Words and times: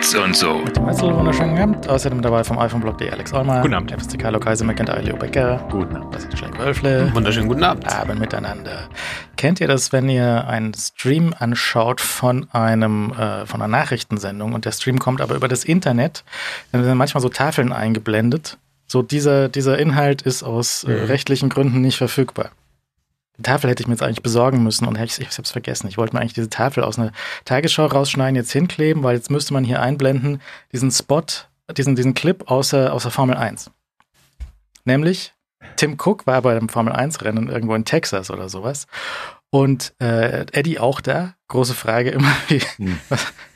Bits 0.00 0.14
und 0.14 0.34
so. 0.34 0.54
Mit 0.54 0.74
dem 0.74 0.86
Wetzel, 0.86 1.14
wunderschönen 1.14 1.58
Abend. 1.58 1.86
Außerdem 1.86 2.22
dabei 2.22 2.42
vom 2.42 2.58
iPhone-Blog.de 2.58 3.10
Alex 3.10 3.34
Allmann. 3.34 3.60
Guten 3.60 3.74
Abend. 3.74 3.92
FSC 3.92 4.16
Carlo 4.16 4.40
Kaiser, 4.40 4.64
McIntyre, 4.64 5.02
Leo 5.02 5.14
Becker. 5.14 5.62
Guten 5.70 5.94
Abend. 5.94 6.14
Das 6.14 6.24
ist 6.24 6.40
Jake 6.40 6.58
Wölfle. 6.58 7.14
Wunderschönen 7.14 7.48
guten 7.48 7.62
Abend. 7.62 7.86
Abend 7.86 8.18
miteinander. 8.18 8.88
Kennt 9.36 9.60
ihr 9.60 9.68
das, 9.68 9.92
wenn 9.92 10.08
ihr 10.08 10.48
einen 10.48 10.72
Stream 10.72 11.34
anschaut 11.38 12.00
von 12.00 12.48
einem, 12.50 13.12
äh, 13.12 13.44
von 13.44 13.60
einer 13.60 13.68
Nachrichtensendung 13.68 14.54
und 14.54 14.64
der 14.64 14.72
Stream 14.72 14.98
kommt 14.98 15.20
aber 15.20 15.34
über 15.34 15.48
das 15.48 15.64
Internet, 15.64 16.24
dann 16.72 16.82
sind 16.82 16.96
manchmal 16.96 17.20
so 17.20 17.28
Tafeln 17.28 17.70
eingeblendet. 17.70 18.56
So 18.86 19.02
dieser, 19.02 19.50
dieser 19.50 19.78
Inhalt 19.78 20.22
ist 20.22 20.42
aus 20.42 20.82
äh, 20.84 20.92
rechtlichen 20.92 21.50
Gründen 21.50 21.82
nicht 21.82 21.98
verfügbar. 21.98 22.52
Die 23.40 23.44
Tafel 23.44 23.70
hätte 23.70 23.82
ich 23.82 23.86
mir 23.86 23.94
jetzt 23.94 24.02
eigentlich 24.02 24.22
besorgen 24.22 24.62
müssen 24.62 24.86
und 24.86 24.98
ich, 25.00 25.18
ich 25.18 25.28
habe 25.30 25.44
es 25.44 25.50
vergessen. 25.50 25.88
Ich 25.88 25.96
wollte 25.96 26.14
mir 26.14 26.20
eigentlich 26.20 26.34
diese 26.34 26.50
Tafel 26.50 26.84
aus 26.84 26.98
einer 26.98 27.10
Tagesschau 27.46 27.86
rausschneiden, 27.86 28.36
jetzt 28.36 28.52
hinkleben, 28.52 29.02
weil 29.02 29.16
jetzt 29.16 29.30
müsste 29.30 29.54
man 29.54 29.64
hier 29.64 29.80
einblenden, 29.80 30.42
diesen 30.72 30.90
Spot, 30.90 31.24
diesen, 31.74 31.96
diesen 31.96 32.12
Clip 32.12 32.50
aus 32.50 32.68
der, 32.68 32.92
aus 32.92 33.04
der 33.04 33.12
Formel 33.12 33.38
1. 33.38 33.70
Nämlich, 34.84 35.32
Tim 35.76 35.96
Cook 35.98 36.26
war 36.26 36.42
bei 36.42 36.54
einem 36.54 36.68
Formel 36.68 36.92
1-Rennen 36.92 37.48
irgendwo 37.48 37.74
in 37.74 37.86
Texas 37.86 38.30
oder 38.30 38.50
sowas. 38.50 38.86
Und 39.48 39.94
äh, 40.02 40.44
Eddie 40.52 40.78
auch 40.78 41.00
da. 41.00 41.34
Große 41.48 41.72
Frage 41.72 42.10
immer, 42.10 42.36
wie, 42.48 42.60
Hm. 42.76 43.00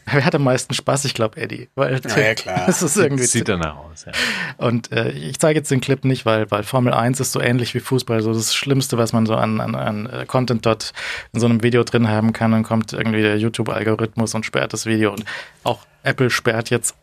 Wer 0.07 0.25
hat 0.25 0.35
am 0.35 0.45
meisten 0.45 0.75
Spaß? 0.75 1.05
Ich 1.05 1.15
glaube 1.15 1.41
Eddie. 1.41 1.69
Weil 1.75 2.01
Ja, 2.05 2.19
ja, 2.19 2.35
klar. 2.35 2.63
Das 2.67 2.83
ist 2.83 2.97
irgendwie 2.97 3.25
Sieht 3.25 3.49
danach 3.49 3.77
aus, 3.77 4.07
ja. 4.07 4.13
und 4.59 4.93
äh, 4.93 5.11
ich 5.11 5.39
zeige 5.39 5.59
jetzt 5.59 5.71
den 5.71 5.81
Clip 5.81 6.05
nicht, 6.05 6.27
weil, 6.27 6.51
weil 6.51 6.63
Formel 6.63 6.93
1 6.93 7.21
ist 7.21 7.33
so 7.33 7.41
ähnlich 7.41 7.75
wie 7.75 7.81
Fußball, 7.81 8.23
so 8.23 8.33
das 8.33 8.55
Schlimmste, 8.55 8.99
was 8.99 9.13
man 9.13 9.27
so 9.27 9.35
an, 9.35 9.61
an, 9.61 9.75
an 9.75 10.07
äh, 10.07 10.27
Content 10.27 10.67
dort 10.67 10.93
in 11.33 11.41
so 11.41 11.47
einem 11.47 11.63
Video 11.63 11.85
drin 11.85 12.09
haben 12.09 12.33
kann. 12.33 12.53
Dann 12.53 12.63
kommt 12.63 12.93
irgendwie 12.93 13.23
der 13.23 13.39
YouTube-Algorithmus 13.39 14.35
und 14.35 14.45
sperrt 14.47 14.73
das 14.73 14.87
Video. 14.87 15.13
Und 15.13 15.25
auch 15.63 15.81
Apple 16.03 16.31
sperrt 16.31 16.71
jetzt 16.71 16.95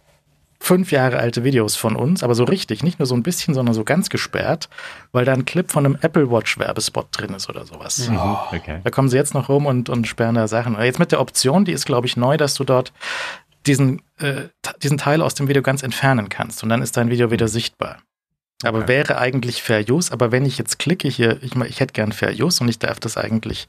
fünf 0.63 0.91
Jahre 0.91 1.17
alte 1.17 1.43
Videos 1.43 1.75
von 1.75 1.95
uns, 1.95 2.21
aber 2.21 2.35
so 2.35 2.43
richtig, 2.43 2.83
nicht 2.83 2.99
nur 2.99 3.07
so 3.07 3.15
ein 3.15 3.23
bisschen, 3.23 3.55
sondern 3.55 3.73
so 3.73 3.83
ganz 3.83 4.09
gesperrt, 4.09 4.69
weil 5.11 5.25
da 5.25 5.33
ein 5.33 5.43
Clip 5.43 5.69
von 5.71 5.85
einem 5.85 5.97
Apple 6.01 6.29
Watch 6.29 6.59
Werbespot 6.59 7.07
drin 7.11 7.33
ist 7.33 7.49
oder 7.49 7.65
sowas. 7.65 8.07
Mhm. 8.07 8.19
Okay. 8.53 8.79
Da 8.83 8.89
kommen 8.91 9.09
sie 9.09 9.17
jetzt 9.17 9.33
noch 9.33 9.49
rum 9.49 9.65
und, 9.65 9.89
und 9.89 10.07
sperren 10.07 10.35
da 10.35 10.47
Sachen. 10.47 10.79
Jetzt 10.79 10.99
mit 10.99 11.11
der 11.11 11.19
Option, 11.19 11.65
die 11.65 11.71
ist, 11.71 11.85
glaube 11.87 12.05
ich, 12.05 12.15
neu, 12.15 12.37
dass 12.37 12.53
du 12.53 12.63
dort 12.63 12.93
diesen, 13.65 14.03
äh, 14.19 14.49
diesen 14.83 14.99
Teil 14.99 15.23
aus 15.23 15.33
dem 15.33 15.47
Video 15.47 15.63
ganz 15.63 15.81
entfernen 15.81 16.29
kannst 16.29 16.61
und 16.61 16.69
dann 16.69 16.83
ist 16.83 16.95
dein 16.95 17.09
Video 17.09 17.31
wieder 17.31 17.47
sichtbar. 17.47 17.97
Aber 18.63 18.79
Okay. 18.79 18.87
wäre 18.87 19.17
eigentlich 19.17 19.63
Fair 19.63 19.83
Use, 19.89 20.13
aber 20.13 20.31
wenn 20.31 20.45
ich 20.45 20.59
jetzt 20.59 20.77
klicke 20.77 21.07
hier, 21.07 21.41
ich, 21.41 21.55
ich 21.55 21.79
hätte 21.79 21.93
gern 21.93 22.11
Fair 22.11 22.33
Use 22.39 22.61
und 22.63 22.69
ich 22.69 22.77
darf 22.77 22.99
das 22.99 23.17
eigentlich 23.17 23.67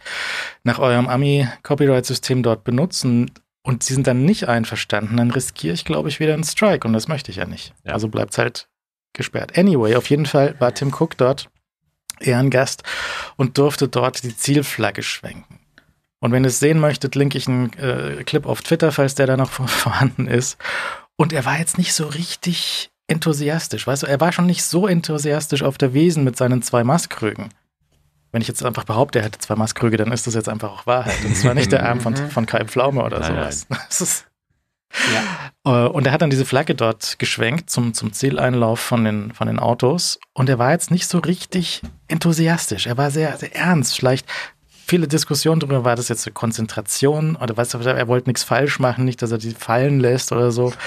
nach 0.63 0.79
eurem 0.79 1.09
Ami-Copyright-System 1.09 2.43
dort 2.43 2.65
benutzen 2.65 3.31
und 3.63 3.83
sie 3.83 3.95
sind 3.95 4.07
dann 4.07 4.25
nicht 4.25 4.49
einverstanden, 4.49 5.17
dann 5.17 5.31
riskiere 5.31 5.75
ich, 5.75 5.85
glaube 5.85 6.09
ich, 6.09 6.21
wieder 6.21 6.35
einen 6.35 6.45
Strike 6.45 6.87
und 6.87 6.93
das 6.93 7.09
möchte 7.09 7.31
ich 7.31 7.37
ja 7.37 7.47
nicht. 7.47 7.75
Ja. 7.85 7.93
Also 7.93 8.09
bleibt 8.09 8.33
es 8.33 8.39
halt 8.39 8.69
gesperrt. 9.13 9.57
Anyway, 9.57 9.95
auf 9.97 10.11
jeden 10.11 10.27
Fall 10.27 10.55
war 10.59 10.75
Tim 10.75 10.93
Cook 10.93 11.17
dort 11.17 11.49
Ehrengast 12.21 12.83
und 13.37 13.59
durfte 13.59 13.89
dort 13.89 14.23
die 14.23 14.37
Zielflagge 14.37 15.03
schwenken. 15.03 15.59
Und 16.21 16.33
wenn 16.33 16.45
ihr 16.45 16.49
es 16.49 16.61
sehen 16.61 16.79
möchtet, 16.79 17.15
linke 17.15 17.37
ich 17.37 17.49
einen 17.49 17.73
äh, 17.75 18.23
Clip 18.25 18.47
auf 18.47 18.63
Twitter, 18.63 18.93
falls 18.93 19.15
der 19.15 19.27
da 19.27 19.37
noch 19.37 19.51
vorhanden 19.69 20.27
ist. 20.29 20.57
Und 21.17 21.33
er 21.33 21.45
war 21.45 21.59
jetzt 21.59 21.79
nicht 21.79 21.95
so 21.95 22.07
richtig 22.07 22.91
enthusiastisch. 23.09 23.87
Weißt 23.87 24.05
du, 24.05 24.07
er 24.07 24.21
war 24.21 24.33
schon 24.33 24.47
nicht 24.47 24.63
so 24.63 24.87
enthusiastisch 24.87 25.63
auf 25.63 25.79
der 25.79 25.95
Wiesen 25.95 26.25
mit 26.25 26.37
seinen 26.37 26.63
zwei 26.63 26.85
Mastkrügen. 26.85 27.49
Wenn 28.33 28.43
ich 28.43 28.49
jetzt 28.49 28.65
einfach 28.65 28.85
behaupte, 28.85 29.19
er 29.19 29.27
hätte 29.27 29.39
zwei 29.39 29.55
Mastkrüge, 29.57 29.97
dann 29.99 30.11
ist 30.11 30.27
das 30.27 30.35
jetzt 30.35 30.49
einfach 30.49 30.73
auch 30.73 30.87
Wahrheit. 30.87 31.25
Und 31.25 31.33
es 31.33 31.45
war 31.45 31.55
nicht 31.55 31.71
der 31.71 31.87
Arm 31.87 32.01
von, 32.01 32.17
von 32.17 32.47
Kai 32.47 32.65
Pflaume 32.65 33.05
oder 33.05 33.21
Nein, 33.21 33.35
sowas. 33.35 33.67
Das 33.89 34.01
ist, 34.01 34.27
äh, 35.65 35.69
Und 35.69 36.07
er 36.07 36.13
hat 36.13 36.23
dann 36.23 36.31
diese 36.31 36.45
Flagge 36.45 36.75
dort 36.75 37.19
geschwenkt 37.19 37.71
zum, 37.71 37.95
zum 37.95 38.13
Zieleinlauf 38.13 38.81
von 38.81 39.05
den, 39.05 39.33
von 39.33 39.47
den 39.47 39.59
Autos. 39.59 40.19
Und 40.33 40.49
er 40.49 40.59
war 40.59 40.73
jetzt 40.73 40.91
nicht 40.91 41.07
so 41.07 41.19
richtig 41.19 41.83
enthusiastisch. 42.09 42.87
Er 42.87 42.97
war 42.97 43.11
sehr, 43.11 43.37
sehr 43.37 43.55
ernst. 43.55 43.97
Vielleicht 43.97 44.27
viele 44.87 45.09
Diskussionen 45.09 45.61
darüber, 45.61 45.85
war 45.85 45.97
das 45.97 46.09
jetzt 46.09 46.27
eine 46.27 46.35
Konzentration 46.35 47.37
oder 47.37 47.57
weißt 47.57 47.75
du, 47.75 47.79
er 47.79 48.09
wollte 48.09 48.29
nichts 48.29 48.45
falsch 48.45 48.79
machen, 48.79 49.05
nicht, 49.05 49.23
dass 49.23 49.31
er 49.31 49.39
die 49.39 49.53
fallen 49.53 50.01
lässt 50.01 50.33
oder 50.33 50.51
so. 50.51 50.73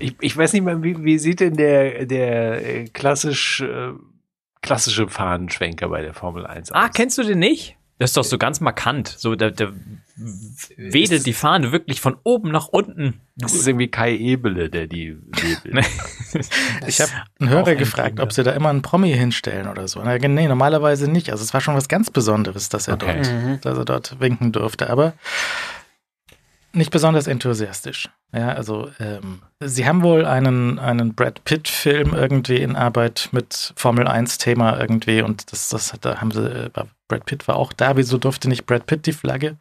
Ich, 0.00 0.14
ich 0.20 0.36
weiß 0.36 0.52
nicht 0.52 0.62
mal, 0.62 0.80
wie, 0.84 1.02
wie 1.02 1.18
sieht 1.18 1.40
denn 1.40 1.56
der, 1.56 2.06
der 2.06 2.64
äh, 2.64 2.84
klassisch, 2.84 3.60
äh, 3.62 3.90
klassische 4.62 5.08
Fahnenschwenker 5.08 5.88
bei 5.88 6.02
der 6.02 6.14
Formel 6.14 6.46
1 6.46 6.72
aus? 6.72 6.76
Ah, 6.76 6.88
kennst 6.88 7.18
du 7.18 7.22
den 7.22 7.38
nicht? 7.38 7.76
Das 7.98 8.10
ist 8.10 8.16
doch 8.16 8.24
so 8.24 8.38
ganz 8.38 8.60
markant. 8.60 9.08
So, 9.08 9.34
der, 9.34 9.50
der 9.50 9.72
wedelt 10.76 11.26
die 11.26 11.32
Fahne 11.32 11.72
wirklich 11.72 12.00
von 12.00 12.16
oben 12.22 12.50
nach 12.52 12.68
unten. 12.68 13.20
Das 13.34 13.54
ist 13.54 13.66
irgendwie 13.66 13.88
Kai 13.88 14.14
Ebele, 14.16 14.70
der 14.70 14.86
die 14.86 15.16
wedelt. 15.32 15.84
Ich 16.86 17.00
habe 17.00 17.10
einen 17.40 17.48
Hörer 17.48 17.74
gefragt, 17.74 18.20
ob 18.20 18.32
sie 18.32 18.44
da 18.44 18.52
immer 18.52 18.68
einen 18.68 18.82
Promi 18.82 19.12
hinstellen 19.12 19.66
oder 19.66 19.88
so. 19.88 20.00
Er 20.00 20.28
nee, 20.28 20.46
normalerweise 20.46 21.10
nicht. 21.10 21.30
Also 21.32 21.42
es 21.42 21.52
war 21.54 21.60
schon 21.60 21.74
was 21.74 21.88
ganz 21.88 22.10
Besonderes, 22.10 22.68
dass 22.68 22.86
er, 22.86 22.94
Okay. 22.94 23.22
dort, 23.22 23.64
dass 23.64 23.78
er 23.78 23.84
dort 23.84 24.20
winken 24.20 24.52
durfte. 24.52 24.90
Aber 24.90 25.14
nicht 26.72 26.90
besonders 26.90 27.26
enthusiastisch. 27.26 28.08
Ja, 28.32 28.48
also 28.52 28.90
ähm, 29.00 29.40
sie 29.60 29.86
haben 29.86 30.02
wohl 30.02 30.24
einen, 30.26 30.78
einen 30.78 31.14
Brad 31.14 31.44
Pitt-Film 31.44 32.14
irgendwie 32.14 32.58
in 32.58 32.76
Arbeit 32.76 33.30
mit 33.32 33.72
Formel 33.76 34.06
1-Thema 34.06 34.78
irgendwie 34.78 35.22
und 35.22 35.50
das, 35.50 35.70
das 35.70 35.92
hat- 35.92 36.04
da 36.04 36.20
haben 36.20 36.30
sie, 36.30 36.44
äh, 36.46 36.70
Brad 37.08 37.24
Pitt 37.24 37.48
war 37.48 37.56
auch 37.56 37.72
da. 37.72 37.96
Wieso 37.96 38.18
durfte 38.18 38.48
nicht 38.48 38.66
Brad 38.66 38.86
Pitt 38.86 39.06
die 39.06 39.12
Flagge? 39.12 39.56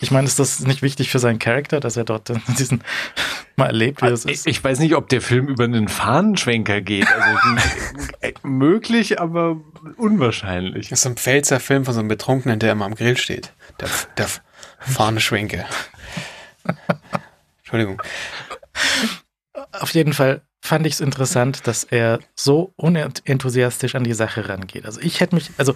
Ich 0.00 0.10
meine, 0.12 0.26
ist 0.28 0.38
das 0.38 0.60
nicht 0.60 0.82
wichtig 0.82 1.10
für 1.10 1.18
seinen 1.18 1.38
Charakter, 1.40 1.80
dass 1.80 1.96
er 1.96 2.04
dort 2.04 2.30
diesen 2.58 2.82
mal 3.56 3.66
erlebt, 3.66 4.02
wie 4.02 4.08
das 4.08 4.24
ich, 4.26 4.32
ist? 4.32 4.46
ich 4.46 4.62
weiß 4.62 4.78
nicht, 4.80 4.94
ob 4.94 5.08
der 5.08 5.20
Film 5.20 5.48
über 5.48 5.64
einen 5.64 5.88
Fahnenschwenker 5.88 6.80
geht. 6.80 7.06
Also 7.08 7.38
äh, 8.20 8.32
möglich, 8.42 9.20
aber 9.20 9.56
unwahrscheinlich. 9.96 10.88
Das 10.88 10.98
ist 11.00 11.02
so 11.04 11.08
ein 11.10 11.16
Pfälzer 11.16 11.60
Film 11.60 11.84
von 11.84 11.94
so 11.94 12.00
einem 12.00 12.08
Betrunkenen, 12.08 12.58
der 12.58 12.72
immer 12.72 12.84
am 12.84 12.94
Grill 12.94 13.16
steht. 13.16 13.52
Der, 13.80 13.88
der 14.16 14.26
Fahne 14.80 15.20
schwenke. 15.20 15.64
Entschuldigung. 17.58 18.02
Auf 19.72 19.90
jeden 19.92 20.12
Fall 20.12 20.42
fand 20.60 20.86
ich 20.86 20.94
es 20.94 21.00
interessant, 21.00 21.66
dass 21.66 21.84
er 21.84 22.20
so 22.34 22.72
unenthusiastisch 22.76 23.94
an 23.94 24.04
die 24.04 24.12
Sache 24.14 24.48
rangeht. 24.48 24.84
Also 24.86 25.00
ich 25.00 25.20
hätte 25.20 25.34
mich, 25.34 25.50
also 25.56 25.74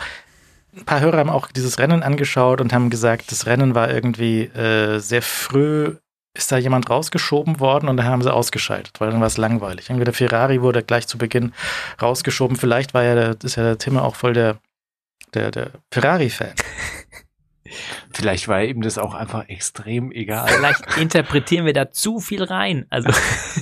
ein 0.74 0.84
paar 0.84 1.00
Hörer 1.00 1.18
haben 1.18 1.30
auch 1.30 1.48
dieses 1.48 1.78
Rennen 1.78 2.02
angeschaut 2.02 2.60
und 2.60 2.72
haben 2.72 2.90
gesagt, 2.90 3.30
das 3.30 3.46
Rennen 3.46 3.74
war 3.74 3.90
irgendwie 3.90 4.44
äh, 4.44 4.98
sehr 4.98 5.22
früh, 5.22 5.96
ist 6.34 6.50
da 6.50 6.56
jemand 6.56 6.88
rausgeschoben 6.88 7.60
worden 7.60 7.88
und 7.88 7.98
da 7.98 8.04
haben 8.04 8.22
sie 8.22 8.32
ausgeschaltet, 8.32 9.00
weil 9.00 9.10
dann 9.10 9.20
war 9.20 9.26
es 9.26 9.36
langweilig. 9.36 9.90
Irgendwie 9.90 10.04
der 10.04 10.14
Ferrari 10.14 10.62
wurde 10.62 10.82
gleich 10.82 11.06
zu 11.06 11.18
Beginn 11.18 11.52
rausgeschoben. 12.00 12.56
Vielleicht 12.56 12.94
war 12.94 13.02
ja 13.02 13.14
der, 13.14 13.36
ist 13.42 13.56
ja 13.56 13.64
der 13.64 13.78
Timme 13.78 14.02
auch 14.02 14.16
voll 14.16 14.32
der, 14.32 14.58
der, 15.34 15.50
der 15.50 15.70
Ferrari-Fan. 15.90 16.54
Vielleicht 18.12 18.48
war 18.48 18.62
ihm 18.62 18.82
das 18.82 18.98
auch 18.98 19.14
einfach 19.14 19.48
extrem 19.48 20.12
egal. 20.12 20.48
Vielleicht 20.48 20.96
interpretieren 20.98 21.64
wir 21.66 21.72
da 21.72 21.90
zu 21.90 22.20
viel 22.20 22.42
rein. 22.42 22.86
Also 22.90 23.10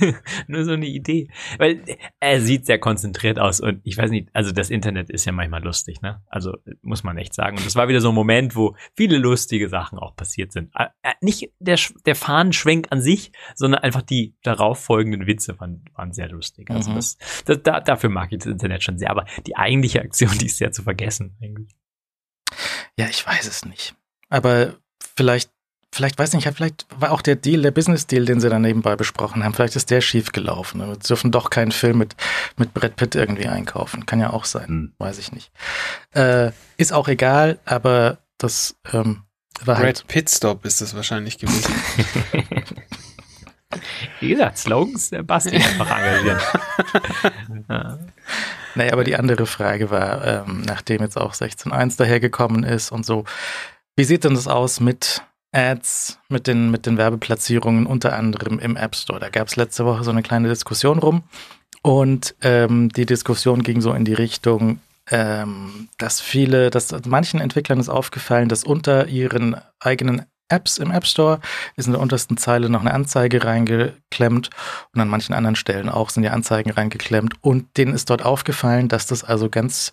nur 0.47 0.63
so 0.65 0.71
eine 0.73 0.87
Idee. 0.87 1.29
Weil 1.57 1.83
er 2.19 2.41
sieht 2.41 2.65
sehr 2.65 2.79
konzentriert 2.79 3.39
aus 3.39 3.59
und 3.59 3.81
ich 3.83 3.97
weiß 3.97 4.11
nicht, 4.11 4.29
also 4.33 4.51
das 4.51 4.69
Internet 4.69 5.09
ist 5.09 5.25
ja 5.25 5.31
manchmal 5.31 5.63
lustig, 5.63 6.01
ne? 6.01 6.21
Also 6.27 6.53
muss 6.81 7.03
man 7.03 7.17
echt 7.17 7.33
sagen. 7.33 7.57
Und 7.57 7.65
das 7.65 7.75
war 7.75 7.87
wieder 7.87 8.01
so 8.01 8.09
ein 8.09 8.15
Moment, 8.15 8.55
wo 8.55 8.75
viele 8.95 9.17
lustige 9.17 9.69
Sachen 9.69 9.99
auch 9.99 10.15
passiert 10.15 10.51
sind. 10.51 10.71
Äh, 10.75 10.85
äh, 11.03 11.13
Nicht 11.21 11.51
der, 11.59 11.79
der 12.05 12.15
Fahnenschwenk 12.15 12.87
an 12.91 13.01
sich, 13.01 13.31
sondern 13.55 13.81
einfach 13.81 14.01
die 14.01 14.35
darauf 14.43 14.79
folgenden 14.83 15.27
Witze 15.27 15.59
waren, 15.59 15.85
waren 15.95 16.13
sehr 16.13 16.29
lustig. 16.29 16.69
Also 16.69 16.91
Mhm. 16.91 16.95
das, 16.95 17.17
das, 17.45 17.61
da, 17.63 17.79
dafür 17.79 18.09
mag 18.09 18.31
ich 18.31 18.39
das 18.39 18.47
Internet 18.47 18.83
schon 18.83 18.97
sehr. 18.97 19.09
Aber 19.09 19.25
die 19.45 19.55
eigentliche 19.55 20.01
Aktion, 20.01 20.31
die 20.39 20.47
ist 20.47 20.57
sehr 20.57 20.71
zu 20.71 20.83
vergessen. 20.83 21.37
Eigentlich. 21.41 21.69
Ja, 22.97 23.07
ich 23.07 23.25
weiß 23.25 23.47
es 23.47 23.65
nicht. 23.65 23.95
Aber 24.31 24.73
vielleicht, 25.15 25.51
vielleicht 25.91 26.17
weiß 26.17 26.33
nicht, 26.33 26.47
vielleicht 26.55 26.87
war 26.97 27.11
auch 27.11 27.21
der 27.21 27.35
Deal, 27.35 27.61
der 27.61 27.71
Business-Deal, 27.71 28.25
den 28.25 28.39
sie 28.39 28.49
da 28.49 28.57
nebenbei 28.57 28.95
besprochen 28.95 29.43
haben, 29.43 29.53
vielleicht 29.53 29.75
ist 29.75 29.91
der 29.91 30.01
schief 30.01 30.31
gelaufen. 30.31 30.81
Sie 31.01 31.07
dürfen 31.07 31.31
doch 31.31 31.51
keinen 31.51 31.71
Film 31.71 31.99
mit, 31.99 32.15
mit 32.57 32.73
Brad 32.73 32.95
Pitt 32.95 33.13
irgendwie 33.13 33.47
einkaufen. 33.47 34.07
Kann 34.07 34.19
ja 34.19 34.31
auch 34.31 34.45
sein. 34.45 34.67
Hm. 34.67 34.93
Weiß 34.97 35.19
ich 35.19 35.31
nicht. 35.31 35.51
Äh, 36.15 36.51
ist 36.77 36.93
auch 36.93 37.07
egal, 37.07 37.59
aber 37.65 38.17
das 38.37 38.75
ähm, 38.91 39.23
war 39.63 39.77
halt. 39.77 39.97
Brad 39.97 40.07
Pitstop 40.07 40.65
ist 40.65 40.81
das 40.81 40.95
wahrscheinlich 40.95 41.37
gewesen. 41.37 41.75
Wie 44.19 44.29
gesagt, 44.29 44.57
Slogans, 44.57 45.09
der 45.09 45.23
Basti 45.23 45.55
einfach 45.55 45.89
engagieren. 45.89 46.39
ja. 47.69 47.99
Naja, 48.75 48.93
aber 48.93 49.03
die 49.03 49.15
andere 49.15 49.45
Frage 49.45 49.91
war, 49.91 50.25
ähm, 50.25 50.61
nachdem 50.65 51.01
jetzt 51.01 51.17
auch 51.17 51.33
16.1 51.33 51.97
dahergekommen 51.97 52.63
ist 52.63 52.91
und 52.91 53.05
so, 53.05 53.25
wie 54.01 54.05
sieht 54.05 54.23
denn 54.23 54.33
das 54.33 54.47
aus 54.47 54.79
mit 54.79 55.21
Ads, 55.51 56.17
mit 56.27 56.47
den, 56.47 56.71
mit 56.71 56.87
den 56.87 56.97
Werbeplatzierungen, 56.97 57.85
unter 57.85 58.17
anderem 58.17 58.57
im 58.57 58.75
App 58.75 58.95
Store? 58.95 59.19
Da 59.19 59.29
gab 59.29 59.47
es 59.47 59.57
letzte 59.57 59.85
Woche 59.85 60.03
so 60.03 60.09
eine 60.09 60.23
kleine 60.23 60.49
Diskussion 60.49 60.97
rum 60.97 61.21
und 61.83 62.33
ähm, 62.41 62.89
die 62.89 63.05
Diskussion 63.05 63.61
ging 63.61 63.79
so 63.79 63.93
in 63.93 64.03
die 64.03 64.15
Richtung, 64.15 64.79
ähm, 65.11 65.87
dass 65.99 66.19
viele, 66.19 66.71
dass 66.71 66.91
manchen 67.05 67.39
Entwicklern 67.39 67.79
ist 67.79 67.89
aufgefallen, 67.89 68.49
dass 68.49 68.63
unter 68.63 69.07
ihren 69.07 69.55
eigenen 69.79 70.25
Apps 70.49 70.79
im 70.79 70.89
App 70.89 71.05
Store, 71.05 71.39
ist 71.75 71.85
in 71.85 71.91
der 71.91 72.01
untersten 72.01 72.37
Zeile 72.37 72.71
noch 72.71 72.81
eine 72.81 72.95
Anzeige 72.95 73.43
reingeklemmt 73.43 74.49
und 74.95 74.99
an 74.99 75.09
manchen 75.09 75.33
anderen 75.35 75.55
Stellen 75.55 75.89
auch 75.89 76.09
sind 76.09 76.23
die 76.23 76.29
Anzeigen 76.29 76.71
reingeklemmt 76.71 77.35
und 77.41 77.77
denen 77.77 77.93
ist 77.93 78.09
dort 78.09 78.25
aufgefallen, 78.25 78.87
dass 78.87 79.05
das 79.05 79.23
also 79.23 79.47
ganz 79.47 79.91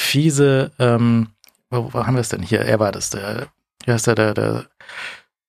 fiese, 0.00 0.70
ähm, 0.78 1.28
wo, 1.72 1.92
wo 1.92 2.06
haben 2.06 2.14
wir 2.14 2.20
es 2.20 2.28
denn 2.28 2.42
hier? 2.42 2.60
Er 2.60 2.78
war 2.78 2.92
das, 2.92 3.10
der, 3.10 3.48
wie 3.84 3.92
heißt 3.92 4.06
der, 4.06 4.14
der, 4.14 4.34
der 4.34 4.66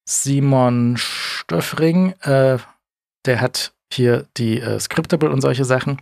Simon 0.05 0.95
Stöffring, 0.97 2.13
äh, 2.21 2.57
der 3.25 3.41
hat 3.41 3.73
hier 3.91 4.25
die 4.37 4.59
äh, 4.59 4.79
Scriptable 4.79 5.29
und 5.29 5.41
solche 5.41 5.65
Sachen. 5.65 6.01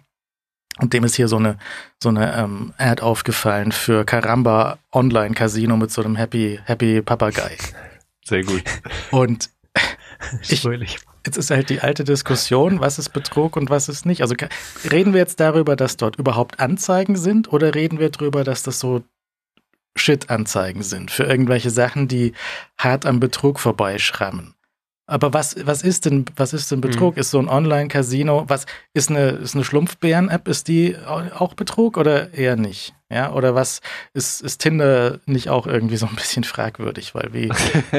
Und 0.80 0.94
dem 0.94 1.04
ist 1.04 1.16
hier 1.16 1.28
so 1.28 1.38
eine, 1.38 1.58
so 2.02 2.10
eine 2.10 2.34
ähm, 2.36 2.74
Ad 2.78 3.02
aufgefallen 3.02 3.72
für 3.72 4.06
Caramba 4.06 4.80
Online 4.92 5.36
Casino 5.36 5.76
mit 5.76 5.92
so 5.92 6.02
einem 6.02 6.16
Happy, 6.16 6.60
Happy 6.64 7.02
Papagei. 7.02 7.58
Sehr 8.26 8.44
gut. 8.44 8.64
Und 9.12 9.50
ich, 10.42 10.64
jetzt 11.26 11.38
ist 11.38 11.52
halt 11.52 11.70
die 11.70 11.82
alte 11.82 12.04
Diskussion, 12.04 12.80
was 12.80 13.00
ist 13.00 13.10
Betrug 13.10 13.58
und 13.58 13.70
was 13.70 13.90
ist 13.90 14.06
nicht. 14.06 14.22
Also 14.22 14.36
reden 14.90 15.14
wir 15.14 15.20
jetzt 15.20 15.40
darüber, 15.40 15.76
dass 15.76 15.98
dort 15.98 16.16
überhaupt 16.18 16.60
Anzeigen 16.60 17.18
sind 17.18 17.52
oder 17.52 17.76
reden 17.76 18.00
wir 18.00 18.10
darüber, 18.10 18.44
dass 18.44 18.64
das 18.64 18.80
so 18.80 19.04
Shit-Anzeigen 19.98 20.84
sind 20.84 21.12
für 21.12 21.24
irgendwelche 21.24 21.70
Sachen, 21.70 22.08
die 22.08 22.34
hart 22.78 23.06
am 23.06 23.20
Betrug 23.20 23.60
vorbeischrammen? 23.60 24.56
Aber 25.08 25.34
was, 25.34 25.56
was 25.66 25.82
ist 25.84 26.06
denn, 26.06 26.26
was 26.38 26.54
ist 26.54 26.72
denn 26.72 26.80
Betrug? 26.80 27.18
Ist 27.18 27.32
so 27.32 27.40
ein 27.40 27.50
Online-Casino, 27.50 28.46
was 28.48 28.66
ist 28.94 29.10
eine, 29.10 29.30
ist 29.32 29.56
eine 29.56 29.66
Schlumpfbären-App, 29.66 30.48
ist 30.48 30.68
die 30.70 30.96
au- 30.98 31.30
auch 31.38 31.54
Betrug 31.54 31.98
oder 31.98 32.34
eher 32.34 32.56
nicht? 32.56 32.94
Ja, 33.12 33.34
oder 33.34 33.56
was 33.56 33.82
ist, 34.14 34.42
ist 34.42 34.60
Tinder 34.60 35.20
nicht 35.26 35.50
auch 35.50 35.68
irgendwie 35.68 35.98
so 35.98 36.06
ein 36.06 36.16
bisschen 36.16 36.44
fragwürdig, 36.46 37.14
weil 37.14 37.34
wie, 37.34 37.48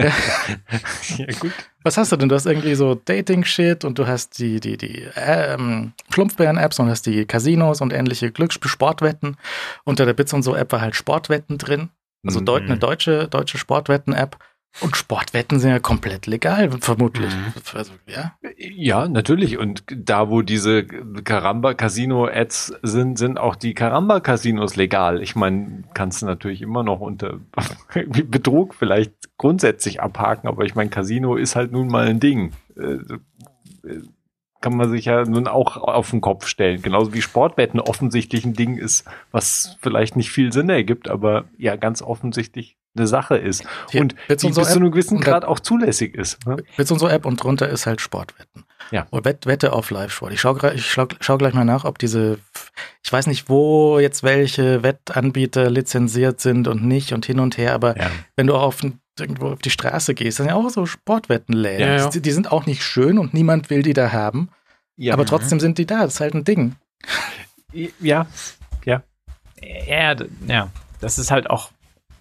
ja, 1.19 1.26
gut. 1.38 1.53
was 1.82 1.97
hast 1.97 2.12
du 2.12 2.17
denn? 2.17 2.29
Du 2.29 2.35
hast 2.35 2.47
irgendwie 2.47 2.75
so 2.75 2.94
Dating-Shit 2.94 3.85
und 3.85 3.99
du 3.99 4.06
hast 4.06 4.38
die, 4.38 4.59
die, 4.61 4.76
die 4.76 5.06
ähm, 5.17 5.93
Schlumpfbären-Apps 6.12 6.79
und 6.79 6.88
hast 6.88 7.06
die 7.06 7.26
Casinos 7.26 7.81
und 7.81 7.93
ähnliche 7.93 8.31
Glücksspiel-Sportwetten. 8.31 9.37
Unter 9.85 10.06
der 10.06 10.14
Bits 10.14 10.32
und 10.32 10.43
so 10.43 10.55
App 10.56 10.73
war 10.73 10.81
halt 10.81 10.97
Sportwetten 10.97 11.59
drin. 11.59 11.91
Also 12.26 12.41
Mhm. 12.41 12.49
eine 12.49 12.79
deutsche, 12.79 13.29
deutsche 13.29 13.59
Sportwetten-App. 13.59 14.37
Und 14.81 14.97
Sportwetten 14.97 15.61
sind 15.61 15.71
ja 15.71 15.79
komplett 15.79 16.27
legal, 16.27 16.71
vermutlich. 16.81 17.35
Mhm. 17.35 17.53
Also, 17.75 17.93
ja. 18.07 18.33
Ja, 18.57 19.07
natürlich. 19.07 19.59
Und 19.59 19.85
da, 19.87 20.31
wo 20.31 20.43
diese 20.43 20.85
Caramba-Casino-Ads 20.85 22.75
sind, 22.83 23.19
sind 23.19 23.39
auch 23.39 23.55
die 23.55 23.75
Caramba-Casinos 23.75 24.77
legal. 24.77 25.23
Ich 25.23 25.37
meine, 25.37 25.85
kannst 25.95 26.23
du 26.23 26.27
natürlich 26.27 26.63
immer 26.63 26.83
noch 26.83 27.01
unter 27.01 27.39
Betrug 28.27 28.75
vielleicht 28.75 29.13
grundsätzlich 29.37 30.01
abhaken, 30.01 30.49
aber 30.49 30.65
ich 30.65 30.75
meine, 30.75 30.91
Casino 30.91 31.37
ist 31.37 31.55
halt 31.55 31.73
nun 31.73 31.89
mal 31.89 32.07
ein 32.07 32.21
Ding. 32.21 32.53
Kann 34.62 34.76
man 34.76 34.91
sich 34.91 35.05
ja 35.05 35.25
nun 35.25 35.47
auch 35.47 35.76
auf 35.76 36.11
den 36.11 36.23
Kopf 36.23 36.47
stellen. 36.47 36.81
Genauso 36.81 37.12
wie 37.12 37.20
Sportwetten 37.20 37.81
offensichtlich 37.81 38.47
ein 38.47 38.55
Ding 38.55 38.79
ist, 38.79 39.05
was 39.31 39.76
vielleicht 39.82 40.17
nicht 40.17 40.31
viel 40.31 40.53
Sinn 40.53 40.70
ergibt, 40.70 41.11
aber 41.11 41.44
ja 41.59 41.76
ganz 41.76 42.00
offensichtlich 42.00 42.79
eine 42.97 43.06
Sache 43.06 43.37
ist. 43.37 43.64
Hier, 43.91 44.03
und 44.03 44.14
die 44.29 44.35
bis 44.35 44.55
zu 44.55 44.61
App 44.61 44.69
einem 44.69 44.91
gewissen 44.91 45.20
Grad 45.20 45.44
auch 45.44 45.61
zulässig 45.61 46.14
ist. 46.14 46.47
Ne? 46.47 46.62
Und 46.79 46.87
so 46.87 47.09
App 47.09 47.26
und 47.26 47.43
drunter 47.43 47.69
ist 47.69 47.87
halt 47.87 48.00
Sportwetten. 48.00 48.64
Ja. 48.93 49.06
Und 49.11 49.25
Wett, 49.25 49.47
Wette 49.47 49.73
auf 49.73 49.91
Live-Sport. 49.91 50.33
Ich 50.33 50.41
schau, 50.41 50.53
gra- 50.53 50.75
ich 50.75 50.87
schau, 50.91 51.06
schau 51.21 51.39
gleich 51.39 51.55
mal 51.55 51.65
nach, 51.65 51.85
ob 51.85 51.99
diese, 51.99 52.39
ich 53.03 53.12
weiß 53.12 53.27
nicht, 53.27 53.49
wo 53.49 53.99
jetzt 53.99 54.23
welche 54.23 54.83
Wettanbieter 54.83 55.71
lizenziert 55.71 56.41
sind 56.41 56.69
und 56.69 56.85
nicht 56.85 57.12
und 57.12 57.27
hin 57.27 57.41
und 57.41 57.56
her, 57.59 57.73
aber 57.75 57.97
Ja. 57.99 58.11
wenn 58.37 58.47
du 58.47 58.55
auf, 58.55 58.81
irgendwo 59.19 59.49
auf 59.49 59.59
die 59.61 59.71
Straße 59.71 60.15
gehst, 60.15 60.39
dann 60.39 60.47
sind 60.49 60.55
ja 60.55 60.61
auch 60.62 60.69
so 60.71 60.85
Sportwettenläden. 60.87 61.81
Ja, 61.87 61.97
ja. 61.97 62.09
Die, 62.11 62.21
die 62.21 62.31
sind 62.33 62.53
auch 62.53 62.67
nicht 62.67 62.83
schön 62.85 63.19
und 63.19 63.33
niemand 63.35 63.71
will 63.71 63.83
die 63.83 63.94
da 63.94 64.12
haben, 64.12 64.50
Ja. 64.97 65.15
aber 65.15 65.25
trotzdem 65.27 65.59
sind 65.59 65.79
die 65.79 65.87
da. 65.87 66.03
Das 66.03 66.15
ist 66.15 66.21
halt 66.21 66.35
ein 66.35 66.45
Ding. 66.45 66.77
ja, 68.00 68.27
Ja, 69.87 70.15
d- 70.17 70.29
ja, 70.49 70.71
das 71.00 71.19
ist 71.19 71.31
halt 71.31 71.49
auch, 71.49 71.71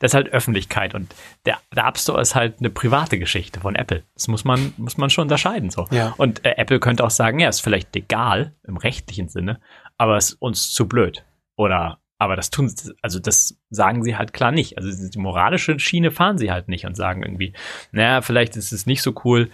das 0.02 0.12
ist 0.12 0.16
halt 0.16 0.30
Öffentlichkeit 0.30 0.96
und 0.96 1.16
der, 1.46 1.60
der 1.74 1.86
App 1.86 1.98
Store 1.98 2.20
ist 2.20 2.36
halt 2.36 2.60
eine 2.60 2.70
private 2.70 3.20
Geschichte 3.20 3.60
von 3.60 3.76
Apple. 3.76 4.04
Das 4.16 4.28
muss 4.28 4.44
man, 4.44 4.74
muss 4.78 4.98
man 4.98 5.10
schon 5.10 5.24
unterscheiden 5.24 5.70
so. 5.70 5.88
Ja. 5.92 6.14
Und 6.18 6.44
äh, 6.44 6.56
Apple 6.58 6.80
könnte 6.80 7.04
auch 7.04 7.12
sagen, 7.12 7.40
ja, 7.40 7.48
ist 7.48 7.62
vielleicht 7.62 7.94
legal 7.96 8.54
im 8.68 8.78
rechtlichen 8.78 9.30
Sinne, 9.30 9.62
aber 9.98 10.18
es 10.18 10.32
ist 10.32 10.42
uns 10.42 10.72
zu 10.72 10.88
blöd. 10.88 11.24
Oder, 11.56 12.00
aber 12.22 12.36
das 12.36 12.52
tun 12.52 12.70
sie, 12.70 12.94
also 13.02 13.20
das 13.20 13.58
sagen 13.72 14.04
sie 14.04 14.16
halt 14.16 14.32
klar 14.32 14.52
nicht. 14.52 14.78
Also 14.78 15.10
die 15.10 15.18
moralische 15.18 15.80
Schiene 15.80 16.12
fahren 16.12 16.38
sie 16.38 16.52
halt 16.52 16.68
nicht 16.68 16.86
und 16.86 16.96
sagen 16.96 17.24
irgendwie, 17.24 17.54
naja, 17.92 18.22
vielleicht 18.22 18.56
ist 18.58 18.72
es 18.72 18.86
nicht 18.86 19.02
so 19.02 19.16
cool, 19.26 19.50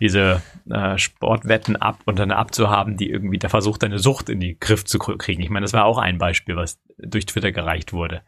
diese 0.00 0.42
äh, 0.68 0.98
Sportwetten 0.98 1.76
ab 1.76 2.00
und 2.04 2.20
eine 2.20 2.36
abzuhaben, 2.36 2.98
die 2.98 3.08
irgendwie 3.08 3.38
da 3.38 3.48
versucht, 3.48 3.82
eine 3.84 3.98
Sucht 3.98 4.28
in 4.28 4.38
die 4.38 4.60
Griff 4.60 4.84
zu 4.84 4.98
kr- 4.98 5.16
kriegen. 5.16 5.40
Ich 5.40 5.48
meine, 5.48 5.64
das 5.64 5.72
war 5.72 5.86
auch 5.86 5.96
ein 5.96 6.18
Beispiel, 6.18 6.56
was 6.56 6.78
durch 6.98 7.24
Twitter 7.24 7.52
gereicht 7.52 7.94
wurde. 7.94 8.20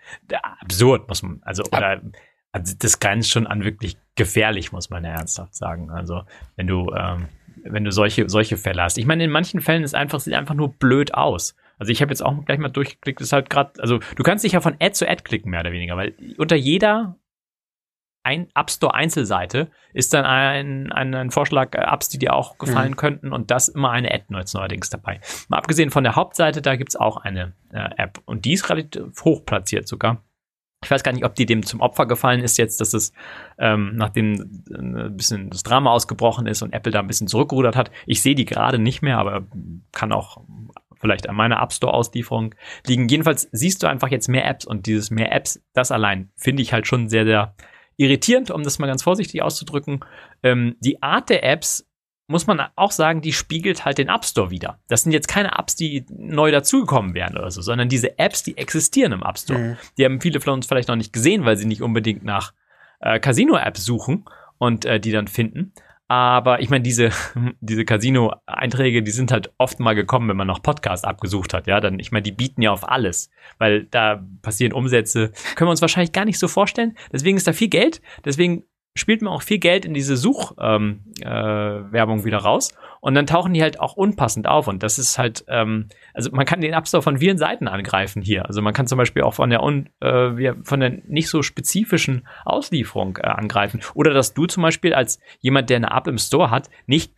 Absurd, 0.63 1.07
muss 1.09 1.23
man, 1.23 1.43
also, 1.43 1.63
oder, 1.65 2.01
also 2.51 2.75
das 2.79 2.99
grenzt 2.99 3.31
schon 3.31 3.47
an 3.47 3.63
wirklich 3.63 3.99
gefährlich, 4.15 4.73
muss 4.73 4.89
man 4.89 5.05
ja 5.05 5.11
ernsthaft 5.11 5.55
sagen. 5.55 5.91
Also, 5.91 6.23
wenn 6.57 6.67
du, 6.67 6.91
ähm, 6.95 7.29
wenn 7.63 7.85
du 7.85 7.93
solche, 7.93 8.27
solche 8.31 8.57
Fälle 8.57 8.83
hast. 8.83 8.97
Ich 8.97 9.05
meine, 9.05 9.25
in 9.25 9.31
manchen 9.31 9.61
Fällen 9.61 9.85
ist 9.85 9.95
einfach, 9.95 10.19
sieht 10.19 10.33
einfach 10.33 10.55
nur 10.55 10.73
blöd 10.73 11.13
aus. 11.13 11.55
Also 11.83 11.91
ich 11.91 12.01
habe 12.01 12.13
jetzt 12.13 12.25
auch 12.25 12.45
gleich 12.45 12.61
mal 12.61 12.69
durchgeklickt, 12.69 13.21
ist 13.21 13.33
halt 13.33 13.51
gerade, 13.51 13.73
also 13.83 13.99
du 14.15 14.23
kannst 14.23 14.45
dich 14.45 14.53
ja 14.53 14.61
von 14.61 14.77
Ad 14.79 14.93
zu 14.93 15.09
Ad 15.09 15.25
klicken, 15.25 15.51
mehr 15.51 15.63
oder 15.63 15.73
weniger, 15.73 15.97
weil 15.97 16.15
unter 16.39 16.55
jeder 16.55 17.17
ein 18.23 18.47
App 18.55 18.71
Store 18.71 18.95
Einzelseite 18.95 19.69
ist 19.93 20.15
dann 20.15 20.25
ein, 20.25 20.93
ein, 20.93 21.13
ein 21.13 21.33
Vorschlag 21.33 21.75
äh, 21.75 21.81
Apps, 21.81 22.09
die 22.09 22.21
dir 22.21 22.35
auch 22.35 22.57
gefallen 22.57 22.95
könnten 22.95 23.33
und 23.33 23.51
das 23.51 23.67
immer 23.67 23.91
eine 23.91 24.15
Ad 24.15 24.27
neuerdings 24.29 24.91
dabei. 24.91 25.21
Mal 25.49 25.59
abgesehen 25.59 25.91
von 25.91 26.05
der 26.05 26.15
Hauptseite, 26.15 26.63
da 26.63 26.77
gibt's 26.77 26.95
auch 26.95 27.17
eine 27.17 27.53
äh, 27.73 27.91
App 27.97 28.21
und 28.27 28.45
die 28.45 28.53
ist 28.53 28.71
relativ 28.71 29.03
hoch 29.25 29.45
platziert 29.45 29.89
sogar. 29.89 30.23
Ich 30.85 30.91
weiß 30.93 31.03
gar 31.03 31.11
nicht, 31.11 31.25
ob 31.25 31.35
die 31.35 31.47
dem 31.47 31.67
zum 31.67 31.81
Opfer 31.81 32.07
gefallen 32.07 32.43
ist 32.43 32.59
jetzt, 32.59 32.81
dass 32.81 32.95
es, 32.95 33.13
ähm, 33.59 33.97
nachdem 33.97 34.63
äh, 34.71 34.77
ein 34.77 35.17
bisschen 35.17 35.51
das 35.51 35.65
Drama 35.65 35.91
ausgebrochen 35.91 36.47
ist 36.47 36.63
und 36.63 36.73
Apple 36.73 36.93
da 36.93 37.01
ein 37.01 37.09
bisschen 37.09 37.27
zurückgerudert 37.27 37.75
hat. 37.75 37.91
Ich 38.07 38.23
sehe 38.23 38.37
die 38.37 38.45
gerade 38.45 38.79
nicht 38.79 39.03
mehr, 39.03 39.19
aber 39.19 39.49
kann 39.91 40.13
auch 40.13 40.45
vielleicht 41.03 41.29
an 41.29 41.37
meiner 41.37 41.61
App 41.61 41.73
Store 41.73 41.93
Auslieferung 41.93 42.55
liegen. 42.87 43.09
Jedenfalls 43.09 43.49
siehst 43.53 43.83
du 43.83 43.89
einfach 43.89 44.09
jetzt 44.09 44.29
mehr 44.29 44.49
Apps 44.49 44.65
und 44.65 44.87
dieses 44.87 45.11
mehr 45.11 45.33
Apps, 45.33 45.63
das 45.75 45.91
allein 45.91 46.31
finde 46.37 46.63
ich 46.63 46.73
halt 46.73 46.87
schon 46.87 47.11
sehr, 47.11 47.27
sehr 47.27 47.55
irritierend, 47.97 48.51
um 48.51 48.63
das 48.63 48.79
mal 48.79 48.87
ganz 48.87 49.03
vorsichtig 49.03 49.43
auszudrücken. 49.43 50.01
Ähm, 50.43 50.77
die 50.81 51.03
Art 51.03 51.29
der 51.29 51.45
Apps 51.45 51.87
muss 52.29 52.47
man 52.47 52.61
auch 52.77 52.93
sagen, 52.93 53.21
die 53.21 53.33
spiegelt 53.33 53.85
halt 53.85 53.99
den 53.99 54.09
App 54.09 54.25
Store 54.25 54.51
wieder. 54.51 54.79
Das 54.89 55.03
sind 55.03 55.13
jetzt 55.13 55.29
keine 55.29 55.59
Apps, 55.59 55.77
die 55.77 56.07
neu 56.09 56.51
dazugekommen 56.51 57.15
wären 57.15 57.37
oder 57.37 57.51
so, 57.51 57.61
sondern 57.61 57.89
diese 57.89 58.19
Apps, 58.19 58.45
die 58.45 58.57
existieren 58.57 59.13
im 59.13 59.23
App 59.23 59.39
Store. 59.39 59.59
Mhm. 59.59 59.77
Die 59.99 60.05
haben 60.05 60.21
viele 60.21 60.41
von 60.41 60.55
uns 60.55 60.67
vielleicht 60.67 60.89
noch 60.89 60.97
nicht 60.97 61.13
gesehen, 61.13 61.45
weil 61.45 61.57
sie 61.57 61.67
nicht 61.67 61.83
unbedingt 61.83 62.25
nach 62.25 62.55
äh, 63.01 63.19
Casino-Apps 63.19 63.85
suchen 63.85 64.25
und 64.59 64.85
äh, 64.85 65.01
die 65.01 65.11
dann 65.11 65.27
finden. 65.27 65.73
Aber 66.13 66.61
ich 66.61 66.69
meine, 66.69 66.83
diese, 66.83 67.09
diese 67.63 67.87
Casino-Einträge, 67.87 69.03
die 69.03 69.11
sind 69.11 69.33
halt 69.33 69.51
oft 69.57 69.81
mal 69.81 69.95
gekommen, 69.95 70.29
wenn 70.29 70.37
man 70.37 70.47
noch 70.47 70.63
Podcast 70.63 71.07
abgesucht 71.07 71.55
hat. 71.55 71.67
Ja, 71.67 71.81
dann, 71.81 71.99
ich 71.99 72.13
meine, 72.13 72.23
die 72.23 72.33
bieten 72.33 72.61
ja 72.61 72.71
auf 72.71 72.87
alles, 72.87 73.31
weil 73.57 73.85
da 73.85 74.23
passieren 74.43 74.75
Umsätze, 74.75 75.33
können 75.55 75.69
wir 75.69 75.71
uns 75.71 75.81
wahrscheinlich 75.81 76.13
gar 76.13 76.27
nicht 76.27 76.39
so 76.39 76.49
vorstellen. 76.49 76.99
Deswegen 77.11 77.39
ist 77.39 77.47
da 77.47 77.55
viel 77.55 77.71
Geld. 77.71 78.03
Deswegen 78.27 78.65
spielt 78.95 79.23
man 79.23 79.33
auch 79.33 79.43
viel 79.43 79.59
Geld 79.59 79.85
in 79.85 79.95
diese 79.95 80.17
Suchwerbung 80.17 81.01
ähm, 81.07 81.13
äh, 81.21 81.93
Werbung 81.93 82.25
wieder 82.25 82.39
raus. 82.39 82.75
Und 83.01 83.15
dann 83.15 83.27
tauchen 83.27 83.55
die 83.55 83.63
halt 83.63 83.81
auch 83.81 83.95
unpassend 83.95 84.47
auf. 84.47 84.69
Und 84.69 84.83
das 84.83 84.99
ist 84.99 85.19
halt, 85.19 85.45
ähm, 85.49 85.89
also 86.15 86.31
man 86.33 86.47
kann 86.47 86.61
den 86.61 86.75
App 86.75 86.87
Store 86.87 87.03
von 87.03 87.19
vielen 87.19 87.39
Seiten 87.39 87.69
angreifen 87.69 88.23
hier. 88.23 88.47
Also 88.47 88.63
man 88.63 88.75
kann 88.75 88.87
zum 88.87 88.99
Beispiel 88.99 89.23
auch 89.23 89.35
von 89.35 89.51
der, 89.51 89.63
un, 89.63 89.89
äh, 90.01 90.53
von 90.63 90.81
der 90.81 90.91
nicht 91.07 91.29
so 91.29 91.43
spezifischen 91.43 92.27
Auslieferung 92.45 93.17
äh, 93.17 93.27
angreifen. 93.27 93.81
Oder 93.95 94.13
dass 94.13 94.35
du 94.35 94.47
zum 94.47 94.63
Beispiel 94.63 94.95
als 94.95 95.19
jemand, 95.41 95.71
der 95.71 95.79
eine 95.79 95.91
App 95.91 96.07
im 96.07 96.19
Store 96.19 96.51
hat, 96.51 96.69
nicht 96.87 97.13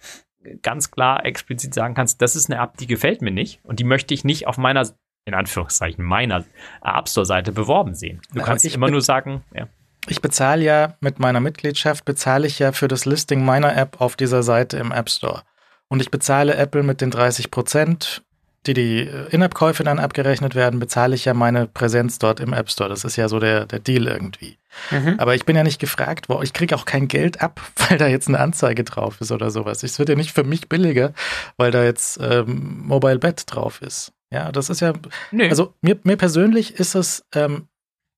ganz 0.63 0.91
klar 0.91 1.25
explizit 1.25 1.75
sagen 1.75 1.95
kannst, 1.95 2.23
das 2.23 2.37
ist 2.37 2.51
eine 2.51 2.63
App, 2.63 2.77
die 2.77 2.87
gefällt 2.87 3.23
mir 3.23 3.31
nicht. 3.31 3.61
Und 3.65 3.81
die 3.81 3.85
möchte 3.85 4.15
ich 4.15 4.25
nicht 4.25 4.47
auf 4.47 4.59
meiner, 4.59 4.89
in 5.27 5.35
Anführungszeichen, 5.35 6.05
meiner 6.05 6.45
App 6.83 7.09
Store-Seite 7.09 7.53
beworben 7.53 7.95
sehen. 7.95 8.21
Du 8.33 8.43
kannst 8.43 8.65
immer 8.65 8.91
nur 8.91 9.01
sagen, 9.01 9.43
ja. 9.55 9.69
Ich 10.09 10.21
bezahle 10.21 10.63
ja 10.63 10.95
mit 11.01 11.19
meiner 11.19 11.41
Mitgliedschaft, 11.41 12.05
bezahle 12.05 12.47
ich 12.47 12.59
ja 12.59 12.73
für 12.73 12.89
das 12.89 13.07
Listing 13.07 13.45
meiner 13.45 13.77
App 13.77 14.01
auf 14.01 14.17
dieser 14.17 14.43
Seite 14.43 14.77
im 14.77 14.93
App 14.93 15.09
Store. 15.09 15.43
Und 15.89 16.01
ich 16.01 16.11
bezahle 16.11 16.55
Apple 16.57 16.83
mit 16.83 17.01
den 17.01 17.11
30 17.11 17.51
Prozent, 17.51 18.23
die 18.67 18.75
die 18.75 19.01
äh, 19.01 19.29
In-App-Käufe 19.31 19.85
dann 19.85 19.99
abgerechnet 19.99 20.55
werden, 20.55 20.81
bezahle 20.81 21.15
ich 21.15 21.25
ja 21.25 21.35
meine 21.35 21.67
Präsenz 21.67 22.19
dort 22.19 22.41
im 22.41 22.53
App 22.53 22.71
Store. 22.71 22.89
Das 22.89 23.05
ist 23.05 23.17
ja 23.17 23.29
so 23.29 23.39
der, 23.39 23.67
der 23.67 23.79
Deal 23.79 24.07
irgendwie. 24.07 24.59
Mhm. 24.91 25.17
Aber 25.19 25.35
ich 25.35 25.45
bin 25.45 25.57
ja 25.57 25.63
nicht 25.63 25.81
gefragt 25.81 26.29
worden. 26.29 26.45
Ich 26.45 26.53
kriege 26.53 26.75
auch 26.75 26.85
kein 26.85 27.09
Geld 27.09 27.41
ab, 27.41 27.61
weil 27.89 27.99
da 27.99 28.07
jetzt 28.07 28.29
eine 28.29 28.41
Anzeige 28.41 28.85
drauf 28.85 29.21
ist 29.21 29.33
oder 29.33 29.51
sowas. 29.51 29.83
Es 29.83 29.99
wird 29.99 30.09
ja 30.09 30.15
nicht 30.15 30.33
für 30.33 30.45
mich 30.45 30.69
billiger, 30.69 31.13
weil 31.57 31.71
da 31.71 31.85
jetzt 31.85 32.19
ähm, 32.21 32.83
Mobile 32.85 33.19
Bet 33.19 33.45
drauf 33.47 33.83
ist. 33.83 34.13
Ja, 34.31 34.51
das 34.51 34.69
ist 34.69 34.81
ja, 34.81 34.95
Nö. 35.31 35.49
also 35.49 35.75
mir, 35.81 35.99
mir 36.03 36.17
persönlich 36.17 36.81
ist 36.81 36.95
es, 36.95 37.25
ähm, 37.35 37.69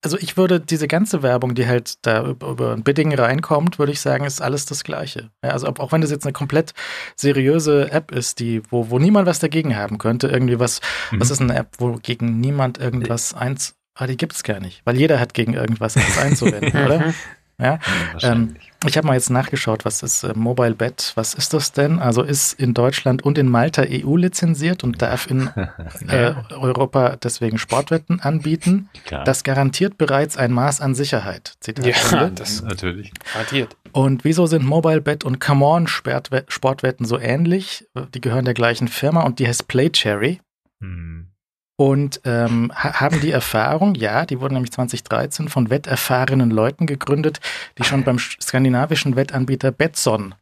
also 0.06 0.18
ich 0.18 0.36
würde 0.36 0.60
diese 0.60 0.86
ganze 0.86 1.25
Werbung, 1.25 1.56
die 1.56 1.66
halt 1.66 1.94
da 2.02 2.25
über, 2.28 2.72
ein 2.72 2.84
Bidding 2.84 3.12
reinkommt, 3.12 3.80
würde 3.80 3.90
ich 3.90 4.00
sagen, 4.00 4.25
ist 4.25 4.40
alles 4.40 4.64
das 4.64 4.84
Gleiche. 4.84 5.30
Ja, 5.42 5.50
also 5.50 5.66
auch 5.66 5.90
wenn 5.90 6.00
das 6.00 6.12
jetzt 6.12 6.25
eine 6.25 6.32
komplett 6.32 6.75
seriöse 7.16 7.90
App 7.90 8.12
ist, 8.12 8.38
die, 8.38 8.62
wo, 8.70 8.88
wo 8.90 9.00
niemand 9.00 9.26
was 9.26 9.40
dagegen 9.40 9.75
haben 9.75 9.98
könnte, 9.98 10.28
irgendwie 10.28 10.60
was, 10.60 10.80
mhm. 11.10 11.18
was 11.18 11.32
ist 11.32 11.40
eine 11.40 11.56
App, 11.56 11.70
wo 11.78 11.98
gegen 12.00 12.38
niemand 12.38 12.78
irgendwas 12.78 13.34
eins, 13.34 13.75
ah, 13.96 14.06
die 14.06 14.16
gibt's 14.16 14.44
gar 14.44 14.60
nicht, 14.60 14.80
weil 14.84 14.96
jeder 14.96 15.18
hat 15.18 15.34
gegen 15.34 15.54
irgendwas 15.54 15.96
etwas 15.96 16.18
einzuwenden, 16.22 16.84
oder? 16.84 17.12
Ja, 17.58 17.78
ähm, 18.20 18.56
ich 18.86 18.98
habe 18.98 19.06
mal 19.06 19.14
jetzt 19.14 19.30
nachgeschaut, 19.30 19.86
was 19.86 20.02
ist 20.02 20.25
äh, 20.25 20.34
Mobile 20.34 20.75
Bet, 20.75 21.12
was 21.14 21.32
ist 21.32 21.54
das 21.54 21.72
denn? 21.72 21.98
Also 21.98 22.22
ist 22.22 22.52
in 22.52 22.75
Deutschland 22.75 23.25
und 23.25 23.38
in 23.38 23.48
Malta 23.48 23.82
EU 23.88 24.16
lizenziert 24.16 24.84
und 24.84 25.00
darf 25.00 25.30
in 25.30 25.48
äh, 26.08 26.34
Europa 26.50 27.16
deswegen 27.16 27.56
Sportwetten 27.56 28.20
anbieten. 28.20 28.90
Klar. 29.06 29.25
Das 29.25 29.42
garantiert 29.42 29.96
bereits 29.96 30.36
ein 30.36 30.52
Maß 30.52 30.82
an 30.82 30.94
Sicherheit. 30.94 31.54
Zitat 31.60 31.86
ja, 31.86 32.28
das 32.28 32.62
natürlich. 32.62 33.12
Garantiert. 33.32 33.76
Und 33.92 34.25
wieso 34.25 34.46
sind 34.46 34.64
Mobile 34.66 35.00
Bet 35.00 35.25
und 35.25 35.40
Come 35.40 35.64
On 35.64 35.86
Sportwetten 35.86 37.06
so 37.06 37.18
ähnlich? 37.18 37.86
Die 38.12 38.20
gehören 38.20 38.44
der 38.44 38.54
gleichen 38.54 38.88
Firma 38.88 39.22
und 39.22 39.38
die 39.38 39.48
heißt 39.48 39.66
Playcherry. 39.66 40.40
Hm. 40.80 41.28
Und 41.76 42.23
ähm, 42.25 42.73
ha 42.75 43.00
haben 43.00 43.21
die 43.21 43.30
Erfahrung, 43.30 43.95
ja, 43.95 44.25
die 44.25 44.40
wurden 44.40 44.54
nämlich 44.54 44.73
2013 44.73 45.49
von 45.49 45.68
wetterfahrenen 45.68 46.50
Leuten 46.50 46.87
gegründet, 46.87 47.40
die 47.78 47.85
schon 47.85 48.02
beim 48.02 48.18
skandinavischen 48.18 49.14
Wettanbieter 49.14 49.73
Betson 49.73 50.35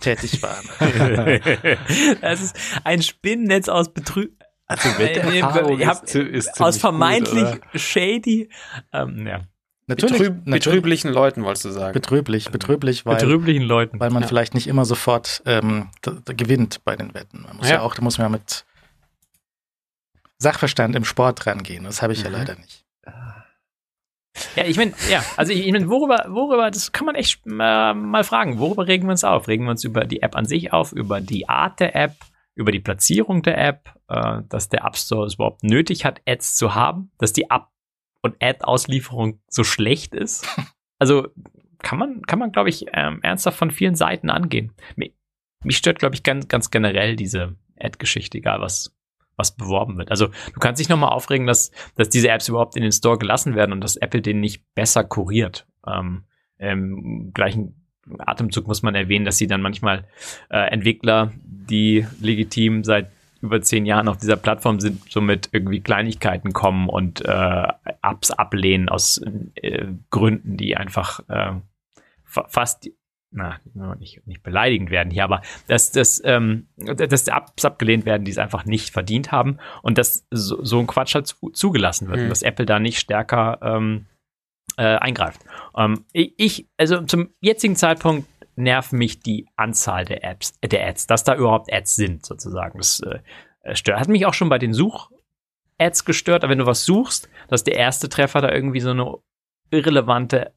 tätig 0.00 0.42
waren. 0.42 0.64
das 2.22 2.40
ist 2.40 2.56
ein 2.84 3.02
Spinnennetz 3.02 3.68
aus 3.68 3.92
Betrü 3.92 4.28
also 4.68 4.98
Wetterfahrung 4.98 5.80
ist, 5.80 6.14
ist 6.14 6.60
aus 6.60 6.76
vermeintlich 6.76 7.52
gut, 7.52 7.80
shady. 7.80 8.50
Ähm, 8.92 9.26
ja. 9.26 9.40
Natürlich, 9.86 10.18
Betrüb 10.18 10.36
natürlich, 10.44 10.64
betrüblichen 10.64 11.10
Leuten, 11.10 11.44
wolltest 11.44 11.64
du 11.64 11.70
sagen. 11.70 11.94
Betrüblich, 11.94 12.50
betrüblich, 12.50 13.06
weil, 13.06 13.16
betrüblichen 13.16 13.62
Leuten. 13.62 13.98
weil 13.98 14.10
man 14.10 14.22
ja. 14.22 14.28
vielleicht 14.28 14.52
nicht 14.52 14.66
immer 14.66 14.84
sofort 14.84 15.42
ähm, 15.46 15.88
gewinnt 16.02 16.84
bei 16.84 16.94
den 16.94 17.14
Wetten. 17.14 17.44
Man 17.46 17.56
muss 17.56 17.70
ja, 17.70 17.76
ja 17.76 17.80
auch, 17.80 17.94
da 17.94 18.02
muss 18.02 18.18
man 18.18 18.26
ja 18.26 18.28
mit 18.28 18.66
Sachverstand 20.38 20.94
im 20.96 21.04
Sport 21.04 21.46
rangehen. 21.46 21.84
Das 21.84 22.02
habe 22.02 22.12
ich 22.12 22.20
mhm. 22.20 22.26
ja 22.26 22.30
leider 22.30 22.54
nicht. 22.56 22.84
Ja, 24.54 24.64
ich 24.64 24.76
meine, 24.76 24.92
ja, 25.10 25.24
also 25.36 25.52
ich 25.52 25.70
meine, 25.72 25.88
worüber, 25.88 26.26
worüber, 26.28 26.70
das 26.70 26.92
kann 26.92 27.06
man 27.06 27.16
echt 27.16 27.44
äh, 27.46 27.94
mal 27.94 28.24
fragen. 28.24 28.58
Worüber 28.58 28.86
regen 28.86 29.06
wir 29.06 29.12
uns 29.12 29.24
auf? 29.24 29.48
Regen 29.48 29.64
wir 29.64 29.70
uns 29.70 29.84
über 29.84 30.04
die 30.04 30.22
App 30.22 30.36
an 30.36 30.46
sich 30.46 30.72
auf, 30.72 30.92
über 30.92 31.20
die 31.20 31.48
Art 31.48 31.80
der 31.80 31.96
App, 31.96 32.14
über 32.54 32.70
die 32.70 32.80
Platzierung 32.80 33.42
der 33.42 33.58
App, 33.58 33.94
äh, 34.08 34.42
dass 34.48 34.68
der 34.68 34.84
App 34.84 34.96
Store 34.96 35.26
es 35.26 35.34
überhaupt 35.34 35.64
nötig 35.64 36.04
hat, 36.04 36.20
Ads 36.26 36.56
zu 36.56 36.74
haben, 36.74 37.10
dass 37.18 37.32
die 37.32 37.50
App- 37.50 37.70
und 38.22 38.36
Ad-Auslieferung 38.42 39.40
so 39.48 39.64
schlecht 39.64 40.14
ist? 40.14 40.46
Also 41.00 41.28
kann 41.78 41.96
man, 41.96 42.22
kann 42.22 42.40
man, 42.40 42.50
glaube 42.50 42.70
ich, 42.70 42.86
ähm, 42.92 43.20
ernsthaft 43.22 43.56
von 43.56 43.70
vielen 43.70 43.94
Seiten 43.94 44.30
angehen. 44.30 44.72
Mich, 44.96 45.14
mich 45.62 45.76
stört, 45.76 46.00
glaube 46.00 46.16
ich, 46.16 46.24
ganz, 46.24 46.48
ganz 46.48 46.72
generell 46.72 47.14
diese 47.14 47.54
Ad-Geschichte, 47.78 48.38
egal 48.38 48.60
was, 48.60 48.97
was 49.38 49.56
beworben 49.56 49.96
wird. 49.96 50.10
Also 50.10 50.26
du 50.26 50.60
kannst 50.60 50.80
dich 50.80 50.88
nochmal 50.88 51.10
aufregen, 51.10 51.46
dass, 51.46 51.70
dass 51.94 52.08
diese 52.08 52.28
Apps 52.28 52.48
überhaupt 52.48 52.76
in 52.76 52.82
den 52.82 52.92
Store 52.92 53.16
gelassen 53.16 53.54
werden 53.54 53.72
und 53.72 53.80
dass 53.80 53.96
Apple 53.96 54.20
den 54.20 54.40
nicht 54.40 54.62
besser 54.74 55.04
kuriert. 55.04 55.66
Ähm, 55.86 56.24
Im 56.58 57.32
gleichen 57.32 57.86
Atemzug 58.18 58.66
muss 58.66 58.82
man 58.82 58.94
erwähnen, 58.94 59.24
dass 59.24 59.38
sie 59.38 59.46
dann 59.46 59.62
manchmal 59.62 60.04
äh, 60.50 60.70
Entwickler, 60.70 61.32
die 61.44 62.06
legitim 62.20 62.84
seit 62.84 63.10
über 63.40 63.60
zehn 63.60 63.86
Jahren 63.86 64.08
auf 64.08 64.16
dieser 64.16 64.36
Plattform 64.36 64.80
sind, 64.80 65.10
somit 65.10 65.50
irgendwie 65.52 65.80
Kleinigkeiten 65.80 66.52
kommen 66.52 66.88
und 66.88 67.24
äh, 67.24 67.68
Apps 68.02 68.32
ablehnen 68.32 68.88
aus 68.88 69.20
äh, 69.54 69.86
Gründen, 70.10 70.56
die 70.56 70.76
einfach 70.76 71.20
äh, 71.28 71.52
fast 72.24 72.90
na, 73.30 73.60
nicht, 73.98 74.26
nicht 74.26 74.42
beleidigend 74.42 74.90
werden 74.90 75.10
hier, 75.10 75.24
aber 75.24 75.42
dass, 75.66 75.90
dass, 75.90 76.22
ähm, 76.24 76.68
dass 76.76 77.28
Apps 77.28 77.64
abgelehnt 77.64 78.06
werden, 78.06 78.24
die 78.24 78.30
es 78.30 78.38
einfach 78.38 78.64
nicht 78.64 78.90
verdient 78.90 79.32
haben 79.32 79.58
und 79.82 79.98
dass 79.98 80.26
so, 80.30 80.64
so 80.64 80.78
ein 80.78 80.86
Quatsch 80.86 81.14
halt 81.14 81.26
zu, 81.26 81.50
zugelassen 81.50 82.08
wird 82.08 82.18
mhm. 82.18 82.22
und 82.24 82.30
dass 82.30 82.42
Apple 82.42 82.66
da 82.66 82.78
nicht 82.78 82.98
stärker 82.98 83.58
ähm, 83.62 84.06
äh, 84.76 84.96
eingreift. 84.96 85.40
Ähm, 85.76 86.04
ich, 86.12 86.68
also 86.78 87.02
zum 87.02 87.30
jetzigen 87.40 87.76
Zeitpunkt 87.76 88.26
nerven 88.56 88.98
mich 88.98 89.20
die 89.20 89.46
Anzahl 89.56 90.04
der 90.04 90.24
Apps, 90.24 90.54
äh, 90.60 90.68
der 90.68 90.86
Ads, 90.86 91.06
dass 91.06 91.24
da 91.24 91.34
überhaupt 91.34 91.72
Ads 91.72 91.96
sind, 91.96 92.26
sozusagen. 92.26 92.78
Das 92.78 93.00
äh, 93.00 93.74
stört. 93.74 94.00
Hat 94.00 94.08
mich 94.08 94.26
auch 94.26 94.34
schon 94.34 94.48
bei 94.48 94.58
den 94.58 94.72
Such-Ads 94.72 96.04
gestört, 96.04 96.44
aber 96.44 96.50
wenn 96.50 96.58
du 96.58 96.66
was 96.66 96.84
suchst, 96.84 97.28
dass 97.48 97.64
der 97.64 97.76
erste 97.76 98.08
Treffer 98.08 98.40
da 98.40 98.50
irgendwie 98.50 98.80
so 98.80 98.90
eine 98.90 99.14
irrelevante 99.70 100.52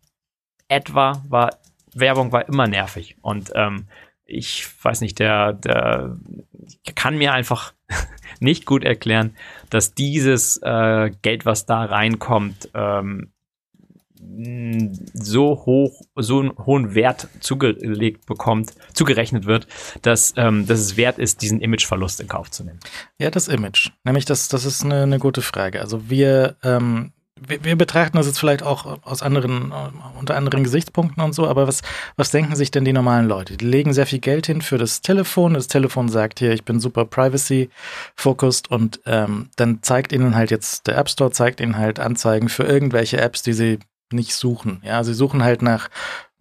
Ad 0.70 0.94
war, 0.94 1.24
war 1.28 1.58
Werbung 1.94 2.32
war 2.32 2.48
immer 2.48 2.68
nervig. 2.68 3.18
Und 3.22 3.52
ähm, 3.56 3.88
ich 4.26 4.68
weiß 4.84 5.02
nicht, 5.02 5.20
der, 5.20 5.54
der 5.54 6.18
kann 6.96 7.18
mir 7.18 7.34
einfach 7.34 7.74
nicht 8.40 8.66
gut 8.66 8.84
erklären, 8.84 9.36
dass 9.70 9.94
dieses 9.94 10.58
äh, 10.64 11.12
Geld, 11.22 11.46
was 11.46 11.66
da 11.66 11.84
reinkommt, 11.84 12.70
ähm, 12.74 13.32
so 15.14 15.64
hoch, 15.66 16.02
so 16.16 16.40
einen 16.40 16.58
hohen 16.58 16.94
Wert 16.96 17.28
zugelegt 17.40 18.26
bekommt, 18.28 18.72
zugerechnet 18.94 19.46
wird, 19.46 19.68
dass, 20.04 20.34
ähm, 20.38 20.68
dass 20.68 20.80
es 20.80 20.96
wert 20.96 21.18
ist, 21.18 21.42
diesen 21.42 21.60
Imageverlust 21.60 22.22
in 22.22 22.28
Kauf 22.28 22.52
zu 22.52 22.64
nehmen. 22.64 22.80
Ja, 23.18 23.32
das 23.32 23.48
Image. 23.48 23.90
Nämlich, 24.04 24.26
das, 24.26 24.48
das 24.48 24.66
ist 24.66 24.86
eine, 24.86 25.04
eine 25.04 25.20
gute 25.20 25.42
Frage. 25.42 25.82
Also 25.82 26.10
wir, 26.10 26.56
ähm, 26.64 27.14
wir, 27.40 27.64
wir, 27.64 27.76
betrachten 27.76 28.18
das 28.18 28.28
jetzt 28.28 28.40
vielleicht 28.40 28.64
auch 28.64 29.00
aus 29.04 29.22
anderen, 29.22 29.72
äh, 29.72 30.20
unter 30.20 30.36
anderen 30.36 30.64
Gesichtspunkten 30.64 31.24
und 31.24 31.34
so, 31.34 31.48
aber 31.48 31.68
was, 31.68 31.82
was 32.16 32.32
denken 32.32 32.56
sich 32.56 32.72
denn 32.72 32.86
die 32.86 32.94
normalen 32.94 33.28
Leute? 33.28 33.58
Die 33.58 33.66
legen 33.66 33.94
sehr 33.94 34.06
viel 34.06 34.20
Geld 34.20 34.48
hin 34.48 34.62
für 34.62 34.78
das 34.78 35.02
Telefon. 35.02 35.54
Das 35.54 35.68
Telefon 35.68 36.10
sagt 36.10 36.40
hier, 36.40 36.52
ich 36.52 36.66
bin 36.66 36.80
super 36.80 37.06
privacy-focused 37.06 38.70
und 38.70 39.02
ähm, 39.06 39.50
dann 39.56 39.82
zeigt 39.82 40.12
ihnen 40.12 40.36
halt 40.36 40.52
jetzt, 40.52 40.88
der 40.88 40.98
App 40.98 41.10
Store 41.10 41.32
zeigt 41.32 41.62
ihnen 41.62 41.78
halt 41.78 42.00
Anzeigen 42.00 42.50
für 42.50 42.64
irgendwelche 42.64 43.20
Apps, 43.20 43.42
die 43.44 43.54
sie 43.54 43.80
nicht 44.14 44.36
suchen. 44.36 44.82
Ja, 44.84 45.04
sie 45.04 45.14
suchen 45.14 45.44
halt 45.44 45.62
nach 45.62 45.90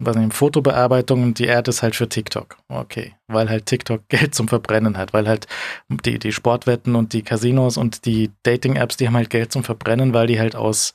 was 0.05 0.15
nicht, 0.15 0.33
Fotobearbeitung 0.33 1.23
und 1.23 1.39
die 1.39 1.49
Ad 1.49 1.69
ist 1.69 1.83
halt 1.83 1.95
für 1.95 2.09
TikTok. 2.09 2.57
Okay, 2.67 3.15
weil 3.27 3.49
halt 3.49 3.65
TikTok 3.65 4.01
Geld 4.09 4.35
zum 4.35 4.47
Verbrennen 4.47 4.97
hat, 4.97 5.13
weil 5.13 5.27
halt 5.27 5.47
die, 5.89 6.19
die 6.19 6.31
Sportwetten 6.31 6.95
und 6.95 7.13
die 7.13 7.21
Casinos 7.21 7.77
und 7.77 8.05
die 8.05 8.31
Dating-Apps, 8.43 8.97
die 8.97 9.07
haben 9.07 9.15
halt 9.15 9.29
Geld 9.29 9.51
zum 9.51 9.63
Verbrennen, 9.63 10.13
weil 10.13 10.27
die 10.27 10.39
halt 10.39 10.55
aus 10.55 10.93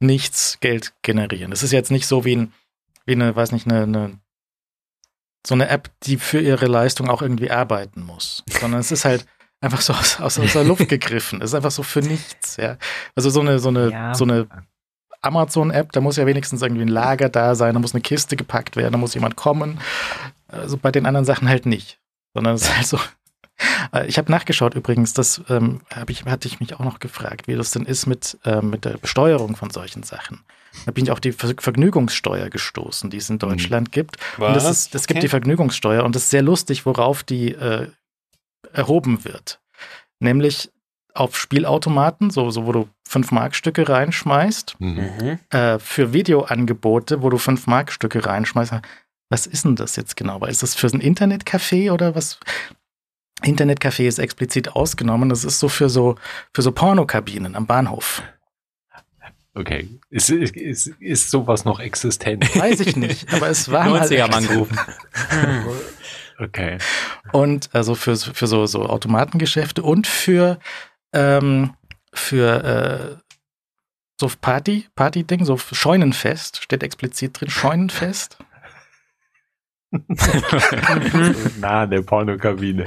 nichts 0.00 0.58
Geld 0.60 0.92
generieren. 1.02 1.50
Das 1.50 1.62
ist 1.62 1.72
jetzt 1.72 1.90
nicht 1.90 2.06
so 2.06 2.24
wie, 2.24 2.36
ein, 2.36 2.52
wie 3.04 3.12
eine, 3.12 3.34
weiß 3.34 3.52
nicht, 3.52 3.66
eine, 3.66 3.82
eine 3.82 4.18
so 5.46 5.54
eine 5.54 5.68
App, 5.68 5.90
die 6.02 6.16
für 6.16 6.40
ihre 6.40 6.66
Leistung 6.66 7.08
auch 7.08 7.22
irgendwie 7.22 7.52
arbeiten 7.52 8.02
muss, 8.02 8.42
sondern 8.60 8.80
es 8.80 8.90
ist 8.90 9.04
halt 9.04 9.26
einfach 9.60 9.80
so 9.80 9.92
aus, 9.92 10.20
aus, 10.20 10.38
aus 10.38 10.52
der 10.52 10.64
Luft 10.64 10.88
gegriffen. 10.88 11.40
Es 11.40 11.50
ist 11.50 11.54
einfach 11.54 11.70
so 11.70 11.82
für 11.82 12.00
nichts, 12.00 12.56
ja. 12.56 12.78
Also 13.14 13.30
so 13.30 13.40
eine, 13.40 13.58
so 13.58 13.68
eine, 13.68 13.90
ja. 13.90 14.14
so 14.14 14.24
eine 14.24 14.48
Amazon-App, 15.26 15.92
da 15.92 16.00
muss 16.00 16.16
ja 16.16 16.26
wenigstens 16.26 16.62
irgendwie 16.62 16.82
ein 16.82 16.88
Lager 16.88 17.28
da 17.28 17.54
sein, 17.54 17.74
da 17.74 17.80
muss 17.80 17.94
eine 17.94 18.00
Kiste 18.00 18.36
gepackt 18.36 18.76
werden, 18.76 18.92
da 18.92 18.98
muss 18.98 19.14
jemand 19.14 19.36
kommen. 19.36 19.78
Also 20.48 20.76
bei 20.76 20.92
den 20.92 21.06
anderen 21.06 21.24
Sachen 21.24 21.48
halt 21.48 21.66
nicht. 21.66 21.98
Sondern 22.34 22.54
es 22.54 22.62
ist 22.62 22.76
halt 22.76 22.86
so. 22.86 22.98
Äh, 23.92 24.06
ich 24.06 24.18
habe 24.18 24.30
nachgeschaut 24.30 24.74
übrigens, 24.74 25.14
das 25.14 25.42
ähm, 25.48 25.80
ich, 26.08 26.24
hatte 26.24 26.48
ich 26.48 26.60
mich 26.60 26.74
auch 26.74 26.84
noch 26.84 26.98
gefragt, 26.98 27.48
wie 27.48 27.54
das 27.54 27.70
denn 27.70 27.84
ist 27.84 28.06
mit, 28.06 28.38
äh, 28.44 28.60
mit 28.60 28.84
der 28.84 28.98
Besteuerung 28.98 29.56
von 29.56 29.70
solchen 29.70 30.02
Sachen. 30.02 30.44
Da 30.84 30.92
bin 30.92 31.04
ich 31.04 31.10
auf 31.10 31.20
die 31.20 31.32
Vergnügungssteuer 31.32 32.50
gestoßen, 32.50 33.08
die 33.08 33.16
es 33.16 33.30
in 33.30 33.36
mhm. 33.36 33.40
Deutschland 33.40 33.88
mhm. 33.88 33.92
gibt. 33.92 34.16
Was? 34.36 34.48
Und 34.48 34.56
das 34.56 34.70
ist, 34.70 34.94
es 34.94 35.06
gibt 35.06 35.22
die 35.22 35.28
Vergnügungssteuer 35.28 36.04
und 36.04 36.14
es 36.14 36.24
ist 36.24 36.30
sehr 36.30 36.42
lustig, 36.42 36.84
worauf 36.84 37.22
die 37.22 37.52
äh, 37.52 37.88
erhoben 38.72 39.24
wird. 39.24 39.60
Nämlich 40.18 40.70
auf 41.16 41.36
Spielautomaten, 41.36 42.30
so, 42.30 42.50
so 42.50 42.66
wo 42.66 42.72
du 42.72 42.88
5-Mark-Stücke 43.08 43.88
reinschmeißt, 43.88 44.76
mhm. 44.78 45.38
äh, 45.50 45.78
für 45.78 46.12
Videoangebote, 46.12 47.22
wo 47.22 47.30
du 47.30 47.36
5-Mark-Stücke 47.36 48.24
reinschmeißt. 48.26 48.74
Was 49.28 49.46
ist 49.46 49.64
denn 49.64 49.76
das 49.76 49.96
jetzt 49.96 50.16
genau? 50.16 50.44
Ist 50.44 50.62
das 50.62 50.74
für 50.74 50.86
ein 50.86 51.00
Internetcafé 51.00 51.92
oder 51.92 52.14
was? 52.14 52.38
Internetcafé 53.42 54.06
ist 54.06 54.18
explizit 54.18 54.74
ausgenommen. 54.74 55.28
Das 55.28 55.44
ist 55.44 55.58
so 55.58 55.68
für 55.68 55.88
so, 55.88 56.16
für 56.54 56.62
so 56.62 56.72
Pornokabinen 56.72 57.54
am 57.54 57.66
Bahnhof. 57.66 58.22
Okay. 59.56 59.88
Ist, 60.10 60.28
ist, 60.28 60.86
ist 60.86 61.30
sowas 61.30 61.64
noch 61.64 61.80
existent? 61.80 62.54
Weiß 62.56 62.80
ich 62.80 62.94
nicht, 62.94 63.32
aber 63.32 63.48
es 63.48 63.70
war 63.70 63.86
90er 63.86 64.30
mal 64.30 64.46
gerufen. 64.46 64.78
okay. 66.38 66.76
Und 67.32 67.70
also 67.72 67.94
für, 67.94 68.16
für 68.16 68.46
so, 68.46 68.66
so 68.66 68.84
Automatengeschäfte 68.84 69.82
und 69.82 70.06
für 70.06 70.58
ähm, 71.16 71.74
für 72.12 72.64
äh, 72.64 73.16
so 74.20 74.30
Party, 74.40 74.86
Party-Ding, 74.94 75.44
so 75.44 75.56
Scheunenfest, 75.56 76.62
steht 76.62 76.82
explizit 76.82 77.40
drin, 77.40 77.50
Scheunenfest. 77.50 78.38
an 81.62 81.90
der 81.90 82.02
Pornokabine. 82.02 82.86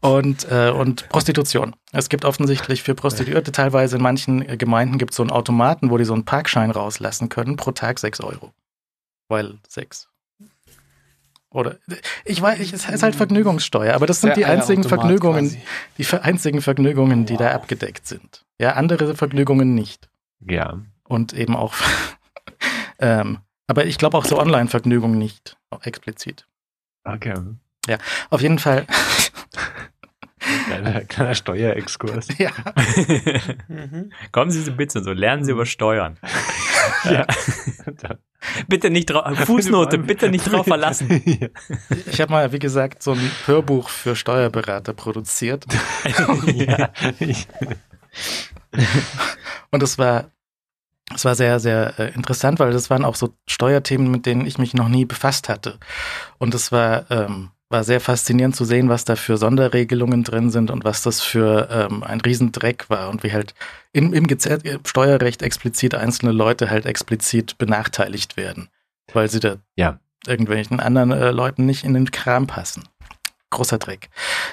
und, 0.00 0.50
äh, 0.50 0.70
und 0.70 1.08
Prostitution. 1.08 1.74
Es 1.92 2.08
gibt 2.08 2.24
offensichtlich 2.24 2.82
für 2.82 2.94
Prostituierte 2.94 3.52
teilweise 3.52 3.96
in 3.96 4.02
manchen 4.02 4.58
Gemeinden 4.58 4.98
gibt 4.98 5.12
es 5.12 5.16
so 5.16 5.22
einen 5.22 5.30
Automaten, 5.30 5.90
wo 5.90 5.98
die 5.98 6.04
so 6.04 6.14
einen 6.14 6.24
Parkschein 6.24 6.70
rauslassen 6.70 7.28
können, 7.28 7.56
pro 7.56 7.72
Tag 7.72 7.98
6 7.98 8.20
Euro. 8.20 8.52
Weil 9.28 9.58
6. 9.68 10.08
Oder 11.50 11.76
ich 12.24 12.40
weiß, 12.42 12.60
ich, 12.60 12.72
es 12.74 12.88
ist 12.88 13.02
halt 13.02 13.16
Vergnügungssteuer, 13.16 13.94
aber 13.94 14.06
das 14.06 14.20
sind 14.20 14.28
Der 14.28 14.34
die 14.36 14.44
einzigen 14.44 14.84
Vergnügungen, 14.84 15.46
quasi. 15.46 15.62
die 15.96 16.04
ver- 16.04 16.22
einzigen 16.22 16.60
Vergnügungen, 16.60 17.24
die 17.24 17.36
da 17.38 17.46
Wow. 17.46 17.54
abgedeckt 17.54 18.06
sind. 18.06 18.44
Ja, 18.58 18.72
andere 18.74 19.14
Vergnügungen 19.14 19.74
nicht. 19.74 20.10
Ja. 20.40 20.78
Und 21.04 21.32
eben 21.32 21.56
auch, 21.56 21.74
ähm, 22.98 23.38
aber 23.66 23.86
ich 23.86 23.96
glaube 23.98 24.16
auch 24.18 24.26
so 24.26 24.38
Online-Vergnügungen 24.38 25.18
nicht, 25.18 25.56
explizit. 25.82 26.46
Okay. 27.04 27.34
Auf 28.28 28.42
jeden 28.42 28.58
Fall, 28.58 28.86
Kleiner, 30.66 31.00
kleiner 31.02 31.34
Steuerexkurs. 31.34 32.28
ja, 32.38 32.50
Mhm. 33.68 34.12
Kommen 34.32 34.50
Sie 34.50 34.62
so 34.62 34.72
bitte 34.72 35.02
so, 35.02 35.12
lernen 35.12 35.44
Sie 35.44 35.52
über 35.52 35.66
Steuern. 35.66 36.18
Ja. 37.04 37.26
Bitte 38.68 38.90
nicht 38.90 39.10
drauf, 39.10 39.36
Fußnote, 39.46 39.98
bitte 39.98 40.28
nicht 40.28 40.44
drauf 40.52 40.64
verlassen. 40.64 41.22
Ich 42.06 42.20
habe 42.20 42.30
mal, 42.30 42.52
wie 42.52 42.60
gesagt, 42.60 43.02
so 43.02 43.12
ein 43.12 43.30
Hörbuch 43.46 43.88
für 43.88 44.14
Steuerberater 44.14 44.92
produziert. 44.94 45.66
ja. 46.54 46.90
Und 49.72 49.82
es 49.82 49.98
war, 49.98 50.30
es 51.14 51.24
war 51.24 51.34
sehr, 51.34 51.58
sehr 51.58 51.98
äh, 51.98 52.14
interessant, 52.14 52.60
weil 52.60 52.72
das 52.72 52.90
waren 52.90 53.04
auch 53.04 53.16
so 53.16 53.34
Steuerthemen, 53.48 54.10
mit 54.10 54.24
denen 54.24 54.46
ich 54.46 54.58
mich 54.58 54.72
noch 54.72 54.88
nie 54.88 55.04
befasst 55.04 55.48
hatte. 55.48 55.78
Und 56.38 56.54
es 56.54 56.70
war, 56.70 57.10
ähm, 57.10 57.50
war 57.70 57.84
sehr 57.84 58.00
faszinierend 58.00 58.56
zu 58.56 58.64
sehen, 58.64 58.88
was 58.88 59.04
da 59.04 59.14
für 59.16 59.36
Sonderregelungen 59.36 60.24
drin 60.24 60.50
sind 60.50 60.70
und 60.70 60.84
was 60.84 61.02
das 61.02 61.20
für 61.20 61.68
ähm, 61.70 62.02
ein 62.02 62.20
Riesendreck 62.20 62.88
war 62.88 63.10
und 63.10 63.22
wie 63.22 63.32
halt 63.32 63.54
im, 63.92 64.14
im 64.14 64.24
äh, 64.26 64.78
Steuerrecht 64.86 65.42
explizit 65.42 65.94
einzelne 65.94 66.32
Leute 66.32 66.70
halt 66.70 66.86
explizit 66.86 67.58
benachteiligt 67.58 68.36
werden, 68.36 68.68
weil 69.12 69.28
sie 69.28 69.40
da 69.40 69.56
Ja. 69.76 70.00
irgendwelchen 70.26 70.80
anderen 70.80 71.12
äh, 71.12 71.30
Leuten 71.30 71.66
nicht 71.66 71.84
in 71.84 71.94
den 71.94 72.10
Kram 72.10 72.46
passen. 72.46 72.88
Großer 73.50 73.78
Dreck. 73.78 74.08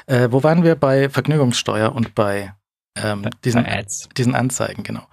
Äh, 0.08 0.30
wo 0.32 0.44
waren 0.44 0.64
wir 0.64 0.76
bei 0.76 1.10
Vergnügungssteuer 1.10 1.94
und 1.94 2.16
bei 2.16 2.54
ähm, 2.98 3.30
diesen 3.44 3.64
Bei 3.64 3.86
diesen 4.18 4.36
Anzeigen, 4.36 4.84
genau. 4.84 5.06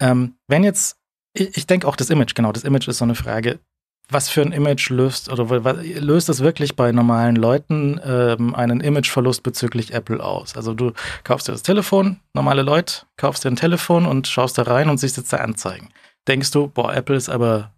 Ähm, 0.00 0.36
wenn 0.48 0.64
jetzt, 0.64 0.98
ich, 1.34 1.56
ich 1.56 1.66
denke 1.66 1.86
auch 1.86 1.96
das 1.96 2.10
Image, 2.10 2.34
genau, 2.34 2.52
das 2.52 2.64
Image 2.64 2.88
ist 2.88 2.98
so 2.98 3.04
eine 3.04 3.14
Frage, 3.14 3.60
was 4.08 4.28
für 4.28 4.42
ein 4.42 4.52
Image 4.52 4.90
löst 4.90 5.28
oder 5.30 5.48
löst 5.74 6.28
es 6.28 6.40
wirklich 6.40 6.76
bei 6.76 6.92
normalen 6.92 7.34
Leuten 7.36 8.00
ähm, 8.04 8.54
einen 8.54 8.80
Imageverlust 8.80 9.42
bezüglich 9.42 9.92
Apple 9.92 10.22
aus? 10.22 10.56
Also 10.56 10.74
du 10.74 10.92
kaufst 11.24 11.48
dir 11.48 11.52
das 11.52 11.62
Telefon, 11.62 12.20
normale 12.34 12.62
Leute, 12.62 13.02
kaufst 13.16 13.44
dir 13.44 13.50
ein 13.50 13.56
Telefon 13.56 14.06
und 14.06 14.28
schaust 14.28 14.58
da 14.58 14.62
rein 14.62 14.88
und 14.88 14.98
siehst 14.98 15.16
jetzt 15.16 15.32
da 15.32 15.38
Anzeigen. 15.38 15.88
Denkst 16.28 16.50
du, 16.52 16.68
boah, 16.68 16.94
Apple 16.94 17.16
ist 17.16 17.28
aber 17.28 17.72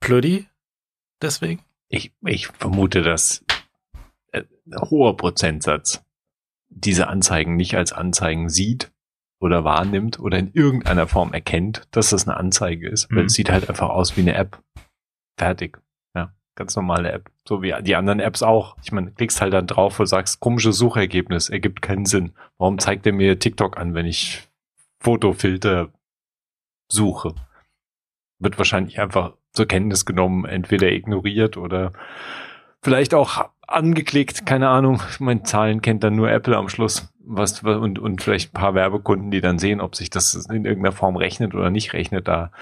plödi 0.00 0.46
deswegen? 1.20 1.62
ich, 1.88 2.12
ich 2.24 2.46
vermute, 2.46 3.02
dass 3.02 3.44
äh, 4.32 4.42
ein 4.66 4.80
hoher 4.90 5.16
Prozentsatz 5.16 6.02
diese 6.70 7.08
Anzeigen 7.08 7.56
nicht 7.56 7.76
als 7.76 7.92
Anzeigen 7.92 8.48
sieht 8.48 8.90
oder 9.40 9.64
wahrnimmt 9.64 10.18
oder 10.20 10.38
in 10.38 10.52
irgendeiner 10.54 11.06
Form 11.06 11.34
erkennt, 11.34 11.82
dass 11.90 12.10
das 12.10 12.26
eine 12.26 12.36
Anzeige 12.38 12.88
ist. 12.88 13.10
Weil 13.10 13.22
Mhm. 13.22 13.26
es 13.26 13.34
sieht 13.34 13.50
halt 13.50 13.68
einfach 13.68 13.90
aus 13.90 14.16
wie 14.16 14.22
eine 14.22 14.34
App. 14.34 14.62
Fertig. 15.42 15.80
Ja, 16.14 16.32
ganz 16.54 16.76
normale 16.76 17.10
App. 17.10 17.28
So 17.48 17.62
wie 17.62 17.74
die 17.82 17.96
anderen 17.96 18.20
Apps 18.20 18.44
auch. 18.44 18.76
Ich 18.84 18.92
meine, 18.92 19.10
klickst 19.10 19.40
halt 19.40 19.52
dann 19.52 19.66
drauf 19.66 19.98
und 19.98 20.06
sagst, 20.06 20.38
komisches 20.38 20.78
Suchergebnis, 20.78 21.48
ergibt 21.48 21.82
keinen 21.82 22.06
Sinn. 22.06 22.32
Warum 22.58 22.78
zeigt 22.78 23.06
er 23.06 23.12
mir 23.12 23.40
TikTok 23.40 23.76
an, 23.76 23.94
wenn 23.94 24.06
ich 24.06 24.48
Fotofilter 25.00 25.88
suche? 26.88 27.34
Wird 28.38 28.56
wahrscheinlich 28.58 29.00
einfach 29.00 29.32
zur 29.52 29.66
Kenntnis 29.66 30.06
genommen, 30.06 30.44
entweder 30.44 30.92
ignoriert 30.92 31.56
oder 31.56 31.92
vielleicht 32.82 33.14
auch 33.14 33.50
angeklickt, 33.66 34.46
keine 34.46 34.68
Ahnung. 34.68 35.02
Meine, 35.18 35.42
Zahlen 35.42 35.82
kennt 35.82 36.04
dann 36.04 36.14
nur 36.14 36.30
Apple 36.30 36.56
am 36.56 36.68
Schluss. 36.68 37.12
Was, 37.24 37.64
und, 37.64 37.98
und 37.98 38.22
vielleicht 38.22 38.50
ein 38.50 38.60
paar 38.60 38.74
Werbekunden, 38.76 39.32
die 39.32 39.40
dann 39.40 39.58
sehen, 39.58 39.80
ob 39.80 39.96
sich 39.96 40.08
das 40.08 40.34
in 40.34 40.66
irgendeiner 40.66 40.92
Form 40.92 41.16
rechnet 41.16 41.52
oder 41.52 41.70
nicht 41.70 41.94
rechnet, 41.94 42.28
da 42.28 42.52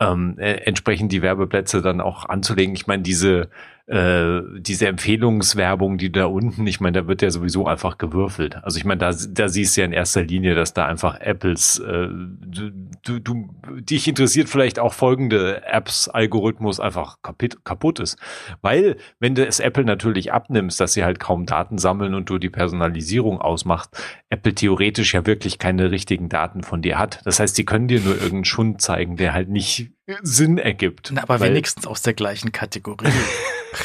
ähm, 0.00 0.36
äh, 0.38 0.54
entsprechend 0.64 1.12
die 1.12 1.22
Werbeplätze 1.22 1.82
dann 1.82 2.00
auch 2.00 2.28
anzulegen. 2.28 2.74
Ich 2.74 2.86
meine, 2.86 3.02
diese, 3.02 3.48
äh, 3.88 4.42
diese 4.58 4.86
Empfehlungswerbung, 4.86 5.96
die 5.96 6.12
da 6.12 6.26
unten, 6.26 6.66
ich 6.66 6.78
meine, 6.78 7.00
da 7.00 7.08
wird 7.08 7.22
ja 7.22 7.30
sowieso 7.30 7.66
einfach 7.66 7.96
gewürfelt. 7.96 8.62
Also 8.62 8.76
ich 8.76 8.84
meine, 8.84 8.98
da, 8.98 9.14
da 9.30 9.48
siehst 9.48 9.76
du 9.76 9.80
ja 9.80 9.86
in 9.86 9.92
erster 9.92 10.22
Linie, 10.22 10.54
dass 10.54 10.74
da 10.74 10.84
einfach 10.84 11.18
Apples, 11.20 11.78
äh, 11.78 12.08
du, 12.08 12.70
du, 13.02 13.18
du, 13.18 13.48
dich 13.80 14.06
interessiert 14.06 14.50
vielleicht 14.50 14.78
auch 14.78 14.92
folgende 14.92 15.62
Apps-Algorithmus 15.64 16.80
einfach 16.80 17.16
kaputt, 17.22 17.64
kaputt 17.64 18.00
ist. 18.00 18.18
Weil, 18.60 18.98
wenn 19.20 19.34
du 19.34 19.46
es 19.46 19.58
Apple 19.58 19.84
natürlich 19.84 20.32
abnimmst, 20.34 20.78
dass 20.80 20.92
sie 20.92 21.04
halt 21.04 21.18
kaum 21.18 21.46
Daten 21.46 21.78
sammeln 21.78 22.12
und 22.12 22.28
du 22.28 22.36
die 22.36 22.50
Personalisierung 22.50 23.40
ausmachst, 23.40 23.96
Apple 24.28 24.54
theoretisch 24.54 25.14
ja 25.14 25.24
wirklich 25.24 25.58
keine 25.58 25.90
richtigen 25.90 26.28
Daten 26.28 26.62
von 26.62 26.82
dir 26.82 26.98
hat. 26.98 27.22
Das 27.24 27.40
heißt, 27.40 27.56
sie 27.56 27.64
können 27.64 27.88
dir 27.88 28.00
nur 28.00 28.16
irgendeinen 28.16 28.44
Schund 28.44 28.82
zeigen, 28.82 29.16
der 29.16 29.32
halt 29.32 29.48
nicht 29.48 29.92
Sinn 30.22 30.58
ergibt. 30.58 31.10
Na, 31.14 31.22
aber 31.22 31.40
wenigstens 31.40 31.86
aus 31.86 32.02
der 32.02 32.12
gleichen 32.12 32.52
Kategorie. 32.52 33.08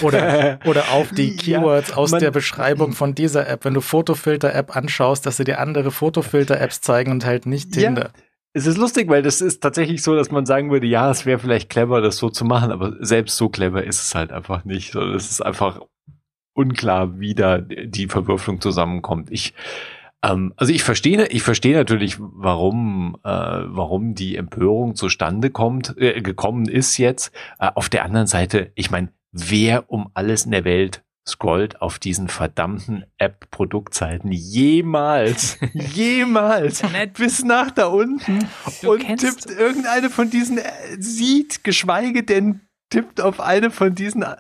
Oder, 0.01 0.59
oder 0.65 0.91
auf 0.91 1.11
die 1.11 1.31
Ja, 1.35 1.59
Keywords 1.59 1.91
aus 1.93 2.11
man- 2.11 2.19
der 2.21 2.31
Beschreibung 2.31 2.93
von 2.93 3.15
dieser 3.15 3.47
App. 3.47 3.65
Wenn 3.65 3.73
du 3.73 3.81
Fotofilter-App 3.81 4.75
anschaust, 4.75 5.25
dass 5.25 5.37
sie 5.37 5.43
dir 5.43 5.59
andere 5.59 5.91
Fotofilter-Apps 5.91 6.81
zeigen 6.81 7.11
und 7.11 7.25
halt 7.25 7.45
nicht 7.45 7.75
Ja. 7.75 7.83
Tinder. 7.83 8.11
Es 8.55 8.67
ist 8.67 8.77
lustig, 8.77 9.09
weil 9.09 9.23
das 9.23 9.41
ist 9.41 9.61
tatsächlich 9.63 10.03
so, 10.03 10.15
dass 10.15 10.29
man 10.29 10.45
sagen 10.45 10.69
würde, 10.69 10.85
ja, 10.85 11.09
es 11.09 11.25
wäre 11.25 11.39
vielleicht 11.39 11.69
clever, 11.69 12.01
das 12.01 12.17
so 12.17 12.29
zu 12.29 12.45
machen, 12.45 12.71
aber 12.71 12.93
selbst 12.99 13.35
so 13.35 13.49
clever 13.49 13.83
ist 13.83 14.03
es 14.03 14.13
halt 14.13 14.31
einfach 14.31 14.63
nicht. 14.63 14.93
Es 14.93 15.31
ist 15.31 15.41
einfach 15.41 15.79
unklar, 16.53 17.19
wie 17.19 17.33
da 17.33 17.57
die 17.57 18.07
Verwürfelung 18.07 18.61
zusammenkommt. 18.61 19.31
Ich, 19.31 19.55
ähm, 20.23 20.53
also 20.55 20.71
ich 20.71 20.83
verstehe, 20.83 21.25
ich 21.29 21.41
verstehe 21.41 21.75
natürlich, 21.75 22.17
warum, 22.19 23.17
äh, 23.23 23.27
warum 23.29 24.13
die 24.13 24.35
Empörung 24.35 24.95
zustande 24.95 25.49
kommt, 25.49 25.95
äh, 25.97 26.21
gekommen 26.21 26.67
ist 26.67 26.97
jetzt. 26.99 27.31
Äh, 27.59 27.71
auf 27.73 27.89
der 27.89 28.05
anderen 28.05 28.27
Seite, 28.27 28.71
ich 28.75 28.91
meine, 28.91 29.09
wer 29.33 29.91
um 29.91 30.09
alles 30.13 30.45
in 30.45 30.51
der 30.51 30.63
Welt 30.63 31.03
scrollt 31.27 31.81
auf 31.81 31.99
diesen 31.99 32.27
verdammten 32.27 33.05
App-Produktseiten 33.17 34.31
jemals, 34.31 35.57
jemals 35.73 36.83
bis 37.13 37.43
nach 37.43 37.71
da 37.71 37.87
unten 37.87 38.39
Du 38.81 38.91
und 38.91 38.99
tippt 39.17 39.45
irgendeine 39.45 40.09
von 40.09 40.29
diesen, 40.29 40.57
äh, 40.57 40.63
sieht, 40.99 41.63
geschweige 41.63 42.23
denn 42.23 42.61
tippt 42.89 43.21
auf 43.21 43.39
eine 43.39 43.71
von 43.71 43.95
diesen, 43.95 44.23
äh, 44.23 44.35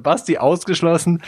Basti 0.00 0.38
ausgeschlossen, 0.38 1.22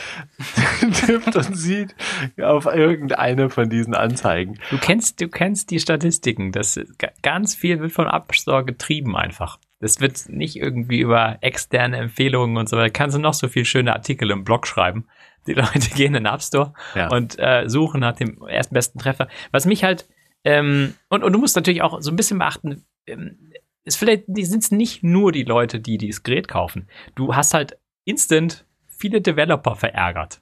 tippt 1.06 1.36
und 1.36 1.56
sieht 1.56 1.94
auf 2.42 2.66
irgendeine 2.66 3.50
von 3.50 3.68
diesen 3.70 3.94
Anzeigen. 3.94 4.58
Du 4.70 4.78
kennst, 4.78 5.20
du 5.20 5.28
kennst 5.28 5.70
die 5.70 5.78
Statistiken. 5.78 6.50
Das 6.50 6.80
ganz 7.22 7.54
viel 7.54 7.80
wird 7.80 7.92
vom 7.92 8.06
App 8.06 8.34
Store 8.34 8.64
getrieben 8.64 9.16
einfach. 9.16 9.58
Das 9.80 10.00
wird 10.00 10.28
nicht 10.28 10.56
irgendwie 10.56 11.00
über 11.00 11.38
externe 11.40 11.96
Empfehlungen 11.96 12.56
und 12.56 12.68
so 12.68 12.76
weiter. 12.76 12.90
Kannst 12.90 13.16
du 13.16 13.20
noch 13.20 13.34
so 13.34 13.48
viel 13.48 13.64
schöne 13.64 13.92
Artikel 13.94 14.30
im 14.30 14.44
Blog 14.44 14.66
schreiben. 14.66 15.06
Die 15.46 15.52
Leute 15.54 15.90
gehen 15.94 16.14
in 16.14 16.24
den 16.24 16.26
App 16.26 16.42
Store 16.42 16.74
Ja. 16.94 17.08
und 17.08 17.38
äh, 17.38 17.64
suchen 17.68 18.00
nach 18.00 18.14
dem 18.14 18.42
ersten 18.46 18.74
besten 18.74 18.98
Treffer. 18.98 19.28
Was 19.50 19.64
mich 19.66 19.82
halt 19.82 20.06
ähm, 20.44 20.94
und, 21.08 21.22
und 21.24 21.32
du 21.32 21.38
musst 21.38 21.56
natürlich 21.56 21.82
auch 21.82 22.00
so 22.00 22.10
ein 22.10 22.16
bisschen 22.16 22.38
beachten. 22.38 22.84
Ähm, 23.06 23.52
ist 23.84 23.96
vielleicht 23.96 24.24
sind 24.26 24.62
es 24.62 24.70
nicht 24.70 25.02
nur 25.02 25.32
die 25.32 25.42
Leute, 25.44 25.80
die 25.80 25.98
dieses 25.98 26.22
Gerät 26.22 26.48
kaufen. 26.48 26.88
Du 27.14 27.34
hast 27.34 27.54
halt 27.54 27.78
instant 28.04 28.66
viele 28.86 29.20
Developer 29.20 29.74
verärgert. 29.76 30.40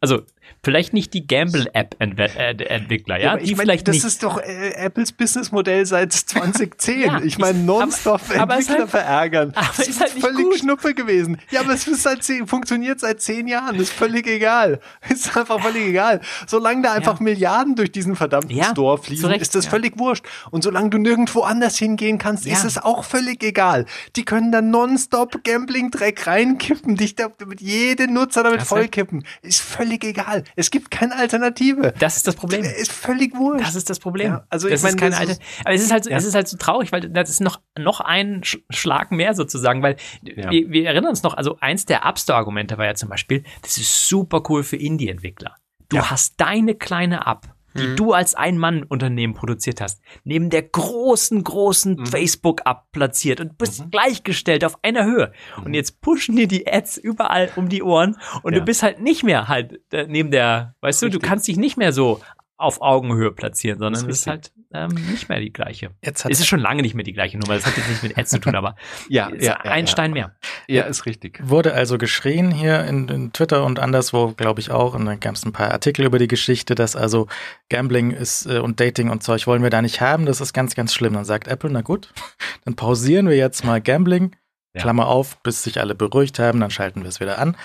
Also 0.00 0.22
vielleicht 0.62 0.92
nicht 0.92 1.14
die 1.14 1.26
Gamble-App-Entwickler, 1.26 3.20
ja, 3.20 3.32
aber 3.32 3.38
die 3.40 3.44
ich 3.44 3.56
mein, 3.56 3.66
vielleicht 3.66 3.88
das 3.88 3.94
nicht. 3.96 4.04
ist 4.04 4.22
doch 4.22 4.38
äh, 4.40 4.70
Apples 4.76 5.12
Businessmodell 5.12 5.86
seit 5.86 6.12
2010. 6.28 7.00
Ja, 7.00 7.20
ich 7.22 7.38
meine, 7.38 7.58
nonstop 7.58 8.20
aber- 8.30 8.40
aber 8.42 8.54
Entwickler 8.54 8.78
halt- 8.80 8.90
verärgern. 8.90 9.52
aber 9.54 9.66
das 9.76 9.88
ist 9.88 10.00
halt 10.00 10.14
nicht 10.14 10.24
völlig 10.26 10.44
gut. 10.44 10.58
Schnuppe 10.58 10.94
gewesen. 10.94 11.38
Ja, 11.50 11.60
aber 11.60 11.72
es 11.74 11.86
ist 11.86 12.02
seit 12.02 12.22
zehn, 12.22 12.46
funktioniert 12.46 13.00
seit 13.00 13.20
zehn 13.20 13.46
Jahren. 13.48 13.76
Ist 13.76 13.92
völlig 13.92 14.26
egal. 14.26 14.80
Ist 15.08 15.36
einfach 15.36 15.60
völlig 15.60 15.86
egal. 15.88 16.20
Solange 16.46 16.82
da 16.82 16.92
einfach 16.92 17.18
Ja. 17.18 17.24
Milliarden 17.24 17.74
durch 17.74 17.92
diesen 17.92 18.16
verdammten 18.16 18.56
Ja, 18.56 18.70
Store 18.72 18.98
fließen, 18.98 19.26
Recht, 19.26 19.42
ist 19.42 19.54
das 19.54 19.64
ja. 19.66 19.70
völlig 19.70 19.98
wurscht. 19.98 20.24
Und 20.50 20.62
solange 20.62 20.90
du 20.90 20.98
nirgendwo 20.98 21.40
anders 21.42 21.78
hingehen 21.78 22.18
kannst, 22.18 22.44
Ja. 22.46 22.52
ist 22.54 22.64
es 22.64 22.78
auch 22.78 23.04
völlig 23.04 23.42
egal. 23.42 23.86
Die 24.16 24.24
können 24.24 24.52
da 24.52 24.60
nonstop 24.62 25.42
Gambling-Dreck 25.44 26.26
reinkippen, 26.26 26.96
dich 26.96 27.14
da 27.16 27.28
mit 27.46 27.60
jedem 27.60 28.12
Nutzer 28.14 28.42
damit 28.42 28.62
vollkippen. 28.62 29.24
Ist 29.42 29.60
völlig 29.60 30.04
egal. 30.04 30.37
Es 30.56 30.70
gibt 30.70 30.90
keine 30.90 31.16
Alternative. 31.16 31.94
Das 31.98 32.16
ist 32.16 32.26
das 32.26 32.34
Problem. 32.36 32.62
Ist 32.64 32.92
völlig 32.92 33.34
wurscht. 33.36 33.64
Das 33.66 33.74
ist 33.74 33.88
das 33.90 33.98
Problem. 33.98 34.32
Ja, 34.32 34.44
also 34.50 34.68
das 34.68 34.80
ich 34.80 34.84
meine, 34.84 34.96
keine 34.96 35.10
das 35.26 35.30
ist- 35.38 35.42
aber 35.64 35.74
es 35.74 35.82
ist 35.82 35.92
halt, 35.92 36.04
so- 36.04 36.10
Ja. 36.10 36.16
es 36.16 36.24
ist 36.24 36.34
halt 36.34 36.48
so 36.48 36.56
traurig, 36.56 36.92
weil 36.92 37.08
das 37.08 37.30
ist 37.30 37.40
noch 37.40 37.60
noch 37.78 38.00
ein 38.00 38.42
Sch 38.44 38.58
Schlag 38.70 39.10
mehr 39.12 39.34
sozusagen, 39.34 39.82
weil 39.82 39.96
Ja. 40.22 40.50
wir, 40.50 40.70
wir 40.70 40.86
erinnern 40.86 41.10
uns 41.10 41.22
noch. 41.22 41.34
Also 41.34 41.56
eins 41.60 41.84
der 41.86 42.04
App 42.04 42.18
Store 42.18 42.38
Argumente 42.38 42.78
war 42.78 42.86
ja 42.86 42.94
zum 42.94 43.08
Beispiel, 43.08 43.44
das 43.62 43.76
ist 43.78 44.08
super 44.08 44.42
cool 44.48 44.62
für 44.64 44.76
Indie-Entwickler. 44.76 45.54
Du 45.88 45.96
Ja. 45.96 46.10
hast 46.10 46.34
deine 46.40 46.74
kleine 46.74 47.26
App, 47.26 47.46
die 47.76 47.88
Mhm. 47.88 47.96
du 47.96 48.12
als 48.12 48.34
Ein-Mann-Unternehmen 48.34 49.34
produziert 49.34 49.80
hast, 49.80 50.00
neben 50.24 50.50
der 50.50 50.62
großen, 50.62 51.42
großen 51.44 51.96
Mhm. 51.96 52.06
Facebook-App 52.06 52.90
platziert 52.92 53.40
und 53.40 53.58
bist 53.58 53.84
Mhm. 53.84 53.90
gleichgestellt 53.90 54.64
auf 54.64 54.78
einer 54.82 55.04
Höhe. 55.04 55.32
Und 55.64 55.74
jetzt 55.74 56.00
pushen 56.00 56.36
dir 56.36 56.48
die 56.48 56.66
Ads 56.66 56.96
überall 56.96 57.50
um 57.56 57.68
die 57.68 57.82
Ohren 57.82 58.16
und 58.42 58.52
Ja. 58.54 58.60
du 58.60 58.64
bist 58.64 58.82
halt 58.82 59.00
nicht 59.00 59.22
mehr 59.22 59.48
halt 59.48 59.80
äh, 59.92 60.06
neben 60.08 60.30
der, 60.30 60.74
weißt 60.80 61.02
du, 61.02 61.06
du 61.06 61.12
Richtig. 61.16 61.28
kannst 61.28 61.48
dich 61.48 61.56
nicht 61.56 61.76
mehr 61.76 61.92
so 61.92 62.20
auf 62.58 62.82
Augenhöhe 62.82 63.30
platzieren, 63.30 63.78
sondern 63.78 64.02
es 64.02 64.08
ist 64.08 64.18
ist 64.20 64.26
halt 64.26 64.52
ähm, 64.72 64.90
nicht 65.10 65.28
mehr 65.28 65.40
die 65.40 65.52
gleiche. 65.52 65.90
Jetzt 66.04 66.24
hat 66.24 66.32
Es 66.32 66.40
ist 66.40 66.46
schon 66.46 66.60
lange 66.60 66.82
nicht 66.82 66.94
mehr 66.94 67.04
die 67.04 67.12
gleiche 67.12 67.38
Nummer, 67.38 67.54
das 67.54 67.64
hat 67.64 67.76
jetzt 67.76 67.88
nicht 67.88 68.02
mit 68.02 68.18
Ads 68.18 68.30
zu 68.30 68.40
tun, 68.40 68.54
aber 68.54 68.74
Ja, 69.08 69.28
ist 69.28 69.48
ein 69.48 69.86
Stein 69.86 70.12
mehr. 70.12 70.36
Ja, 70.66 70.82
ist 70.82 71.06
richtig. 71.06 71.40
Wurde 71.42 71.72
also 71.72 71.96
geschrien 71.98 72.50
hier 72.50 72.84
in, 72.84 73.08
in 73.08 73.32
Twitter 73.32 73.64
und 73.64 73.78
anderswo, 73.78 74.34
glaube 74.36 74.60
ich 74.60 74.70
auch. 74.70 74.94
Und 74.94 75.06
dann 75.06 75.20
gab 75.20 75.36
es 75.36 75.44
ein 75.46 75.52
paar 75.52 75.70
Artikel 75.70 76.04
über 76.04 76.18
die 76.18 76.28
Geschichte, 76.28 76.74
dass 76.74 76.96
also 76.96 77.28
Gambling 77.70 78.10
ist 78.10 78.46
äh, 78.46 78.58
und 78.58 78.80
Dating 78.80 79.08
und 79.08 79.22
Zeug 79.22 79.46
wollen 79.46 79.62
wir 79.62 79.70
da 79.70 79.80
nicht 79.80 80.00
haben. 80.00 80.26
Das 80.26 80.40
ist 80.40 80.52
ganz, 80.52 80.74
ganz 80.74 80.92
schlimm. 80.92 81.14
Dann 81.14 81.24
sagt 81.24 81.48
Apple, 81.48 81.70
na 81.70 81.80
gut, 81.80 82.12
dann 82.64 82.74
pausieren 82.74 83.28
wir 83.28 83.36
jetzt 83.36 83.64
mal 83.64 83.80
Gambling. 83.80 84.36
Ja. 84.74 84.82
Klammer 84.82 85.06
auf, 85.06 85.42
bis 85.42 85.62
sich 85.62 85.80
alle 85.80 85.94
beruhigt 85.94 86.38
haben, 86.38 86.60
dann 86.60 86.70
schalten 86.70 87.02
wir 87.02 87.08
es 87.08 87.20
wieder 87.20 87.38
an. 87.38 87.56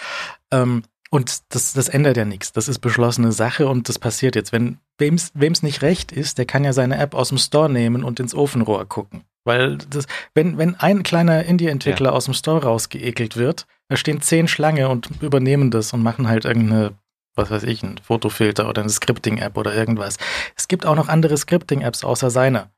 Ähm, 0.51 0.83
und 1.13 1.53
das, 1.53 1.73
das 1.73 1.89
ändert 1.89 2.17
ja 2.17 2.25
nichts. 2.25 2.53
Das 2.53 2.67
ist 2.67 2.79
beschlossene 2.79 3.31
Sache 3.31 3.67
und 3.67 3.87
das 3.87 3.99
passiert 3.99 4.35
jetzt. 4.35 4.51
Wenn 4.51 4.79
wem's 4.97 5.29
wem's 5.35 5.61
nicht 5.61 5.83
recht 5.83 6.11
ist, 6.11 6.39
der 6.39 6.45
kann 6.45 6.63
ja 6.63 6.73
seine 6.73 6.97
App 6.97 7.13
aus 7.13 7.29
dem 7.29 7.37
Store 7.37 7.69
nehmen 7.69 8.03
und 8.03 8.19
ins 8.19 8.33
Ofenrohr 8.33 8.83
gucken. 8.89 9.23
Weil 9.45 9.77
das, 9.77 10.07
wenn, 10.33 10.57
wenn 10.57 10.73
ein 10.73 11.03
kleiner 11.03 11.43
Indie-Entwickler 11.43 12.13
aus 12.13 12.25
dem 12.25 12.33
Store 12.33 12.63
rausgeekelt 12.63 13.37
wird, 13.37 13.67
da 13.89 13.95
stehen 13.95 14.21
zehn 14.21 14.47
Schlange 14.47 14.89
und 14.89 15.21
übernehmen 15.21 15.69
das 15.69 15.93
und 15.93 16.01
machen 16.01 16.27
halt 16.27 16.45
irgendeine, 16.45 16.93
was 17.35 17.51
weiß 17.51 17.61
ich, 17.61 17.83
ein 17.83 17.99
Fotofilter 17.99 18.67
oder 18.67 18.81
eine 18.81 18.89
Scripting-App 18.89 19.55
oder 19.55 19.75
irgendwas. 19.75 20.17
Es 20.55 20.67
gibt 20.67 20.83
auch 20.83 20.95
noch 20.95 21.09
andere 21.09 21.37
Scripting-Apps 21.37 22.03
außer 22.03 22.31
seiner. 22.31 22.71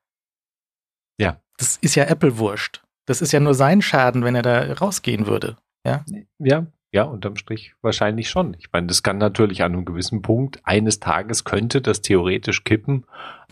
Ja. 1.18 1.40
Das 1.56 1.78
ist 1.78 1.96
ja 1.96 2.04
Apple 2.04 2.38
wurscht. 2.38 2.84
Das 3.06 3.22
ist 3.22 3.32
ja 3.32 3.40
nur 3.40 3.54
sein 3.54 3.82
Schaden, 3.82 4.26
wenn 4.26 4.36
er 4.36 4.42
da 4.42 4.74
rausgehen 4.74 5.26
würde. 5.26 5.56
Ja, 5.88 6.04
ja, 6.40 6.66
unterm 7.04 7.36
Strich 7.36 7.76
wahrscheinlich 7.82 8.30
schon. 8.30 8.56
Ich 8.60 8.72
meine, 8.72 8.88
das 8.88 9.04
kann 9.04 9.18
natürlich 9.18 9.64
an 9.64 9.74
einem 9.74 9.86
gewissen 9.86 10.22
Punkt, 10.22 10.60
eines 10.64 11.00
Tages 11.00 11.44
könnte 11.44 11.82
das 11.82 12.02
theoretisch 12.02 12.64
kippen, 12.64 13.06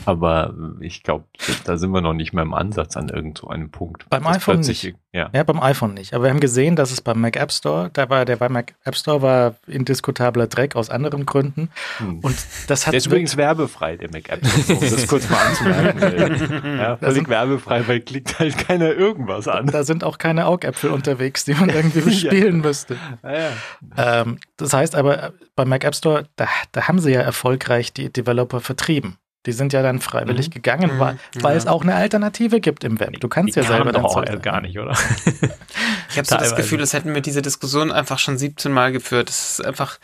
aber 0.05 0.53
äh, 0.79 0.85
ich 0.85 1.03
glaube, 1.03 1.25
da 1.65 1.77
sind 1.77 1.91
wir 1.91 2.01
noch 2.01 2.13
nicht 2.13 2.33
mehr 2.33 2.43
im 2.43 2.53
Ansatz 2.53 2.97
an 2.97 3.09
irgend 3.09 3.37
so 3.37 3.47
einem 3.47 3.69
Punkt. 3.71 4.09
Beim 4.09 4.23
Das 4.23 4.37
iPhone 4.37 4.55
plötzlich- 4.61 4.95
Ja. 5.11 5.29
Ja, 5.33 5.43
beim 5.43 5.61
iPhone 5.61 5.93
nicht. 5.93 6.13
Aber 6.13 6.23
wir 6.25 6.31
haben 6.31 6.39
gesehen, 6.39 6.75
dass 6.75 6.91
es 6.91 7.01
beim 7.01 7.21
Mac 7.21 7.35
App 7.35 7.51
Store, 7.51 7.89
da 7.93 8.09
war 8.09 8.25
der 8.25 8.37
beim 8.37 8.53
Mac 8.53 8.73
App 8.83 8.95
Store 8.95 9.21
war 9.21 9.55
indiskutabler 9.67 10.47
Dreck 10.47 10.75
aus 10.75 10.89
anderen 10.89 11.25
Gründen. 11.25 11.69
Hm. 11.99 12.19
Und 12.19 12.35
das 12.67 12.87
hat 12.87 12.93
Der 12.93 12.97
ist 12.97 13.05
übrigens 13.05 13.37
werbefrei, 13.37 13.95
der 13.97 14.09
Mac 14.11 14.29
App, 14.29 14.41
um 14.69 14.79
das 14.79 15.07
kurz 15.07 15.29
mal 15.29 15.37
anzumerken. 15.47 16.77
Ja, 16.79 16.97
völlig 16.97 17.15
sind- 17.15 17.29
werbefrei, 17.29 17.87
weil 17.87 17.99
klickt 18.01 18.39
halt 18.39 18.57
keiner 18.57 18.91
irgendwas 18.93 19.47
an. 19.47 19.67
da 19.67 19.83
sind 19.83 20.03
auch 20.03 20.17
keine 20.17 20.47
Augäpfel 20.47 20.89
unterwegs, 20.89 21.45
die 21.45 21.53
man 21.53 21.69
irgendwie 21.73 22.01
bespielen 22.01 22.61
müsste. 22.61 22.97
Ja, 23.23 23.31
ja. 23.31 24.21
Ähm, 24.21 24.39
das 24.57 24.73
heißt 24.73 24.95
aber, 24.95 25.23
äh, 25.23 25.31
beim 25.55 25.69
Mac 25.69 25.83
App 25.83 25.95
Store, 25.95 26.27
da, 26.35 26.47
da 26.71 26.87
haben 26.87 26.99
sie 26.99 27.11
ja 27.11 27.21
erfolgreich 27.21 27.93
die 27.93 28.11
Developer 28.11 28.59
vertrieben. 28.59 29.17
Die 29.45 29.51
sind 29.51 29.73
ja 29.73 29.81
dann 29.81 29.99
freiwillig 29.99 30.47
Mhm. 30.47 30.51
gegangen, 30.51 30.95
Mhm, 30.95 30.99
weil, 30.99 31.19
weil 31.35 31.51
ja. 31.53 31.57
es 31.57 31.67
auch 31.67 31.81
eine 31.83 31.95
Alternative 31.95 32.59
gibt 32.61 32.83
im 32.83 32.99
Web. 32.99 33.19
Du 33.19 33.27
kannst 33.27 33.55
Die 33.55 33.59
ja 33.59 33.65
selber 33.65 33.91
doch 33.91 34.03
auch 34.15 34.41
gar 34.41 34.61
nicht, 34.61 34.77
oder? 34.79 34.95
Ich 36.09 36.17
habe 36.17 36.27
so 36.27 36.37
das. 36.37 36.55
Gefühl, 36.55 36.77
das 36.77 36.93
hätten 36.93 37.13
wir 37.15 37.21
diese 37.21 37.41
Diskussion 37.41 37.91
einfach 37.91 38.19
schon 38.19 38.37
17 38.37 38.71
Mal 38.71 38.91
geführt. 38.91 39.29
Das 39.29 39.51
ist 39.59 39.65
einfach. 39.65 39.99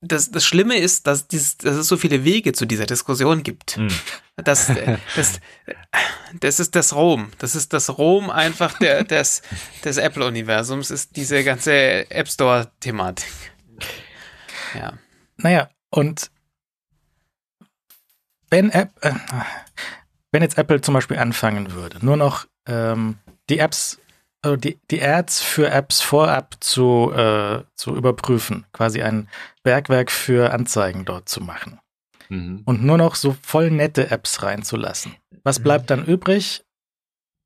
Das, 0.00 0.30
das 0.30 0.46
Schlimme 0.46 0.76
ist, 0.78 1.06
dass, 1.08 1.26
dieses, 1.26 1.58
dass 1.58 1.74
es 1.74 1.88
so 1.88 1.96
viele 1.96 2.22
Wege 2.24 2.52
zu 2.52 2.66
dieser 2.66 2.86
Diskussion 2.86 3.42
gibt. 3.42 3.76
Hm. 3.76 3.88
Das, 4.44 4.70
das, 5.16 5.40
das 6.38 6.60
ist 6.60 6.76
das 6.76 6.94
Rom. 6.94 7.32
Das 7.40 7.56
ist 7.56 7.72
das 7.72 7.98
Rom 7.98 8.30
einfach 8.30 8.78
der, 8.78 9.02
des, 9.02 9.42
des 9.84 9.96
Apple-Universums, 9.96 10.92
ist 10.92 11.16
diese 11.16 11.42
ganze 11.42 12.08
App 12.08 12.28
Store-Thematik. 12.28 13.26
Ja. 14.74 14.92
Naja, 15.38 15.68
und 15.90 16.30
wenn, 18.50 18.70
App, 18.70 18.90
äh, 19.02 19.12
wenn 20.32 20.42
jetzt 20.42 20.58
Apple 20.58 20.80
zum 20.80 20.94
Beispiel 20.94 21.18
anfangen 21.18 21.72
würde, 21.72 22.04
nur 22.04 22.16
noch 22.16 22.46
ähm, 22.66 23.18
die 23.50 23.58
Apps, 23.58 23.98
also 24.42 24.56
die, 24.56 24.78
die 24.90 25.02
Ads 25.02 25.40
für 25.42 25.70
Apps 25.70 26.00
vorab 26.00 26.56
zu, 26.60 27.12
äh, 27.12 27.62
zu 27.74 27.94
überprüfen, 27.96 28.66
quasi 28.72 29.02
ein 29.02 29.28
Bergwerk 29.62 30.10
für 30.10 30.52
Anzeigen 30.52 31.04
dort 31.04 31.28
zu 31.28 31.40
machen 31.40 31.80
Mhm. 32.30 32.60
und 32.66 32.84
nur 32.84 32.98
noch 32.98 33.14
so 33.14 33.34
voll 33.42 33.70
nette 33.70 34.10
Apps 34.10 34.42
reinzulassen. 34.42 35.16
Was 35.44 35.60
bleibt 35.60 35.88
dann 35.88 36.04
übrig? 36.04 36.62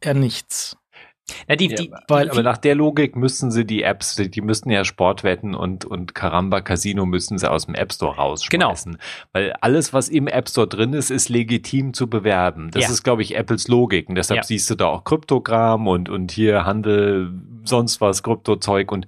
Ja, 0.02 0.12
nichts. 0.12 0.76
Na, 1.48 1.56
die, 1.56 1.68
Ja, 1.70 1.76
die, 1.76 1.92
Weil 2.08 2.30
Aber 2.30 2.42
nach 2.42 2.58
der 2.58 2.74
Logik 2.74 3.14
müssten 3.16 3.50
sie 3.50 3.64
die 3.64 3.82
Apps, 3.82 4.16
die 4.16 4.40
müssten 4.40 4.70
ja 4.70 4.84
Sportwetten 4.84 5.54
und, 5.54 5.84
und 5.84 6.14
Caramba 6.14 6.60
Casino 6.60 7.06
müssen 7.06 7.38
sie 7.38 7.50
aus 7.50 7.66
dem 7.66 7.74
App 7.74 7.92
Store 7.92 8.16
rausschmeißen. 8.16 8.98
Weil 9.32 9.52
alles, 9.60 9.92
was 9.92 10.08
im 10.08 10.26
App 10.26 10.48
Store 10.48 10.66
drin 10.66 10.92
ist, 10.92 11.10
ist 11.10 11.28
legitim 11.28 11.94
zu 11.94 12.08
bewerben. 12.10 12.70
Das 12.72 12.84
Ja. 12.84 12.90
ist, 12.90 13.02
glaube 13.02 13.22
ich, 13.22 13.36
Apples 13.36 13.68
Logik. 13.68 14.08
Und 14.08 14.16
deshalb 14.16 14.38
Ja. 14.38 14.42
siehst 14.44 14.68
du 14.70 14.74
da 14.74 14.86
auch 14.86 15.04
Kryptogramm 15.04 15.86
und, 15.86 16.08
und 16.08 16.32
hier 16.32 16.64
Handel, 16.64 17.32
sonst 17.64 18.00
was, 18.00 18.22
Kryptozeug 18.22 18.90
und 18.90 19.06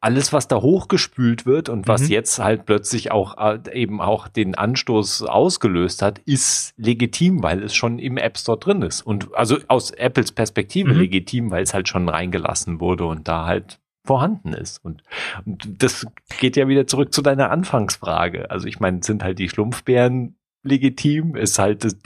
alles, 0.00 0.32
was 0.32 0.48
da 0.48 0.60
hochgespült 0.60 1.46
wird 1.46 1.68
und 1.68 1.86
was 1.86 2.02
Mhm. 2.02 2.08
jetzt 2.08 2.38
halt 2.40 2.66
plötzlich 2.66 3.12
auch 3.12 3.38
äh, 3.38 3.58
eben 3.72 4.00
auch 4.00 4.26
den 4.28 4.54
Anstoß 4.56 5.22
ausgelöst 5.22 6.02
hat, 6.02 6.18
ist 6.20 6.74
legitim, 6.76 7.42
weil 7.42 7.62
es 7.62 7.74
schon 7.74 7.98
im 8.00 8.16
App 8.16 8.36
Store 8.36 8.58
drin 8.58 8.82
ist. 8.82 9.02
Und 9.02 9.32
also 9.34 9.58
aus 9.68 9.92
Apples 9.92 10.32
Perspektive 10.32 10.92
Mhm. 10.92 10.98
legitim, 10.98 11.50
weil 11.50 11.62
es 11.62 11.72
halt 11.72 11.88
schon 11.88 12.08
reingelassen 12.08 12.80
wurde 12.80 13.04
und 13.06 13.28
da 13.28 13.46
halt 13.46 13.78
vorhanden 14.04 14.54
ist. 14.54 14.84
Und, 14.84 15.02
und 15.44 15.82
das 15.82 16.06
geht 16.40 16.56
ja 16.56 16.66
wieder 16.66 16.86
zurück 16.86 17.12
zu 17.12 17.22
deiner 17.22 17.50
Anfangsfrage. 17.50 18.50
Also 18.50 18.66
ich 18.66 18.80
meine, 18.80 19.02
sind 19.04 19.22
halt 19.22 19.38
die 19.38 19.48
Schlumpfbären 19.48 20.36
legitim? 20.64 21.36
Ist 21.36 21.58
halt 21.60 21.84
das, 21.84 21.96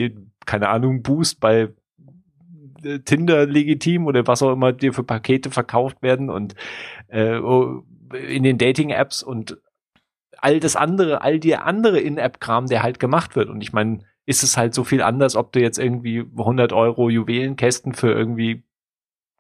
keine 0.44 0.68
Ahnung, 0.68 1.03
Boost 1.03 1.40
bei 1.40 1.70
äh, 2.83 2.98
Tinder 2.98 3.46
legitim 3.46 4.07
oder 4.07 4.27
was 4.27 4.42
auch 4.42 4.53
immer 4.53 4.72
dir 4.72 4.92
für 4.92 5.05
Pakete 5.05 5.50
verkauft 5.50 6.03
werden 6.03 6.29
und 6.31 6.55
äh, 7.14 7.38
in 8.16 8.42
den 8.42 8.59
Dating-Apps 8.59 9.22
und 9.22 9.59
all 10.38 10.61
das 10.61 10.77
andere, 10.77 11.22
all 11.22 11.38
die 11.38 11.57
andere 11.57 12.00
In-App-Kram, 12.00 12.66
der 12.66 12.83
halt 12.83 13.00
gemacht 13.00 13.37
wird. 13.37 13.48
Und 13.48 13.61
ich 13.62 13.72
meine, 13.72 14.00
ist 14.27 14.42
es 14.42 14.57
halt 14.57 14.74
so 14.74 14.85
viel 14.85 15.03
anders, 15.03 15.37
ob 15.37 15.53
du 15.53 15.61
jetzt 15.61 15.79
irgendwie 15.79 16.20
100 16.20 16.72
Euro 16.72 17.09
Juwelenkästen 17.09 17.94
für 17.94 18.12
irgendwie 18.12 18.64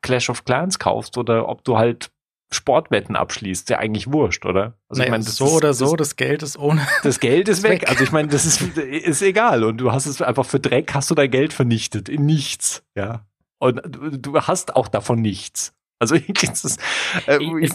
Clash 0.02 0.30
of 0.30 0.44
Clans 0.44 0.78
kaufst 0.78 1.16
oder 1.18 1.48
ob 1.48 1.64
du 1.64 1.78
halt 1.78 2.10
Sportwetten 2.52 3.16
abschließt, 3.16 3.70
ja 3.70 3.78
eigentlich 3.78 4.12
wurscht, 4.12 4.44
oder? 4.46 4.78
Also 4.88 5.02
naja, 5.02 5.16
das 5.16 5.36
so 5.36 5.46
ist- 5.46 5.52
oder 5.52 5.68
das, 5.68 5.78
so, 5.78 5.96
das 5.96 6.16
Geld 6.16 6.42
ist 6.42 6.58
ohne. 6.58 6.86
das 7.02 7.18
Geld 7.20 7.48
ist 7.48 7.58
ist 7.58 7.64
weg. 7.64 7.82
weg. 7.82 7.84
Also 7.88 8.04
ich 8.04 8.12
meine, 8.12 8.28
das 8.28 8.44
ist, 8.46 8.60
ist 8.78 9.22
egal. 9.22 9.64
Und 9.64 9.78
du 9.78 9.92
hast 9.92 10.06
es 10.06 10.22
einfach 10.22 10.46
für 10.46 10.60
Dreck, 10.60 10.94
hast 10.94 11.10
du 11.10 11.14
dein 11.14 11.30
Geld 11.30 11.52
vernichtet. 11.52 12.08
In 12.08 12.26
nichts. 12.26 12.84
Ja. 12.94 13.26
Und 13.58 13.80
du, 13.88 14.18
du 14.18 14.40
hast 14.40 14.76
auch 14.76 14.88
davon 14.88 15.20
nichts. 15.20 15.74
Also 15.98 16.14
ich, 16.16 16.42
es 16.42 16.64
ist, 16.64 16.80
äh, 17.26 17.38
ich, 17.60 17.72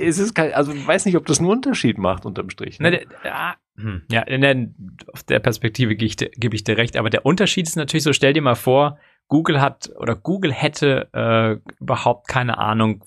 es 0.00 0.18
ist 0.18 0.34
kein, 0.34 0.52
also 0.52 0.72
ich 0.72 0.86
weiß 0.86 1.04
nicht, 1.06 1.16
ob 1.16 1.26
das 1.26 1.38
einen 1.38 1.48
Unterschied 1.48 1.98
macht 1.98 2.26
unterm 2.26 2.50
Strich. 2.50 2.78
Na, 2.80 2.90
Ne? 2.90 2.98
der, 2.98 3.06
ja, 3.24 3.54
hm, 3.76 4.02
ja, 4.10 4.22
in 4.22 4.40
der, 4.40 4.68
auf 5.12 5.22
der 5.22 5.38
Perspektive 5.38 5.94
gebe 5.96 6.06
ich, 6.06 6.16
dir- 6.16 6.30
gebe 6.36 6.54
ich 6.56 6.64
dir 6.64 6.76
recht, 6.76 6.96
aber 6.96 7.08
der 7.10 7.24
Unterschied 7.24 7.66
ist 7.66 7.76
natürlich 7.76 8.02
so, 8.04 8.12
stell 8.12 8.32
dir 8.32 8.42
mal 8.42 8.54
vor, 8.56 8.98
Google 9.28 9.60
hat 9.60 9.90
oder 9.96 10.14
Google 10.16 10.52
hätte 10.52 11.08
äh, 11.14 11.56
überhaupt 11.80 12.28
keine 12.28 12.58
Ahnung 12.58 13.02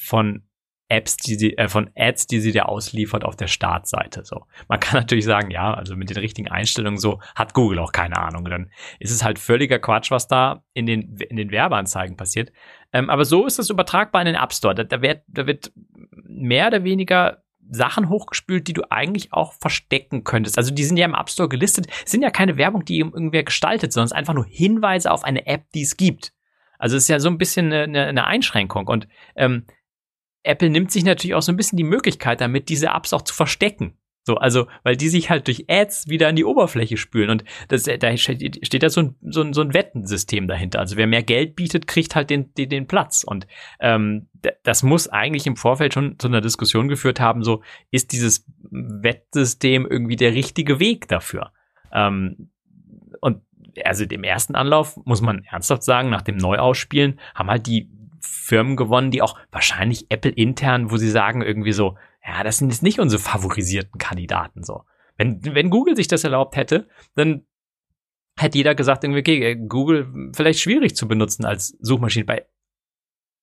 von 0.00 0.42
Apps, 0.88 1.16
die 1.16 1.36
sie, 1.36 1.56
äh, 1.56 1.68
von 1.68 1.88
Ads, 1.96 2.26
die 2.26 2.40
sie 2.40 2.52
dir 2.52 2.68
ausliefert 2.68 3.24
auf 3.24 3.34
der 3.36 3.46
Startseite. 3.46 4.26
So. 4.26 4.44
Man 4.68 4.78
kann 4.78 5.00
natürlich 5.00 5.24
sagen, 5.24 5.50
ja, 5.50 5.72
also 5.72 5.96
mit 5.96 6.10
den 6.10 6.18
richtigen 6.18 6.48
Einstellungen 6.50 6.98
so 6.98 7.20
hat 7.34 7.54
Google 7.54 7.78
auch 7.78 7.92
keine 7.92 8.18
Ahnung. 8.18 8.44
Dann 8.44 8.70
ist 8.98 9.10
es 9.10 9.24
halt 9.24 9.38
völliger 9.38 9.78
Quatsch, 9.78 10.10
was 10.10 10.28
da 10.28 10.62
in 10.74 10.84
den, 10.84 11.16
in 11.30 11.36
den 11.36 11.50
Werbeanzeigen 11.50 12.18
passiert. 12.18 12.52
Ähm, 12.92 13.10
aber 13.10 13.24
so 13.24 13.46
ist 13.46 13.58
das 13.58 13.70
übertragbar 13.70 14.22
in 14.22 14.26
den 14.26 14.34
App 14.34 14.52
Store. 14.52 14.74
Da, 14.74 14.84
da, 14.84 15.02
wird, 15.02 15.22
da 15.28 15.46
wird 15.46 15.72
mehr 16.12 16.68
oder 16.68 16.84
weniger 16.84 17.42
Sachen 17.70 18.08
hochgespült, 18.08 18.68
die 18.68 18.74
du 18.74 18.82
eigentlich 18.90 19.32
auch 19.32 19.54
verstecken 19.54 20.24
könntest. 20.24 20.58
Also 20.58 20.74
die 20.74 20.84
sind 20.84 20.98
ja 20.98 21.06
im 21.06 21.14
App 21.14 21.30
Store 21.30 21.48
gelistet, 21.48 21.86
sind 22.04 22.22
ja 22.22 22.30
keine 22.30 22.56
Werbung, 22.56 22.84
die 22.84 22.98
irgendwer 22.98 23.44
gestaltet, 23.44 23.92
sondern 23.92 24.06
es 24.06 24.12
einfach 24.12 24.34
nur 24.34 24.44
Hinweise 24.44 25.10
auf 25.10 25.24
eine 25.24 25.46
App, 25.46 25.70
die 25.74 25.82
es 25.82 25.96
gibt. 25.96 26.32
Also 26.78 26.96
es 26.96 27.04
ist 27.04 27.08
ja 27.08 27.20
so 27.20 27.30
ein 27.30 27.38
bisschen 27.38 27.66
eine, 27.66 27.84
eine, 27.84 28.06
eine 28.06 28.26
Einschränkung. 28.26 28.88
Und 28.88 29.08
ähm, 29.36 29.66
Apple 30.42 30.68
nimmt 30.68 30.90
sich 30.90 31.04
natürlich 31.04 31.34
auch 31.34 31.42
so 31.42 31.52
ein 31.52 31.56
bisschen 31.56 31.76
die 31.76 31.84
Möglichkeit 31.84 32.40
damit, 32.40 32.68
diese 32.68 32.88
Apps 32.88 33.12
auch 33.12 33.22
zu 33.22 33.34
verstecken. 33.34 33.96
So, 34.24 34.36
also, 34.36 34.68
weil 34.84 34.96
die 34.96 35.08
sich 35.08 35.30
halt 35.30 35.48
durch 35.48 35.64
Ads 35.68 36.06
wieder 36.08 36.28
an 36.28 36.36
die 36.36 36.44
Oberfläche 36.44 36.96
spülen. 36.96 37.28
Und 37.28 37.44
das, 37.68 37.84
da 37.84 38.16
steht 38.16 38.82
da 38.82 38.88
so 38.88 39.00
ein, 39.00 39.16
so, 39.20 39.42
ein, 39.42 39.52
so 39.52 39.62
ein 39.62 39.74
Wettensystem 39.74 40.46
dahinter. 40.46 40.78
Also 40.78 40.96
wer 40.96 41.08
mehr 41.08 41.24
Geld 41.24 41.56
bietet, 41.56 41.88
kriegt 41.88 42.14
halt 42.14 42.30
den, 42.30 42.54
den, 42.54 42.68
den 42.68 42.86
Platz. 42.86 43.24
Und 43.24 43.48
ähm, 43.80 44.28
das 44.62 44.84
muss 44.84 45.08
eigentlich 45.08 45.46
im 45.48 45.56
Vorfeld 45.56 45.94
schon 45.94 46.18
zu 46.20 46.28
einer 46.28 46.40
Diskussion 46.40 46.88
geführt 46.88 47.18
haben, 47.18 47.42
so 47.42 47.62
ist 47.90 48.12
dieses 48.12 48.46
Wettsystem 48.70 49.86
irgendwie 49.90 50.16
der 50.16 50.34
richtige 50.34 50.78
Weg 50.78 51.08
dafür. 51.08 51.52
Ähm, 51.92 52.48
und 53.20 53.42
also 53.84 54.06
dem 54.06 54.22
ersten 54.22 54.54
Anlauf, 54.54 54.98
muss 55.04 55.20
man 55.20 55.44
ernsthaft 55.44 55.82
sagen, 55.82 56.10
nach 56.10 56.22
dem 56.22 56.36
Neuausspielen 56.36 57.18
haben 57.34 57.50
halt 57.50 57.66
die 57.66 57.90
Firmen 58.20 58.76
gewonnen, 58.76 59.10
die 59.10 59.22
auch 59.22 59.36
wahrscheinlich 59.50 60.06
Apple 60.10 60.30
intern, 60.30 60.92
wo 60.92 60.96
sie 60.96 61.10
sagen 61.10 61.42
irgendwie 61.42 61.72
so, 61.72 61.96
ja, 62.24 62.42
das 62.42 62.58
sind 62.58 62.70
jetzt 62.70 62.82
nicht 62.82 63.00
unsere 63.00 63.20
favorisierten 63.20 63.98
Kandidaten 63.98 64.62
so. 64.62 64.84
Wenn, 65.16 65.44
wenn 65.44 65.70
Google 65.70 65.96
sich 65.96 66.08
das 66.08 66.24
erlaubt 66.24 66.56
hätte, 66.56 66.88
dann 67.14 67.46
hätte 68.38 68.58
jeder 68.58 68.74
gesagt, 68.74 69.04
irgendwie, 69.04 69.20
okay, 69.20 69.56
Google 69.56 70.30
vielleicht 70.34 70.60
schwierig 70.60 70.96
zu 70.96 71.06
benutzen 71.06 71.44
als 71.44 71.76
Suchmaschine. 71.80 72.24
Bei 72.24 72.46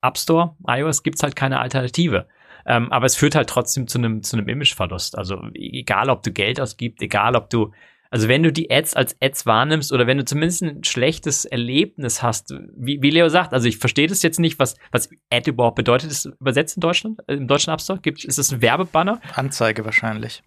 App 0.01 0.17
Store, 0.17 0.55
iOS 0.67 1.03
gibt's 1.03 1.23
halt 1.23 1.35
keine 1.35 1.59
Alternative. 1.59 2.27
Ähm, 2.65 2.91
aber 2.91 3.05
es 3.05 3.15
führt 3.15 3.35
halt 3.35 3.49
trotzdem 3.49 3.87
zu 3.87 3.97
einem 3.97 4.23
zu 4.23 4.37
einem 4.37 4.47
Imageverlust. 4.47 5.17
Also 5.17 5.41
egal, 5.53 6.09
ob 6.09 6.23
du 6.23 6.31
Geld 6.31 6.59
ausgibst, 6.59 7.01
egal, 7.01 7.35
ob 7.35 7.49
du 7.49 7.71
also 8.11 8.27
wenn 8.27 8.41
du 8.41 8.51
die 8.51 8.71
Ads 8.71 8.95
als 8.95 9.15
Ads 9.21 9.45
wahrnimmst 9.45 9.91
oder 9.91 10.07
wenn 10.07 10.17
du 10.17 10.25
zumindest 10.25 10.63
ein 10.63 10.83
schlechtes 10.83 11.45
Erlebnis 11.45 12.23
hast, 12.23 12.53
wie, 12.75 13.01
wie 13.01 13.11
Leo 13.11 13.29
sagt, 13.29 13.53
also 13.53 13.67
ich 13.67 13.77
verstehe 13.77 14.07
das 14.07 14.23
jetzt 14.23 14.39
nicht, 14.39 14.57
was, 14.57 14.75
was 14.91 15.09
Ad 15.29 15.49
überhaupt 15.49 15.75
bedeutet. 15.75 16.09
Ist 16.09 16.25
übersetzt 16.39 16.77
in 16.77 16.81
Deutschland, 16.81 17.19
äh, 17.27 17.33
im 17.35 17.47
deutschen 17.47 17.71
App 17.71 17.81
Store? 17.81 17.99
Gibt, 17.99 18.23
ist 18.23 18.39
das 18.39 18.51
ein 18.51 18.61
Werbebanner? 18.61 19.21
Anzeige 19.35 19.85
wahrscheinlich. 19.85 20.41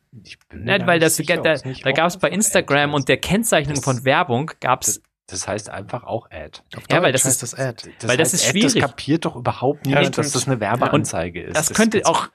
Ja, 0.53 0.87
weil 0.87 0.98
das, 0.98 1.16
sicher, 1.16 1.37
da, 1.37 1.55
da 1.55 1.92
gab 1.92 2.09
es 2.09 2.18
bei 2.18 2.31
Instagram 2.31 2.94
und 2.94 3.09
der 3.09 3.18
Kennzeichnung 3.18 3.77
das, 3.77 3.85
von 3.85 4.05
Werbung 4.05 4.51
gab 4.61 4.83
es 4.83 5.01
das 5.29 5.48
heißt 5.48 5.70
einfach 5.70 6.03
auch 6.03 6.29
Ad. 6.31 6.61
ja, 6.90 7.01
weil 7.01 7.12
das 7.12 7.25
ist 7.25 7.42
das 7.42 7.55
Ad. 7.55 7.88
Das 8.01 8.09
weil 8.09 8.16
das 8.18 8.35
ist 8.35 8.44
schwierig. 8.44 8.75
Das 8.75 8.83
kapiert 8.83 9.25
doch 9.25 9.37
überhaupt 9.37 9.87
nicht, 9.87 9.94
ja, 9.94 10.03
dass 10.11 10.33
das 10.33 10.46
eine 10.46 10.61
Werbeanzeige 10.61 11.42
ist. 11.42 11.57
Das, 11.57 11.68
das 11.68 11.77
könnte 11.77 12.03
auch 12.05 12.29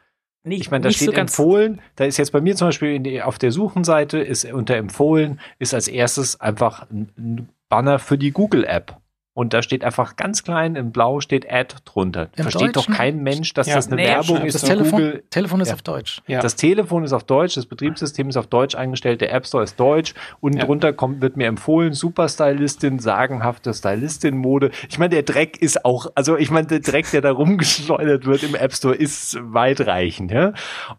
Nee, 0.48 0.56
ich 0.56 0.72
meine, 0.72 0.84
da 0.84 0.92
steht 0.92 1.08
so 1.08 1.12
empfohlen, 1.12 1.82
da 1.96 2.06
ist 2.06 2.18
jetzt 2.18 2.32
bei 2.32 2.42
mir 2.42 2.56
zum 2.56 2.70
Beispiel 2.70 3.00
die, 3.00 3.22
auf 3.22 3.38
der 3.38 3.52
Suchenseite 3.52 4.20
ist 4.20 4.46
unter 4.46 4.76
empfohlen, 4.76 5.40
ist 5.60 5.74
als 5.74 5.88
erstes 5.88 6.40
einfach 6.40 6.90
ein 6.90 7.50
Banner 7.70 8.00
für 8.00 8.18
die 8.18 8.32
Google 8.32 8.64
App. 8.64 8.98
Und 9.38 9.54
da 9.54 9.62
steht 9.62 9.84
einfach 9.84 10.16
ganz 10.16 10.44
klein 10.44 10.76
in 10.76 10.92
Blau 10.92 11.20
steht 11.20 11.48
Ad 11.48 11.76
drunter. 11.86 12.30
Im 12.38 12.42
Versteht 12.42 12.76
Deutschen? 12.76 12.92
doch 12.92 12.98
kein 12.98 13.22
Mensch, 13.22 13.54
dass 13.54 13.68
ja, 13.68 13.76
das 13.76 13.86
eine 13.86 13.98
nee, 13.98 14.08
Werbung 14.08 14.42
ist. 14.42 14.56
Das 14.56 14.64
Telefon, 14.64 15.00
Google. 15.00 15.24
Telefon 15.30 15.62
ist 15.62 15.68
ja. 15.68 15.76
auf 15.76 15.84
Deutsch. 15.84 16.24
Ja. 16.26 16.42
Das 16.42 16.56
Telefon 16.56 17.04
ist 17.04 17.14
auf 17.14 17.24
Deutsch, 17.24 17.54
das 17.54 17.68
Betriebssystem 17.68 18.30
ist 18.30 18.38
auf 18.38 18.48
Deutsch 18.48 18.74
eingestellt, 18.74 19.22
der 19.22 19.32
App 19.32 19.46
Store 19.46 19.64
ist 19.64 19.80
deutsch. 19.80 20.16
Und 20.40 20.60
drunter 20.60 20.92
kommt, 20.92 21.22
wird 21.22 21.38
mir 21.38 21.46
empfohlen, 21.46 21.94
Superstylistin, 21.94 22.98
sagenhafte 22.98 23.76
Stylistin-Mode. 23.76 24.72
Ich 24.90 24.98
meine, 24.98 25.10
der 25.10 25.22
Dreck 25.22 25.62
ist 25.62 25.86
auch, 25.86 26.08
also 26.16 26.36
ich 26.36 26.50
meine, 26.50 26.66
der 26.66 26.80
Dreck, 26.80 27.12
der 27.12 27.22
da 27.22 27.30
rumgeschleudert 27.30 28.26
wird 28.26 28.42
im 28.42 28.56
App 28.56 28.74
Store, 28.74 28.96
ist 28.96 29.38
weitreichend. 29.40 30.32
Ja? 30.32 30.54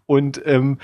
Und 0.07 0.41
ähm, 0.47 0.79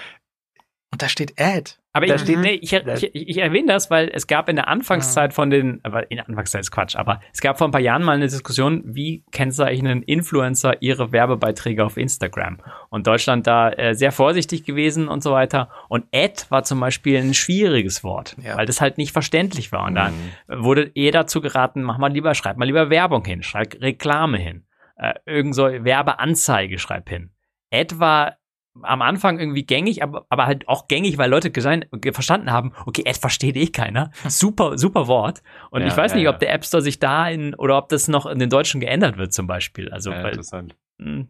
und 0.95 1.03
da 1.03 1.09
steht 1.09 1.41
Ad. 1.41 1.73
Aber 1.93 2.07
ich, 2.07 2.21
steht, 2.21 2.39
nee, 2.39 2.53
ich, 2.53 2.73
ich, 2.73 3.13
ich, 3.13 3.39
erwähne 3.39 3.67
das, 3.67 3.91
weil 3.91 4.13
es 4.15 4.29
gab 4.29 4.49
in 4.49 4.55
der 4.55 4.69
Anfangszeit 4.69 5.35
von 5.35 5.51
den, 5.51 5.81
aber 5.83 6.09
in 6.09 6.19
der 6.19 6.29
Anfangszeit 6.29 6.61
ist 6.61 6.71
Quatsch, 6.71 6.95
aber 6.95 7.21
es 7.33 7.41
gab 7.41 7.59
vor 7.59 7.67
ein 7.67 7.73
paar 7.73 7.81
Jahren 7.81 8.05
mal 8.05 8.13
eine 8.13 8.27
Diskussion, 8.27 8.83
wie 8.85 9.25
kennzeichnen 9.33 10.05
Influencer 10.05 10.81
ihre 10.83 11.11
Werbebeiträge 11.11 11.85
auf 11.85 11.97
Instagram? 11.97 12.59
Und 12.91 13.09
Deutschland 13.09 13.49
da 13.49 13.71
äh, 13.71 13.95
sehr 13.97 14.13
vorsichtig 14.13 14.63
gewesen 14.63 15.09
und 15.09 15.25
so 15.25 15.33
weiter. 15.33 15.69
Und 15.89 16.05
Ad 16.15 16.45
war 16.51 16.63
zum 16.63 16.79
Beispiel 16.79 17.19
ein 17.19 17.35
schwieriges 17.35 18.05
Wort, 18.05 18.37
ja. 18.41 18.57
weil 18.57 18.67
das 18.67 18.81
halt 18.81 18.97
nicht 18.97 19.11
verständlich 19.11 19.73
war. 19.73 19.85
Und 19.85 19.95
mhm. 19.95 19.97
dann 19.97 20.15
wurde 20.63 20.93
eher 20.95 21.11
dazu 21.11 21.41
geraten, 21.41 21.83
mach 21.83 21.99
mal 21.99 22.13
lieber, 22.13 22.37
schreib 22.37 22.57
mal 22.57 22.67
lieber 22.67 22.89
Werbung 22.89 23.25
hin, 23.25 23.43
schreib 23.43 23.81
Reklame 23.81 24.39
hin, 24.39 24.65
äh, 24.97 25.15
irgend 25.27 25.57
so 25.57 25.65
Werbeanzeige 25.65 26.79
schreib 26.79 27.09
hin. 27.09 27.31
Ad 27.73 27.99
war 27.99 28.37
am 28.83 29.03
Anfang 29.03 29.39
irgendwie 29.39 29.65
gängig, 29.65 30.03
aber, 30.03 30.27
aber 30.29 30.47
halt 30.47 30.69
auch 30.69 30.89
gängig, 30.89 31.17
weil 31.19 31.31
Leute 31.31 31.51
gesein, 31.51 31.85
verstanden 32.13 32.51
haben, 32.51 32.73
okay, 32.87 33.05
Ad 33.07 33.19
versteht 33.19 33.57
eh 33.57 33.69
keiner. 33.69 34.11
Super, 34.29 34.77
super 34.79 35.07
Wort. 35.07 35.43
Und 35.71 35.83
ja, 35.83 35.87
ich 35.87 35.97
weiß 35.97 36.13
ja, 36.13 36.19
nicht, 36.19 36.29
ob 36.29 36.39
der 36.41 36.53
App 36.53 36.65
Store 36.65 36.83
sich 36.83 36.99
da 36.99 37.29
in, 37.29 37.55
oder 37.55 37.79
ob 37.79 37.89
das 37.89 38.09
noch 38.09 38.27
in 38.27 38.39
den 38.39 38.51
Deutschen 38.51 38.81
geändert 38.81 39.17
wird 39.17 39.33
zum 39.33 39.47
Beispiel. 39.47 39.91
Also, 39.91 40.11
weil, 40.11 40.29
interessant. 40.29 40.77
Mh, 40.99 41.07
hm. 41.07 41.29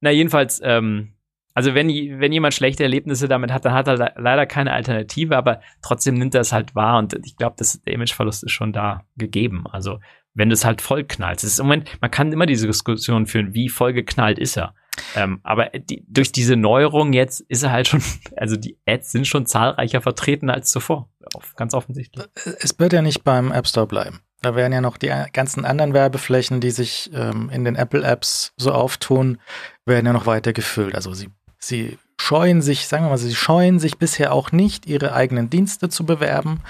na, 0.00 0.10
jedenfalls, 0.10 0.60
ähm, 0.64 1.14
also 1.54 1.74
wenn, 1.74 1.88
wenn 1.88 2.32
jemand 2.32 2.54
schlechte 2.54 2.82
Erlebnisse 2.82 3.28
damit 3.28 3.52
hat, 3.52 3.64
dann 3.64 3.74
hat 3.74 3.86
er 3.86 4.14
leider 4.16 4.46
keine 4.46 4.72
Alternative, 4.72 5.36
aber 5.36 5.60
trotzdem 5.82 6.14
nimmt 6.14 6.34
er 6.34 6.40
es 6.40 6.52
halt 6.52 6.74
wahr 6.74 6.98
und 6.98 7.14
ich 7.24 7.36
glaube, 7.36 7.56
der 7.58 7.92
Imageverlust 7.92 8.42
ist 8.44 8.52
schon 8.52 8.72
da 8.72 9.04
gegeben. 9.16 9.64
Also 9.70 9.98
wenn 10.34 10.48
du 10.48 10.54
es 10.54 10.64
halt 10.64 10.80
voll 10.80 11.04
knallst. 11.04 11.44
Es 11.44 11.52
ist 11.52 11.58
im 11.58 11.66
Moment, 11.66 11.98
man 12.00 12.10
kann 12.10 12.32
immer 12.32 12.46
diese 12.46 12.66
Diskussion 12.66 13.26
führen, 13.26 13.54
wie 13.54 13.68
voll 13.68 13.92
geknallt 13.92 14.38
ist 14.38 14.56
er. 14.56 14.74
Ähm, 15.16 15.40
aber 15.42 15.70
die, 15.70 16.04
durch 16.06 16.32
diese 16.32 16.56
Neuerung 16.56 17.12
jetzt 17.12 17.40
ist 17.40 17.62
er 17.62 17.72
halt 17.72 17.88
schon, 17.88 18.02
also 18.36 18.56
die 18.56 18.76
Ads 18.86 19.12
sind 19.12 19.26
schon 19.26 19.46
zahlreicher 19.46 20.00
vertreten 20.00 20.50
als 20.50 20.70
zuvor. 20.70 21.08
Ganz 21.56 21.74
offensichtlich. 21.74 22.24
Es 22.60 22.78
wird 22.78 22.92
ja 22.92 23.02
nicht 23.02 23.24
beim 23.24 23.52
App 23.52 23.66
Store 23.66 23.86
bleiben. 23.86 24.20
Da 24.42 24.56
werden 24.56 24.72
ja 24.72 24.80
noch 24.80 24.96
die 24.96 25.12
ganzen 25.32 25.64
anderen 25.64 25.94
Werbeflächen, 25.94 26.60
die 26.60 26.72
sich 26.72 27.10
ähm, 27.14 27.48
in 27.50 27.64
den 27.64 27.76
Apple-Apps 27.76 28.52
so 28.56 28.72
auftun, 28.72 29.38
werden 29.86 30.04
ja 30.04 30.12
noch 30.12 30.26
weiter 30.26 30.52
gefüllt. 30.52 30.96
Also 30.96 31.14
sie, 31.14 31.30
sie 31.58 31.96
scheuen 32.20 32.60
sich, 32.60 32.88
sagen 32.88 33.04
wir 33.04 33.10
mal, 33.10 33.18
sie 33.18 33.34
scheuen 33.34 33.78
sich 33.78 33.98
bisher 33.98 34.32
auch 34.32 34.50
nicht, 34.50 34.86
ihre 34.86 35.12
eigenen 35.12 35.48
Dienste 35.48 35.88
zu 35.88 36.04
bewerben. 36.04 36.60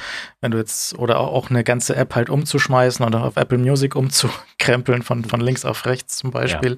Wenn 0.42 0.50
du 0.50 0.58
jetzt, 0.58 0.98
oder 0.98 1.20
auch 1.20 1.48
eine 1.50 1.64
ganze 1.64 1.96
App 1.96 2.14
halt 2.14 2.28
umzuschmeißen 2.28 3.04
oder 3.04 3.24
auf 3.24 3.36
Apple 3.36 3.58
Music 3.58 3.96
umzukrempeln 3.96 5.02
von, 5.02 5.24
von 5.24 5.40
links 5.40 5.64
auf 5.64 5.86
rechts 5.86 6.18
zum 6.18 6.30
Beispiel. 6.30 6.72
Ja. 6.72 6.76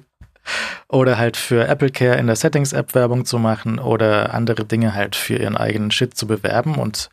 Oder 0.87 1.17
halt 1.17 1.37
für 1.37 1.67
Apple 1.67 1.89
Care 1.89 2.17
in 2.17 2.27
der 2.27 2.35
Settings-App 2.35 2.95
Werbung 2.95 3.25
zu 3.25 3.39
machen 3.39 3.79
oder 3.79 4.33
andere 4.33 4.65
Dinge 4.65 4.93
halt 4.93 5.15
für 5.15 5.37
ihren 5.37 5.57
eigenen 5.57 5.91
Shit 5.91 6.15
zu 6.15 6.27
bewerben. 6.27 6.75
Und 6.75 7.09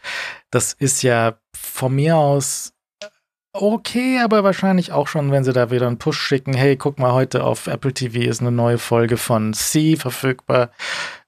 das 0.50 0.72
ist 0.74 1.02
ja 1.02 1.34
von 1.54 1.94
mir 1.94 2.16
aus 2.16 2.72
okay, 3.52 4.18
aber 4.20 4.44
wahrscheinlich 4.44 4.92
auch 4.92 5.08
schon, 5.08 5.30
wenn 5.30 5.44
sie 5.44 5.52
da 5.52 5.70
wieder 5.70 5.86
einen 5.86 5.98
Push 5.98 6.18
schicken, 6.18 6.54
hey, 6.54 6.76
guck 6.76 6.98
mal, 6.98 7.12
heute 7.12 7.44
auf 7.44 7.66
Apple 7.66 7.92
TV 7.92 8.20
ist 8.20 8.40
eine 8.40 8.50
neue 8.50 8.78
Folge 8.78 9.16
von 9.16 9.52
C 9.52 9.96
verfügbar. 9.96 10.70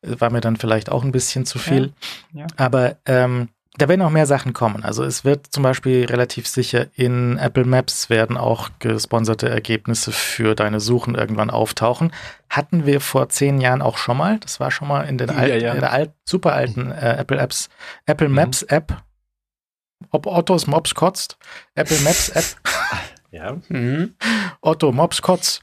War 0.03 0.31
mir 0.31 0.41
dann 0.41 0.57
vielleicht 0.57 0.91
auch 0.91 1.05
ein 1.05 1.13
bisschen 1.13 1.45
zu 1.45 1.59
viel. 1.59 1.93
Ja, 2.33 2.41
ja. 2.41 2.47
Aber 2.57 2.97
ähm, 3.07 3.49
da 3.77 3.89
werden 3.89 4.03
auch 4.03 4.11
mehr 4.11 4.27
Sachen 4.27 4.53
kommen. 4.53 4.85
Also 4.85 5.03
es 5.03 5.25
wird 5.25 5.49
zum 5.51 5.65
Beispiel 5.65 6.05
relativ 6.05 6.47
sicher 6.47 6.87
in 6.95 7.39
Apple 7.39 7.65
Maps 7.65 8.09
werden 8.09 8.37
auch 8.37 8.71
gesponserte 8.79 9.49
Ergebnisse 9.49 10.13
für 10.13 10.55
deine 10.55 10.79
Suchen 10.79 11.17
irgendwann 11.17 11.51
auftauchen. 11.51 12.13
Hatten 12.49 12.87
wir 12.87 13.01
vor 13.01 13.29
zehn 13.31 13.61
Jahren 13.61 13.83
auch 13.83 13.97
schon 13.97 14.17
mal. 14.17 14.39
Das 14.39 14.61
war 14.61 14.71
schon 14.71 14.87
mal 14.87 15.03
in, 15.03 15.19
den 15.19 15.29
ja, 15.29 15.35
alten, 15.35 15.65
ja. 15.65 15.75
in 15.75 15.81
der 15.81 15.93
alt, 15.93 16.13
super 16.25 16.53
alten 16.53 16.93
äh, 16.93 17.17
Apple 17.17 17.39
Apps, 17.39 17.69
Apple 18.07 18.29
mhm. 18.29 18.35
Maps 18.37 18.63
App. 18.63 19.03
Ob 20.11 20.27
Ottos 20.27 20.67
Mops 20.67 20.95
kotzt. 20.95 21.39
Apple 21.75 21.99
Maps 22.01 22.29
App. 22.29 22.45
ja. 23.33 23.57
Mhm. 23.69 24.15
Otto 24.61 24.93
Mops 24.93 25.21
kotzt. 25.21 25.63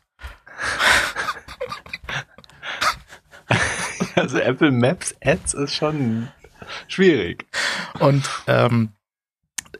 Also 4.15 4.39
Apple 4.39 4.71
Maps 4.71 5.15
Ads 5.23 5.53
ist 5.53 5.73
schon 5.73 6.27
Schwierig. 6.87 7.45
Und 7.99 8.29
ähm, 8.47 8.93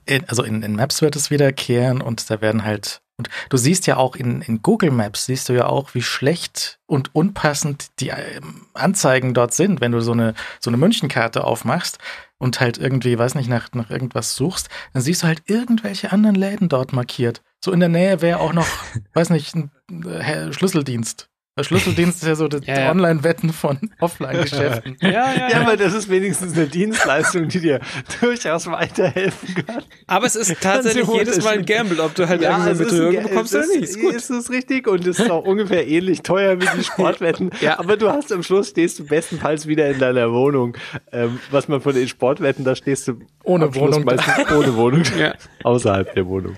in, 0.06 0.28
also 0.28 0.44
in, 0.44 0.64
in 0.64 0.76
Maps 0.76 1.02
wird 1.02 1.16
es 1.16 1.32
wiederkehren 1.32 2.02
und 2.02 2.30
da 2.30 2.42
werden 2.42 2.64
halt, 2.64 3.02
und 3.18 3.30
du 3.50 3.58
siehst 3.58 3.88
ja 3.88 3.98
auch 3.98 4.16
in, 4.16 4.42
in 4.42 4.62
Google 4.62 4.92
Maps, 4.92 5.26
siehst 5.26 5.50
du 5.50 5.54
ja 5.54 5.68
auch, 5.68 5.94
wie 5.94 6.02
schlecht 6.02 6.80
und 6.88 7.14
unpassend 7.14 7.88
die 8.00 8.10
ähm, 8.10 8.68
Anzeigen 8.74 9.34
dort 9.34 9.54
sind, 9.54 9.82
wenn 9.82 9.92
du 9.92 10.02
so 10.02 10.12
eine, 10.12 10.34
so 10.60 10.70
eine 10.70 10.78
Münchenkarte 10.78 11.44
aufmachst 11.44 12.00
und 12.38 12.60
halt 12.60 12.78
irgendwie, 12.78 13.18
weiß 13.18 13.36
nicht, 13.36 13.50
nach, 13.50 13.72
nach 13.74 13.90
irgendwas 13.90 14.36
suchst, 14.36 14.70
dann 14.94 15.02
siehst 15.02 15.24
du 15.24 15.28
halt 15.28 15.44
irgendwelche 15.46 16.12
anderen 16.12 16.36
Läden 16.36 16.70
dort 16.70 16.94
markiert. 16.94 17.44
So 17.64 17.72
in 17.72 17.80
der 17.80 17.90
Nähe 17.90 18.22
wäre 18.22 18.40
auch 18.40 18.54
noch, 18.54 18.68
weiß 19.14 19.30
nicht, 19.30 19.56
ein 19.56 19.72
äh, 20.08 20.52
Schlüsseldienst 20.52 21.31
der 21.62 21.66
Schlüsseldienst 21.66 22.24
ist 22.24 22.28
ja 22.28 22.36
so 22.36 22.48
das 22.48 22.66
ja, 22.66 22.80
ja. 22.80 22.92
Online-Wetten 22.92 23.54
von 23.54 23.78
Offline-Geschäften. 24.00 24.98
ja, 25.02 25.10
ja, 25.10 25.34
ja, 25.34 25.50
ja, 25.50 25.62
aber 25.62 25.78
das 25.78 25.94
ist 25.94 26.10
wenigstens 26.10 26.54
eine 26.54 26.66
Dienstleistung, 26.66 27.48
die 27.48 27.60
dir 27.60 27.80
durchaus 28.22 28.66
weiterhelfen 28.68 29.64
kann. 29.66 29.84
Aber 30.08 30.26
es 30.26 30.36
ist 30.36 30.60
tatsächlich 30.60 31.08
jedes 31.08 31.44
Mal 31.44 31.60
ein 31.60 31.66
Gamble, 31.66 32.00
ob 32.00 32.16
du 32.16 32.28
halt 32.28 32.42
ja, 32.42 32.52
irgendeine 32.52 32.78
Betrügerung 32.80 33.24
bekommst 33.24 33.54
oder 33.56 33.68
nicht. 33.68 33.84
Ist, 33.84 34.02
gut. 34.02 34.16
ist 34.16 34.30
es 34.32 34.50
richtig 34.50 34.88
und 34.88 35.06
es 35.06 35.20
ist 35.20 35.30
auch 35.30 35.46
ungefähr 35.46 35.88
ähnlich 35.88 36.24
teuer 36.24 36.60
wie 36.60 36.68
die 36.76 36.84
Sportwetten. 36.84 37.52
ja. 37.62 37.78
Aber 37.78 37.96
du 37.96 38.10
hast 38.10 38.32
am 38.32 38.42
Schluss 38.42 38.70
stehst 38.70 38.98
du 38.98 39.06
bestenfalls 39.06 39.68
wieder 39.68 39.88
in 39.90 40.00
deiner 40.00 40.32
Wohnung. 40.32 40.76
Ähm, 41.12 41.40
was 41.52 41.68
man 41.68 41.82
von 41.82 41.94
den 41.94 42.08
Sportwetten, 42.08 42.66
da 42.66 42.76
stehst 42.76 43.08
du 43.08 43.20
ohne 43.44 43.74
Wohnung. 43.76 44.04
meistens 44.04 44.52
ohne 44.52 44.76
Wohnung. 44.76 45.04
ja. 45.18 45.36
Außerhalb 45.64 46.14
der 46.16 46.26
Wohnung. 46.26 46.56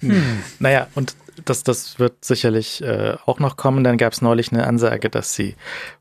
Hm. 0.00 0.42
Naja, 0.58 0.88
und 0.94 1.14
das, 1.44 1.62
das 1.62 1.98
wird 1.98 2.24
sicherlich 2.24 2.82
äh, 2.82 3.16
auch 3.26 3.38
noch 3.38 3.56
kommen. 3.56 3.84
Dann 3.84 3.98
gab 3.98 4.12
es 4.12 4.22
neulich 4.22 4.52
eine 4.52 4.66
Ansage, 4.66 5.10
dass 5.10 5.34
sie 5.34 5.56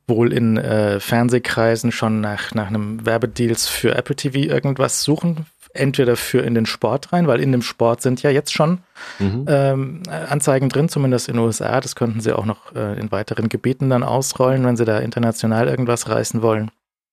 wohl 0.08 0.34
in 0.34 0.58
äh, 0.58 1.00
Fernsehkreisen 1.00 1.92
schon 1.92 2.22
nach, 2.22 2.54
nach 2.54 2.68
einem 2.68 3.06
Werbedeals 3.06 3.68
für 3.68 3.96
Apple 3.96 4.16
TV 4.16 4.40
irgendwas 4.40 5.04
suchen. 5.04 5.46
Entweder 5.74 6.18
für 6.18 6.40
in 6.40 6.54
den 6.54 6.66
Sport 6.66 7.14
rein, 7.14 7.28
weil 7.28 7.40
in 7.40 7.54
dem 7.54 7.62
Sport 7.62 8.02
sind 8.02 8.22
ja 8.24 8.30
jetzt 8.30 8.52
schon 8.52 8.80
mhm. 9.20 9.46
ähm, 9.48 10.04
Anzeigen 10.10 10.68
drin, 10.68 10.90
zumindest 10.90 11.30
in 11.30 11.36
den 11.36 11.46
USA. 11.46 11.80
Das 11.80 11.96
könnten 11.96 12.20
sie 12.20 12.34
auch 12.34 12.46
noch 12.46 12.76
äh, 12.76 13.00
in 13.00 13.10
weiteren 13.10 13.48
Gebieten 13.48 13.90
dann 13.90 14.04
ausrollen, 14.04 14.66
wenn 14.66 14.76
sie 14.76 14.84
da 14.84 15.00
international 15.00 15.70
irgendwas 15.70 16.10
reißen 16.10 16.42
wollen. 16.42 16.72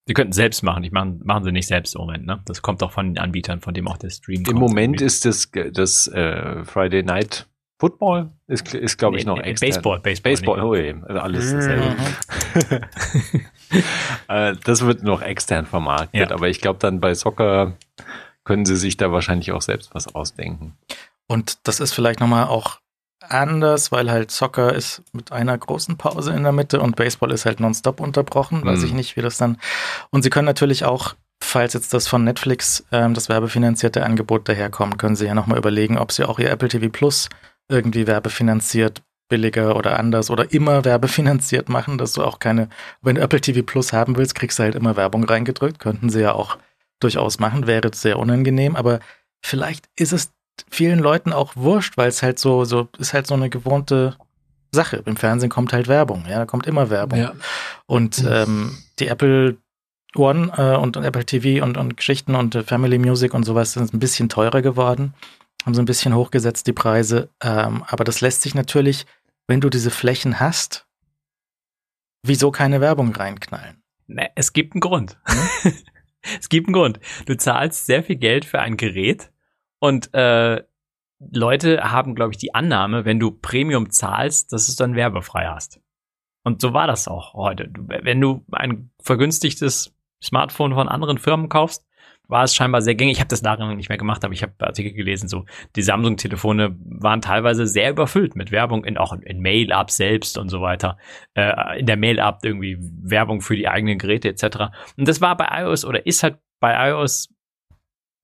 Sie 0.09 0.15
könnten 0.15 0.33
selbst 0.33 0.63
machen, 0.63 0.83
ich 0.85 0.91
machen, 0.91 1.21
machen 1.23 1.45
sie 1.45 1.53
nicht 1.53 1.69
selbst 1.69 1.95
im 1.95 2.01
Moment, 2.01 2.27
ne? 2.27 2.41
Das 2.47 2.63
kommt 2.63 2.83
auch 2.83 2.93
von 2.93 3.09
den 3.13 3.19
Anbietern, 3.19 3.61
von 3.61 3.75
dem 3.75 3.87
auch 3.87 3.99
der 3.99 4.09
Stream 4.09 4.39
Im 4.39 4.45
kommt. 4.45 4.59
Moment 4.59 5.03
irgendwie. 5.03 5.05
ist 5.05 5.25
das, 5.27 5.51
das 5.73 6.09
äh, 6.09 6.65
Friday 6.65 7.03
Night 7.03 7.47
Football 7.79 8.31
ist, 8.49 8.75
ist 8.75 8.99
glaube 8.99 9.19
ich, 9.19 9.27
noch 9.27 9.37
nee, 9.37 9.51
extern. 9.51 9.71
Baseball, 9.71 10.01
Baseball. 10.01 10.33
Baseball, 10.33 10.63
oh 10.63 10.75
eben, 10.75 11.05
also 11.05 11.21
alles 11.21 11.53
dasselbe. 11.53 11.91
Mhm. 11.91 13.45
Äh, 14.29 14.55
das 14.65 14.87
wird 14.87 15.03
noch 15.03 15.21
extern 15.21 15.67
vermarktet, 15.67 16.31
ja. 16.31 16.35
aber 16.35 16.49
ich 16.49 16.63
glaube 16.63 16.79
dann 16.79 17.01
bei 17.01 17.13
Soccer 17.13 17.75
können 18.45 18.65
sie 18.65 18.77
sich 18.77 18.97
da 18.97 19.13
wahrscheinlich 19.13 19.53
auch 19.53 19.61
selbst 19.61 19.95
was 19.95 20.15
ausdenken. 20.15 20.75
Und 21.27 21.69
das 21.69 21.79
ist 21.79 21.93
vielleicht 21.93 22.19
nochmal 22.19 22.47
auch 22.47 22.81
anders, 23.21 23.93
weil 23.93 24.11
halt 24.11 24.31
Soccer 24.31 24.73
ist 24.73 25.03
mit 25.13 25.33
einer 25.33 25.57
großen 25.57 25.99
Pause 25.99 26.33
in 26.33 26.45
der 26.45 26.53
Mitte 26.53 26.81
und 26.81 26.97
Baseball 26.97 27.31
ist 27.31 27.45
halt 27.45 27.61
nonstop 27.61 28.01
unterbrochen. 28.01 28.65
Weiß 28.65 28.83
ich 28.83 28.91
mhm. 28.93 28.97
nicht, 28.97 29.17
wie 29.17 29.23
das 29.23 29.37
dann. 29.37 29.59
Und 30.11 30.23
sie 30.23 30.31
können 30.31 30.47
natürlich 30.47 30.85
auch, 30.85 31.15
falls 31.43 31.75
jetzt 31.75 31.93
das 31.93 32.09
von 32.09 32.25
Netflix, 32.25 32.87
ähm, 32.91 33.15
das 33.15 33.29
werbefinanzierte 33.29 34.05
Angebot 34.05 34.49
daherkommt, 34.49 34.99
können 34.99 35.17
sie 35.17 35.27
ja 35.27 35.35
nochmal 35.35 35.59
überlegen, 35.59 35.99
ob 35.99 36.13
sie 36.13 36.27
auch 36.27 36.39
ihr 36.39 36.51
Apple 36.51 36.69
TV 36.69 36.89
Plus 36.89 37.29
irgendwie 37.69 38.07
werbefinanziert 38.07 39.03
billiger 39.29 39.77
oder 39.77 39.99
anders 39.99 40.31
oder 40.31 40.53
immer 40.53 40.85
werbefinanziert 40.85 41.69
machen, 41.69 41.99
dass 41.99 42.15
du 42.15 42.25
auch 42.25 42.39
keine, 42.39 42.69
wenn 43.03 43.17
du 43.17 43.21
Apple 43.21 43.41
TV 43.41 43.63
Plus 43.63 43.93
haben 43.93 44.17
willst, 44.17 44.35
kriegst 44.35 44.59
du 44.59 44.63
halt 44.63 44.75
immer 44.75 44.97
Werbung 44.97 45.25
reingedrückt. 45.25 45.79
Könnten 45.79 46.09
sie 46.09 46.21
ja 46.21 46.33
auch 46.33 46.57
durchaus 47.01 47.39
machen, 47.39 47.67
wäre 47.67 47.91
sehr 47.95 48.19
unangenehm, 48.19 48.75
aber 48.75 49.01
vielleicht 49.43 49.89
ist 49.97 50.13
es 50.13 50.33
vielen 50.71 50.99
Leuten 50.99 51.33
auch 51.33 51.55
wurscht, 51.55 51.97
weil 51.97 52.09
es 52.09 52.23
halt 52.23 52.39
so, 52.39 52.65
so, 52.65 52.89
ist 52.99 53.15
halt 53.15 53.27
so 53.27 53.35
eine 53.35 53.51
gewohnte 53.51 54.17
Sache. 54.73 55.03
Im 55.05 55.17
Fernsehen 55.17 55.51
kommt 55.51 55.73
halt 55.73 55.89
Werbung, 55.89 56.25
ja, 56.29 56.39
da 56.39 56.47
kommt 56.47 56.67
immer 56.67 56.91
Werbung. 56.91 57.21
Ja. 57.21 57.33
Und 57.87 58.25
ähm, 58.29 58.77
die 58.99 59.09
Apple 59.09 59.57
One 60.17 60.53
äh, 60.57 60.77
und, 60.77 60.97
und, 60.97 61.05
Apple 61.05 61.25
TV 61.25 61.65
und, 61.65 61.77
und 61.77 61.97
Geschichten 61.97 62.35
und 62.35 62.55
äh, 62.55 62.63
Family 62.63 62.99
Music 62.99 63.35
und 63.35 63.45
sowas 63.45 63.75
sind 63.75 63.93
ein 63.95 64.01
bisschen 64.01 64.29
teurer 64.29 64.63
geworden, 64.63 65.15
haben 65.69 65.75
so 65.75 65.83
ein 65.83 65.87
bisschen 65.87 66.15
hochgesetzt, 66.15 66.67
die 66.67 66.73
Preise. 66.73 67.31
Ähm, 67.43 67.85
aber 67.87 68.05
das 68.05 68.21
lässt 68.21 68.43
sich 68.43 68.55
natürlich, 68.55 69.07
wenn 69.47 69.61
du 69.61 69.71
diese 69.71 69.91
Flächen 69.91 70.41
hast, 70.41 70.89
wieso 72.23 72.51
keine 72.51 72.81
Werbung 72.81 73.15
reinknallen? 73.15 73.83
Ne, 74.07 74.31
es 74.35 74.53
gibt 74.53 74.75
einen 74.75 74.81
Grund. 74.81 75.19
Hm? 75.25 75.73
es 76.41 76.49
gibt 76.49 76.67
einen 76.67 76.75
Grund. 76.75 77.01
Du 77.27 77.37
zahlst 77.37 77.87
sehr 77.87 78.03
viel 78.03 78.17
Geld 78.17 78.45
für 78.45 78.61
ein 78.61 78.77
Gerät, 78.77 79.31
und 79.79 80.13
äh, 80.15 80.63
Leute 81.19 81.91
haben, 81.91 82.15
glaube 82.15 82.33
ich, 82.33 82.39
die 82.39 82.55
Annahme, 82.55 83.05
wenn 83.05 83.19
du 83.19 83.31
Premium 83.31 83.91
zahlst, 83.91 84.53
dass 84.53 84.67
du 84.67 84.73
es 84.73 84.77
dann 84.77 84.95
werbefrei 84.95 85.47
hast. 85.47 85.81
Und 86.45 86.61
so 86.61 86.73
war 86.73 86.87
das 86.87 87.09
auch 87.09 87.35
heute. 87.35 87.71
Wenn 87.77 88.21
du 88.21 88.45
ein 88.53 88.91
vergünstigtes 89.01 89.95
Smartphone 90.23 90.75
von 90.75 90.89
anderen 90.89 91.19
Firmen 91.19 91.49
kaufst, 91.49 91.87
war 92.29 92.45
es 92.45 92.55
scheinbar 92.55 92.83
sehr 92.83 92.95
gängig. 92.95 93.15
Ich 93.15 93.21
habe 93.21 93.29
das 93.29 93.43
nachher 93.43 93.75
nicht 93.75 93.89
mehr 93.89 93.99
gemacht, 93.99 94.25
aber 94.25 94.35
ich 94.35 94.43
habe 94.43 94.53
Artikel 94.61 94.93
gelesen, 94.93 95.29
so 95.29 95.47
die 95.77 95.83
Samsung-Telefone 95.83 96.77
waren 96.79 97.23
teilweise 97.23 97.67
sehr 97.67 97.91
überfüllt 97.91 98.37
mit 98.37 98.53
Werbung, 98.53 98.85
in, 98.85 98.99
auch 98.99 99.13
in 99.13 99.41
Mail-App 99.41 99.91
selbst 99.91 100.39
und 100.39 100.51
so 100.51 100.61
weiter. 100.61 100.99
Äh, 101.35 101.81
in 101.81 101.87
der 101.87 101.97
Mail-App 101.97 102.41
irgendwie 102.43 102.77
Werbung 102.79 103.41
für 103.41 103.57
die 103.57 103.67
eigenen 103.67 103.99
Geräte 103.99 104.29
etc. 104.29 104.71
Und 104.97 105.09
das 105.09 105.21
war 105.21 105.37
bei 105.37 105.49
iOS 105.63 105.85
oder 105.85 106.07
ist 106.07 106.23
halt 106.23 106.39
bei 106.61 106.91
iOS 106.91 107.35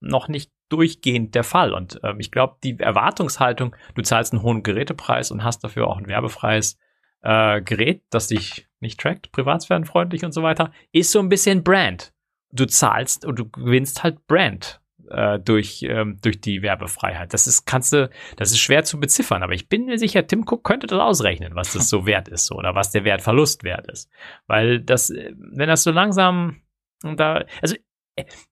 noch 0.01 0.29
nicht 0.29 0.53
durchgehend 0.69 1.35
der 1.35 1.45
Fall. 1.45 1.73
Und 1.73 2.01
ähm, 2.03 2.21
ich 2.21 2.31
glaube, 2.31 2.57
die 2.63 2.79
Erwartungshaltung, 2.79 3.75
du 3.95 4.03
zahlst 4.03 4.33
einen 4.33 4.43
hohen 4.43 4.63
Gerätepreis 4.63 5.31
und 5.31 5.45
hast 5.45 5.65
dafür 5.65 5.89
auch 5.89 5.97
ein 5.97 6.09
werbefreies 6.09 6.79
äh, 7.23 7.63
Gerät, 7.63 8.03
das 8.11 8.29
dich 8.29 8.69
nicht 8.81 9.01
trackt, 9.01 9.33
privatsphärenfreundlich 9.33 10.25
und 10.25 10.33
so 10.33 10.43
weiter, 10.43 10.73
ist 10.93 11.11
so 11.11 11.21
ein 11.21 11.29
bisschen 11.29 11.65
Brand. 11.65 12.14
Du 12.55 12.67
zahlst 12.67 13.25
und 13.25 13.39
du 13.39 13.49
gewinnst 13.49 14.03
halt 14.03 14.27
Brand 14.27 14.81
äh, 15.11 15.39
durch, 15.39 15.83
ähm, 15.83 16.19
durch 16.23 16.41
die 16.41 16.63
Werbefreiheit. 16.63 17.33
Das 17.35 17.47
ist, 17.47 17.67
kannst 17.67 17.93
du, 17.93 18.11
das 18.37 18.51
ist 18.51 18.59
schwer 18.59 18.85
zu 18.85 18.99
beziffern, 18.99 19.43
aber 19.43 19.53
ich 19.53 19.69
bin 19.69 19.87
mir 19.87 19.99
sicher, 19.99 20.27
Tim 20.27 20.45
Cook 20.49 20.65
könnte 20.65 20.87
das 20.87 20.99
ausrechnen, 20.99 21.55
was 21.55 21.73
das 21.73 21.89
so 21.89 22.07
wert 22.07 22.29
ist 22.29 22.47
so, 22.47 22.57
oder 22.57 22.75
was 22.75 22.91
der 22.91 23.05
Wertverlust 23.05 23.65
wert 23.65 23.87
ist. 23.91 24.11
Weil 24.47 24.81
das, 24.81 25.11
äh, 25.11 25.33
wenn 25.37 25.69
das 25.69 25.83
so 25.83 25.91
langsam 25.91 26.63
da, 27.03 27.45
also 27.61 27.77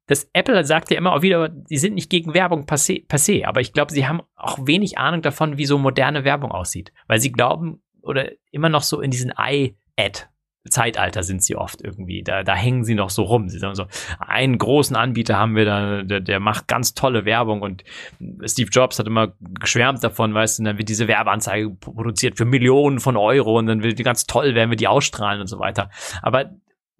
das 0.06 0.28
Apple 0.32 0.64
sagt 0.64 0.90
ja 0.90 0.98
immer 0.98 1.12
auch 1.12 1.22
wieder, 1.22 1.54
sie 1.66 1.78
sind 1.78 1.94
nicht 1.94 2.10
gegen 2.10 2.34
Werbung 2.34 2.66
per 2.66 2.76
se 2.76 3.02
aber 3.46 3.60
ich 3.60 3.72
glaube, 3.72 3.92
sie 3.92 4.06
haben 4.06 4.22
auch 4.34 4.58
wenig 4.66 4.98
Ahnung 4.98 5.22
davon, 5.22 5.56
wie 5.56 5.66
so 5.66 5.78
moderne 5.78 6.24
Werbung 6.24 6.50
aussieht, 6.50 6.92
weil 7.06 7.20
sie 7.20 7.30
glauben 7.30 7.82
oder 8.02 8.32
immer 8.50 8.68
noch 8.68 8.82
so 8.82 9.00
in 9.00 9.12
diesen 9.12 9.32
i-Ad 9.38 10.26
Zeitalter 10.70 11.22
sind 11.24 11.42
sie 11.42 11.56
oft 11.56 11.82
irgendwie. 11.82 12.22
Da, 12.22 12.44
da 12.44 12.54
hängen 12.54 12.84
sie 12.84 12.94
noch 12.94 13.10
so 13.10 13.24
rum. 13.24 13.48
Sie 13.48 13.58
sagen 13.58 13.74
so, 13.74 13.86
einen 14.18 14.58
großen 14.58 14.94
Anbieter 14.94 15.36
haben 15.36 15.56
wir 15.56 15.64
da, 15.64 16.02
der, 16.02 16.20
der 16.20 16.38
macht 16.40 16.68
ganz 16.68 16.94
tolle 16.94 17.24
Werbung 17.24 17.62
und 17.62 17.82
Steve 18.44 18.70
Jobs 18.70 18.98
hat 18.98 19.06
immer 19.06 19.32
geschwärmt 19.40 20.04
davon, 20.04 20.34
weißt 20.34 20.58
du, 20.58 20.62
und 20.62 20.64
dann 20.66 20.78
wird 20.78 20.88
diese 20.88 21.08
Werbeanzeige 21.08 21.70
produziert 21.70 22.36
für 22.36 22.44
Millionen 22.44 23.00
von 23.00 23.16
Euro 23.16 23.58
und 23.58 23.66
dann 23.66 23.82
wird 23.82 23.98
die 23.98 24.04
ganz 24.04 24.26
toll, 24.26 24.54
werden 24.54 24.70
wir 24.70 24.76
die 24.76 24.88
ausstrahlen 24.88 25.40
und 25.40 25.48
so 25.48 25.58
weiter. 25.58 25.90
Aber 26.22 26.50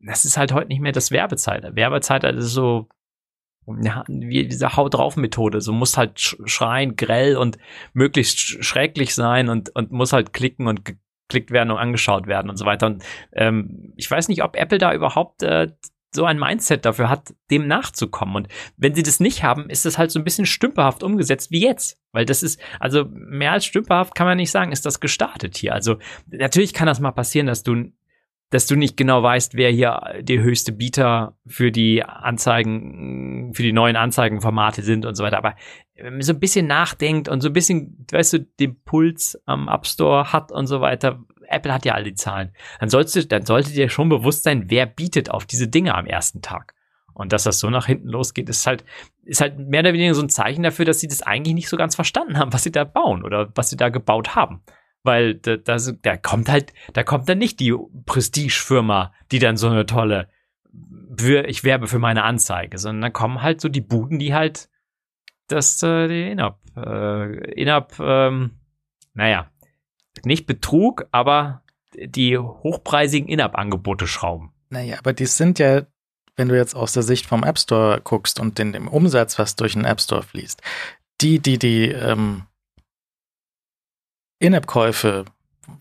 das 0.04 0.24
ist 0.24 0.36
halt 0.36 0.52
heute 0.52 0.68
nicht 0.68 0.80
mehr 0.80 0.92
das 0.92 1.12
Werbezeitalter. 1.12 1.76
Werbezeitalter 1.76 2.38
ist 2.38 2.50
so, 2.50 2.88
ja, 3.80 4.04
wie 4.08 4.48
diese 4.48 4.76
Haut 4.76 4.94
drauf 4.94 5.16
Methode. 5.16 5.60
So 5.60 5.72
muss 5.72 5.96
halt 5.96 6.18
schreien, 6.18 6.96
grell 6.96 7.36
und 7.36 7.58
möglichst 7.92 8.64
schrecklich 8.64 9.14
sein 9.14 9.48
und, 9.48 9.70
und 9.76 9.92
muss 9.92 10.12
halt 10.12 10.32
klicken 10.32 10.66
und 10.66 10.96
geklickt 11.32 11.50
werden 11.50 11.70
und 11.70 11.78
angeschaut 11.78 12.26
werden 12.26 12.50
und 12.50 12.56
so 12.56 12.66
weiter. 12.66 12.86
Und 12.86 13.02
ähm, 13.32 13.92
ich 13.96 14.10
weiß 14.10 14.28
nicht, 14.28 14.42
ob 14.42 14.56
Apple 14.56 14.78
da 14.78 14.92
überhaupt 14.92 15.42
äh, 15.42 15.68
so 16.14 16.26
ein 16.26 16.38
Mindset 16.38 16.84
dafür 16.84 17.08
hat, 17.08 17.32
dem 17.50 17.66
nachzukommen. 17.66 18.36
Und 18.36 18.48
wenn 18.76 18.94
sie 18.94 19.02
das 19.02 19.18
nicht 19.18 19.42
haben, 19.42 19.70
ist 19.70 19.86
das 19.86 19.96
halt 19.96 20.10
so 20.10 20.18
ein 20.20 20.24
bisschen 20.24 20.44
stümperhaft 20.44 21.02
umgesetzt 21.02 21.50
wie 21.50 21.62
jetzt. 21.62 21.98
Weil 22.12 22.26
das 22.26 22.42
ist, 22.42 22.60
also 22.80 23.06
mehr 23.10 23.52
als 23.52 23.64
stümperhaft 23.64 24.14
kann 24.14 24.26
man 24.26 24.36
nicht 24.36 24.50
sagen, 24.50 24.72
ist 24.72 24.84
das 24.84 25.00
gestartet 25.00 25.56
hier. 25.56 25.72
Also 25.72 25.96
natürlich 26.26 26.74
kann 26.74 26.86
das 26.86 27.00
mal 27.00 27.12
passieren, 27.12 27.46
dass 27.46 27.62
du 27.62 27.90
dass 28.52 28.66
du 28.66 28.76
nicht 28.76 28.98
genau 28.98 29.22
weißt, 29.22 29.54
wer 29.54 29.70
hier 29.70 30.20
der 30.20 30.42
höchste 30.42 30.72
Bieter 30.72 31.38
für 31.46 31.72
die 31.72 32.04
Anzeigen, 32.04 33.54
für 33.54 33.62
die 33.62 33.72
neuen 33.72 33.96
Anzeigenformate 33.96 34.82
sind 34.82 35.06
und 35.06 35.14
so 35.14 35.24
weiter. 35.24 35.38
Aber 35.38 35.56
wenn 35.96 36.12
man 36.12 36.22
so 36.22 36.34
ein 36.34 36.38
bisschen 36.38 36.66
nachdenkt 36.66 37.30
und 37.30 37.40
so 37.40 37.48
ein 37.48 37.54
bisschen, 37.54 38.06
weißt 38.12 38.34
du, 38.34 38.40
den 38.60 38.78
Puls 38.84 39.40
am 39.46 39.68
App 39.68 39.86
Store 39.86 40.34
hat 40.34 40.52
und 40.52 40.66
so 40.66 40.82
weiter, 40.82 41.24
Apple 41.48 41.72
hat 41.72 41.86
ja 41.86 41.94
all 41.94 42.04
die 42.04 42.14
Zahlen, 42.14 42.52
dann 42.78 42.90
sollst 42.90 43.16
du, 43.16 43.24
dann 43.24 43.46
sollte 43.46 43.72
dir 43.72 43.88
schon 43.88 44.10
bewusst 44.10 44.44
sein, 44.44 44.64
wer 44.68 44.84
bietet 44.84 45.30
auf 45.30 45.46
diese 45.46 45.68
Dinge 45.68 45.94
am 45.94 46.04
ersten 46.04 46.42
Tag. 46.42 46.74
Und 47.14 47.32
dass 47.32 47.44
das 47.44 47.58
so 47.58 47.70
nach 47.70 47.86
hinten 47.86 48.08
losgeht, 48.08 48.50
ist 48.50 48.66
halt, 48.66 48.84
ist 49.24 49.40
halt 49.40 49.58
mehr 49.58 49.80
oder 49.80 49.94
weniger 49.94 50.14
so 50.14 50.22
ein 50.22 50.28
Zeichen 50.28 50.62
dafür, 50.62 50.84
dass 50.84 51.00
sie 51.00 51.08
das 51.08 51.22
eigentlich 51.22 51.54
nicht 51.54 51.68
so 51.70 51.78
ganz 51.78 51.94
verstanden 51.94 52.38
haben, 52.38 52.52
was 52.52 52.64
sie 52.64 52.72
da 52.72 52.84
bauen 52.84 53.24
oder 53.24 53.50
was 53.54 53.70
sie 53.70 53.76
da 53.76 53.88
gebaut 53.88 54.34
haben. 54.34 54.62
Weil 55.04 55.34
da, 55.34 55.56
da, 55.56 55.76
da 55.76 56.16
kommt 56.16 56.48
halt, 56.48 56.72
da 56.92 57.02
kommt 57.02 57.28
dann 57.28 57.38
nicht 57.38 57.58
die 57.60 57.74
Prestigefirma, 58.06 59.12
die 59.32 59.38
dann 59.40 59.56
so 59.56 59.68
eine 59.68 59.86
tolle, 59.86 60.28
ich 61.46 61.64
werbe 61.64 61.88
für 61.88 61.98
meine 61.98 62.22
Anzeige, 62.22 62.78
sondern 62.78 63.02
da 63.02 63.10
kommen 63.10 63.42
halt 63.42 63.60
so 63.60 63.68
die 63.68 63.80
Buden, 63.80 64.18
die 64.18 64.32
halt 64.32 64.68
das, 65.48 65.82
äh, 65.82 66.08
die 66.08 66.30
Inab, 66.30 66.60
äh, 66.76 67.52
Inab, 67.60 67.98
ähm, 68.00 68.52
naja, 69.14 69.50
nicht 70.24 70.46
Betrug, 70.46 71.06
aber 71.10 71.62
die 71.94 72.38
hochpreisigen 72.38 73.28
Inab-Angebote 73.28 74.06
schrauben. 74.06 74.52
Naja, 74.70 74.96
aber 74.98 75.12
die 75.12 75.26
sind 75.26 75.58
ja, 75.58 75.82
wenn 76.36 76.48
du 76.48 76.56
jetzt 76.56 76.74
aus 76.74 76.92
der 76.92 77.02
Sicht 77.02 77.26
vom 77.26 77.44
App 77.44 77.58
Store 77.58 78.00
guckst 78.02 78.40
und 78.40 78.58
den, 78.58 78.72
dem 78.72 78.88
Umsatz, 78.88 79.38
was 79.38 79.56
durch 79.56 79.74
den 79.74 79.84
App 79.84 80.00
Store 80.00 80.22
fließt, 80.22 80.62
die, 81.20 81.40
die 81.40 81.58
die 81.58 81.88
ähm, 81.88 82.44
in-App-Käufe 84.42 85.24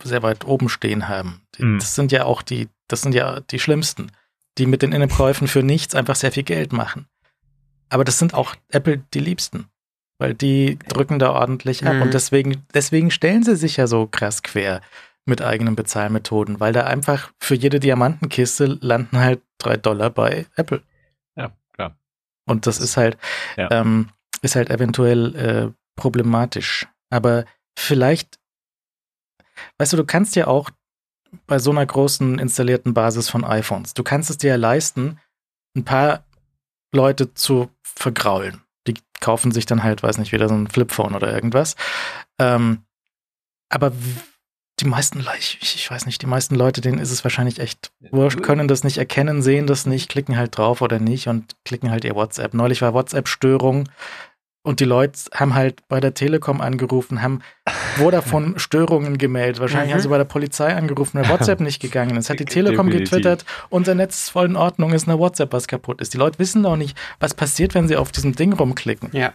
sehr 0.04 0.24
weit 0.24 0.46
oben 0.46 0.70
stehen 0.70 1.10
haben. 1.10 1.42
Mhm. 1.58 1.80
Das 1.80 1.96
sind 1.96 2.12
ja 2.12 2.26
auch 2.26 2.42
die, 2.42 2.70
das 2.88 3.02
sind 3.02 3.14
ja 3.14 3.40
die 3.40 3.60
schlimmsten, 3.60 4.12
die 4.58 4.66
mit 4.66 4.82
den 4.82 4.92
In-App-Käufen 4.92 5.48
für 5.48 5.64
nichts 5.64 5.96
einfach 5.96 6.16
sehr 6.16 6.32
viel 6.32 6.44
Geld 6.44 6.72
machen. 6.72 7.08
Aber 7.90 8.04
das 8.04 8.20
sind 8.20 8.34
auch 8.34 8.56
Apple 8.70 9.04
die 9.14 9.20
liebsten, 9.20 9.66
weil 10.18 10.34
die 10.34 10.78
drücken 10.88 11.20
da 11.20 11.32
ordentlich 11.32 11.86
ab 11.86 11.96
mhm. 11.96 12.04
und 12.04 12.14
deswegen, 12.14 12.66
deswegen 12.74 13.12
stellen 13.12 13.44
sie 13.44 13.56
sich 13.56 13.78
ja 13.78 13.88
so 13.88 14.08
krass 14.08 14.44
quer 14.44 14.82
mit 15.26 15.42
eigenen 15.42 15.76
Bezahlmethoden, 15.76 16.60
weil 16.60 16.74
da 16.74 16.86
einfach 16.86 17.32
für 17.40 17.56
jede 17.56 17.80
Diamantenkiste 17.80 18.78
landen 18.82 19.20
halt 19.20 19.42
drei 19.58 19.78
Dollar 19.78 20.10
bei 20.10 20.46
Apple. 20.56 20.82
Ja, 21.36 21.52
klar. 21.74 21.96
Und 22.46 22.66
das 22.66 22.80
ist 22.80 22.98
halt, 22.98 23.18
ja. 23.58 23.70
ähm, 23.72 24.10
ist 24.42 24.56
halt 24.56 24.70
eventuell 24.70 25.36
äh, 25.36 25.72
problematisch. 25.96 26.88
Aber 27.10 27.46
vielleicht 27.78 28.40
weißt 29.78 29.94
du, 29.94 29.98
du 29.98 30.06
kannst 30.06 30.36
ja 30.36 30.48
auch 30.48 30.70
bei 31.48 31.60
so 31.60 31.72
einer 31.72 31.86
großen 31.86 32.40
installierten 32.40 32.94
Basis 32.94 33.30
von 33.30 33.44
iPhones, 33.44 33.94
du 33.94 34.04
kannst 34.04 34.30
es 34.30 34.38
dir 34.38 34.50
ja 34.52 34.56
leisten, 34.58 35.20
ein 35.76 35.86
paar 35.86 36.26
Leute 36.94 37.34
zu 37.34 37.70
vergraulen. 37.84 38.62
Die 38.88 38.96
kaufen 39.20 39.52
sich 39.52 39.66
dann 39.66 39.84
halt, 39.84 40.04
weiß 40.04 40.18
nicht, 40.18 40.32
wieder 40.32 40.50
so 40.50 40.56
ein 40.56 40.68
Flipphone 40.68 41.16
oder 41.16 41.34
irgendwas. 41.34 41.76
Ähm, 42.40 42.84
aber 43.70 43.94
die 44.82 44.86
meisten, 44.86 45.24
ich, 45.38 45.60
ich 45.62 45.90
weiß 45.90 46.06
nicht, 46.08 46.22
die 46.22 46.28
meisten 46.28 46.56
Leute, 46.56 46.82
denen 46.82 46.98
ist 46.98 47.12
es 47.12 47.24
wahrscheinlich 47.24 47.60
echt 47.60 47.92
wurscht, 48.10 48.42
können 48.42 48.68
das 48.68 48.84
nicht 48.84 48.98
erkennen, 48.98 49.42
sehen 49.42 49.68
das 49.68 49.86
nicht, 49.86 50.10
klicken 50.10 50.38
halt 50.38 50.58
drauf 50.58 50.82
oder 50.82 51.00
nicht 51.00 51.28
und 51.28 51.56
klicken 51.66 51.92
halt 51.92 52.04
ihr 52.04 52.16
WhatsApp. 52.16 52.54
Neulich 52.54 52.82
war 52.82 52.94
WhatsApp-Störung 52.94 53.88
und 54.64 54.80
die 54.80 54.86
Leute 54.86 55.20
haben 55.34 55.56
halt 55.56 55.88
bei 55.88 56.00
der 56.00 56.14
Telekom 56.14 56.62
angerufen, 56.62 57.22
haben 57.22 57.42
Vodafone 57.96 58.54
Störungen 58.60 59.18
gemeldet. 59.18 59.60
Wahrscheinlich 59.60 59.90
mhm. 59.90 59.94
haben 59.96 60.02
sie 60.02 60.10
bei 60.10 60.18
der 60.18 60.26
Polizei 60.26 60.76
angerufen, 60.76 61.20
weil 61.20 61.30
WhatsApp 61.30 61.62
nicht 61.62 61.82
gegangen 61.82 62.16
ist. 62.18 62.30
Hat 62.30 62.40
die 62.40 62.46
Telekom 62.46 62.88
Definitiv. 62.88 63.10
getwittert, 63.10 63.46
unser 63.70 63.96
Netz 63.96 64.24
ist 64.24 64.30
voll 64.30 64.46
in 64.46 64.56
Ordnung, 64.56 64.94
ist 64.94 65.08
eine 65.08 65.18
WhatsApp, 65.18 65.52
was 65.54 65.68
kaputt 65.68 66.00
ist. 66.00 66.14
Die 66.14 66.18
Leute 66.18 66.38
wissen 66.38 66.62
doch 66.62 66.76
nicht, 66.76 66.98
was 67.20 67.34
passiert, 67.34 67.74
wenn 67.74 67.88
sie 67.88 67.96
auf 67.96 68.12
diesem 68.12 68.36
Ding 68.36 68.54
rumklicken. 68.54 69.10
Ja. 69.14 69.34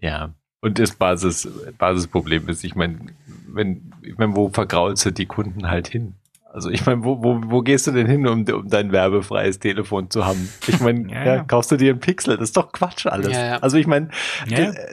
Ja. 0.00 0.34
Und 0.60 0.78
das 0.78 0.92
Basis, 0.92 1.48
Basisproblem 1.76 2.48
ist, 2.48 2.62
ich 2.62 2.76
meine, 2.76 3.00
wenn, 3.48 3.92
ich 4.02 4.16
meine, 4.18 4.36
wo 4.36 4.48
vergraulst 4.48 5.04
du 5.04 5.10
die 5.10 5.26
Kunden 5.26 5.68
halt 5.68 5.88
hin? 5.88 6.14
Also 6.52 6.68
ich 6.68 6.84
meine, 6.84 7.02
wo, 7.02 7.22
wo, 7.22 7.40
wo 7.46 7.62
gehst 7.62 7.86
du 7.86 7.92
denn 7.92 8.06
hin, 8.06 8.26
um, 8.26 8.44
um 8.44 8.68
dein 8.68 8.92
werbefreies 8.92 9.58
Telefon 9.58 10.10
zu 10.10 10.26
haben? 10.26 10.52
Ich 10.66 10.80
meine, 10.80 11.08
ja, 11.10 11.24
ja. 11.24 11.34
ja, 11.36 11.44
kaufst 11.44 11.70
du 11.70 11.76
dir 11.76 11.92
einen 11.92 12.00
Pixel? 12.00 12.36
Das 12.36 12.50
ist 12.50 12.56
doch 12.58 12.72
Quatsch 12.72 13.06
alles. 13.06 13.32
Ja, 13.32 13.56
also 13.58 13.78
ich 13.78 13.86
meine, 13.86 14.10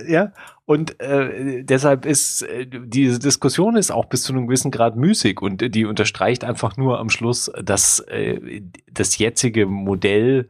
ja. 0.07 0.31
Und 0.65 1.01
äh, 1.01 1.63
deshalb 1.63 2.05
ist 2.05 2.43
äh, 2.43 2.65
diese 2.65 3.19
Diskussion 3.19 3.75
ist 3.75 3.91
auch 3.91 4.05
bis 4.05 4.23
zu 4.23 4.31
einem 4.31 4.47
gewissen 4.47 4.71
Grad 4.71 4.95
müßig 4.95 5.41
und 5.41 5.75
die 5.75 5.85
unterstreicht 5.85 6.45
einfach 6.45 6.77
nur 6.77 6.99
am 6.99 7.09
Schluss, 7.09 7.51
dass 7.61 7.99
äh, 8.01 8.61
das 8.89 9.17
jetzige 9.17 9.65
Modell 9.65 10.49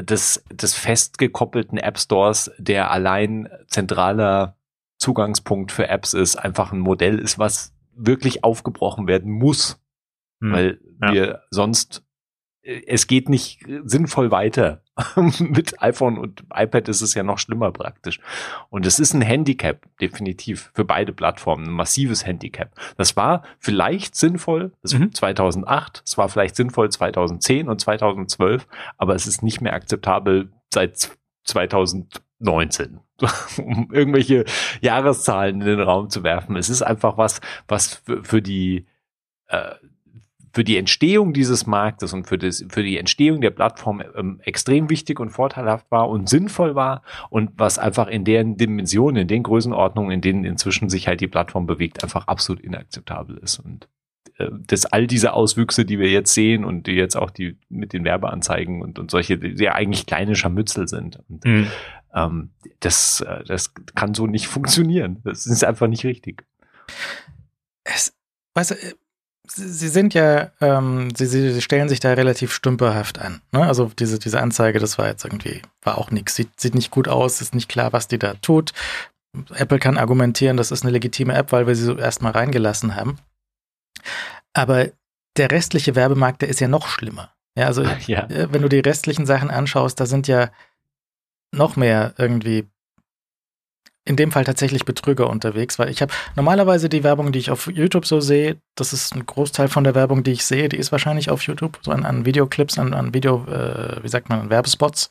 des, 0.00 0.42
des 0.50 0.74
festgekoppelten 0.74 1.78
App 1.78 1.98
Stores, 1.98 2.50
der 2.58 2.90
allein 2.90 3.48
zentraler 3.68 4.56
Zugangspunkt 4.96 5.70
für 5.70 5.88
Apps 5.88 6.14
ist, 6.14 6.36
einfach 6.36 6.72
ein 6.72 6.80
Modell 6.80 7.18
ist, 7.18 7.38
was 7.38 7.74
wirklich 7.94 8.42
aufgebrochen 8.42 9.06
werden 9.06 9.30
muss 9.30 9.78
hm. 10.40 10.52
Weil 10.52 10.80
ja. 11.02 11.12
wir 11.12 11.42
sonst, 11.50 12.04
äh, 12.62 12.82
es 12.86 13.06
geht 13.06 13.28
nicht 13.28 13.64
sinnvoll 13.84 14.30
weiter. 14.30 14.82
Mit 15.38 15.80
iPhone 15.80 16.18
und 16.18 16.44
iPad 16.52 16.88
ist 16.88 17.02
es 17.02 17.14
ja 17.14 17.22
noch 17.22 17.38
schlimmer 17.38 17.70
praktisch. 17.70 18.20
Und 18.68 18.84
es 18.84 18.98
ist 18.98 19.14
ein 19.14 19.22
Handicap, 19.22 19.86
definitiv, 20.00 20.70
für 20.74 20.84
beide 20.84 21.12
Plattformen, 21.12 21.66
ein 21.68 21.72
massives 21.72 22.26
Handicap. 22.26 22.72
Das 22.96 23.16
war 23.16 23.42
vielleicht 23.58 24.16
sinnvoll, 24.16 24.72
das 24.82 24.94
mhm. 24.94 25.12
2008, 25.12 26.02
es 26.04 26.18
war 26.18 26.28
vielleicht 26.28 26.56
sinnvoll 26.56 26.90
2010 26.90 27.68
und 27.68 27.80
2012, 27.80 28.66
aber 28.96 29.14
es 29.14 29.26
ist 29.26 29.42
nicht 29.42 29.60
mehr 29.60 29.74
akzeptabel 29.74 30.52
seit 30.72 31.10
2019 31.44 33.00
um 33.58 33.92
irgendwelche 33.92 34.44
Jahreszahlen 34.80 35.60
in 35.60 35.66
den 35.66 35.80
Raum 35.80 36.08
zu 36.08 36.22
werfen. 36.22 36.56
Es 36.56 36.70
ist 36.70 36.82
einfach 36.82 37.18
was, 37.18 37.40
was 37.66 37.96
für, 37.96 38.22
für 38.22 38.42
die 38.42 38.86
äh, 39.48 39.74
für 40.58 40.64
die 40.64 40.76
Entstehung 40.76 41.32
dieses 41.32 41.68
Marktes 41.68 42.12
und 42.12 42.26
für, 42.26 42.36
das, 42.36 42.64
für 42.68 42.82
die 42.82 42.98
Entstehung 42.98 43.40
der 43.40 43.52
Plattform 43.52 44.02
ähm, 44.16 44.40
extrem 44.42 44.90
wichtig 44.90 45.20
und 45.20 45.30
vorteilhaft 45.30 45.88
war 45.92 46.08
und 46.08 46.28
sinnvoll 46.28 46.74
war 46.74 47.02
und 47.30 47.52
was 47.56 47.78
einfach 47.78 48.08
in 48.08 48.24
deren 48.24 48.56
Dimensionen, 48.56 49.22
in 49.22 49.28
den 49.28 49.44
Größenordnungen, 49.44 50.10
in 50.10 50.20
denen 50.20 50.44
inzwischen 50.44 50.88
sich 50.88 51.06
halt 51.06 51.20
die 51.20 51.28
Plattform 51.28 51.68
bewegt, 51.68 52.02
einfach 52.02 52.26
absolut 52.26 52.60
inakzeptabel 52.60 53.38
ist. 53.38 53.60
Und 53.60 53.88
äh, 54.38 54.48
dass 54.50 54.84
all 54.84 55.06
diese 55.06 55.32
Auswüchse, 55.32 55.84
die 55.84 56.00
wir 56.00 56.10
jetzt 56.10 56.34
sehen 56.34 56.64
und 56.64 56.88
die 56.88 56.94
jetzt 56.94 57.16
auch 57.16 57.30
die 57.30 57.56
mit 57.68 57.92
den 57.92 58.02
Werbeanzeigen 58.02 58.82
und, 58.82 58.98
und 58.98 59.12
solche, 59.12 59.38
die 59.38 59.62
ja 59.62 59.76
eigentlich 59.76 60.06
kleine 60.06 60.34
Scharmützel 60.34 60.88
sind. 60.88 61.20
Und, 61.28 61.44
mhm. 61.44 61.66
ähm, 62.12 62.50
das, 62.80 63.20
äh, 63.20 63.44
das 63.44 63.74
kann 63.94 64.12
so 64.12 64.26
nicht 64.26 64.48
funktionieren. 64.48 65.20
Das 65.22 65.46
ist 65.46 65.62
einfach 65.62 65.86
nicht 65.86 66.04
richtig. 66.04 66.42
Es, 67.84 68.12
weißt 68.54 68.72
du, 68.72 68.74
Sie 69.50 69.88
sind 69.88 70.14
ja, 70.14 70.50
ähm, 70.60 71.08
sie, 71.16 71.26
sie 71.26 71.62
stellen 71.62 71.88
sich 71.88 72.00
da 72.00 72.12
relativ 72.12 72.52
stümperhaft 72.52 73.18
an. 73.18 73.40
Ne? 73.52 73.66
Also 73.66 73.90
diese, 73.98 74.18
diese 74.18 74.40
Anzeige, 74.40 74.78
das 74.78 74.98
war 74.98 75.08
jetzt 75.08 75.24
irgendwie, 75.24 75.62
war 75.82 75.98
auch 75.98 76.10
nichts. 76.10 76.34
Sieht, 76.34 76.60
sieht 76.60 76.74
nicht 76.74 76.90
gut 76.90 77.08
aus, 77.08 77.40
ist 77.40 77.54
nicht 77.54 77.68
klar, 77.68 77.92
was 77.92 78.08
die 78.08 78.18
da 78.18 78.34
tut. 78.34 78.72
Apple 79.54 79.78
kann 79.78 79.98
argumentieren, 79.98 80.56
das 80.56 80.70
ist 80.70 80.82
eine 80.82 80.92
legitime 80.92 81.34
App, 81.34 81.52
weil 81.52 81.66
wir 81.66 81.74
sie 81.74 81.84
so 81.84 81.96
erstmal 81.96 82.32
reingelassen 82.32 82.96
haben. 82.96 83.18
Aber 84.52 84.88
der 85.36 85.50
restliche 85.50 85.94
Werbemarkt, 85.94 86.42
der 86.42 86.48
ist 86.48 86.60
ja 86.60 86.68
noch 86.68 86.88
schlimmer. 86.88 87.32
Ja, 87.56 87.66
also 87.66 87.82
ja. 88.06 88.28
Äh, 88.28 88.52
wenn 88.52 88.62
du 88.62 88.68
die 88.68 88.80
restlichen 88.80 89.26
Sachen 89.26 89.50
anschaust, 89.50 89.98
da 90.00 90.06
sind 90.06 90.28
ja 90.28 90.50
noch 91.52 91.76
mehr 91.76 92.14
irgendwie 92.18 92.66
in 94.08 94.16
dem 94.16 94.32
Fall 94.32 94.44
tatsächlich 94.44 94.84
Betrüger 94.84 95.28
unterwegs, 95.28 95.78
weil 95.78 95.90
ich 95.90 96.00
habe 96.00 96.12
normalerweise 96.34 96.88
die 96.88 97.04
Werbung, 97.04 97.30
die 97.30 97.38
ich 97.38 97.50
auf 97.50 97.66
YouTube 97.66 98.06
so 98.06 98.20
sehe, 98.20 98.56
das 98.74 98.92
ist 98.92 99.14
ein 99.14 99.26
Großteil 99.26 99.68
von 99.68 99.84
der 99.84 99.94
Werbung, 99.94 100.22
die 100.22 100.32
ich 100.32 100.44
sehe, 100.44 100.68
die 100.68 100.78
ist 100.78 100.92
wahrscheinlich 100.92 101.30
auf 101.30 101.42
YouTube, 101.42 101.78
so 101.82 101.90
an, 101.90 102.04
an 102.04 102.24
Videoclips, 102.24 102.78
an, 102.78 102.94
an 102.94 103.12
Video, 103.12 103.44
äh, 103.46 104.02
wie 104.02 104.08
sagt 104.08 104.28
man, 104.30 104.40
an 104.40 104.50
Werbespots. 104.50 105.10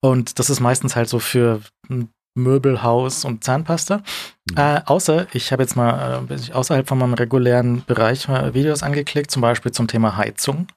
Und 0.00 0.38
das 0.38 0.48
ist 0.48 0.60
meistens 0.60 0.94
halt 0.96 1.08
so 1.08 1.18
für 1.18 1.60
ein 1.88 2.08
Möbelhaus 2.34 3.24
und 3.24 3.42
Zahnpasta. 3.42 3.98
Mhm. 3.98 4.56
Äh, 4.56 4.80
außer, 4.86 5.26
ich 5.32 5.50
habe 5.50 5.62
jetzt 5.62 5.74
mal 5.74 6.24
äh, 6.30 6.52
außerhalb 6.52 6.86
von 6.86 6.98
meinem 6.98 7.14
regulären 7.14 7.84
Bereich 7.86 8.28
Videos 8.28 8.82
angeklickt, 8.82 9.30
zum 9.30 9.42
Beispiel 9.42 9.72
zum 9.72 9.88
Thema 9.88 10.16
Heizung. 10.16 10.68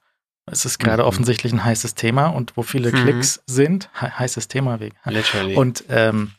Es 0.50 0.64
ist 0.64 0.78
gerade 0.78 1.04
mhm. 1.04 1.08
offensichtlich 1.08 1.52
ein 1.52 1.64
heißes 1.64 1.94
Thema 1.94 2.26
und 2.26 2.56
wo 2.56 2.62
viele 2.62 2.90
mhm. 2.90 2.96
Klicks 2.96 3.42
sind, 3.46 3.88
he 4.00 4.06
heißes 4.06 4.48
Thema 4.48 4.80
wegen. 4.80 4.96
Literally. 5.04 5.54
Und 5.54 5.84
ähm, 5.88 6.32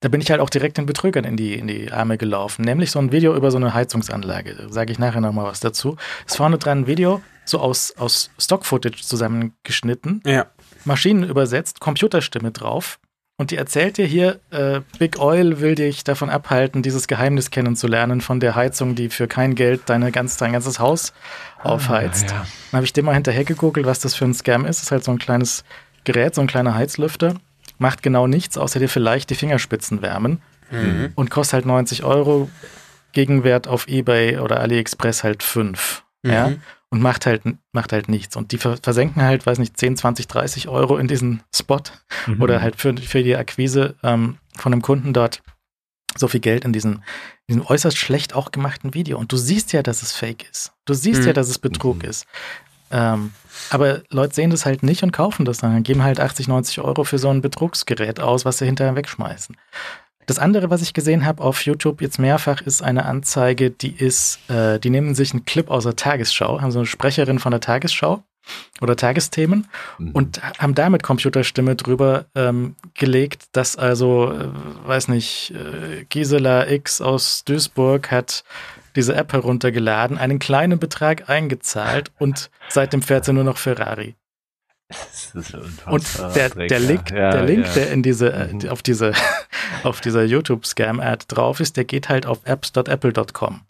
da 0.00 0.08
bin 0.08 0.20
ich 0.20 0.30
halt 0.30 0.40
auch 0.40 0.50
direkt 0.50 0.78
den 0.78 0.86
Betrügern 0.86 1.24
in 1.24 1.36
die, 1.36 1.54
in 1.54 1.66
die 1.66 1.92
Arme 1.92 2.16
gelaufen. 2.16 2.62
Nämlich 2.62 2.90
so 2.90 2.98
ein 2.98 3.12
Video 3.12 3.36
über 3.36 3.50
so 3.50 3.58
eine 3.58 3.74
Heizungsanlage. 3.74 4.54
Da 4.54 4.72
sage 4.72 4.92
ich 4.92 4.98
nachher 4.98 5.20
nochmal 5.20 5.44
was 5.44 5.60
dazu. 5.60 5.96
Ist 6.26 6.38
vorne 6.38 6.56
dran 6.56 6.80
ein 6.80 6.86
Video, 6.86 7.20
so 7.44 7.60
aus, 7.60 7.94
aus 7.98 8.30
Stock-Footage 8.38 9.02
zusammengeschnitten. 9.02 10.22
Ja. 10.24 10.46
Maschinen 10.84 11.24
übersetzt, 11.24 11.80
Computerstimme 11.80 12.50
drauf. 12.50 12.98
Und 13.36 13.50
die 13.50 13.56
erzählt 13.56 13.98
dir 13.98 14.06
hier, 14.06 14.40
äh, 14.50 14.80
Big 14.98 15.18
Oil 15.18 15.60
will 15.60 15.74
dich 15.74 16.04
davon 16.04 16.28
abhalten, 16.28 16.82
dieses 16.82 17.06
Geheimnis 17.06 17.50
kennenzulernen 17.50 18.20
von 18.20 18.38
der 18.40 18.54
Heizung, 18.54 18.94
die 18.94 19.08
für 19.08 19.28
kein 19.28 19.54
Geld 19.54 19.82
deine 19.86 20.12
ganz, 20.12 20.36
dein 20.36 20.52
ganzes 20.52 20.78
Haus 20.78 21.12
ah, 21.58 21.70
aufheizt. 21.70 22.32
Ah, 22.32 22.34
ja. 22.34 22.46
Dann 22.70 22.78
habe 22.78 22.84
ich 22.84 22.92
dem 22.92 23.06
mal 23.06 23.14
hinterher 23.14 23.44
gegoogelt, 23.44 23.86
was 23.86 24.00
das 24.00 24.14
für 24.14 24.26
ein 24.26 24.34
Scam 24.34 24.64
ist. 24.64 24.78
Das 24.78 24.84
ist 24.84 24.92
halt 24.92 25.04
so 25.04 25.10
ein 25.10 25.18
kleines 25.18 25.64
Gerät, 26.04 26.34
so 26.34 26.42
ein 26.42 26.46
kleiner 26.46 26.74
Heizlüfter 26.74 27.34
macht 27.80 28.02
genau 28.02 28.26
nichts, 28.26 28.58
außer 28.58 28.78
dir 28.78 28.88
vielleicht 28.88 29.30
die 29.30 29.34
Fingerspitzen 29.34 30.02
wärmen 30.02 30.40
mhm. 30.70 31.12
und 31.14 31.30
kostet 31.30 31.54
halt 31.54 31.66
90 31.66 32.04
Euro. 32.04 32.48
Gegenwert 33.12 33.66
auf 33.66 33.88
Ebay 33.88 34.38
oder 34.38 34.60
AliExpress 34.60 35.24
halt 35.24 35.42
5. 35.42 36.04
Mhm. 36.22 36.30
Ja? 36.30 36.52
Und 36.90 37.02
macht 37.02 37.26
halt, 37.26 37.42
macht 37.72 37.92
halt 37.92 38.08
nichts. 38.08 38.36
Und 38.36 38.52
die 38.52 38.58
versenken 38.58 39.22
halt, 39.22 39.46
weiß 39.46 39.58
nicht, 39.58 39.76
10, 39.76 39.96
20, 39.96 40.26
30 40.28 40.68
Euro 40.68 40.96
in 40.96 41.08
diesen 41.08 41.42
Spot 41.54 41.80
mhm. 42.26 42.42
oder 42.42 42.60
halt 42.60 42.76
für, 42.76 42.96
für 42.96 43.22
die 43.22 43.36
Akquise 43.36 43.94
ähm, 44.02 44.38
von 44.56 44.72
einem 44.72 44.82
Kunden 44.82 45.12
dort 45.12 45.42
so 46.16 46.26
viel 46.26 46.40
Geld 46.40 46.64
in 46.64 46.72
diesen, 46.72 47.04
diesem 47.48 47.64
äußerst 47.64 47.96
schlecht 47.96 48.34
auch 48.34 48.50
gemachten 48.50 48.94
Video. 48.94 49.18
Und 49.18 49.30
du 49.30 49.36
siehst 49.36 49.72
ja, 49.72 49.82
dass 49.82 50.02
es 50.02 50.12
fake 50.12 50.48
ist. 50.50 50.72
Du 50.84 50.94
siehst 50.94 51.22
mhm. 51.22 51.28
ja, 51.28 51.32
dass 51.32 51.48
es 51.48 51.58
Betrug 51.58 52.02
mhm. 52.02 52.10
ist. 52.10 52.26
Ähm, 52.90 53.32
aber 53.70 54.02
Leute 54.10 54.34
sehen 54.34 54.50
das 54.50 54.66
halt 54.66 54.82
nicht 54.82 55.02
und 55.02 55.12
kaufen 55.12 55.44
das 55.44 55.58
dann. 55.58 55.82
Geben 55.82 56.02
halt 56.02 56.20
80, 56.20 56.48
90 56.48 56.80
Euro 56.80 57.04
für 57.04 57.18
so 57.18 57.28
ein 57.28 57.40
Betrugsgerät 57.40 58.20
aus, 58.20 58.44
was 58.44 58.58
sie 58.58 58.66
hinterher 58.66 58.96
wegschmeißen. 58.96 59.56
Das 60.26 60.38
andere, 60.38 60.70
was 60.70 60.82
ich 60.82 60.94
gesehen 60.94 61.26
habe 61.26 61.42
auf 61.42 61.64
YouTube 61.64 62.00
jetzt 62.00 62.18
mehrfach, 62.18 62.60
ist 62.60 62.82
eine 62.82 63.04
Anzeige, 63.04 63.70
die 63.70 63.92
ist, 63.92 64.38
äh, 64.48 64.78
die 64.78 64.90
nehmen 64.90 65.14
sich 65.14 65.32
einen 65.32 65.44
Clip 65.44 65.68
aus 65.70 65.84
der 65.84 65.96
Tagesschau, 65.96 66.60
haben 66.60 66.70
so 66.70 66.78
eine 66.78 66.86
Sprecherin 66.86 67.40
von 67.40 67.50
der 67.50 67.60
Tagesschau 67.60 68.22
oder 68.80 68.96
Tagesthemen 68.96 69.66
mhm. 69.98 70.10
und 70.12 70.40
haben 70.58 70.74
da 70.74 70.88
mit 70.88 71.02
Computerstimme 71.02 71.74
drüber 71.76 72.26
ähm, 72.34 72.76
gelegt, 72.94 73.46
dass 73.52 73.76
also, 73.76 74.32
äh, 74.32 74.48
weiß 74.86 75.08
nicht, 75.08 75.52
äh, 75.52 76.04
Gisela 76.08 76.68
X 76.70 77.00
aus 77.00 77.44
Duisburg 77.44 78.10
hat 78.10 78.44
diese 78.96 79.14
App 79.14 79.32
heruntergeladen, 79.32 80.18
einen 80.18 80.38
kleinen 80.38 80.78
Betrag 80.78 81.28
eingezahlt 81.28 82.10
und 82.18 82.50
seitdem 82.68 83.02
fährt 83.02 83.24
sie 83.24 83.32
nur 83.32 83.44
noch 83.44 83.58
Ferrari. 83.58 84.16
und 85.86 86.04
der, 86.34 86.50
der 86.50 86.80
Link, 86.80 87.10
ja, 87.10 87.30
der, 87.30 87.42
Link 87.44 87.66
ja. 87.66 87.72
der 87.74 87.92
in 87.92 88.02
diese, 88.02 88.32
äh, 88.32 88.52
mhm. 88.52 88.68
auf 88.68 88.82
diese, 88.82 89.12
auf 89.84 90.00
dieser 90.00 90.24
YouTube-Scam-Ad 90.24 91.26
drauf 91.28 91.60
ist, 91.60 91.76
der 91.76 91.84
geht 91.84 92.08
halt 92.08 92.26
auf 92.26 92.40
apps.apple.com. 92.44 93.60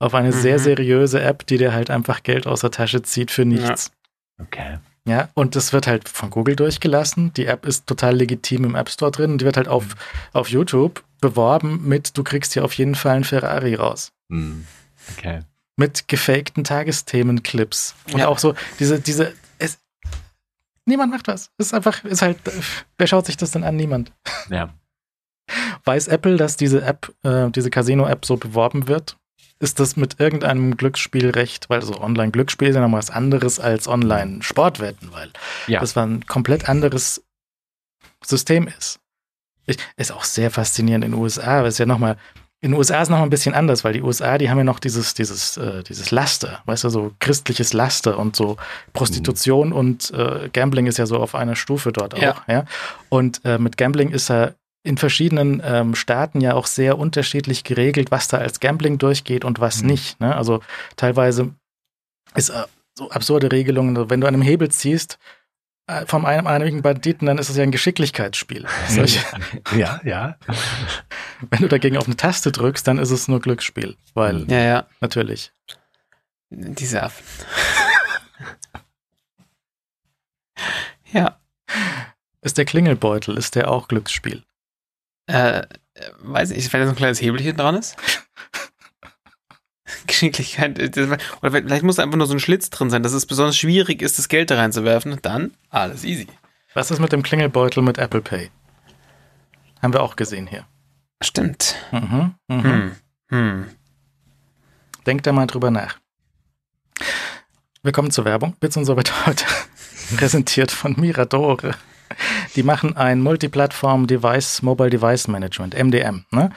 Auf 0.00 0.14
eine 0.14 0.28
mhm. 0.28 0.32
sehr 0.32 0.58
seriöse 0.58 1.22
App, 1.22 1.46
die 1.46 1.58
dir 1.58 1.72
halt 1.72 1.90
einfach 1.90 2.22
Geld 2.22 2.46
aus 2.46 2.60
der 2.60 2.72
Tasche 2.72 3.02
zieht 3.02 3.30
für 3.30 3.44
nichts. 3.44 3.92
Ja. 4.38 4.44
Okay. 4.44 4.78
Ja, 5.06 5.28
und 5.34 5.54
das 5.54 5.72
wird 5.72 5.86
halt 5.86 6.08
von 6.08 6.30
Google 6.30 6.56
durchgelassen. 6.56 7.32
Die 7.34 7.46
App 7.46 7.66
ist 7.66 7.86
total 7.86 8.16
legitim 8.16 8.64
im 8.64 8.74
App 8.74 8.88
Store 8.88 9.10
drin. 9.10 9.36
Die 9.36 9.44
wird 9.44 9.56
halt 9.56 9.68
auf, 9.68 9.84
mhm. 9.84 9.98
auf 10.32 10.48
YouTube 10.48 11.04
beworben 11.20 11.86
mit, 11.86 12.16
du 12.16 12.24
kriegst 12.24 12.54
hier 12.54 12.64
auf 12.64 12.72
jeden 12.74 12.94
Fall 12.94 13.16
einen 13.16 13.24
Ferrari 13.24 13.74
raus. 13.74 14.12
Hm. 14.30 14.66
Okay. 15.16 15.40
Mit 15.76 16.08
gefakten 16.08 16.64
Tagesthemenclips. 16.64 17.94
Und 18.12 18.18
Ja. 18.20 18.28
auch 18.28 18.38
so 18.38 18.54
diese, 18.78 19.00
diese, 19.00 19.34
es, 19.58 19.78
niemand 20.86 21.12
macht 21.12 21.26
was. 21.28 21.50
Es 21.58 21.66
ist 21.66 21.74
einfach, 21.74 22.04
ist 22.04 22.22
halt, 22.22 22.38
wer 22.98 23.06
schaut 23.06 23.26
sich 23.26 23.36
das 23.36 23.50
denn 23.50 23.64
an? 23.64 23.76
Niemand. 23.76 24.12
Ja. 24.50 24.72
Weiß 25.84 26.08
Apple, 26.08 26.36
dass 26.36 26.56
diese 26.56 26.82
App, 26.82 27.12
äh, 27.22 27.50
diese 27.50 27.70
Casino-App 27.70 28.24
so 28.24 28.36
beworben 28.36 28.88
wird? 28.88 29.16
Ist 29.60 29.78
das 29.80 29.96
mit 29.96 30.18
irgendeinem 30.20 30.76
Glücksspielrecht, 30.76 31.70
weil 31.70 31.80
so 31.82 32.00
Online-Glücksspiel 32.00 32.68
ist 32.68 32.74
ja 32.74 32.86
noch 32.86 32.96
was 32.96 33.10
anderes 33.10 33.60
als 33.60 33.86
Online-Sportwetten, 33.88 35.12
weil 35.12 35.30
Ja. 35.66 35.80
das 35.80 35.94
war 35.96 36.06
ein 36.06 36.26
komplett 36.26 36.68
anderes 36.68 37.22
System 38.24 38.66
ist. 38.68 39.00
Ich, 39.66 39.78
ist 39.96 40.12
auch 40.12 40.24
sehr 40.24 40.50
faszinierend 40.50 41.04
in 41.04 41.12
den 41.12 41.20
USA, 41.20 41.60
weil 41.62 41.68
es 41.68 41.78
ja 41.78 41.86
nochmal, 41.86 42.16
in 42.64 42.70
den 42.70 42.78
USA 42.78 43.02
ist 43.02 43.10
noch 43.10 43.18
mal 43.18 43.24
ein 43.24 43.30
bisschen 43.30 43.54
anders, 43.54 43.84
weil 43.84 43.92
die 43.92 44.00
USA, 44.02 44.38
die 44.38 44.48
haben 44.48 44.56
ja 44.56 44.64
noch 44.64 44.78
dieses, 44.80 45.12
dieses, 45.12 45.58
äh, 45.58 45.82
dieses 45.82 46.10
Laster, 46.10 46.60
weißt 46.64 46.84
du, 46.84 46.88
so 46.88 47.12
christliches 47.20 47.74
Laster 47.74 48.18
und 48.18 48.34
so 48.36 48.56
Prostitution 48.94 49.72
und 49.72 50.10
äh, 50.12 50.48
Gambling 50.50 50.86
ist 50.86 50.96
ja 50.96 51.04
so 51.04 51.18
auf 51.18 51.34
einer 51.34 51.56
Stufe 51.56 51.92
dort 51.92 52.14
auch, 52.14 52.22
Ja. 52.22 52.42
ja. 52.48 52.64
Und 53.10 53.42
äh, 53.44 53.58
mit 53.58 53.76
Gambling 53.76 54.10
ist 54.12 54.30
er 54.30 54.54
in 54.82 54.96
verschiedenen 54.96 55.62
ähm, 55.64 55.94
Staaten 55.94 56.40
ja 56.40 56.54
auch 56.54 56.66
sehr 56.66 56.98
unterschiedlich 56.98 57.64
geregelt, 57.64 58.10
was 58.10 58.28
da 58.28 58.38
als 58.38 58.60
Gambling 58.60 58.96
durchgeht 58.98 59.44
und 59.44 59.60
was 59.60 59.82
Mhm. 59.82 59.88
nicht. 59.88 60.20
Ne? 60.20 60.34
Also 60.34 60.60
teilweise 60.96 61.50
ist 62.34 62.48
äh, 62.48 62.64
so 62.96 63.10
absurde 63.10 63.52
Regelungen, 63.52 64.08
wenn 64.08 64.20
du 64.22 64.26
an 64.26 64.34
einem 64.34 64.42
Hebel 64.42 64.70
ziehst, 64.70 65.18
äh, 65.86 66.06
vom 66.06 66.24
einem 66.24 66.46
einigen 66.46 66.80
Banditen, 66.80 67.26
dann 67.26 67.36
ist 67.36 67.50
es 67.50 67.56
ja 67.56 67.62
ein 67.62 67.72
Geschicklichkeitsspiel. 67.72 68.64
Solche, 68.88 69.20
Ja, 69.76 70.00
ja. 70.04 70.36
wenn 71.50 71.60
du 71.60 71.68
dagegen 71.68 71.96
auf 71.96 72.06
eine 72.06 72.16
Taste 72.16 72.52
drückst, 72.52 72.86
dann 72.86 72.98
ist 72.98 73.10
es 73.10 73.28
nur 73.28 73.40
Glücksspiel, 73.40 73.96
weil. 74.14 74.50
Ja, 74.50 74.60
ja. 74.60 74.86
natürlich. 75.00 75.52
Diese 76.50 77.02
Affen. 77.02 77.24
ja. 81.12 81.40
Ist 82.42 82.58
der 82.58 82.64
Klingelbeutel, 82.64 83.36
ist 83.36 83.54
der 83.54 83.70
auch 83.70 83.88
Glücksspiel? 83.88 84.44
Äh, 85.26 85.62
weiß 86.18 86.50
ich, 86.50 86.72
wenn 86.72 86.80
da 86.80 86.86
so 86.86 86.92
ein 86.92 86.96
kleines 86.96 87.20
Hebelchen 87.20 87.56
dran 87.56 87.76
ist. 87.76 87.96
Geschicklichkeit. 90.06 90.78
äh, 90.78 91.18
Oder 91.40 91.52
vielleicht 91.52 91.82
muss 91.82 91.96
da 91.96 92.02
einfach 92.02 92.18
nur 92.18 92.26
so 92.26 92.34
ein 92.34 92.40
Schlitz 92.40 92.70
drin 92.70 92.90
sein, 92.90 93.02
dass 93.02 93.12
es 93.12 93.26
besonders 93.26 93.56
schwierig 93.56 94.02
ist, 94.02 94.18
das 94.18 94.28
Geld 94.28 94.50
da 94.50 94.56
reinzuwerfen. 94.56 95.18
Dann 95.22 95.54
alles 95.70 96.04
easy. 96.04 96.26
Was 96.74 96.90
ist 96.90 97.00
mit 97.00 97.12
dem 97.12 97.22
Klingelbeutel 97.22 97.82
mit 97.82 97.98
Apple 97.98 98.20
Pay? 98.20 98.50
Haben 99.80 99.92
wir 99.92 100.02
auch 100.02 100.16
gesehen 100.16 100.46
hier. 100.46 100.66
Stimmt. 101.22 101.76
Mhm, 101.92 102.34
mhm. 102.48 102.62
Hm. 102.62 102.92
Hm. 103.30 103.66
Denkt 105.06 105.26
da 105.26 105.32
mal 105.32 105.46
drüber 105.46 105.70
nach. 105.70 105.98
Wir 107.82 107.92
kommen 107.92 108.10
zur 108.10 108.24
Werbung. 108.24 108.56
Bits 108.60 108.76
und 108.76 108.84
so 108.84 108.96
wird 108.96 109.26
heute 109.26 109.44
präsentiert 110.16 110.70
von 110.70 110.94
Miradore. 110.98 111.74
Die 112.56 112.62
machen 112.62 112.96
ein 112.96 113.20
Multiplattform 113.20 114.06
Device, 114.06 114.62
Mobile 114.62 114.90
Device 114.90 115.28
Management, 115.28 115.74
MDM. 115.74 116.24
Ne? 116.30 116.50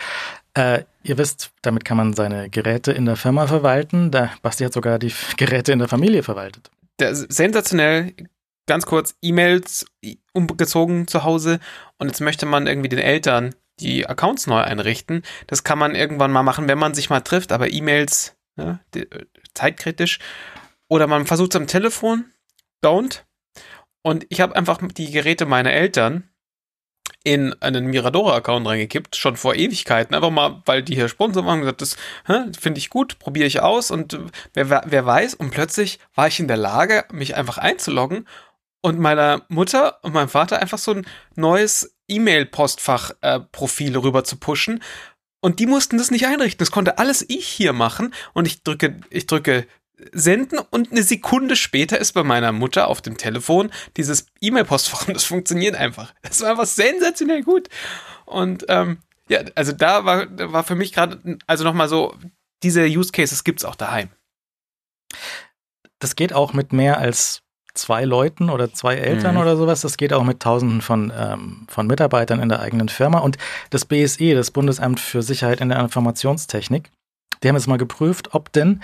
Äh, 0.53 0.83
ihr 1.03 1.17
wisst, 1.17 1.51
damit 1.61 1.85
kann 1.85 1.97
man 1.97 2.13
seine 2.13 2.49
Geräte 2.49 2.91
in 2.91 3.05
der 3.05 3.15
Firma 3.15 3.47
verwalten. 3.47 4.11
Da 4.11 4.31
Basti 4.41 4.63
hat 4.63 4.73
sogar 4.73 4.99
die 4.99 5.13
Geräte 5.37 5.71
in 5.71 5.79
der 5.79 5.87
Familie 5.87 6.23
verwaltet. 6.23 6.69
Der, 6.99 7.15
sensationell, 7.15 8.13
ganz 8.65 8.85
kurz, 8.85 9.15
E-Mails 9.21 9.85
umgezogen 10.33 11.07
zu 11.07 11.23
Hause 11.23 11.59
und 11.97 12.07
jetzt 12.07 12.21
möchte 12.21 12.45
man 12.45 12.67
irgendwie 12.67 12.89
den 12.89 12.99
Eltern 12.99 13.55
die 13.79 14.07
Accounts 14.07 14.47
neu 14.47 14.59
einrichten. 14.61 15.23
Das 15.47 15.63
kann 15.63 15.79
man 15.79 15.95
irgendwann 15.95 16.31
mal 16.31 16.43
machen, 16.43 16.67
wenn 16.67 16.79
man 16.79 16.93
sich 16.93 17.09
mal 17.09 17.21
trifft, 17.21 17.51
aber 17.51 17.71
E-Mails, 17.71 18.35
die, 18.93 19.01
äh, 19.01 19.25
zeitkritisch. 19.53 20.19
Oder 20.87 21.07
man 21.07 21.25
versucht 21.25 21.53
es 21.53 21.61
am 21.61 21.67
Telefon, 21.67 22.31
don't. 22.83 23.23
Und 24.01 24.25
ich 24.29 24.41
habe 24.41 24.55
einfach 24.55 24.79
die 24.81 25.11
Geräte 25.11 25.45
meiner 25.45 25.73
Eltern 25.73 26.29
in 27.23 27.53
einen 27.61 27.87
Miradore-Account 27.87 28.65
reingekippt, 28.65 29.15
schon 29.17 29.35
vor 29.35 29.55
Ewigkeiten. 29.55 30.15
Einfach 30.15 30.29
mal, 30.29 30.61
weil 30.65 30.81
die 30.81 30.95
hier 30.95 31.09
Sponsor 31.09 31.45
waren, 31.45 31.59
gesagt, 31.59 31.81
das 31.81 31.97
finde 32.57 32.77
ich 32.79 32.89
gut, 32.89 33.19
probiere 33.19 33.47
ich 33.47 33.59
aus 33.61 33.91
und 33.91 34.17
wer, 34.53 34.83
wer 34.85 35.05
weiß. 35.05 35.33
Und 35.33 35.51
plötzlich 35.51 35.99
war 36.15 36.27
ich 36.27 36.39
in 36.39 36.47
der 36.47 36.57
Lage, 36.57 37.03
mich 37.11 37.35
einfach 37.35 37.57
einzuloggen 37.57 38.25
und 38.81 38.99
meiner 38.99 39.41
Mutter 39.49 40.01
und 40.03 40.13
meinem 40.13 40.29
Vater 40.29 40.61
einfach 40.61 40.77
so 40.77 40.91
ein 40.91 41.05
neues 41.35 41.96
E-Mail-Postfach-Profil 42.07 43.97
rüber 43.97 44.23
zu 44.23 44.37
pushen. 44.37 44.83
Und 45.39 45.59
die 45.59 45.65
mussten 45.65 45.97
das 45.97 46.11
nicht 46.11 46.25
einrichten. 46.25 46.59
Das 46.59 46.71
konnte 46.71 46.97
alles 46.97 47.25
ich 47.27 47.47
hier 47.47 47.73
machen. 47.73 48.13
Und 48.33 48.47
ich 48.47 48.63
drücke, 48.63 48.99
ich 49.09 49.27
drücke 49.27 49.67
senden 50.11 50.59
und 50.59 50.91
eine 50.91 51.03
Sekunde 51.03 51.55
später 51.55 51.97
ist 51.97 52.13
bei 52.13 52.23
meiner 52.23 52.51
Mutter 52.51 52.87
auf 52.87 53.01
dem 53.01 53.17
Telefon 53.17 53.71
dieses 53.97 54.27
E-Mail-Postfach 54.41 55.07
und 55.07 55.15
das 55.15 55.23
funktioniert 55.23 55.75
einfach. 55.75 56.13
Das 56.21 56.41
war 56.41 56.51
einfach 56.51 56.67
sensationell 56.67 57.43
gut. 57.43 57.67
Und 58.25 58.65
ähm, 58.69 58.99
ja, 59.27 59.41
also 59.55 59.71
da 59.71 60.05
war, 60.05 60.27
war 60.53 60.63
für 60.63 60.75
mich 60.75 60.93
gerade, 60.93 61.39
also 61.47 61.63
nochmal 61.63 61.89
so, 61.89 62.15
diese 62.63 62.85
Use 62.85 63.11
Cases 63.11 63.43
gibt's 63.43 63.65
auch 63.65 63.75
daheim. 63.75 64.09
Das 65.99 66.15
geht 66.15 66.33
auch 66.33 66.53
mit 66.53 66.73
mehr 66.73 66.99
als 66.99 67.41
zwei 67.77 68.03
Leuten 68.05 68.49
oder 68.49 68.73
zwei 68.73 68.95
Eltern 68.95 69.35
Mhm. 69.35 69.41
oder 69.41 69.57
sowas. 69.57 69.81
Das 69.81 69.97
geht 69.97 70.13
auch 70.13 70.23
mit 70.23 70.39
Tausenden 70.41 70.81
von, 70.81 71.11
ähm, 71.17 71.65
von 71.69 71.87
Mitarbeitern 71.87 72.39
in 72.39 72.49
der 72.49 72.59
eigenen 72.59 72.89
Firma. 72.89 73.19
Und 73.19 73.37
das 73.69 73.85
BSI, 73.85 74.33
das 74.33 74.51
Bundesamt 74.51 74.99
für 74.99 75.21
Sicherheit 75.21 75.61
in 75.61 75.69
der 75.69 75.79
Informationstechnik, 75.79 76.89
die 77.43 77.49
haben 77.49 77.55
jetzt 77.55 77.67
mal 77.67 77.77
geprüft, 77.77 78.33
ob 78.33 78.51
denn, 78.51 78.81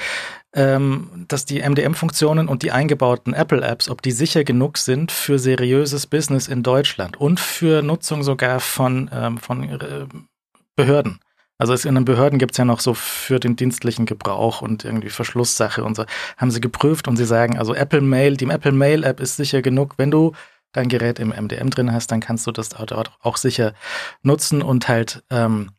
ähm, 0.56 1.26
dass 1.28 1.46
die 1.46 1.62
MDM-Funktionen 1.62 2.48
und 2.48 2.62
die 2.62 2.72
eingebauten 2.72 3.34
Apple-Apps, 3.34 3.90
ob 3.90 4.04
die 4.04 4.12
sicher 4.12 4.44
genug 4.44 4.78
sind 4.78 5.12
für 5.12 5.40
seriöses 5.40 6.06
Business 6.06 6.48
in 6.48 6.62
Deutschland 6.62 7.18
und 7.18 7.40
für 7.40 7.82
Nutzung 7.82 8.22
sogar 8.22 8.60
von, 8.60 9.10
ähm, 9.12 9.38
von 9.40 9.64
äh, 9.64 10.06
Behörden. 10.76 11.20
Also 11.58 11.74
es 11.74 11.86
in 11.86 11.96
den 11.96 12.06
Behörden 12.06 12.40
gibt 12.40 12.54
es 12.54 12.58
ja 12.58 12.66
noch 12.66 12.80
so 12.80 12.94
für 12.94 13.40
den 13.40 13.56
dienstlichen 13.56 14.06
Gebrauch 14.06 14.62
und 14.62 14.86
irgendwie 14.86 15.10
Verschlusssache 15.10 15.84
und 15.84 15.96
so. 15.96 16.06
Haben 16.38 16.52
sie 16.52 16.62
geprüft 16.62 17.08
und 17.08 17.16
sie 17.16 17.26
sagen, 17.26 17.58
also 17.58 17.74
Apple 17.76 18.02
Mail, 18.02 18.38
die 18.38 18.50
Apple 18.50 18.72
Mail 18.72 19.04
App 19.04 19.20
ist 19.20 19.38
sicher 19.38 19.62
genug. 19.62 19.94
Wenn 19.98 20.12
du 20.12 20.34
dein 20.72 20.90
Gerät 20.90 21.20
im 21.20 21.30
MDM 21.30 21.70
drin 21.70 21.94
hast, 21.94 22.12
dann 22.12 22.20
kannst 22.20 22.48
du 22.48 22.52
das 22.52 22.70
dort 22.70 23.12
auch 23.22 23.38
sicher 23.38 23.74
nutzen 24.24 24.62
und 24.62 24.88
halt 24.88 25.24
ähm, 25.30 25.70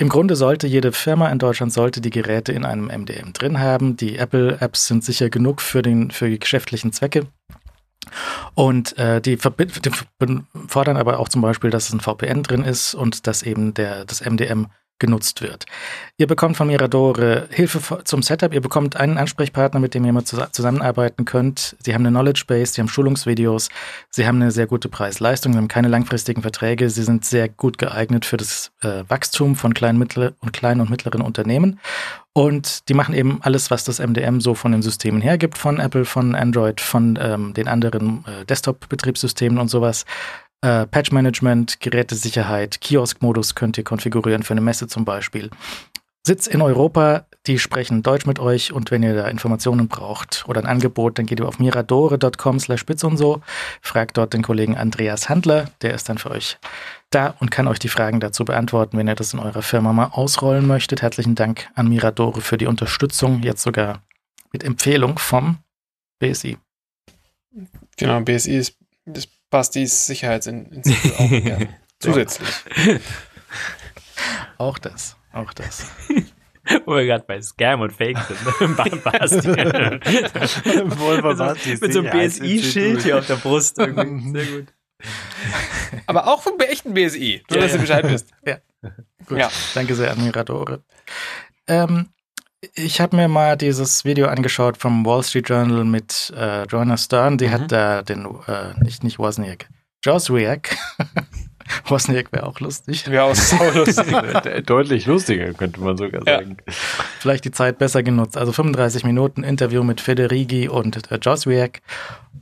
im 0.00 0.08
Grunde 0.08 0.34
sollte 0.34 0.66
jede 0.66 0.92
Firma 0.92 1.28
in 1.28 1.38
Deutschland 1.38 1.74
sollte 1.74 2.00
die 2.00 2.08
Geräte 2.08 2.52
in 2.52 2.64
einem 2.64 2.86
MDM 2.86 3.34
drin 3.34 3.58
haben. 3.60 3.96
Die 3.96 4.16
Apple-Apps 4.16 4.86
sind 4.86 5.04
sicher 5.04 5.28
genug 5.28 5.60
für, 5.60 5.82
den, 5.82 6.10
für 6.10 6.30
die 6.30 6.38
geschäftlichen 6.38 6.90
Zwecke. 6.94 7.26
Und 8.54 8.96
äh, 8.96 9.20
die, 9.20 9.36
die 9.36 9.90
fordern 10.68 10.96
aber 10.96 11.18
auch 11.18 11.28
zum 11.28 11.42
Beispiel, 11.42 11.68
dass 11.68 11.92
ein 11.92 12.00
VPN 12.00 12.42
drin 12.42 12.64
ist 12.64 12.94
und 12.94 13.26
dass 13.26 13.42
eben 13.42 13.74
der, 13.74 14.06
das 14.06 14.24
MDM 14.24 14.68
genutzt 15.00 15.42
wird. 15.42 15.66
Ihr 16.16 16.28
bekommt 16.28 16.56
von 16.56 16.68
Miradore 16.68 17.48
Hilfe 17.50 18.04
zum 18.04 18.22
Setup. 18.22 18.54
Ihr 18.54 18.60
bekommt 18.60 18.96
einen 18.96 19.18
Ansprechpartner, 19.18 19.80
mit 19.80 19.94
dem 19.94 20.04
ihr 20.04 20.24
zus 20.24 20.40
zusammenarbeiten 20.52 21.24
könnt. 21.24 21.76
Sie 21.82 21.94
haben 21.94 22.06
eine 22.06 22.10
Knowledge 22.10 22.44
Base, 22.46 22.74
sie 22.74 22.80
haben 22.80 22.88
Schulungsvideos, 22.88 23.68
sie 24.10 24.26
haben 24.26 24.40
eine 24.40 24.50
sehr 24.52 24.66
gute 24.66 24.88
Preis-Leistung, 24.88 25.52
sie 25.52 25.58
haben 25.58 25.68
keine 25.68 25.88
langfristigen 25.88 26.42
Verträge, 26.42 26.90
sie 26.90 27.02
sind 27.02 27.24
sehr 27.24 27.48
gut 27.48 27.78
geeignet 27.78 28.24
für 28.24 28.36
das 28.36 28.70
äh, 28.82 29.02
Wachstum 29.08 29.56
von 29.56 29.74
kleinen, 29.74 29.98
mittleren 29.98 30.34
und 30.40 30.52
kleinen 30.52 30.80
und 30.80 30.90
mittleren 30.90 31.22
Unternehmen. 31.22 31.80
Und 32.32 32.88
die 32.88 32.94
machen 32.94 33.14
eben 33.14 33.40
alles, 33.42 33.70
was 33.70 33.82
das 33.84 33.98
MDM 33.98 34.40
so 34.40 34.54
von 34.54 34.70
den 34.70 34.82
Systemen 34.82 35.20
hergibt, 35.20 35.58
von 35.58 35.80
Apple, 35.80 36.04
von 36.04 36.36
Android, 36.36 36.80
von 36.80 37.18
ähm, 37.20 37.54
den 37.54 37.66
anderen 37.66 38.24
äh, 38.26 38.44
Desktop-Betriebssystemen 38.44 39.58
und 39.58 39.68
sowas. 39.68 40.04
Äh, 40.62 40.86
Patch-Management, 40.86 41.80
Gerätesicherheit, 41.80 42.80
Kiosk-Modus 42.80 43.54
könnt 43.54 43.78
ihr 43.78 43.84
konfigurieren 43.84 44.42
für 44.42 44.52
eine 44.52 44.60
Messe 44.60 44.88
zum 44.88 45.04
Beispiel. 45.04 45.50
Sitz 46.22 46.46
in 46.46 46.60
Europa, 46.60 47.24
die 47.46 47.58
sprechen 47.58 48.02
Deutsch 48.02 48.26
mit 48.26 48.38
euch 48.38 48.72
und 48.72 48.90
wenn 48.90 49.02
ihr 49.02 49.14
da 49.14 49.26
Informationen 49.28 49.88
braucht 49.88 50.44
oder 50.46 50.60
ein 50.60 50.66
Angebot, 50.66 51.18
dann 51.18 51.24
geht 51.24 51.40
ihr 51.40 51.48
auf 51.48 51.58
miradore.com 51.58 52.60
slash 52.60 52.84
und 53.02 53.16
so, 53.16 53.40
fragt 53.80 54.18
dort 54.18 54.34
den 54.34 54.42
Kollegen 54.42 54.76
Andreas 54.76 55.30
Handler, 55.30 55.70
der 55.80 55.94
ist 55.94 56.10
dann 56.10 56.18
für 56.18 56.30
euch 56.30 56.58
da 57.08 57.34
und 57.40 57.50
kann 57.50 57.66
euch 57.66 57.78
die 57.78 57.88
Fragen 57.88 58.20
dazu 58.20 58.44
beantworten, 58.44 58.98
wenn 58.98 59.08
ihr 59.08 59.14
das 59.14 59.32
in 59.32 59.38
eurer 59.38 59.62
Firma 59.62 59.94
mal 59.94 60.10
ausrollen 60.12 60.66
möchtet. 60.66 61.00
Herzlichen 61.00 61.36
Dank 61.36 61.70
an 61.74 61.88
Miradore 61.88 62.42
für 62.42 62.58
die 62.58 62.66
Unterstützung, 62.66 63.42
jetzt 63.42 63.62
sogar 63.62 64.02
mit 64.52 64.62
Empfehlung 64.62 65.18
vom 65.18 65.56
BSI. 66.18 66.58
Genau, 67.96 68.20
BSI 68.20 68.56
ist, 68.56 68.76
ist 69.06 69.39
Bastis 69.50 70.06
Sicherheitsinstitut 70.06 71.18
auch 71.18 71.28
gerne. 71.28 71.68
Zusätzlich. 71.98 72.48
Auch 74.58 74.78
das, 74.78 75.16
auch 75.32 75.52
das. 75.52 75.86
Wo 76.86 76.94
wir 76.94 77.06
gerade 77.06 77.24
bei 77.26 77.40
Scam 77.42 77.80
und 77.80 77.92
Fake 77.92 78.18
sind. 78.18 78.76
Ba- 78.76 78.84
Basti. 79.10 79.48
Mit 81.70 81.80
mit 81.80 81.92
so 81.92 82.00
einem. 82.00 82.10
BSI-Schild 82.10 83.02
hier 83.02 83.18
auf 83.18 83.26
der 83.26 83.36
Brust. 83.36 83.78
Irgendwie. 83.78 84.44
Sehr 84.44 84.58
gut. 84.58 84.66
Aber 86.06 86.28
auch 86.28 86.42
vom 86.42 86.58
echten 86.60 86.94
BSI, 86.94 87.42
nur 87.50 87.60
dass 87.60 87.70
Ja, 87.70 87.76
ihr 87.76 87.80
Bescheid 87.80 88.04
wisst. 88.08 88.28
Gut, 89.26 89.38
Ja. 89.38 89.50
danke 89.74 89.94
sehr 89.94 90.10
an 90.12 90.22
Miradore. 90.22 90.84
Ähm, 91.66 92.10
ich 92.74 93.00
habe 93.00 93.16
mir 93.16 93.28
mal 93.28 93.56
dieses 93.56 94.04
Video 94.04 94.26
angeschaut 94.28 94.76
vom 94.76 95.04
Wall 95.06 95.22
Street 95.22 95.48
Journal 95.48 95.84
mit 95.84 96.32
äh, 96.36 96.64
Joanna 96.64 96.96
Stern. 96.96 97.38
Die 97.38 97.46
Mhm. 97.46 97.50
hat 97.52 97.72
da 97.72 98.02
den, 98.02 98.26
äh, 98.46 98.74
nicht, 98.82 99.02
nicht 99.04 99.18
Wozniak, 99.18 99.68
Joswiak. 100.04 100.76
Wozniak 101.86 102.32
wäre 102.32 102.46
auch 102.46 102.58
lustig. 102.60 103.06
Ja, 103.06 103.22
aus 103.24 103.50
Saulus. 103.50 103.94
De- 103.96 104.60
Deutlich 104.62 105.06
lustiger, 105.06 105.52
könnte 105.54 105.80
man 105.80 105.96
sogar 105.96 106.26
Ja. 106.26 106.38
sagen. 106.38 106.56
Vielleicht 107.20 107.44
die 107.44 107.52
Zeit 107.52 107.78
besser 107.78 108.02
genutzt. 108.02 108.36
Also 108.36 108.52
35 108.52 109.04
Minuten 109.04 109.44
Interview 109.44 109.84
mit 109.84 110.00
Federighi 110.00 110.68
und 110.68 111.10
äh, 111.12 111.18
Joswiak. 111.22 111.80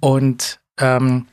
Und 0.00 0.60
ähm, 0.80 1.26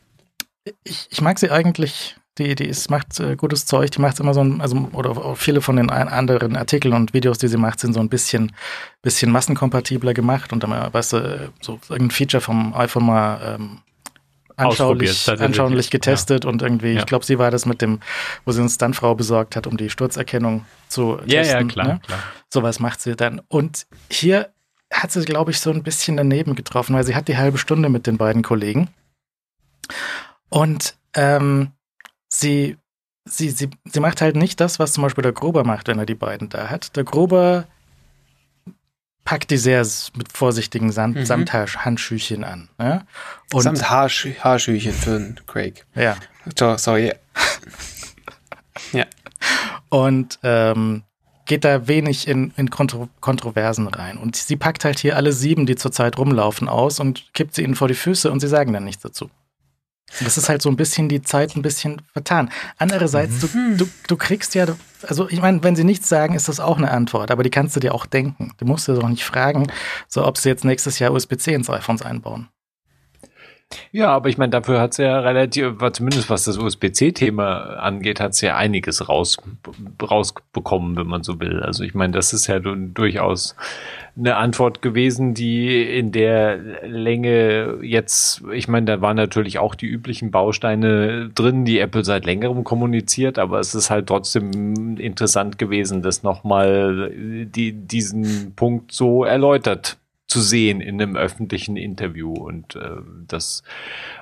ich, 0.84 1.08
ich 1.10 1.22
mag 1.22 1.40
sie 1.40 1.50
eigentlich. 1.52 2.18
Die, 2.38 2.54
die 2.56 2.66
ist, 2.68 2.90
macht 2.90 3.18
äh, 3.20 3.36
gutes 3.38 3.66
Zeug, 3.66 3.92
die 3.92 4.02
macht 4.02 4.20
immer 4.20 4.34
so 4.34 4.42
ein, 4.44 4.60
also, 4.60 4.90
oder 4.92 5.36
viele 5.38 5.62
von 5.62 5.78
den 5.78 5.90
anderen 5.90 6.58
Artikeln 6.58 6.94
und 6.94 7.14
Videos, 7.14 7.38
die 7.38 7.48
sie 7.48 7.56
macht, 7.58 7.80
sind 7.80 7.94
so 7.94 8.02
ein 8.02 8.10
bisschen, 8.10 8.52
bisschen 9.02 9.32
massenkompatibler 9.32 10.14
gemacht 10.14 10.52
und 10.52 10.62
dann 10.62 10.70
mal, 10.72 10.94
weißt 10.94 11.14
du, 11.14 11.52
so 11.62 11.80
irgendein 11.90 12.12
Feature 12.12 12.42
vom 12.42 12.74
iPhone 12.74 13.06
mal 13.06 13.56
ähm, 13.56 13.80
anschaulich, 14.58 15.30
anschaulich 15.30 15.90
getestet 15.90 16.44
und 16.46 16.62
irgendwie, 16.62 16.94
Ja. 16.94 17.00
ich 17.00 17.06
glaube, 17.06 17.24
sie 17.26 17.40
war 17.40 17.52
das 17.52 17.66
mit 17.66 17.82
dem, 17.82 18.00
wo 18.44 18.52
sie 18.52 18.60
eine 18.60 18.70
Stuntfrau 18.70 19.16
besorgt 19.16 19.56
hat, 19.56 19.66
um 19.68 19.78
die 19.78 19.90
Sturzerkennung 19.90 20.66
zu 20.90 21.18
Ja, 21.26 21.42
testen. 21.42 21.68
ja, 21.70 21.74
klar, 21.74 21.88
Ne? 21.88 22.00
klar. 22.06 22.20
Sowas 22.52 22.80
macht 22.82 23.00
sie 23.02 23.16
dann. 23.16 23.42
Und 23.48 23.86
hier 24.12 24.50
hat 24.94 25.12
sie, 25.12 25.24
glaube 25.26 25.52
ich, 25.52 25.60
so 25.60 25.72
ein 25.72 25.84
bisschen 25.84 26.16
daneben 26.18 26.56
getroffen, 26.56 26.96
weil 26.96 27.04
sie 27.06 27.16
hat 27.16 27.28
die 27.30 27.38
halbe 27.38 27.58
Stunde 27.58 27.88
mit 27.90 28.08
den 28.08 28.18
beiden 28.18 28.44
Kollegen. 28.44 28.90
Und 30.50 30.96
ähm, 31.16 31.72
sie, 32.40 32.78
sie, 33.28 33.50
sie, 33.50 33.70
sie 33.86 34.00
macht 34.00 34.22
halt 34.22 34.36
nicht 34.36 34.60
das, 34.60 34.80
was 34.80 34.94
zum 34.94 35.04
Beispiel 35.04 35.22
der 35.24 35.34
Gruber 35.34 35.64
macht, 35.64 35.88
wenn 35.88 36.00
er 36.00 36.06
die 36.06 36.16
beiden 36.16 36.50
da 36.50 36.70
hat. 36.70 36.96
Der 36.96 37.04
Gruber 37.04 37.66
packt 39.24 39.50
die 39.50 39.58
sehr 39.58 39.86
mit 40.16 40.32
vorsichtigen 40.32 40.92
Sand 40.92 41.16
Mhm. 41.16 41.26
Samthandschuhchen 41.26 42.44
an. 42.44 42.70
Ja? 42.80 43.04
Und, 43.52 43.64
Samt 43.64 43.90
Haarschü 43.90 44.36
Haarschüchen 44.36 44.94
für 44.94 45.18
den 45.20 45.40
Craig. 45.48 45.86
ja. 45.96 46.16
So, 46.58 46.78
sorry. 46.78 47.12
und 49.90 50.40
ähm, 50.44 51.04
geht 51.46 51.64
da 51.64 51.88
wenig 51.88 52.28
in, 52.28 52.54
in 52.58 52.70
Kontro 52.70 53.08
Kontroversen 53.20 53.88
rein. 53.88 54.18
Und 54.18 54.36
sie 54.36 54.56
packt 54.58 54.86
halt 54.86 55.00
hier 55.00 55.16
alle 55.16 55.32
sieben, 55.34 55.66
die 55.66 55.76
zurzeit 55.76 56.18
rumlaufen, 56.18 56.68
aus 56.68 57.00
und 57.00 57.34
kippt 57.34 57.56
sie 57.56 57.64
ihnen 57.64 57.76
vor 57.76 57.88
die 57.88 57.94
Füße 57.96 58.32
und 58.32 58.40
sie 58.42 58.48
sagen 58.48 58.74
dann 58.74 58.84
nichts 58.84 59.02
dazu. 59.04 59.30
Das 60.24 60.38
ist 60.38 60.48
halt 60.50 60.62
so 60.62 60.70
ein 60.70 60.76
bisschen 60.78 61.10
die 61.10 61.22
Zeit 61.22 61.56
ein 61.56 61.62
bisschen 61.62 62.02
vertan. 62.14 62.50
Andererseits, 62.78 63.40
du, 63.40 63.48
du, 63.76 63.88
du 64.08 64.18
kriegst 64.18 64.56
ja, 64.56 64.66
also 65.08 65.28
ich 65.30 65.42
meine, 65.42 65.64
wenn 65.64 65.76
sie 65.76 65.84
nichts 65.84 66.08
sagen, 66.08 66.36
ist 66.36 66.48
das 66.48 66.60
auch 66.60 66.78
eine 66.78 66.92
Antwort, 66.92 67.32
aber 67.32 67.44
die 67.44 67.50
kannst 67.50 67.76
du 67.76 67.80
dir 67.80 67.94
auch 67.94 68.06
denken. 68.06 68.54
Du 68.58 68.66
musst 68.66 68.88
dir 68.88 68.94
doch 68.94 69.10
nicht 69.10 69.26
fragen, 69.26 69.68
so 70.08 70.26
ob 70.26 70.38
sie 70.38 70.50
jetzt 70.50 70.64
nächstes 70.64 71.00
Jahr 71.00 71.12
USB-C 71.12 71.54
ins 71.54 71.70
iPhones 71.70 72.02
einbauen. 72.04 72.48
Ja, 73.92 74.10
aber 74.12 74.30
ich 74.30 74.38
meine, 74.38 74.52
dafür 74.52 74.80
hat 74.80 74.94
sie 74.94 75.04
ja 75.04 75.20
relativ, 75.20 75.74
zumindest 75.92 76.30
was 76.30 76.44
das 76.44 76.58
USB-C-Thema 76.58 77.78
angeht, 77.78 78.20
hat 78.20 78.36
sie 78.36 78.46
ja 78.46 78.56
einiges 78.56 79.10
raus, 79.10 79.38
rausbekommen, 80.02 80.96
wenn 80.96 81.08
man 81.08 81.24
so 81.24 81.40
will. 81.40 81.62
Also 81.62 81.84
ich 81.84 81.96
meine, 81.96 82.14
das 82.14 82.32
ist 82.32 82.46
ja 82.48 82.60
du- 82.60 82.76
durchaus 82.76 83.56
eine 84.18 84.38
Antwort 84.38 84.82
gewesen, 84.82 85.34
die 85.34 85.84
in 85.84 86.12
der 86.12 86.58
Länge 86.88 87.80
jetzt, 87.82 88.44
ich 88.54 88.68
meine, 88.68 88.86
da 88.86 89.02
waren 89.02 89.18
natürlich 89.18 89.60
auch 89.60 89.76
die 89.76 89.88
üblichen 89.88 90.32
Bausteine 90.32 91.30
drin, 91.36 91.66
die 91.66 91.80
Apple 91.80 92.06
seit 92.06 92.26
längerem 92.26 92.64
kommuniziert, 92.64 93.38
aber 93.38 93.60
es 93.60 93.76
ist 93.76 93.90
halt 93.90 94.08
trotzdem 94.08 94.98
interessant 94.98 95.58
gewesen, 95.58 96.02
das 96.02 96.24
nochmal 96.24 97.12
die, 97.14 97.74
diesen 97.74 98.54
Punkt 98.56 98.94
so 98.94 99.26
erläutert 99.26 99.98
zu 100.28 100.42
sehen 100.42 100.82
in 100.82 101.00
einem 101.00 101.16
öffentlichen 101.16 101.78
Interview. 101.78 102.34
Und 102.34 102.76
äh, 102.76 102.98
das 103.28 103.64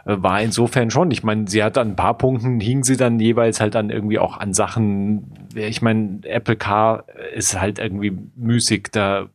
äh, 0.05 0.15
war 0.17 0.41
insofern 0.41 0.91
schon. 0.91 1.11
Ich 1.11 1.23
meine, 1.23 1.47
sie 1.47 1.63
hat 1.63 1.77
an 1.77 1.91
ein 1.91 1.95
paar 1.95 2.17
Punkten, 2.17 2.59
hing 2.59 2.83
sie 2.83 2.97
dann 2.97 3.19
jeweils 3.19 3.61
halt 3.61 3.75
dann 3.75 3.89
irgendwie 3.89 4.19
auch 4.19 4.37
an 4.37 4.53
Sachen. 4.53 5.47
Ich 5.55 5.81
meine, 5.81 6.19
Apple 6.23 6.57
Car 6.57 7.05
ist 7.33 7.59
halt 7.59 7.79
irgendwie 7.79 8.17
müßig, 8.35 8.89
da 8.91 9.29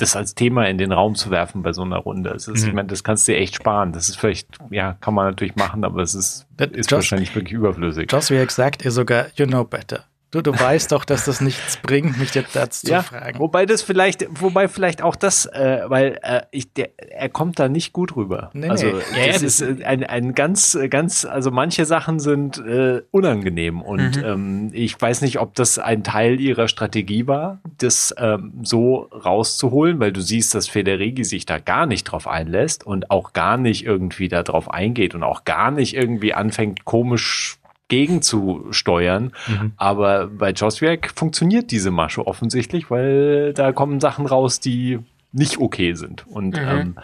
das 0.00 0.16
als 0.16 0.34
Thema 0.34 0.68
in 0.68 0.78
den 0.78 0.92
Raum 0.92 1.14
zu 1.14 1.30
werfen 1.30 1.62
bei 1.62 1.72
so 1.72 1.82
einer 1.82 1.98
Runde. 1.98 2.30
Ist, 2.30 2.48
Mhm. 2.48 2.54
Ich 2.56 2.72
meine, 2.72 2.88
das 2.88 3.04
kannst 3.04 3.26
du 3.28 3.32
dir 3.32 3.38
echt 3.38 3.54
sparen. 3.56 3.92
Das 3.92 4.08
ist 4.08 4.16
vielleicht, 4.16 4.48
ja, 4.70 4.94
kann 5.00 5.14
man 5.14 5.26
natürlich 5.26 5.56
machen, 5.56 5.84
aber 5.84 6.02
es 6.02 6.14
ist, 6.14 6.46
ist 6.58 6.90
Joss- 6.90 6.92
wahrscheinlich 6.92 7.34
wirklich 7.34 7.52
überflüssig. 7.54 8.10
Joswiak 8.10 8.50
sagt 8.50 8.84
ihr 8.84 8.90
sogar, 8.90 9.26
you 9.36 9.46
know 9.46 9.64
better. 9.64 10.04
Du, 10.32 10.42
du 10.42 10.52
weißt 10.52 10.92
doch, 10.92 11.04
dass 11.04 11.24
das 11.24 11.40
nichts 11.40 11.76
bringt, 11.78 12.16
mich 12.18 12.34
jetzt 12.34 12.54
dazu 12.54 12.86
zu 12.86 13.02
fragen. 13.02 13.38
Wobei 13.40 13.66
das 13.66 13.82
vielleicht, 13.82 14.26
wobei 14.40 14.68
vielleicht 14.68 15.02
auch 15.02 15.16
das, 15.16 15.46
äh, 15.46 15.80
weil 15.86 16.20
äh, 16.22 16.42
ich, 16.52 16.72
der, 16.72 16.90
er 16.98 17.28
kommt 17.28 17.58
da 17.58 17.68
nicht 17.68 17.92
gut 17.92 18.14
rüber. 18.14 18.50
Nee, 18.52 18.60
nee. 18.66 18.68
also 18.70 18.86
Ja, 18.86 18.92
das 18.92 19.16
ja, 19.26 19.32
das- 19.32 19.42
ist 19.42 19.60
äh, 19.60 19.84
ein, 19.84 20.04
ein 20.04 20.34
ganz, 20.36 20.78
ganz, 20.88 21.24
also 21.24 21.50
manche 21.50 21.84
Sachen 21.84 22.20
sind 22.20 22.58
äh, 22.58 23.02
unangenehm 23.10 23.82
und 23.82 24.18
Mhm. 24.18 24.24
ähm, 24.24 24.70
ich 24.72 25.00
weiß 25.00 25.20
nicht, 25.22 25.40
ob 25.40 25.54
das 25.56 25.78
ein 25.80 26.04
Teil 26.04 26.40
ihrer 26.40 26.68
Strategie 26.68 27.26
war, 27.26 27.60
das 27.78 28.14
ähm, 28.16 28.52
so 28.62 29.08
rauszuholen, 29.24 29.98
weil 30.00 30.12
du 30.12 30.20
siehst, 30.20 30.54
dass 30.54 30.68
Federighi 30.68 31.24
sich 31.24 31.44
da 31.44 31.58
gar 31.58 31.86
nicht 31.86 32.04
drauf 32.04 32.26
einlässt 32.28 32.86
und 32.86 33.10
auch 33.10 33.32
gar 33.32 33.56
nicht 33.56 33.84
irgendwie 33.84 34.28
da 34.28 34.42
drauf 34.42 34.70
eingeht 34.70 35.14
und 35.14 35.22
auch 35.22 35.44
gar 35.44 35.70
nicht 35.70 35.94
irgendwie 35.94 36.34
anfängt 36.34 36.84
komisch 36.84 37.56
gegenzusteuern. 37.90 39.32
Mhm. 39.46 39.72
Aber 39.76 40.26
bei 40.28 40.52
Joswiak 40.52 41.12
funktioniert 41.14 41.70
diese 41.70 41.90
Masche 41.90 42.26
offensichtlich, 42.26 42.90
weil 42.90 43.52
da 43.52 43.72
kommen 43.72 44.00
Sachen 44.00 44.24
raus, 44.26 44.60
die 44.60 44.98
nicht 45.32 45.58
okay 45.58 45.94
sind. 45.94 46.26
Und 46.26 46.56
Mhm. 46.56 46.68
ähm, 46.68 46.94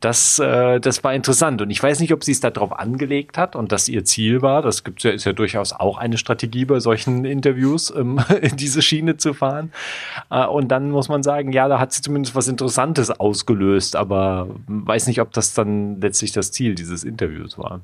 das, 0.00 0.38
äh, 0.38 0.80
das 0.80 1.02
war 1.02 1.14
interessant. 1.14 1.62
Und 1.62 1.70
ich 1.70 1.82
weiß 1.82 2.00
nicht, 2.00 2.12
ob 2.12 2.22
sie 2.24 2.32
es 2.32 2.40
darauf 2.40 2.78
angelegt 2.78 3.38
hat 3.38 3.56
und 3.56 3.72
das 3.72 3.88
ihr 3.88 4.04
Ziel 4.04 4.42
war. 4.42 4.60
Das 4.60 4.84
gibt's 4.84 5.02
ja, 5.02 5.12
ist 5.12 5.24
ja 5.24 5.32
durchaus 5.32 5.72
auch 5.72 5.96
eine 5.96 6.18
Strategie 6.18 6.66
bei 6.66 6.78
solchen 6.78 7.24
Interviews, 7.24 7.90
ähm, 7.96 8.20
in 8.42 8.58
diese 8.58 8.82
Schiene 8.82 9.16
zu 9.16 9.32
fahren. 9.32 9.72
Äh, 10.30 10.44
und 10.44 10.68
dann 10.68 10.90
muss 10.90 11.08
man 11.08 11.22
sagen, 11.22 11.52
ja, 11.52 11.68
da 11.68 11.78
hat 11.78 11.92
sie 11.94 12.02
zumindest 12.02 12.34
was 12.34 12.48
Interessantes 12.48 13.10
ausgelöst, 13.18 13.96
aber 13.96 14.48
weiß 14.66 15.06
nicht, 15.06 15.22
ob 15.22 15.32
das 15.32 15.54
dann 15.54 16.02
letztlich 16.02 16.32
das 16.32 16.52
Ziel 16.52 16.74
dieses 16.74 17.02
Interviews 17.02 17.56
war. 17.56 17.80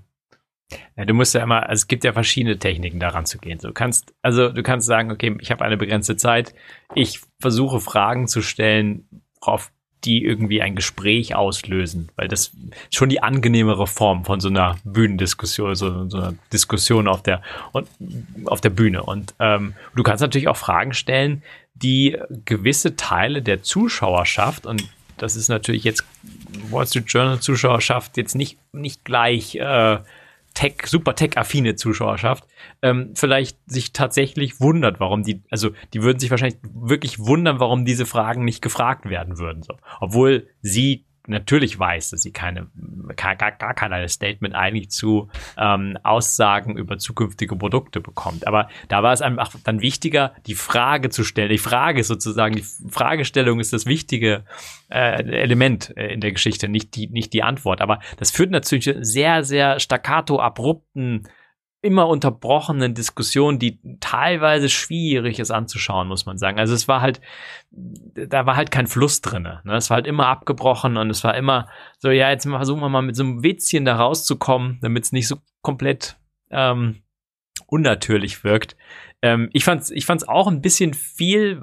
Ja, 0.97 1.05
du 1.05 1.15
musst 1.15 1.35
ja 1.35 1.43
immer, 1.43 1.69
also 1.69 1.83
es 1.83 1.87
gibt 1.87 2.05
ja 2.05 2.13
verschiedene 2.13 2.59
Techniken 2.59 2.99
daran 2.99 3.27
zu 3.27 3.39
gehen. 3.39 3.59
Du 3.59 3.73
kannst, 3.73 4.15
also 4.23 4.49
du 4.49 4.63
kannst 4.63 4.87
sagen, 4.87 5.13
okay, 5.13 5.37
ich 5.41 5.51
habe 5.51 5.65
eine 5.65 5.77
begrenzte 5.77 6.17
Zeit, 6.17 6.55
ich 6.95 7.21
versuche 7.41 7.81
Fragen 7.81 8.27
zu 8.27 8.43
stellen, 8.43 9.09
auf 9.41 9.71
die 10.05 10.25
irgendwie 10.25 10.63
ein 10.63 10.77
Gespräch 10.77 11.35
auslösen, 11.35 12.11
weil 12.17 12.29
das 12.29 12.53
schon 12.93 13.09
die 13.09 13.23
angenehmere 13.23 13.87
Form 13.87 14.25
von 14.25 14.41
so 14.41 14.49
einer 14.49 14.77
Bühnendiskussion, 14.85 15.75
so, 15.75 16.09
so 16.09 16.19
einer 16.19 16.35
Diskussion 16.53 17.09
auf 17.09 17.23
der 17.23 17.43
und 17.73 17.89
auf 18.45 18.61
der 18.61 18.71
Bühne. 18.71 19.03
Und 19.03 19.35
ähm, 19.41 19.75
du 19.95 20.03
kannst 20.03 20.23
natürlich 20.23 20.49
auch 20.49 20.57
Fragen 20.57 20.95
stellen, 20.95 21.43
die 21.75 22.17
gewisse 22.45 22.97
Teile 22.97 23.43
der 23.43 23.63
Zuschauerschaft 23.63 24.67
und 24.67 24.89
das 25.17 25.35
ist 25.35 25.49
natürlich 25.49 25.85
jetzt 25.85 26.05
Wall 26.71 26.87
Street 26.87 27.09
Journal 27.09 27.41
Zuschauerschaft 27.41 28.17
jetzt 28.17 28.35
nicht 28.35 28.59
nicht 28.73 29.05
gleich 29.05 29.55
äh, 29.57 29.99
Tech, 30.57 30.87
super 30.87 31.15
Tech-affine 31.15 31.77
Zuschauerschaft, 31.77 32.49
ähm, 32.81 33.13
vielleicht 33.15 33.59
sich 33.67 33.93
tatsächlich 33.93 34.59
wundert, 34.59 35.01
warum 35.01 35.23
die, 35.23 35.43
also 35.51 35.71
die 35.93 36.03
würden 36.03 36.19
sich 36.19 36.31
wahrscheinlich 36.31 36.59
wirklich 36.63 37.19
wundern, 37.19 37.61
warum 37.61 37.85
diese 37.85 38.07
Fragen 38.07 38.45
nicht 38.45 38.63
gefragt 38.63 39.05
werden 39.09 39.39
würden. 39.39 39.63
So. 39.63 39.75
Obwohl 40.01 40.49
sie 40.63 41.05
natürlich 41.27 41.79
weiß, 41.79 42.11
dass 42.11 42.23
sie 42.23 42.33
keine, 42.33 42.69
gar, 43.17 43.37
gar, 43.37 43.75
keinerlei 43.75 44.09
Statement 44.09 44.55
eigentlich 44.55 44.91
zu 44.91 45.29
ähm, 45.57 45.99
Aussagen 46.03 46.77
über 46.77 46.99
zukünftige 46.99 47.57
Produkte 47.57 48.01
bekommt. 48.01 48.47
Aber 48.47 48.69
da 48.89 49.03
war 49.03 49.13
es 49.13 49.23
einfach 49.23 49.53
dann 49.65 49.81
wichtiger, 49.81 50.35
die 50.47 50.55
Frage 50.55 51.11
zu 51.11 51.25
stellen. 51.25 51.51
Die 51.51 51.59
Frage 51.59 52.01
ist 52.01 52.09
sozusagen, 52.09 52.57
die 52.57 52.65
Fragestellung 52.89 53.61
ist 53.61 53.73
das 53.73 53.87
wichtige 53.87 54.45
äh, 54.89 55.23
Element 55.23 55.97
äh, 55.97 56.13
in 56.13 56.21
der 56.21 56.33
Geschichte, 56.33 56.69
nicht 56.69 56.95
die, 56.97 57.09
nicht 57.09 57.33
die 57.33 57.43
Antwort. 57.43 57.81
Aber 57.81 58.01
das 58.19 58.31
führt 58.31 58.51
natürlich 58.51 58.95
sehr, 59.01 59.45
sehr 59.45 59.81
staccato 59.81 60.41
abrupten 60.41 61.29
immer 61.87 62.09
unterbrochenen 62.09 62.95
Diskussion, 62.95 63.59
die 63.59 63.79
teilweise 64.01 64.69
schwierig 64.69 65.39
ist 65.39 65.53
anzuschauen, 65.53 66.09
muss 66.09 66.27
man 66.27 66.37
sagen. 66.37 66.59
Also 66.59 66.75
es 66.75 66.89
war 66.89 67.01
halt, 67.01 67.21
da 67.71 68.45
war 68.45 68.57
halt 68.57 68.73
kein 68.73 68.89
Fluss 68.89 69.21
drinne. 69.21 69.63
Ne? 69.65 69.77
Es 69.77 69.89
war 69.89 69.95
halt 69.95 70.07
immer 70.07 70.27
abgebrochen 70.27 70.97
und 70.97 71.09
es 71.09 71.23
war 71.23 71.37
immer 71.37 71.69
so, 71.99 72.11
ja, 72.11 72.31
jetzt 72.31 72.47
versuchen 72.49 72.81
wir 72.81 72.89
mal 72.89 73.03
mit 73.03 73.15
so 73.15 73.23
einem 73.23 73.43
Witzchen 73.45 73.85
da 73.85 73.97
rauszukommen, 73.97 74.79
damit 74.83 75.05
es 75.05 75.13
nicht 75.13 75.29
so 75.29 75.37
komplett 75.63 76.19
ähm, 76.51 77.03
unnatürlich 77.67 78.43
wirkt. 78.45 78.77
Ähm, 79.23 79.49
ich 79.53 79.65
fand's, 79.65 79.91
ich 79.91 80.05
fand's 80.05 80.27
auch 80.27 80.49
ein 80.49 80.61
bisschen 80.61 80.93
viel, 80.93 81.63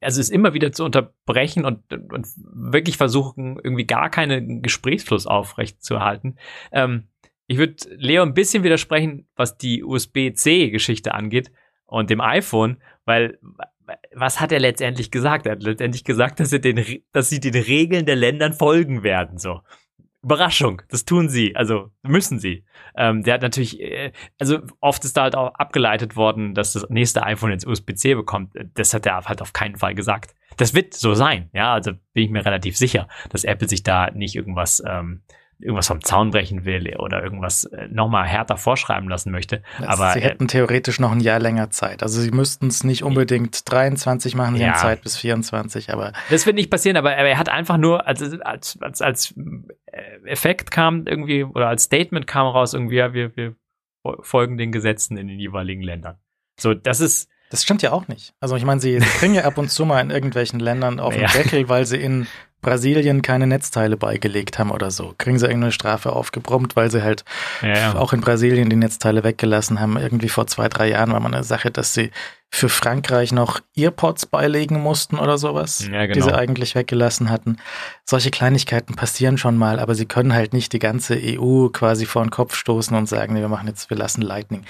also 0.00 0.20
es 0.20 0.28
immer 0.28 0.54
wieder 0.54 0.72
zu 0.72 0.84
unterbrechen 0.84 1.64
und, 1.64 1.92
und 2.12 2.26
wirklich 2.36 2.96
versuchen, 2.96 3.58
irgendwie 3.62 3.86
gar 3.86 4.10
keinen 4.10 4.62
Gesprächsfluss 4.62 5.26
aufrecht 5.26 5.82
zu 5.82 5.94
erhalten. 5.94 6.36
Ähm, 6.70 7.08
ich 7.50 7.58
würde 7.58 7.74
Leo 7.96 8.22
ein 8.22 8.32
bisschen 8.32 8.62
widersprechen, 8.62 9.26
was 9.34 9.58
die 9.58 9.82
USB-C-Geschichte 9.82 11.14
angeht 11.14 11.50
und 11.84 12.08
dem 12.08 12.20
iPhone, 12.20 12.76
weil 13.04 13.40
was 14.14 14.40
hat 14.40 14.52
er 14.52 14.60
letztendlich 14.60 15.10
gesagt? 15.10 15.46
Er 15.46 15.52
hat 15.52 15.64
letztendlich 15.64 16.04
gesagt, 16.04 16.38
dass, 16.38 16.50
den, 16.50 17.02
dass 17.10 17.28
sie 17.28 17.40
den 17.40 17.60
Regeln 17.60 18.06
der 18.06 18.14
Ländern 18.14 18.52
folgen 18.52 19.02
werden. 19.02 19.38
So. 19.38 19.62
Überraschung, 20.22 20.82
das 20.90 21.04
tun 21.04 21.28
sie, 21.28 21.56
also 21.56 21.90
müssen 22.02 22.38
sie. 22.38 22.64
Ähm, 22.94 23.24
der 23.24 23.34
hat 23.34 23.42
natürlich, 23.42 23.80
äh, 23.80 24.12
also 24.38 24.60
oft 24.80 25.04
ist 25.04 25.16
da 25.16 25.22
halt 25.22 25.34
auch 25.34 25.52
abgeleitet 25.54 26.14
worden, 26.14 26.54
dass 26.54 26.74
das 26.74 26.88
nächste 26.88 27.24
iPhone 27.24 27.50
ins 27.50 27.66
USB-C 27.66 28.14
bekommt. 28.14 28.54
Das 28.74 28.94
hat 28.94 29.06
er 29.06 29.24
halt 29.24 29.42
auf 29.42 29.52
keinen 29.52 29.74
Fall 29.74 29.96
gesagt. 29.96 30.36
Das 30.56 30.72
wird 30.72 30.94
so 30.94 31.14
sein, 31.14 31.50
ja, 31.52 31.72
also 31.72 31.94
bin 32.12 32.22
ich 32.26 32.30
mir 32.30 32.44
relativ 32.44 32.76
sicher, 32.76 33.08
dass 33.30 33.42
Apple 33.42 33.68
sich 33.68 33.82
da 33.82 34.12
nicht 34.12 34.36
irgendwas 34.36 34.80
ähm, 34.86 35.22
irgendwas 35.62 35.88
vom 35.88 36.02
Zaun 36.02 36.30
brechen 36.30 36.64
will 36.64 36.96
oder 36.98 37.22
irgendwas 37.22 37.64
äh, 37.64 37.88
nochmal 37.88 38.26
härter 38.26 38.56
vorschreiben 38.56 39.08
lassen 39.08 39.30
möchte. 39.30 39.62
Das, 39.78 39.88
aber 39.88 40.12
sie 40.12 40.20
hätten 40.20 40.48
theoretisch 40.48 41.00
noch 41.00 41.12
ein 41.12 41.20
Jahr 41.20 41.38
länger 41.38 41.70
Zeit. 41.70 42.02
Also 42.02 42.20
sie 42.20 42.30
müssten 42.30 42.68
es 42.68 42.84
nicht 42.84 43.02
unbedingt 43.04 43.70
23 43.70 44.34
machen, 44.34 44.56
sie 44.56 44.62
Ja. 44.62 44.72
haben 44.72 44.78
Zeit 44.80 45.02
bis 45.02 45.16
24, 45.16 45.92
aber 45.92 46.12
das 46.30 46.46
wird 46.46 46.56
nicht 46.56 46.70
passieren, 46.70 46.96
aber 46.96 47.12
er 47.12 47.38
hat 47.38 47.48
einfach 47.48 47.76
nur, 47.76 48.06
als, 48.06 48.22
als, 48.40 48.78
als, 48.80 49.02
als 49.02 49.34
äh, 49.86 50.00
Effekt 50.26 50.70
kam 50.70 51.06
irgendwie, 51.06 51.44
oder 51.44 51.68
als 51.68 51.84
Statement 51.84 52.26
kam 52.26 52.46
raus, 52.46 52.74
irgendwie, 52.74 52.96
ja, 52.96 53.12
wir, 53.12 53.36
wir 53.36 53.54
folgen 54.22 54.56
den 54.56 54.72
Gesetzen 54.72 55.16
in 55.18 55.28
den 55.28 55.38
jeweiligen 55.38 55.82
Ländern. 55.82 56.16
So, 56.58 56.72
das 56.74 57.00
ist, 57.00 57.28
das 57.50 57.62
stimmt 57.62 57.82
ja 57.82 57.92
auch 57.92 58.08
nicht. 58.08 58.32
Also 58.40 58.56
ich 58.56 58.64
meine, 58.64 58.80
sie 58.80 58.98
kriegen 59.18 59.34
ja 59.34 59.44
ab 59.44 59.58
und 59.58 59.70
zu 59.70 59.84
mal 59.84 60.00
in 60.00 60.10
irgendwelchen 60.10 60.60
Ländern 60.60 61.00
auf 61.00 61.14
den 61.14 61.22
Ja. 61.24 61.28
Deckel, 61.28 61.68
weil 61.68 61.84
sie 61.84 61.98
in 61.98 62.26
Brasilien 62.60 63.22
keine 63.22 63.46
Netzteile 63.46 63.96
beigelegt 63.96 64.58
haben 64.58 64.70
oder 64.70 64.90
so. 64.90 65.14
Kriegen 65.18 65.38
sie 65.38 65.46
irgendeine 65.46 65.72
Strafe 65.72 66.12
aufgebrummt, 66.12 66.76
weil 66.76 66.90
sie 66.90 67.02
halt 67.02 67.24
ja, 67.62 67.68
ja. 67.68 67.94
auch 67.96 68.12
in 68.12 68.20
Brasilien 68.20 68.68
die 68.70 68.76
Netzteile 68.76 69.24
weggelassen 69.24 69.80
haben. 69.80 69.96
Irgendwie 69.96 70.28
vor 70.28 70.46
zwei, 70.46 70.68
drei 70.68 70.88
Jahren 70.88 71.12
war 71.12 71.20
mal 71.20 71.32
eine 71.32 71.44
Sache, 71.44 71.70
dass 71.70 71.94
sie 71.94 72.10
für 72.52 72.68
Frankreich 72.68 73.32
noch 73.32 73.60
Earpods 73.76 74.26
beilegen 74.26 74.80
mussten 74.80 75.18
oder 75.18 75.38
sowas, 75.38 75.86
Ja, 75.90 76.06
die 76.06 76.14
genau. 76.14 76.26
sie 76.26 76.34
eigentlich 76.34 76.74
weggelassen 76.74 77.30
hatten. 77.30 77.58
Solche 78.04 78.30
Kleinigkeiten 78.30 78.96
passieren 78.96 79.38
schon 79.38 79.56
mal, 79.56 79.78
aber 79.78 79.94
sie 79.94 80.06
können 80.06 80.34
halt 80.34 80.52
nicht 80.52 80.72
die 80.72 80.80
ganze 80.80 81.16
EU 81.16 81.68
quasi 81.68 82.06
vor 82.06 82.22
den 82.22 82.30
Kopf 82.30 82.56
stoßen 82.56 82.96
und 82.96 83.08
sagen, 83.08 83.34
nee, 83.34 83.40
wir 83.40 83.48
machen 83.48 83.68
jetzt, 83.68 83.88
wir 83.88 83.96
lassen 83.96 84.22
Lightning. 84.22 84.64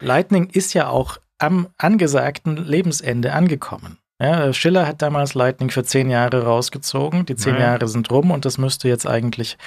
Lightning 0.00 0.50
ist 0.50 0.74
ja 0.74 0.88
auch 0.88 1.16
am 1.38 1.68
angesagten 1.78 2.56
Lebensende 2.56 3.32
angekommen. 3.32 3.98
Ja, 4.24 4.52
Schiller 4.54 4.86
hat 4.86 5.02
damals 5.02 5.34
Lightning 5.34 5.70
für 5.70 5.84
zehn 5.84 6.08
Jahre 6.08 6.44
rausgezogen. 6.44 7.26
Die 7.26 7.36
zehn 7.36 7.54
Naja. 7.54 7.66
Jahre 7.66 7.88
sind 7.88 8.10
rum 8.10 8.30
und 8.30 8.44
das 8.44 8.56
müsste 8.56 8.88
jetzt 8.88 9.06
eigentlich 9.06 9.58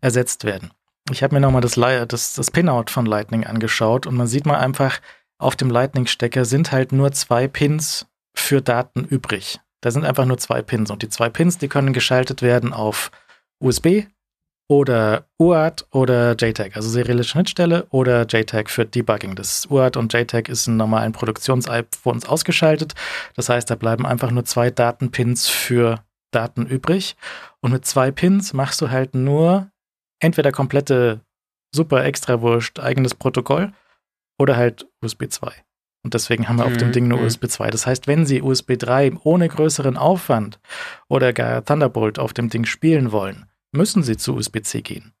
ersetzt 0.00 0.44
werden. 0.44 0.70
Ich 1.10 1.22
habe 1.22 1.34
mir 1.34 1.40
nochmal 1.40 1.60
das, 1.60 1.74
das, 1.74 2.34
das 2.34 2.50
Pinout 2.50 2.86
von 2.88 3.06
Lightning 3.06 3.44
angeschaut 3.44 4.06
und 4.06 4.14
man 4.14 4.26
sieht 4.26 4.46
mal 4.46 4.58
einfach, 4.58 5.00
auf 5.38 5.56
dem 5.56 5.70
Lightning-Stecker 5.70 6.44
sind 6.44 6.72
halt 6.72 6.92
nur 6.92 7.12
zwei 7.12 7.48
Pins 7.48 8.06
für 8.34 8.62
Daten 8.62 9.04
übrig. 9.04 9.60
Da 9.80 9.90
sind 9.90 10.04
einfach 10.04 10.24
nur 10.24 10.38
zwei 10.38 10.62
Pins 10.62 10.90
und 10.90 11.02
die 11.02 11.08
zwei 11.08 11.28
Pins, 11.28 11.58
die 11.58 11.68
können 11.68 11.92
geschaltet 11.92 12.42
werden 12.42 12.72
auf 12.72 13.10
USB 13.58 14.04
oder 14.68 15.24
UART 15.38 15.86
oder 15.92 16.32
JTAG, 16.32 16.74
also 16.74 16.88
serielle 16.88 17.24
Schnittstelle 17.24 17.86
oder 17.90 18.26
JTAG 18.26 18.68
für 18.68 18.84
Debugging. 18.84 19.36
Das 19.36 19.66
UART 19.70 19.96
und 19.96 20.12
JTAG 20.12 20.48
ist 20.48 20.66
in 20.66 20.76
normalen 20.76 21.12
Produktions-iPhones 21.12 22.26
ausgeschaltet. 22.26 22.94
Das 23.36 23.48
heißt, 23.48 23.70
da 23.70 23.76
bleiben 23.76 24.06
einfach 24.06 24.30
nur 24.30 24.44
zwei 24.44 24.70
Datenpins 24.70 25.48
für 25.48 26.02
Daten 26.32 26.66
übrig. 26.66 27.16
Und 27.60 27.72
mit 27.72 27.86
zwei 27.86 28.10
Pins 28.10 28.52
machst 28.52 28.80
du 28.80 28.90
halt 28.90 29.14
nur 29.14 29.70
entweder 30.18 30.50
komplette 30.50 31.20
super 31.74 32.04
extra 32.04 32.40
wurscht 32.40 32.80
eigenes 32.80 33.14
Protokoll 33.14 33.72
oder 34.38 34.56
halt 34.56 34.86
USB 35.02 35.28
2. 35.28 35.52
Und 36.02 36.14
deswegen 36.14 36.48
haben 36.48 36.58
wir 36.58 36.66
auf 36.66 36.76
dem 36.76 36.88
Mhm, 36.88 36.92
Ding 36.92 37.08
nur 37.08 37.18
mhm. 37.18 37.26
USB 37.26 37.46
2. 37.48 37.70
Das 37.70 37.86
heißt, 37.86 38.06
wenn 38.06 38.26
Sie 38.26 38.42
USB 38.42 38.76
3 38.78 39.12
ohne 39.24 39.48
größeren 39.48 39.96
Aufwand 39.96 40.60
oder 41.08 41.32
gar 41.32 41.64
Thunderbolt 41.64 42.18
auf 42.18 42.32
dem 42.32 42.48
Ding 42.48 42.64
spielen 42.64 43.12
wollen, 43.12 43.46
müssen 43.76 44.02
Sie 44.02 44.16
zu 44.16 44.34
USB-C 44.36 44.82
gehen. 44.82 45.12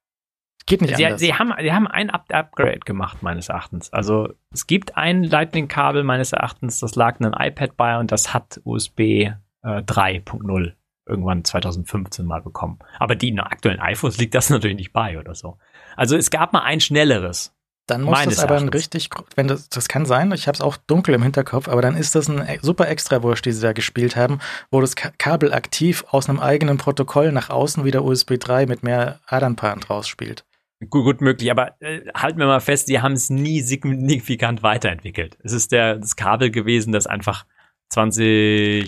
Geht 0.66 0.80
nicht 0.80 0.96
Sie, 0.96 1.06
anders. 1.06 1.20
sie, 1.20 1.32
haben, 1.34 1.54
sie 1.60 1.72
haben 1.72 1.86
ein 1.86 2.10
Up 2.10 2.24
Upgrade 2.32 2.80
gemacht, 2.80 3.22
meines 3.22 3.48
Erachtens. 3.48 3.92
Also 3.92 4.34
es 4.52 4.66
gibt 4.66 4.96
ein 4.96 5.22
Lightning-Kabel, 5.22 6.02
meines 6.02 6.32
Erachtens, 6.32 6.80
das 6.80 6.96
lag 6.96 7.20
in 7.20 7.26
einem 7.26 7.34
iPad 7.40 7.76
bei 7.76 7.98
und 7.98 8.10
das 8.10 8.34
hat 8.34 8.60
USB 8.64 9.00
äh, 9.00 9.32
3.0 9.62 10.72
irgendwann 11.08 11.44
2015 11.44 12.26
mal 12.26 12.42
bekommen. 12.42 12.80
Aber 12.98 13.14
die 13.14 13.38
aktuellen 13.38 13.78
iPhones 13.78 14.18
liegt 14.18 14.34
das 14.34 14.50
natürlich 14.50 14.76
nicht 14.76 14.92
bei 14.92 15.20
oder 15.20 15.36
so. 15.36 15.58
Also 15.96 16.16
es 16.16 16.30
gab 16.30 16.52
mal 16.52 16.62
ein 16.62 16.80
schnelleres. 16.80 17.55
Dann 17.88 18.02
muss 18.02 18.12
Meines 18.18 18.34
das 18.34 18.42
aber 18.44 18.54
ein 18.56 18.62
Erachtens. 18.62 18.80
richtig, 18.80 19.10
gro- 19.10 19.24
wenn 19.36 19.46
das, 19.46 19.68
das 19.68 19.86
kann 19.86 20.06
sein, 20.06 20.32
ich 20.32 20.48
habe 20.48 20.56
es 20.56 20.60
auch 20.60 20.76
dunkel 20.76 21.14
im 21.14 21.22
Hinterkopf, 21.22 21.68
aber 21.68 21.82
dann 21.82 21.96
ist 21.96 22.16
das 22.16 22.28
ein 22.28 22.38
e- 22.46 22.58
super 22.60 22.88
Extrawurst, 22.88 23.44
die 23.44 23.52
sie 23.52 23.62
da 23.62 23.72
gespielt 23.72 24.16
haben, 24.16 24.40
wo 24.72 24.80
das 24.80 24.96
Ka 24.96 25.12
Kabel 25.18 25.52
aktiv 25.52 26.04
aus 26.10 26.28
einem 26.28 26.40
eigenen 26.40 26.78
Protokoll 26.78 27.30
nach 27.30 27.48
außen 27.48 27.84
wieder 27.84 28.02
USB 28.04 28.38
3 28.40 28.66
mit 28.66 28.82
mehr 28.82 29.20
Adernpaaren 29.26 29.84
rausspielt. 29.84 30.44
Gut, 30.90 31.04
gut 31.04 31.20
möglich, 31.20 31.48
aber 31.50 31.80
äh, 31.80 32.00
halten 32.12 32.38
wir 32.40 32.46
mal 32.46 32.60
fest, 32.60 32.88
die 32.88 33.00
haben 33.00 33.12
es 33.12 33.30
nie 33.30 33.60
signifikant 33.62 34.64
weiterentwickelt. 34.64 35.38
Es 35.44 35.52
ist 35.52 35.70
der, 35.70 35.96
das 35.96 36.16
Kabel 36.16 36.50
gewesen, 36.50 36.92
das 36.92 37.06
einfach 37.06 37.46
2011, 37.90 38.84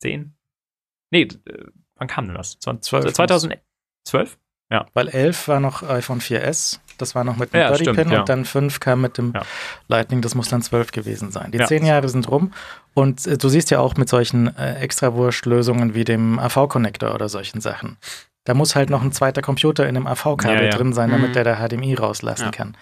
10? 0.00 0.34
Nee, 1.10 1.22
äh, 1.22 1.64
wann 1.96 2.08
kam 2.08 2.26
denn 2.26 2.34
das? 2.36 2.58
20, 2.58 2.88
12. 2.88 3.12
2012? 3.12 4.38
Weil 4.92 5.08
11 5.08 5.46
war 5.48 5.60
noch 5.60 5.82
iPhone 5.82 6.20
4S, 6.20 6.80
das 6.98 7.14
war 7.14 7.22
noch 7.22 7.36
mit 7.36 7.52
dem 7.54 7.60
Ja, 7.60 7.70
Pin 7.70 8.10
ja. 8.10 8.20
und 8.20 8.28
dann 8.28 8.44
5 8.44 8.80
kam 8.80 9.00
mit 9.02 9.18
dem 9.18 9.32
Ja. 9.34 9.42
Lightning, 9.88 10.20
das 10.20 10.34
muss 10.34 10.48
dann 10.48 10.62
12 10.62 10.90
gewesen 10.92 11.30
sein. 11.30 11.52
Die 11.52 11.58
Ja. 11.58 11.66
10 11.66 11.84
Jahre 11.86 12.08
sind 12.08 12.28
rum 12.30 12.52
und 12.94 13.24
äh, 13.26 13.38
du 13.38 13.48
siehst 13.48 13.70
ja 13.70 13.78
auch 13.80 13.94
mit 13.96 14.08
solchen 14.08 14.56
äh, 14.56 14.74
Extrawurst-Lösungen 14.80 15.94
wie 15.94 16.04
dem 16.04 16.38
AV-Connector 16.38 17.14
oder 17.14 17.28
solchen 17.28 17.60
Sachen. 17.60 17.98
Da 18.44 18.54
muss 18.54 18.74
halt 18.74 18.90
noch 18.90 19.02
ein 19.02 19.12
zweiter 19.12 19.42
Computer 19.42 19.86
in 19.88 19.94
dem 19.94 20.06
AV-Kabel 20.06 20.56
Ja, 20.56 20.62
ja. 20.64 20.70
drin 20.70 20.92
sein, 20.92 21.10
damit 21.10 21.30
Mhm. 21.30 21.34
der 21.34 21.44
da 21.44 21.56
HDMI 21.56 21.94
rauslassen 21.94 22.46
Ja. 22.46 22.50
kann. 22.50 22.76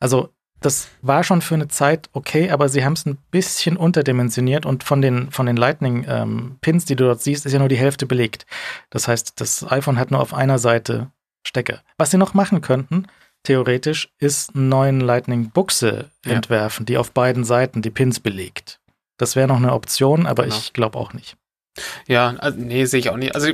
Also 0.00 0.28
das 0.60 0.88
war 1.00 1.24
schon 1.24 1.42
für 1.42 1.54
eine 1.56 1.66
Zeit 1.66 2.08
okay, 2.12 2.50
aber 2.50 2.68
sie 2.68 2.84
haben 2.84 2.92
es 2.92 3.04
ein 3.04 3.18
bisschen 3.32 3.76
unterdimensioniert 3.76 4.64
und 4.64 4.84
von 4.84 5.02
den, 5.02 5.30
von 5.32 5.46
den 5.46 5.56
Lightning-Pins, 5.56 6.84
die 6.84 6.94
du 6.96 7.04
dort 7.04 7.20
siehst, 7.20 7.46
ist 7.46 7.52
ja 7.52 7.58
nur 7.58 7.68
die 7.68 7.76
Hälfte 7.76 8.06
belegt. 8.06 8.46
Das 8.90 9.08
heißt, 9.08 9.40
das 9.40 9.70
iPhone 9.70 9.98
hat 9.98 10.10
nur 10.12 10.20
auf 10.20 10.32
einer 10.34 10.58
Seite 10.58 11.10
Stecker. 11.42 11.82
Was 11.98 12.10
sie 12.10 12.18
noch 12.18 12.34
machen 12.34 12.60
könnten, 12.60 13.06
theoretisch, 13.42 14.08
ist 14.18 14.54
einen 14.54 14.68
neuen 14.68 15.00
Lightning-Buchse 15.00 16.10
Ja. 16.24 16.32
entwerfen, 16.32 16.86
die 16.86 16.96
auf 16.98 17.12
beiden 17.12 17.44
Seiten 17.44 17.82
die 17.82 17.90
Pins 17.90 18.20
belegt. 18.20 18.78
Das 19.18 19.36
wäre 19.36 19.48
noch 19.48 19.56
eine 19.56 19.72
Option, 19.72 20.26
aber 20.26 20.44
Genau. 20.44 20.56
ich 20.56 20.72
glaube 20.72 20.98
auch 20.98 21.12
nicht. 21.12 21.36
Ja, 22.06 22.34
also, 22.38 22.58
nee, 22.60 22.84
sehe 22.84 23.00
ich 23.00 23.08
auch 23.08 23.16
nicht. 23.16 23.34
Also, 23.34 23.48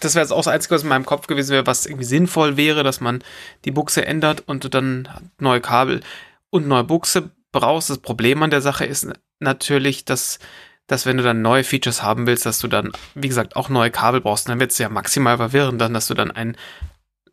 das 0.00 0.14
wäre 0.14 0.24
jetzt 0.24 0.32
auch 0.32 0.38
das 0.38 0.46
Einzige, 0.48 0.74
was 0.74 0.82
in 0.82 0.88
meinem 0.88 1.04
Kopf 1.04 1.26
gewesen 1.26 1.50
wäre, 1.50 1.66
was 1.66 1.84
irgendwie 1.84 2.04
sinnvoll 2.06 2.56
wäre, 2.56 2.82
dass 2.82 3.00
man 3.00 3.22
die 3.66 3.70
Buchse 3.70 4.04
ändert 4.06 4.42
und 4.46 4.64
du 4.64 4.68
dann 4.68 5.08
neue 5.38 5.60
Kabel 5.60 6.00
und 6.48 6.66
neue 6.66 6.84
Buchse 6.84 7.30
brauchst. 7.52 7.90
Das 7.90 7.98
Problem 7.98 8.42
an 8.42 8.50
der 8.50 8.62
Sache 8.62 8.86
ist 8.86 9.08
natürlich, 9.40 10.06
dass, 10.06 10.38
dass 10.86 11.04
wenn 11.04 11.18
du 11.18 11.22
dann 11.22 11.42
neue 11.42 11.62
Features 11.62 12.02
haben 12.02 12.26
willst, 12.26 12.46
dass 12.46 12.60
du 12.60 12.66
dann, 12.68 12.92
wie 13.14 13.28
gesagt, 13.28 13.56
auch 13.56 13.68
neue 13.68 13.90
Kabel 13.90 14.22
brauchst. 14.22 14.46
Und 14.46 14.52
dann 14.52 14.60
wird 14.60 14.70
es 14.72 14.78
ja 14.78 14.88
maximal 14.88 15.36
verwirrend, 15.36 15.80
dann, 15.82 15.92
dass 15.92 16.06
du 16.06 16.14
dann 16.14 16.30
ein 16.30 16.56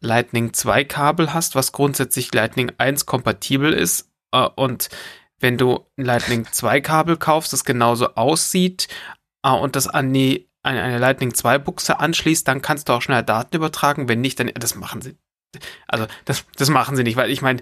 Lightning 0.01 0.53
2 0.53 0.83
Kabel 0.83 1.33
hast, 1.33 1.55
was 1.55 1.71
grundsätzlich 1.71 2.33
Lightning 2.33 2.71
1 2.77 3.05
kompatibel 3.05 3.73
ist. 3.73 4.09
Äh, 4.31 4.47
und 4.55 4.89
wenn 5.39 5.57
du 5.57 5.85
ein 5.97 6.05
Lightning 6.05 6.47
2 6.51 6.81
Kabel 6.81 7.17
kaufst, 7.17 7.53
das 7.53 7.63
genauso 7.63 8.15
aussieht, 8.15 8.87
Ah, 9.47 9.53
und 9.53 9.77
das 9.77 9.87
an 9.87 10.11
die 10.13 10.49
an 10.63 10.75
eine 10.75 10.97
Lightning 10.97 11.33
2 11.33 11.59
Buchse 11.59 12.01
anschließt, 12.01 12.45
dann 12.45 12.61
kannst 12.61 12.89
du 12.89 12.93
auch 12.93 13.01
schnell 13.01 13.23
Daten 13.23 13.55
übertragen. 13.55 14.09
Wenn 14.09 14.19
nicht, 14.19 14.39
dann 14.41 14.51
das 14.55 14.75
machen 14.75 15.01
sie. 15.01 15.15
Also 15.87 16.07
das, 16.25 16.43
das 16.57 16.69
machen 16.69 16.97
sie 16.97 17.03
nicht, 17.03 17.15
weil 17.15 17.31
ich 17.31 17.41
meine, 17.41 17.61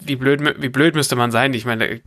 wie 0.00 0.16
blöd, 0.16 0.60
wie 0.60 0.68
blöd 0.68 0.96
müsste 0.96 1.14
man 1.14 1.30
sein? 1.30 1.54
Ich 1.54 1.64
meine, 1.64 2.00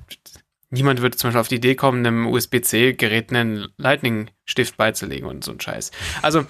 niemand 0.70 1.01
würde 1.01 1.16
zum 1.16 1.30
Beispiel 1.30 1.39
auf 1.39 1.47
die 1.47 1.55
Idee 1.55 1.76
kommen, 1.76 2.05
einem 2.05 2.28
USB-C-Gerät 2.28 3.32
einen 3.32 3.70
Lightning-Stift 3.78 4.76
beizulegen 4.76 5.30
und 5.30 5.45
so 5.45 5.53
ein 5.53 5.62
Scheiß. 5.62 5.91
Also, 6.22 6.45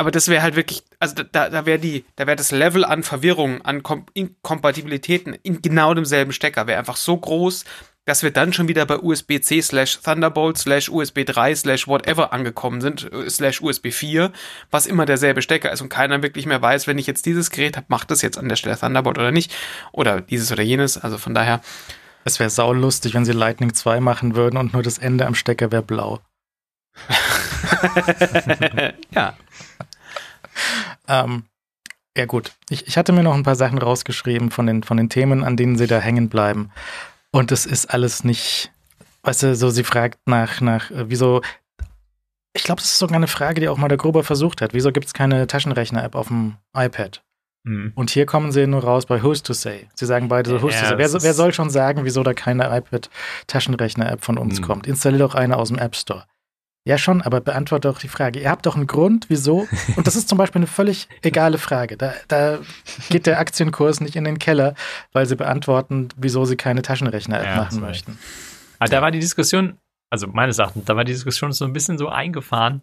aber 0.00 0.10
das 0.10 0.28
wäre 0.28 0.40
halt 0.40 0.56
wirklich, 0.56 0.82
also 0.98 1.22
da, 1.30 1.50
da 1.50 1.66
wäre 1.66 1.78
die, 1.78 2.06
da 2.16 2.26
wäre 2.26 2.36
das 2.36 2.52
Level 2.52 2.86
an 2.86 3.02
Verwirrung, 3.02 3.60
an 3.66 3.82
Kom 3.82 4.06
Inkompatibilitäten 4.14 5.34
in 5.42 5.60
genau 5.60 5.92
demselben 5.92 6.32
Stecker, 6.32 6.66
wäre 6.66 6.78
einfach 6.78 6.96
so 6.96 7.18
groß, 7.18 7.66
dass 8.06 8.22
wir 8.22 8.30
dann 8.30 8.54
schon 8.54 8.66
wieder 8.66 8.86
bei 8.86 8.96
USB-C 8.96 9.60
slash 9.60 10.00
Thunderbolt 10.00 10.56
slash 10.56 10.88
USB 10.88 11.26
3 11.26 11.54
slash 11.54 11.86
whatever 11.86 12.32
angekommen 12.32 12.80
sind, 12.80 13.12
äh, 13.12 13.28
slash 13.28 13.60
USB 13.60 13.92
4, 13.92 14.32
was 14.70 14.86
immer 14.86 15.04
derselbe 15.04 15.42
Stecker 15.42 15.70
ist 15.70 15.82
und 15.82 15.90
keiner 15.90 16.22
wirklich 16.22 16.46
mehr 16.46 16.62
weiß, 16.62 16.86
wenn 16.86 16.96
ich 16.96 17.06
jetzt 17.06 17.26
dieses 17.26 17.50
Gerät 17.50 17.76
habe, 17.76 17.84
macht 17.90 18.10
das 18.10 18.22
jetzt 18.22 18.38
an 18.38 18.48
der 18.48 18.56
Stelle 18.56 18.78
Thunderbolt 18.78 19.18
oder 19.18 19.32
nicht 19.32 19.54
oder 19.92 20.22
dieses 20.22 20.50
oder 20.50 20.62
jenes, 20.62 20.96
also 20.96 21.18
von 21.18 21.34
daher, 21.34 21.60
Es 22.24 22.40
wäre 22.40 22.48
saulustig, 22.48 23.12
wenn 23.12 23.26
sie 23.26 23.32
Lightning 23.32 23.74
2 23.74 24.00
machen 24.00 24.34
würden 24.34 24.56
und 24.56 24.72
nur 24.72 24.82
das 24.82 24.96
Ende 24.96 25.26
am 25.26 25.34
Stecker 25.34 25.70
wäre 25.70 25.82
blau. 25.82 26.20
ja. 29.10 29.36
Ähm, 31.08 31.44
ja 32.16 32.26
gut, 32.26 32.52
ich, 32.68 32.86
ich 32.86 32.96
hatte 32.96 33.12
mir 33.12 33.22
noch 33.22 33.34
ein 33.34 33.42
paar 33.44 33.56
Sachen 33.56 33.78
rausgeschrieben 33.78 34.50
von 34.50 34.66
den, 34.66 34.82
von 34.82 34.96
den 34.96 35.08
Themen, 35.08 35.44
an 35.44 35.56
denen 35.56 35.76
sie 35.76 35.86
da 35.86 35.98
hängen 35.98 36.28
bleiben. 36.28 36.70
Und 37.30 37.52
es 37.52 37.66
ist 37.66 37.86
alles 37.92 38.24
nicht 38.24 38.72
weißt 39.22 39.42
du, 39.42 39.54
so 39.54 39.70
sie 39.70 39.84
fragt 39.84 40.18
nach, 40.26 40.60
nach, 40.60 40.90
äh, 40.90 41.08
wieso, 41.10 41.42
ich 42.52 42.64
glaube, 42.64 42.80
das 42.80 42.92
ist 42.92 42.98
sogar 42.98 43.16
eine 43.16 43.28
Frage, 43.28 43.60
die 43.60 43.68
auch 43.68 43.76
mal 43.76 43.88
der 43.88 43.98
Gruber 43.98 44.24
versucht 44.24 44.60
hat. 44.60 44.74
Wieso 44.74 44.92
gibt 44.92 45.06
es 45.06 45.12
keine 45.14 45.46
Taschenrechner-App 45.46 46.14
auf 46.14 46.28
dem 46.28 46.56
iPad? 46.76 47.22
Hm. 47.66 47.92
Und 47.94 48.10
hier 48.10 48.26
kommen 48.26 48.52
sie 48.52 48.66
nur 48.66 48.82
raus 48.82 49.06
bei 49.06 49.22
Who's 49.22 49.42
to 49.42 49.52
Say. 49.52 49.88
Sie 49.94 50.06
sagen 50.06 50.28
beide 50.28 50.48
so 50.50 50.62
Who's 50.62 50.74
Ja, 50.74 50.80
to 50.80 50.86
Say. 50.86 50.98
Wer, 50.98 51.22
wer 51.22 51.34
soll 51.34 51.52
schon 51.52 51.70
sagen, 51.70 52.04
wieso 52.04 52.22
da 52.22 52.32
keine 52.32 52.74
iPad-Taschenrechner-App 52.76 54.24
von 54.24 54.38
uns 54.38 54.58
Hm. 54.58 54.64
kommt? 54.64 54.86
Installier 54.86 55.18
doch 55.18 55.34
eine 55.34 55.56
aus 55.58 55.68
dem 55.68 55.78
App 55.78 55.94
Store. 55.94 56.24
Ja, 56.84 56.96
schon, 56.96 57.20
aber 57.20 57.40
beantworte 57.40 57.88
doch 57.88 57.98
die 57.98 58.08
Frage. 58.08 58.40
Ihr 58.40 58.50
habt 58.50 58.64
doch 58.64 58.74
einen 58.74 58.86
Grund, 58.86 59.26
wieso. 59.28 59.68
Und 59.96 60.06
das 60.06 60.16
ist 60.16 60.28
zum 60.30 60.38
Beispiel 60.38 60.60
eine 60.60 60.66
völlig 60.66 61.08
egale 61.22 61.58
Frage. 61.58 61.96
Da, 61.98 62.14
da 62.28 62.58
geht 63.10 63.26
der 63.26 63.38
Aktienkurs 63.38 64.00
nicht 64.00 64.16
in 64.16 64.24
den 64.24 64.38
Keller, 64.38 64.74
weil 65.12 65.26
sie 65.26 65.36
beantworten, 65.36 66.08
wieso 66.16 66.46
sie 66.46 66.56
keine 66.56 66.80
Taschenrechner-App 66.80 67.44
Ja, 67.46 67.56
machen 67.56 67.80
möchten. 67.80 68.18
Aber 68.78 68.88
da 68.88 69.02
war 69.02 69.10
die 69.10 69.20
Diskussion, 69.20 69.76
also 70.08 70.26
meines 70.26 70.58
Erachtens, 70.58 70.86
da 70.86 70.96
war 70.96 71.04
die 71.04 71.12
Diskussion 71.12 71.52
so 71.52 71.66
ein 71.66 71.74
bisschen 71.74 71.98
so 71.98 72.08
eingefahren. 72.08 72.80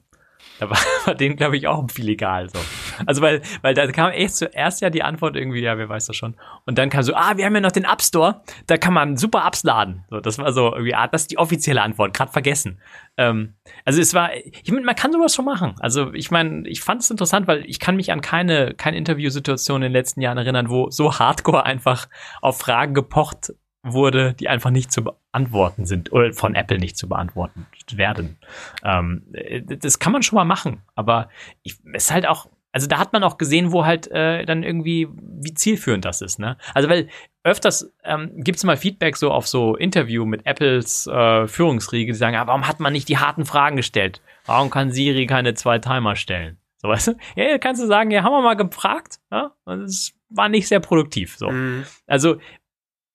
Da 0.60 0.70
war, 0.70 0.78
war 1.05 1.16
denen, 1.16 1.36
glaube 1.36 1.58
ich, 1.58 1.68
auch 1.68 1.89
viel 1.91 2.10
egal. 2.10 2.49
So. 2.49 2.60
Also, 3.05 3.22
weil, 3.22 3.41
weil 3.62 3.74
da 3.74 3.86
kam 3.91 4.12
echt 4.12 4.36
zuerst 4.36 4.82
ja 4.82 4.89
die 4.89 5.03
Antwort 5.03 5.36
irgendwie, 5.36 5.62
ja, 5.62 5.78
wer 5.78 5.89
weiß 5.89 6.08
das 6.08 6.16
schon. 6.16 6.36
Und 6.66 6.78
dann 6.78 6.89
kam 6.89 7.03
so, 7.03 7.14
ah, 7.16 7.38
wir 7.38 7.45
haben 7.45 7.55
ja 7.55 7.62
noch 7.62 7.72
den 7.72 7.84
App 7.84 8.01
Store, 8.01 8.41
da 8.66 8.78
kann 8.78 8.93
man 8.93 9.18
super 9.18 9.45
Apps 9.45 9.64
laden. 9.64 10.05
So, 10.10 10.20
das 10.20 10.38
war 10.38 10.51
so 10.53 10.72
irgendwie, 10.72 10.95
ah, 10.95 11.08
das 11.08 11.24
ist 11.24 11.32
die 11.32 11.38
offizielle 11.38 11.82
Antwort, 11.82 12.14
gerade 12.14 12.32
vergessen. 12.32 12.82
Ähm, 13.18 13.55
also 13.86 14.01
es 14.01 14.14
war, 14.14 14.36
ich 14.36 14.72
meine, 14.72 14.86
man 14.86 14.95
kann 14.95 15.12
sowas 15.12 15.36
schon 15.36 15.45
machen. 15.45 15.76
Also 15.80 16.14
ich 16.14 16.32
meine, 16.32 16.68
ich 16.68 16.82
fand 16.82 17.01
es 17.01 17.10
interessant, 17.10 17.47
weil 17.47 17.66
ich 17.66 17.80
kann 17.80 17.95
mich 17.95 18.12
an 18.12 18.22
keine, 18.22 18.74
keine 18.74 18.97
Interviewsituation 18.97 19.78
in 19.78 19.89
den 19.89 19.93
letzten 19.93 20.22
Jahren 20.22 20.38
erinnern, 20.38 20.70
wo 20.70 20.89
so 20.89 21.18
hardcore 21.18 21.66
einfach 21.66 22.08
auf 22.41 22.60
Fragen 22.60 22.93
gepocht 22.93 23.53
wurde, 23.84 24.34
die 24.34 24.49
einfach 24.49 24.70
nicht 24.70 24.91
zu 24.91 25.03
beantworten 25.38 25.86
sind 25.86 26.12
oder 26.12 26.34
von 26.34 26.56
Apple 26.56 26.80
nicht 26.80 26.98
zu 26.98 27.08
beantworten 27.08 27.68
werden. 27.92 28.38
Ähm, 28.84 29.24
äh, 29.34 29.62
das 29.62 30.00
kann 30.00 30.12
man 30.12 30.24
schon 30.24 30.36
mal 30.36 30.46
machen, 30.46 30.82
aber 30.96 31.30
ich, 31.64 31.78
es 31.94 32.06
ist 32.06 32.12
halt 32.12 32.28
auch, 32.28 32.48
also 32.72 32.88
da 32.88 32.98
hat 32.98 33.14
man 33.14 33.24
auch 33.24 33.38
gesehen, 33.38 33.72
wo 33.72 33.86
halt 33.86 34.10
äh, 34.12 34.46
dann 34.46 34.64
irgendwie, 34.64 35.08
wie 35.12 35.54
zielführend 35.54 36.06
das 36.06 36.22
ist, 36.22 36.40
ne? 36.40 36.58
Also 36.74 36.90
weil 36.90 37.08
öfters 37.44 37.92
ähm, 38.04 38.32
gibt 38.36 38.58
es 38.58 38.64
mal 38.64 38.78
Feedback 38.78 39.16
so 39.16 39.32
auf 39.32 39.48
so 39.48 39.76
Interview 39.76 40.26
mit 40.26 40.46
Apples 40.46 41.08
äh, 41.08 41.48
Führungsriege, 41.48 42.12
die 42.12 42.18
sagen, 42.18 42.36
ah, 42.36 42.48
warum 42.48 42.68
hat 42.68 42.80
man 42.80 42.94
nicht 42.94 43.08
die 43.08 43.18
harten 43.18 43.46
Fragen 43.46 43.78
gestellt? 43.78 44.22
Warum 44.46 44.70
kann 44.70 44.92
Siri 44.92 45.28
keine 45.28 45.54
zwei 45.54 45.80
Timer 45.80 46.16
stellen? 46.16 46.58
So 46.80 46.90
weißt 46.90 47.08
du? 47.08 47.14
Ja, 47.36 47.58
kannst 47.58 47.82
du 47.82 47.88
sagen, 47.88 48.12
ja, 48.12 48.24
haben 48.24 48.34
wir 48.34 48.42
mal 48.42 48.56
gefragt, 48.56 49.20
ja? 49.32 49.54
Und 49.66 49.84
es 49.84 50.14
war 50.30 50.50
nicht 50.50 50.68
sehr 50.68 50.80
produktiv. 50.80 51.38
So. 51.38 51.50
Mhm. 51.50 51.86
Also, 52.06 52.38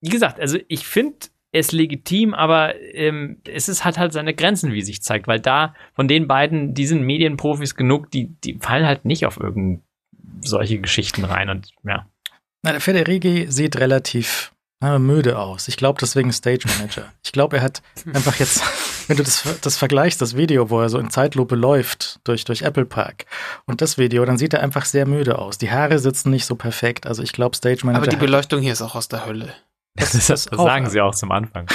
wie 0.01 0.11
gesagt, 0.11 0.41
also 0.41 0.59
ich 0.67 0.87
finde 0.87 1.17
es 1.53 1.71
legitim, 1.71 2.33
aber 2.33 2.81
ähm, 2.95 3.37
es 3.47 3.69
ist 3.69 3.85
hat 3.85 3.99
halt 3.99 4.13
seine 4.13 4.35
Grenzen, 4.35 4.73
wie 4.73 4.83
sich 4.83 5.03
zeigt, 5.03 5.29
weil 5.29 5.39
da 5.39 5.75
von 5.95 6.09
den 6.09 6.27
beiden, 6.27 6.75
die 6.75 6.87
sind 6.87 7.03
Medienprofis 7.03 7.77
genug, 7.77 8.11
die, 8.11 8.29
die 8.43 8.59
fallen 8.59 8.87
halt 8.87 9.05
nicht 9.05 9.27
auf 9.27 9.39
irgend 9.39 9.83
solche 10.41 10.81
Geschichten 10.81 11.25
rein 11.25 11.51
und 11.51 11.71
ja. 11.85 12.07
Na, 12.63 12.73
der 12.73 12.81
Federighi 12.81 13.47
sieht 13.49 13.77
relativ 13.77 14.53
äh, 14.83 14.99
müde 14.99 15.39
aus. 15.39 15.69
Ich 15.69 15.77
glaube 15.77 15.99
deswegen 16.01 16.33
Stage 16.33 16.67
Manager. 16.79 17.13
Ich 17.23 17.33
glaube, 17.33 17.59
er 17.59 17.63
hat 17.63 17.83
einfach 18.15 18.37
jetzt, 18.37 18.63
wenn 19.09 19.19
du 19.19 19.23
das, 19.23 19.45
das 19.61 19.77
vergleichst, 19.77 20.23
das 20.23 20.37
Video, 20.37 20.71
wo 20.71 20.81
er 20.81 20.89
so 20.89 20.99
in 20.99 21.11
Zeitlupe 21.11 21.55
läuft 21.55 22.21
durch, 22.25 22.45
durch 22.45 22.63
Apple 22.63 22.87
Park 22.87 23.27
und 23.67 23.83
das 23.83 23.99
Video, 23.99 24.25
dann 24.25 24.39
sieht 24.39 24.55
er 24.55 24.63
einfach 24.63 24.87
sehr 24.87 25.07
müde 25.07 25.39
aus. 25.39 25.59
Die 25.59 25.71
Haare 25.71 25.99
sitzen 25.99 26.31
nicht 26.31 26.47
so 26.47 26.55
perfekt. 26.55 27.07
Also 27.07 27.23
ich 27.23 27.33
glaube, 27.33 27.57
Stage 27.57 27.85
Manager. 27.85 28.03
Aber 28.03 28.11
die 28.11 28.17
Beleuchtung 28.17 28.63
hier 28.63 28.73
ist 28.73 28.83
auch 28.83 28.95
aus 28.95 29.09
der 29.09 29.27
Hölle. 29.27 29.53
Das, 29.95 30.13
das, 30.13 30.27
das 30.27 30.45
sagen 30.45 30.89
sie 30.89 31.01
auch 31.01 31.15
zum 31.15 31.33
Anfang. 31.33 31.67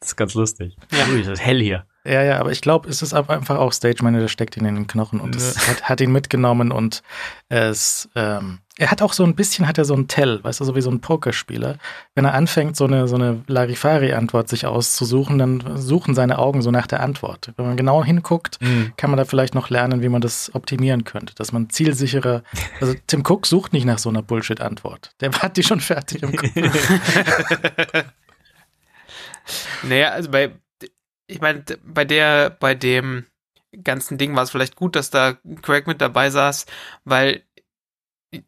Das 0.00 0.10
ist 0.10 0.16
ganz 0.16 0.34
lustig. 0.34 0.76
Ja. 0.92 1.06
Ui, 1.08 1.22
das 1.22 1.38
ist 1.38 1.40
hell 1.40 1.60
hier. 1.60 1.86
Ja, 2.06 2.22
ja, 2.22 2.38
aber 2.38 2.52
ich 2.52 2.60
glaube, 2.60 2.88
es 2.88 3.02
ist 3.02 3.14
einfach 3.14 3.58
auch 3.58 3.72
Stage 3.72 4.02
Manager 4.02 4.28
steckt 4.28 4.56
ihn 4.56 4.64
in 4.64 4.74
den 4.74 4.86
Knochen 4.86 5.20
und 5.20 5.34
es 5.34 5.68
hat, 5.68 5.82
hat 5.82 6.00
ihn 6.00 6.12
mitgenommen 6.12 6.70
und 6.70 7.02
es, 7.48 8.08
ähm, 8.14 8.58
er 8.78 8.90
hat 8.90 9.02
auch 9.02 9.12
so 9.12 9.24
ein 9.24 9.34
bisschen, 9.34 9.66
hat 9.66 9.78
er 9.78 9.84
so 9.84 9.94
ein 9.94 10.06
Tell, 10.06 10.42
weißt 10.44 10.60
du, 10.60 10.64
so 10.64 10.76
wie 10.76 10.82
so 10.82 10.90
ein 10.90 11.00
Pokerspieler. 11.00 11.78
Wenn 12.14 12.24
er 12.24 12.34
anfängt, 12.34 12.76
so 12.76 12.84
eine, 12.84 13.08
so 13.08 13.16
eine 13.16 13.42
Larifari-Antwort 13.46 14.48
sich 14.48 14.66
auszusuchen, 14.66 15.38
dann 15.38 15.76
suchen 15.76 16.14
seine 16.14 16.38
Augen 16.38 16.62
so 16.62 16.70
nach 16.70 16.86
der 16.86 17.00
Antwort. 17.00 17.52
Wenn 17.56 17.66
man 17.66 17.76
genau 17.76 18.04
hinguckt, 18.04 18.58
kann 18.96 19.10
man 19.10 19.16
da 19.16 19.24
vielleicht 19.24 19.54
noch 19.54 19.70
lernen, 19.70 20.02
wie 20.02 20.08
man 20.08 20.20
das 20.20 20.54
optimieren 20.54 21.04
könnte, 21.04 21.34
dass 21.34 21.52
man 21.52 21.70
zielsicherer, 21.70 22.42
also 22.80 22.94
Tim 23.06 23.22
Cook 23.26 23.46
sucht 23.46 23.72
nicht 23.72 23.86
nach 23.86 23.98
so 23.98 24.10
einer 24.10 24.22
Bullshit-Antwort. 24.22 25.14
Der 25.20 25.32
hat 25.32 25.56
die 25.56 25.62
schon 25.62 25.80
fertig 25.80 26.22
im 26.22 26.36
Kopf. 26.36 26.50
Naja, 29.82 30.10
also 30.10 30.30
bei, 30.30 30.50
ich 31.26 31.40
meine, 31.40 31.64
bei 31.84 32.04
der, 32.04 32.50
bei 32.50 32.74
dem 32.74 33.26
ganzen 33.82 34.16
Ding 34.18 34.34
war 34.36 34.42
es 34.42 34.50
vielleicht 34.50 34.76
gut, 34.76 34.96
dass 34.96 35.10
da 35.10 35.36
Craig 35.62 35.86
mit 35.86 36.00
dabei 36.00 36.30
saß, 36.30 36.66
weil 37.04 37.42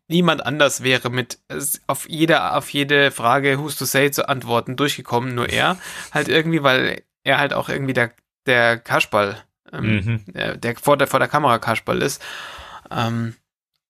niemand 0.09 0.45
anders 0.45 0.83
wäre 0.83 1.11
mit 1.11 1.39
auf 1.87 2.09
jede, 2.09 2.53
auf 2.55 2.71
jede 2.71 3.11
Frage 3.11 3.59
Who's 3.59 3.77
to 3.77 3.85
say 3.85 4.11
zu 4.11 4.29
antworten 4.29 4.77
durchgekommen, 4.77 5.35
nur 5.35 5.49
er. 5.49 5.79
Halt 6.13 6.29
irgendwie, 6.29 6.63
weil 6.63 7.03
er 7.25 7.39
halt 7.39 7.53
auch 7.53 7.69
irgendwie 7.69 7.93
der, 7.95 8.13
der 8.47 8.79
Kasperl, 8.79 9.37
ähm, 9.73 9.85
Mhm. 9.97 10.25
der, 10.33 10.57
der 10.57 10.77
vor 10.77 10.97
der 10.97 11.07
vor 11.07 11.21
der 11.21 11.29
Kamera 11.29 11.59
Kasperl 11.59 12.03
ist. 12.03 12.23
Ähm, 12.91 13.35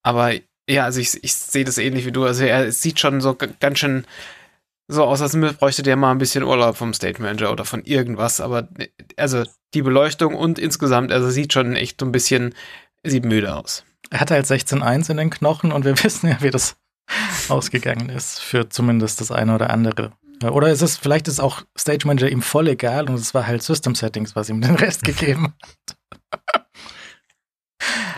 aber 0.02 0.32
ja, 0.68 0.84
also 0.84 1.00
ich, 1.00 1.22
ich 1.24 1.34
sehe 1.34 1.64
das 1.64 1.78
ähnlich 1.78 2.04
wie 2.04 2.12
du. 2.12 2.24
Also 2.24 2.44
er 2.44 2.70
sieht 2.72 3.00
schon 3.00 3.20
so 3.20 3.34
ganz 3.34 3.78
schön 3.78 4.06
so 4.88 5.04
aus, 5.04 5.20
als 5.20 5.38
bräuchte 5.58 5.82
der 5.82 5.96
mal 5.96 6.10
ein 6.10 6.18
bisschen 6.18 6.42
Urlaub 6.42 6.76
vom 6.76 6.94
State 6.94 7.20
Manager 7.20 7.52
oder 7.52 7.64
von 7.64 7.84
irgendwas. 7.84 8.40
Aber 8.40 8.68
also 9.16 9.44
die 9.74 9.82
Beleuchtung 9.82 10.34
und 10.34 10.58
insgesamt, 10.58 11.12
also 11.12 11.28
sieht 11.28 11.52
schon 11.52 11.76
echt 11.76 12.00
so 12.00 12.06
ein 12.06 12.12
bisschen, 12.12 12.54
sieht 13.04 13.26
müde 13.26 13.54
aus. 13.54 13.84
Er 14.10 14.20
hatte 14.20 14.34
halt 14.34 14.46
16.1 14.46 15.10
in 15.10 15.18
den 15.18 15.30
Knochen 15.30 15.72
und 15.72 15.84
wir 15.84 15.96
wissen 16.02 16.28
ja, 16.28 16.40
wie 16.40 16.50
das 16.50 16.76
ausgegangen 17.48 18.10
ist 18.10 18.40
für 18.40 18.68
zumindest 18.68 19.20
das 19.20 19.30
eine 19.30 19.54
oder 19.54 19.70
andere. 19.70 20.12
Oder 20.42 20.70
ist 20.70 20.82
es, 20.82 20.96
vielleicht 20.96 21.26
ist 21.26 21.40
auch 21.40 21.62
Stage 21.76 22.06
Manager 22.06 22.28
ihm 22.28 22.42
voll 22.42 22.68
egal 22.68 23.08
und 23.08 23.16
es 23.16 23.34
war 23.34 23.46
halt 23.46 23.62
System 23.62 23.94
Settings, 23.94 24.36
was 24.36 24.48
ihm 24.48 24.60
den 24.60 24.76
Rest 24.76 25.04
gegeben 25.04 25.54
hat. 25.62 26.42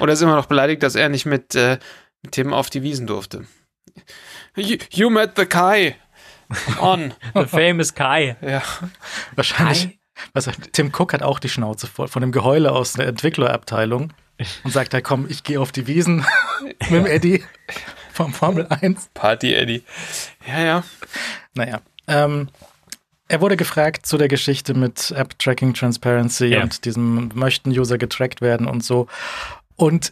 Oder 0.01 0.13
ist 0.13 0.23
immer 0.23 0.37
noch 0.37 0.47
beleidigt, 0.47 0.83
dass 0.83 0.95
er 0.95 1.09
nicht 1.09 1.27
mit, 1.27 1.55
äh, 1.55 1.79
mit 2.23 2.33
Tim 2.33 2.53
auf 2.53 2.71
die 2.71 2.83
Wiesen 2.83 3.07
durfte. 3.07 3.47
You, 4.57 4.77
you 4.91 5.11
met 5.11 5.33
the 5.37 5.47
Kai. 5.47 5.97
On. 6.81 7.13
The 7.35 7.45
famous 7.47 7.95
Kai. 7.95 8.37
ja. 8.41 8.63
Wahrscheinlich. 9.37 9.99
Was, 10.35 10.51
Tim 10.73 10.93
Cook 10.97 11.15
hat 11.15 11.23
auch 11.23 11.39
die 11.39 11.49
Schnauze 11.49 11.87
voll 11.87 12.09
von 12.09 12.21
dem 12.21 12.31
Geheule 12.33 12.73
aus 12.73 12.93
der 12.93 13.07
Entwicklerabteilung 13.07 14.13
und 14.65 14.71
sagt, 14.71 14.93
ja 14.93 15.01
komm, 15.01 15.27
ich 15.29 15.45
gehe 15.45 15.59
auf 15.61 15.73
die 15.73 15.87
Wiesen 15.87 16.27
mit 16.63 16.91
dem 16.91 17.07
Eddie 17.07 17.43
vom 18.13 18.33
Formel 18.35 18.67
1. 18.69 19.11
Party 19.15 19.55
Eddie. 19.55 19.83
Ja, 20.47 20.61
ja. 20.61 20.85
Naja. 21.55 21.81
Ähm, 22.07 22.49
er 23.29 23.41
wurde 23.41 23.57
gefragt 23.57 24.05
zu 24.05 24.19
der 24.19 24.29
Geschichte 24.29 24.75
mit 24.75 25.11
App 25.13 25.39
Tracking 25.39 25.73
Transparency 25.73 26.47
Ja. 26.49 26.63
und 26.63 26.85
diesem 26.85 27.31
möchten 27.35 27.71
User 27.71 27.97
getrackt 27.97 28.43
werden 28.43 28.67
und 28.67 28.85
so. 28.85 29.07
Und 29.77 30.11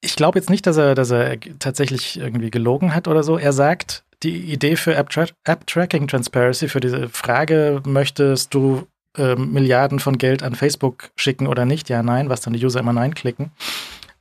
ich 0.00 0.16
glaube 0.16 0.38
jetzt 0.38 0.48
nicht, 0.48 0.66
dass 0.66 0.76
er, 0.78 0.94
dass 0.94 1.10
er 1.10 1.38
tatsächlich 1.58 2.18
irgendwie 2.18 2.50
gelogen 2.50 2.94
hat 2.94 3.06
oder 3.08 3.22
so. 3.22 3.36
Er 3.36 3.52
sagt, 3.52 4.04
die 4.22 4.52
Idee 4.52 4.76
für 4.76 4.94
App, 4.94 5.10
Tra 5.10 5.26
App 5.44 5.66
Tracking 5.66 6.08
Transparency, 6.08 6.68
für 6.68 6.80
diese 6.80 7.08
Frage, 7.08 7.82
möchtest 7.84 8.54
du 8.54 8.86
ähm, 9.16 9.52
Milliarden 9.52 9.98
von 9.98 10.18
Geld 10.18 10.42
an 10.42 10.54
Facebook 10.54 11.10
schicken 11.16 11.46
oder 11.46 11.64
nicht? 11.64 11.88
Ja, 11.88 12.02
nein, 12.02 12.28
was 12.28 12.40
dann 12.40 12.52
die 12.52 12.64
User 12.64 12.80
immer 12.80 12.92
nein 12.92 13.14
klicken. 13.14 13.50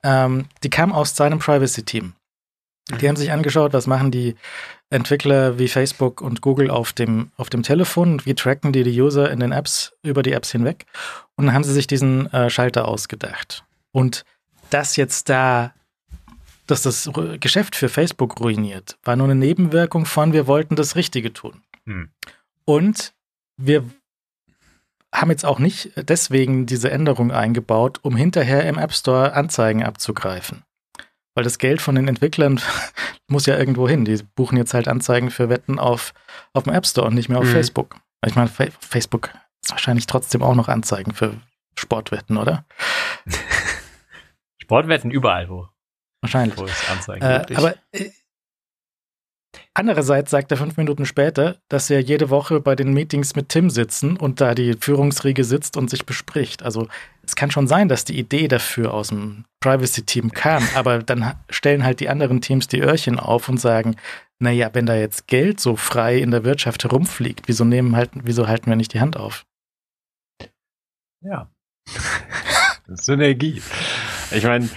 Ähm, 0.03 0.45
die 0.63 0.69
kam 0.69 0.91
aus 0.93 1.15
seinem 1.15 1.39
Privacy-Team. 1.39 2.13
Die 3.01 3.07
haben 3.09 3.15
sich 3.15 3.31
angeschaut, 3.31 3.73
was 3.73 3.87
machen 3.87 4.11
die 4.11 4.35
Entwickler 4.91 5.57
wie 5.57 5.67
Facebook 5.67 6.21
und 6.21 6.41
Google 6.41 6.69
auf 6.69 6.93
dem, 6.93 7.31
auf 7.35 7.49
dem 7.49 7.63
Telefon, 7.63 8.23
wie 8.25 8.35
tracken 8.35 8.71
die 8.71 8.83
die 8.83 9.01
User 9.01 9.31
in 9.31 9.39
den 9.39 9.51
Apps 9.51 9.93
über 10.03 10.21
die 10.21 10.33
Apps 10.33 10.51
hinweg. 10.51 10.85
Und 11.35 11.47
dann 11.47 11.55
haben 11.55 11.63
sie 11.63 11.73
sich 11.73 11.87
diesen 11.87 12.31
äh, 12.31 12.51
Schalter 12.51 12.87
ausgedacht. 12.87 13.63
Und 13.91 14.23
das 14.69 14.95
jetzt 14.97 15.29
da, 15.29 15.73
dass 16.67 16.81
das 16.81 17.09
Geschäft 17.39 17.75
für 17.75 17.89
Facebook 17.89 18.39
ruiniert, 18.39 18.97
war 19.03 19.15
nur 19.15 19.27
eine 19.27 19.35
Nebenwirkung 19.35 20.05
von, 20.05 20.33
wir 20.33 20.47
wollten 20.47 20.75
das 20.75 20.95
Richtige 20.95 21.33
tun. 21.33 21.61
Hm. 21.85 22.09
Und 22.65 23.13
wir 23.57 23.85
haben 25.13 25.29
jetzt 25.31 25.45
auch 25.45 25.59
nicht 25.59 25.91
deswegen 25.95 26.65
diese 26.65 26.91
Änderung 26.91 27.31
eingebaut, 27.31 27.99
um 28.01 28.15
hinterher 28.15 28.67
im 28.67 28.77
App 28.77 28.93
Store 28.93 29.33
Anzeigen 29.33 29.83
abzugreifen. 29.83 30.63
Weil 31.35 31.43
das 31.43 31.57
Geld 31.57 31.81
von 31.81 31.95
den 31.95 32.07
Entwicklern 32.07 32.59
muss 33.27 33.45
ja 33.45 33.57
irgendwo 33.57 33.87
hin. 33.87 34.05
Die 34.05 34.21
buchen 34.35 34.57
jetzt 34.57 34.73
halt 34.73 34.87
Anzeigen 34.87 35.31
für 35.31 35.49
Wetten 35.49 35.79
auf, 35.79 36.13
auf 36.53 36.63
dem 36.63 36.73
App 36.73 36.85
Store 36.85 37.07
und 37.07 37.15
nicht 37.15 37.29
mehr 37.29 37.39
auf 37.39 37.45
Mhm. 37.45 37.51
Facebook. 37.51 37.95
Ich 38.25 38.35
meine, 38.35 38.47
Fa 38.49 38.65
Facebook 38.79 39.31
ist 39.63 39.71
wahrscheinlich 39.71 40.07
trotzdem 40.07 40.41
auch 40.41 40.55
noch 40.55 40.67
Anzeigen 40.67 41.13
für 41.13 41.35
Sportwetten, 41.77 42.37
oder? 42.37 42.65
Sportwetten 44.61 45.11
überall, 45.11 45.49
wo, 45.49 45.67
Wahrscheinlich. 46.25 46.59
Äh, 47.21 47.55
aber 47.55 47.75
äh, 47.91 48.09
Andererseits 49.73 50.31
sagt 50.31 50.51
er 50.51 50.57
fünf 50.57 50.77
Minuten 50.77 51.05
später, 51.05 51.57
dass 51.67 51.89
er 51.89 51.99
jede 51.99 52.29
Woche 52.29 52.61
bei 52.61 52.75
den 52.75 52.93
Meetings 52.93 53.35
mit 53.35 53.49
Tim 53.49 53.69
sitzen 53.69 54.15
und 54.15 54.39
da 54.39 54.55
die 54.55 54.73
Führungsriege 54.79 55.43
sitzt 55.43 55.75
und 55.75 55.89
sich 55.89 56.05
bespricht. 56.05 56.63
Also 56.63 56.87
es 57.25 57.35
kann 57.35 57.51
schon 57.51 57.67
sein, 57.67 57.89
dass 57.89 58.05
die 58.05 58.17
Idee 58.17 58.47
dafür 58.47 58.93
aus 58.93 59.09
dem 59.09 59.45
Privacy-Team 59.59 60.31
kam, 60.31 60.63
aber 60.75 60.99
dann 60.99 61.33
stellen 61.49 61.83
halt 61.83 61.99
die 61.99 62.09
anderen 62.09 62.41
Teams 62.41 62.67
die 62.67 62.79
Öhrchen 62.79 63.19
auf 63.19 63.49
und 63.49 63.59
sagen, 63.59 63.97
naja, 64.39 64.69
wenn 64.73 64.85
da 64.85 64.95
jetzt 64.95 65.27
Geld 65.27 65.59
so 65.59 65.75
frei 65.75 66.19
in 66.19 66.31
der 66.31 66.43
Wirtschaft 66.43 66.83
herumfliegt, 66.83 67.47
wieso 67.47 67.65
nehmen 67.65 67.95
halt, 67.95 68.11
wieso 68.13 68.47
halten 68.47 68.67
wir 68.67 68.75
nicht 68.75 68.93
die 68.93 68.99
Hand 68.99 69.17
auf? 69.17 69.45
Ja. 71.21 71.49
Synergie. 72.87 73.61
Ich 74.31 74.43
meine, 74.43 74.69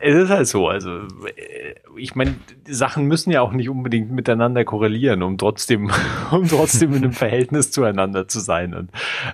es 0.00 0.14
ist 0.14 0.30
halt 0.30 0.48
so, 0.48 0.68
also 0.68 0.90
äh, 0.90 1.74
ich 1.96 2.14
meine, 2.14 2.34
Sachen 2.66 3.06
müssen 3.06 3.30
ja 3.30 3.40
auch 3.42 3.52
nicht 3.52 3.68
unbedingt 3.68 4.10
miteinander 4.10 4.64
korrelieren, 4.64 5.22
um 5.22 5.38
trotzdem, 5.38 5.90
um 6.30 6.48
trotzdem 6.48 6.90
in 6.94 7.04
einem 7.04 7.12
Verhältnis 7.12 7.70
zueinander 7.70 8.28
zu 8.28 8.40
sein. 8.40 8.74
Und 8.74 8.90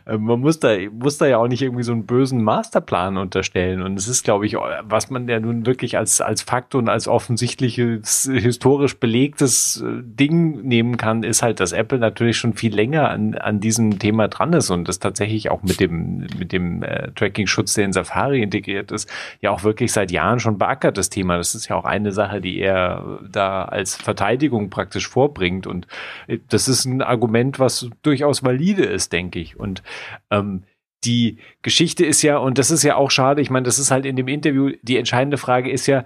äh, 0.06 0.16
man 0.16 0.40
muss 0.40 0.60
da, 0.60 0.76
muss 0.90 1.18
da 1.18 1.26
ja 1.26 1.38
auch 1.38 1.48
nicht 1.48 1.62
irgendwie 1.62 1.82
so 1.82 1.92
einen 1.92 2.06
bösen 2.06 2.42
Masterplan 2.42 3.16
unterstellen. 3.16 3.82
Und 3.82 3.98
es 3.98 4.08
ist, 4.08 4.24
glaube 4.24 4.46
ich, 4.46 4.54
was 4.54 5.10
man 5.10 5.28
ja 5.28 5.40
nun 5.40 5.66
wirklich 5.66 5.96
als, 5.96 6.20
als 6.20 6.42
Fakt 6.42 6.74
und 6.74 6.88
als 6.88 7.08
offensichtliches, 7.08 8.28
historisch 8.32 8.98
belegtes 8.98 9.82
äh, 9.82 10.02
Ding 10.02 10.62
nehmen 10.62 10.96
kann, 10.96 11.22
ist 11.22 11.42
halt, 11.42 11.60
dass 11.60 11.72
Apple 11.72 11.98
natürlich 11.98 12.36
schon 12.36 12.54
viel 12.54 12.74
länger 12.74 13.08
an, 13.10 13.34
an 13.34 13.60
diesem 13.60 13.98
Thema 13.98 14.28
dran 14.28 14.52
ist 14.52 14.70
und 14.70 14.88
das 14.88 14.98
tatsächlich 14.98 15.50
auch 15.50 15.62
mit 15.62 15.80
dem, 15.80 16.26
mit 16.38 16.52
dem 16.52 16.82
äh, 16.82 17.10
Tracking-Schutz, 17.12 17.74
der 17.74 17.84
in 17.84 17.92
Safari 17.92 18.42
integriert 18.42 18.92
ist, 18.92 19.10
ja 19.40 19.50
auch 19.50 19.64
wirklich 19.64 19.92
seit 19.92 20.10
Jahren 20.10 20.37
schon 20.40 20.58
beackert, 20.58 20.96
das 20.96 21.10
Thema. 21.10 21.36
Das 21.36 21.54
ist 21.54 21.68
ja 21.68 21.76
auch 21.76 21.84
eine 21.84 22.12
Sache, 22.12 22.40
die 22.40 22.58
er 22.58 23.20
da 23.28 23.64
als 23.64 23.96
Verteidigung 23.96 24.70
praktisch 24.70 25.08
vorbringt. 25.08 25.66
Und 25.66 25.86
äh, 26.26 26.38
das 26.48 26.68
ist 26.68 26.84
ein 26.84 27.02
Argument, 27.02 27.58
was 27.58 27.88
durchaus 28.02 28.42
valide 28.42 28.84
ist, 28.84 29.12
denke 29.12 29.38
ich. 29.38 29.58
Und 29.58 29.82
ähm, 30.30 30.64
die 31.04 31.38
Geschichte 31.62 32.04
ist 32.04 32.22
ja, 32.22 32.38
und 32.38 32.58
das 32.58 32.70
ist 32.70 32.82
ja 32.82 32.96
auch 32.96 33.10
schade, 33.10 33.40
ich 33.40 33.50
meine, 33.50 33.64
das 33.64 33.78
ist 33.78 33.90
halt 33.90 34.04
in 34.04 34.16
dem 34.16 34.28
Interview, 34.28 34.72
die 34.82 34.96
entscheidende 34.96 35.38
Frage 35.38 35.70
ist 35.70 35.86
ja, 35.86 36.04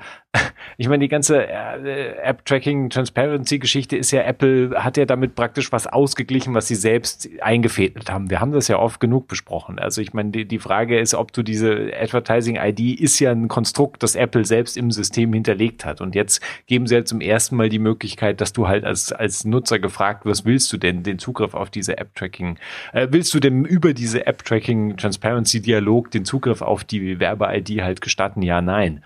ich 0.79 0.89
meine, 0.89 1.01
die 1.01 1.09
ganze 1.09 1.47
äh, 1.47 2.17
App-Tracking-Transparency-Geschichte 2.23 3.97
ist 3.97 4.11
ja, 4.11 4.23
Apple 4.23 4.83
hat 4.83 4.97
ja 4.97 5.05
damit 5.05 5.35
praktisch 5.35 5.73
was 5.73 5.87
ausgeglichen, 5.87 6.55
was 6.55 6.69
sie 6.69 6.75
selbst 6.75 7.29
eingefädelt 7.41 8.11
haben. 8.11 8.31
Wir 8.31 8.41
haben 8.41 8.53
das 8.53 8.69
ja 8.69 8.79
oft 8.79 8.99
genug 8.99 9.29
besprochen. 9.29 9.79
Also 9.79 10.01
ich 10.01 10.15
meine, 10.15 10.31
die, 10.31 10.47
die 10.47 10.59
Frage 10.59 10.99
ist, 10.99 11.15
ob 11.15 11.33
du 11.33 11.43
diese 11.43 11.93
Advertising-ID 12.01 13.01
ist 13.01 13.19
ja 13.21 13.31
ein 13.31 13.49
Konstrukt, 13.49 14.03
das 14.03 14.15
Apple 14.15 14.45
selbst 14.45 14.77
im 14.77 14.91
System 14.91 15.33
hinterlegt 15.33 15.85
hat. 15.85 16.01
Und 16.01 16.15
jetzt 16.15 16.43
geben 16.67 16.87
sie 16.87 16.95
ja 16.95 17.05
zum 17.05 17.21
ersten 17.21 17.57
Mal 17.57 17.69
die 17.69 17.79
Möglichkeit, 17.79 18.41
dass 18.41 18.55
du 18.55 18.69
halt 18.69 18.85
als, 18.85 19.13
als 19.13 19.45
Nutzer 19.45 19.79
gefragt 19.79 20.25
wirst, 20.25 20.47
willst 20.47 20.73
du 20.73 20.79
denn 20.79 21.03
den 21.03 21.19
Zugriff 21.19 21.55
auf 21.55 21.69
diese 21.69 21.99
App-Tracking, 21.99 22.59
äh, 22.95 23.09
willst 23.11 23.35
du 23.35 23.41
denn 23.41 23.67
über 23.67 23.93
diese 23.93 24.27
App-Tracking-Transparency-Dialog 24.27 26.11
den 26.11 26.25
Zugriff 26.25 26.63
auf 26.63 26.85
die 26.85 27.21
Werbe-ID 27.21 27.83
halt 27.83 28.01
gestatten? 28.01 28.41
Ja, 28.41 28.63
nein. 28.63 29.03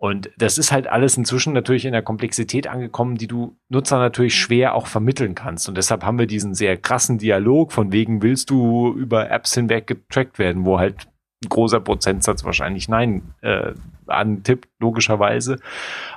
Und 0.00 0.30
das 0.38 0.58
ist 0.58 0.70
halt 0.70 0.86
alles 0.86 1.16
inzwischen 1.16 1.52
natürlich 1.52 1.84
in 1.84 1.92
der 1.92 2.02
Komplexität 2.02 2.68
angekommen, 2.68 3.16
die 3.16 3.26
du 3.26 3.56
Nutzer 3.68 3.98
natürlich 3.98 4.36
schwer 4.36 4.74
auch 4.74 4.86
vermitteln 4.86 5.34
kannst. 5.34 5.68
Und 5.68 5.76
deshalb 5.76 6.04
haben 6.04 6.20
wir 6.20 6.26
diesen 6.26 6.54
sehr 6.54 6.76
krassen 6.76 7.18
Dialog 7.18 7.72
von 7.72 7.90
wegen, 7.92 8.22
willst 8.22 8.48
du 8.50 8.94
über 8.94 9.28
Apps 9.30 9.54
hinweg 9.54 9.88
getrackt 9.88 10.38
werden, 10.38 10.64
wo 10.64 10.78
halt 10.78 11.08
ein 11.44 11.48
großer 11.48 11.80
Prozentsatz 11.80 12.44
wahrscheinlich 12.44 12.88
Nein 12.88 13.34
äh, 13.42 13.72
antippt, 14.06 14.68
logischerweise. 14.78 15.58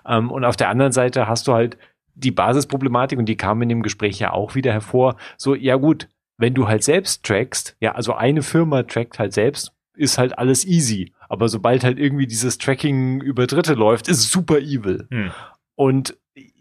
Ähm, 0.06 0.30
und 0.30 0.46
auf 0.46 0.56
der 0.56 0.70
anderen 0.70 0.92
Seite 0.92 1.28
hast 1.28 1.48
du 1.48 1.54
halt 1.54 1.78
die 2.14 2.32
Basisproblematik, 2.32 3.18
und 3.18 3.26
die 3.26 3.38
kam 3.38 3.62
in 3.64 3.70
dem 3.70 3.82
Gespräch 3.82 4.20
ja 4.20 4.32
auch 4.32 4.54
wieder 4.54 4.72
hervor, 4.72 5.16
so, 5.38 5.56
ja 5.56 5.76
gut, 5.78 6.08
wenn 6.38 6.54
du 6.54 6.68
halt 6.68 6.84
selbst 6.84 7.24
trackst, 7.24 7.76
ja, 7.80 7.94
also 7.94 8.14
eine 8.14 8.44
Firma 8.44 8.84
trackt 8.84 9.18
halt 9.18 9.34
selbst, 9.34 9.74
ist 9.96 10.18
halt 10.18 10.38
alles 10.38 10.66
easy. 10.66 11.14
Aber 11.32 11.48
sobald 11.48 11.86
halt 11.86 11.98
irgendwie 11.98 12.28
dieses 12.28 12.58
Tracking 12.58 13.22
über 13.22 13.48
Dritte 13.48 13.74
läuft, 13.74 14.10
ist 14.10 14.18
es 14.18 14.30
super 14.30 14.60
evil. 14.60 15.08
Hm. 15.10 15.32
Und 15.76 16.18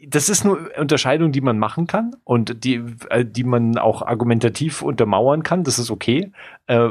das 0.06 0.28
ist 0.28 0.44
eine 0.44 0.56
Unterscheidung, 0.78 1.32
die 1.32 1.40
man 1.40 1.58
machen 1.58 1.86
kann 1.86 2.16
und 2.24 2.64
die, 2.64 2.82
äh, 3.10 3.24
die 3.24 3.44
man 3.44 3.76
auch 3.76 4.02
argumentativ 4.02 4.82
untermauern 4.82 5.42
kann. 5.42 5.64
Das 5.64 5.78
ist 5.78 5.90
okay. 5.90 6.32
Äh, 6.66 6.88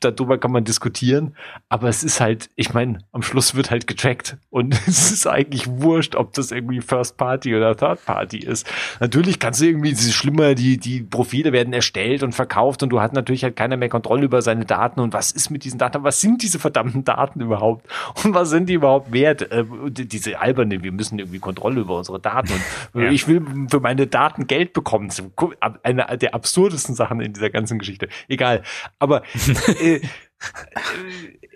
darüber 0.00 0.38
kann 0.38 0.52
man 0.52 0.64
diskutieren. 0.64 1.34
Aber 1.68 1.88
es 1.88 2.04
ist 2.04 2.20
halt, 2.20 2.50
ich 2.56 2.74
meine, 2.74 2.98
am 3.12 3.22
Schluss 3.22 3.54
wird 3.54 3.70
halt 3.70 3.86
getrackt. 3.86 4.36
Und 4.50 4.74
es 4.86 5.10
ist 5.10 5.26
eigentlich 5.26 5.68
wurscht, 5.68 6.16
ob 6.16 6.34
das 6.34 6.50
irgendwie 6.50 6.80
First 6.80 7.16
Party 7.16 7.54
oder 7.54 7.76
Third 7.76 8.04
Party 8.04 8.38
ist. 8.38 8.66
Natürlich 9.00 9.38
kannst 9.38 9.60
du 9.60 9.66
irgendwie, 9.66 9.92
es 9.92 10.04
ist 10.04 10.14
schlimmer, 10.14 10.54
die, 10.54 10.78
die 10.78 11.02
Profile 11.02 11.52
werden 11.52 11.72
erstellt 11.72 12.22
und 12.22 12.32
verkauft 12.32 12.82
und 12.82 12.90
du 12.90 13.00
hast 13.00 13.14
natürlich 13.14 13.44
halt 13.44 13.56
keiner 13.56 13.76
mehr 13.76 13.88
Kontrolle 13.88 14.24
über 14.24 14.42
seine 14.42 14.64
Daten. 14.64 15.00
Und 15.00 15.12
was 15.12 15.30
ist 15.30 15.50
mit 15.50 15.64
diesen 15.64 15.78
Daten? 15.78 16.02
Was 16.02 16.20
sind 16.20 16.42
diese 16.42 16.58
verdammten 16.58 17.04
Daten 17.04 17.40
überhaupt? 17.40 17.86
Und 18.22 18.34
was 18.34 18.50
sind 18.50 18.68
die 18.68 18.74
überhaupt 18.74 19.12
wert? 19.12 19.50
Äh, 19.50 19.64
diese 19.90 20.40
alberne, 20.40 20.82
wir 20.82 20.92
müssen 20.92 21.18
irgendwie 21.18 21.38
Kontrolle 21.38 21.80
über 21.80 21.96
unsere 21.96 22.17
Daten 22.18 22.52
und 22.92 23.02
ja. 23.02 23.10
ich 23.10 23.28
will 23.28 23.42
für 23.70 23.80
meine 23.80 24.06
Daten 24.06 24.46
Geld 24.46 24.72
bekommen. 24.72 25.10
Eine 25.82 26.18
der 26.18 26.34
absurdesten 26.34 26.94
Sachen 26.94 27.20
in 27.20 27.32
dieser 27.32 27.50
ganzen 27.50 27.78
Geschichte. 27.78 28.08
Egal. 28.28 28.62
Aber 28.98 29.22
äh, 29.82 30.00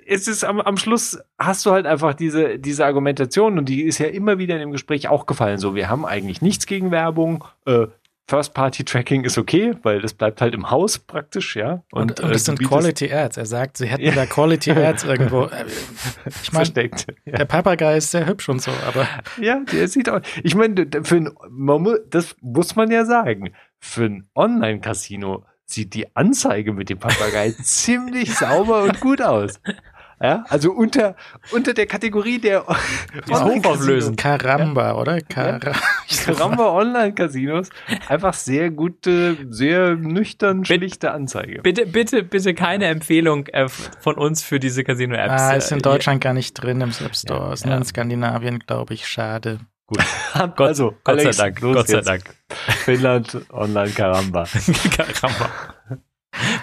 es 0.06 0.28
ist 0.28 0.44
am, 0.44 0.60
am 0.60 0.76
Schluss 0.76 1.18
hast 1.38 1.64
du 1.66 1.70
halt 1.70 1.86
einfach 1.86 2.14
diese, 2.14 2.58
diese 2.58 2.84
Argumentation 2.84 3.58
und 3.58 3.68
die 3.68 3.82
ist 3.82 3.98
ja 3.98 4.06
immer 4.06 4.38
wieder 4.38 4.54
in 4.54 4.60
dem 4.60 4.72
Gespräch 4.72 5.08
auch 5.08 5.26
gefallen. 5.26 5.58
So, 5.58 5.74
wir 5.74 5.88
haben 5.88 6.04
eigentlich 6.04 6.42
nichts 6.42 6.66
gegen 6.66 6.90
Werbung. 6.90 7.44
Äh, 7.66 7.86
First-Party-Tracking 8.28 9.24
ist 9.24 9.36
okay, 9.36 9.74
weil 9.82 10.00
das 10.00 10.14
bleibt 10.14 10.40
halt 10.40 10.54
im 10.54 10.70
Haus 10.70 10.98
praktisch, 10.98 11.56
ja. 11.56 11.82
Und, 11.90 12.12
und, 12.12 12.20
und 12.20 12.30
das 12.32 12.42
äh, 12.42 12.44
sind 12.46 12.62
Quality 12.62 13.12
Ads. 13.12 13.36
Er 13.36 13.46
sagt, 13.46 13.76
sie 13.76 13.86
hätten 13.86 14.14
da 14.14 14.26
Quality 14.26 14.70
Ads 14.72 15.04
irgendwo. 15.04 15.44
Äh, 15.44 15.66
ich 16.42 16.52
meine, 16.52 16.70
ja. 16.74 17.36
der 17.36 17.44
Papagei 17.44 17.96
ist 17.96 18.10
sehr 18.10 18.26
hübsch 18.26 18.48
und 18.48 18.62
so, 18.62 18.70
aber. 18.86 19.06
Ja, 19.40 19.60
der 19.60 19.88
sieht 19.88 20.08
auch. 20.08 20.20
Ich 20.42 20.54
meine, 20.54 20.86
für 21.02 21.16
ein, 21.16 21.30
man, 21.50 21.98
das 22.08 22.36
muss 22.40 22.76
man 22.76 22.90
ja 22.90 23.04
sagen. 23.04 23.52
Für 23.78 24.04
ein 24.04 24.28
Online-Casino 24.34 25.44
sieht 25.64 25.94
die 25.94 26.14
Anzeige 26.14 26.72
mit 26.72 26.90
dem 26.90 26.98
Papagei 26.98 27.54
ziemlich 27.62 28.34
sauber 28.34 28.82
und 28.82 29.00
gut 29.00 29.20
aus. 29.20 29.60
Ja, 30.22 30.44
also 30.48 30.70
unter, 30.70 31.16
unter 31.50 31.74
der 31.74 31.86
Kategorie 31.86 32.38
der 32.38 32.64
Hochauflösen. 33.30 34.14
Karamba, 34.14 34.94
oder? 34.94 35.20
Kar 35.20 35.58
Karamba 36.24 36.70
Online-Casinos. 36.72 37.70
Einfach 38.08 38.32
sehr 38.32 38.70
gute, 38.70 39.36
sehr 39.50 39.96
nüchtern, 39.96 40.64
schlichte 40.64 41.10
Anzeige. 41.10 41.60
Bitte, 41.62 41.86
bitte, 41.86 42.22
bitte 42.22 42.54
keine 42.54 42.86
Empfehlung 42.86 43.48
äh, 43.48 43.68
von 43.68 44.14
uns 44.14 44.44
für 44.44 44.60
diese 44.60 44.84
Casino-Apps. 44.84 45.42
Ah, 45.42 45.54
ist 45.54 45.72
in 45.72 45.78
äh, 45.78 45.82
Deutschland 45.82 46.20
gar 46.20 46.34
nicht 46.34 46.54
drin 46.54 46.80
im 46.80 46.90
App 46.90 47.16
Store. 47.16 47.48
Ja, 47.48 47.52
ist 47.52 47.64
nur 47.64 47.74
ja. 47.74 47.78
in 47.78 47.84
Skandinavien, 47.84 48.60
glaube 48.60 48.94
ich. 48.94 49.08
Schade. 49.08 49.58
Gut. 49.86 49.98
Gott, 50.56 50.60
also, 50.60 50.94
Gott 51.02 51.18
Alex, 51.18 51.36
sei 51.36 51.50
Dank. 51.50 51.60
Gott 51.60 51.88
sei 51.88 52.00
Dank. 52.00 52.22
Finnland 52.84 53.40
Online 53.50 53.90
Karamba. 53.90 54.46
Karamba. 54.96 55.50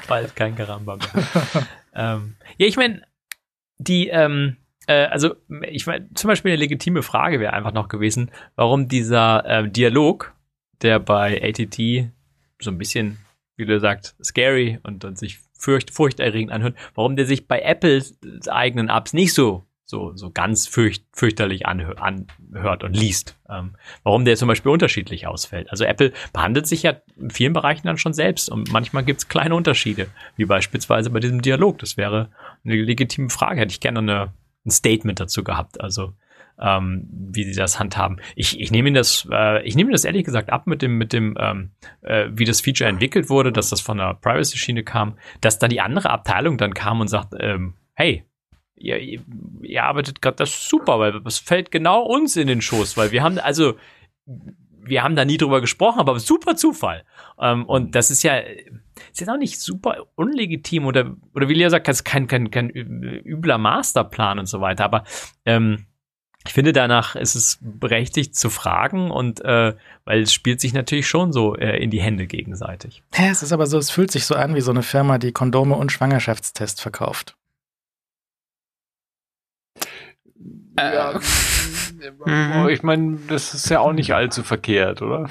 Bald 0.08 0.36
kein 0.36 0.56
Karamba 0.56 0.96
mehr. 0.96 1.68
ähm, 1.94 2.36
ja, 2.58 2.66
ich 2.66 2.78
meine, 2.78 3.02
die, 3.80 4.10
ähm, 4.10 4.58
äh, 4.88 5.06
also 5.06 5.36
ich 5.68 5.88
meine, 5.88 6.14
zum 6.14 6.28
Beispiel 6.28 6.52
eine 6.52 6.60
legitime 6.60 7.02
Frage 7.02 7.40
wäre 7.40 7.54
einfach 7.54 7.74
noch 7.74 7.88
gewesen, 7.88 8.32
warum 8.56 8.88
dieser 8.88 9.46
äh, 9.46 9.70
Dialog, 9.70 10.34
der 10.82 11.00
bei 11.00 11.42
ATT 11.42 12.12
so 12.62 12.70
ein 12.70 12.78
bisschen, 12.78 13.18
wie 13.56 13.66
du 13.66 13.80
sagst, 13.80 14.16
scary 14.24 14.80
und, 14.84 15.04
und 15.06 15.18
sich 15.18 15.40
furcht, 15.58 15.92
furchterregend 15.92 16.52
anhört, 16.52 16.76
warum 16.94 17.16
der 17.16 17.26
sich 17.26 17.48
bei 17.48 17.62
Apples 17.62 18.18
eigenen 18.48 18.90
Apps 18.90 19.14
nicht 19.14 19.34
so 19.34 19.66
so, 19.90 20.16
so 20.16 20.30
ganz 20.30 20.68
fürcht, 20.68 21.04
fürchterlich 21.14 21.66
anhört, 21.66 22.84
und 22.84 22.96
liest. 22.96 23.40
Ähm, 23.50 23.72
warum 24.04 24.24
der 24.24 24.36
zum 24.36 24.48
Beispiel 24.48 24.72
unterschiedlich 24.72 25.26
ausfällt. 25.26 25.72
Also 25.72 25.84
Apple 25.84 26.14
behandelt 26.32 26.68
sich 26.68 26.84
ja 26.84 26.98
in 27.18 27.32
vielen 27.32 27.54
Bereichen 27.54 27.88
dann 27.88 27.98
schon 27.98 28.14
selbst 28.14 28.50
und 28.52 28.72
manchmal 28.72 29.04
gibt 29.04 29.22
es 29.22 29.28
kleine 29.30 29.56
Unterschiede, 29.56 30.06
wie 30.36 30.46
beispielsweise 30.46 31.10
bei 31.10 31.20
diesem 31.20 31.42
Dialog. 31.42 31.80
Das 31.80 31.98
wäre 31.98 32.30
eine 32.64 32.76
legitime 32.76 33.32
Frage. 33.32 33.62
Hätte 33.62 33.72
ich 33.72 33.80
gerne 33.80 34.00
eine, 34.00 34.34
ein 34.64 34.70
Statement 34.70 35.20
dazu 35.20 35.44
gehabt. 35.44 35.82
Also 35.82 36.14
ähm, 36.60 37.08
wie 37.10 37.46
sie 37.46 37.56
das 37.56 37.80
handhaben. 37.80 38.22
Ich, 38.36 38.60
ich 38.60 38.70
nehme 38.70 38.92
das, 38.92 39.28
äh, 39.32 39.66
ich 39.66 39.76
nehme 39.76 39.92
das 39.92 40.06
ehrlich 40.06 40.24
gesagt 40.24 40.52
ab 40.52 40.68
mit 40.68 40.84
dem, 40.84 41.00
mit 41.00 41.14
dem, 41.14 41.36
ähm, 41.40 41.72
äh, 42.02 42.28
wie 42.32 42.46
das 42.46 42.62
Feature 42.62 42.90
entwickelt 42.90 43.28
wurde, 43.30 43.52
dass 43.52 43.72
das 43.72 43.82
von 43.82 43.98
der 43.98 44.14
Privacy-Schiene 44.14 44.84
kam, 44.84 45.18
dass 45.42 45.58
da 45.58 45.68
die 45.68 45.82
andere 45.82 46.12
Abteilung 46.12 46.60
dann 46.60 46.76
kam 46.76 47.02
und 47.02 47.08
sagt, 47.08 47.34
ähm, 47.40 47.74
hey, 47.96 48.24
ihr, 48.80 49.22
ihr, 49.62 49.84
arbeitet 49.84 50.22
gerade 50.22 50.38
das 50.38 50.70
super, 50.70 51.00
weil 51.00 51.22
das 51.22 51.38
fällt 51.38 51.72
genau 51.72 52.04
uns 52.04 52.36
in 52.36 52.48
den 52.48 52.62
Schoß, 52.62 52.98
weil 52.98 53.12
wir 53.12 53.24
haben, 53.24 53.40
also, 53.40 53.76
wir 54.82 55.04
haben 55.04 55.16
da 55.16 55.26
nie 55.26 55.38
drüber 55.38 55.62
gesprochen, 55.62 56.00
aber 56.00 56.20
super 56.20 56.56
Zufall. 56.56 57.04
Ähm, 57.40 57.66
und 57.66 57.96
das 57.96 58.12
ist 58.12 58.24
ja, 58.24 58.38
ist 58.38 59.20
jetzt 59.20 59.30
auch 59.30 59.38
nicht 59.38 59.60
super 59.60 60.08
unlegitim 60.16 60.86
oder, 60.86 61.16
oder 61.36 61.48
wie 61.48 61.54
Lea 61.54 61.70
sagt, 61.70 61.88
das 61.88 61.98
ist 61.98 62.04
kein, 62.04 62.28
kein, 62.28 62.52
kein 62.52 62.70
übler 62.70 63.58
Masterplan 63.58 64.40
und 64.40 64.48
so 64.48 64.62
weiter, 64.62 64.86
aber 64.86 65.04
ähm, 65.46 65.86
ich 66.46 66.54
finde, 66.54 66.72
danach 66.72 67.16
ist 67.16 67.36
es 67.36 67.60
berechtigt 67.62 68.36
zu 68.36 68.50
fragen 68.50 69.12
und 69.12 69.44
äh, 69.44 69.76
weil 70.06 70.22
es 70.22 70.34
spielt 70.34 70.62
sich 70.62 70.74
natürlich 70.74 71.08
schon 71.08 71.34
so 71.34 71.56
äh, 71.56 71.78
in 71.84 71.92
die 71.92 72.02
Hände 72.02 72.28
gegenseitig. 72.28 73.04
Ja, 73.16 73.28
es 73.28 73.44
ist 73.44 73.52
aber 73.52 73.68
so, 73.68 73.78
es 73.78 73.92
fühlt 73.92 74.10
sich 74.10 74.26
so 74.26 74.36
an 74.36 74.56
wie 74.56 74.62
so 74.62 74.72
eine 74.72 74.84
Firma, 74.84 75.18
die 75.18 75.34
Kondome 75.34 75.76
und 75.76 75.92
Schwangerschaftstests 75.92 76.82
verkauft. 76.82 77.36
Ja. 80.80 81.20
Mhm. 82.26 82.70
Ich 82.70 82.82
meine, 82.82 83.18
das 83.28 83.54
ist 83.54 83.70
ja 83.70 83.82
auch 83.82 83.92
nicht 83.92 84.14
allzu 84.14 84.42
verkehrt, 84.44 85.02
oder? 85.02 85.28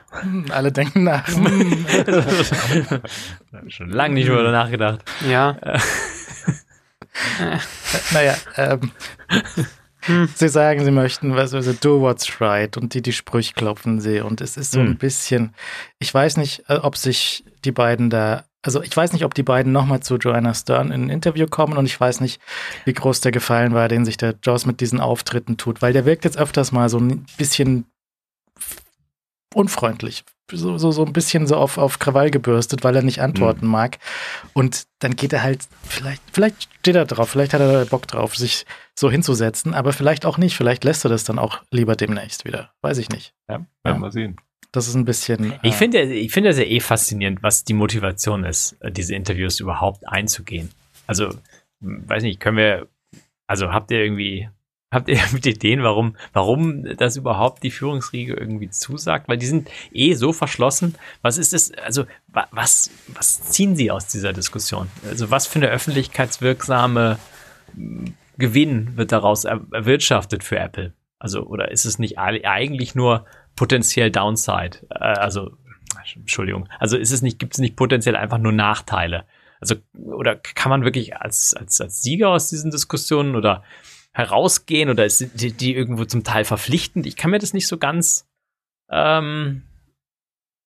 Alle 0.50 0.72
denken 0.72 1.04
nach. 1.04 1.28
Schon 3.68 3.90
lange 3.90 4.14
nicht 4.14 4.26
über 4.26 4.50
nachgedacht. 4.50 5.04
Ja. 5.28 5.56
naja, 8.12 8.34
ähm, 8.56 8.90
sie 10.34 10.48
sagen, 10.48 10.84
sie 10.84 10.90
möchten, 10.90 11.36
was 11.36 11.54
also 11.54 11.72
do 11.72 12.00
what's 12.00 12.40
right 12.40 12.76
und 12.76 12.94
die 12.94 13.02
die 13.02 13.12
Sprüche 13.12 13.54
klopfen 13.54 14.00
sie 14.00 14.20
und 14.20 14.40
es 14.40 14.56
ist 14.56 14.72
so 14.72 14.80
ein 14.80 14.96
bisschen, 14.96 15.54
ich 15.98 16.12
weiß 16.12 16.38
nicht, 16.38 16.64
äh, 16.68 16.74
ob 16.74 16.96
sich 16.96 17.44
die 17.64 17.72
beiden 17.72 18.10
da, 18.10 18.44
also 18.62 18.82
ich 18.82 18.96
weiß 18.96 19.12
nicht, 19.12 19.24
ob 19.24 19.34
die 19.34 19.42
beiden 19.42 19.72
nochmal 19.72 20.00
zu 20.00 20.16
Joanna 20.16 20.52
Stern 20.54 20.90
in 20.90 21.04
ein 21.04 21.10
Interview 21.10 21.46
kommen 21.46 21.76
und 21.76 21.86
ich 21.86 21.98
weiß 21.98 22.20
nicht, 22.20 22.40
wie 22.84 22.92
groß 22.92 23.20
der 23.20 23.32
Gefallen 23.32 23.72
war, 23.72 23.88
den 23.88 24.04
sich 24.04 24.16
der 24.16 24.34
Joss 24.42 24.66
mit 24.66 24.80
diesen 24.80 25.00
Auftritten 25.00 25.56
tut, 25.56 25.80
weil 25.80 25.92
der 25.92 26.04
wirkt 26.04 26.24
jetzt 26.24 26.38
öfters 26.38 26.72
mal 26.72 26.88
so 26.88 26.98
ein 26.98 27.24
bisschen 27.36 27.86
unfreundlich, 29.54 30.24
so, 30.50 30.78
so, 30.78 30.90
so 30.90 31.04
ein 31.04 31.12
bisschen 31.12 31.46
so 31.46 31.56
auf, 31.56 31.78
auf 31.78 31.98
Krawall 31.98 32.30
gebürstet, 32.30 32.84
weil 32.84 32.96
er 32.96 33.02
nicht 33.02 33.20
antworten 33.20 33.66
mhm. 33.66 33.72
mag. 33.72 33.98
Und 34.54 34.86
dann 34.98 35.16
geht 35.16 35.32
er 35.32 35.42
halt, 35.42 35.66
vielleicht, 35.82 36.22
vielleicht 36.32 36.68
steht 36.80 36.96
er 36.96 37.04
drauf, 37.04 37.30
vielleicht 37.30 37.54
hat 37.54 37.60
er 37.60 37.84
Bock 37.86 38.06
drauf, 38.06 38.36
sich 38.36 38.66
so 38.94 39.10
hinzusetzen, 39.10 39.74
aber 39.74 39.92
vielleicht 39.92 40.26
auch 40.26 40.38
nicht. 40.38 40.56
Vielleicht 40.56 40.84
lässt 40.84 41.04
er 41.04 41.10
das 41.10 41.24
dann 41.24 41.38
auch 41.38 41.62
lieber 41.70 41.96
demnächst 41.96 42.44
wieder. 42.44 42.72
Weiß 42.82 42.98
ich 42.98 43.08
nicht. 43.08 43.34
Ja, 43.48 43.56
werden 43.56 43.66
ja. 43.84 43.98
wir 43.98 44.10
sehen. 44.10 44.36
Das 44.72 44.86
ist 44.86 44.94
ein 44.94 45.04
bisschen. 45.04 45.54
Ich 45.62 45.72
äh, 45.72 45.76
finde 45.76 46.02
ich 46.02 46.32
finde 46.32 46.50
das 46.50 46.58
ja 46.58 46.64
eh 46.64 46.80
faszinierend, 46.80 47.42
was 47.42 47.64
die 47.64 47.74
Motivation 47.74 48.44
ist, 48.44 48.76
äh, 48.80 48.90
diese 48.90 49.14
Interviews 49.14 49.60
überhaupt 49.60 50.06
einzugehen. 50.08 50.70
Also, 51.06 51.30
weiß 51.80 52.22
nicht, 52.22 52.40
können 52.40 52.58
wir, 52.58 52.88
also 53.46 53.72
habt 53.72 53.90
ihr 53.90 53.98
irgendwie 53.98 54.48
Habt 54.90 55.10
ihr 55.10 55.20
mit 55.32 55.44
Ideen, 55.44 55.82
warum, 55.82 56.16
warum 56.32 56.96
das 56.96 57.16
überhaupt 57.16 57.62
die 57.62 57.70
Führungsriege 57.70 58.32
irgendwie 58.32 58.70
zusagt? 58.70 59.28
Weil 59.28 59.36
die 59.36 59.46
sind 59.46 59.68
eh 59.92 60.14
so 60.14 60.32
verschlossen. 60.32 60.94
Was 61.20 61.36
ist 61.36 61.52
das? 61.52 61.72
Also, 61.72 62.06
was, 62.28 62.90
was 63.08 63.42
ziehen 63.42 63.76
sie 63.76 63.90
aus 63.90 64.06
dieser 64.06 64.32
Diskussion? 64.32 64.88
Also, 65.06 65.30
was 65.30 65.46
für 65.46 65.58
eine 65.58 65.68
öffentlichkeitswirksame 65.68 67.18
Gewinn 68.38 68.96
wird 68.96 69.12
daraus 69.12 69.44
erwirtschaftet 69.44 70.42
für 70.42 70.58
Apple? 70.58 70.94
Also, 71.18 71.42
oder 71.42 71.70
ist 71.70 71.84
es 71.84 71.98
nicht 71.98 72.18
eigentlich 72.18 72.94
nur 72.94 73.26
potenziell 73.58 74.10
Downside? 74.10 74.86
Äh, 74.90 74.98
also, 74.98 75.50
Entschuldigung. 76.14 76.68
Also, 76.78 76.96
ist 76.96 77.10
es 77.10 77.22
nicht, 77.22 77.38
gibt 77.38 77.54
es 77.54 77.58
nicht 77.58 77.76
potenziell 77.76 78.16
einfach 78.16 78.38
nur 78.38 78.52
Nachteile? 78.52 79.24
Also, 79.60 79.74
oder 79.94 80.36
kann 80.36 80.70
man 80.70 80.84
wirklich 80.84 81.16
als, 81.16 81.54
als, 81.54 81.80
als 81.80 82.02
Sieger 82.02 82.28
aus 82.28 82.48
diesen 82.48 82.70
Diskussionen 82.70 83.34
oder 83.34 83.64
herausgehen 84.12 84.90
oder 84.90 85.04
ist 85.04 85.40
die, 85.40 85.52
die 85.52 85.74
irgendwo 85.74 86.04
zum 86.04 86.22
Teil 86.22 86.44
verpflichtend? 86.44 87.06
Ich 87.06 87.16
kann 87.16 87.32
mir 87.32 87.38
das 87.38 87.52
nicht 87.52 87.66
so 87.66 87.78
ganz, 87.78 88.28
ähm, 88.90 89.62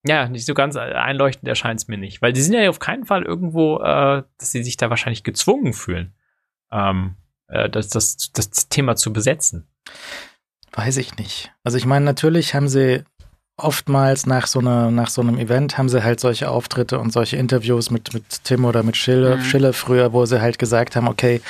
ja, 0.05 0.29
nicht 0.29 0.47
so 0.47 0.55
ganz 0.55 0.77
einleuchtend 0.77 1.49
erscheint 1.49 1.81
es 1.81 1.89
mir 1.89 1.99
nicht, 1.99 2.21
weil 2.21 2.33
die 2.33 2.43
sind 2.43 2.55
ja 2.55 2.69
auf 2.69 2.79
keinen 2.79 3.07
Fall 3.07 3.23
irgendwo, 3.23 3.79
äh, 3.79 4.23
dass 4.39 4.53
sie 4.53 4.63
sich 4.63 4.77
da 4.77 4.91
wahrscheinlich 4.91 5.25
gezwungen 5.25 5.73
fühlen, 5.73 6.15
ähm, 6.71 7.17
äh, 7.49 7.71
das, 7.71 7.89
das, 7.89 8.31
das 8.33 8.69
Thema 8.69 8.97
zu 8.97 9.13
besetzen. 9.13 9.69
Weiß 10.73 10.97
ich 10.97 11.17
nicht. 11.17 11.53
Also 11.65 11.79
ich 11.79 11.87
meine, 11.87 12.05
natürlich 12.05 12.55
haben 12.55 12.69
sie 12.69 13.05
oftmals 13.57 14.27
nach 14.27 14.47
so, 14.47 14.59
einer, 14.59 14.91
nach 14.91 15.09
so 15.09 15.21
einem 15.21 15.39
Event 15.39 15.79
haben 15.79 15.89
sie 15.89 16.03
halt 16.03 16.21
solche 16.21 16.51
Auftritte 16.51 16.99
und 16.99 17.13
solche 17.13 17.37
Interviews 17.37 17.91
mit, 17.91 18.15
mit 18.15 18.45
Tim 18.45 18.65
oder 18.65 18.83
mit 18.83 18.97
Schille, 18.97 19.37
mhm. 19.37 19.43
Schille 19.43 19.73
früher, 19.73 20.13
wo 20.13 20.25
sie 20.25 20.41
halt 20.41 20.59
gesagt 20.59 20.97
haben, 20.97 21.07
okay, 21.07 21.41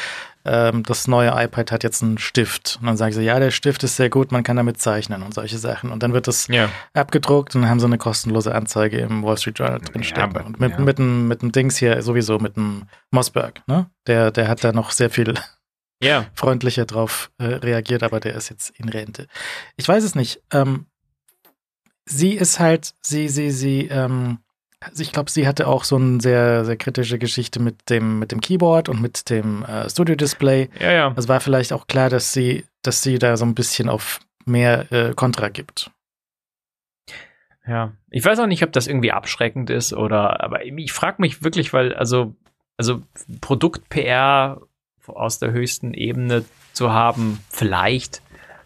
ähm, 0.44 0.82
das 0.82 1.06
neue 1.06 1.30
iPad 1.30 1.70
hat 1.70 1.84
jetzt 1.84 2.02
einen 2.02 2.18
Stift. 2.18 2.78
Und 2.80 2.86
dann 2.88 2.96
sagen 2.96 3.12
sie, 3.12 3.22
ja, 3.22 3.38
der 3.38 3.52
Stift 3.52 3.84
ist 3.84 3.96
sehr 3.96 4.10
gut, 4.10 4.32
man 4.32 4.42
kann 4.42 4.56
damit 4.56 4.80
zeichnen 4.80 5.22
und 5.22 5.32
solche 5.34 5.58
Sachen. 5.58 5.92
Und 5.92 6.02
dann 6.02 6.12
wird 6.12 6.26
das 6.26 6.48
ja. 6.48 6.68
abgedruckt 6.94 7.54
und 7.54 7.62
dann 7.62 7.70
haben 7.70 7.78
sie 7.78 7.86
eine 7.86 7.98
kostenlose 7.98 8.52
Anzeige 8.54 8.98
im 8.98 9.22
Wall 9.22 9.38
Street 9.38 9.58
Journal 9.58 9.80
drinstecken. 9.80 10.34
Ja, 10.34 10.42
und 10.42 10.58
mit, 10.58 10.72
ja. 10.72 10.80
mit, 10.80 10.98
dem, 10.98 11.28
mit 11.28 11.42
dem 11.42 11.52
Dings 11.52 11.76
hier 11.76 12.02
sowieso, 12.02 12.38
mit 12.38 12.56
dem 12.56 12.84
Mossberg, 13.12 13.62
ne? 13.68 13.86
Der, 14.08 14.32
der 14.32 14.48
hat 14.48 14.64
da 14.64 14.72
noch 14.72 14.90
sehr 14.90 15.10
viel 15.10 15.34
ja. 16.02 16.26
freundlicher 16.34 16.84
drauf 16.84 17.30
äh, 17.38 17.44
reagiert, 17.44 18.02
aber 18.02 18.20
der 18.20 18.34
ist 18.34 18.50
jetzt 18.50 18.70
in 18.78 18.88
Rente. 18.88 19.26
Ich 19.76 19.88
weiß 19.88 20.04
es 20.04 20.14
nicht. 20.14 20.42
Ähm, 20.52 20.86
sie 22.04 22.32
ist 22.32 22.60
halt, 22.60 22.94
sie, 23.00 23.28
sie, 23.28 23.50
sie, 23.50 23.88
ähm, 23.88 24.38
also 24.80 25.02
ich 25.02 25.12
glaube, 25.12 25.30
sie 25.30 25.46
hatte 25.46 25.68
auch 25.68 25.84
so 25.84 25.96
eine 25.96 26.20
sehr, 26.20 26.64
sehr 26.64 26.76
kritische 26.76 27.18
Geschichte 27.18 27.60
mit 27.60 27.88
dem, 27.88 28.18
mit 28.18 28.32
dem 28.32 28.40
Keyboard 28.40 28.88
und 28.88 29.00
mit 29.00 29.30
dem 29.30 29.64
äh, 29.64 29.88
Studio-Display. 29.88 30.70
Ja, 30.80 30.92
ja. 30.92 31.14
Es 31.16 31.28
war 31.28 31.40
vielleicht 31.40 31.72
auch 31.72 31.86
klar, 31.86 32.10
dass 32.10 32.32
sie, 32.32 32.64
dass 32.82 33.02
sie 33.02 33.18
da 33.18 33.36
so 33.36 33.44
ein 33.44 33.54
bisschen 33.54 33.88
auf 33.88 34.20
mehr 34.44 34.90
äh, 34.90 35.14
Kontra 35.14 35.48
gibt. 35.48 35.90
Ja, 37.66 37.92
ich 38.10 38.24
weiß 38.24 38.40
auch 38.40 38.46
nicht, 38.46 38.64
ob 38.64 38.72
das 38.72 38.88
irgendwie 38.88 39.12
abschreckend 39.12 39.70
ist 39.70 39.92
oder, 39.92 40.42
aber 40.42 40.64
ich 40.64 40.92
frage 40.92 41.22
mich 41.22 41.44
wirklich, 41.44 41.72
weil, 41.72 41.94
also, 41.94 42.34
also 42.76 43.02
Produkt-PR 43.40 44.60
aus 45.06 45.38
der 45.38 45.52
höchsten 45.52 45.94
Ebene 45.94 46.44
zu 46.72 46.92
haben, 46.92 47.38
vielleicht, 47.50 48.20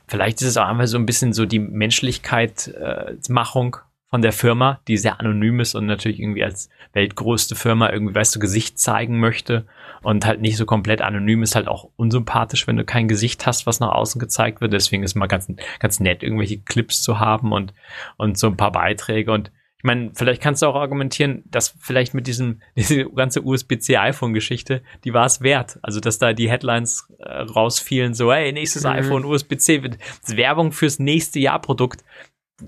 vielleicht 0.06 0.40
ist 0.42 0.48
es 0.48 0.56
auch 0.56 0.66
einfach 0.66 0.86
so 0.86 0.98
ein 0.98 1.06
bisschen 1.06 1.32
so 1.32 1.46
die 1.46 1.58
Menschlichkeit-Machung 1.58 3.76
äh, 3.76 3.80
von 4.08 4.22
der 4.22 4.32
Firma, 4.32 4.80
die 4.86 4.96
sehr 4.96 5.18
anonym 5.20 5.58
ist 5.60 5.74
und 5.74 5.86
natürlich 5.86 6.20
irgendwie 6.20 6.44
als 6.44 6.70
weltgrößte 6.92 7.56
Firma 7.56 7.90
irgendwie, 7.90 8.14
weißt 8.14 8.36
du, 8.36 8.38
Gesicht 8.38 8.78
zeigen 8.78 9.18
möchte 9.18 9.66
und 10.02 10.24
halt 10.24 10.40
nicht 10.40 10.56
so 10.56 10.64
komplett 10.64 11.02
anonym 11.02 11.42
ist 11.42 11.56
halt 11.56 11.66
auch 11.66 11.90
unsympathisch, 11.96 12.68
wenn 12.68 12.76
du 12.76 12.84
kein 12.84 13.08
Gesicht 13.08 13.46
hast, 13.46 13.66
was 13.66 13.80
nach 13.80 13.90
außen 13.90 14.20
gezeigt 14.20 14.60
wird. 14.60 14.72
Deswegen 14.72 15.02
ist 15.02 15.16
mal 15.16 15.26
ganz, 15.26 15.52
ganz 15.80 15.98
nett, 15.98 16.22
irgendwelche 16.22 16.60
Clips 16.60 17.02
zu 17.02 17.18
haben 17.18 17.50
und, 17.52 17.74
und 18.16 18.38
so 18.38 18.46
ein 18.46 18.56
paar 18.56 18.70
Beiträge 18.72 19.32
und 19.32 19.50
meine, 19.86 20.10
vielleicht 20.14 20.42
kannst 20.42 20.60
du 20.60 20.66
auch 20.66 20.74
argumentieren, 20.74 21.42
dass 21.46 21.74
vielleicht 21.80 22.12
mit 22.12 22.26
diesem, 22.26 22.60
diese 22.76 23.06
ganze 23.06 23.42
USB-C-iPhone-Geschichte, 23.42 24.82
die 25.04 25.14
war 25.14 25.24
es 25.24 25.40
wert. 25.40 25.78
Also, 25.82 26.00
dass 26.00 26.18
da 26.18 26.34
die 26.34 26.50
Headlines 26.50 27.08
äh, 27.18 27.40
rausfielen, 27.42 28.12
so, 28.12 28.30
hey, 28.32 28.52
nächstes 28.52 28.84
mhm. 28.84 28.90
iPhone, 28.90 29.24
USB-C, 29.24 29.82
Werbung 30.26 30.72
fürs 30.72 30.98
nächste 30.98 31.38
Jahr 31.38 31.60
Produkt 31.60 32.04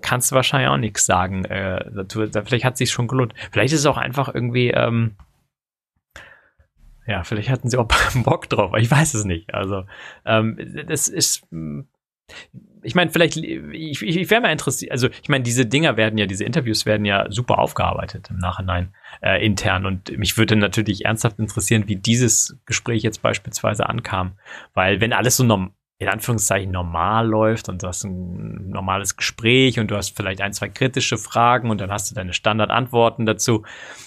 kannst 0.02 0.30
du 0.30 0.34
wahrscheinlich 0.34 0.68
auch 0.68 0.76
nichts 0.76 1.06
sagen. 1.06 1.44
Äh, 1.44 1.90
dazu, 1.92 2.26
da, 2.26 2.42
vielleicht 2.42 2.64
hat 2.64 2.74
es 2.74 2.78
sich 2.78 2.90
schon 2.90 3.08
gelohnt. 3.08 3.34
Vielleicht 3.52 3.72
ist 3.72 3.80
es 3.80 3.86
auch 3.86 3.96
einfach 3.96 4.32
irgendwie, 4.34 4.70
ähm, 4.70 5.16
ja, 7.06 7.24
vielleicht 7.24 7.48
hatten 7.48 7.70
sie 7.70 7.78
auch 7.78 7.88
Bock 8.24 8.48
drauf, 8.48 8.72
ich 8.76 8.90
weiß 8.90 9.14
es 9.14 9.24
nicht. 9.24 9.54
Also, 9.54 9.84
ähm, 10.26 10.58
das 10.86 11.08
ist, 11.08 11.46
ich 12.88 12.94
meine, 12.94 13.10
vielleicht, 13.10 13.36
ich, 13.36 14.02
ich 14.02 14.30
wäre 14.30 14.40
mal 14.40 14.50
interessiert, 14.50 14.92
also 14.92 15.08
ich 15.22 15.28
meine, 15.28 15.44
diese 15.44 15.66
Dinger 15.66 15.98
werden 15.98 16.16
ja, 16.16 16.24
diese 16.24 16.44
Interviews 16.44 16.86
werden 16.86 17.04
ja 17.04 17.30
super 17.30 17.58
aufgearbeitet 17.58 18.28
im 18.30 18.38
Nachhinein 18.38 18.94
äh, 19.20 19.44
intern. 19.44 19.84
Und 19.84 20.16
mich 20.16 20.38
würde 20.38 20.56
natürlich 20.56 21.04
ernsthaft 21.04 21.38
interessieren, 21.38 21.84
wie 21.86 21.96
dieses 21.96 22.56
Gespräch 22.64 23.02
jetzt 23.02 23.20
beispielsweise 23.20 23.86
ankam, 23.86 24.38
weil 24.72 25.02
wenn 25.02 25.12
alles 25.12 25.36
so 25.36 25.44
norm 25.44 25.74
in 26.00 26.08
Anführungszeichen 26.08 26.70
normal 26.70 27.26
läuft 27.26 27.68
und 27.68 27.82
du 27.82 27.88
hast 27.88 28.04
ein 28.04 28.70
normales 28.70 29.16
Gespräch 29.16 29.80
und 29.80 29.90
du 29.90 29.96
hast 29.96 30.16
vielleicht 30.16 30.40
ein, 30.40 30.52
zwei 30.52 30.68
kritische 30.68 31.18
Fragen 31.18 31.70
und 31.70 31.80
dann 31.80 31.90
hast 31.90 32.08
du 32.08 32.14
deine 32.14 32.32
Standardantworten 32.32 33.26
dazu. 33.26 33.64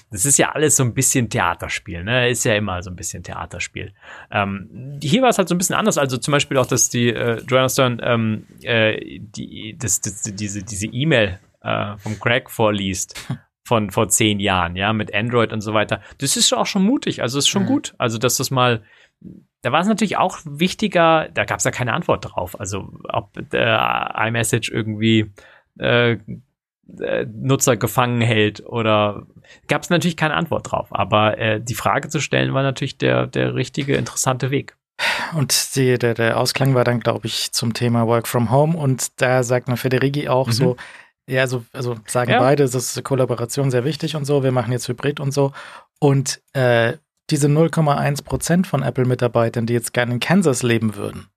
Das 0.10 0.26
ist 0.26 0.38
ja 0.38 0.54
alles 0.54 0.78
so 0.78 0.84
ein 0.84 0.94
bisschen 0.94 1.30
Theaterspiel, 1.30 2.06
ne? 2.06 2.30
Ist 2.30 2.46
ja 2.46 2.56
immer 2.56 2.82
so 2.82 2.90
ein 2.90 2.96
bisschen 2.96 3.24
Theaterspiel. 3.24 3.94
Ähm, 4.32 5.00
hier 5.04 5.22
war 5.22 5.30
es 5.30 5.38
halt 5.38 5.50
so 5.50 5.56
ein 5.56 5.58
bisschen 5.58 5.76
anders. 5.76 5.98
Also 5.98 6.18
zum 6.18 6.32
Beispiel 6.32 6.58
auch, 6.58 6.66
dass 6.66 6.88
die 6.88 7.10
äh, 7.10 7.42
Joanna 7.46 7.68
Stern 7.68 8.00
ähm, 8.02 8.46
äh, 8.62 9.20
die, 9.20 9.76
das, 9.78 10.00
das, 10.00 10.22
diese 10.24 10.64
diese 10.64 10.88
E-Mail 10.88 11.40
äh, 11.62 11.98
vom 11.98 12.18
Craig 12.22 12.50
vorliest 12.50 13.20
von 13.66 13.92
vor 13.92 14.08
zehn 14.08 14.40
Jahren, 14.40 14.78
ja, 14.78 14.94
mit 14.94 15.14
Android 15.14 15.52
und 15.52 15.60
so 15.60 15.74
weiter. 15.74 16.02
Das 16.20 16.38
ist 16.38 16.54
auch 16.54 16.66
schon 16.66 16.84
mutig. 16.84 17.22
Also 17.22 17.38
ist 17.38 17.50
schon 17.50 17.64
mhm. 17.64 17.68
gut. 17.68 17.96
Also 17.98 18.18
dass 18.18 18.38
das 18.38 18.50
mal 18.50 18.82
da 19.62 19.72
war 19.72 19.82
es 19.82 19.88
natürlich 19.88 20.18
auch 20.18 20.40
wichtiger, 20.44 21.30
da 21.34 21.46
gab 21.46 21.60
es 21.60 21.64
ja 21.64 21.72
keine 21.72 21.94
Antwort 21.94 22.26
drauf. 22.26 22.60
Also 22.60 22.92
ob 23.10 23.32
der 23.52 24.16
iMessage 24.18 24.72
irgendwie 24.72 25.32
äh, 25.80 26.18
äh, 27.00 27.26
Nutzer 27.32 27.78
gefangen 27.78 28.22
hält 28.22 28.66
oder 28.66 29.28
gab 29.68 29.84
es 29.84 29.90
natürlich 29.90 30.18
keine 30.18 30.36
Antwort 30.36 30.72
drauf. 30.72 30.88
Aber 30.92 31.38
äh, 31.38 31.62
die 31.62 31.76
Frage 31.76 32.10
zu 32.10 32.20
stellen 32.20 32.54
war 32.54 32.64
natürlich 32.64 32.98
der, 32.98 33.28
der 33.28 33.56
richtige, 33.56 33.96
interessante 33.96 34.52
Weg. 34.52 34.76
Und 35.36 35.76
die, 35.76 35.98
der, 35.98 36.14
der 36.14 36.38
Ausklang 36.38 36.76
war 36.76 36.84
dann, 36.84 37.00
glaube 37.00 37.28
ich, 37.28 37.52
zum 37.52 37.74
Thema 37.74 38.08
Work 38.08 38.28
from 38.28 38.52
Home. 38.52 38.78
Und 38.78 39.22
da 39.22 39.44
sagt 39.44 39.68
man 39.68 39.78
Federighi 39.78 40.28
auch 40.28 40.48
mhm. 40.48 40.52
so, 40.52 40.76
ja, 41.28 41.42
also, 41.42 41.64
also 41.72 41.98
sagen 42.08 42.32
ja. 42.32 42.40
beide, 42.40 42.64
es 42.64 42.76
ist 42.76 43.04
Kollaboration 43.04 43.72
sehr 43.72 43.86
wichtig 43.86 44.16
und 44.16 44.26
so, 44.26 44.44
wir 44.44 44.52
machen 44.52 44.72
jetzt 44.72 44.88
Hybrid 44.88 45.20
und 45.20 45.32
so. 45.32 45.54
Und 46.00 46.42
äh, 46.54 46.98
diese 47.32 47.48
0,1 47.48 48.24
Prozent 48.24 48.68
von 48.68 48.84
Apple-Mitarbeitern, 48.84 49.66
die 49.66 49.74
jetzt 49.74 49.94
gerne 49.94 50.14
in 50.14 50.20
Kansas 50.20 50.62
leben 50.64 50.96
würden, 50.96 51.28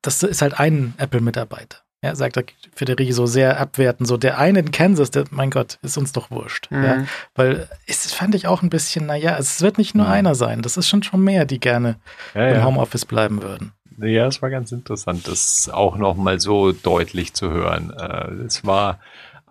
das 0.00 0.22
ist 0.22 0.42
halt 0.42 0.58
ein 0.58 0.94
Apple-Mitarbeiter. 0.98 1.78
Ja, 2.04 2.16
sagt 2.16 2.36
er 2.36 2.42
Federici 2.74 3.12
so 3.12 3.26
sehr 3.26 3.60
abwertend, 3.60 4.08
so 4.08 4.16
der 4.16 4.36
eine 4.38 4.58
in 4.58 4.72
Kansas, 4.72 5.12
der, 5.12 5.24
mein 5.30 5.50
Gott, 5.50 5.78
ist 5.82 5.96
uns 5.96 6.10
doch 6.10 6.32
wurscht. 6.32 6.68
Mhm. 6.72 6.82
Ja, 6.84 7.04
weil 7.36 7.68
es 7.86 8.12
fand 8.12 8.34
ich 8.34 8.48
auch 8.48 8.62
ein 8.62 8.70
bisschen, 8.70 9.06
naja, 9.06 9.36
es 9.38 9.60
wird 9.62 9.78
nicht 9.78 9.94
nur 9.94 10.06
Mhm. 10.06 10.12
einer 10.12 10.34
sein, 10.34 10.62
das 10.62 10.76
ist 10.76 10.88
schon 10.88 11.04
schon 11.04 11.22
mehr, 11.22 11.44
die 11.44 11.60
gerne 11.60 12.00
Ja, 12.34 12.48
im 12.48 12.54
ja. 12.56 12.64
Homeoffice 12.64 13.04
bleiben 13.06 13.40
würden. 13.42 13.72
Ja, 13.98 14.26
es 14.26 14.42
war 14.42 14.50
ganz 14.50 14.72
interessant, 14.72 15.28
das 15.28 15.68
auch 15.72 15.96
noch 15.96 16.16
mal 16.16 16.40
so 16.40 16.72
deutlich 16.72 17.34
zu 17.34 17.50
hören. 17.50 17.92
Äh, 17.96 18.46
Es 18.46 18.64
war 18.66 18.98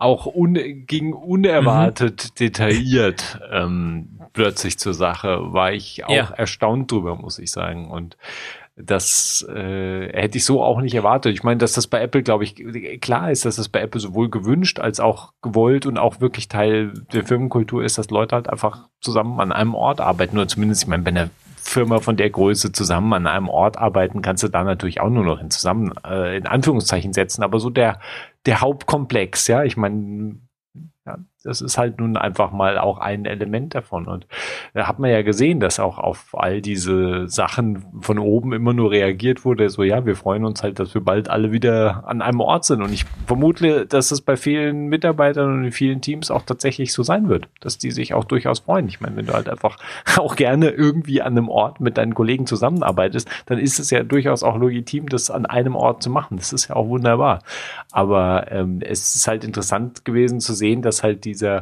auch 0.02 0.26
un 0.26 0.54
ging 0.88 1.14
unerwartet 1.14 2.40
detailliert 2.40 3.40
ähm, 3.52 4.20
plötzlich 4.34 4.78
zur 4.80 4.94
Sache. 4.94 5.54
War 5.54 5.72
ich 5.74 6.06
auch 6.06 6.10
Ja. 6.14 6.30
erstaunt 6.36 6.92
drüber, 6.92 7.16
muss 7.16 7.40
ich 7.40 7.52
sagen. 7.52 7.90
Und 7.92 8.18
das 8.78 9.46
äh, 9.54 10.10
hätte 10.14 10.38
ich 10.38 10.46
so 10.46 10.64
auch 10.64 10.82
nicht 10.82 10.96
erwartet. 10.96 11.34
Ich 11.34 11.44
meine, 11.44 11.58
dass 11.60 11.74
das 11.74 11.88
bei 11.88 12.02
Apple, 12.02 12.24
glaube 12.24 12.46
ich, 12.46 12.56
klar 13.02 13.30
ist, 13.30 13.46
dass 13.46 13.58
das 13.58 13.70
bei 13.70 13.82
Apple 13.82 14.00
sowohl 14.02 14.30
gewünscht 14.30 14.80
als 14.80 15.00
auch 15.00 15.34
gewollt 15.42 15.86
und 15.86 15.98
auch 15.98 16.20
wirklich 16.22 16.48
Teil 16.48 16.94
der 17.14 17.24
Firmenkultur 17.26 17.84
ist, 17.84 17.98
dass 17.98 18.10
Leute 18.10 18.36
halt 18.36 18.50
einfach 18.50 18.88
zusammen 19.02 19.40
an 19.40 19.52
einem 19.52 19.76
Ort 19.76 20.00
arbeiten. 20.02 20.38
Oder 20.38 20.48
zumindest, 20.48 20.84
ich 20.84 20.88
meine, 20.88 21.04
bei 21.04 21.10
einer 21.12 21.30
Firma 21.58 22.00
von 22.00 22.18
der 22.18 22.30
Größe 22.32 22.72
zusammen 22.72 23.14
an 23.14 23.28
einem 23.28 23.48
Ort 23.50 23.78
arbeiten, 23.78 24.24
kannst 24.24 24.42
du 24.42 24.48
da 24.48 24.64
natürlich 24.64 25.00
auch 25.00 25.10
nur 25.10 25.24
noch 25.24 25.40
in 25.40 25.52
zusammen, 25.52 25.94
äh, 26.08 26.38
in 26.38 26.48
Anführungszeichen 26.48 27.14
setzen. 27.14 27.44
Aber 27.44 27.60
so 27.60 27.70
der, 27.70 28.00
der 28.46 28.62
Hauptkomplex, 28.62 29.48
ja, 29.48 29.64
ich 29.64 29.78
meine, 29.78 30.40
ja, 31.06 31.18
das 31.44 31.62
ist 31.62 31.78
halt 31.78 32.00
nun 32.00 32.18
einfach 32.18 32.52
mal 32.52 32.78
auch 32.78 33.00
ein 33.00 33.26
Element 33.26 33.74
davon. 33.74 34.08
Und 34.08 34.28
da 34.74 34.88
hat 34.88 35.00
man 35.00 35.10
ja 35.10 35.22
gesehen, 35.22 35.60
dass 35.60 35.80
auch 35.80 35.98
auf 35.98 36.30
all 36.34 36.62
diese 36.62 37.28
Sachen 37.28 37.86
von 38.02 38.20
oben 38.20 38.54
immer 38.54 38.74
nur 38.74 38.92
reagiert 38.92 39.44
wurde, 39.46 39.70
so 39.70 39.84
ja, 39.84 40.06
wir 40.06 40.16
freuen 40.16 40.46
uns 40.46 40.62
halt, 40.64 40.80
dass 40.80 40.94
wir 40.94 41.02
bald 41.02 41.30
alle 41.30 41.52
wieder 41.52 42.04
an 42.08 42.22
einem 42.22 42.40
Ort 42.40 42.66
sind. 42.66 42.82
Und 42.82 42.94
ich 42.94 43.06
vermute, 43.26 43.86
dass 43.86 44.12
es 44.12 44.22
bei 44.22 44.38
vielen 44.38 44.88
Mitarbeitern 44.88 45.52
und 45.52 45.66
in 45.66 45.72
vielen 45.72 46.02
Teams 46.02 46.30
auch 46.30 46.44
tatsächlich 46.44 46.94
so 46.94 47.04
sein 47.04 47.30
wird, 47.30 47.48
dass 47.60 47.78
die 47.78 47.92
sich 47.92 48.14
auch 48.14 48.24
durchaus 48.24 48.60
freuen. 48.60 48.88
Ich 48.88 49.02
meine, 49.02 49.16
wenn 49.16 49.26
du 49.26 49.34
halt 49.34 49.50
einfach 49.50 49.78
auch 50.18 50.36
gerne 50.36 50.70
irgendwie 50.70 51.22
an 51.22 51.38
einem 51.38 51.50
Ort 51.50 51.80
mit 51.80 51.98
deinen 51.98 52.14
Kollegen 52.14 52.46
zusammenarbeitest, 52.46 53.30
dann 53.48 53.58
ist 53.58 53.80
es 53.80 53.90
ja 53.90 54.04
durchaus 54.04 54.44
auch 54.44 54.60
legitim, 54.60 55.10
das 55.10 55.32
an 55.32 55.46
einem 55.46 55.76
Ort 55.76 56.04
zu 56.04 56.10
machen. 56.10 56.38
Das 56.38 56.54
ist 56.54 56.68
ja 56.68 56.76
auch 56.76 56.88
wunderbar. 56.88 57.40
Aber 57.92 58.52
ähm, 58.52 58.80
es 58.82 59.16
ist 59.16 59.28
halt 59.28 59.44
interessant 59.44 60.06
gewesen 60.06 60.40
zu 60.40 60.54
sehen, 60.54 60.82
dass 60.82 61.04
halt 61.04 61.26
dieser 61.32 61.62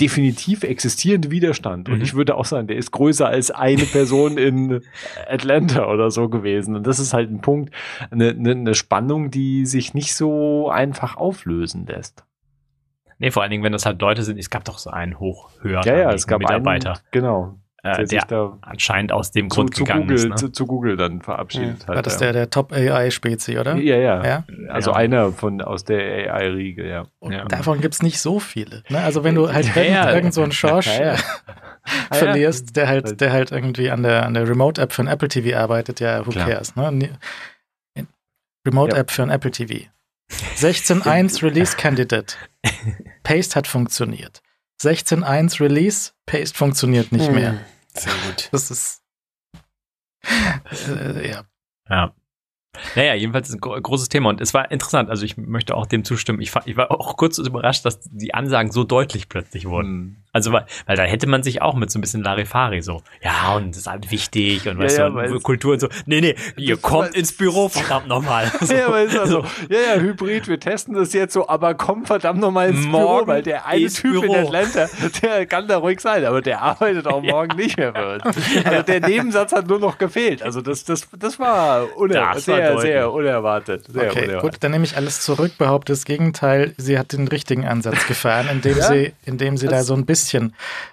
definitiv 0.00 0.64
existierende 0.64 1.30
Widerstand, 1.30 1.88
und 1.88 1.96
Mhm. 1.96 2.02
ich 2.02 2.14
würde 2.14 2.34
auch 2.34 2.44
sagen, 2.44 2.66
der 2.66 2.76
ist 2.76 2.90
größer 2.90 3.28
als 3.28 3.50
eine 3.52 3.84
Person 3.84 4.38
in 4.38 4.82
Atlanta 5.28 5.88
oder 5.88 6.10
so 6.10 6.28
gewesen. 6.28 6.74
Und 6.74 6.86
das 6.86 6.98
ist 6.98 7.14
halt 7.14 7.30
ein 7.30 7.40
Punkt, 7.40 7.72
eine, 8.10 8.30
eine, 8.30 8.74
Spannung, 8.74 9.30
die 9.30 9.66
sich 9.66 9.94
nicht 9.94 10.14
so 10.14 10.68
einfach 10.68 11.16
auflösen 11.16 11.86
lässt. 11.86 12.24
Nee, 13.18 13.30
vor 13.30 13.42
allen 13.42 13.52
Dingen, 13.52 13.62
wenn 13.62 13.72
das 13.72 13.86
halt 13.86 14.00
Leute 14.00 14.24
sind, 14.24 14.38
es 14.38 14.50
gab 14.50 14.64
doch 14.64 14.78
so 14.78 14.90
einen 14.90 15.20
hochhöher 15.20 15.82
Ja, 15.84 15.96
ja, 15.96 16.12
es 16.12 16.26
gab 16.26 16.40
Mitarbeiter, 16.40 16.94
einen, 16.94 17.00
genau, 17.12 17.58
äh, 17.84 17.96
der 17.98 18.06
sich 18.06 18.22
der 18.24 18.38
da 18.38 18.58
anscheinend 18.62 19.12
aus 19.12 19.30
dem 19.30 19.50
zu, 19.50 19.56
Grund 19.56 19.74
zu, 19.76 19.84
gegangen 19.84 20.02
Google, 20.08 20.16
ist. 20.16 20.28
Ne? 20.28 20.34
zu, 20.36 20.48
zu 20.48 20.66
Google 20.66 20.96
dann 20.96 21.20
verabschiedet 21.22 21.86
War 21.86 21.96
hat. 21.96 22.06
das 22.06 22.14
ja. 22.14 22.20
der, 22.20 22.32
der 22.32 22.50
Top-AI-Spezi, 22.50 23.58
oder? 23.58 23.76
ja, 23.76 23.96
ja, 23.96 24.24
Ja? 24.24 24.44
Also 24.70 24.90
Ja. 24.90 24.96
einer 24.96 25.32
von 25.32 25.60
aus 25.62 25.84
der 25.84 26.34
AI-Riege, 26.34 26.88
ja. 26.88 27.06
Und 27.20 27.32
Ja. 27.32 27.44
davon 27.44 27.80
gibt 27.80 27.94
es 27.94 28.02
nicht 28.02 28.18
so 28.18 28.40
viele. 28.40 28.82
Ne? 28.88 28.98
Also 29.02 29.22
wenn 29.22 29.34
du 29.34 29.52
halt 29.52 29.66
Ja, 29.66 29.76
irgend, 29.76 29.94
ja. 29.94 30.12
irgend 30.14 30.34
so 30.34 30.42
einen 30.42 30.52
Schorsch 30.52 30.86
Ja, 30.98 31.14
ja. 31.14 31.16
verlierst, 32.12 32.74
der 32.76 32.88
halt, 32.88 33.20
der 33.20 33.32
halt 33.32 33.52
irgendwie 33.52 33.90
an 33.90 34.02
der, 34.02 34.24
an 34.26 34.34
der 34.34 34.48
Remote-App 34.48 34.92
für 34.92 35.02
ein 35.02 35.08
Apple 35.08 35.28
TV 35.28 35.56
arbeitet, 35.56 36.00
ja, 36.00 36.26
who 36.26 36.30
Klar. 36.30 36.48
cares, 36.48 36.74
ne? 36.76 37.10
Remote-App 38.66 39.10
für 39.10 39.22
ein 39.22 39.30
Apple 39.30 39.50
TV. 39.50 39.90
16.1 40.56 41.42
Release 41.42 41.76
Candidate. 41.76 42.34
Paste 43.22 43.56
hat 43.56 43.66
funktioniert. 43.66 44.40
16.1 44.82 45.60
Release, 45.60 46.12
Paste 46.26 46.56
funktioniert 46.56 47.12
nicht 47.12 47.28
Mhm. 47.28 47.34
mehr. 47.34 47.54
Sehr 47.94 48.12
gut. 48.26 48.48
Das 48.52 48.70
ist 48.70 49.04
äh, 50.88 51.30
ja. 51.30 51.44
Ja. 51.88 52.14
Naja, 52.96 53.14
jedenfalls 53.14 53.48
ist 53.48 53.54
ein 53.54 53.60
gro 53.60 53.80
großes 53.80 54.08
Thema 54.08 54.30
und 54.30 54.40
es 54.40 54.52
war 54.52 54.70
interessant. 54.70 55.10
Also 55.10 55.24
ich 55.24 55.36
möchte 55.36 55.76
auch 55.76 55.86
dem 55.86 56.04
zustimmen. 56.04 56.40
Ich, 56.40 56.52
ich 56.64 56.76
war 56.76 56.90
auch 56.90 57.16
kurz 57.16 57.38
überrascht, 57.38 57.84
dass 57.84 58.00
die 58.00 58.34
Ansagen 58.34 58.72
so 58.72 58.84
deutlich 58.84 59.28
plötzlich 59.28 59.66
wurden. 59.66 60.23
Also 60.34 60.52
weil, 60.52 60.66
weil 60.84 60.96
da 60.96 61.04
hätte 61.04 61.26
man 61.26 61.42
sich 61.42 61.62
auch 61.62 61.74
mit 61.74 61.90
so 61.90 61.98
ein 61.98 62.02
bisschen 62.02 62.22
Larifari 62.22 62.82
so, 62.82 63.02
ja 63.22 63.54
und 63.56 63.70
das 63.70 63.78
ist 63.78 63.86
halt 63.86 64.10
wichtig 64.10 64.68
und 64.68 64.76
Ja, 64.78 64.84
weißt 64.84 64.98
ja, 64.98 65.08
du, 65.08 65.14
weil 65.14 65.32
und 65.32 65.42
Kultur 65.42 65.72
und 65.72 65.80
so. 65.80 65.88
Nee, 66.04 66.20
nee, 66.20 66.34
ihr 66.58 66.76
kommt 66.76 67.14
ins 67.14 67.34
Büro, 67.34 67.68
verdammt 67.70 68.08
nochmal. 68.08 68.50
Ja, 68.68 68.88
aber 68.88 69.02
ist 69.02 69.16
also, 69.16 69.44
ja, 69.70 69.94
ja, 69.94 70.00
Hybrid, 70.00 70.48
wir 70.48 70.60
testen 70.60 70.94
das 70.94 71.12
jetzt 71.14 71.32
so, 71.32 71.48
aber 71.48 71.74
komm 71.74 72.04
verdammt 72.04 72.40
nochmal 72.40 72.68
ins 72.70 72.80
Büro, 72.84 72.90
Morgen 72.98 73.26
weil 73.28 73.42
der 73.42 73.66
eine 73.66 73.86
Typ 73.88 74.16
in 74.16 74.20
Büro. 74.22 74.34
Atlanta, 74.34 74.88
der 75.22 75.46
kann 75.46 75.66
da 75.68 75.78
ruhig 75.78 76.00
sein, 76.00 76.24
aber 76.24 76.42
der 76.42 76.60
arbeitet 76.60 77.06
auch 77.06 77.22
morgen 77.22 77.56
nicht 77.56 77.76
mehr 77.78 77.94
für 77.94 78.14
uns. 78.14 78.24
Also 78.66 78.82
der 78.82 79.00
Nebensatz 79.00 79.52
hat 79.52 79.68
nur 79.68 79.78
noch 79.78 79.98
gefehlt. 79.98 80.42
Also 80.42 80.60
das, 80.60 80.82
das, 80.84 81.06
das 81.16 81.38
war, 81.38 81.96
uner 81.96 82.14
Das 82.14 82.26
war 82.48 82.56
sehr, 82.56 82.72
deutlich. 82.72 82.90
sehr 82.90 83.12
unerwartet. 83.12 83.84
Sehr 83.88 84.10
Okay, 84.10 84.24
unerwartet. 84.24 84.40
gut, 84.40 84.56
dann 84.64 84.72
nehme 84.72 84.84
ich 84.84 84.96
alles 84.96 85.20
zurück, 85.20 85.52
behaupte 85.58 85.92
das 85.92 86.04
Gegenteil. 86.04 86.74
Sie 86.76 86.98
hat 86.98 87.12
den 87.12 87.28
richtigen 87.28 87.64
Ansatz 87.66 88.06
gefahren, 88.08 88.48
indem 88.50 88.78
Ja? 88.78 88.88
sie, 88.88 89.12
indem 89.24 89.56
sie 89.56 89.66
da 89.68 89.76
Das- 89.76 89.86
so 89.86 89.94
ein 89.94 90.04
bisschen 90.06 90.23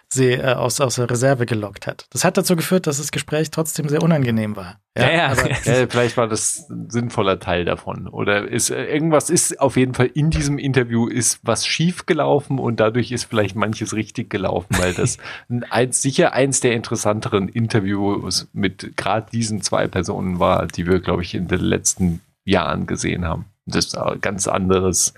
sie 0.10 0.32
äh, 0.32 0.53
aus, 0.53 0.82
aus 0.82 0.95
der 0.95 1.10
Reserve 1.10 1.45
gelockt 1.45 1.88
hat. 1.88 2.06
Das 2.12 2.24
hat 2.24 2.38
dazu 2.38 2.56
geführt, 2.56 2.88
dass 2.88 2.98
das 2.98 3.12
Gespräch 3.12 3.49
trotzdem 3.52 3.88
sehr 3.88 4.03
unangenehm 4.03 4.56
war. 4.56 4.80
Ja, 4.98 5.12
ja. 5.12 5.28
aber 5.28 5.49
Ja, 5.66 5.88
vielleicht 5.88 6.18
war 6.18 6.28
das 6.28 6.70
ein 6.70 6.90
sinnvoller 6.90 7.40
Teil 7.40 7.66
davon. 7.66 8.08
Oder 8.08 8.48
ist 8.48 8.70
äh, 8.70 8.86
irgendwas 8.86 9.30
ist 9.30 9.60
auf 9.60 9.78
jeden 9.78 9.94
Fall 9.94 10.10
in 10.14 10.30
diesem 10.30 10.58
Interview 10.58 11.08
ist 11.08 11.40
was 11.44 11.66
schief 11.66 12.06
gelaufen 12.06 12.60
und 12.60 12.80
dadurch 12.80 13.12
ist 13.12 13.26
vielleicht 13.26 13.56
manches 13.56 13.94
richtig 13.94 14.30
gelaufen, 14.30 14.76
weil 14.78 14.94
das 14.94 15.18
ein, 15.49 15.64
eins, 15.64 16.02
sicher 16.02 16.34
eins 16.34 16.60
der 16.60 16.74
interessanteren 16.74 17.48
Interviews 17.48 18.49
mit 18.53 18.98
gerade 18.98 19.32
diesen 19.32 19.62
zwei 19.62 19.88
Personen 19.88 20.40
war, 20.40 20.68
die 20.68 20.86
wir, 20.88 20.99
glaube 20.99 21.22
ich, 21.22 21.36
in 21.36 21.48
den 21.48 21.62
letzten 21.62 22.22
Jahren 22.44 22.88
gesehen 22.88 23.26
haben. 23.26 23.45
Das 23.66 23.86
ist 23.86 23.98
ein 23.98 24.20
ganz 24.22 24.48
anderes 24.48 25.14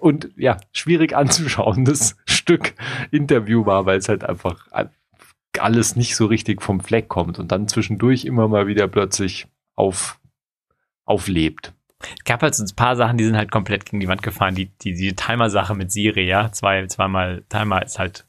und 0.00 0.30
ja, 0.36 0.56
schwierig 0.72 1.14
anzuschauendes 1.14 2.16
Stück 2.24 2.74
Interview 3.10 3.66
war, 3.66 3.86
weil 3.86 3.98
es 3.98 4.08
halt 4.08 4.24
einfach 4.24 4.68
alles 5.58 5.96
nicht 5.96 6.16
so 6.16 6.26
richtig 6.26 6.62
vom 6.62 6.80
Fleck 6.80 7.08
kommt 7.08 7.38
und 7.38 7.52
dann 7.52 7.68
zwischendurch 7.68 8.24
immer 8.24 8.48
mal 8.48 8.66
wieder 8.66 8.88
plötzlich 8.88 9.46
auf, 9.74 10.20
auflebt. 11.04 11.72
Es 12.00 12.24
gab 12.24 12.42
halt 12.42 12.54
so 12.54 12.62
ein 12.62 12.76
paar 12.76 12.96
Sachen, 12.96 13.16
die 13.16 13.24
sind 13.24 13.36
halt 13.36 13.50
komplett 13.50 13.86
gegen 13.86 14.00
die 14.00 14.08
Wand 14.08 14.22
gefahren. 14.22 14.54
Die, 14.54 14.66
die, 14.82 14.94
die 14.94 15.14
Timer-Sache 15.14 15.74
mit 15.74 15.90
Siri, 15.90 16.26
ja, 16.26 16.52
zwei, 16.52 16.86
zweimal 16.86 17.42
Timer 17.48 17.82
ist 17.82 17.98
halt 17.98 18.25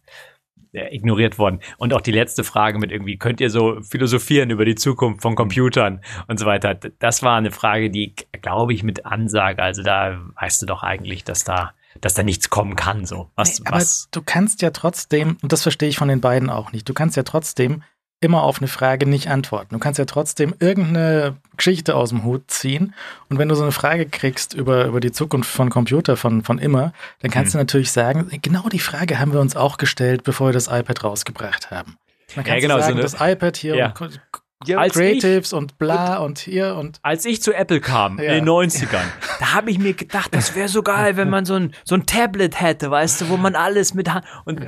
ignoriert 0.73 1.39
worden. 1.39 1.59
Und 1.77 1.93
auch 1.93 2.01
die 2.01 2.11
letzte 2.11 2.43
Frage 2.43 2.79
mit 2.79 2.91
irgendwie, 2.91 3.17
könnt 3.17 3.41
ihr 3.41 3.49
so 3.49 3.81
philosophieren 3.81 4.49
über 4.49 4.65
die 4.65 4.75
Zukunft 4.75 5.21
von 5.21 5.35
Computern 5.35 6.01
und 6.27 6.39
so 6.39 6.45
weiter. 6.45 6.75
Das 6.75 7.23
war 7.23 7.37
eine 7.37 7.51
Frage, 7.51 7.89
die, 7.89 8.13
glaube 8.41 8.73
ich, 8.73 8.83
mit 8.83 9.05
Ansage, 9.05 9.61
also 9.61 9.83
da 9.83 10.19
weißt 10.39 10.61
du 10.61 10.65
doch 10.65 10.83
eigentlich, 10.83 11.23
dass 11.23 11.43
da, 11.43 11.73
dass 12.01 12.13
da 12.13 12.23
nichts 12.23 12.49
kommen 12.49 12.75
kann, 12.75 13.05
so. 13.05 13.29
Was, 13.35 13.59
Nee, 13.59 13.65
aber 13.67 13.77
was, 13.77 14.09
du 14.11 14.21
kannst 14.21 14.61
ja 14.61 14.71
trotzdem, 14.71 15.37
und 15.41 15.51
das 15.51 15.63
verstehe 15.63 15.89
ich 15.89 15.97
von 15.97 16.07
den 16.07 16.21
beiden 16.21 16.49
auch 16.49 16.71
nicht, 16.71 16.87
du 16.87 16.93
kannst 16.93 17.17
ja 17.17 17.23
trotzdem 17.23 17.83
immer 18.19 18.43
auf 18.43 18.59
eine 18.59 18.67
Frage 18.67 19.07
nicht 19.07 19.27
antworten. 19.27 19.75
Du 19.75 19.79
kannst 19.79 19.99
ja 19.99 20.05
trotzdem 20.05 20.55
irgendeine 20.59 21.37
Geschichte 21.57 21.95
aus 21.95 22.09
dem 22.09 22.23
Hut 22.23 22.49
ziehen. 22.49 22.93
Und 23.29 23.37
wenn 23.39 23.49
du 23.49 23.55
so 23.55 23.63
eine 23.63 23.71
Frage 23.71 24.05
kriegst 24.05 24.53
über, 24.53 24.85
über 24.85 24.99
die 24.99 25.11
Zukunft 25.11 25.49
von 25.49 25.69
Computer 25.69 26.15
von, 26.17 26.43
von 26.43 26.59
immer, 26.59 26.93
dann 27.21 27.31
kannst 27.31 27.53
Hm. 27.53 27.59
du 27.59 27.61
natürlich 27.63 27.91
sagen, 27.91 28.29
genau 28.41 28.69
die 28.69 28.79
Frage 28.79 29.19
haben 29.19 29.33
wir 29.33 29.39
uns 29.41 29.55
auch 29.55 29.77
gestellt, 29.77 30.23
bevor 30.23 30.49
wir 30.49 30.53
das 30.53 30.67
iPad 30.67 31.03
rausgebracht 31.03 31.71
haben. 31.71 31.97
Dann 32.35 32.43
kannst 32.45 32.49
Ja, 32.49 32.59
genau, 32.59 32.75
so 32.75 32.81
sagen, 32.81 32.93
eine- 32.93 33.01
das 33.01 33.15
iPad 33.19 33.57
hier 33.57 33.75
Ja. 33.75 33.93
und 33.99 34.21
Ja, 34.65 34.79
Als 34.79 34.93
Creatives 34.95 35.53
und 35.53 35.77
bla 35.77 36.17
und 36.17 36.39
hier 36.39 36.73
und 36.77 36.97
als 37.03 37.25
ich 37.25 37.43
zu 37.43 37.53
Apple 37.53 37.79
kam 37.79 38.17
Ja. 38.17 38.31
in 38.31 38.43
den 38.43 38.45
90ern, 38.45 39.05
da 39.39 39.53
habe 39.53 39.69
ich 39.69 39.77
mir 39.77 39.93
gedacht, 39.93 40.33
das 40.33 40.55
wäre 40.55 40.67
so 40.67 40.81
geil, 40.81 41.15
wenn 41.15 41.29
man 41.29 41.45
so 41.45 41.53
ein, 41.53 41.75
so 41.83 41.93
ein 41.93 42.07
Tablet 42.07 42.59
hätte, 42.59 42.89
weißt 42.89 43.21
du, 43.21 43.29
wo 43.29 43.37
man 43.37 43.53
alles 43.55 43.93
mit 43.93 44.09
und, 44.45 44.59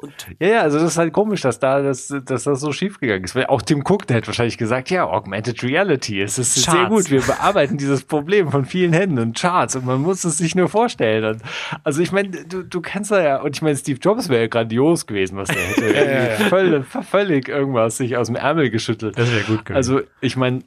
und 0.00 0.12
Ja, 0.40 0.48
ja, 0.48 0.60
also 0.62 0.78
das 0.78 0.92
ist 0.92 0.98
halt 0.98 1.12
komisch, 1.12 1.40
dass 1.40 1.58
da 1.58 1.82
das, 1.82 2.06
dass 2.24 2.44
das 2.44 2.60
so 2.60 2.72
schief 2.72 3.00
gegangen 3.00 3.24
ist. 3.24 3.34
Weil 3.34 3.46
auch 3.46 3.62
Tim 3.62 3.80
Cook, 3.86 4.06
der 4.06 4.18
hätte 4.18 4.28
wahrscheinlich 4.28 4.56
gesagt, 4.56 4.90
ja, 4.90 5.04
Augmented 5.04 5.62
Reality, 5.64 6.22
es 6.22 6.38
ist 6.38 6.54
sehr 6.54 6.72
Charts. 6.72 6.88
gut, 6.88 7.10
wir 7.10 7.20
bearbeiten 7.20 7.76
dieses 7.78 8.04
Problem 8.04 8.50
von 8.50 8.64
vielen 8.64 8.92
Händen 8.92 9.18
und 9.18 9.36
Charts 9.36 9.74
und 9.76 9.84
man 9.84 10.00
muss 10.00 10.22
es 10.24 10.38
sich 10.38 10.54
nur 10.54 10.68
vorstellen. 10.68 11.24
Und, 11.24 11.42
also 11.82 12.00
ich 12.00 12.12
meine, 12.12 12.30
du, 12.30 12.62
du 12.62 12.80
kennst 12.80 13.10
da 13.10 13.20
ja, 13.22 13.42
und 13.42 13.56
ich 13.56 13.62
meine, 13.62 13.76
Steve 13.76 13.98
Jobs 14.00 14.28
wäre 14.28 14.42
ja 14.42 14.46
grandios 14.46 15.06
gewesen, 15.06 15.36
was 15.36 15.48
der 15.48 15.58
hätte. 15.58 15.84
Irgendwie 15.86 16.44
Völlig, 16.48 16.86
völlig 16.86 17.48
irgendwas 17.48 17.96
sich 17.96 18.16
aus 18.16 18.28
dem 18.28 18.36
Ärmel 18.36 18.70
geschüttelt. 18.70 19.18
das 19.18 19.30
wäre 19.32 19.42
gut 19.44 19.64
gewesen. 19.64 19.76
Also 19.76 20.00
ich 20.20 20.36
meine, 20.36 20.62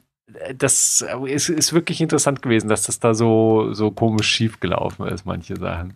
das 0.56 1.04
ist, 1.26 1.48
ist 1.48 1.72
wirklich 1.72 2.00
interessant 2.00 2.42
gewesen, 2.42 2.68
dass 2.68 2.84
das 2.84 3.00
da 3.00 3.14
so, 3.14 3.72
so 3.72 3.90
komisch 3.90 4.28
schief 4.28 4.60
gelaufen 4.60 5.06
ist, 5.08 5.24
manche 5.26 5.56
Sachen. 5.56 5.94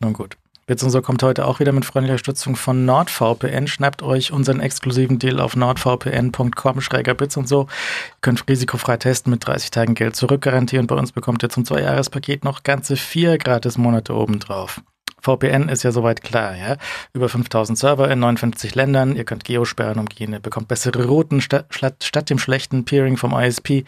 nun 0.00 0.12
gut. 0.12 0.36
Bits 0.66 0.82
und 0.82 0.90
so 0.90 1.00
kommt 1.00 1.22
heute 1.22 1.46
auch 1.46 1.60
wieder 1.60 1.70
mit 1.70 1.84
freundlicher 1.84 2.14
Unterstützung 2.14 2.56
von 2.56 2.84
NordVPN. 2.84 3.68
Schnappt 3.68 4.02
euch 4.02 4.32
unseren 4.32 4.58
exklusiven 4.58 5.20
Deal 5.20 5.38
auf 5.38 5.54
nordvpn.com 5.54 6.80
schräger 6.80 7.14
Bits 7.14 7.36
und 7.36 7.46
so. 7.46 7.62
Ihr 7.62 8.16
könnt 8.20 8.48
risikofrei 8.48 8.96
testen 8.96 9.30
mit 9.30 9.46
30 9.46 9.70
Tagen 9.70 9.94
Geld 9.94 10.16
zurückgarantie 10.16 10.78
und 10.78 10.88
bei 10.88 10.96
uns 10.96 11.12
bekommt 11.12 11.44
ihr 11.44 11.50
zum 11.50 11.64
Zweijahrespaket 11.64 12.42
noch 12.42 12.64
ganze 12.64 12.96
vier 12.96 13.38
gratis 13.38 13.78
Monate 13.78 14.12
obendrauf. 14.12 14.80
VPN 15.20 15.68
ist 15.68 15.82
ja 15.82 15.92
soweit 15.92 16.22
klar, 16.22 16.56
ja. 16.56 16.76
Über 17.12 17.28
5000 17.28 17.78
Server 17.78 18.10
in 18.10 18.18
59 18.18 18.74
Ländern. 18.74 19.16
Ihr 19.16 19.24
könnt 19.24 19.44
Geosperren 19.44 19.98
umgehen. 19.98 20.32
Ihr 20.32 20.40
bekommt 20.40 20.68
bessere 20.68 21.04
Routen 21.06 21.40
statt, 21.40 21.66
statt 22.00 22.30
dem 22.30 22.38
schlechten 22.38 22.84
Peering 22.84 23.16
vom 23.16 23.38
ISP. 23.38 23.84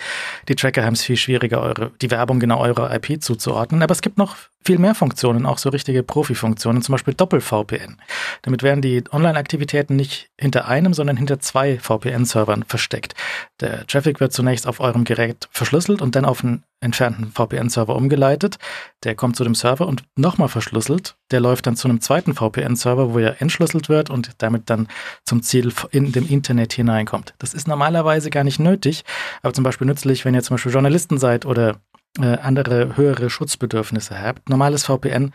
Die 0.48 0.54
Tracker 0.56 0.84
haben 0.84 0.94
es 0.94 1.02
viel 1.02 1.16
schwieriger, 1.16 1.60
eure, 1.60 1.90
die 2.02 2.10
Werbung 2.10 2.40
genau 2.40 2.60
eurer 2.60 2.94
IP 2.94 3.22
zuzuordnen. 3.22 3.82
Aber 3.82 3.92
es 3.92 4.00
gibt 4.00 4.18
noch 4.18 4.36
viel 4.64 4.78
mehr 4.78 4.94
Funktionen, 4.94 5.46
auch 5.46 5.58
so 5.58 5.70
richtige 5.70 6.02
Profi-Funktionen, 6.02 6.82
zum 6.82 6.92
Beispiel 6.92 7.14
Doppel-VPN. 7.14 7.96
Damit 8.42 8.62
werden 8.62 8.82
die 8.82 9.02
Online-Aktivitäten 9.10 9.96
nicht 9.96 10.30
hinter 10.38 10.68
einem, 10.68 10.92
sondern 10.94 11.16
hinter 11.16 11.40
zwei 11.40 11.78
VPN-Servern 11.78 12.64
versteckt. 12.64 13.14
Der 13.60 13.86
Traffic 13.86 14.20
wird 14.20 14.32
zunächst 14.32 14.66
auf 14.66 14.80
eurem 14.80 15.04
Gerät 15.04 15.48
verschlüsselt 15.50 16.02
und 16.02 16.16
dann 16.16 16.24
auf 16.24 16.44
einen 16.44 16.64
entfernten 16.80 17.32
VPN-Server 17.32 17.96
umgeleitet. 17.96 18.58
Der 19.04 19.14
kommt 19.14 19.36
zu 19.36 19.44
dem 19.44 19.54
Server 19.54 19.86
und 19.86 20.04
nochmal 20.16 20.48
verschlüsselt. 20.48 21.16
Der 21.30 21.40
läuft 21.40 21.66
dann 21.66 21.76
zu 21.76 21.88
einem 21.88 22.00
zweiten 22.00 22.34
VPN-Server, 22.34 23.12
wo 23.14 23.18
er 23.18 23.40
entschlüsselt 23.40 23.88
wird 23.88 24.10
und 24.10 24.32
damit 24.38 24.70
dann 24.70 24.88
zum 25.24 25.42
Ziel 25.42 25.72
in 25.90 26.12
dem 26.12 26.28
Internet 26.28 26.72
hineinkommt. 26.72 27.34
Das 27.38 27.54
ist 27.54 27.66
normalerweise 27.66 28.30
gar 28.30 28.44
nicht 28.44 28.60
nötig, 28.60 29.04
aber 29.42 29.54
zum 29.54 29.64
Beispiel 29.64 29.86
nützlich, 29.86 30.24
wenn 30.24 30.34
ihr 30.34 30.42
zum 30.42 30.54
Beispiel 30.54 30.72
Journalisten 30.72 31.18
seid 31.18 31.46
oder 31.46 31.80
äh, 32.20 32.38
andere 32.38 32.96
höhere 32.96 33.30
Schutzbedürfnisse 33.30 34.20
habt. 34.20 34.48
Normales 34.48 34.84
VPN 34.84 35.32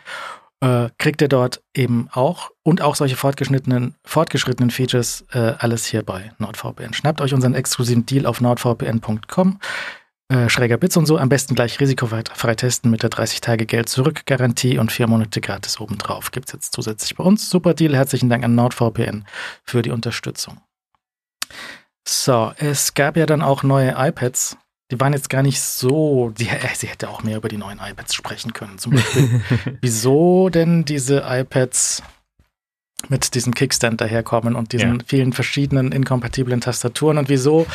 äh, 0.61 0.89
kriegt 0.97 1.21
ihr 1.21 1.27
dort 1.27 1.61
eben 1.75 2.09
auch 2.11 2.51
und 2.63 2.81
auch 2.81 2.95
solche 2.95 3.15
fortgeschrittenen, 3.15 3.95
fortgeschrittenen 4.05 4.71
Features 4.71 5.25
äh, 5.33 5.53
alles 5.59 5.85
hier 5.85 6.03
bei 6.03 6.31
NordVPN. 6.37 6.93
Schnappt 6.93 7.21
euch 7.21 7.33
unseren 7.33 7.53
exklusiven 7.53 8.05
Deal 8.05 8.25
auf 8.25 8.41
nordvpn.com. 8.41 9.59
Äh, 10.29 10.49
schräger 10.49 10.77
Bits 10.77 10.95
und 10.95 11.05
so. 11.05 11.17
Am 11.17 11.27
besten 11.27 11.53
gleich 11.53 11.79
risikofrei 11.79 12.55
testen 12.55 12.89
mit 12.89 13.03
der 13.03 13.11
30-Tage-Geld-Zurück-Garantie 13.11 14.77
und 14.77 14.91
vier 14.91 15.07
Monate 15.07 15.41
gratis 15.41 15.79
obendrauf. 15.81 16.31
Gibt 16.31 16.47
es 16.47 16.53
jetzt 16.53 16.73
zusätzlich 16.73 17.15
bei 17.15 17.23
uns. 17.23 17.49
Super 17.49 17.73
Deal. 17.73 17.95
Herzlichen 17.95 18.29
Dank 18.29 18.43
an 18.45 18.55
NordVPN 18.55 19.25
für 19.65 19.81
die 19.81 19.91
Unterstützung. 19.91 20.61
So, 22.07 22.53
es 22.57 22.93
gab 22.93 23.17
ja 23.17 23.25
dann 23.25 23.41
auch 23.41 23.63
neue 23.63 23.95
iPads 23.97 24.57
die 24.93 24.99
waren 24.99 25.13
jetzt 25.13 25.31
gar 25.31 25.41
nicht 25.41 25.59
so, 25.59 26.29
die, 26.29 26.47
sie 26.75 26.87
hätte 26.87 27.09
auch 27.09 27.23
mehr 27.23 27.37
über 27.37 27.49
die 27.49 27.57
neuen 27.57 27.79
iPads 27.79 28.13
sprechen 28.13 28.53
können. 28.53 28.77
Zum 28.77 28.93
Beispiel, 28.93 29.41
wieso 29.81 30.49
denn 30.49 30.85
diese 30.85 31.23
iPads 31.25 32.03
mit 33.09 33.33
diesem 33.33 33.55
Kickstand 33.55 34.01
daherkommen 34.01 34.55
und 34.55 34.71
diesen 34.71 34.99
ja. 34.99 35.05
vielen 35.07 35.33
verschiedenen 35.33 35.91
inkompatiblen 35.91 36.61
Tastaturen 36.61 37.17
und 37.17 37.27
wieso 37.27 37.65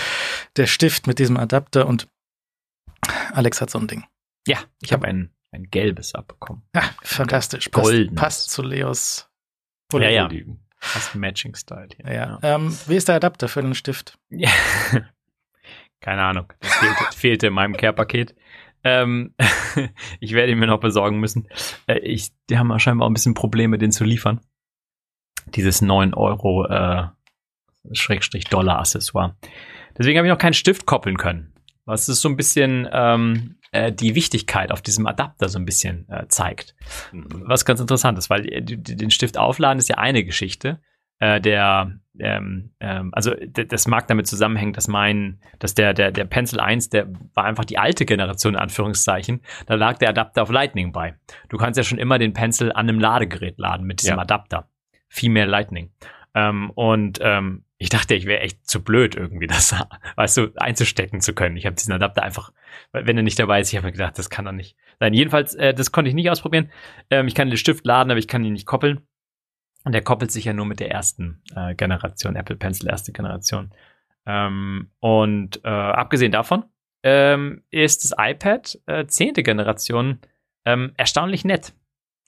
der 0.56 0.68
Stift 0.68 1.08
mit 1.08 1.18
diesem 1.18 1.36
Adapter 1.36 1.88
und 1.88 2.06
Alex 3.32 3.60
hat 3.60 3.70
so 3.70 3.80
ein 3.80 3.88
Ding. 3.88 4.04
Ja, 4.46 4.58
ich 4.80 4.92
habe 4.92 5.08
ein, 5.08 5.32
ein 5.50 5.64
gelbes 5.64 6.14
abbekommen. 6.14 6.62
Ja, 6.72 6.82
fantastisch. 7.02 7.68
Passt, 7.68 8.14
passt 8.14 8.50
zu 8.50 8.62
Leos. 8.62 9.28
Oder 9.92 10.08
ja, 10.08 10.30
ja. 10.30 10.44
Passt 10.80 11.16
Matching-Style. 11.16 11.88
Ja. 12.04 12.12
ja. 12.12 12.38
Ähm, 12.42 12.78
wie 12.86 12.94
ist 12.94 13.08
der 13.08 13.16
Adapter 13.16 13.48
für 13.48 13.60
den 13.60 13.74
Stift? 13.74 14.16
Ja. 14.30 14.50
Keine 16.00 16.22
Ahnung. 16.22 16.52
Das 16.60 16.74
fehlte, 16.74 17.04
fehlte 17.16 17.46
in 17.48 17.52
meinem 17.52 17.76
Care-Paket. 17.76 18.34
Ähm, 18.84 19.34
ich 20.20 20.32
werde 20.32 20.52
ihn 20.52 20.58
mir 20.58 20.66
noch 20.66 20.80
besorgen 20.80 21.18
müssen. 21.18 21.48
Äh, 21.86 21.98
ich, 21.98 22.30
die 22.48 22.58
haben 22.58 22.76
scheinbar 22.78 23.06
auch 23.06 23.10
ein 23.10 23.14
bisschen 23.14 23.34
Probleme, 23.34 23.78
den 23.78 23.92
zu 23.92 24.04
liefern. 24.04 24.40
Dieses 25.54 25.82
9 25.82 26.14
Euro 26.14 26.66
äh, 26.66 27.08
Schrägstrich 27.92 28.44
Dollar 28.44 28.78
Accessoire. 28.78 29.36
Deswegen 29.96 30.18
habe 30.18 30.28
ich 30.28 30.32
noch 30.32 30.38
keinen 30.38 30.54
Stift 30.54 30.86
koppeln 30.86 31.16
können. 31.16 31.52
Was 31.84 32.08
ist 32.08 32.20
so 32.20 32.28
ein 32.28 32.36
bisschen 32.36 32.88
ähm, 32.92 33.56
äh, 33.72 33.92
die 33.92 34.14
Wichtigkeit 34.14 34.72
auf 34.72 34.82
diesem 34.82 35.06
Adapter 35.06 35.48
so 35.48 35.58
ein 35.58 35.64
bisschen 35.64 36.08
äh, 36.08 36.26
zeigt. 36.28 36.74
Mhm. 37.12 37.44
Was 37.46 37.64
ganz 37.64 37.80
interessant 37.80 38.18
ist, 38.18 38.30
weil 38.30 38.50
äh, 38.52 38.62
den 38.62 39.10
Stift 39.10 39.38
aufladen 39.38 39.78
ist 39.78 39.88
ja 39.88 39.96
eine 39.96 40.24
Geschichte 40.24 40.80
äh, 41.18 41.40
der, 41.40 41.92
ähm, 42.20 42.70
ähm, 42.80 43.10
also 43.12 43.32
das 43.52 43.86
mag 43.86 44.06
damit 44.08 44.26
zusammenhängen, 44.26 44.72
dass 44.72 44.88
mein, 44.88 45.40
dass 45.58 45.74
der, 45.74 45.94
der, 45.94 46.10
der 46.10 46.24
Pencil 46.24 46.60
1, 46.60 46.90
der 46.90 47.08
war 47.34 47.44
einfach 47.44 47.64
die 47.64 47.78
alte 47.78 48.04
Generation, 48.04 48.54
in 48.54 48.60
Anführungszeichen, 48.60 49.40
da 49.66 49.74
lag 49.74 49.98
der 49.98 50.10
Adapter 50.10 50.42
auf 50.42 50.50
Lightning 50.50 50.92
bei. 50.92 51.16
Du 51.48 51.56
kannst 51.56 51.76
ja 51.76 51.84
schon 51.84 51.98
immer 51.98 52.18
den 52.18 52.32
Pencil 52.32 52.72
an 52.72 52.88
einem 52.88 53.00
Ladegerät 53.00 53.58
laden 53.58 53.86
mit 53.86 54.00
diesem 54.00 54.16
ja. 54.16 54.22
Adapter. 54.22 54.68
Female 55.08 55.46
Lightning. 55.46 55.90
Ähm, 56.34 56.70
und 56.70 57.18
ähm, 57.22 57.64
ich 57.78 57.88
dachte, 57.90 58.14
ich 58.14 58.26
wäre 58.26 58.40
echt 58.40 58.68
zu 58.68 58.82
blöd, 58.82 59.14
irgendwie 59.14 59.46
das, 59.48 59.74
weißt 60.16 60.36
du, 60.36 60.52
einzustecken 60.56 61.20
zu 61.20 61.34
können. 61.34 61.56
Ich 61.56 61.66
habe 61.66 61.76
diesen 61.76 61.92
Adapter 61.92 62.22
einfach, 62.22 62.52
wenn 62.92 63.16
er 63.16 63.22
nicht 63.22 63.38
dabei 63.38 63.60
ist, 63.60 63.72
ich 63.72 63.76
habe 63.76 63.86
mir 63.86 63.92
gedacht, 63.92 64.18
das 64.18 64.30
kann 64.30 64.44
doch 64.44 64.52
nicht 64.52 64.76
sein. 64.98 65.14
Jedenfalls, 65.14 65.54
äh, 65.54 65.72
das 65.72 65.92
konnte 65.92 66.08
ich 66.08 66.14
nicht 66.14 66.30
ausprobieren. 66.30 66.70
Ähm, 67.10 67.28
ich 67.28 67.34
kann 67.34 67.48
den 67.48 67.56
Stift 67.56 67.86
laden, 67.86 68.10
aber 68.10 68.18
ich 68.18 68.28
kann 68.28 68.44
ihn 68.44 68.52
nicht 68.52 68.66
koppeln. 68.66 69.00
Und 69.84 69.92
der 69.92 70.02
koppelt 70.02 70.30
sich 70.30 70.44
ja 70.44 70.52
nur 70.52 70.66
mit 70.66 70.80
der 70.80 70.90
ersten 70.90 71.42
äh, 71.54 71.74
Generation, 71.74 72.36
Apple 72.36 72.56
Pencil 72.56 72.88
erste 72.88 73.12
Generation. 73.12 73.72
Ähm, 74.26 74.90
und 75.00 75.64
äh, 75.64 75.68
abgesehen 75.68 76.32
davon 76.32 76.64
ähm, 77.02 77.62
ist 77.70 78.04
das 78.04 78.14
iPad 78.18 78.78
äh, 78.86 79.06
zehnte 79.06 79.42
Generation 79.42 80.18
ähm, 80.64 80.92
erstaunlich 80.96 81.44
nett. 81.44 81.72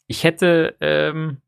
Ich 0.07 0.25
hätte, 0.25 0.77
ähm, 0.81 1.43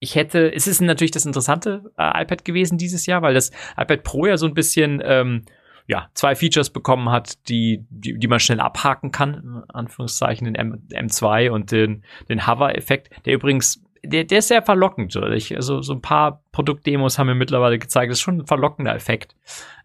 ich 0.00 0.14
hätte, 0.14 0.52
es 0.52 0.66
ist 0.66 0.80
natürlich 0.80 1.10
das 1.10 1.26
interessante 1.26 1.90
äh, 1.96 2.22
iPad 2.22 2.44
gewesen 2.44 2.78
dieses 2.78 3.06
Jahr, 3.06 3.22
weil 3.22 3.34
das 3.34 3.50
iPad 3.76 4.02
Pro 4.02 4.26
ja 4.26 4.36
so 4.36 4.46
ein 4.46 4.54
bisschen 4.54 5.00
ähm, 5.04 5.44
ja, 5.88 6.10
zwei 6.12 6.36
Features 6.36 6.68
bekommen 6.68 7.10
hat, 7.10 7.48
die, 7.48 7.86
die, 7.88 8.18
die 8.18 8.28
man 8.28 8.40
schnell 8.40 8.60
abhaken 8.60 9.10
kann, 9.10 9.34
in 9.34 9.70
Anführungszeichen, 9.70 10.44
den 10.44 10.54
M, 10.54 10.86
M2 10.90 11.50
und 11.50 11.72
den, 11.72 12.04
den 12.28 12.46
Hover-Effekt, 12.46 13.10
der 13.24 13.32
übrigens 13.32 13.82
der, 14.04 14.24
der 14.24 14.38
ist 14.38 14.48
sehr 14.48 14.62
verlockend. 14.62 15.14
Ich, 15.34 15.54
also 15.54 15.82
so 15.82 15.94
ein 15.94 16.02
paar 16.02 16.42
Produktdemos 16.52 17.18
haben 17.18 17.26
mir 17.26 17.34
mittlerweile 17.34 17.78
gezeigt, 17.78 18.10
das 18.10 18.18
ist 18.18 18.22
schon 18.22 18.40
ein 18.40 18.46
verlockender 18.46 18.94
Effekt. 18.94 19.34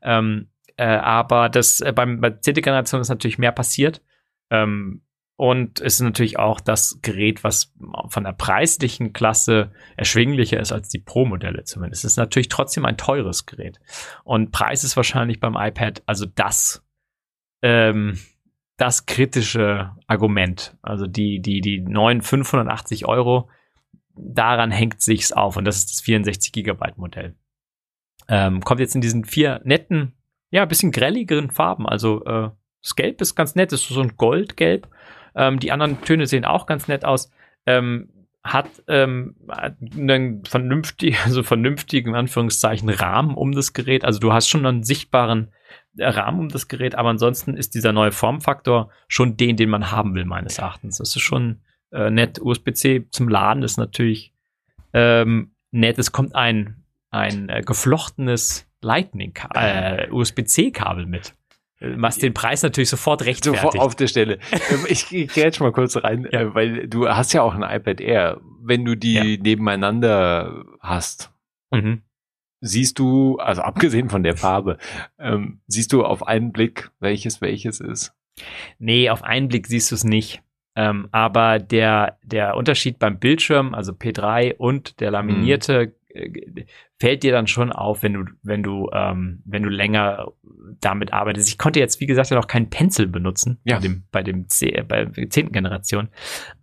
Ähm, 0.01 0.49
äh, 0.77 0.85
aber 0.85 1.49
das 1.49 1.81
äh, 1.81 1.93
beim, 1.93 2.19
bei 2.19 2.31
zehnte 2.31 2.61
Generation 2.61 3.01
ist 3.01 3.09
natürlich 3.09 3.37
mehr 3.37 3.51
passiert. 3.51 4.01
Ähm, 4.49 5.01
und 5.35 5.81
es 5.81 5.95
ist 5.95 6.01
natürlich 6.01 6.37
auch 6.37 6.61
das 6.61 6.99
Gerät, 7.01 7.43
was 7.43 7.73
von 8.07 8.23
der 8.23 8.33
preislichen 8.33 9.13
Klasse 9.13 9.71
erschwinglicher 9.97 10.59
ist 10.59 10.71
als 10.71 10.89
die 10.89 10.99
Pro-Modelle 10.99 11.63
zumindest. 11.63 12.05
Es 12.05 12.11
ist 12.11 12.17
natürlich 12.17 12.49
trotzdem 12.49 12.85
ein 12.85 12.97
teures 12.97 13.45
Gerät. 13.45 13.79
Und 14.23 14.51
Preis 14.51 14.83
ist 14.83 14.95
wahrscheinlich 14.95 15.39
beim 15.39 15.57
iPad 15.57 16.03
also 16.05 16.27
das, 16.27 16.85
ähm, 17.63 18.19
das 18.77 19.07
kritische 19.07 19.91
Argument. 20.05 20.77
Also 20.83 21.07
die, 21.07 21.39
die, 21.39 21.61
die 21.61 21.79
neuen 21.79 22.21
580 22.21 23.07
Euro 23.07 23.49
daran 24.15 24.71
hängt 24.71 25.01
sich's 25.01 25.31
auf 25.31 25.57
und 25.57 25.65
das 25.65 25.77
ist 25.77 25.91
das 25.91 26.01
64 26.01 26.51
Gigabyte 26.51 26.97
Modell. 26.97 27.35
Ähm, 28.27 28.61
kommt 28.61 28.79
jetzt 28.79 28.95
in 28.95 29.01
diesen 29.01 29.25
vier 29.25 29.61
netten, 29.63 30.13
ja, 30.49 30.65
bisschen 30.65 30.91
grelligeren 30.91 31.51
Farben. 31.51 31.87
Also 31.87 32.23
äh, 32.25 32.49
das 32.81 32.95
Gelb 32.95 33.21
ist 33.21 33.35
ganz 33.35 33.55
nett, 33.55 33.71
ist 33.71 33.87
so 33.87 34.01
ein 34.01 34.17
Goldgelb. 34.17 34.87
Ähm, 35.35 35.59
die 35.59 35.71
anderen 35.71 36.01
Töne 36.01 36.27
sehen 36.27 36.45
auch 36.45 36.65
ganz 36.65 36.87
nett 36.87 37.05
aus. 37.05 37.31
Ähm, 37.65 38.09
hat 38.43 38.67
ähm, 38.87 39.35
einen 39.97 40.43
vernünftigen, 40.43 41.17
also 41.23 41.43
vernünftigen 41.43 42.13
Anführungszeichen 42.13 42.89
Rahmen 42.89 43.35
um 43.35 43.53
das 43.53 43.73
Gerät. 43.73 44.05
Also 44.05 44.19
du 44.19 44.33
hast 44.33 44.49
schon 44.49 44.65
einen 44.65 44.83
sichtbaren 44.83 45.51
äh, 45.97 46.07
Rahmen 46.07 46.39
um 46.39 46.49
das 46.49 46.67
Gerät, 46.67 46.95
aber 46.95 47.09
ansonsten 47.09 47.55
ist 47.55 47.73
dieser 47.73 47.93
neue 47.93 48.11
Formfaktor 48.11 48.89
schon 49.07 49.37
den, 49.37 49.55
den 49.55 49.69
man 49.69 49.91
haben 49.91 50.13
will, 50.13 50.25
meines 50.25 50.57
Erachtens. 50.57 50.97
Das 50.97 51.15
ist 51.15 51.21
schon 51.21 51.61
äh, 51.93 52.09
nett. 52.09 52.39
USB-C 52.41 53.07
zum 53.11 53.29
Laden 53.29 53.63
ist 53.63 53.77
natürlich 53.77 54.33
ähm, 54.93 55.51
nett. 55.71 55.97
Es 55.97 56.11
kommt 56.11 56.35
ein, 56.35 56.83
ein 57.09 57.49
äh, 57.49 57.61
geflochtenes 57.61 58.67
Lightning, 58.81 59.33
äh, 59.53 60.09
USB-C-Kabel 60.11 61.05
mit. 61.05 61.33
Was 61.79 62.17
den 62.17 62.33
Preis 62.33 62.63
natürlich 62.63 62.89
sofort 62.89 63.25
rechtfertigt. 63.25 63.61
Sofort 63.61 63.79
auf 63.79 63.95
der 63.95 64.07
Stelle. 64.07 64.39
Ähm, 64.71 64.85
ich, 64.87 65.11
ich 65.11 65.33
gehe 65.33 65.43
jetzt 65.43 65.59
mal 65.59 65.73
kurz 65.73 65.97
rein, 65.97 66.27
ja. 66.31 66.41
Äh, 66.41 66.55
weil 66.55 66.87
du 66.87 67.09
hast 67.09 67.33
ja 67.33 67.41
auch 67.41 67.53
ein 67.53 67.63
iPad 67.63 67.99
Air. 67.99 68.39
Wenn 68.61 68.85
du 68.85 68.95
die 68.95 69.13
ja. 69.13 69.23
nebeneinander 69.23 70.63
hast, 70.79 71.31
mhm. 71.71 72.01
siehst 72.61 72.99
du, 72.99 73.37
also 73.39 73.61
abgesehen 73.61 74.09
von 74.09 74.23
der 74.23 74.37
Farbe, 74.37 74.77
ähm, 75.19 75.59
siehst 75.67 75.91
du 75.91 76.05
auf 76.05 76.25
einen 76.25 76.53
Blick, 76.53 76.91
welches 76.99 77.41
welches 77.41 77.81
ist? 77.81 78.13
Nee, 78.79 79.09
auf 79.09 79.23
einen 79.23 79.49
Blick 79.49 79.67
siehst 79.67 79.91
du 79.91 79.95
es 79.95 80.05
nicht. 80.05 80.41
Ähm, 80.75 81.07
aber 81.11 81.59
der, 81.59 82.17
der 82.23 82.55
Unterschied 82.55 82.99
beim 82.99 83.19
Bildschirm, 83.19 83.73
also 83.73 83.91
P3 83.91 84.55
und 84.55 84.99
der 84.99 85.11
laminierte, 85.11 85.93
mhm. 86.13 86.65
fällt 86.99 87.23
dir 87.23 87.31
dann 87.31 87.47
schon 87.47 87.71
auf, 87.71 88.03
wenn 88.03 88.13
du, 88.13 88.25
wenn 88.41 88.63
du, 88.63 88.89
ähm, 88.93 89.41
wenn 89.45 89.63
du 89.63 89.69
länger 89.69 90.31
damit 90.79 91.13
arbeitest. 91.13 91.49
Ich 91.49 91.57
konnte 91.57 91.79
jetzt, 91.79 91.99
wie 91.99 92.05
gesagt, 92.05 92.29
ja 92.29 92.37
noch 92.37 92.47
keinen 92.47 92.69
Pencil 92.69 93.07
benutzen 93.07 93.59
ja. 93.63 93.75
bei 93.75 93.81
dem, 93.81 94.03
bei 94.11 94.23
dem 94.23 94.49
C, 94.49 94.83
bei 94.87 95.05
der 95.05 95.29
zehnten 95.29 95.53
Generation. 95.53 96.09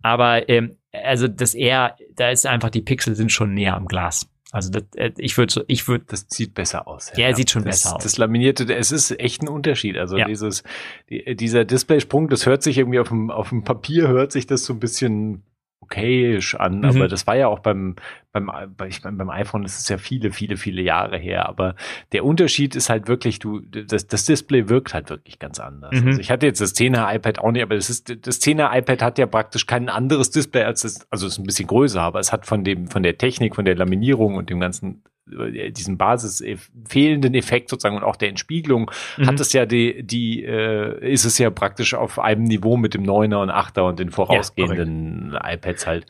Aber 0.01 0.49
ähm, 0.49 0.77
also 0.91 1.27
das 1.27 1.53
eher, 1.53 1.95
da 2.15 2.29
ist 2.29 2.45
einfach, 2.45 2.69
die 2.69 2.81
Pixel 2.81 3.15
sind 3.15 3.31
schon 3.31 3.53
näher 3.53 3.75
am 3.75 3.87
Glas. 3.87 4.30
Also 4.51 4.69
das, 4.69 4.83
äh, 4.95 5.11
ich 5.17 5.37
würde 5.37 5.51
so, 5.51 5.63
ich 5.67 5.87
würde. 5.87 6.03
Das 6.07 6.25
sieht 6.29 6.53
besser 6.53 6.87
aus. 6.87 7.11
Ja, 7.15 7.29
ja 7.29 7.35
sieht 7.35 7.49
schon 7.51 7.63
das, 7.63 7.83
besser 7.83 7.95
aus. 7.95 8.03
Das 8.03 8.17
laminierte, 8.17 8.71
es 8.73 8.91
ist 8.91 9.11
echt 9.19 9.41
ein 9.41 9.47
Unterschied. 9.47 9.97
Also 9.97 10.17
Ja. 10.17 10.25
dieses, 10.25 10.63
die, 11.09 11.35
dieser 11.35 11.63
Displaysprung, 11.63 12.27
das 12.27 12.45
hört 12.45 12.61
sich 12.61 12.77
irgendwie 12.77 12.99
auf 12.99 13.07
dem, 13.07 13.31
auf 13.31 13.49
dem 13.49 13.63
Papier 13.63 14.09
hört 14.09 14.33
sich 14.33 14.47
das 14.47 14.65
so 14.65 14.73
ein 14.73 14.79
bisschen 14.79 15.43
okayisch 15.91 16.55
an, 16.55 16.79
Mhm. 16.79 16.85
aber 16.85 17.07
das 17.07 17.27
war 17.27 17.35
ja 17.35 17.47
auch 17.47 17.59
beim, 17.59 17.95
beim, 18.31 18.49
bei- 18.77 18.87
ich 18.87 19.03
meine, 19.03 19.17
beim 19.17 19.29
iPhone 19.29 19.63
ist 19.65 19.77
es 19.79 19.89
ja 19.89 19.97
viele, 19.97 20.31
viele, 20.31 20.55
viele 20.57 20.81
Jahre 20.81 21.17
her, 21.17 21.47
aber 21.49 21.75
der 22.13 22.23
Unterschied 22.23 22.75
ist 22.75 22.89
halt 22.89 23.07
wirklich, 23.07 23.39
du, 23.39 23.59
das, 23.59 24.07
das 24.07 24.25
Display 24.25 24.69
wirkt 24.69 24.93
halt 24.93 25.09
wirklich 25.09 25.37
ganz 25.39 25.59
anders. 25.59 25.91
Mhm. 25.99 26.07
Also 26.07 26.21
ich 26.21 26.31
hatte 26.31 26.45
jetzt 26.45 26.61
das 26.61 26.73
10er 26.75 27.13
iPad 27.13 27.39
auch 27.39 27.51
nicht, 27.51 27.61
aber 27.63 27.75
das 27.75 27.89
ist, 27.89 28.09
das 28.25 28.39
10er 28.41 28.75
iPad 28.77 29.01
hat 29.01 29.17
ja 29.19 29.25
praktisch 29.25 29.65
kein 29.67 29.89
anderes 29.89 30.31
Display 30.31 30.63
als 30.63 30.81
das, 30.81 31.05
also 31.11 31.27
es 31.27 31.33
ist 31.33 31.39
ein 31.39 31.43
bisschen 31.45 31.67
größer, 31.67 32.01
aber 32.01 32.19
es 32.19 32.31
hat 32.31 32.45
von 32.45 32.63
dem, 32.63 32.87
von 32.87 33.03
der 33.03 33.17
Technik, 33.17 33.55
von 33.55 33.65
der 33.65 33.75
Laminierung 33.75 34.35
und 34.35 34.49
dem 34.49 34.59
ganzen, 34.59 35.03
äh, 35.31 35.71
diesem 35.71 35.97
Basis 35.97 36.41
äh, 36.41 36.57
fehlenden 36.87 37.33
Effekt 37.33 37.69
sozusagen 37.69 37.97
und 37.97 38.03
auch 38.03 38.15
der 38.15 38.29
Entspiegelung 38.29 38.91
Mhm. 39.17 39.27
hat 39.27 39.39
es 39.39 39.53
ja 39.53 39.65
die, 39.65 40.03
die 40.03 40.43
äh, 40.43 41.11
ist 41.11 41.25
es 41.25 41.37
ja 41.37 41.49
praktisch 41.49 41.93
auf 41.93 42.19
einem 42.19 42.43
Niveau 42.43 42.77
mit 42.77 42.93
dem 42.93 43.03
9er 43.03 43.41
und 43.41 43.51
8er 43.51 43.81
und 43.81 43.99
den 43.99 44.11
vorausgehenden 44.11 45.37
iPads 45.41 45.87
halt. 45.87 46.05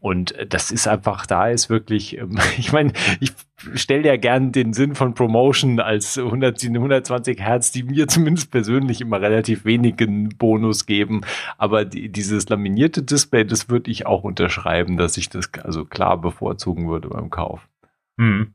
Und 0.00 0.32
äh, 0.32 0.46
das 0.46 0.70
ist 0.70 0.86
einfach, 0.88 1.26
da 1.26 1.48
ist 1.48 1.70
wirklich, 1.70 2.18
ähm, 2.18 2.38
ich 2.58 2.72
meine, 2.72 2.92
ich 3.20 3.32
stelle 3.74 4.06
ja 4.06 4.16
gern 4.16 4.52
den 4.52 4.72
Sinn 4.72 4.94
von 4.94 5.14
Promotion 5.14 5.80
als 5.80 6.16
100, 6.16 6.62
120 6.64 7.40
Hertz, 7.40 7.72
die 7.72 7.82
mir 7.82 8.08
zumindest 8.08 8.50
persönlich 8.50 9.00
immer 9.00 9.20
relativ 9.20 9.64
wenigen 9.64 10.30
Bonus 10.30 10.86
geben. 10.86 11.20
Aber 11.58 11.84
die, 11.84 12.08
dieses 12.10 12.48
laminierte 12.48 13.02
Display, 13.02 13.44
das 13.44 13.68
würde 13.68 13.90
ich 13.90 14.06
auch 14.06 14.24
unterschreiben, 14.24 14.96
dass 14.96 15.16
ich 15.16 15.28
das 15.28 15.50
also 15.62 15.84
klar 15.84 16.20
bevorzugen 16.20 16.88
würde 16.88 17.08
beim 17.08 17.30
Kauf. 17.30 17.68
Mhm. 18.16 18.54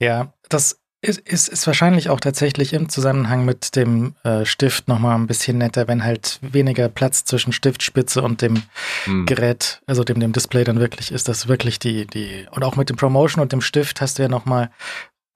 Ja, 0.00 0.32
das 0.48 0.78
ist, 1.02 1.20
ist, 1.20 1.48
ist 1.48 1.66
wahrscheinlich 1.66 2.08
auch 2.08 2.20
tatsächlich 2.20 2.72
im 2.72 2.88
Zusammenhang 2.88 3.44
mit 3.44 3.76
dem 3.76 4.14
äh, 4.24 4.44
Stift 4.44 4.88
nochmal 4.88 5.16
ein 5.16 5.26
bisschen 5.26 5.58
netter, 5.58 5.88
wenn 5.88 6.02
halt 6.04 6.38
weniger 6.42 6.88
Platz 6.88 7.24
zwischen 7.24 7.52
Stiftspitze 7.52 8.22
und 8.22 8.42
dem 8.42 8.62
Hm. 9.04 9.26
Gerät, 9.26 9.82
also 9.86 10.04
dem, 10.04 10.20
dem 10.20 10.32
Display 10.32 10.64
dann 10.64 10.80
wirklich 10.80 11.12
ist, 11.12 11.28
das 11.28 11.48
wirklich 11.48 11.78
die, 11.78 12.06
die, 12.06 12.46
und 12.50 12.64
auch 12.64 12.76
mit 12.76 12.90
dem 12.90 12.96
Promotion 12.96 13.42
und 13.42 13.52
dem 13.52 13.60
Stift 13.60 14.00
hast 14.00 14.18
du 14.18 14.22
ja 14.22 14.28
nochmal 14.28 14.70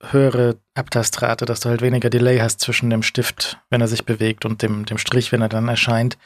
höhere 0.03 0.57
Abtastrate, 0.75 1.45
dass 1.45 1.61
du 1.61 1.69
halt 1.69 1.83
weniger 1.83 2.11
Delay 2.11 2.39
hast 2.39 2.61
zwischen 2.61 2.91
dem 2.91 3.03
Stift, 3.03 3.59
wenn 3.69 3.81
er 3.83 3.89
sich 3.89 4.05
bewegt 4.05 4.45
und 4.47 4.62
dem, 4.62 4.87
dem 4.87 4.99
Strich, 4.99 5.31
wenn 5.31 5.43
er 5.43 5.51
dann 5.51 5.69
erscheint. 5.69 6.17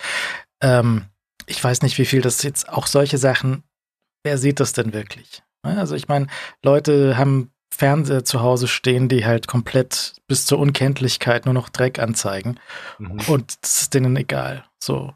Ähm, 0.63 1.07
ich 1.47 1.63
weiß 1.63 1.83
nicht, 1.83 1.99
wie 1.99 2.07
viel 2.07 2.23
das 2.23 2.43
jetzt 2.43 2.69
auch 2.69 2.87
solche 2.87 3.19
Sachen, 3.19 3.65
wer 4.23 4.39
sieht 4.39 4.61
das 4.61 4.73
denn 4.73 4.93
wirklich? 4.93 5.43
Also 5.63 5.95
ich 5.97 6.09
meine, 6.09 6.29
Leute 6.63 7.17
haben 7.17 7.51
Fernseher 7.77 8.25
zu 8.25 8.41
Hause 8.41 8.69
stehen, 8.69 9.09
die 9.09 9.25
halt 9.27 9.47
komplett 9.49 10.15
bis 10.29 10.47
zur 10.47 10.59
Unkenntlichkeit 10.59 11.45
nur 11.45 11.55
noch 11.55 11.69
Dreck 11.69 11.99
anzeigen. 11.99 12.59
Mhm. 12.99 13.21
Und 13.29 13.55
das 13.63 13.83
ist 13.83 13.95
denen 13.95 14.17
egal. 14.17 14.65
So. 14.83 15.15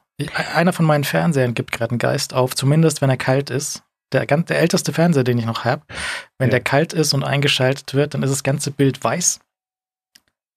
Einer 0.55 0.73
von 0.73 0.85
meinen 0.85 1.05
Fernsehern 1.05 1.55
gibt 1.55 1.71
gerade 1.71 1.93
einen 1.93 1.99
Geist 1.99 2.35
auf, 2.35 2.57
zumindest 2.57 3.01
wenn 3.01 3.11
er 3.11 3.17
kalt 3.17 3.51
ist. 3.51 3.83
Der, 4.13 4.27
ganz, 4.27 4.47
der 4.47 4.59
älteste 4.59 4.93
Fernseher, 4.93 5.23
den 5.23 5.39
ich 5.39 5.45
noch 5.45 5.65
habe, 5.65 5.83
wenn 6.39 6.49
Ja. 6.49 6.53
der 6.53 6.61
kalt 6.61 6.93
ist 6.95 7.13
und 7.15 7.23
eingeschaltet 7.25 7.95
wird, 7.95 8.15
dann 8.15 8.23
ist 8.23 8.31
das 8.31 8.43
ganze 8.43 8.71
Bild 8.71 9.05
weiß. 9.05 9.39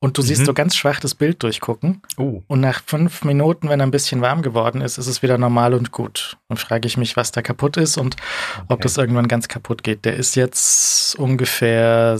Und 0.04 0.18
du 0.18 0.24
siehst 0.24 0.42
Mhm. 0.42 0.46
so 0.46 0.54
ganz 0.56 0.76
schwach 0.76 1.00
das 1.00 1.14
Bild 1.14 1.44
durchgucken. 1.44 2.02
Oh. 2.18 2.42
Und 2.48 2.60
nach 2.60 2.82
fünf 2.86 3.24
Minuten, 3.24 3.70
wenn 3.70 3.80
er 3.80 3.86
ein 3.86 3.92
bisschen 3.92 4.22
warm 4.22 4.42
geworden 4.42 4.82
ist, 4.82 4.98
ist 4.98 5.06
es 5.06 5.22
wieder 5.22 5.38
normal 5.38 5.76
und 5.76 5.92
gut. 5.92 6.38
Dann 6.50 6.58
frage 6.58 6.88
ich 6.88 6.98
mich, 6.98 7.16
was 7.18 7.32
da 7.32 7.42
kaputt 7.44 7.78
ist 7.78 7.98
und 7.98 8.16
ob 8.64 8.72
Okay. 8.72 8.82
das 8.84 8.98
irgendwann 8.98 9.28
ganz 9.28 9.48
kaputt 9.48 9.84
geht. 9.84 10.04
Der 10.06 10.16
ist 10.16 10.36
jetzt 10.36 11.16
ungefähr 11.20 12.20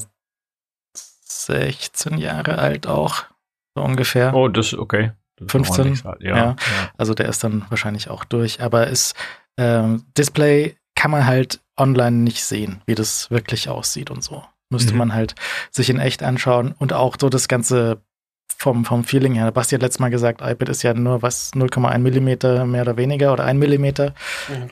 16 0.96 2.18
Jahre 2.18 2.58
alt 2.60 2.88
auch. 2.88 3.24
So 3.76 3.84
ungefähr. 3.84 4.34
Oh, 4.36 4.48
das 4.48 4.74
okay. 4.74 5.12
Das 5.38 5.46
ist 5.48 5.52
15, 5.52 5.80
ordentlich, 5.80 6.04
Ja. 6.04 6.18
ja. 6.20 6.36
ja. 6.38 6.56
Also 6.98 7.14
der 7.14 7.30
ist 7.30 7.44
dann 7.44 7.66
wahrscheinlich 7.70 8.10
auch 8.10 8.24
durch. 8.26 8.62
Aber 8.62 8.88
ist 8.88 9.16
ähm, 9.58 10.06
Display 10.18 10.76
kann 10.96 11.10
man 11.12 11.26
halt 11.26 11.60
online 11.78 12.18
nicht 12.18 12.44
sehen, 12.44 12.82
wie 12.86 12.96
das 12.96 13.32
wirklich 13.32 13.70
aussieht 13.70 14.12
und 14.12 14.24
so. 14.24 14.44
Müsste 14.72 14.94
Mhm. 14.94 14.98
man 15.00 15.14
halt 15.14 15.36
sich 15.70 15.90
in 15.92 16.00
echt 16.00 16.24
anschauen 16.24 16.74
und 16.80 16.94
auch 16.94 17.16
so 17.22 17.30
das 17.30 17.48
Ganze 17.48 18.02
vom, 18.58 18.84
vom 18.86 19.04
Feeling 19.04 19.34
her. 19.36 19.52
Basti 19.52 19.76
hat 19.76 19.82
letztes 19.82 20.00
Mal 20.00 20.10
gesagt, 20.10 20.42
iPad 20.42 20.70
ist 20.70 20.82
ja 20.84 20.94
nur 20.94 21.22
was 21.22 21.54
0,1 21.54 22.00
Millimeter 22.00 22.66
mehr 22.66 22.82
oder 22.82 22.98
weniger 22.98 23.34
oder 23.34 23.44
1 23.46 23.60
Millimeter. 23.60 24.14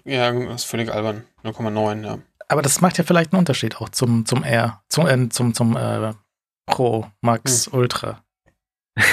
Ja, 0.05 0.31
das 0.31 0.63
ist 0.63 0.65
völlig 0.69 0.91
albern. 0.93 1.23
0,9, 1.43 2.03
ja. 2.05 2.17
Aber 2.47 2.61
das 2.63 2.81
macht 2.81 2.97
ja 2.97 3.03
vielleicht 3.03 3.31
einen 3.31 3.39
Unterschied 3.39 3.77
auch 3.77 3.89
zum, 3.89 4.25
zum 4.25 4.43
R, 4.43 4.81
zum, 4.89 5.07
äh, 5.07 5.29
zum, 5.29 5.53
zum 5.53 5.77
äh, 5.77 6.13
Pro, 6.65 7.07
Max, 7.21 7.67
Ultra. 7.67 8.23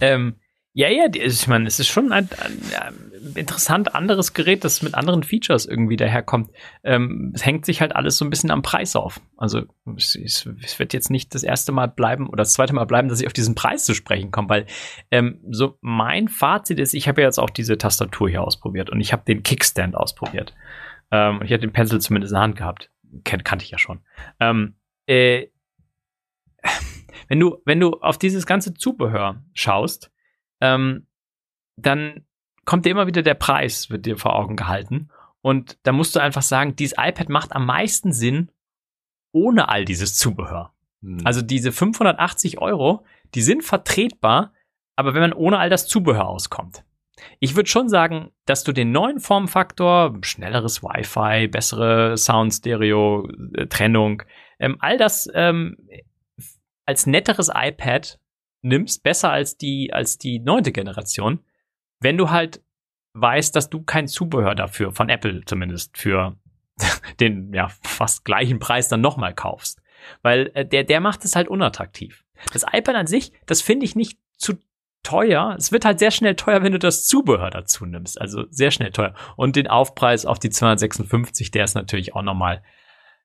Ähm, 0.00 0.36
ja, 0.72 0.88
ja, 0.88 1.08
die- 1.08 1.20
ich 1.22 1.46
meine, 1.46 1.68
es 1.68 1.78
ist 1.78 1.86
schon 1.88 2.12
ein, 2.12 2.28
ein, 2.40 2.60
ein 2.80 3.12
interessant 3.34 3.94
anderes 3.94 4.34
Gerät, 4.34 4.64
das 4.64 4.82
mit 4.82 4.94
anderen 4.94 5.22
Features 5.22 5.66
irgendwie 5.66 5.96
daherkommt. 5.96 6.50
Ähm, 6.82 7.32
es 7.34 7.44
hängt 7.44 7.66
sich 7.66 7.80
halt 7.80 7.94
alles 7.96 8.18
so 8.18 8.24
ein 8.24 8.30
bisschen 8.30 8.50
am 8.50 8.62
Preis 8.62 8.96
auf. 8.96 9.20
Also 9.36 9.62
es, 9.96 10.14
es, 10.14 10.78
wird 10.78 10.92
jetzt 10.92 11.10
nicht 11.10 11.34
das 11.34 11.42
erste 11.42 11.72
Mal 11.72 11.88
bleiben 11.88 12.28
oder 12.28 12.38
das 12.38 12.52
zweite 12.52 12.74
Mal 12.74 12.84
bleiben, 12.84 13.08
dass 13.08 13.20
ich 13.20 13.26
auf 13.26 13.32
diesen 13.32 13.54
Preis 13.54 13.84
zu 13.84 13.94
sprechen 13.94 14.30
komme, 14.30 14.48
weil 14.48 14.66
ähm, 15.10 15.40
so 15.50 15.78
mein 15.80 16.28
Fazit 16.28 16.78
ist, 16.78 16.94
ich 16.94 17.08
habe 17.08 17.22
ja 17.22 17.28
jetzt 17.28 17.38
auch 17.38 17.50
diese 17.50 17.78
Tastatur 17.78 18.28
hier 18.28 18.42
ausprobiert 18.42 18.90
und 18.90 19.00
ich 19.00 19.12
habe 19.12 19.24
den 19.26 19.42
Kickstand 19.42 19.96
ausprobiert. 19.96 20.54
Ähm, 21.10 21.40
ich 21.42 21.52
hatte 21.52 21.66
den 21.66 21.72
Pencil 21.72 22.00
zumindest 22.00 22.32
in 22.32 22.36
der 22.36 22.42
Hand 22.42 22.56
gehabt. 22.56 22.90
Ken, 23.24 23.44
kannte 23.44 23.64
ich 23.64 23.70
ja 23.70 23.78
schon. 23.78 24.00
Ähm, 24.40 24.76
äh, 25.06 25.46
wenn 27.28 27.40
du, 27.40 27.58
wenn 27.64 27.80
du 27.80 28.00
auf 28.00 28.18
dieses 28.18 28.46
ganze 28.46 28.74
Zubehör 28.74 29.42
schaust, 29.52 30.10
ähm, 30.60 31.06
dann 31.76 32.24
kommt 32.64 32.84
dir 32.84 32.90
immer 32.90 33.06
wieder 33.06 33.22
der 33.22 33.34
Preis, 33.34 33.90
wird 33.90 34.06
dir 34.06 34.16
vor 34.16 34.36
Augen 34.36 34.56
gehalten. 34.56 35.10
Und 35.40 35.78
da 35.82 35.92
musst 35.92 36.16
du 36.16 36.20
einfach 36.20 36.42
sagen, 36.42 36.76
dieses 36.76 36.96
iPad 36.98 37.28
macht 37.28 37.52
am 37.52 37.66
meisten 37.66 38.12
Sinn 38.12 38.50
ohne 39.32 39.68
all 39.68 39.84
dieses 39.84 40.16
Zubehör. 40.16 40.72
Hm. 41.02 41.20
Also 41.24 41.42
diese 41.42 41.72
580 41.72 42.58
Euro, 42.58 43.04
die 43.34 43.42
sind 43.42 43.62
vertretbar, 43.62 44.52
aber 44.96 45.14
wenn 45.14 45.20
man 45.20 45.32
ohne 45.32 45.58
all 45.58 45.68
das 45.68 45.86
Zubehör 45.86 46.28
auskommt. 46.28 46.84
Ich 47.40 47.56
würde 47.56 47.68
schon 47.68 47.88
sagen, 47.88 48.30
dass 48.44 48.64
du 48.64 48.72
den 48.72 48.90
neuen 48.90 49.20
Formfaktor, 49.20 50.18
schnelleres 50.22 50.82
Wi-Fi, 50.82 51.48
bessere 51.48 52.16
Sound-Stereo-Trennung, 52.16 54.22
ähm, 54.58 54.76
all 54.80 54.98
das 54.98 55.28
ähm, 55.32 55.76
als 56.86 57.06
netteres 57.06 57.50
iPad 57.54 58.18
nimmst, 58.62 59.02
besser 59.02 59.30
als 59.30 59.56
die, 59.56 59.92
als 59.92 60.18
die 60.18 60.40
neunte 60.40 60.72
Generation, 60.72 61.40
wenn 62.00 62.16
du 62.16 62.30
halt 62.30 62.62
weißt, 63.14 63.54
dass 63.54 63.70
du 63.70 63.82
kein 63.82 64.08
Zubehör 64.08 64.54
dafür, 64.54 64.92
von 64.92 65.08
Apple 65.08 65.42
zumindest, 65.44 65.96
für 65.96 66.36
den 67.20 67.52
ja 67.52 67.68
fast 67.82 68.24
gleichen 68.24 68.58
Preis 68.58 68.88
dann 68.88 69.00
nochmal 69.00 69.34
kaufst. 69.34 69.80
Weil 70.22 70.50
äh, 70.54 70.66
der, 70.66 70.84
der 70.84 71.00
macht 71.00 71.24
es 71.24 71.36
halt 71.36 71.48
unattraktiv. 71.48 72.24
Das 72.52 72.64
iPad 72.70 72.96
an 72.96 73.06
sich, 73.06 73.32
das 73.46 73.62
finde 73.62 73.86
ich 73.86 73.96
nicht 73.96 74.18
zu 74.36 74.54
teuer. 75.02 75.54
Es 75.56 75.70
wird 75.70 75.84
halt 75.84 75.98
sehr 75.98 76.10
schnell 76.10 76.34
teuer, 76.34 76.62
wenn 76.62 76.72
du 76.72 76.78
das 76.78 77.06
Zubehör 77.06 77.50
dazu 77.50 77.86
nimmst. 77.86 78.20
Also 78.20 78.44
sehr 78.50 78.70
schnell 78.70 78.90
teuer. 78.90 79.14
Und 79.36 79.56
den 79.56 79.68
Aufpreis 79.68 80.26
auf 80.26 80.38
die 80.38 80.50
256, 80.50 81.50
der 81.50 81.64
ist 81.64 81.74
natürlich 81.74 82.14
auch 82.14 82.22
nochmal 82.22 82.62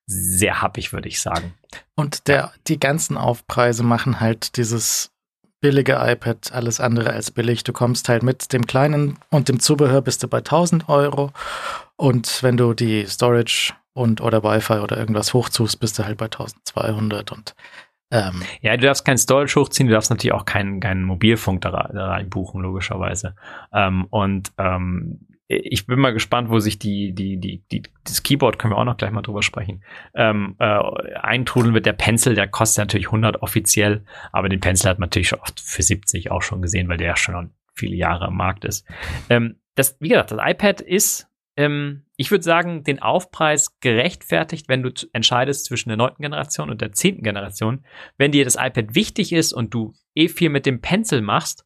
sehr 0.05 0.61
happig, 0.61 0.93
würde 0.93 1.07
ich 1.07 1.21
sagen. 1.21 1.53
Und 1.95 2.27
der, 2.27 2.51
die 2.67 2.79
ganzen 2.79 3.17
Aufpreise 3.17 3.83
machen 3.83 4.19
halt 4.19 4.57
dieses 4.57 5.11
billige 5.61 5.97
iPad 5.99 6.51
alles 6.53 6.79
andere 6.79 7.11
als 7.11 7.31
billig. 7.31 7.63
Du 7.63 7.73
kommst 7.73 8.09
halt 8.09 8.23
mit 8.23 8.53
dem 8.53 8.65
kleinen 8.65 9.17
und 9.29 9.49
dem 9.49 9.59
Zubehör 9.59 10.01
bist 10.01 10.23
du 10.23 10.27
bei 10.27 10.39
1000 10.39 10.89
Euro. 10.89 11.31
Und 11.95 12.43
wenn 12.43 12.57
du 12.57 12.73
die 12.73 13.05
Storage 13.05 13.73
und 13.93 14.21
oder 14.21 14.43
Wi-Fi 14.43 14.79
oder 14.79 14.97
irgendwas 14.97 15.33
hochzust, 15.33 15.79
bist 15.79 15.99
du 15.99 16.05
halt 16.05 16.17
bei 16.17 16.25
1200 16.25 17.31
und 17.31 17.55
ähm, 18.11 18.41
Ja, 18.61 18.75
du 18.75 18.85
darfst 18.85 19.05
kein 19.05 19.17
Storage 19.17 19.59
hochziehen, 19.59 19.87
du 19.87 19.93
darfst 19.93 20.09
natürlich 20.09 20.33
auch 20.33 20.45
keinen, 20.45 20.79
keinen 20.79 21.03
Mobilfunk 21.03 21.61
da, 21.61 21.89
da 21.93 22.07
reinbuchen, 22.07 22.61
logischerweise. 22.61 23.35
Ähm, 23.73 24.05
und 24.09 24.51
ähm, 24.57 25.19
ich 25.51 25.87
bin 25.87 25.99
mal 25.99 26.13
gespannt, 26.13 26.51
wo 26.51 26.59
sich 26.59 26.77
die, 26.77 27.11
die, 27.11 27.37
die, 27.37 27.63
die, 27.71 27.81
das 28.03 28.21
Keyboard, 28.21 28.59
können 28.59 28.73
wir 28.73 28.77
auch 28.77 28.85
noch 28.85 28.97
gleich 28.97 29.09
mal 29.09 29.23
drüber 29.23 29.41
sprechen, 29.41 29.83
ähm, 30.13 30.55
äh, 30.59 30.79
eintrudeln 31.15 31.73
wird. 31.73 31.87
Der 31.87 31.93
Pencil, 31.93 32.35
der 32.35 32.47
kostet 32.47 32.83
natürlich 32.83 33.07
100 33.07 33.41
offiziell, 33.41 34.05
aber 34.31 34.47
den 34.47 34.59
Pencil 34.59 34.91
hat 34.91 34.99
man 34.99 35.07
natürlich 35.07 35.29
schon 35.29 35.39
oft 35.39 35.59
für 35.59 35.81
70 35.81 36.29
auch 36.29 36.43
schon 36.43 36.61
gesehen, 36.61 36.87
weil 36.87 36.97
der 36.97 37.07
ja 37.07 37.17
schon 37.17 37.51
viele 37.73 37.95
Jahre 37.95 38.25
am 38.27 38.37
Markt 38.37 38.63
ist. 38.63 38.85
Ähm, 39.31 39.55
das, 39.73 39.97
wie 39.99 40.09
gesagt, 40.09 40.31
das 40.31 40.39
iPad 40.39 40.81
ist, 40.81 41.27
ähm, 41.57 42.05
ich 42.15 42.29
würde 42.29 42.43
sagen, 42.43 42.83
den 42.83 43.01
Aufpreis 43.01 43.79
gerechtfertigt, 43.79 44.69
wenn 44.69 44.83
du 44.83 44.91
entscheidest 45.13 45.65
zwischen 45.65 45.89
der 45.89 45.97
neunten 45.97 46.21
Generation 46.21 46.69
und 46.69 46.79
der 46.79 46.91
zehnten 46.91 47.23
Generation. 47.23 47.83
Wenn 48.19 48.31
dir 48.31 48.43
das 48.43 48.55
iPad 48.55 48.93
wichtig 48.93 49.33
ist 49.33 49.53
und 49.53 49.73
du 49.73 49.93
eh 50.13 50.27
viel 50.27 50.49
mit 50.49 50.67
dem 50.67 50.79
Pencil 50.79 51.21
machst, 51.21 51.65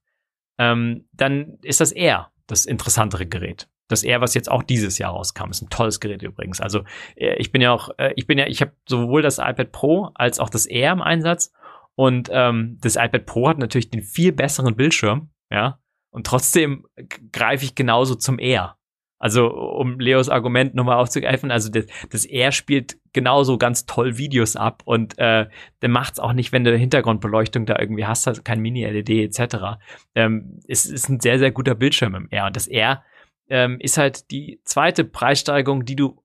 ähm, 0.58 1.06
dann 1.12 1.58
ist 1.64 1.82
das 1.82 1.92
eher 1.92 2.32
das 2.48 2.66
interessantere 2.66 3.26
Gerät. 3.26 3.68
Das 3.88 4.04
Air, 4.04 4.22
was 4.22 4.34
jetzt 4.34 4.50
auch 4.50 4.64
dieses 4.64 4.98
Jahr 4.98 5.12
rauskam, 5.12 5.50
ist 5.50 5.62
ein 5.62 5.70
tolles 5.70 6.00
Gerät 6.00 6.24
übrigens. 6.24 6.62
Also 6.62 6.84
äh, 7.16 7.36
ich 7.36 7.52
bin 7.52 7.62
ja 7.62 7.72
auch, 7.72 7.90
äh, 7.98 8.14
ich 8.16 8.28
bin 8.28 8.38
ja, 8.38 8.48
ich 8.48 8.62
habe 8.62 8.74
sowohl 8.88 9.22
das 9.22 9.38
iPad 9.38 9.72
Pro 9.72 10.10
als 10.16 10.40
auch 10.40 10.50
das 10.50 10.66
Air 10.66 10.94
im 10.94 11.02
Einsatz 11.02 11.52
und 11.96 12.30
ähm, 12.32 12.78
das 12.82 12.96
iPad 12.96 13.26
Pro 13.26 13.50
hat 13.50 13.58
natürlich 13.58 13.90
den 13.90 14.02
viel 14.02 14.32
besseren 14.32 14.76
Bildschirm, 14.76 15.30
ja, 15.52 15.80
und 16.14 16.28
trotzdem 16.28 16.86
greife 17.32 17.66
ich 17.66 17.76
genauso 17.76 18.16
zum 18.16 18.40
Air. 18.40 18.78
Also, 19.18 19.48
um 19.48 20.00
Leos 20.00 20.28
Argument 20.28 20.76
nochmal 20.76 20.98
aufzugreifen, 20.98 21.50
also 21.50 21.70
das, 21.70 21.86
das 22.10 22.26
Air 22.26 22.52
spielt 22.52 22.98
genauso 23.14 23.58
ganz 23.58 23.86
toll 23.86 24.18
Videos 24.18 24.58
ab 24.58 24.84
und 24.86 25.18
äh, 25.18 25.48
der 25.82 25.90
macht's 25.90 26.20
auch 26.20 26.34
nicht, 26.34 26.52
wenn 26.52 26.66
du 26.66 26.78
Hintergrundbeleuchtung 26.78 27.66
da 27.66 27.78
irgendwie 27.80 28.06
hast, 28.06 28.28
also 28.28 28.42
kein 28.44 28.60
Mini-LED 28.60 29.10
etc. 29.10 29.80
Ähm, 30.14 30.60
es 30.68 30.86
ist 30.86 31.08
ein 31.08 31.22
sehr, 31.22 31.40
sehr 31.40 31.52
guter 31.52 31.74
Bildschirm 31.74 32.16
im 32.16 32.28
Air. 32.32 32.48
Und 32.48 32.58
das 32.58 32.68
Air 32.68 33.04
ähm, 33.50 33.78
ist 33.80 33.98
halt 33.98 34.32
die 34.32 34.60
zweite 34.64 35.04
Preissteigerung, 35.04 35.86
die 35.86 35.96
du 35.96 36.24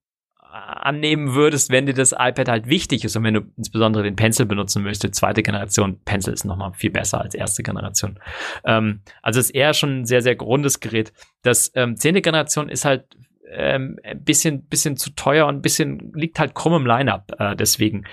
annehmen 0.51 1.35
würdest, 1.35 1.71
wenn 1.71 1.87
dir 1.87 1.95
das 1.95 2.13
iPad 2.13 2.49
halt 2.49 2.69
wichtig 2.69 3.05
ist 3.05 3.17
und 3.17 3.25
wenn 3.25 3.35
du 3.35 3.43
insbesondere 3.57 4.03
den 4.03 4.17
Pencil 4.17 4.47
benutzen 4.47 4.83
möchtest. 4.83 5.15
Zweite 5.15 5.43
Generation 5.43 6.01
Pencil 6.05 6.33
ist 6.33 6.45
nochmal 6.45 6.73
viel 6.73 6.91
besser 6.91 7.21
als 7.21 7.35
erste 7.35 7.63
Generation. 7.63 8.19
Ähm, 8.65 9.01
also 9.23 9.41
ist 9.41 9.51
eher 9.51 9.75
schon 9.75 10.01
ein 10.01 10.05
sehr, 10.07 10.23
sehr 10.23 10.37
grundes 10.37 10.81
Gerät. 10.81 11.13
Das 11.43 11.71
ähm, 11.75 11.97
zehnte 11.97 12.23
Generation 12.23 12.71
ist 12.71 12.85
halt 12.85 13.05
ähm, 13.51 13.99
ein 14.03 14.23
bisschen, 14.25 14.65
bisschen 14.65 14.97
zu 14.97 15.11
teuer 15.11 15.47
und 15.47 15.57
ein 15.57 15.63
bisschen 15.63 16.13
liegt 16.15 16.39
halt 16.39 16.55
krumm 16.55 16.75
im 16.75 16.87
Lineup. 16.87 17.33
Äh, 17.39 17.57
deswegen, 17.57 18.05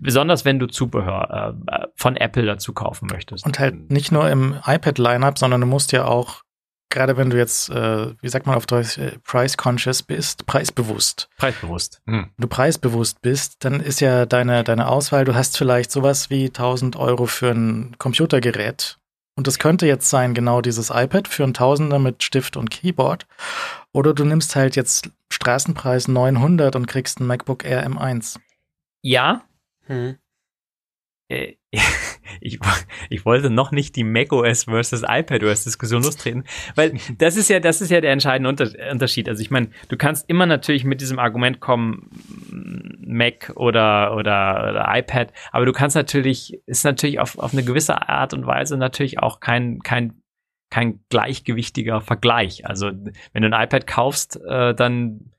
besonders 0.00 0.44
wenn 0.44 0.58
du 0.58 0.66
Zubehör 0.66 1.56
äh, 1.66 1.86
von 1.94 2.16
Apple 2.16 2.46
dazu 2.46 2.72
kaufen 2.72 3.08
möchtest. 3.10 3.46
Und 3.46 3.58
halt 3.58 3.90
nicht 3.90 4.12
nur 4.12 4.28
im 4.30 4.56
iPad-Lineup, 4.64 5.38
sondern 5.38 5.60
du 5.60 5.66
musst 5.66 5.92
ja 5.92 6.06
auch 6.06 6.42
gerade 6.90 7.16
wenn 7.16 7.30
du 7.30 7.36
jetzt, 7.36 7.68
äh, 7.70 8.14
wie 8.20 8.28
sagt 8.28 8.46
man 8.46 8.56
auf 8.56 8.66
Deutsch, 8.66 8.98
äh, 8.98 9.18
price-conscious 9.24 10.02
bist, 10.02 10.46
preisbewusst. 10.46 11.28
Preisbewusst. 11.36 12.00
Hm. 12.06 12.30
Du 12.38 12.48
preisbewusst 12.48 13.20
bist, 13.22 13.64
dann 13.64 13.80
ist 13.80 14.00
ja 14.00 14.26
deine, 14.26 14.64
deine 14.64 14.88
Auswahl, 14.88 15.24
du 15.24 15.34
hast 15.34 15.56
vielleicht 15.56 15.90
sowas 15.90 16.30
wie 16.30 16.46
1000 16.46 16.96
Euro 16.96 17.26
für 17.26 17.50
ein 17.50 17.96
Computergerät. 17.98 18.98
Und 19.36 19.46
das 19.46 19.58
könnte 19.58 19.86
jetzt 19.86 20.08
sein, 20.08 20.32
genau 20.32 20.62
dieses 20.62 20.90
iPad 20.90 21.28
für 21.28 21.44
ein 21.44 21.52
Tausender 21.52 21.98
mit 21.98 22.22
Stift 22.22 22.56
und 22.56 22.70
Keyboard. 22.70 23.26
Oder 23.92 24.14
du 24.14 24.24
nimmst 24.24 24.56
halt 24.56 24.76
jetzt 24.76 25.10
Straßenpreis 25.30 26.08
900 26.08 26.74
und 26.74 26.86
kriegst 26.86 27.20
ein 27.20 27.26
MacBook 27.26 27.64
Air 27.64 27.86
M1. 27.86 28.38
Ja. 29.02 29.44
Hm. 29.86 30.16
Äh, 31.28 31.54
ich, 32.40 32.58
ich 33.10 33.24
wollte 33.24 33.50
noch 33.50 33.72
nicht 33.72 33.96
die 33.96 34.04
macOS 34.04 34.64
versus 34.64 35.02
iPadOS 35.06 35.64
Diskussion 35.64 36.02
lostreten, 36.02 36.44
weil 36.74 36.98
das 37.18 37.36
ist 37.36 37.48
ja, 37.48 37.60
das 37.60 37.80
ist 37.80 37.90
ja 37.90 38.00
der 38.00 38.12
entscheidende 38.12 38.48
Unterschied. 38.90 39.28
Also 39.28 39.42
ich 39.42 39.50
meine, 39.50 39.70
du 39.88 39.96
kannst 39.96 40.28
immer 40.28 40.46
natürlich 40.46 40.84
mit 40.84 41.00
diesem 41.00 41.18
Argument 41.18 41.60
kommen, 41.60 42.08
Mac 43.06 43.52
oder, 43.56 44.14
oder, 44.16 44.68
oder 44.70 44.86
iPad, 44.88 45.32
aber 45.52 45.66
du 45.66 45.72
kannst 45.72 45.96
natürlich, 45.96 46.60
ist 46.66 46.84
natürlich 46.84 47.18
auf, 47.18 47.38
auf 47.38 47.52
eine 47.52 47.64
gewisse 47.64 48.08
Art 48.08 48.34
und 48.34 48.46
Weise 48.46 48.76
natürlich 48.76 49.18
auch 49.18 49.40
kein, 49.40 49.80
kein, 49.80 50.22
kein 50.70 51.00
gleichgewichtiger 51.08 52.00
Vergleich. 52.00 52.66
Also 52.66 52.90
wenn 53.32 53.42
du 53.42 53.48
ein 53.48 53.64
iPad 53.64 53.86
kaufst, 53.86 54.40
äh, 54.44 54.74
dann 54.74 55.32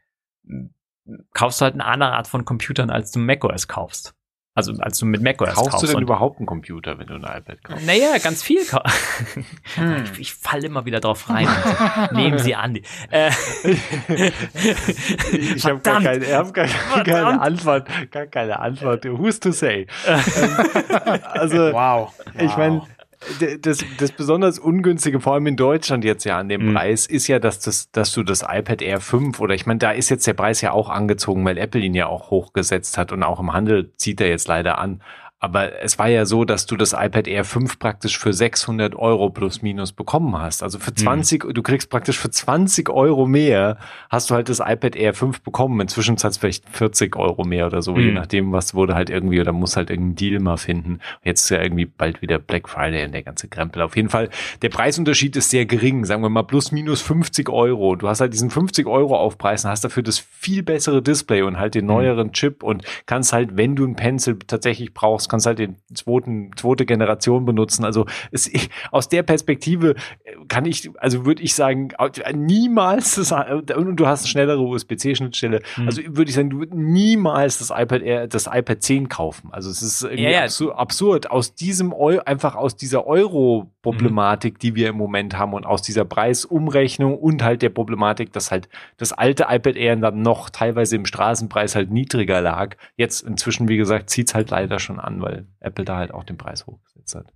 kaufst 1.33 1.61
du 1.61 1.65
halt 1.65 1.75
eine 1.75 1.85
andere 1.85 2.13
Art 2.13 2.27
von 2.27 2.45
Computern, 2.45 2.89
als 2.89 3.11
du 3.11 3.19
macOS 3.19 3.67
kaufst. 3.67 4.16
Also 4.57 4.73
als 4.79 4.97
du 4.97 5.05
mit 5.05 5.21
macOS 5.21 5.53
kaufst. 5.53 5.69
Kaufst 5.69 5.83
du 5.83 5.87
denn 5.93 6.01
überhaupt 6.01 6.39
einen 6.39 6.47
Computer, 6.47 6.97
wenn 6.97 7.05
du 7.05 7.13
ein 7.13 7.21
iPad 7.21 7.63
kaufst? 7.63 7.85
Naja, 7.85 8.17
ganz 8.17 8.41
viel. 8.41 8.61
hm. 9.75 10.03
Ich, 10.13 10.19
ich 10.19 10.33
falle 10.33 10.65
immer 10.65 10.83
wieder 10.85 10.99
drauf 10.99 11.29
rein. 11.29 11.47
Nehmen 12.11 12.39
Sie 12.39 12.55
an. 12.55 12.79
Äh, 13.11 13.29
ich 15.31 15.63
habe 15.63 15.79
gar, 15.81 16.01
keine, 16.01 16.35
hab 16.35 16.51
gar, 16.55 16.65
gar 16.65 17.03
keine 17.03 17.39
Antwort. 17.39 17.87
Gar 18.09 18.25
keine 18.25 18.59
Antwort. 18.59 19.05
Who's 19.05 19.39
to 19.39 19.51
say? 19.51 19.85
also, 21.21 21.71
wow. 21.71 22.11
ich 22.39 22.57
meine, 22.57 22.81
das, 23.61 23.83
das 23.97 24.11
besonders 24.11 24.59
ungünstige, 24.59 25.19
vor 25.19 25.33
allem 25.33 25.47
in 25.47 25.55
Deutschland 25.55 26.03
jetzt 26.03 26.23
ja 26.23 26.37
an 26.37 26.49
dem 26.49 26.69
mhm. 26.69 26.73
Preis, 26.73 27.05
ist 27.05 27.27
ja, 27.27 27.39
dass, 27.39 27.59
das, 27.59 27.91
dass 27.91 28.13
du 28.13 28.23
das 28.23 28.43
iPad 28.43 28.81
Air 28.81 28.99
5 28.99 29.39
oder 29.39 29.55
ich 29.55 29.65
meine, 29.65 29.79
da 29.79 29.91
ist 29.91 30.09
jetzt 30.09 30.27
der 30.27 30.33
Preis 30.33 30.61
ja 30.61 30.71
auch 30.71 30.89
angezogen, 30.89 31.43
weil 31.43 31.57
Apple 31.57 31.81
ihn 31.81 31.93
ja 31.93 32.07
auch 32.07 32.29
hochgesetzt 32.29 32.97
hat 32.97 33.11
und 33.11 33.23
auch 33.23 33.39
im 33.39 33.53
Handel 33.53 33.91
zieht 33.97 34.21
er 34.21 34.29
jetzt 34.29 34.47
leider 34.47 34.77
an. 34.77 35.01
Aber 35.39 35.83
es 35.83 35.99
war 35.99 36.07
ja 36.07 36.25
so, 36.25 36.45
dass 36.45 36.65
du 36.65 36.75
das 36.75 36.93
iPad 36.93 37.27
Air 37.27 37.43
5 37.43 37.77
praktisch 37.77 38.17
für 38.17 38.33
600 38.33 38.95
Euro 38.95 39.29
plus 39.29 39.61
minus 39.61 39.91
bekommen 39.91 40.35
hast. 40.35 40.63
Also 40.63 40.79
für 40.79 40.95
20, 40.95 41.43
mhm. 41.43 41.53
du 41.53 41.61
kriegst 41.61 41.91
praktisch 41.91 42.17
für 42.17 42.31
20 42.31 42.89
Euro 42.89 43.27
mehr, 43.27 43.77
hast 44.09 44.31
du 44.31 44.35
halt 44.35 44.49
das 44.49 44.59
iPad 44.59 44.95
Air 44.95 45.13
5 45.13 45.41
bekommen. 45.41 45.79
Inzwischen 45.79 46.17
zahlt 46.17 46.37
vielleicht 46.37 46.67
40 46.67 47.15
Euro 47.17 47.43
mehr 47.43 47.67
oder 47.67 47.83
so, 47.83 47.93
mhm. 47.93 48.01
je 48.01 48.11
nachdem, 48.13 48.51
was 48.51 48.73
wurde 48.73 48.95
halt 48.95 49.11
irgendwie, 49.11 49.39
oder 49.39 49.51
muss 49.51 49.77
halt 49.77 49.91
irgendeinen 49.91 50.15
Deal 50.15 50.39
mal 50.39 50.57
finden. 50.57 50.99
Jetzt 51.23 51.41
ist 51.43 51.49
ja 51.51 51.61
irgendwie 51.61 51.85
bald 51.85 52.23
wieder 52.23 52.39
Black 52.39 52.67
Friday 52.67 53.05
und 53.05 53.11
der 53.11 53.21
ganze 53.21 53.47
Krempel. 53.47 53.83
Auf 53.83 53.95
jeden 53.95 54.09
Fall, 54.09 54.29
der 54.63 54.69
Preisunterschied 54.69 55.35
ist 55.35 55.51
sehr 55.51 55.67
gering, 55.67 56.05
sagen 56.05 56.23
wir 56.23 56.29
mal 56.29 56.43
plus 56.43 56.71
minus 56.71 57.03
50 57.03 57.47
Euro. 57.49 57.95
Du 57.95 58.07
hast 58.07 58.21
halt 58.21 58.33
diesen 58.33 58.49
50 58.49 58.87
Euro 58.87 59.15
Aufpreis 59.15 59.63
und 59.65 59.69
hast 59.69 59.83
dafür 59.83 60.01
das 60.01 60.17
viel 60.17 60.63
bessere 60.63 61.03
Display 61.03 61.43
und 61.43 61.59
halt 61.59 61.75
den 61.75 61.85
mhm. 61.85 61.91
neueren 61.91 62.31
Chip 62.31 62.63
und 62.63 62.83
kannst 63.05 63.33
halt, 63.33 63.55
wenn 63.55 63.75
du 63.75 63.85
ein 63.85 63.95
Pencil 63.95 64.39
tatsächlich 64.47 64.95
brauchst, 64.95 65.26
kannst, 65.29 65.37
kannst 65.37 65.45
halt 65.45 65.59
den 65.59 65.77
zweiten, 65.93 66.51
zweite 66.55 66.85
Generation 66.85 67.45
benutzen. 67.45 67.85
Also 67.85 68.05
es, 68.31 68.47
ich, 68.47 68.69
aus 68.91 69.07
der 69.07 69.23
Perspektive 69.23 69.95
kann 70.47 70.65
ich, 70.65 70.89
also 70.97 71.25
würde 71.25 71.43
ich 71.43 71.53
sagen, 71.53 71.89
niemals 72.33 73.15
das, 73.15 73.31
und 73.31 73.97
du 73.97 74.07
hast 74.07 74.21
eine 74.21 74.27
schnellere 74.27 74.61
USB-C-Schnittstelle. 74.61 75.61
Mhm. 75.77 75.85
Also 75.85 76.01
würde 76.07 76.29
ich 76.29 76.35
sagen, 76.35 76.49
du 76.49 76.59
würdest 76.59 76.77
niemals 76.77 77.59
das 77.59 77.69
iPad 77.69 78.01
Air, 78.01 78.27
das 78.27 78.47
iPad 78.47 78.81
10 78.81 79.09
kaufen. 79.09 79.49
Also 79.51 79.69
es 79.69 79.81
ist 79.81 80.03
irgendwie 80.03 80.23
ja, 80.23 80.45
ja. 80.45 80.71
absurd, 80.75 81.29
Aus 81.29 81.53
diesem 81.53 81.93
Eu 81.93 82.19
einfach 82.25 82.55
aus 82.55 82.75
dieser 82.75 83.05
Euro-Problematik, 83.05 84.55
mhm. 84.55 84.59
die 84.59 84.75
wir 84.75 84.89
im 84.89 84.97
Moment 84.97 85.37
haben 85.37 85.53
und 85.53 85.65
aus 85.65 85.81
dieser 85.81 86.05
Preisumrechnung 86.05 87.17
und 87.17 87.43
halt 87.43 87.61
der 87.61 87.69
Problematik, 87.69 88.33
dass 88.33 88.49
halt 88.51 88.69
das 88.97 89.13
alte 89.13 89.47
iPad 89.49 89.75
Air 89.75 89.95
dann 89.97 90.21
noch 90.21 90.49
teilweise 90.49 90.95
im 90.95 91.05
Straßenpreis 91.05 91.75
halt 91.75 91.91
niedriger 91.91 92.41
lag. 92.41 92.75
Jetzt 92.95 93.21
inzwischen, 93.21 93.67
wie 93.67 93.77
gesagt, 93.77 94.09
zieht 94.09 94.29
es 94.29 94.35
halt 94.35 94.49
leider 94.49 94.79
schon 94.79 94.99
an, 94.99 95.16
weil 95.21 95.47
Apple 95.59 95.85
da 95.85 95.97
halt 95.97 96.13
auch 96.13 96.23
den 96.23 96.37
Preis 96.37 96.65
hochgesetzt 96.67 97.15
hat. 97.15 97.33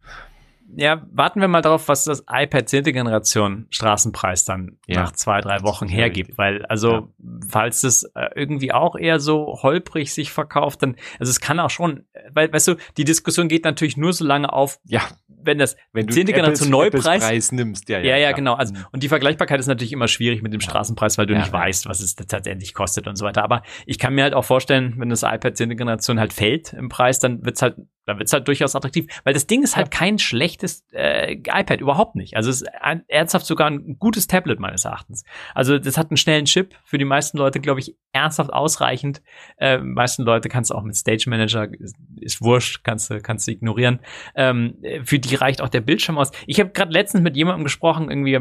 Ja, 0.76 1.06
warten 1.11 1.41
wir 1.41 1.48
mal 1.48 1.61
darauf, 1.61 1.88
was 1.88 2.06
das 2.06 2.23
iPad 2.30 2.69
10. 2.69 2.84
Generation 2.85 3.68
Straßenpreis 3.69 4.45
dann 4.45 4.77
ja. 4.88 5.02
nach 5.02 5.11
zwei, 5.11 5.41
drei 5.41 5.61
Wochen 5.64 5.88
hergibt. 5.88 6.38
Weil, 6.38 6.65
also, 6.65 6.91
ja. 6.91 7.07
falls 7.48 7.84
es 7.84 8.03
äh, 8.15 8.30
irgendwie 8.35 8.72
auch 8.72 8.95
eher 8.95 9.19
so 9.19 9.60
holprig 9.61 10.14
sich 10.14 10.31
verkauft, 10.31 10.84
dann, 10.84 10.95
also 11.19 11.30
es 11.30 11.39
kann 11.39 11.60
auch 11.60 11.69
schon, 11.69 12.06
weil, 12.34 12.52
weißt 12.52 12.69
du, 12.69 12.76
die 12.98 13.03
Diskussion 13.03 13.48
geht 13.48 13.65
natürlich 13.65 13.98
nur 13.98 14.14
so 14.14 14.26
lange 14.26 14.52
auf, 14.52 14.80
ja 14.85 15.02
wenn 15.43 15.57
das 15.57 15.76
wenn 15.93 16.07
du 16.07 16.14
10. 16.14 16.27
Generation 16.27 16.69
Neupreis 16.69 17.03
Preis 17.03 17.52
nimmst, 17.52 17.89
ja, 17.89 17.99
ja, 17.99 18.11
ja, 18.11 18.18
ja 18.18 18.31
genau. 18.31 18.53
Also 18.53 18.73
mhm. 18.73 18.85
und 18.91 19.03
die 19.03 19.10
Vergleichbarkeit 19.10 19.60
ist 19.60 19.68
natürlich 19.68 19.93
immer 19.93 20.07
schwierig 20.07 20.41
mit 20.41 20.53
dem 20.53 20.61
Straßenpreis, 20.61 21.18
weil 21.18 21.26
du 21.26 21.35
nicht 21.35 21.52
weißt, 21.52 21.88
was 21.88 21.99
es 21.99 22.15
tatsächlich 22.15 22.73
kostet 22.73 23.07
und 23.07 23.15
so 23.15 23.26
weiter. 23.26 23.43
Aber 23.43 23.64
ich 23.85 23.99
kann 23.99 24.14
mir 24.14 24.23
halt 24.23 24.34
auch 24.34 24.45
vorstellen, 24.45 24.95
wenn 24.98 25.10
das 25.10 25.23
iPad 25.23 25.57
10. 25.57 25.76
Generation 25.77 26.19
halt 26.19 26.34
fällt 26.34 26.73
im 26.73 26.89
Preis, 26.89 27.19
dann 27.19 27.43
wird's 27.45 27.61
halt 27.61 27.76
dann 28.06 28.18
wird's 28.18 28.34
halt 28.34 28.48
durchaus 28.48 28.76
attraktiv, 28.76 29.07
weil 29.23 29.34
das 29.34 29.48
Ding 29.48 29.64
ist 29.64 29.76
halt 29.76 29.91
kein 29.91 30.19
schlechtes 30.19 30.86
äh, 30.91 31.34
iPad 31.34 31.82
überhaupt 31.82 32.15
nicht. 32.15 32.36
Also 32.36 32.49
es 32.49 32.61
ist 32.61 32.69
ein, 32.82 33.03
ernsthaft 33.07 33.45
sogar 33.45 33.69
ein 33.69 33.98
gutes 33.99 34.28
Tablet 34.28 34.60
meines 34.60 34.86
Erachtens. 34.86 35.23
Also 35.53 35.78
das 35.78 35.98
hat 35.98 36.10
einen 36.10 36.18
schnellen 36.18 36.45
Chip 36.45 36.76
für 36.84 36.98
die 36.98 37.06
meisten 37.06 37.38
Leute, 37.38 37.60
glaube 37.60 37.80
ich, 37.80 37.95
ernsthaft 38.11 38.52
ausreichend. 38.52 39.22
Äh, 39.57 39.78
meisten 39.78 40.23
Leute 40.23 40.49
kannst 40.49 40.72
du 40.72 40.76
auch 40.76 40.84
mit 40.84 40.95
Stage 40.95 41.30
Manager 41.30 41.68
ist, 41.80 41.95
ist 42.19 42.41
wurscht, 42.41 42.84
kannst 42.84 43.10
du 43.10 43.22
kannst 43.22 43.48
du 43.48 43.52
ignorieren. 43.52 43.99
Ähm, 44.36 44.78
für 45.03 45.19
die 45.19 45.36
reicht 45.36 45.61
auch 45.61 45.69
der 45.69 45.82
Bildschirm 45.82 46.18
aus. 46.18 46.32
Ich 46.48 46.60
habe 46.60 46.72
gerade 46.72 46.91
letztens 46.91 47.23
mit 47.23 47.36
jemandem 47.36 47.64
gesprochen, 47.64 48.10
irgendwie 48.10 48.40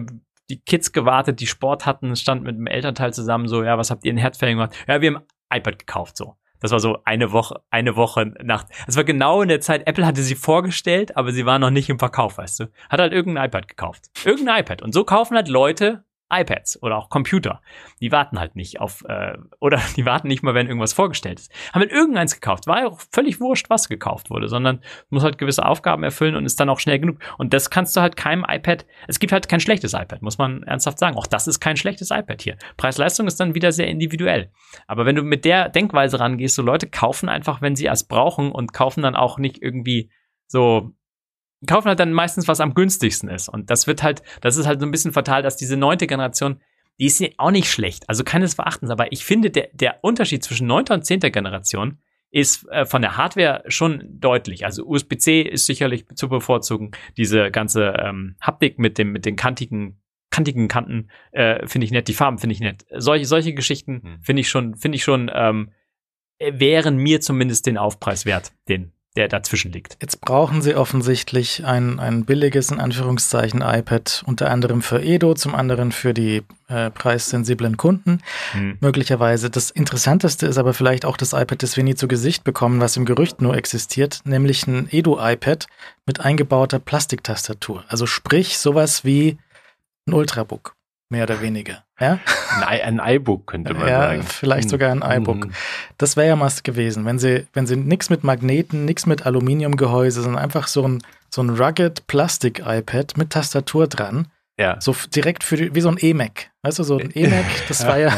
die 0.49 0.61
Kids 0.61 0.93
gewartet, 0.93 1.41
die 1.41 1.47
Sport 1.47 1.87
hatten, 1.87 2.17
stand 2.17 2.43
mit 2.43 2.57
dem 2.57 2.67
Elternteil 2.67 3.15
zusammen 3.15 3.47
so, 3.47 3.63
ja, 3.63 3.79
was 3.79 3.91
habt 3.91 4.05
ihr 4.05 4.11
in 4.11 4.17
Herzfällen 4.17 4.57
gemacht? 4.57 4.75
Ja, 4.89 5.01
wir 5.01 5.15
haben 5.15 5.25
iPad 5.53 5.79
gekauft 5.79 6.17
so. 6.17 6.37
Das 6.61 6.71
war 6.71 6.81
so 6.81 6.99
eine 7.05 7.33
Woche, 7.33 7.61
eine 7.71 7.97
Woche 7.97 8.33
nach. 8.43 8.65
Es 8.87 8.97
war 8.97 9.05
genau 9.05 9.43
in 9.43 9.49
der 9.49 9.61
Zeit, 9.61 9.87
Apple 9.87 10.07
hatte 10.07 10.23
sie 10.23 10.35
vorgestellt, 10.35 11.17
aber 11.17 11.33
sie 11.33 11.47
war 11.47 11.59
noch 11.59 11.71
nicht 11.71 11.89
im 11.89 11.99
Verkauf, 11.99 12.39
weißt 12.39 12.61
du. 12.61 12.65
Hat 12.89 13.01
halt 13.01 13.13
irgendein 13.13 13.47
iPad 13.47 13.69
gekauft. 13.69 14.11
Irgendein 14.25 14.61
iPad. 14.61 14.83
Und 14.83 14.93
so 14.93 15.05
kaufen 15.05 15.37
halt 15.37 15.49
Leute 15.49 16.05
iPads 16.31 16.83
oder 16.83 16.97
auch 16.97 17.09
Computer. 17.09 17.61
Die 18.01 18.13
warten 18.13 18.39
halt 18.39 18.57
nicht 18.57 18.81
auf, 18.81 19.05
äh, 19.09 19.37
oder 19.61 19.81
die 19.97 20.05
warten 20.07 20.29
nicht 20.29 20.43
mal, 20.43 20.55
wenn 20.55 20.67
irgendwas 20.67 20.93
vorgestellt 20.93 21.41
ist. 21.41 21.53
Haben 21.73 21.81
halt 21.81 21.93
irgendeins 21.93 22.35
gekauft. 22.35 22.67
War 22.67 22.81
ja 22.81 22.87
auch 22.89 23.01
völlig 23.11 23.41
wurscht, 23.41 23.71
was 23.71 23.89
gekauft 23.89 24.31
wurde, 24.31 24.49
sondern 24.49 24.81
muss 25.09 25.23
halt 25.23 25.39
gewisse 25.39 25.65
Aufgaben 25.65 26.03
erfüllen 26.03 26.37
und 26.37 26.47
ist 26.47 26.61
dann 26.61 26.69
auch 26.69 26.81
schnell 26.81 26.99
genug. 26.99 27.19
Und 27.39 27.53
das 27.53 27.71
kannst 27.71 27.97
du 27.97 28.01
halt 28.01 28.17
keinem 28.17 28.45
iPad, 28.49 28.87
es 29.09 29.19
gibt 29.19 29.33
halt 29.33 29.49
kein 29.49 29.61
schlechtes 29.61 29.95
iPad, 29.95 30.23
muss 30.23 30.39
man 30.39 30.63
ernsthaft 30.63 30.99
sagen. 30.99 31.17
Auch 31.17 31.27
das 31.27 31.47
ist 31.47 31.61
kein 31.61 31.77
schlechtes 31.77 32.11
iPad 32.11 32.41
hier. 32.43 32.57
Preis-Leistung 32.77 33.27
ist 33.27 33.41
dann 33.41 33.55
wieder 33.55 33.73
sehr 33.73 33.89
individuell. 33.89 34.51
Aber 34.87 35.07
wenn 35.07 35.17
du 35.17 35.23
mit 35.23 35.45
der 35.45 35.69
Denkweise 35.69 36.21
rangehst, 36.21 36.55
so 36.55 36.63
Leute 36.63 36.89
kaufen 36.89 37.29
einfach, 37.29 37.61
wenn 37.61 37.77
sie 37.77 37.87
es 37.87 38.05
brauchen 38.05 38.53
und 38.53 38.73
kaufen 38.73 39.03
dann 39.03 39.17
auch 39.17 39.39
nicht 39.39 39.63
irgendwie 39.63 40.11
so 40.47 40.93
kaufen 41.67 41.89
halt 41.89 42.01
dann 42.01 42.13
meistens, 42.13 42.49
was 42.49 42.61
am 42.61 42.75
günstigsten 42.75 43.29
ist. 43.29 43.49
Und 43.49 43.71
das 43.71 43.87
wird 43.87 44.03
halt, 44.03 44.23
das 44.41 44.57
ist 44.57 44.67
halt 44.67 44.81
so 44.81 44.87
ein 44.87 44.91
bisschen 44.91 45.13
fatal, 45.13 45.43
dass 45.43 45.57
diese 45.57 45.77
neunte 45.77 46.07
Generation, 46.07 46.61
die 46.99 47.07
ist 47.07 47.23
auch 47.39 47.51
nicht 47.51 47.71
schlecht, 47.71 48.09
also 48.09 48.25
keines 48.25 48.55
Verachtens, 48.55 48.91
aber 48.91 49.13
ich 49.13 49.25
finde, 49.25 49.51
der, 49.51 49.69
der 49.73 50.03
Unterschied 50.03 50.43
zwischen 50.45 50.67
9. 50.67 50.87
und 50.91 51.05
10. 51.05 51.21
Generation 51.21 51.99
ist 52.31 52.69
äh, 52.69 52.87
von 52.87 53.03
der 53.03 53.17
Hardware 53.17 53.65
schon 53.69 54.05
deutlich. 54.21 54.65
Also 54.65 54.87
USB-C 54.87 55.43
ist 55.43 55.67
sicherlich 55.67 56.07
zu 56.15 56.29
bevorzugen. 56.29 56.93
Diese 57.17 57.51
ganze 57.51 57.95
ähm, 57.99 58.37
Haptik 58.41 58.79
mit 58.79 58.99
dem 58.99 59.13
mit 59.13 59.25
den 59.25 59.37
kantigen 59.37 60.01
kantigen 60.31 60.69
Kanten 60.69 61.09
äh, 61.33 61.67
finde 61.67 61.87
ich 61.87 61.91
nett. 61.91 62.07
Die 62.07 62.15
Farben 62.15 62.39
finde 62.39 62.55
ich 62.55 62.61
nett. 62.61 62.87
Solche 62.97 63.25
solche 63.25 63.53
Geschichten 63.53 64.03
Hm. 64.03 64.23
finde 64.23 64.41
ich 64.41 64.49
schon 64.49 64.77
finde 64.77 64.97
ich 64.97 65.03
schon 65.03 65.29
ähm, 65.35 65.73
wären 66.39 66.97
mir 66.99 67.21
zumindest 67.21 67.67
den 67.67 67.77
Aufpreis 67.77 68.25
wert, 68.27 68.53
den 68.69 68.93
der 69.17 69.27
dazwischen 69.27 69.73
liegt. 69.73 69.97
Jetzt 70.01 70.21
brauchen 70.21 70.63
sie 70.63 70.77
offensichtlich 70.77 71.65
ein, 71.65 71.99
ein 71.99 72.25
billiges, 72.25 72.71
in 72.71 72.79
Anführungszeichen, 72.79 73.61
iPad, 73.61 74.23
unter 74.27 74.51
anderem 74.51 74.83
für 74.83 75.03
Edo, 75.03 75.35
zum 75.35 75.55
anderen 75.55 75.91
für 75.91 76.15
die 76.15 76.43
äh, 76.69 76.91
preissensiblen 76.91 77.77
Kunden. 77.77 78.21
Hm. 78.53 78.79
Möglicherweise. 78.81 79.51
Das 79.51 79.71
Interessanteste 79.71 80.47
ist 80.47 80.59
aber 80.59 80.75
vielleicht 80.75 81.05
auch 81.05 81.17
das 81.17 81.33
iPad, 81.33 81.63
das 81.63 81.77
wir 81.77 81.83
nie 81.83 81.97
zu 81.97 82.07
Gesicht 82.07 82.45
bekommen, 82.45 82.81
was 82.81 82.97
im 82.97 83.05
Gerücht 83.05 83.43
nur 83.43 83.57
existiert, 83.57 84.21
nämlich 84.25 84.67
ein 84.69 84.87
Edo-iPad 84.91 85.67
mit 86.07 86.21
eingebauter 86.21 86.79
Plastiktastatur. 86.79 87.85
Also 87.89 88.07
sprich 88.07 88.59
sowas 88.59 89.05
wie 89.05 89.39
ein 90.07 90.15
Ultrabook, 90.15 90.77
mehr 91.11 91.25
oder 91.25 91.41
weniger. 91.41 91.85
Ja, 91.99 92.19
Ein, 92.67 92.99
ein 93.01 93.15
iBook 93.17 93.47
könnte 93.47 93.75
man 93.75 93.87
ja 93.89 94.01
sagen. 94.03 94.23
vielleicht 94.23 94.65
Hm. 94.65 94.71
sogar 94.71 94.91
ein 94.93 95.03
iBook. 95.21 95.47
Mhm. 95.47 95.53
Das 95.99 96.17
wäre 96.17 96.29
ja 96.29 96.41
was 96.41 96.63
gewesen, 96.63 97.05
wenn 97.05 97.19
sie, 97.19 97.47
wenn 97.53 97.67
sie 97.67 97.77
nichts 97.77 98.09
mit 98.11 98.25
Magneten, 98.25 98.85
nichts 98.85 99.07
mit 99.07 99.27
Aluminiumgehäuse, 99.27 100.23
sondern 100.23 100.43
einfach 100.43 100.67
so 100.69 100.87
ein, 100.87 101.03
so 101.29 101.43
ein 101.43 101.51
rugged 101.51 102.07
Plastik-iPad 102.07 103.17
mit 103.17 103.31
Tastatur 103.31 103.87
dran, 103.87 104.29
Ja. 104.59 104.77
so 104.81 104.95
direkt 105.15 105.45
für 105.45 105.57
die, 105.57 105.75
wie 105.75 105.81
so 105.81 105.89
ein 105.91 105.97
E-Mac. 106.01 106.51
Weißt 106.63 106.79
du, 106.79 106.83
so 106.85 106.99
ein 106.99 107.11
E-Mac, 107.15 107.45
das 107.69 107.87
war 107.87 107.99
ja, 107.99 108.13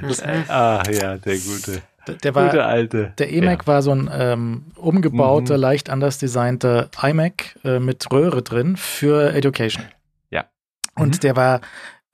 Das, 0.00 0.22
ah, 0.22 0.82
ja, 0.90 1.16
der 1.18 1.36
gute. 1.38 1.82
der- 2.06 2.14
der 2.16 2.32
gute 2.32 2.56
war, 2.58 2.66
alte. 2.66 3.12
der 3.18 3.30
E-Mac 3.30 3.66
war 3.66 3.82
so 3.82 3.92
ein 3.92 4.08
ähm, 4.12 4.64
umgebauter, 4.76 5.54
Mhm. 5.56 5.60
leicht 5.60 5.90
anders 5.90 6.18
designter 6.18 6.88
iMac 7.02 7.56
äh, 7.64 7.78
mit 7.78 8.10
Röhre 8.10 8.42
drin 8.42 8.76
für 8.76 9.32
Education. 9.34 9.84
Ja. 10.30 10.46
Und 10.96 11.16
Mhm. 11.16 11.20
der 11.20 11.36
war 11.36 11.60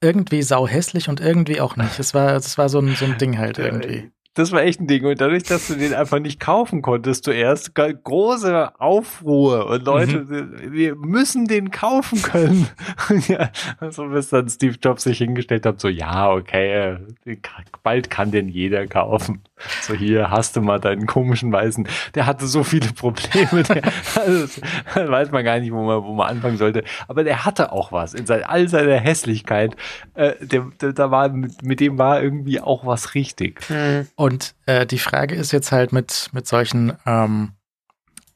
irgendwie 0.01 0.41
sauhässlich 0.43 1.09
und 1.09 1.19
irgendwie 1.19 1.59
auch 1.61 1.75
nicht. 1.75 1.99
Es 1.99 2.13
war, 2.13 2.35
es 2.35 2.57
war 2.57 2.69
so 2.69 2.79
ein, 2.79 2.95
so 2.95 3.05
ein 3.05 3.17
Ding 3.17 3.37
halt 3.37 3.57
irgendwie. 3.57 4.11
Das 4.37 4.51
war 4.51 4.61
echt 4.61 4.79
ein 4.79 4.85
Ding. 4.85 5.03
Und 5.03 5.19
dadurch, 5.19 5.43
dass 5.43 5.67
du 5.67 5.73
den 5.73 5.95
einfach 5.95 6.19
nicht 6.19 6.39
kaufen 6.39 6.83
konntest 6.83 7.23
zuerst, 7.23 7.73
große 7.73 8.79
Aufruhr 8.79 9.65
und 9.65 9.83
Leute, 9.83 10.29
wir 10.71 10.95
müssen 10.95 11.47
den 11.47 11.71
kaufen 11.71 12.21
können. 12.21 12.67
ja, 13.27 13.49
so 13.89 14.05
bis 14.09 14.29
dann 14.29 14.47
Steve 14.47 14.75
Jobs 14.79 15.03
sich 15.03 15.17
hingestellt 15.17 15.65
hat, 15.65 15.79
so, 15.79 15.87
ja, 15.87 16.31
okay, 16.31 16.97
äh, 17.25 17.37
bald 17.81 18.11
kann 18.11 18.29
den 18.29 18.47
jeder 18.47 18.85
kaufen. 18.85 19.41
So, 19.81 19.95
hier 19.95 20.29
hast 20.29 20.55
du 20.55 20.61
mal 20.61 20.79
deinen 20.79 21.07
komischen 21.07 21.51
Weißen. 21.51 21.87
Der 22.13 22.27
hatte 22.27 22.45
so 22.45 22.63
viele 22.63 22.93
Probleme. 22.93 23.63
Der, 23.63 23.81
also, 24.15 24.61
weiß 24.93 25.31
man 25.31 25.43
gar 25.43 25.59
nicht, 25.59 25.71
wo 25.71 25.81
man, 25.83 26.03
wo 26.03 26.13
man 26.13 26.29
anfangen 26.29 26.57
sollte. 26.57 26.83
Aber 27.07 27.23
der 27.23 27.43
hatte 27.43 27.71
auch 27.71 27.91
was. 27.91 28.13
In 28.13 28.27
sein, 28.27 28.43
all 28.43 28.67
seiner 28.67 28.97
Hässlichkeit, 28.97 29.75
äh, 30.13 30.33
der, 30.45 30.67
der, 30.79 30.93
da 30.93 31.09
war, 31.09 31.29
mit, 31.29 31.63
mit 31.63 31.79
dem 31.79 31.97
war 31.97 32.21
irgendwie 32.21 32.61
auch 32.61 32.85
was 32.85 33.15
richtig. 33.15 33.61
Hm. 33.67 34.07
Und 34.15 34.26
äh, 34.65 34.85
die 34.85 34.99
Frage 34.99 35.35
ist 35.35 35.51
jetzt 35.51 35.71
halt 35.71 35.91
mit, 35.91 36.29
mit 36.33 36.47
solchen 36.47 36.93
ähm, 37.05 37.53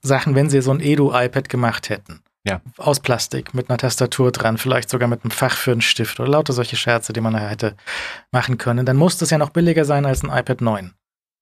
Sachen, 0.01 0.35
wenn 0.35 0.49
sie 0.49 0.61
so 0.61 0.72
ein 0.72 0.80
Edu-iPad 0.80 1.49
gemacht 1.49 1.89
hätten. 1.89 2.22
Ja. 2.43 2.61
Aus 2.77 2.99
Plastik, 2.99 3.53
mit 3.53 3.69
einer 3.69 3.77
Tastatur 3.77 4.31
dran, 4.31 4.57
vielleicht 4.57 4.89
sogar 4.89 5.07
mit 5.07 5.23
einem 5.23 5.31
Fach 5.31 5.55
für 5.55 5.72
einen 5.72 5.81
Stift 5.81 6.19
oder 6.19 6.30
lauter 6.30 6.53
solche 6.53 6.76
Scherze, 6.76 7.13
die 7.13 7.22
man 7.22 7.35
hätte 7.35 7.76
machen 8.31 8.57
können, 8.57 8.85
dann 8.85 8.97
muss 8.97 9.18
das 9.18 9.30
ja 9.30 9.38
noch 9.38 9.51
billiger 9.51 9.85
sein 9.85 10.05
als 10.07 10.23
ein 10.23 10.35
iPad 10.35 10.61
9. 10.61 10.93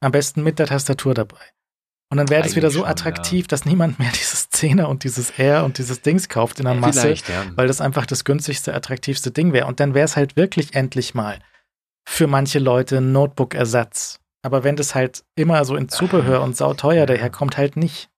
Am 0.01 0.11
besten 0.11 0.43
mit 0.43 0.59
der 0.59 0.67
Tastatur 0.67 1.13
dabei. 1.13 1.39
Und 2.11 2.17
dann 2.17 2.29
wäre 2.29 2.41
das 2.41 2.55
wieder 2.55 2.71
so 2.71 2.79
schon, 2.79 2.87
attraktiv, 2.87 3.47
dass 3.47 3.65
niemand 3.65 3.99
mehr 3.99 4.11
dieses 4.13 4.49
10er 4.51 4.85
und 4.85 5.03
dieses 5.03 5.29
R 5.31 5.63
und 5.63 5.77
dieses 5.77 6.01
Dings 6.01 6.27
kauft 6.27 6.59
in 6.59 6.65
der 6.65 6.73
Masse, 6.73 7.13
ja. 7.13 7.45
weil 7.55 7.67
das 7.67 7.81
einfach 7.81 8.05
das 8.05 8.25
günstigste, 8.25 8.73
attraktivste 8.73 9.31
Ding 9.31 9.53
wäre. 9.53 9.67
Und 9.67 9.79
dann 9.79 9.93
wäre 9.93 10.05
es 10.05 10.17
halt 10.17 10.35
wirklich 10.35 10.73
endlich 10.73 11.13
mal 11.13 11.39
für 12.07 12.27
manche 12.27 12.59
Leute 12.59 12.97
ein 12.97 13.11
Notebook-Ersatz. 13.11 14.18
Aber 14.41 14.63
wenn 14.63 14.75
das 14.75 14.95
halt 14.95 15.23
immer 15.35 15.65
so 15.65 15.75
in 15.75 15.89
Zubehör 15.89 16.41
und 16.41 16.55
sauteuer 16.55 17.05
daherkommt, 17.05 17.57
halt 17.57 17.75
nicht. 17.75 18.09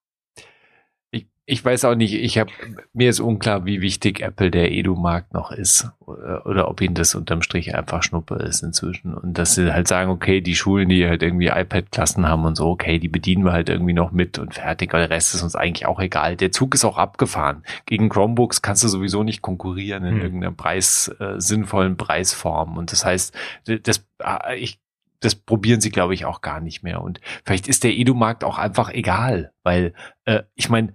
Ich, 1.09 1.27
ich 1.45 1.65
weiß 1.65 1.83
auch 1.85 1.95
nicht, 1.95 2.13
ich 2.13 2.37
habe 2.37 2.51
mir 2.93 3.09
ist 3.09 3.19
unklar, 3.19 3.65
wie 3.65 3.81
wichtig 3.81 4.21
Apple 4.21 4.51
der 4.51 4.71
Edu-Markt 4.71 5.33
noch 5.33 5.51
ist 5.51 5.89
oder, 5.99 6.45
oder 6.45 6.67
ob 6.69 6.79
ihnen 6.79 6.93
das 6.93 7.15
unterm 7.15 7.41
Strich 7.41 7.75
einfach 7.75 8.03
Schnuppe 8.03 8.35
ist 8.35 8.61
inzwischen 8.61 9.13
und 9.15 9.37
dass 9.37 9.55
sie 9.55 9.73
halt 9.73 9.87
sagen, 9.87 10.11
okay, 10.11 10.41
die 10.41 10.55
Schulen, 10.55 10.89
die 10.89 11.07
halt 11.07 11.23
irgendwie 11.23 11.47
iPad-Klassen 11.47 12.27
haben 12.27 12.45
und 12.45 12.55
so, 12.55 12.69
okay, 12.69 12.99
die 12.99 13.09
bedienen 13.09 13.43
wir 13.43 13.51
halt 13.51 13.67
irgendwie 13.67 13.93
noch 13.93 14.11
mit 14.11 14.37
und 14.37 14.53
fertig, 14.53 14.93
aber 14.93 14.99
der 14.99 15.09
Rest 15.09 15.33
ist 15.33 15.41
uns 15.41 15.55
eigentlich 15.55 15.87
auch 15.87 15.99
egal. 15.99 16.35
Der 16.37 16.51
Zug 16.51 16.75
ist 16.75 16.85
auch 16.85 16.97
abgefahren. 16.97 17.63
Gegen 17.87 18.09
Chromebooks 18.09 18.61
kannst 18.61 18.83
du 18.83 18.87
sowieso 18.87 19.23
nicht 19.23 19.41
konkurrieren 19.41 20.05
in 20.05 20.15
Hm. 20.15 20.21
irgendeiner 20.21 20.53
Preis 20.53 21.13
äh, 21.19 21.39
sinnvollen 21.41 21.97
Preisform 21.97 22.77
und 22.77 22.91
das 22.91 23.03
heißt, 23.03 23.35
das 23.65 24.05
äh, 24.23 24.55
ich 24.57 24.79
das 25.21 25.35
probieren 25.35 25.79
sie, 25.81 25.89
glaube 25.91 26.13
ich, 26.13 26.25
auch 26.25 26.41
gar 26.41 26.59
nicht 26.59 26.83
mehr. 26.83 27.01
Und 27.01 27.21
vielleicht 27.45 27.67
ist 27.67 27.83
der 27.83 27.93
Edu-Markt 27.93 28.43
auch 28.43 28.57
einfach 28.57 28.89
egal, 28.93 29.53
weil 29.63 29.93
äh, 30.25 30.41
ich 30.55 30.69
meine, 30.69 30.93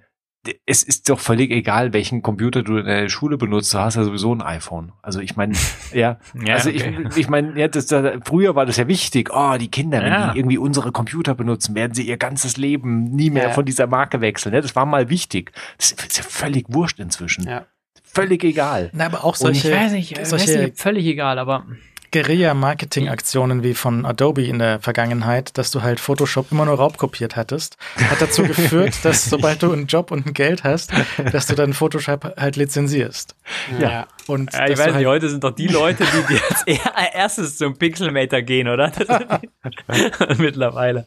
es 0.65 0.85
ist 0.85 1.09
doch 1.09 1.19
völlig 1.19 1.51
egal, 1.51 1.93
welchen 1.93 2.23
Computer 2.23 2.62
du 2.62 2.77
in 2.77 2.86
der 2.86 3.09
Schule 3.09 3.36
benutzt. 3.36 3.74
Du 3.74 3.78
hast 3.78 3.97
ja 3.97 4.05
sowieso 4.05 4.32
ein 4.32 4.43
iPhone. 4.43 4.93
Also 5.03 5.19
ich 5.19 5.35
meine, 5.35 5.55
ja, 5.93 6.20
Ja, 6.44 6.55
also 6.55 6.70
okay. 6.70 7.07
ich, 7.11 7.16
ich 7.16 7.28
meine, 7.28 7.59
ja, 7.59 7.66
das, 7.66 7.86
das, 7.86 8.20
früher 8.24 8.55
war 8.55 8.65
das 8.65 8.77
ja 8.77 8.86
wichtig. 8.86 9.31
Oh, 9.35 9.57
die 9.59 9.69
Kinder, 9.73 10.01
wenn 10.03 10.12
Ja. 10.12 10.32
die 10.32 10.39
irgendwie 10.39 10.59
unsere 10.59 10.93
Computer 10.93 11.35
benutzen, 11.35 11.74
werden 11.74 11.94
sie 11.94 12.07
ihr 12.07 12.16
ganzes 12.16 12.57
Leben 12.59 13.05
nie 13.05 13.31
mehr 13.31 13.44
Ja. 13.48 13.51
von 13.51 13.65
dieser 13.65 13.89
Marke 13.89 14.20
wechseln. 14.20 14.55
Ja, 14.55 14.61
das 14.61 14.77
war 14.77 14.86
mal 14.86 15.09
wichtig. 15.11 15.51
Das 15.78 15.90
ist 15.90 16.16
ja 16.19 16.23
völlig 16.23 16.66
wurscht 16.69 17.01
inzwischen. 17.01 17.44
Ja. 17.48 17.66
Völlig 18.05 18.44
egal. 18.44 18.90
Na, 18.93 19.07
aber 19.07 19.24
auch 19.24 19.39
Und 19.40 19.51
ich 19.51 19.62
solche, 19.62 19.73
weiß 19.77 19.93
nicht, 19.93 20.12
ich 20.16 20.27
solche 20.27 20.47
weiß 20.47 20.57
nicht, 20.62 20.78
völlig 20.81 21.07
egal, 21.07 21.40
aber 21.40 21.66
Guerilla-Marketing-Aktionen 22.12 23.62
wie 23.62 23.74
von 23.74 24.04
Adobe 24.06 24.44
in 24.44 24.58
der 24.58 24.80
Vergangenheit, 24.80 25.56
dass 25.58 25.70
du 25.70 25.82
halt 25.82 26.00
Photoshop 26.00 26.52
immer 26.52 26.64
nur 26.64 26.76
raubkopiert 26.76 27.36
hattest, 27.36 27.76
hat 28.10 28.20
dazu 28.20 28.42
geführt, 28.46 28.94
dass 29.04 29.24
sobald 29.28 29.62
du 29.62 29.72
einen 29.72 29.86
Job 29.86 30.10
und 30.10 30.26
ein 30.26 30.32
Geld 30.34 30.64
hast, 30.64 30.92
dass 31.32 31.46
du 31.46 31.54
dann 31.54 31.72
Photoshop 31.72 32.34
halt 32.38 32.56
lizenzierst. 32.56 33.34
Ja. 33.80 34.06
Und 34.26 34.52
Ja, 34.52 34.66
ich 34.66 34.72
weiß 34.78 34.86
halt 34.86 34.96
nicht, 34.96 35.06
heute 35.06 35.28
sind 35.28 35.44
doch 35.44 35.54
die 35.54 35.68
Leute, 35.68 36.04
die, 36.04 36.34
die 36.34 36.40
als 36.50 36.62
er- 36.66 37.14
erstes 37.14 37.56
zum 37.58 37.76
Pixelmator 37.78 38.42
gehen, 38.42 38.68
oder? 38.68 38.90
Mittlerweile. 40.38 41.06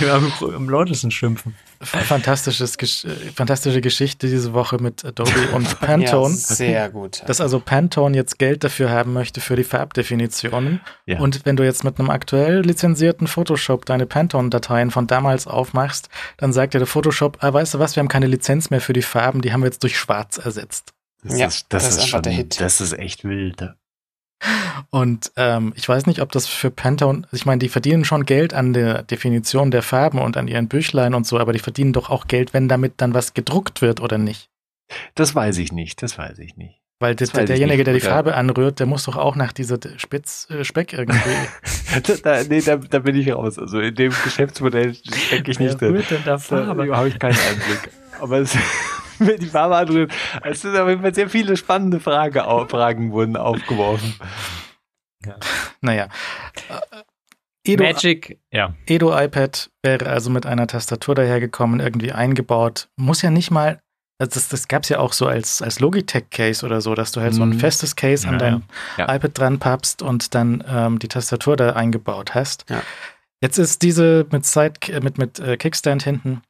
Die 0.00 0.06
am, 0.08 0.32
am 0.54 0.68
lautesten 0.68 1.10
schimpfen. 1.10 1.54
fantastisches, 1.80 2.78
Gesch- 2.78 3.06
äh, 3.08 3.32
fantastische 3.34 3.80
Geschichte 3.80 4.28
diese 4.28 4.52
Woche 4.52 4.78
mit 4.80 5.04
Adobe 5.04 5.30
und 5.54 5.66
ja, 5.68 5.74
Pantone. 5.74 6.34
sehr 6.34 6.88
gut. 6.90 7.22
dass 7.26 7.40
also 7.40 7.60
Pantone 7.60 8.16
jetzt 8.16 8.38
Geld 8.38 8.64
dafür 8.64 8.90
haben 8.90 9.12
möchte 9.12 9.40
für 9.40 9.56
die 9.56 9.64
Farbdefinitionen. 9.64 10.80
Ja. 11.06 11.18
Und 11.18 11.44
wenn 11.44 11.56
du 11.56 11.64
jetzt 11.64 11.84
mit 11.84 11.98
einem 11.98 12.10
aktuell 12.10 12.60
lizenzierten 12.60 13.26
Photoshop 13.26 13.84
deine 13.86 14.06
Pantone-Dateien 14.06 14.90
von 14.90 15.06
damals 15.06 15.46
aufmachst, 15.46 16.08
dann 16.36 16.52
sagt 16.52 16.74
dir 16.74 16.78
der 16.78 16.86
Photoshop, 16.86 17.38
ah, 17.40 17.52
weißt 17.52 17.74
du 17.74 17.78
was, 17.78 17.96
wir 17.96 18.00
haben 18.00 18.08
keine 18.08 18.26
Lizenz 18.26 18.70
mehr 18.70 18.80
für 18.80 18.92
die 18.92 19.02
Farben, 19.02 19.42
die 19.42 19.52
haben 19.52 19.60
wir 19.60 19.66
jetzt 19.66 19.82
durch 19.82 19.98
Schwarz 19.98 20.38
ersetzt. 20.38 20.92
Das 21.22 21.38
Ja, 21.38 21.46
ist, 21.48 21.66
das, 21.70 21.84
das 21.84 21.92
ist 21.96 22.02
ist 22.04 22.08
schon, 22.08 22.22
der 22.22 22.32
Hit. 22.32 22.60
das 22.60 22.80
ist 22.80 22.92
echt 22.98 23.24
wild. 23.24 23.60
Und 24.90 25.32
ähm, 25.36 25.72
ich 25.76 25.88
weiß 25.88 26.06
nicht, 26.06 26.20
ob 26.20 26.32
das 26.32 26.46
für 26.46 26.70
Pantone, 26.70 27.22
ich 27.32 27.46
meine, 27.46 27.58
die 27.58 27.68
verdienen 27.68 28.04
schon 28.04 28.24
Geld 28.24 28.54
an 28.54 28.72
der 28.72 29.02
Definition 29.02 29.70
der 29.70 29.82
Farben 29.82 30.18
und 30.18 30.36
an 30.36 30.48
ihren 30.48 30.68
Büchlein 30.68 31.14
und 31.14 31.26
so, 31.26 31.38
aber 31.38 31.52
die 31.52 31.58
verdienen 31.58 31.92
doch 31.92 32.10
auch 32.10 32.26
Geld, 32.26 32.54
wenn 32.54 32.68
damit 32.68 32.94
dann 32.98 33.14
was 33.14 33.34
gedruckt 33.34 33.82
wird 33.82 34.00
oder 34.00 34.18
nicht. 34.18 34.48
Das 35.14 35.34
weiß 35.34 35.58
ich 35.58 35.72
nicht, 35.72 36.02
das 36.02 36.16
weiß 36.16 36.38
ich 36.38 36.56
nicht. 36.56 36.80
Weil 36.98 37.14
das, 37.14 37.28
ich 37.28 37.34
derjenige, 37.34 37.78
nicht. 37.78 37.86
der 37.88 37.94
die 37.94 38.00
Farbe 38.00 38.34
anrührt, 38.36 38.80
der 38.80 38.86
muss 38.86 39.04
doch 39.04 39.16
auch 39.16 39.36
nach 39.36 39.52
dieser 39.52 39.78
Spitz, 39.98 40.48
äh, 40.48 40.64
Speck 40.64 40.94
irgendwie. 40.94 41.18
da, 42.02 42.14
da, 42.22 42.44
nee, 42.48 42.62
da, 42.62 42.76
da 42.76 43.00
bin 43.00 43.14
ich 43.16 43.30
raus. 43.30 43.58
Also 43.58 43.80
in 43.80 43.94
dem 43.94 44.12
Geschäftsmodell 44.24 44.94
stecke 44.94 45.50
ich 45.50 45.58
nicht 45.58 45.78
Wer 45.78 45.88
drin. 45.88 45.96
rührt 45.96 46.10
denn 46.10 46.22
da 46.24 46.38
Da 46.48 46.66
habe 46.66 47.08
ich 47.08 47.18
keinen 47.18 47.36
Einblick. 47.36 47.90
Aber 48.18 48.38
es, 48.38 48.56
die 49.40 49.46
Farbe 49.46 49.76
anrühren, 49.76 50.10
es 50.44 50.60
sind 50.62 50.76
auf 50.76 50.88
jeden 50.88 51.02
Fall 51.02 51.14
sehr 51.14 51.28
viele 51.28 51.56
spannende 51.56 52.00
Frage, 52.00 52.40
Fragen 52.68 53.12
wurden 53.12 53.36
aufgeworfen. 53.36 54.14
naja. 55.80 56.08
Äh, 56.68 57.02
Edo, 57.72 57.82
Magic, 57.82 58.38
ja. 58.52 58.74
Edo 58.86 59.16
iPad 59.18 59.70
wäre 59.82 60.08
also 60.08 60.30
mit 60.30 60.46
einer 60.46 60.68
Tastatur 60.68 61.16
dahergekommen, 61.16 61.80
irgendwie 61.80 62.12
eingebaut. 62.12 62.88
Muss 62.96 63.22
ja 63.22 63.30
nicht 63.32 63.50
mal, 63.50 63.80
also 64.20 64.34
das, 64.34 64.48
das 64.48 64.68
gab 64.68 64.84
es 64.84 64.88
ja 64.88 65.00
auch 65.00 65.12
so 65.12 65.26
als, 65.26 65.62
als 65.62 65.80
Logitech-Case 65.80 66.64
oder 66.64 66.80
so, 66.80 66.94
dass 66.94 67.10
du 67.10 67.20
halt 67.20 67.34
so 67.34 67.42
ein 67.42 67.50
Mhm. 67.50 67.58
festes 67.60 67.96
Case 67.96 68.26
an 68.28 68.34
Ja, 68.34 68.38
dein 68.38 68.62
ja. 68.98 69.12
iPad 69.14 69.36
dran 69.36 69.58
pappst 69.58 70.00
und 70.02 70.34
dann 70.36 70.62
ähm, 70.68 71.00
die 71.00 71.08
Tastatur 71.08 71.56
da 71.56 71.72
eingebaut 71.72 72.34
hast. 72.36 72.66
Ja. 72.70 72.82
Jetzt 73.42 73.58
ist 73.58 73.82
diese 73.82 74.26
mit 74.30 74.46
Side, 74.46 74.74
äh, 74.88 75.00
mit, 75.00 75.18
mit 75.18 75.40
äh, 75.40 75.56
Kickstand 75.56 76.04
hinten, 76.04 76.42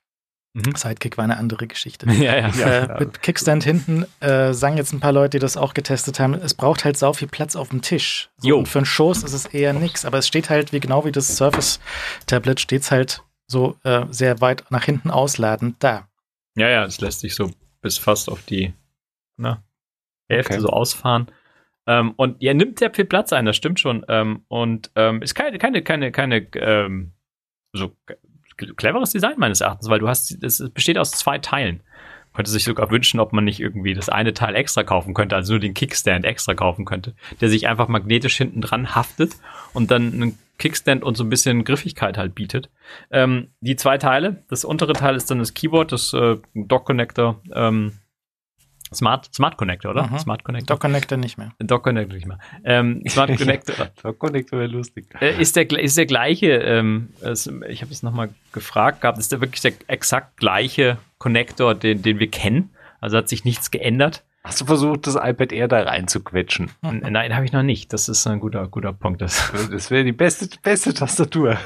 Mhm. 0.57 0.75
Sidekick 0.75 1.19
war 1.19 1.25
eine 1.25 1.37
andere 1.37 1.67
Geschichte. 1.67 2.07
Ja, 2.11 2.49
ja. 2.49 2.85
äh, 2.97 3.01
mit 3.01 3.21
Kickstand 3.21 3.63
hinten 3.63 4.07
äh, 4.21 4.55
sagen 4.55 4.79
jetzt 4.79 4.93
ein 4.93 5.01
paar 5.01 5.13
Leute, 5.13 5.39
die 5.39 5.39
das 5.39 5.57
auch 5.59 5.75
getestet 5.75 6.19
haben, 6.19 6.33
es 6.35 6.55
braucht 6.55 6.85
halt 6.85 6.97
sau 6.97 7.13
viel 7.13 7.29
Platz 7.29 7.57
auf 7.57 7.69
dem 7.69 7.83
Tisch. 7.83 8.31
So, 8.39 8.49
Jo. 8.49 8.59
und 8.59 8.67
für 8.69 8.79
einen 8.79 8.87
Schoß 8.87 9.23
ist 9.23 9.35
es 9.35 9.47
eher 9.47 9.75
nix, 9.75 10.07
aber 10.07 10.19
es 10.19 10.27
steht 10.27 10.49
halt, 10.49 10.73
wie 10.73 10.81
genau 10.81 11.05
wie 11.05 11.13
das 11.13 11.37
Surface-Tablet, 11.37 12.59
steht 12.61 12.83
es 12.83 12.91
halt 12.91 13.23
so 13.47 13.77
äh, 13.85 14.07
sehr 14.11 14.41
weit 14.41 14.65
nach 14.71 14.85
hinten 14.85 15.11
ausladend 15.11 15.77
da. 15.81 16.09
Ja, 16.57 16.69
ja, 16.71 16.85
es 16.85 17.01
lässt 17.03 17.21
sich 17.21 17.35
so 17.35 17.51
bis 17.83 17.99
fast 17.99 18.31
auf 18.31 18.43
die 18.43 18.73
na, 19.37 19.63
Hälfte 20.29 20.55
Okay. 20.55 20.63
so 20.63 20.69
ausfahren. 20.69 21.31
Ähm, 21.87 22.15
und 22.17 22.43
ja, 22.43 22.55
nimmt 22.55 22.79
sehr 22.79 22.93
viel 22.93 23.05
Platz 23.05 23.33
ein, 23.33 23.45
das 23.45 23.57
stimmt 23.57 23.79
schon. 23.79 24.05
Ähm, 24.09 24.43
und 24.49 24.91
ähm, 24.97 25.21
ist 25.21 25.35
keine, 25.35 25.59
keine, 25.59 25.83
keine, 25.83 26.11
keine 26.11 26.39
ähm, 26.57 27.13
so 27.75 27.95
cleveres 28.57 29.11
Design 29.11 29.35
meines 29.39 29.61
Erachtens, 29.61 29.89
weil 29.89 29.99
du 29.99 30.09
hast, 30.09 30.43
es 30.43 30.71
besteht 30.71 30.99
aus 30.99 31.11
zwei 31.13 31.39
Teilen. 31.39 31.81
Könnte 32.35 32.51
sich 32.51 32.65
sogar 32.65 32.91
wünschen, 32.91 33.19
ob 33.19 33.33
man 33.33 33.45
nicht 33.45 33.61
irgendwie 33.61 33.95
das 33.95 34.11
eine 34.11 34.35
Teil 34.35 34.55
extra 34.55 34.83
kaufen 34.83 35.15
könnte, 35.15 35.37
also 35.37 35.55
nur 35.55 35.61
den 35.61 35.73
Kickstand 35.73 36.27
extra 36.27 36.53
kaufen 36.53 36.85
könnte, 36.85 37.15
der 37.41 37.49
sich 37.49 37.67
einfach 37.67 37.89
magnetisch 37.89 38.37
hinten 38.37 38.61
dran 38.61 38.95
haftet 38.95 39.33
und 39.73 39.91
dann 39.91 40.13
einen 40.13 40.39
Kickstand 40.59 41.03
und 41.03 41.17
so 41.17 41.25
ein 41.25 41.31
bisschen 41.31 41.65
Griffigkeit 41.65 42.19
halt 42.19 42.35
bietet. 42.35 42.69
Ähm, 43.11 43.49
die 43.61 43.77
zwei 43.77 43.97
Teile, 43.97 44.45
das 44.49 44.67
untere 44.67 44.93
Teil 44.93 45.17
ist 45.17 45.31
dann 45.31 45.39
das 45.39 45.55
Keyboard, 45.55 45.93
das 45.93 46.13
äh, 46.13 46.37
Dock 46.55 46.85
Connector, 46.85 47.41
ähm, 47.55 47.93
Smart, 48.95 49.35
Smart 49.35 49.57
Connector, 49.57 49.91
oder? 49.91 50.07
Mhm. 50.07 50.19
Smart 50.19 50.45
Connector. 50.45 50.75
Dock 50.77 50.81
Connector 50.81 51.19
nicht 51.19 51.39
mehr. 51.39 51.53
Dock 51.59 51.83
Connector 51.83 52.15
nicht 52.15 52.27
mehr. 52.27 52.39
Ähm, 52.65 53.03
Smart 53.09 53.37
Connector 53.39 53.89
Der 54.03 54.13
Connector 54.13 54.59
wäre 54.61 54.69
lustig. 54.71 55.07
äh, 55.21 55.41
ist, 55.41 55.57
der, 55.57 55.71
ist 55.71 55.97
der 55.99 56.07
gleiche, 56.07 56.53
ähm, 56.53 57.09
es, 57.21 57.47
ich 57.69 57.83
habe 57.83 57.93
es 57.93 58.03
nochmal 58.03 58.31
gefragt 58.53 59.01
gehabt, 59.01 59.19
ist 59.19 59.33
der 59.33 59.41
wirklich 59.41 59.61
der 59.63 59.73
exakt 59.89 60.37
gleiche 60.37 60.99
Connector, 61.19 61.75
den, 61.75 62.03
den 62.03 62.19
wir 62.19 62.31
kennen? 62.31 62.71
Also 63.01 63.19
hat 63.19 63.29
sich 63.29 63.45
nichts 63.45 63.71
geändert? 63.71 64.25
Hast 64.47 64.61
du 64.61 64.65
versucht, 64.65 65.09
das 65.09 65.17
iPad 65.17 65.51
Air 65.53 65.67
da 65.67 65.83
reinzuquetschen? 65.83 66.71
Nein, 66.81 67.35
habe 67.35 67.45
ich 67.45 67.51
noch 67.53 67.65
nicht. 67.65 67.93
Das 67.93 68.09
ist 68.09 68.27
ein 68.29 68.39
guter, 68.39 68.69
guter 68.69 68.93
Punkt. 68.93 69.21
Das 69.21 69.53
Das 69.73 69.91
wäre 69.91 70.05
die 70.05 70.13
beste, 70.13 70.49
beste 70.63 70.95
Tastatur. 70.95 71.57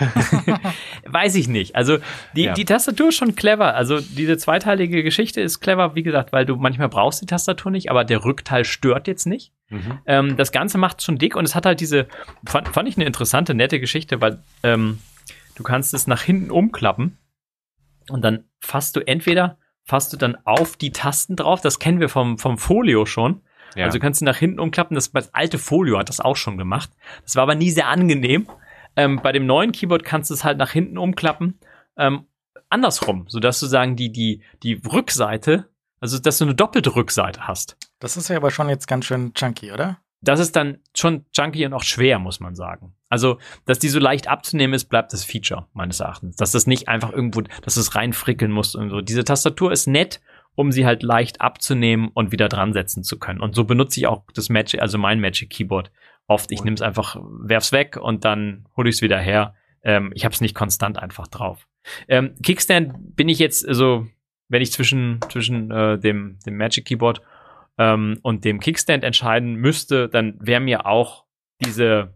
weiß 1.06 1.34
ich 1.34 1.46
nicht. 1.46 1.76
Also 1.76 1.98
die, 2.34 2.44
Ja. 2.44 2.54
die 2.54 2.64
Tastatur 2.64 3.08
ist 3.08 3.16
schon 3.16 3.34
clever. 3.34 3.74
Also 3.74 4.00
diese 4.00 4.38
zweiteilige 4.38 5.02
Geschichte 5.02 5.42
ist 5.42 5.60
clever, 5.60 5.94
wie 5.94 6.02
gesagt, 6.02 6.32
weil 6.32 6.46
du 6.46 6.56
manchmal 6.56 6.88
brauchst 6.88 7.20
die 7.20 7.26
Tastatur 7.26 7.70
nicht, 7.70 7.90
aber 7.90 8.04
der 8.04 8.24
Rückteil 8.24 8.64
stört 8.64 9.06
jetzt 9.08 9.26
nicht. 9.26 9.52
Mhm. 9.68 9.98
Ähm, 10.06 10.36
das 10.38 10.50
Ganze 10.50 10.78
macht 10.78 11.02
schon 11.02 11.18
dick 11.18 11.36
und 11.36 11.44
es 11.44 11.54
hat 11.54 11.66
halt 11.66 11.80
diese, 11.80 12.08
fand, 12.46 12.68
fand 12.68 12.88
ich 12.88 12.96
eine 12.96 13.04
interessante, 13.04 13.52
nette 13.54 13.78
Geschichte, 13.78 14.20
weil 14.22 14.42
ähm, 14.62 14.98
du 15.54 15.62
kannst 15.62 15.92
es 15.92 16.06
nach 16.06 16.22
hinten 16.22 16.50
umklappen 16.50 17.18
und 18.08 18.22
dann 18.24 18.44
fasst 18.60 18.96
du 18.96 19.00
entweder, 19.06 19.58
fasst 19.90 20.12
du 20.12 20.16
dann 20.16 20.36
auf 20.44 20.76
die 20.76 20.92
Tasten 20.92 21.36
drauf, 21.36 21.60
das 21.60 21.78
kennen 21.78 22.00
wir 22.00 22.08
vom, 22.08 22.38
vom 22.38 22.58
Folio 22.58 23.06
schon. 23.06 23.42
Ja. 23.74 23.84
Also 23.84 23.98
du 23.98 24.02
kannst 24.02 24.20
du 24.20 24.24
nach 24.24 24.36
hinten 24.36 24.58
umklappen, 24.58 24.94
das, 24.94 25.12
das 25.12 25.34
alte 25.34 25.58
Folio 25.58 25.98
hat 25.98 26.08
das 26.08 26.20
auch 26.20 26.36
schon 26.36 26.56
gemacht. 26.56 26.90
Das 27.22 27.36
war 27.36 27.42
aber 27.42 27.54
nie 27.54 27.70
sehr 27.70 27.88
angenehm. 27.88 28.48
Ähm, 28.96 29.20
bei 29.22 29.32
dem 29.32 29.46
neuen 29.46 29.72
Keyboard 29.72 30.04
kannst 30.04 30.30
du 30.30 30.34
es 30.34 30.44
halt 30.44 30.58
nach 30.58 30.70
hinten 30.70 30.98
umklappen, 30.98 31.58
ähm, 31.96 32.26
andersrum, 32.68 33.26
sodass 33.28 33.60
du 33.60 33.66
sagen, 33.66 33.96
die, 33.96 34.10
die, 34.10 34.42
die 34.62 34.74
Rückseite, 34.74 35.68
also 36.00 36.18
dass 36.18 36.38
du 36.38 36.44
eine 36.44 36.54
doppelte 36.54 36.96
Rückseite 36.96 37.46
hast. 37.46 37.76
Das 37.98 38.16
ist 38.16 38.28
ja 38.28 38.36
aber 38.36 38.50
schon 38.50 38.68
jetzt 38.68 38.88
ganz 38.88 39.04
schön 39.04 39.34
chunky, 39.34 39.72
oder? 39.72 39.98
das 40.20 40.40
ist 40.40 40.56
dann 40.56 40.78
schon 40.94 41.24
junky 41.32 41.64
und 41.66 41.72
auch 41.72 41.82
schwer, 41.82 42.18
muss 42.18 42.40
man 42.40 42.54
sagen. 42.54 42.94
Also, 43.10 43.38
dass 43.66 43.80
die 43.80 43.88
so 43.88 43.98
leicht 43.98 44.28
abzunehmen 44.28 44.72
ist, 44.72 44.86
bleibt 44.86 45.12
das 45.12 45.24
Feature, 45.24 45.66
meines 45.74 45.98
Erachtens. 45.98 46.36
Dass 46.36 46.52
das 46.52 46.66
nicht 46.68 46.88
einfach 46.88 47.12
irgendwo, 47.12 47.42
dass 47.62 47.74
du 47.74 47.80
es 47.80 47.94
reinfrickeln 47.96 48.52
musst 48.52 48.76
und 48.76 48.88
so. 48.88 49.00
Diese 49.00 49.24
Tastatur 49.24 49.72
ist 49.72 49.88
nett, 49.88 50.20
um 50.54 50.70
sie 50.70 50.86
halt 50.86 51.02
leicht 51.02 51.40
abzunehmen 51.40 52.08
und 52.14 52.30
wieder 52.30 52.48
dran 52.48 52.72
setzen 52.72 53.02
zu 53.02 53.18
können. 53.18 53.40
Und 53.40 53.56
so 53.56 53.64
benutze 53.64 53.98
ich 53.98 54.06
auch 54.06 54.22
das 54.32 54.48
Magic, 54.48 54.80
also 54.80 54.96
mein 54.96 55.20
Magic 55.20 55.50
Keyboard 55.50 55.90
oft. 56.28 56.52
Ich 56.52 56.62
nehme 56.62 56.76
es 56.76 56.82
einfach, 56.82 57.16
werf's 57.20 57.72
weg 57.72 57.98
und 58.00 58.24
dann 58.24 58.66
hole 58.76 58.88
ich 58.88 58.96
es 58.96 59.02
wieder 59.02 59.18
her. 59.18 59.54
Ähm, 59.82 60.12
ich 60.14 60.24
habe 60.24 60.32
es 60.32 60.40
nicht 60.40 60.54
konstant 60.54 60.98
einfach 60.98 61.26
drauf. 61.26 61.66
Ähm, 62.06 62.36
Kickstand 62.44 63.16
bin 63.16 63.28
ich 63.28 63.40
jetzt, 63.40 63.66
also, 63.66 64.06
wenn 64.48 64.62
ich 64.62 64.70
zwischen, 64.70 65.18
zwischen 65.30 65.70
äh, 65.72 65.98
dem, 65.98 66.38
dem 66.46 66.56
Magic 66.56 66.84
Keyboard 66.84 67.22
ähm, 67.76 68.18
und 68.22 68.44
dem 68.44 68.60
Kickstand 68.60 69.02
entscheiden 69.02 69.56
müsste, 69.56 70.08
dann 70.08 70.36
wäre 70.40 70.60
mir 70.60 70.86
auch 70.86 71.24
diese 71.64 72.14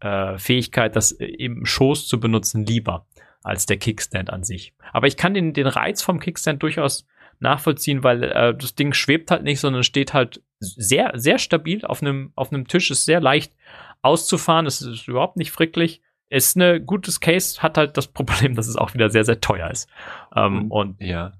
äh, 0.00 0.38
Fähigkeit, 0.38 0.96
das 0.96 1.12
äh, 1.12 1.24
im 1.26 1.64
Schoß 1.66 2.08
zu 2.08 2.18
benutzen, 2.20 2.64
lieber 2.66 3.06
als 3.42 3.66
der 3.66 3.78
Kickstand 3.78 4.30
an 4.30 4.44
sich. 4.44 4.74
Aber 4.92 5.06
ich 5.06 5.16
kann 5.16 5.32
den, 5.34 5.52
den 5.54 5.66
Reiz 5.66 6.02
vom 6.02 6.20
Kickstand 6.20 6.62
durchaus 6.62 7.06
nachvollziehen, 7.38 8.04
weil 8.04 8.22
äh, 8.24 8.54
das 8.54 8.74
Ding 8.74 8.92
schwebt 8.92 9.30
halt 9.30 9.44
nicht, 9.44 9.60
sondern 9.60 9.82
steht 9.82 10.12
halt 10.12 10.42
sehr, 10.58 11.12
sehr 11.14 11.38
stabil 11.38 11.84
auf 11.86 12.02
einem, 12.02 12.32
auf 12.34 12.52
einem 12.52 12.66
Tisch, 12.68 12.90
ist 12.90 13.06
sehr 13.06 13.20
leicht 13.20 13.54
auszufahren, 14.02 14.66
es 14.66 14.82
ist 14.82 15.08
überhaupt 15.08 15.36
nicht 15.36 15.50
fricklich. 15.50 16.02
Ist 16.28 16.56
ein 16.56 16.86
gutes 16.86 17.18
Case, 17.18 17.60
hat 17.62 17.76
halt 17.76 17.96
das 17.96 18.06
Problem, 18.12 18.54
dass 18.54 18.68
es 18.68 18.76
auch 18.76 18.94
wieder 18.94 19.10
sehr, 19.10 19.24
sehr 19.24 19.40
teuer 19.40 19.70
ist. 19.70 19.88
Ähm, 20.36 20.70
und 20.70 21.00
ja. 21.00 21.32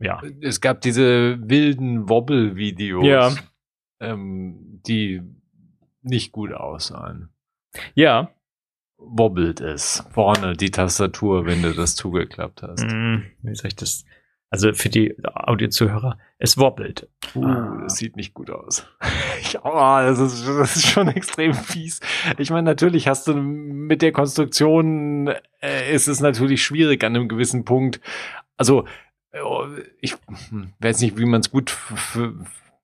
ja, 0.00 0.22
Es 0.40 0.60
gab 0.60 0.80
diese 0.82 1.38
wilden 1.40 2.08
Wobble-Videos, 2.08 3.04
Ja. 3.06 3.34
ähm, 4.00 4.80
die 4.86 5.22
nicht 6.02 6.30
gut 6.32 6.52
aussahen. 6.52 7.30
Ja, 7.94 8.30
Wobbelt 9.04 9.60
es 9.60 10.04
vorne 10.12 10.56
die 10.56 10.70
Tastatur, 10.70 11.44
wenn 11.44 11.62
du 11.62 11.72
das 11.74 11.96
zugeklappt 11.96 12.62
hast. 12.62 12.84
Mm, 12.84 13.22
wie 13.42 13.54
soll 13.54 13.68
ich 13.68 13.76
das? 13.76 14.04
Also 14.48 14.72
für 14.74 14.90
die 14.90 15.16
Audiozuhörer, 15.24 16.18
es 16.38 16.58
wobbelt. 16.58 17.08
Uh, 17.34 17.44
Ah. 17.44 17.80
das 17.84 17.96
sieht 17.96 18.16
nicht 18.16 18.34
gut 18.34 18.50
aus. 18.50 18.86
Ich, 19.40 19.58
oh, 19.64 19.98
das, 19.98 20.20
ist, 20.20 20.46
das 20.46 20.76
ist 20.76 20.86
schon 20.86 21.08
extrem 21.16 21.52
fies. 21.52 22.00
Ich 22.38 22.50
meine, 22.50 22.62
natürlich 22.62 23.08
hast 23.08 23.26
du 23.26 23.34
mit 23.34 24.00
der 24.00 24.12
Konstruktion, 24.12 25.28
äh, 25.60 25.92
ist 25.92 26.06
es 26.06 26.20
natürlich 26.20 26.62
schwierig 26.62 27.02
an 27.02 27.16
einem 27.16 27.28
gewissen 27.28 27.64
Punkt. 27.64 28.00
Also, 28.56 28.86
äh, 29.32 29.40
ich 30.00 30.14
hm, 30.50 30.72
weiß 30.78 31.00
nicht, 31.00 31.18
wie 31.18 31.26
man 31.26 31.40
es 31.40 31.50
gut 31.50 31.70
für, 31.70 31.96
für, 31.96 32.34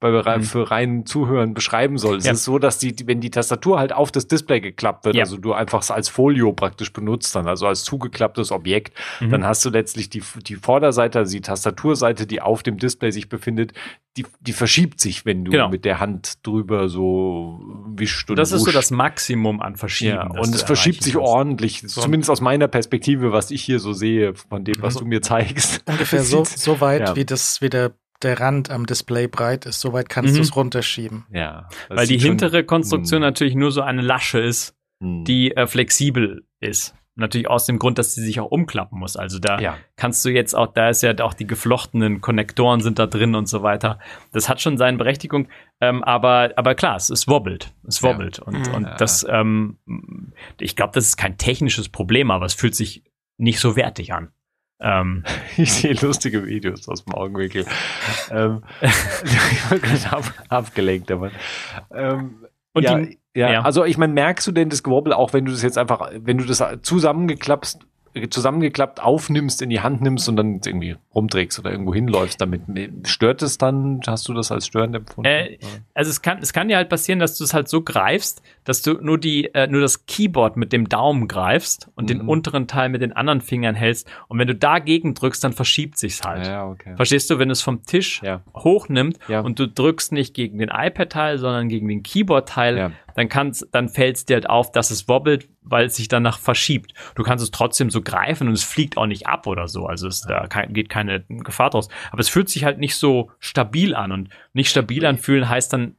bei, 0.00 0.10
Mhm. 0.38 0.42
für 0.44 0.70
rein 0.70 1.06
Zuhören 1.06 1.54
beschreiben 1.54 1.98
soll. 1.98 2.18
Es 2.18 2.24
Ja. 2.24 2.32
ist 2.32 2.44
so, 2.44 2.58
dass 2.60 2.78
die, 2.78 2.94
wenn 3.06 3.20
die 3.20 3.30
Tastatur 3.30 3.80
halt 3.80 3.92
auf 3.92 4.12
das 4.12 4.28
Display 4.28 4.60
geklappt 4.60 5.04
wird, 5.04 5.16
Ja. 5.16 5.24
also 5.24 5.36
du 5.38 5.52
einfach 5.52 5.80
es 5.82 5.90
als 5.90 6.08
Folio 6.08 6.52
praktisch 6.52 6.92
benutzt 6.92 7.34
dann, 7.34 7.48
also 7.48 7.66
als 7.66 7.82
zugeklapptes 7.82 8.52
Objekt, 8.52 8.96
Mhm. 9.20 9.30
dann 9.30 9.44
hast 9.44 9.64
du 9.64 9.70
letztlich 9.70 10.08
die, 10.08 10.22
die 10.46 10.54
Vorderseite, 10.54 11.18
also 11.18 11.32
die 11.32 11.40
Tastaturseite, 11.40 12.26
die 12.26 12.40
auf 12.40 12.62
dem 12.62 12.76
Display 12.78 13.10
sich 13.10 13.28
befindet, 13.28 13.72
die, 14.16 14.24
die 14.40 14.52
verschiebt 14.52 15.00
sich, 15.00 15.24
wenn 15.26 15.44
du 15.44 15.50
Genau. 15.50 15.68
mit 15.68 15.84
der 15.84 15.98
Hand 16.00 16.46
drüber 16.46 16.88
so 16.88 17.60
wischt 17.88 18.30
und 18.30 18.36
das 18.36 18.52
ist 18.52 18.62
so 18.64 18.70
das 18.70 18.90
Maximum 18.92 19.60
an 19.60 19.76
Verschieben. 19.76 20.16
ja, 20.16 20.26
und 20.28 20.54
es 20.54 20.62
verschiebt 20.62 21.02
sich 21.02 21.14
kannst. 21.14 21.26
ordentlich, 21.28 21.82
So. 21.86 22.00
zumindest 22.02 22.30
aus 22.30 22.40
meiner 22.40 22.68
Perspektive, 22.68 23.32
was 23.32 23.50
ich 23.50 23.62
hier 23.62 23.80
so 23.80 23.92
sehe, 23.92 24.34
von 24.34 24.64
dem, 24.64 24.76
was 24.78 24.94
Also- 24.94 25.00
du 25.00 25.06
mir 25.06 25.22
zeigst. 25.22 25.82
Ungefähr 25.86 26.22
so, 26.22 26.44
so 26.44 26.80
weit, 26.80 27.00
ja. 27.08 27.16
wie 27.16 27.24
das, 27.24 27.60
wie 27.62 27.68
der, 27.68 27.92
der 28.22 28.40
Rand 28.40 28.70
am 28.70 28.86
Display 28.86 29.28
breit 29.28 29.66
ist, 29.66 29.80
so 29.80 29.92
weit 29.92 30.08
kannst 30.08 30.32
Mhm. 30.32 30.36
du 30.36 30.42
es 30.42 30.56
runterschieben. 30.56 31.26
Ja, 31.32 31.68
Weil 31.88 32.06
die 32.06 32.18
hintere 32.18 32.64
Konstruktion 32.64 33.18
Hm. 33.22 33.28
natürlich 33.28 33.54
nur 33.54 33.70
so 33.72 33.82
eine 33.82 34.02
Lasche 34.02 34.38
ist, 34.40 34.74
Hm. 35.02 35.24
die 35.24 35.56
äh, 35.56 35.66
flexibel 35.66 36.44
ist. 36.60 36.94
Natürlich 37.14 37.48
aus 37.50 37.66
dem 37.66 37.80
Grund, 37.80 37.98
dass 37.98 38.14
sie 38.14 38.24
sich 38.24 38.38
auch 38.38 38.48
umklappen 38.52 38.96
muss. 38.98 39.16
Also 39.16 39.40
da 39.40 39.58
ja. 39.58 39.76
kannst 39.96 40.24
du 40.24 40.28
jetzt 40.28 40.54
auch, 40.54 40.68
da 40.72 40.88
ist 40.88 41.02
ja 41.02 41.18
auch 41.20 41.34
die 41.34 41.48
geflochtenen 41.48 42.20
Konnektoren 42.20 42.80
sind 42.80 43.00
da 43.00 43.06
drin 43.08 43.34
und 43.34 43.48
so 43.48 43.64
weiter. 43.64 43.98
Das 44.32 44.48
hat 44.48 44.60
schon 44.60 44.78
seine 44.78 44.98
Berechtigung, 44.98 45.48
ähm, 45.80 46.04
aber, 46.04 46.52
aber 46.54 46.76
klar, 46.76 46.94
es, 46.94 47.10
es 47.10 47.26
wobbelt. 47.26 47.72
Es 47.88 48.00
Ja. 48.02 48.10
wobbelt. 48.10 48.38
Und, 48.38 48.68
Mhm. 48.68 48.74
und 48.74 48.84
Ja. 48.84 48.94
das, 48.98 49.26
ähm, 49.28 49.78
ich 50.60 50.76
glaube, 50.76 50.92
das 50.94 51.06
ist 51.06 51.16
kein 51.16 51.38
technisches 51.38 51.88
Problem, 51.88 52.30
aber 52.30 52.46
es 52.46 52.54
fühlt 52.54 52.76
sich 52.76 53.02
nicht 53.36 53.58
so 53.58 53.74
wertig 53.74 54.12
an. 54.12 54.30
Ähm, 54.80 55.24
Ich 55.56 55.72
sehe 55.72 55.94
lustige 55.94 56.46
Videos 56.46 56.88
aus 56.88 57.04
dem 57.04 57.14
Augenwinkel. 57.14 57.66
ähm, 58.30 58.62
ich 58.80 59.70
war 59.70 59.78
gerade 59.78 60.12
ab, 60.12 60.32
abgelenkt, 60.48 61.10
aber. 61.10 61.30
Ähm, 61.92 62.46
und 62.72 62.82
ja, 62.82 62.98
die, 62.98 63.18
ja, 63.34 63.52
ja. 63.52 63.62
also 63.62 63.84
ich 63.84 63.98
meine, 63.98 64.12
merkst 64.12 64.46
du 64.46 64.52
denn 64.52 64.68
das 64.68 64.82
Gewobbel 64.82 65.12
auch, 65.12 65.32
wenn 65.32 65.44
du 65.44 65.52
das 65.52 65.62
jetzt 65.62 65.78
einfach, 65.78 66.10
wenn 66.12 66.38
du 66.38 66.44
das 66.44 66.62
zusammengeklappst, 66.82 67.86
zusammengeklappt 68.30 69.00
aufnimmst, 69.00 69.62
in 69.62 69.70
die 69.70 69.80
Hand 69.80 70.00
nimmst 70.00 70.28
und 70.28 70.36
dann 70.36 70.60
irgendwie 70.64 70.96
rumträgst 71.14 71.58
oder 71.58 71.70
irgendwo 71.70 71.94
hinläufst 71.94 72.40
damit? 72.40 72.62
Stört 73.04 73.42
es 73.42 73.58
dann? 73.58 74.00
Hast 74.06 74.28
du 74.28 74.34
das 74.34 74.50
als 74.50 74.66
störend 74.66 74.96
empfunden? 74.96 75.30
Äh, 75.30 75.58
also 75.94 76.10
es 76.10 76.22
kann, 76.22 76.38
es 76.38 76.52
kann 76.52 76.68
dir 76.68 76.76
halt 76.76 76.88
passieren, 76.88 77.18
dass 77.18 77.36
du 77.36 77.44
es 77.44 77.54
halt 77.54 77.68
so 77.68 77.82
greifst, 77.82 78.42
dass 78.68 78.82
du 78.82 78.94
nur 79.00 79.16
die, 79.18 79.46
äh, 79.54 79.66
nur 79.66 79.80
das 79.80 80.04
Keyboard 80.04 80.56
mit 80.58 80.72
dem 80.74 80.88
Daumen 80.90 81.26
greifst 81.26 81.88
und 81.94 82.10
den 82.10 82.18
Mhm. 82.22 82.28
unteren 82.28 82.66
Teil 82.68 82.90
mit 82.90 83.00
den 83.00 83.12
anderen 83.14 83.40
Fingern 83.40 83.74
hältst. 83.74 84.06
Und 84.28 84.38
wenn 84.38 84.46
du 84.46 84.54
dagegen 84.54 85.14
drückst, 85.14 85.42
dann 85.42 85.52
verschiebt 85.54 85.96
sich's 85.96 86.22
halt. 86.22 86.46
ja, 86.46 86.66
okay. 86.68 86.94
Verstehst 86.96 87.30
du, 87.30 87.38
wenn 87.38 87.50
es 87.50 87.62
vom 87.62 87.84
Tisch 87.84 88.20
Ja. 88.22 88.42
hochnimmt 88.54 89.18
Ja. 89.28 89.40
und 89.40 89.58
du 89.58 89.66
drückst 89.66 90.12
nicht 90.12 90.34
gegen 90.34 90.58
den 90.58 90.68
iPad-Teil, 90.68 91.38
sondern 91.38 91.68
gegen 91.68 91.88
den 91.88 92.02
Keyboard-Teil, 92.02 92.76
Ja. 92.76 92.92
dann 93.16 93.28
kann's, 93.30 93.66
dann 93.72 93.88
fällt 93.88 94.16
es 94.16 94.24
dir 94.26 94.34
halt 94.34 94.50
auf, 94.50 94.70
dass 94.70 94.90
es 94.90 95.08
wobbelt, 95.08 95.48
weil 95.62 95.86
es 95.86 95.96
sich 95.96 96.08
danach 96.08 96.38
verschiebt. 96.38 96.92
Du 97.14 97.22
kannst 97.22 97.42
es 97.42 97.50
trotzdem 97.50 97.88
so 97.90 98.02
greifen 98.02 98.48
und 98.48 98.54
es 98.54 98.64
fliegt 98.64 98.96
auch 98.98 99.06
nicht 99.06 99.26
ab 99.26 99.46
oder 99.46 99.66
so. 99.68 99.86
Also 99.86 100.08
es 100.08 100.20
da 100.20 100.46
kein, 100.46 100.72
geht 100.74 100.88
keine 100.90 101.24
Gefahr 101.28 101.70
draus. 101.70 101.88
Aber 102.10 102.20
es 102.20 102.28
fühlt 102.28 102.48
sich 102.50 102.64
halt 102.64 102.78
nicht 102.78 102.96
so 102.96 103.30
stabil 103.38 103.94
an 103.94 104.12
und 104.12 104.28
nicht 104.52 104.68
stabil 104.70 105.06
anfühlen 105.06 105.48
heißt 105.48 105.72
dann 105.72 105.96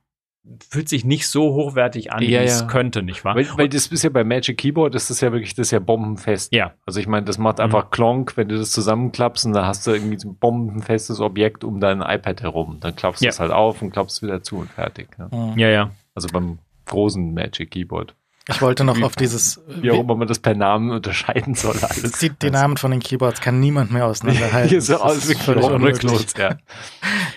fühlt 0.70 0.90
sich 0.90 1.06
nicht 1.06 1.28
so 1.28 1.54
hochwertig 1.54 2.12
an, 2.12 2.22
Ja, 2.24 2.42
wie 2.42 2.46
es 2.46 2.62
ja. 2.62 2.68
könnte, 2.68 3.04
nicht 3.04 3.24
wahr? 3.26 3.36
Weil, 3.36 3.48
weil 3.58 3.70
das 3.70 3.88
ist 3.88 4.04
ja 4.04 4.10
bei 4.10 4.24
Magic 4.24 4.58
Keyboard 4.58 4.96
ist 4.96 5.10
das 5.10 5.22
ja 5.22 5.32
wirklich, 5.32 5.54
das 5.54 5.68
ist 5.68 5.72
ja 5.72 5.80
bombenfest. 5.80 6.54
Ja. 6.54 6.74
Also 6.86 7.00
ich 7.00 7.08
meine, 7.08 7.26
das 7.26 7.38
macht 7.38 7.60
einfach 7.60 7.92
Klonk, 7.92 8.36
wenn 8.38 8.50
du 8.50 8.58
das 8.58 8.72
zusammenklappst 8.72 9.46
und 9.46 9.54
da 9.54 9.68
hast 9.68 9.86
du 9.86 9.92
irgendwie 9.92 10.18
so 10.18 10.30
ein 10.30 10.38
bombenfestes 10.38 11.20
Objekt 11.20 11.64
um 11.64 11.80
dein 11.80 12.02
iPad 12.02 12.42
herum. 12.42 12.78
Dann 12.80 12.96
klappst 12.96 13.22
du 13.22 13.26
Ja. 13.26 13.30
es 13.30 13.40
halt 13.40 13.52
auf 13.52 13.82
und 13.82 13.92
klappst 13.92 14.18
es 14.18 14.22
wieder 14.24 14.42
zu 14.42 14.58
und 14.58 14.72
fertig. 14.72 15.10
Ja. 15.20 15.28
Mhm. 15.32 15.58
ja, 15.60 15.68
ja. 15.70 15.92
Also 16.16 16.30
beim 16.32 16.60
großen 16.86 17.34
Magic 17.34 17.72
Keyboard. 17.72 18.16
Ich 18.50 18.62
wollte 18.62 18.84
noch 18.84 19.02
auf 19.02 19.16
dieses. 19.16 19.62
Wie 19.68 19.92
auch 19.92 20.00
immer 20.00 20.16
man 20.16 20.28
das 20.28 20.40
per 20.40 20.56
Namen 20.56 20.92
unterscheiden 20.92 21.56
soll. 21.56 21.76
Alles. 21.82 22.14
Die, 22.20 22.30
die 22.30 22.50
Namen 22.52 22.78
von 22.78 22.92
den 22.92 23.00
Keyboards 23.00 23.42
kann 23.42 23.60
niemand 23.60 23.92
mehr 23.92 24.06
auseinanderhalten. 24.06 24.70
Hier 24.70 24.82
so 24.82 24.94
Das 24.94 25.02
aus 25.02 25.30
unmöglich. 25.48 26.04
rücklos, 26.04 26.26
ja. 26.38 26.58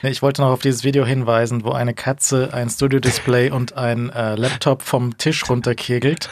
Ich 0.03 0.23
wollte 0.23 0.43
noch 0.43 0.51
auf 0.51 0.61
dieses 0.61 0.83
Video 0.85 1.05
hinweisen, 1.05 1.65
wo 1.65 1.71
eine 1.73 1.95
Katze 1.95 2.51
ein 2.53 2.69
Studio-Display 2.69 3.51
und 3.51 3.77
ein 3.77 4.11
äh, 4.11 4.35
Laptop 4.35 4.83
vom 4.83 5.17
Tisch 5.19 5.49
runterkegelt. 5.49 6.31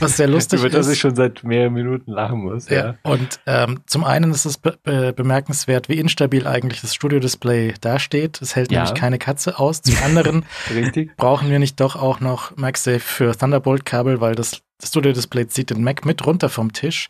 Was 0.00 0.16
sehr 0.16 0.28
lustig 0.28 0.60
Über 0.60 0.68
das 0.68 0.86
ist. 0.86 0.94
ich 0.94 1.00
schon 1.00 1.14
seit 1.14 1.44
mehreren 1.44 1.72
Minuten 1.72 2.10
lachen 2.12 2.40
muss. 2.40 2.68
Ja. 2.68 2.74
Ja. 2.84 2.94
Und 3.02 3.40
ähm, 3.46 3.80
zum 3.86 4.04
einen 4.04 4.30
ist 4.32 4.44
es 4.44 4.58
be 4.58 4.76
be 4.82 5.12
bemerkenswert, 5.14 5.88
wie 5.88 5.98
instabil 5.98 6.46
eigentlich 6.46 6.80
das 6.82 6.94
Studio-Display 6.94 7.74
dasteht. 7.80 8.42
Es 8.42 8.54
hält 8.56 8.70
Ja. 8.70 8.80
nämlich 8.82 8.98
keine 9.00 9.18
Katze 9.18 9.58
aus. 9.58 9.80
Zum 9.82 9.96
anderen 10.04 10.44
brauchen 11.16 11.48
wir 11.50 11.58
nicht 11.58 11.80
doch 11.80 11.96
auch 11.96 12.20
noch 12.20 12.56
MagSafe 12.56 13.00
für 13.00 13.34
Thunderbolt-Kabel, 13.84 14.20
weil 14.20 14.34
das, 14.34 14.62
das 14.78 14.88
Studio-Display 14.90 15.46
zieht 15.48 15.70
den 15.70 15.82
Mac 15.84 16.04
mit 16.04 16.24
runter 16.26 16.48
vom 16.48 16.72
Tisch. 16.72 17.08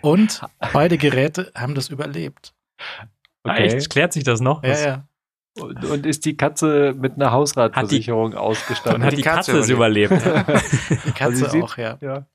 Und 0.00 0.40
beide 0.72 0.98
Geräte 0.98 1.50
haben 1.54 1.74
das 1.74 1.88
überlebt. 1.88 2.52
Ah, 2.78 3.52
Okay. 3.52 3.68
Echt? 3.68 3.88
Klärt 3.90 4.12
sich 4.12 4.24
das 4.24 4.40
noch? 4.40 4.62
Ja, 4.62 4.68
Das- 4.70 4.84
ja. 4.84 5.04
Und, 5.58 5.84
und 5.84 6.06
ist 6.06 6.24
die 6.26 6.36
Katze 6.36 6.94
mit 6.96 7.14
einer 7.14 7.32
Hausratversicherung 7.32 8.32
Und 8.32 8.36
ausgestattet? 8.38 9.02
hat 9.02 9.12
die 9.12 9.16
die 9.16 9.22
Katze 9.22 9.50
Katze 9.52 9.58
es 9.64 9.68
überlebt? 9.68 10.12
Die 11.06 11.10
Katze 11.12 11.44
Also 11.46 11.62
auch, 11.64 11.76
ja. 11.76 11.98
Ja. 12.00 12.26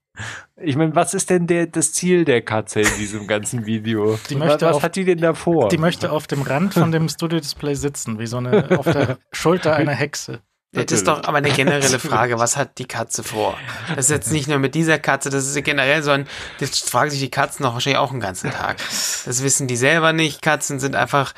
Ich 0.62 0.76
meine, 0.76 0.95
was 0.95 1.14
ist 1.14 1.30
denn 1.30 1.48
der, 1.48 1.68
das 1.68 1.94
Ziel 1.94 2.26
der 2.26 2.41
Katze 2.41 2.82
in 2.82 2.90
diesem 2.99 3.26
ganzen 3.28 3.66
Video? 3.66 4.18
Die 4.30 4.38
was 4.40 4.48
möchte 4.49 4.66
was 4.66 4.76
auf- 4.78 4.84
hat 4.84 4.95
die 4.98 5.06
denn 5.06 5.20
davor? 5.20 5.70
Die 5.70 5.78
möchte 5.78 6.12
auf 6.12 6.28
dem 6.28 6.41
Rand 6.41 6.74
von 6.74 6.91
dem 6.91 7.07
Studio-Display 7.07 7.76
sitzen, 7.76 8.20
wie 8.20 8.28
so 8.28 8.38
eine 8.38 8.78
auf 8.80 8.86
der 8.86 9.18
Schulter 9.32 9.76
einer 9.76 9.94
Hexe. 9.94 10.41
Das 10.76 10.92
ist 10.92 11.08
doch 11.08 11.24
aber 11.24 11.38
eine 11.38 11.52
generelle 11.52 12.00
Frage. 12.00 12.38
Was 12.38 12.58
hat 12.58 12.78
die 12.78 12.86
Katze 12.86 13.24
vor? 13.24 13.58
Das 13.96 14.06
ist 14.06 14.12
jetzt 14.12 14.32
nicht 14.32 14.48
nur 14.48 14.60
mit 14.60 14.76
dieser 14.76 15.00
Katze, 15.00 15.30
das 15.30 15.48
ist 15.48 15.64
generell 15.64 16.04
so 16.04 16.12
ein, 16.12 16.28
das 16.60 16.80
fragen 16.80 17.10
sich 17.12 17.20
die 17.20 17.32
Katzen 17.32 17.64
doch 17.64 17.74
wahrscheinlich 17.74 18.00
auch 18.00 18.12
den 18.12 18.20
ganzen 18.20 18.52
Tag. 18.52 18.78
Das 18.78 19.42
wissen 19.42 19.68
die 19.68 19.78
selber 19.78 20.14
nicht. 20.14 20.42
Katzen 20.42 20.80
sind 20.80 20.96
einfach 20.96 21.34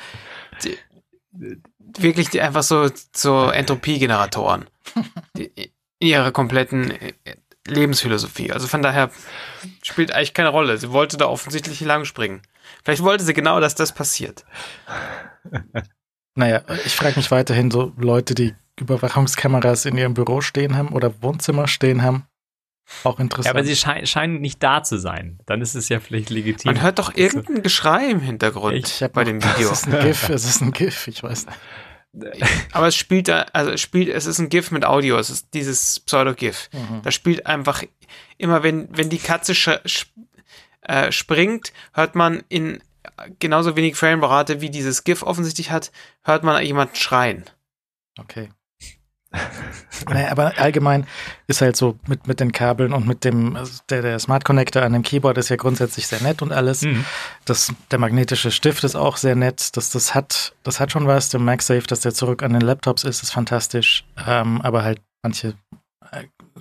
die, 0.64 0.76
wirklich 1.98 2.30
die, 2.30 2.40
einfach 2.40 2.62
so, 2.62 2.90
so 3.14 3.48
Entropiegeneratoren. 3.50 4.66
In 5.34 6.08
ihrer 6.08 6.32
kompletten 6.32 6.90
äh, 6.90 7.12
Lebensphilosophie. 7.66 8.52
Also 8.52 8.66
von 8.66 8.82
daher 8.82 9.10
spielt 9.82 10.12
eigentlich 10.12 10.34
keine 10.34 10.48
Rolle. 10.48 10.78
Sie 10.78 10.90
wollte 10.90 11.16
da 11.16 11.26
offensichtlich 11.26 11.80
lang 11.80 12.04
springen. 12.04 12.42
Vielleicht 12.84 13.02
wollte 13.02 13.24
sie 13.24 13.34
genau, 13.34 13.60
dass 13.60 13.74
das 13.74 13.92
passiert. 13.92 14.44
Naja, 16.34 16.62
ich 16.84 16.94
frage 16.94 17.16
mich 17.16 17.30
weiterhin 17.30 17.70
so 17.70 17.92
Leute, 17.96 18.34
die 18.34 18.54
Überwachungskameras 18.80 19.84
in 19.84 19.96
ihrem 19.98 20.14
Büro 20.14 20.40
stehen 20.40 20.76
haben 20.76 20.88
oder 20.88 21.22
Wohnzimmer 21.22 21.68
stehen 21.68 22.02
haben. 22.02 22.26
Auch 23.04 23.18
Ja, 23.18 23.22
interessant. 23.22 23.54
aber 23.54 23.64
sie 23.64 23.76
schei 23.76 24.06
scheinen 24.06 24.40
nicht 24.40 24.62
da 24.62 24.82
zu 24.82 24.98
sein. 24.98 25.38
Dann 25.46 25.60
ist 25.60 25.74
es 25.74 25.88
ja 25.90 26.00
vielleicht 26.00 26.30
legitim. 26.30 26.72
Man 26.72 26.80
hört 26.82 26.98
doch 26.98 27.14
irgendein 27.14 27.62
Geschrei 27.62 28.10
im 28.10 28.20
Hintergrund 28.20 28.74
ich 28.74 29.02
hab 29.02 29.12
bei 29.12 29.24
dem 29.24 29.42
Video. 29.42 29.70
Es 29.72 29.82
ist 29.82 29.86
ein 29.88 30.00
GIF, 30.00 30.28
es 30.30 30.44
ist 30.44 30.60
ein 30.62 30.72
GIF, 30.72 31.06
ich 31.06 31.22
weiß 31.22 31.46
nicht. 31.46 31.58
Aber 32.72 32.86
es 32.88 32.96
spielt 32.96 33.28
da, 33.28 33.42
also 33.52 33.70
es 33.72 33.80
spielt, 33.82 34.08
es 34.08 34.24
ist 34.24 34.38
ein 34.38 34.48
GIF 34.48 34.70
mit 34.70 34.84
Audio, 34.86 35.18
es 35.18 35.28
ist 35.28 35.52
dieses 35.52 36.00
Pseudo-GIF. 36.00 36.70
Mhm. 36.72 37.02
Da 37.02 37.10
spielt 37.10 37.46
einfach 37.46 37.82
immer, 38.38 38.62
wenn, 38.62 38.88
wenn 38.96 39.10
die 39.10 39.18
Katze 39.18 39.54
sch, 39.54 39.68
sch, 39.84 40.06
äh, 40.80 41.12
springt, 41.12 41.72
hört 41.92 42.14
man 42.14 42.42
in 42.48 42.82
genauso 43.38 43.76
wenig 43.76 43.96
Framerate 43.96 44.60
wie 44.62 44.70
dieses 44.70 45.04
GIF 45.04 45.22
offensichtlich 45.22 45.70
hat, 45.70 45.92
hört 46.22 46.42
man 46.44 46.64
jemanden 46.64 46.96
schreien. 46.96 47.44
Okay. 48.18 48.48
Aber 50.06 50.58
allgemein 50.58 51.06
ist 51.46 51.60
halt 51.60 51.76
so 51.76 51.98
mit, 52.06 52.26
mit 52.26 52.40
den 52.40 52.52
Kabeln 52.52 52.92
und 52.92 53.06
mit 53.06 53.24
dem, 53.24 53.56
also 53.56 53.80
der, 53.90 54.02
der 54.02 54.18
Smart 54.18 54.44
Connector 54.44 54.82
an 54.82 54.92
dem 54.92 55.02
Keyboard 55.02 55.38
ist 55.38 55.48
ja 55.48 55.56
grundsätzlich 55.56 56.06
sehr 56.06 56.22
nett 56.22 56.40
und 56.42 56.52
alles. 56.52 56.82
Mhm. 56.82 57.04
Das, 57.44 57.72
der 57.90 57.98
magnetische 57.98 58.50
Stift 58.50 58.84
ist 58.84 58.96
auch 58.96 59.16
sehr 59.16 59.34
nett. 59.34 59.76
Das, 59.76 59.90
das, 59.90 60.14
hat, 60.14 60.54
das 60.62 60.80
hat 60.80 60.92
schon 60.92 61.06
was. 61.06 61.28
Der 61.28 61.40
MagSafe, 61.40 61.86
dass 61.86 62.00
der 62.00 62.14
zurück 62.14 62.42
an 62.42 62.52
den 62.52 62.62
Laptops 62.62 63.04
ist, 63.04 63.22
ist 63.22 63.32
fantastisch. 63.32 64.04
Ähm, 64.26 64.60
aber 64.62 64.82
halt 64.82 65.00
manche 65.22 65.54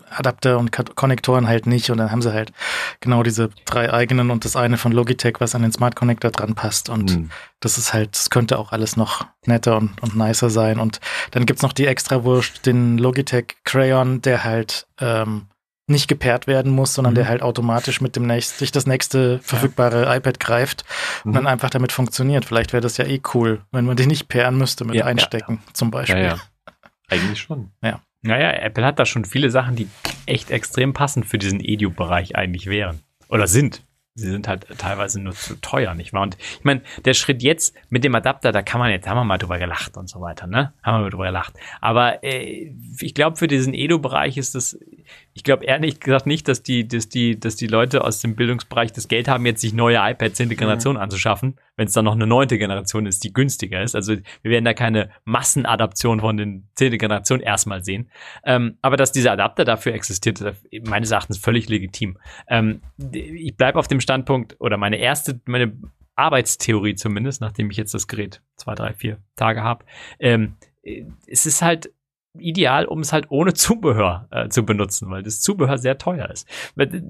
Adapter 0.09 0.57
und 0.57 0.71
Konnektoren 0.95 1.47
halt 1.47 1.65
nicht. 1.67 1.89
Und 1.89 1.97
dann 1.97 2.11
haben 2.11 2.21
sie 2.21 2.33
halt 2.33 2.51
genau 2.99 3.23
diese 3.23 3.49
drei 3.65 3.91
eigenen 3.93 4.31
und 4.31 4.45
das 4.45 4.55
eine 4.55 4.77
von 4.77 4.91
Logitech, 4.91 5.35
was 5.39 5.55
an 5.55 5.61
den 5.61 5.71
Smart 5.71 5.95
Connector 5.95 6.31
dran 6.31 6.55
passt. 6.55 6.89
Und 6.89 7.11
Hm. 7.11 7.29
das 7.59 7.77
ist 7.77 7.93
halt, 7.93 8.15
das 8.15 8.29
könnte 8.29 8.57
auch 8.59 8.71
alles 8.71 8.97
noch 8.97 9.25
netter 9.45 9.77
und, 9.77 10.01
und 10.01 10.15
nicer 10.15 10.49
sein. 10.49 10.79
Und 10.79 10.99
dann 11.31 11.45
gibt's 11.45 11.61
noch 11.63 11.73
die 11.73 11.85
Extrawurst, 11.87 12.65
den 12.65 12.97
Logitech 12.97 13.55
Crayon, 13.63 14.21
der 14.21 14.43
halt 14.43 14.87
ähm, 14.99 15.47
nicht 15.89 16.09
gepaart 16.09 16.47
werden 16.47 16.73
muss, 16.73 16.93
sondern 16.93 17.13
Mhm. 17.13 17.15
der 17.15 17.27
halt 17.29 17.41
automatisch 17.41 18.01
mit 18.01 18.17
dem 18.17 18.27
nächsten, 18.27 18.59
sich 18.59 18.73
das 18.73 18.85
nächste 18.87 19.39
verfügbare 19.39 20.13
iPad 20.17 20.37
greift 20.39 20.83
und 21.23 21.31
Mhm. 21.31 21.35
dann 21.35 21.47
einfach 21.47 21.69
damit 21.69 21.93
funktioniert. 21.93 22.43
Vielleicht 22.43 22.73
wäre 22.73 22.81
das 22.81 22.97
ja 22.97 23.05
eh 23.05 23.21
cool, 23.33 23.61
wenn 23.71 23.85
man 23.85 23.95
die 23.95 24.05
nicht 24.05 24.27
pairen 24.27 24.57
müsste 24.57 24.83
mit 24.83 24.95
Ja, 24.95 25.03
ja, 25.03 25.05
Einstecken 25.05 25.61
zum 25.71 25.89
Beispiel. 25.91 26.17
Ja, 26.23 26.27
ja. 26.35 26.37
Eigentlich 27.09 27.39
schon. 27.39 27.71
Naja, 28.27 28.51
Apple 28.51 28.85
hat 28.85 28.99
da 28.99 29.05
schon 29.05 29.25
viele 29.25 29.49
Sachen, 29.49 29.75
die 29.75 29.87
echt 30.25 30.51
extrem 30.51 30.93
passend 30.93 31.25
für 31.25 31.37
diesen 31.37 31.61
Edu-Bereich 31.61 32.35
eigentlich 32.35 32.67
wären. 32.67 32.99
Oder 33.29 33.47
sind. 33.47 33.83
Sie 34.15 34.29
sind 34.29 34.47
halt 34.47 34.65
teilweise 34.79 35.21
nur 35.21 35.33
zu 35.33 35.61
teuer, 35.61 35.93
nicht 35.93 36.11
wahr? 36.11 36.23
Und 36.23 36.37
ich 36.39 36.63
meine, 36.63 36.81
der 37.05 37.13
Schritt 37.13 37.43
jetzt 37.43 37.75
mit 37.89 38.03
dem 38.03 38.15
Adapter, 38.15 38.51
da 38.51 38.63
kann 38.63 38.79
man 38.79 38.89
jetzt, 38.89 39.07
haben 39.07 39.15
wir 39.15 39.23
mal 39.23 39.37
drüber 39.37 39.59
gelacht 39.59 39.95
und 39.95 40.09
so 40.09 40.19
weiter, 40.19 40.47
ne? 40.47 40.73
Haben 40.81 40.97
wir 40.97 41.03
mal 41.03 41.09
drüber 41.11 41.27
gelacht. 41.27 41.53
Aber 41.81 42.23
äh, 42.23 42.73
ich 42.99 43.13
glaube, 43.13 43.37
für 43.37 43.47
diesen 43.47 43.75
Edu-Bereich 43.75 44.37
ist 44.37 44.55
das, 44.55 44.77
ich 45.37 45.43
glaube 45.43 45.65
ehrlich 45.65 45.99
gesagt 45.99 46.25
nicht, 46.25 46.47
dass 46.47 46.63
die, 46.63 46.87
dass 46.87 47.09
die, 47.09 47.39
dass 47.39 47.55
die 47.55 47.67
Leute 47.67 48.03
aus 48.03 48.21
dem 48.21 48.35
Bildungsbereich 48.35 48.91
das 48.91 49.07
Geld 49.07 49.27
haben, 49.27 49.45
jetzt 49.45 49.61
sich 49.61 49.71
neue 49.71 49.97
iPad 49.97 50.35
10. 50.35 50.49
Generation 50.49 50.97
anzuschaffen, 50.97 51.59
wenn 51.75 51.85
es 51.85 51.93
dann 51.93 52.05
noch 52.05 52.15
eine 52.15 52.25
neunte 52.25 52.57
Generation 52.57 53.05
ist, 53.05 53.23
die 53.23 53.31
günstiger 53.31 53.83
ist. 53.83 53.93
Also 53.93 54.15
wir 54.41 54.51
werden 54.51 54.65
da 54.65 54.73
keine 54.73 55.11
Massenadaption 55.25 56.21
von 56.21 56.37
den 56.37 56.67
10. 56.73 56.97
Generation 56.97 57.39
erstmal 57.39 57.83
sehen. 57.83 58.09
Ähm, 58.45 58.79
aber 58.81 58.97
dass 58.97 59.11
dieser 59.11 59.31
Adapter 59.31 59.63
dafür 59.63 59.93
existiert, 59.93 60.41
ist 60.41 60.87
meines 60.87 61.11
Erachtens 61.11 61.37
völlig 61.37 61.69
legitim. 61.69 62.17
Ähm, 62.47 62.81
ich 63.11 63.55
bleibe 63.55 63.77
auf 63.77 63.87
dem 63.87 64.01
Standpunkt, 64.01 64.55
oder 64.59 64.77
meine 64.77 64.97
erste, 64.97 65.39
meine 65.45 65.71
Arbeitstheorie 66.15 66.95
zumindest, 66.95 67.41
nachdem 67.41 67.69
ich 67.69 67.77
jetzt 67.77 67.93
das 67.93 68.07
Gerät 68.07 68.41
zwei, 68.55 68.73
drei, 68.73 68.93
vier 68.93 69.19
Tage 69.35 69.61
habe, 69.61 69.85
ähm, 70.17 70.55
äh, 70.81 71.05
es 71.27 71.45
ist 71.45 71.61
halt 71.61 71.91
ideal, 72.39 72.85
um 72.85 72.99
es 72.99 73.13
halt 73.13 73.25
ohne 73.29 73.53
Zubehör 73.53 74.27
äh, 74.31 74.49
zu 74.49 74.65
benutzen, 74.65 75.09
weil 75.09 75.23
das 75.23 75.41
Zubehör 75.41 75.77
sehr 75.77 75.97
teuer 75.97 76.29
ist. 76.29 76.47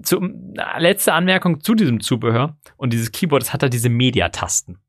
Zum, 0.04 0.54
letzte 0.78 1.14
Anmerkung 1.14 1.62
zu 1.62 1.76
diesem 1.76 2.00
Zubehör 2.00 2.58
und 2.78 2.94
dieses 2.94 3.12
Keyboard, 3.12 3.44
das 3.44 3.54
hat 3.54 3.64
halt 3.64 3.74
diese 3.74 3.90
Mediatasten. 3.90 4.80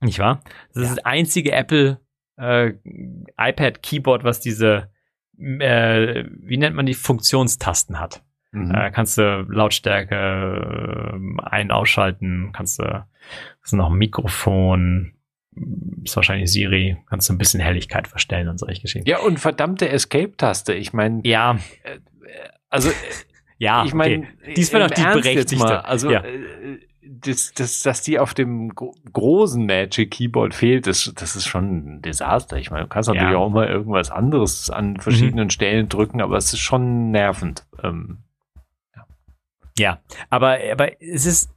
Nicht 0.00 0.18
wahr? 0.18 0.42
Das 0.74 0.84
ist 0.84 0.96
das 0.98 1.04
einzige 1.04 1.52
Apple 1.52 2.00
äh, 2.36 2.74
iPad 3.38 3.82
Keyboard, 3.82 4.24
was 4.24 4.40
diese, 4.40 4.90
äh, 5.38 6.24
wie 6.40 6.56
nennt 6.56 6.76
man 6.76 6.86
die, 6.86 6.94
Funktionstasten 6.94 7.98
hat. 8.00 8.22
Mhm. 8.52 8.70
Äh, 8.74 8.90
kannst 8.90 9.18
du 9.18 9.46
Lautstärke 9.48 10.14
äh, 10.14 11.42
ein- 11.44 11.70
ausschalten, 11.70 12.50
kannst 12.52 12.78
du, 12.78 13.06
hast 13.62 13.72
du 13.72 13.76
noch 13.76 13.90
ein 13.90 13.96
Mikrofon, 13.98 15.13
ist 16.04 16.16
wahrscheinlich 16.16 16.50
Siri, 16.52 16.96
kannst 17.08 17.28
du 17.28 17.32
ein 17.32 17.38
bisschen 17.38 17.60
Helligkeit 17.60 18.08
verstellen 18.08 18.48
und 18.48 18.58
solche 18.58 18.82
Geschichten. 18.82 19.08
Ja, 19.08 19.20
und 19.20 19.38
verdammte 19.40 19.88
Escape-Taste. 19.88 20.74
Ich 20.74 20.92
meine, 20.92 21.20
Ja, 21.24 21.58
also 22.70 22.90
ja, 23.58 23.84
ich 23.84 23.94
meine, 23.94 24.18
okay. 24.18 24.54
Dies 24.56 24.72
wäre 24.72 24.88
doch 24.88 24.94
die 24.94 25.00
Ernst 25.02 25.22
berechtigte. 25.22 25.84
Also, 25.84 26.10
Ja. 26.10 26.22
äh, 26.24 26.78
das, 27.06 27.52
das, 27.54 27.82
dass 27.82 28.02
die 28.02 28.18
auf 28.18 28.34
dem 28.34 28.70
gro 28.74 28.94
großen 29.12 29.64
Magic 29.64 30.10
Keyboard 30.10 30.54
fehlt, 30.54 30.86
das, 30.86 31.12
das 31.14 31.36
ist 31.36 31.46
schon 31.46 31.96
ein 31.96 32.02
Desaster. 32.02 32.56
Ich 32.56 32.70
meine, 32.70 32.84
du 32.84 32.88
kannst 32.88 33.08
natürlich 33.08 33.32
Ja. 33.32 33.38
auch 33.38 33.50
mal 33.50 33.68
irgendwas 33.68 34.10
anderes 34.10 34.70
an 34.70 34.98
verschiedenen 34.98 35.50
Stellen 35.50 35.88
drücken, 35.88 36.20
aber 36.22 36.36
es 36.36 36.52
ist 36.52 36.60
schon 36.60 37.10
nervend. 37.10 37.66
Ähm, 37.82 38.18
Ja, 39.78 40.00
aber, 40.30 40.58
aber 40.72 41.00
es 41.02 41.26
ist, 41.26 41.50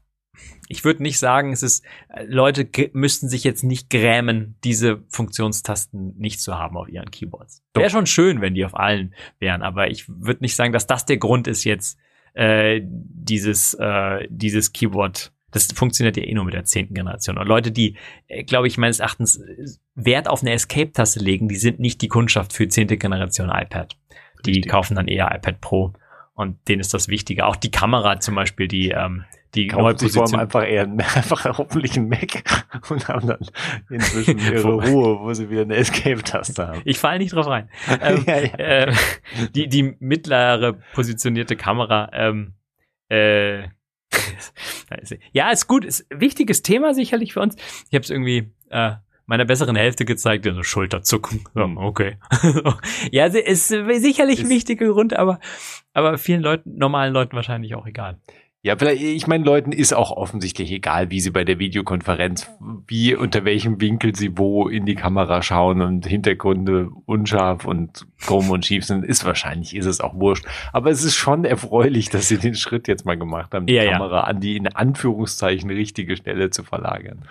ich 0.67 0.83
würde 0.83 1.03
nicht 1.03 1.19
sagen, 1.19 1.53
es 1.53 1.63
ist, 1.63 1.85
äh, 2.09 2.25
Leute 2.25 2.67
müssten 2.93 3.29
sich 3.29 3.43
jetzt 3.43 3.63
nicht 3.63 3.89
grämen, 3.89 4.55
diese 4.63 5.03
Funktionstasten 5.09 6.15
nicht 6.17 6.41
zu 6.41 6.57
haben 6.57 6.77
auf 6.77 6.89
ihren 6.89 7.09
Keyboards. 7.11 7.63
Wäre 7.73 7.89
schon 7.89 8.05
schön, 8.05 8.41
wenn 8.41 8.53
die 8.53 8.65
auf 8.65 8.75
allen 8.75 9.13
wären, 9.39 9.61
aber 9.61 9.89
ich 9.89 10.05
würde 10.07 10.41
nicht 10.41 10.55
sagen, 10.55 10.73
dass 10.73 10.87
das 10.87 11.05
der 11.05 11.17
Grund 11.17 11.47
ist 11.47 11.63
jetzt, 11.63 11.97
äh, 12.33 12.81
dieses, 12.83 13.73
äh, 13.75 14.27
dieses 14.29 14.73
Keyboard. 14.73 15.31
Das 15.51 15.67
funktioniert 15.67 16.17
ja 16.17 16.23
eh 16.23 16.33
nur 16.33 16.43
mit 16.43 16.53
der 16.53 16.65
zehnten 16.65 16.93
Generation. 16.93 17.37
Und 17.37 17.47
Leute, 17.47 17.71
die, 17.71 17.95
äh, 18.27 18.43
glaube 18.43 18.67
ich, 18.67 18.77
meines 18.77 18.99
Erachtens 18.99 19.37
äh, 19.37 19.65
Wert 19.95 20.27
auf 20.27 20.41
eine 20.41 20.51
Escape-Taste 20.51 21.19
legen, 21.19 21.47
die 21.47 21.55
sind 21.55 21.79
nicht 21.79 22.01
die 22.01 22.09
Kundschaft 22.09 22.53
für 22.53 22.67
zehnte 22.67 22.97
Generation 22.97 23.49
iPad. 23.49 23.97
Die 24.45 24.51
Richtig. 24.51 24.71
kaufen 24.71 24.95
dann 24.95 25.07
eher 25.07 25.33
iPad 25.33 25.61
Pro. 25.61 25.93
Und 26.33 26.57
denen 26.67 26.81
ist 26.81 26.93
das 26.93 27.07
wichtiger. 27.07 27.47
Auch 27.47 27.55
die 27.55 27.71
Kamera 27.71 28.19
zum 28.19 28.35
Beispiel, 28.35 28.67
die, 28.67 28.89
ähm, 28.89 29.23
die 29.57 29.67
neue 29.67 29.69
Kaufen 29.69 29.79
vor 29.79 29.87
allem 29.87 29.97
Position. 29.97 30.39
einfach 30.39 30.67
eher 30.67 30.83
einfach 31.15 31.57
hoffentlich 31.57 31.97
einen 31.97 32.09
Mac 32.09 32.43
und 32.89 33.07
haben 33.07 33.27
dann 33.27 33.39
inzwischen 33.89 34.39
ihre 34.53 34.73
Ruhe, 34.73 35.19
wo 35.19 35.33
sie 35.33 35.49
wieder 35.49 35.61
eine 35.63 35.75
Escape-Taste 35.75 36.67
haben. 36.67 36.81
Ich 36.85 36.99
falle 36.99 37.19
nicht 37.19 37.33
drauf 37.33 37.47
rein. 37.47 37.69
Ähm, 38.01 38.23
ja, 38.25 38.39
ja. 38.39 38.53
äh, 38.55 38.93
die, 39.55 39.67
die 39.67 39.95
mittlere 39.99 40.73
positionierte 40.93 41.55
Kamera, 41.55 42.09
ähm, 42.13 42.53
äh, 43.09 43.63
ja, 45.31 45.49
ist 45.51 45.67
gut, 45.67 45.83
ist 45.83 46.09
ein 46.11 46.21
wichtiges 46.21 46.61
Thema 46.61 46.93
sicherlich 46.93 47.33
für 47.33 47.41
uns. 47.41 47.55
Ich 47.89 47.93
habe 47.93 48.03
es 48.03 48.09
irgendwie 48.09 48.51
äh, 48.69 48.93
meiner 49.25 49.45
besseren 49.45 49.75
Hälfte 49.75 50.05
gezeigt, 50.05 50.47
also 50.47 50.63
Schulterzucken. 50.63 51.43
Ja, 51.55 51.65
okay. 51.75 52.17
ja, 53.11 53.25
ist 53.25 53.67
sicherlich 53.67 54.39
ein 54.39 54.49
wichtiger 54.49 54.87
Grund, 54.87 55.13
aber, 55.13 55.39
aber 55.93 56.17
vielen 56.17 56.41
Leuten, 56.41 56.77
normalen 56.77 57.13
Leuten 57.13 57.35
wahrscheinlich 57.35 57.75
auch 57.75 57.85
egal. 57.85 58.19
Ja, 58.63 58.75
vielleicht, 58.75 59.01
ich 59.01 59.27
meine, 59.27 59.45
Leuten 59.45 59.71
ist 59.71 59.93
auch 59.93 60.11
offensichtlich 60.11 60.71
egal, 60.71 61.09
wie 61.11 61.19
sie 61.21 61.29
bei 61.29 61.43
der 61.45 61.59
Videokonferenz, 61.59 62.49
wie, 62.87 63.15
unter 63.15 63.45
welchem 63.45 63.79
Winkel 63.79 64.15
sie 64.15 64.37
wo 64.37 64.67
in 64.67 64.85
die 64.85 64.95
Kamera 64.95 65.41
schauen 65.41 65.81
und 65.81 66.05
Hintergründe 66.07 66.89
unscharf 67.05 67.65
und 67.65 68.07
krumm 68.19 68.49
und 68.49 68.65
schief 68.65 68.83
sind, 68.83 69.05
ist 69.05 69.23
wahrscheinlich, 69.25 69.75
ist 69.75 69.85
es 69.85 70.01
auch 70.01 70.15
wurscht. 70.15 70.45
Aber 70.73 70.89
es 70.89 71.03
ist 71.03 71.15
schon 71.15 71.45
erfreulich, 71.45 72.09
dass 72.09 72.27
sie 72.27 72.39
den 72.39 72.55
Schritt 72.55 72.87
jetzt 72.87 73.05
mal 73.05 73.17
gemacht 73.17 73.53
haben, 73.53 73.67
die 73.67 73.73
Ja, 73.73 73.83
ja. 73.83 73.91
Kamera 73.93 74.21
an 74.21 74.39
die 74.41 74.57
in 74.57 74.67
Anführungszeichen 74.67 75.69
richtige 75.69 76.17
Stelle 76.17 76.49
zu 76.49 76.63
verlagern. 76.63 77.25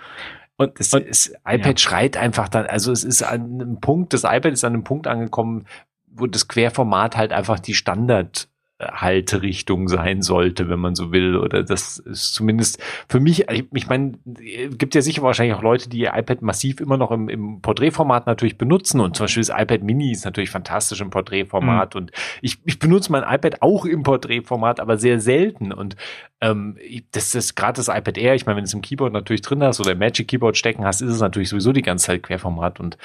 Und 0.55 0.79
das 0.79 0.93
Und- 0.93 1.05
ist, 1.05 1.35
iPad 1.47 1.79
schreit 1.79 2.17
einfach 2.17 2.47
dann, 2.49 2.65
also 2.65 2.91
es 2.91 3.03
ist 3.03 3.21
an 3.21 3.61
einem 3.61 3.79
Punkt, 3.81 4.13
das 4.13 4.23
iPad 4.23 4.53
ist 4.53 4.63
an 4.63 4.73
einem 4.73 4.83
Punkt 4.85 5.05
angekommen, 5.05 5.65
wo 6.07 6.25
das 6.25 6.47
Querformat 6.47 7.15
halt 7.15 7.31
einfach 7.31 7.59
die 7.59 7.75
Standard 7.75 8.47
Halterichtung 8.79 9.87
sein 9.87 10.21
sollte, 10.21 10.69
wenn 10.69 10.79
man 10.79 10.93
so 10.93 11.11
will. 11.11 11.35
Oder 11.35 11.63
das 11.63 11.97
ist 11.97 12.33
zumindest 12.33 12.81
für 13.09 13.19
mich, 13.19 13.49
ich, 13.49 13.65
ich 13.73 13.87
meine, 13.87 14.13
gibt 14.25 14.93
ja 14.93 15.01
sicher 15.01 15.23
wahrscheinlich 15.23 15.55
auch 15.55 15.63
Leute, 15.63 15.89
die 15.89 15.99
ihr 15.99 16.13
iPad 16.15 16.43
massiv 16.43 16.79
immer 16.79 16.97
noch 16.97 17.09
im, 17.09 17.27
im 17.27 17.61
Porträtformat 17.61 18.27
natürlich 18.27 18.57
benutzen. 18.57 19.01
Und 19.01 19.15
zum 19.15 19.23
Beispiel 19.23 19.43
das 19.43 19.49
iPad 19.49 19.81
Mini 19.81 20.11
ist 20.11 20.25
natürlich 20.25 20.51
fantastisch 20.51 21.01
im 21.01 21.09
Porträtformat. 21.09 21.95
Und 21.95 22.11
ich, 22.41 22.59
ich 22.65 22.77
benutze 22.77 23.11
mein 23.11 23.23
iPad 23.23 23.61
auch 23.63 23.85
im 23.85 24.03
Porträtformat, 24.03 24.79
aber 24.79 24.97
sehr 24.97 25.19
selten. 25.19 25.71
Und 25.71 25.95
ähm, 26.39 26.77
das 27.11 27.33
ist 27.33 27.55
gerade 27.55 27.77
das 27.77 27.87
iPad 27.87 28.17
Air, 28.17 28.35
ich 28.35 28.45
meine, 28.45 28.57
wenn 28.57 28.63
du 28.63 28.67
es 28.67 28.73
im 28.73 28.81
Keyboard 28.81 29.11
natürlich 29.11 29.41
drin 29.41 29.63
hast 29.63 29.79
oder 29.79 29.93
im 29.93 29.99
Magic 29.99 30.27
Keyboard 30.27 30.55
stecken 30.55 30.85
hast, 30.85 31.01
ist 31.01 31.11
es 31.11 31.19
natürlich 31.19 31.49
sowieso 31.49 31.73
die 31.73 31.81
ganze 31.81 32.07
Zeit 32.07 32.21
Querformat. 32.21 32.79
Und 32.79 32.97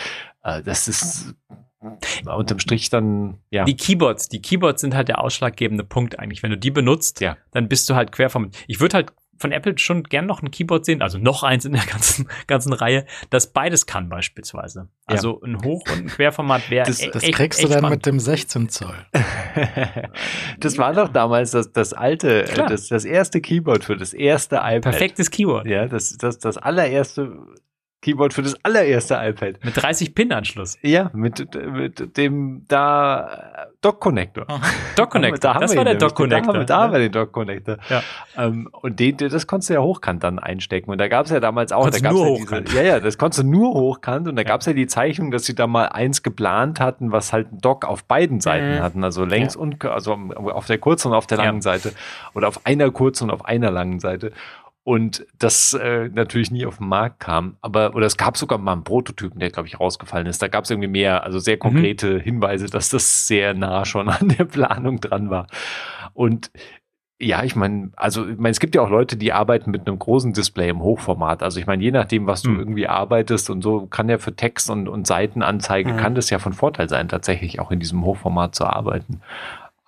äh, 0.42 0.62
das 0.62 0.86
ist 0.86 1.34
unterm 2.36 2.58
Strich 2.58 2.90
dann, 2.90 3.38
ja. 3.50 3.64
Die 3.64 3.76
Keyboards, 3.76 4.28
die 4.28 4.40
Keyboards 4.42 4.80
sind 4.80 4.94
halt 4.94 5.08
der 5.08 5.20
ausschlaggebende 5.22 5.84
Punkt 5.84 6.18
eigentlich. 6.18 6.42
Wenn 6.42 6.50
du 6.50 6.58
die 6.58 6.70
benutzt, 6.70 7.20
Ja. 7.20 7.36
dann 7.52 7.68
bist 7.68 7.88
du 7.90 7.94
halt 7.94 8.12
quer 8.12 8.30
vom. 8.30 8.50
Ich 8.66 8.80
würde 8.80 8.94
halt 8.96 9.12
von 9.38 9.50
Apple 9.50 9.76
schon 9.76 10.04
gern 10.04 10.26
noch 10.26 10.40
ein 10.40 10.52
Keyboard 10.52 10.84
sehen, 10.84 11.02
also 11.02 11.18
noch 11.18 11.42
eins 11.42 11.64
in 11.64 11.72
der 11.72 11.82
ganzen, 11.90 12.28
ganzen 12.46 12.72
Reihe, 12.72 13.06
das 13.30 13.52
beides 13.52 13.86
kann 13.86 14.08
beispielsweise. 14.08 14.88
Also 15.06 15.40
ein 15.42 15.64
Hoch- 15.64 15.82
und 15.90 15.98
ein 15.98 16.06
Querformat 16.06 16.70
wäre 16.70 16.86
Das- 16.86 17.02
e- 17.02 17.10
Das 17.10 17.24
echt, 17.24 17.34
kriegst 17.34 17.58
du 17.60 17.64
echt 17.64 17.72
dann 17.74 17.80
spannend. 17.80 17.96
mit 17.96 18.06
dem 18.06 18.20
16 18.20 18.68
Zoll. 18.68 18.94
das 20.60 20.78
war 20.78 20.92
doch 20.94 21.08
damals 21.08 21.50
das, 21.52 21.72
das 21.72 21.92
alte, 21.92 22.44
äh, 22.44 22.52
Klar. 22.52 22.68
das, 22.68 22.88
das 22.88 23.04
erste 23.04 23.40
Keyboard 23.40 23.84
für 23.84 23.96
das 23.96 24.12
erste 24.12 24.56
iPad. 24.56 24.82
Perfektes 24.82 25.30
Keyboard. 25.30 25.66
Ja, 25.66 25.86
das, 25.86 26.16
das, 26.18 26.38
das 26.38 26.56
allererste 26.56 27.36
Keyboard 28.02 28.34
für 28.34 28.42
das 28.42 28.56
allererste 28.64 29.14
iPad. 29.14 29.64
Mit 29.64 29.80
30 29.80 30.14
Pin-Anschluss. 30.14 30.76
Ja, 30.82 31.10
mit, 31.14 31.48
mit 31.72 32.16
dem 32.16 32.64
da 32.66 33.68
Dock 33.80 34.00
Connector. 34.00 34.44
Dock 34.96 35.10
Connector. 35.10 35.38
Da 35.38 35.54
haben 35.54 35.60
das 35.62 35.70
wir 35.70 35.78
war 35.78 35.84
der 35.84 35.94
nämlich. 35.94 36.08
Dock 36.08 36.16
Connector. 36.16 36.64
Da 36.64 36.80
haben, 36.82 36.92
wir- 36.92 36.98
den 36.98 37.12
Dock 37.12 37.30
Connector. 37.32 37.76
Ja. 37.88 38.02
Ähm, 38.36 38.68
und 38.72 38.98
den, 38.98 39.16
das 39.16 39.46
konntest 39.46 39.70
du 39.70 39.74
ja 39.74 39.80
hochkant 39.82 40.24
dann 40.24 40.40
einstecken. 40.40 40.90
Und 40.90 40.98
da 40.98 41.06
gab 41.06 41.26
es 41.26 41.32
ja 41.32 41.38
damals 41.38 41.70
auch. 41.70 41.82
Konntest 41.82 42.04
da 42.04 42.08
gab's 42.08 42.20
nur 42.20 42.26
ja 42.36 42.42
hochkant. 42.42 42.68
Diese, 42.68 42.76
ja, 42.78 42.82
ja, 42.82 43.00
das 43.00 43.18
konntest 43.18 43.44
du 43.44 43.46
nur 43.46 43.72
hochkant. 43.74 44.26
Und 44.26 44.34
da 44.34 44.42
gab 44.42 44.60
es 44.60 44.66
ja 44.66 44.72
die 44.72 44.88
Zeichnung, 44.88 45.30
dass 45.30 45.44
sie 45.44 45.54
da 45.54 45.68
mal 45.68 45.86
eins 45.86 46.24
geplant 46.24 46.80
hatten, 46.80 47.12
was 47.12 47.32
halt 47.32 47.52
ein 47.52 47.58
Dock 47.60 47.84
auf 47.84 48.02
beiden 48.04 48.40
Seiten 48.40 48.76
Mhm. 48.78 48.82
hatten. 48.82 49.04
Also 49.04 49.24
längs 49.24 49.54
und 49.54 49.84
also 49.84 50.12
auf 50.14 50.66
der 50.66 50.78
kurzen 50.78 51.08
und 51.12 51.14
auf 51.14 51.28
der 51.28 51.38
Ja. 51.38 51.44
langen 51.44 51.62
Seite. 51.62 51.92
Oder 52.34 52.48
auf 52.48 52.66
einer 52.66 52.90
kurzen 52.90 53.24
und 53.24 53.30
auf 53.30 53.44
einer 53.44 53.70
langen 53.70 54.00
Seite. 54.00 54.32
Und 54.84 55.24
das 55.38 55.74
äh, 55.74 56.08
natürlich 56.12 56.50
nie 56.50 56.66
auf 56.66 56.78
den 56.78 56.88
Markt 56.88 57.20
kam. 57.20 57.56
Aber, 57.60 57.94
oder 57.94 58.06
es 58.06 58.16
gab 58.16 58.36
sogar 58.36 58.58
mal 58.58 58.72
einen 58.72 58.82
Prototypen, 58.84 59.38
der, 59.38 59.50
glaube 59.50 59.68
ich, 59.68 59.78
rausgefallen 59.78 60.26
ist. 60.26 60.42
Da 60.42 60.48
gab 60.48 60.64
es 60.64 60.70
irgendwie 60.70 60.88
mehr, 60.88 61.22
also 61.22 61.38
sehr 61.38 61.56
konkrete 61.56 62.18
Hinweise, 62.18 62.66
dass 62.66 62.88
das 62.88 63.28
sehr 63.28 63.54
nah 63.54 63.84
schon 63.84 64.08
an 64.08 64.28
der 64.28 64.44
Planung 64.44 65.00
dran 65.00 65.30
war. 65.30 65.46
Und 66.14 66.50
ja, 67.20 67.44
ich 67.44 67.54
meine, 67.54 67.92
also 67.94 68.26
ich 68.28 68.36
meine, 68.36 68.50
es 68.50 68.58
gibt 68.58 68.74
ja 68.74 68.82
auch 68.82 68.90
Leute, 68.90 69.16
die 69.16 69.32
arbeiten 69.32 69.70
mit 69.70 69.86
einem 69.86 69.96
großen 70.00 70.32
Display 70.32 70.68
im 70.70 70.82
Hochformat. 70.82 71.44
Also 71.44 71.60
ich 71.60 71.66
meine, 71.68 71.80
je 71.80 71.92
nachdem, 71.92 72.26
was 72.26 72.42
du 72.42 72.50
Hm. 72.50 72.58
irgendwie 72.58 72.88
arbeitest 72.88 73.50
und 73.50 73.62
so, 73.62 73.86
kann 73.86 74.08
ja 74.08 74.18
für 74.18 74.34
Text 74.34 74.68
und, 74.68 74.88
und 74.88 75.06
Seitenanzeige, 75.06 75.92
Mhm. 75.92 75.96
kann 75.98 76.14
das 76.16 76.30
ja 76.30 76.40
von 76.40 76.52
Vorteil 76.52 76.88
sein, 76.88 77.08
tatsächlich 77.08 77.60
auch 77.60 77.70
in 77.70 77.78
diesem 77.78 78.04
Hochformat 78.04 78.56
zu 78.56 78.64
arbeiten. 78.66 79.20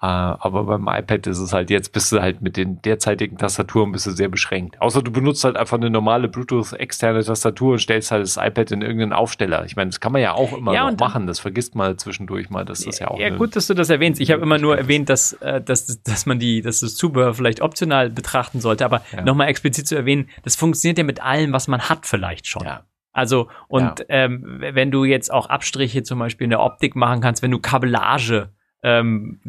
Äh, 0.05 0.37
aber 0.39 0.65
beim 0.65 0.87
iPad 0.87 1.27
ist 1.29 1.39
es 1.39 1.55
halt 1.55 1.71
jetzt, 1.71 1.93
bist 1.93 2.13
du 2.13 2.21
halt 2.21 2.43
mit 2.43 2.59
den 2.59 2.83
derzeitigen 2.83 3.39
Tastaturen 3.39 3.91
bist 3.91 4.05
du 4.07 4.11
sehr 4.11 4.29
beschränkt. 4.29 4.79
Außer 4.79 5.01
du 5.01 5.11
benutzt 5.11 5.45
halt 5.45 5.57
einfach 5.57 5.79
eine 5.79 5.89
normale 5.89 6.29
Bluetooth-externe 6.29 7.25
Tastatur 7.25 7.73
und 7.73 7.79
stellst 7.79 8.11
halt 8.11 8.23
das 8.23 8.37
iPad 8.37 8.73
in 8.73 8.83
irgendeinen 8.83 9.15
Aufsteller. 9.15 9.65
Ich 9.65 9.77
meine, 9.77 9.89
das 9.89 10.01
kann 10.01 10.13
man 10.13 10.21
ja 10.21 10.35
auch 10.35 10.53
immer 10.53 10.75
Ja, 10.75 10.91
noch 10.91 10.99
machen. 10.99 11.27
Das 11.27 11.41
vergisst 11.41 11.75
man 11.75 11.97
zwischendurch 11.97 12.51
mal. 12.51 12.67
Das 12.67 12.85
ist 12.85 12.99
ja 12.99 13.09
auch 13.09 13.19
ja, 13.19 13.31
gut, 13.31 13.57
dass 13.57 13.67
du 13.67 13.73
das 13.73 13.89
erwähnst. 13.89 14.21
Ich 14.21 14.31
habe 14.31 14.43
immer 14.43 14.59
nur 14.59 14.77
erwähnt, 14.77 15.09
dass, 15.09 15.33
äh, 15.35 15.63
dass, 15.63 16.03
dass 16.03 16.27
man 16.27 16.39
die, 16.39 16.61
dass 16.61 16.81
das 16.81 16.97
Zubehör 16.97 17.33
vielleicht 17.33 17.63
optional 17.63 18.11
betrachten 18.11 18.61
sollte, 18.61 18.85
aber 18.85 19.01
Ja. 19.11 19.23
nochmal 19.23 19.49
explizit 19.49 19.89
zu 19.89 19.95
erwähnen, 19.95 20.29
das 20.43 20.55
funktioniert 20.55 20.99
ja 20.99 21.05
mit 21.05 21.23
allem, 21.23 21.53
was 21.53 21.67
man 21.67 21.81
hat, 21.89 22.05
vielleicht 22.05 22.47
schon. 22.47 22.65
Ja. 22.65 22.85
Also, 23.13 23.49
und 23.69 24.05
ähm, 24.11 24.43
wenn 24.59 24.91
du 24.91 25.05
jetzt 25.05 25.33
auch 25.33 25.47
Abstriche 25.49 26.03
zum 26.03 26.19
Beispiel 26.19 26.45
in 26.45 26.51
der 26.51 26.61
Optik 26.61 26.95
machen 26.95 27.21
kannst, 27.23 27.43
wenn 27.43 27.53
du 27.53 27.59
Kabellage, 27.61 28.51
ähm, 28.85 29.41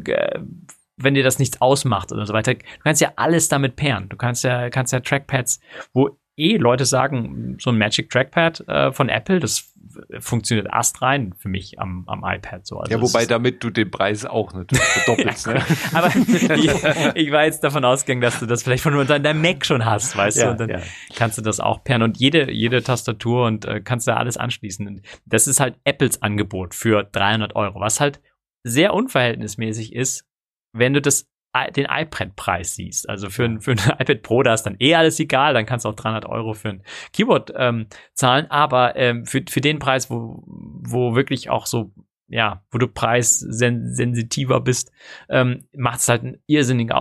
wenn 0.97 1.13
dir 1.13 1.23
das 1.23 1.39
nichts 1.39 1.61
ausmacht 1.61 2.11
oder 2.11 2.25
so 2.25 2.33
weiter, 2.33 2.53
du 2.53 2.61
kannst 2.83 3.01
ja 3.01 3.11
alles 3.17 3.47
damit 3.49 3.75
pairen. 3.75 4.09
Du 4.09 4.17
kannst 4.17 4.43
ja, 4.43 4.69
kannst 4.69 4.93
ja 4.93 5.01
Trackpads, 5.01 5.59
wo 5.93 6.17
eh 6.37 6.57
Leute 6.57 6.85
sagen, 6.85 7.57
so 7.59 7.69
ein 7.69 7.77
Magic 7.77 8.09
Trackpad 8.09 8.67
äh, 8.67 8.91
von 8.91 9.09
Apple, 9.09 9.39
das 9.39 9.71
funktioniert 10.19 10.73
astrein 10.73 11.33
für 11.37 11.47
mich 11.47 11.79
am, 11.79 12.03
am 12.07 12.23
iPad 12.25 12.65
so. 12.65 12.79
Also 12.79 12.91
ja, 12.91 13.01
wobei 13.01 13.25
damit 13.25 13.63
du 13.63 13.69
den 13.69 13.89
Preis 13.89 14.25
auch 14.25 14.53
natürlich 14.53 14.83
verdoppelst. 14.83 15.47
ne? 15.47 15.61
aber 15.93 16.13
ich, 16.15 17.15
ich 17.15 17.31
war 17.31 17.45
jetzt 17.45 17.63
davon 17.63 17.85
ausgegangen, 17.85 18.21
dass 18.21 18.39
du 18.39 18.45
das 18.45 18.63
vielleicht 18.63 18.83
von 18.83 18.93
nur 18.93 19.05
deinem 19.05 19.41
Mac 19.41 19.65
schon 19.65 19.85
hast, 19.85 20.17
weißt 20.17 20.37
du, 20.37 20.41
Ja, 20.41 20.51
und 20.51 20.59
dann 20.59 20.69
ja. 20.69 20.79
kannst 21.15 21.37
du 21.37 21.41
das 21.41 21.59
auch 21.59 21.83
pairen 21.83 22.01
und 22.01 22.17
jede, 22.17 22.51
jede 22.51 22.83
Tastatur 22.83 23.45
und 23.45 23.65
äh, 23.65 23.79
kannst 23.81 24.07
da 24.07 24.17
alles 24.17 24.37
anschließen. 24.37 24.85
Und 24.87 25.01
das 25.25 25.47
ist 25.47 25.59
halt 25.59 25.75
Apples 25.85 26.21
Angebot 26.21 26.75
für 26.75 27.03
300 27.03 27.55
Euro, 27.55 27.79
was 27.79 27.99
halt 27.99 28.19
sehr 28.65 28.93
unverhältnismäßig 28.93 29.93
ist, 29.93 30.25
wenn 30.73 30.93
du 30.93 31.01
das 31.01 31.29
den 31.75 31.87
iPad-Preis 31.89 32.75
siehst. 32.75 33.07
Also 33.07 33.29
für, 33.29 33.45
ein, 33.45 33.61
für 33.61 33.71
ein 33.71 33.77
iPad 33.99 34.21
Pro, 34.23 34.43
da 34.43 34.53
ist 34.53 34.63
dann 34.63 34.75
eh 34.79 34.95
alles 34.95 35.19
egal, 35.19 35.53
dann 35.53 35.65
kannst 35.65 35.85
du 35.85 35.89
auch 35.89 35.95
300 35.95 36.25
Euro 36.25 36.53
für 36.53 36.69
ein 36.69 36.83
Keyboard 37.13 37.53
ähm, 37.55 37.87
zahlen, 38.13 38.51
aber 38.51 38.97
ähm, 38.97 39.25
für, 39.25 39.41
für 39.47 39.61
den 39.61 39.79
Preis, 39.79 40.09
wo, 40.09 40.43
wo 40.45 41.15
wirklich 41.15 41.49
auch 41.49 41.65
so 41.65 41.93
ja, 42.27 42.63
wo 42.71 42.79
du 42.79 42.87
preissensitiver 42.87 44.59
bist, 44.59 44.91
ähm, 45.29 45.67
macht 45.75 45.99
es 45.99 46.09
halt 46.09 46.23
einen 46.23 46.41
irrsinnigen 46.47 46.97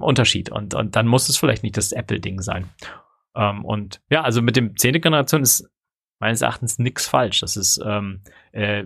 Unterschied. 0.00 0.50
Und, 0.50 0.72
und 0.72 0.96
dann 0.96 1.06
muss 1.06 1.28
es 1.28 1.36
vielleicht 1.36 1.62
nicht 1.62 1.76
das 1.76 1.92
Apple-Ding 1.92 2.40
sein. 2.40 2.70
Ähm, 3.36 3.62
und 3.64 4.00
ja, 4.08 4.22
also 4.22 4.40
mit 4.40 4.56
dem 4.56 4.74
10. 4.74 5.02
Generation 5.02 5.42
ist 5.42 5.70
meines 6.24 6.40
Erachtens 6.40 6.78
nichts 6.78 7.06
falsch. 7.06 7.40
Das 7.40 7.54
ist 7.54 7.78
ähm, 7.84 8.22
äh, 8.52 8.82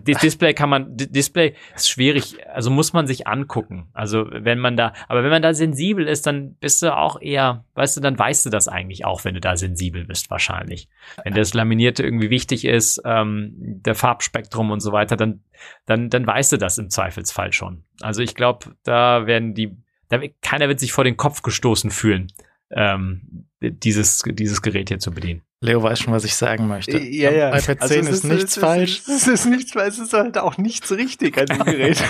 Display 0.00 0.54
kann 0.54 0.70
man 0.70 0.96
Display 0.96 1.54
ist 1.76 1.90
schwierig, 1.90 2.36
also 2.48 2.70
muss 2.70 2.94
man 2.94 3.06
sich 3.06 3.26
angucken. 3.26 3.88
Also 3.92 4.26
wenn 4.30 4.58
man 4.58 4.74
da, 4.74 4.94
aber 5.08 5.22
wenn 5.22 5.30
man 5.30 5.42
da 5.42 5.52
sensibel 5.52 6.08
ist, 6.08 6.26
dann 6.26 6.54
bist 6.54 6.80
du 6.82 6.96
auch 6.96 7.20
eher, 7.20 7.66
weißt 7.74 7.98
du, 7.98 8.00
dann 8.00 8.18
weißt 8.18 8.46
du 8.46 8.50
das 8.50 8.66
eigentlich 8.66 9.04
auch, 9.04 9.26
wenn 9.26 9.34
du 9.34 9.40
da 9.40 9.58
sensibel 9.58 10.06
bist 10.06 10.30
wahrscheinlich. 10.30 10.88
Wenn 11.22 11.34
das 11.34 11.52
Laminierte 11.52 12.02
irgendwie 12.02 12.30
wichtig 12.30 12.64
ist, 12.64 13.02
ähm, 13.04 13.52
der 13.58 13.94
Farbspektrum 13.94 14.70
und 14.70 14.80
so 14.80 14.90
weiter, 14.90 15.16
dann 15.16 15.42
dann 15.84 16.08
dann 16.08 16.26
weißt 16.26 16.52
du 16.52 16.56
das 16.56 16.78
im 16.78 16.88
Zweifelsfall 16.88 17.52
schon. 17.52 17.84
Also 18.00 18.22
ich 18.22 18.34
glaube, 18.34 18.74
da 18.84 19.26
werden 19.26 19.52
die, 19.52 19.76
da, 20.08 20.18
keiner 20.40 20.68
wird 20.68 20.80
sich 20.80 20.92
vor 20.92 21.04
den 21.04 21.18
Kopf 21.18 21.42
gestoßen 21.42 21.90
fühlen, 21.90 22.32
ähm, 22.70 23.46
dieses, 23.60 24.22
dieses 24.24 24.62
Gerät 24.62 24.88
hier 24.88 24.98
zu 24.98 25.10
bedienen. 25.10 25.42
Leo 25.60 25.82
weiß 25.82 25.98
schon, 25.98 26.12
was 26.12 26.24
ich 26.24 26.36
sagen 26.36 26.68
möchte. 26.68 26.98
Ja, 26.98 27.32
ja. 27.32 27.50
Am 27.50 27.58
iPad 27.58 27.80
10 27.80 27.80
Also 27.80 27.94
es 27.96 28.08
ist, 28.08 28.24
nichts 28.24 28.56
es 28.56 28.62
falsch. 28.62 29.02
Es 29.08 29.26
ist 29.26 29.46
nichts 29.46 29.72
falsch, 29.72 29.94
es 29.94 29.98
ist 29.98 30.12
halt 30.12 30.38
auch 30.38 30.56
nichts 30.56 30.92
richtig 30.92 31.36
an 31.36 31.46
dem 31.46 31.64
Gerät. 31.64 32.00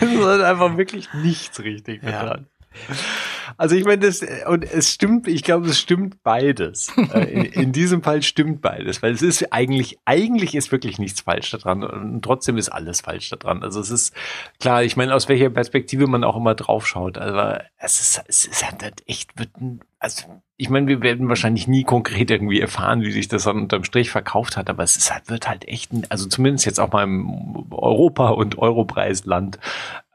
es 0.00 0.12
ist 0.12 0.24
halt 0.24 0.42
einfach 0.42 0.76
wirklich 0.76 1.08
nichts 1.14 1.58
richtig 1.60 2.02
Ja. 2.02 2.40
Also 3.56 3.76
ich 3.76 3.84
meine, 3.84 3.98
das 3.98 4.24
und 4.46 4.64
es 4.64 4.92
stimmt, 4.92 5.28
ich 5.28 5.42
glaube, 5.42 5.68
es 5.68 5.78
stimmt 5.78 6.22
beides. 6.22 6.92
Äh, 7.06 7.24
in, 7.30 7.44
in 7.44 7.72
diesem 7.72 8.02
Fall 8.02 8.22
stimmt 8.22 8.62
beides, 8.62 9.00
weil 9.00 9.12
es 9.12 9.22
ist 9.22 9.52
eigentlich, 9.52 9.98
eigentlich 10.04 10.56
ist 10.56 10.72
wirklich 10.72 10.98
nichts 10.98 11.20
falsch 11.20 11.50
daran 11.52 11.84
und 11.84 12.22
trotzdem 12.22 12.56
ist 12.56 12.68
alles 12.68 13.02
falsch 13.02 13.30
daran. 13.30 13.62
Also 13.62 13.80
es 13.80 13.90
ist 13.90 14.14
klar, 14.58 14.82
ich 14.82 14.96
meine, 14.96 15.14
aus 15.14 15.28
welcher 15.28 15.50
Perspektive 15.50 16.08
man 16.08 16.24
auch 16.24 16.36
immer 16.36 16.56
drauf 16.56 16.86
schaut, 16.86 17.16
aber 17.16 17.62
es 17.78 18.00
ist, 18.00 18.24
es 18.26 18.44
ist 18.44 18.64
halt 18.64 19.04
echt, 19.06 19.38
wird 19.38 19.56
ein, 19.60 19.80
also 20.00 20.24
ich 20.58 20.70
meine, 20.70 20.86
wir 20.86 21.02
werden 21.02 21.28
wahrscheinlich 21.28 21.68
nie 21.68 21.84
konkret 21.84 22.30
irgendwie 22.30 22.60
erfahren, 22.60 23.02
wie 23.02 23.12
sich 23.12 23.28
das 23.28 23.44
dann 23.44 23.58
unterm 23.58 23.84
Strich 23.84 24.10
verkauft 24.10 24.56
hat, 24.56 24.70
aber 24.70 24.82
es 24.82 24.96
ist 24.96 25.12
halt, 25.12 25.28
wird 25.28 25.48
halt 25.48 25.68
echt, 25.68 25.92
ein, 25.92 26.06
also 26.08 26.26
zumindest 26.28 26.64
jetzt 26.64 26.80
auch 26.80 26.92
mal 26.92 27.04
im 27.04 27.66
Europa- 27.70 28.30
und 28.30 28.56
Europreisland, 28.56 29.58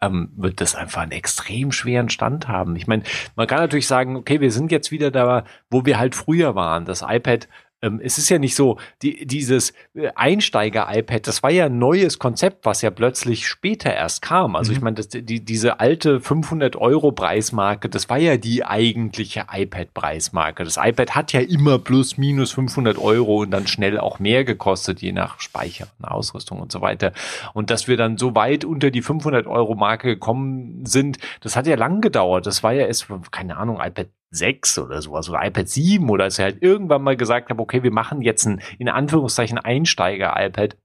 ähm, 0.02 0.32
wird 0.36 0.60
das 0.60 0.76
einfach 0.76 1.02
einen 1.02 1.12
extrem 1.12 1.72
schweren 1.72 2.10
Stand 2.10 2.48
haben. 2.48 2.76
Ich 2.76 2.88
meine, 2.88 3.04
man 3.36 3.48
kann 3.48 3.60
natürlich 3.60 3.88
sagen, 3.88 4.16
okay, 4.16 4.42
wir 4.42 4.52
sind 4.52 4.72
jetzt 4.72 4.92
wieder 4.92 5.12
da, 5.12 5.46
wo 5.70 5.86
wir 5.86 6.00
halt 6.00 6.16
früher 6.16 6.56
waren. 6.56 6.86
Das 6.86 7.04
iPad, 7.08 7.48
es 7.82 8.20
ist 8.20 8.30
ja 8.30 8.38
nicht 8.38 8.56
so, 8.56 8.78
die, 9.02 9.26
dieses 9.26 9.74
äh, 9.96 10.10
Einsteiger-iPad, 10.14 11.26
das 11.26 11.42
war 11.42 11.50
ja 11.50 11.66
ein 11.66 11.80
neues 11.80 12.20
Konzept, 12.20 12.66
was 12.66 12.84
ja 12.84 12.92
plötzlich 12.92 13.48
später 13.48 13.92
erst 13.92 14.22
kam. 14.22 14.56
Also 14.56 14.72
ich 14.72 14.82
meine, 14.82 15.02
die, 15.02 15.44
diese 15.44 15.80
alte 15.80 16.20
500 16.20 16.76
Euro 16.76 17.12
Preismarke, 17.12 17.90
das 17.90 18.08
war 18.08 18.20
ja 18.20 18.38
die 18.38 18.64
eigentliche 18.64 19.48
iPad-Preismarke. 19.52 20.64
Das 20.64 20.78
iPad 20.78 21.16
hat 21.16 21.34
ja 21.34 21.40
immer 21.40 21.80
plus 21.80 22.18
minus 22.18 22.52
500 22.52 23.00
Euro 23.00 23.42
und 23.42 23.52
dann 23.52 23.66
schnell 23.66 24.00
auch 24.00 24.20
mehr 24.20 24.44
gekostet, 24.44 25.02
je 25.02 25.12
nach 25.12 25.40
Speicher 25.40 25.88
und 25.98 26.06
Ausrüstung 26.06 26.60
und 26.60 26.72
so 26.72 26.82
weiter. 26.82 27.14
Und 27.54 27.72
dass 27.72 27.88
wir 27.88 27.98
dann 27.98 28.18
so 28.18 28.36
weit 28.36 28.64
unter 28.64 28.92
die 28.92 29.02
500 29.02 29.48
Euro 29.48 29.74
Marke 29.74 30.08
gekommen 30.08 30.86
sind, 30.86 31.18
das 31.42 31.56
hat 31.56 31.66
ja 31.66 31.76
lang 31.76 32.02
gedauert. 32.02 32.46
Das 32.46 32.62
war 32.62 32.74
ja 32.74 32.86
erst, 32.86 33.08
keine 33.32 33.58
Ahnung, 33.58 33.80
iPad 33.82 34.08
6 34.32 34.80
oder 34.80 35.02
sowas 35.02 35.30
oder 35.30 35.46
iPad 35.46 35.68
7 35.68 36.10
oder 36.10 36.26
als 36.26 36.40
ich 36.40 36.44
halt 36.44 36.62
irgendwann 36.64 37.04
mal 37.04 37.18
gesagt 37.18 37.50
habe, 37.50 37.62
okay, 37.62 37.84
wir 37.84 37.92
machen 37.92 38.22
jetzt 38.22 38.46
ein 38.46 38.62
in 38.80 38.90
Anführungszeichen 38.90 39.58
Einsteiger-iPad 39.58 40.78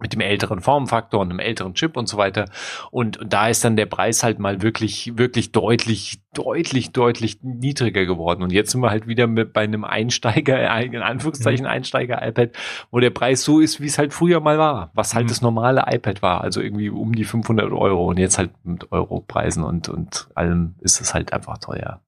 mit 0.00 0.12
dem 0.12 0.20
älteren 0.20 0.60
Formfaktor 0.60 1.20
und 1.20 1.30
einem 1.30 1.40
älteren 1.40 1.74
Chip 1.74 1.96
und 1.96 2.08
so 2.08 2.16
weiter. 2.18 2.44
Und, 2.90 3.16
und 3.16 3.32
da 3.32 3.48
ist 3.48 3.64
dann 3.64 3.74
der 3.76 3.86
Preis 3.86 4.22
halt 4.22 4.38
mal 4.38 4.62
wirklich, 4.62 5.12
wirklich 5.16 5.50
deutlich, 5.50 6.20
deutlich, 6.34 6.92
deutlich 6.92 7.42
niedriger 7.42 8.06
geworden. 8.06 8.42
Und 8.42 8.52
jetzt 8.52 8.70
sind 8.70 8.80
wir 8.80 8.90
halt 8.90 9.08
wieder 9.08 9.26
mit 9.26 9.52
bei 9.52 9.62
einem 9.62 9.84
Einsteiger, 9.84 10.80
in 10.80 11.02
Anführungszeichen 11.02 11.66
Einsteiger-iPad, 11.66 12.50
wo 12.92 13.00
der 13.00 13.10
Preis 13.10 13.42
so 13.42 13.58
ist, 13.60 13.80
wie 13.80 13.86
es 13.86 13.98
halt 13.98 14.12
früher 14.12 14.38
mal 14.40 14.58
war, 14.58 14.92
was 14.94 15.14
halt 15.14 15.24
Mhm. 15.24 15.28
das 15.30 15.42
normale 15.42 15.84
iPad 15.88 16.22
war, 16.22 16.42
also 16.42 16.60
irgendwie 16.60 16.90
um 16.90 17.12
die 17.12 17.24
500 17.24 17.72
Euro. 17.72 18.06
Und 18.08 18.18
jetzt 18.18 18.38
halt 18.38 18.50
mit 18.64 18.92
Europreisen 18.92 19.64
und, 19.64 19.88
und 19.88 20.28
allem 20.34 20.76
ist 20.80 21.00
es 21.00 21.12
halt 21.12 21.32
einfach 21.32 21.58
teuer. 21.58 22.00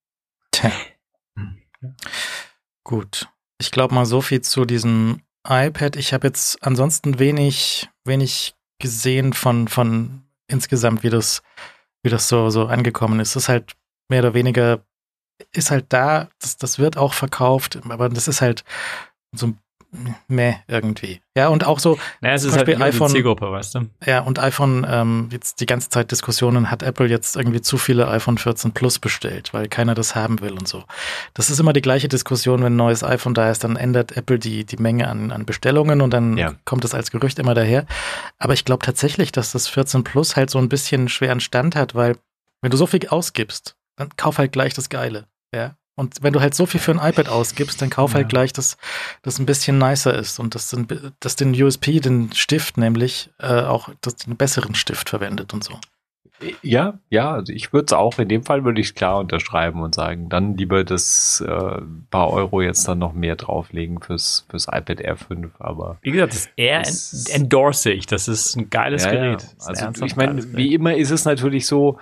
Tja. 0.52 0.72
Gut. 2.84 3.28
Ich 3.60 3.70
glaube 3.70 3.94
mal 3.94 4.06
so 4.06 4.20
viel 4.20 4.40
zu 4.40 4.64
diesem 4.64 5.22
iPad. 5.46 5.96
Ich 5.96 6.12
habe 6.12 6.26
jetzt 6.26 6.62
ansonsten 6.62 7.18
wenig, 7.18 7.88
wenig 8.04 8.54
gesehen 8.80 9.32
von, 9.32 9.68
von 9.68 10.22
insgesamt, 10.48 11.02
wie 11.02 11.10
das, 11.10 11.42
wie 12.02 12.10
das 12.10 12.28
so, 12.28 12.50
so 12.50 12.66
angekommen 12.66 13.20
ist. 13.20 13.30
Es 13.30 13.44
ist 13.44 13.48
halt 13.48 13.76
mehr 14.08 14.20
oder 14.20 14.34
weniger, 14.34 14.84
ist 15.52 15.70
halt 15.70 15.86
da, 15.90 16.28
das, 16.40 16.56
das 16.56 16.78
wird 16.78 16.96
auch 16.96 17.12
verkauft, 17.12 17.78
aber 17.88 18.08
das 18.08 18.28
ist 18.28 18.40
halt 18.40 18.64
so 19.32 19.54
meh 20.28 20.54
irgendwie. 20.68 21.20
Ja, 21.36 21.48
und 21.48 21.64
auch 21.66 21.78
so, 21.78 21.98
Naja, 22.20 22.34
es 22.34 22.42
Zum 22.42 22.50
ist 22.50 22.56
halt 22.56 22.66
Beispiel 22.66 22.74
unsere 22.84 22.96
iPhone- 22.96 23.10
Zielgruppe, 23.10 23.50
weißt 23.52 23.74
du? 23.74 23.80
ja, 24.06 24.20
und 24.20 24.38
iPhone, 24.38 24.86
ähm, 24.88 25.28
jetzt 25.32 25.60
die 25.60 25.66
ganze 25.66 25.88
Zeit 25.88 26.10
Diskussionen, 26.10 26.70
hat 26.70 26.82
Apple 26.82 27.06
jetzt 27.06 27.36
irgendwie 27.36 27.60
zu 27.60 27.76
viele 27.78 28.08
iPhone 28.08 28.38
14 28.38 28.72
Plus 28.72 28.98
bestellt, 28.98 29.52
weil 29.52 29.68
keiner 29.68 29.94
das 29.94 30.14
haben 30.14 30.40
will 30.40 30.52
und 30.52 30.68
so. 30.68 30.84
Das 31.34 31.50
ist 31.50 31.58
immer 31.58 31.72
die 31.72 31.82
gleiche 31.82 32.08
Diskussion, 32.08 32.62
wenn 32.62 32.74
ein 32.74 32.76
neues 32.76 33.02
iPhone 33.02 33.34
da 33.34 33.50
ist, 33.50 33.64
dann 33.64 33.76
ändert 33.76 34.16
Apple 34.16 34.38
die, 34.38 34.64
die 34.64 34.76
Menge 34.76 35.08
an, 35.08 35.32
an 35.32 35.44
Bestellungen 35.46 36.00
und 36.00 36.10
dann 36.10 36.36
Ja. 36.36 36.54
kommt 36.64 36.84
es 36.84 36.94
als 36.94 37.10
Gerücht 37.10 37.38
immer 37.38 37.54
daher. 37.54 37.86
Aber 38.38 38.52
ich 38.54 38.64
glaube 38.64 38.84
tatsächlich, 38.84 39.32
dass 39.32 39.52
das 39.52 39.66
14 39.68 40.04
Plus 40.04 40.36
halt 40.36 40.50
so 40.50 40.58
ein 40.58 40.68
bisschen 40.68 41.08
schweren 41.08 41.40
Stand 41.40 41.74
hat, 41.76 41.94
weil 41.94 42.16
wenn 42.62 42.70
du 42.70 42.76
so 42.76 42.86
viel 42.86 43.08
ausgibst, 43.08 43.76
dann 43.96 44.10
kauf 44.16 44.38
halt 44.38 44.52
gleich 44.52 44.74
das 44.74 44.88
Geile. 44.88 45.26
Ja. 45.54 45.74
Und 46.00 46.22
wenn 46.22 46.32
du 46.32 46.40
halt 46.40 46.54
so 46.54 46.64
viel 46.64 46.80
für 46.80 46.92
ein 46.92 47.10
iPad 47.10 47.28
ausgibst, 47.28 47.80
dann 47.82 47.90
kauf 47.90 48.12
Ja. 48.12 48.16
halt 48.16 48.30
gleich 48.30 48.52
das, 48.54 48.78
das 49.22 49.38
ein 49.38 49.44
bisschen 49.44 49.76
nicer 49.76 50.14
ist 50.14 50.38
und 50.40 50.54
das, 50.54 50.70
den- 50.70 50.86
das 51.20 51.36
den 51.36 51.52
USP, 51.62 52.00
den 52.00 52.32
Stift 52.32 52.78
nämlich, 52.78 53.28
äh, 53.38 53.60
auch 53.62 53.90
das, 54.00 54.16
den 54.16 54.36
besseren 54.36 54.74
Stift 54.74 55.10
verwendet 55.10 55.52
und 55.52 55.62
so. 55.62 55.74
Ja, 56.62 56.98
ja, 57.10 57.32
also 57.32 57.52
ich 57.52 57.74
würde 57.74 57.84
es 57.88 57.92
auch, 57.92 58.18
in 58.18 58.28
dem 58.30 58.44
Fall 58.44 58.64
würde 58.64 58.80
ich 58.80 58.94
klar 58.94 59.18
unterschreiben 59.18 59.82
und 59.82 59.94
sagen, 59.94 60.30
dann 60.30 60.56
lieber 60.56 60.84
das 60.84 61.44
äh, 61.46 61.80
paar 62.10 62.30
Euro 62.30 62.62
jetzt 62.62 62.88
dann 62.88 62.98
noch 62.98 63.12
mehr 63.12 63.36
drauflegen 63.36 64.00
fürs, 64.00 64.46
fürs 64.48 64.66
iPad 64.68 65.00
Air 65.02 65.16
5, 65.18 65.52
aber 65.58 65.98
Wie 66.00 66.12
gesagt, 66.12 66.32
das 66.32 66.48
Air 66.56 66.78
Das- 66.80 67.26
endorse 67.26 67.92
ich. 67.92 68.06
Das 68.06 68.26
ist 68.26 68.56
ein 68.56 68.70
geiles 68.70 69.04
Ja, 69.04 69.10
Gerät. 69.10 69.42
ja. 69.42 69.66
Also 69.66 70.04
ich 70.06 70.16
meine, 70.16 70.30
geiles 70.32 70.44
Gerät. 70.46 70.56
wie 70.56 70.72
immer 70.74 70.96
ist 70.96 71.10
es 71.10 71.26
natürlich 71.26 71.66
so, 71.66 71.98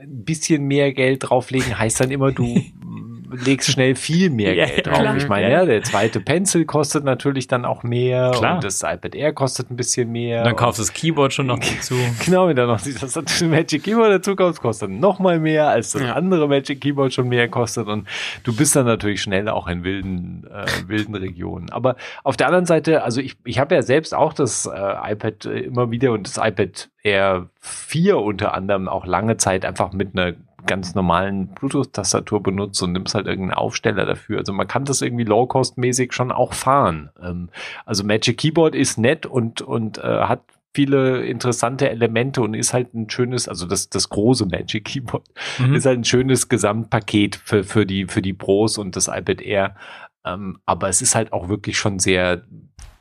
ein 0.00 0.24
bisschen 0.24 0.64
mehr 0.64 0.92
Geld 0.92 1.28
drauflegen 1.28 1.78
heißt 1.78 2.00
dann 2.00 2.10
immer, 2.10 2.32
du 2.32 2.44
legst 3.34 3.70
schnell 3.70 3.94
viel 3.94 4.30
mehr 4.30 4.54
Ja, 4.54 4.66
Geld 4.66 4.86
drauf. 4.86 4.98
klar. 4.98 5.16
Ich 5.16 5.28
meine, 5.28 5.50
Ja. 5.50 5.60
ja, 5.60 5.64
der 5.64 5.82
zweite 5.82 6.20
Pencil 6.20 6.64
kostet 6.64 7.04
natürlich 7.04 7.46
dann 7.46 7.64
auch 7.64 7.82
mehr 7.82 8.32
Klar. 8.34 8.56
und 8.56 8.64
das 8.64 8.82
iPad 8.82 9.14
Air 9.14 9.32
kostet 9.32 9.70
ein 9.70 9.76
bisschen 9.76 10.10
mehr. 10.12 10.38
Und 10.40 10.46
dann 10.46 10.56
kaufst 10.56 10.78
du 10.78 10.82
das 10.82 10.92
Keyboard 10.92 11.32
schon 11.32 11.46
noch 11.46 11.58
dazu. 11.76 11.94
Genau, 12.24 12.48
wenn 12.48 12.56
dann 12.56 12.68
noch 12.68 12.80
das 12.80 13.42
Magic 13.42 13.82
Keyboard 13.84 14.10
dazu 14.12 14.36
kommst, 14.36 14.60
kostet 14.60 14.90
noch 14.90 15.18
mal 15.18 15.38
mehr, 15.40 15.68
als 15.68 15.92
das 15.92 16.02
Ja. 16.02 16.12
andere 16.14 16.48
Magic 16.48 16.80
Keyboard 16.80 17.12
schon 17.12 17.28
mehr 17.28 17.48
kostet 17.48 17.86
und 17.88 18.06
du 18.44 18.54
bist 18.54 18.74
dann 18.76 18.86
natürlich 18.86 19.22
schnell 19.22 19.48
auch 19.48 19.66
in 19.68 19.84
wilden, 19.84 20.46
äh, 20.52 20.66
wilden 20.88 21.14
Regionen. 21.14 21.70
Aber 21.70 21.96
auf 22.22 22.36
der 22.36 22.46
anderen 22.46 22.66
Seite, 22.66 23.02
also 23.02 23.20
ich, 23.20 23.36
ich 23.44 23.58
habe 23.58 23.74
ja 23.74 23.82
selbst 23.82 24.14
auch 24.14 24.32
das 24.32 24.66
äh, 24.66 25.12
iPad 25.12 25.46
äh, 25.46 25.58
immer 25.60 25.90
wieder 25.90 26.12
und 26.12 26.26
das 26.26 26.36
iPad 26.36 26.90
Air 27.02 27.48
4 27.60 28.18
unter 28.18 28.54
anderem 28.54 28.88
auch 28.88 29.06
lange 29.06 29.36
Zeit 29.36 29.64
einfach 29.64 29.92
mit 29.92 30.10
einer 30.16 30.34
ganz 30.66 30.94
normalen 30.94 31.48
Bluetooth-Tastatur 31.48 32.42
benutzt 32.42 32.82
und 32.82 32.92
nimmst 32.92 33.14
halt 33.14 33.26
irgendeinen 33.26 33.58
Aufsteller 33.58 34.06
dafür. 34.06 34.38
Also 34.38 34.52
man 34.52 34.66
kann 34.68 34.84
das 34.84 35.02
irgendwie 35.02 35.24
low-cost-mäßig 35.24 36.12
schon 36.12 36.32
auch 36.32 36.52
fahren. 36.54 37.10
Ähm, 37.22 37.50
also 37.86 38.04
Magic 38.04 38.38
Keyboard 38.38 38.74
ist 38.74 38.98
nett 38.98 39.26
und, 39.26 39.62
und 39.62 39.98
äh, 39.98 40.02
hat 40.02 40.42
viele 40.74 41.24
interessante 41.24 41.88
Elemente 41.88 42.42
und 42.42 42.54
ist 42.54 42.74
halt 42.74 42.94
ein 42.94 43.08
schönes, 43.08 43.48
also 43.48 43.66
das, 43.66 43.88
das 43.90 44.08
große 44.08 44.46
Magic 44.46 44.84
Keyboard 44.86 45.24
Mhm. 45.58 45.74
ist 45.74 45.86
halt 45.86 46.00
ein 46.00 46.04
schönes 46.04 46.48
Gesamtpaket 46.48 47.36
für, 47.36 47.62
für 47.62 47.86
die, 47.86 48.06
für 48.06 48.22
die 48.22 48.32
Pros 48.32 48.76
und 48.78 48.96
das 48.96 49.08
iPad 49.08 49.40
Air. 49.40 49.76
Ähm, 50.24 50.58
aber 50.66 50.88
es 50.88 51.00
ist 51.02 51.14
halt 51.14 51.32
auch 51.32 51.48
wirklich 51.48 51.78
schon 51.78 51.98
sehr 52.00 52.42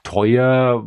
teuer, 0.03 0.83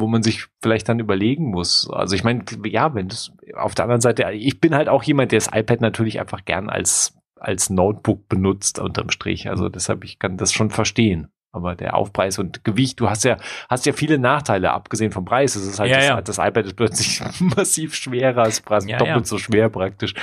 wo 0.00 0.06
man 0.06 0.22
sich 0.22 0.46
vielleicht 0.62 0.88
dann 0.88 1.00
überlegen 1.00 1.50
muss. 1.50 1.88
Also 1.90 2.14
ich 2.14 2.24
meine, 2.24 2.44
ja, 2.64 2.94
wenn 2.94 3.08
das 3.08 3.32
auf 3.54 3.74
der 3.74 3.84
anderen 3.84 4.00
Seite, 4.00 4.30
ich 4.32 4.60
bin 4.60 4.74
halt 4.74 4.88
auch 4.88 5.02
jemand, 5.02 5.32
der 5.32 5.38
das 5.38 5.50
iPad 5.52 5.80
natürlich 5.80 6.20
einfach 6.20 6.44
gern 6.44 6.68
als, 6.68 7.16
als 7.36 7.70
Notebook 7.70 8.28
benutzt 8.28 8.78
unterm 8.78 9.10
Strich. 9.10 9.48
Also 9.48 9.68
deshalb, 9.68 10.04
ich 10.04 10.18
kann 10.18 10.36
das 10.36 10.52
schon 10.52 10.70
verstehen. 10.70 11.28
Aber 11.58 11.74
der 11.74 11.94
Aufpreis 11.94 12.38
und 12.38 12.64
Gewicht, 12.64 12.98
du 13.00 13.10
hast 13.10 13.24
ja, 13.24 13.36
hast 13.68 13.86
ja 13.86 13.92
viele 13.92 14.18
Nachteile, 14.18 14.72
abgesehen 14.72 15.12
vom 15.12 15.24
Preis. 15.24 15.56
Es 15.56 15.66
ist 15.66 15.78
halt, 15.78 15.90
Ja, 15.90 15.96
das, 15.96 16.06
ja. 16.06 16.20
das 16.22 16.38
iPad 16.38 16.66
ist 16.66 16.76
plötzlich 16.76 17.22
massiv 17.40 17.94
schwerer, 17.94 18.46
es 18.46 18.60
ist 18.60 18.88
Ja, 18.88 18.98
doppelt 18.98 19.26
so 19.26 19.38
schwer 19.38 19.68
praktisch. 19.68 20.14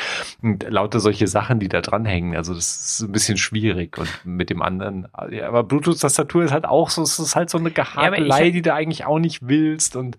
Und 0.42 0.64
lauter 0.70 1.00
solche 1.00 1.28
Sachen, 1.28 1.60
die 1.60 1.70
da 1.70 1.82
dranhängen. 1.82 2.36
Also 2.36 2.54
das 2.54 3.00
ist 3.00 3.02
ein 3.02 3.12
bisschen 3.12 3.38
schwierig. 3.38 3.98
Und 3.98 4.10
mit 4.24 4.50
dem 4.50 4.62
anderen, 4.62 5.08
ja, 5.30 5.48
aber 5.48 5.64
Bluetooth-Tastatur 5.64 6.44
ist 6.44 6.52
halt 6.52 6.66
auch 6.66 6.90
so, 6.90 7.04
es 7.04 7.20
ist 7.20 7.36
halt 7.36 7.50
so 7.50 7.58
eine 7.58 7.72
Gehakelei, 7.72 8.52
die 8.52 8.62
du 8.62 8.74
eigentlich 8.74 9.06
auch 9.06 9.20
nicht 9.20 9.48
willst. 9.48 9.96
Und 9.96 10.18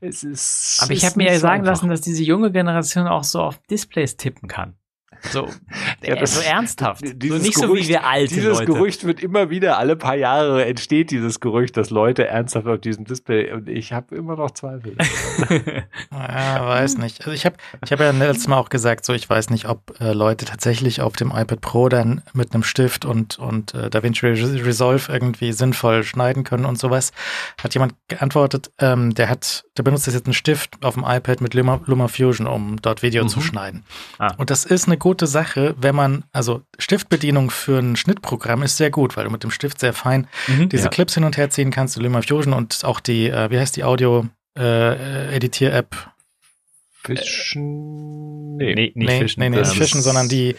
es 0.00 0.24
ist. 0.24 0.80
Aber 0.82 0.92
ich 0.92 1.04
habe 1.04 1.16
mir 1.16 1.32
ja 1.32 1.38
sagen 1.38 1.60
einfach. 1.60 1.72
lassen, 1.72 1.88
dass 1.88 2.00
diese 2.00 2.22
junge 2.22 2.50
Generation 2.50 3.06
auch 3.06 3.24
so 3.24 3.40
auf 3.40 3.58
Displays 3.70 4.16
tippen 4.16 4.48
kann. 4.48 4.74
So, 5.32 5.48
Ja, 6.02 6.16
das- 6.16 6.34
so 6.36 6.40
ernsthaft. 6.40 7.02
So 7.26 7.34
nicht 7.38 7.54
so 7.54 7.62
wie 7.62 7.66
Gerücht- 7.80 7.88
wir 7.88 8.04
alte 8.06 8.34
Dieses 8.34 8.58
Leute. 8.58 8.66
Gerücht 8.66 9.04
wird 9.04 9.20
immer 9.22 9.50
wieder, 9.50 9.78
alle 9.78 9.96
paar 9.96 10.14
Jahre 10.16 10.64
entsteht 10.64 11.10
dieses 11.10 11.40
Gerücht, 11.40 11.76
dass 11.76 11.90
Leute 11.90 12.26
ernsthaft 12.26 12.66
auf 12.66 12.80
diesem 12.80 13.04
Display 13.04 13.52
und 13.52 13.68
ich 13.68 13.92
habe 13.92 14.14
immer 14.14 14.36
noch 14.36 14.50
Zweifel. 14.52 14.96
Ja, 16.12 16.66
weiß 16.66 16.98
nicht. 16.98 17.20
Also 17.20 17.32
ich 17.32 17.44
habe 17.46 17.56
ich 17.84 17.92
hab 17.92 18.00
ja 18.00 18.10
letztes 18.10 18.48
Mal 18.48 18.56
auch 18.58 18.68
gesagt, 18.68 19.04
so 19.04 19.12
ich 19.12 19.28
weiß 19.28 19.50
nicht, 19.50 19.68
ob 19.68 20.00
äh, 20.00 20.12
Leute 20.12 20.44
tatsächlich 20.44 21.00
auf 21.00 21.14
dem 21.16 21.30
iPad 21.30 21.60
Pro 21.60 21.88
dann 21.88 22.22
mit 22.32 22.54
einem 22.54 22.62
Stift 22.62 23.04
und, 23.04 23.38
und 23.38 23.74
äh, 23.74 23.90
DaVinci 23.90 24.26
Res- 24.26 24.64
Resolve 24.64 25.12
irgendwie 25.12 25.52
sinnvoll 25.52 26.04
schneiden 26.04 26.44
können 26.44 26.64
und 26.64 26.78
sowas. 26.78 27.12
Hat 27.62 27.74
jemand 27.74 27.94
geantwortet, 28.08 28.70
ähm, 28.78 29.14
der 29.14 29.28
hat, 29.28 29.64
der 29.76 29.82
benutzt 29.82 30.06
jetzt 30.06 30.26
einen 30.26 30.34
Stift 30.34 30.76
auf 30.84 30.94
dem 30.94 31.04
iPad 31.06 31.40
mit 31.40 31.54
Luma, 31.54 31.80
Luma 31.86 32.08
Fusion, 32.08 32.46
um 32.46 32.76
dort 32.80 33.02
Video 33.02 33.24
Mhm. 33.24 33.28
zu 33.28 33.40
schneiden. 33.40 33.84
Ah. 34.18 34.34
Und 34.36 34.50
das 34.50 34.64
ist 34.64 34.86
eine 34.86 34.96
gute 34.98 35.15
Sache, 35.24 35.74
wenn 35.78 35.94
man, 35.94 36.24
also 36.32 36.60
Stiftbedienung 36.78 37.48
für 37.48 37.78
ein 37.78 37.96
Schnittprogramm 37.96 38.62
ist 38.62 38.76
sehr 38.76 38.90
gut, 38.90 39.16
weil 39.16 39.24
du 39.24 39.30
mit 39.30 39.42
dem 39.42 39.50
Stift 39.50 39.80
sehr 39.80 39.94
fein 39.94 40.28
Mhm. 40.48 40.68
diese 40.68 40.84
Ja. 40.84 40.90
Clips 40.90 41.14
hin 41.14 41.24
und 41.24 41.38
her 41.38 41.48
ziehen 41.48 41.70
kannst, 41.70 41.96
LumaFusion 41.96 42.52
und 42.52 42.84
auch 42.84 43.00
die, 43.00 43.30
äh, 43.30 43.48
wie 43.50 43.58
heißt 43.58 43.74
die 43.76 43.84
Audio-Editier-App? 43.84 45.96
Fischen. 47.04 48.56
Nee. 48.56 48.74
Nee, 48.74 48.92
nicht 48.94 48.96
nee, 48.96 49.18
fischen. 49.20 49.40
nee, 49.40 49.50
nee, 49.50 49.58
nicht 49.58 49.72
Fischen, 49.74 50.02
sondern 50.02 50.28
die, 50.28 50.56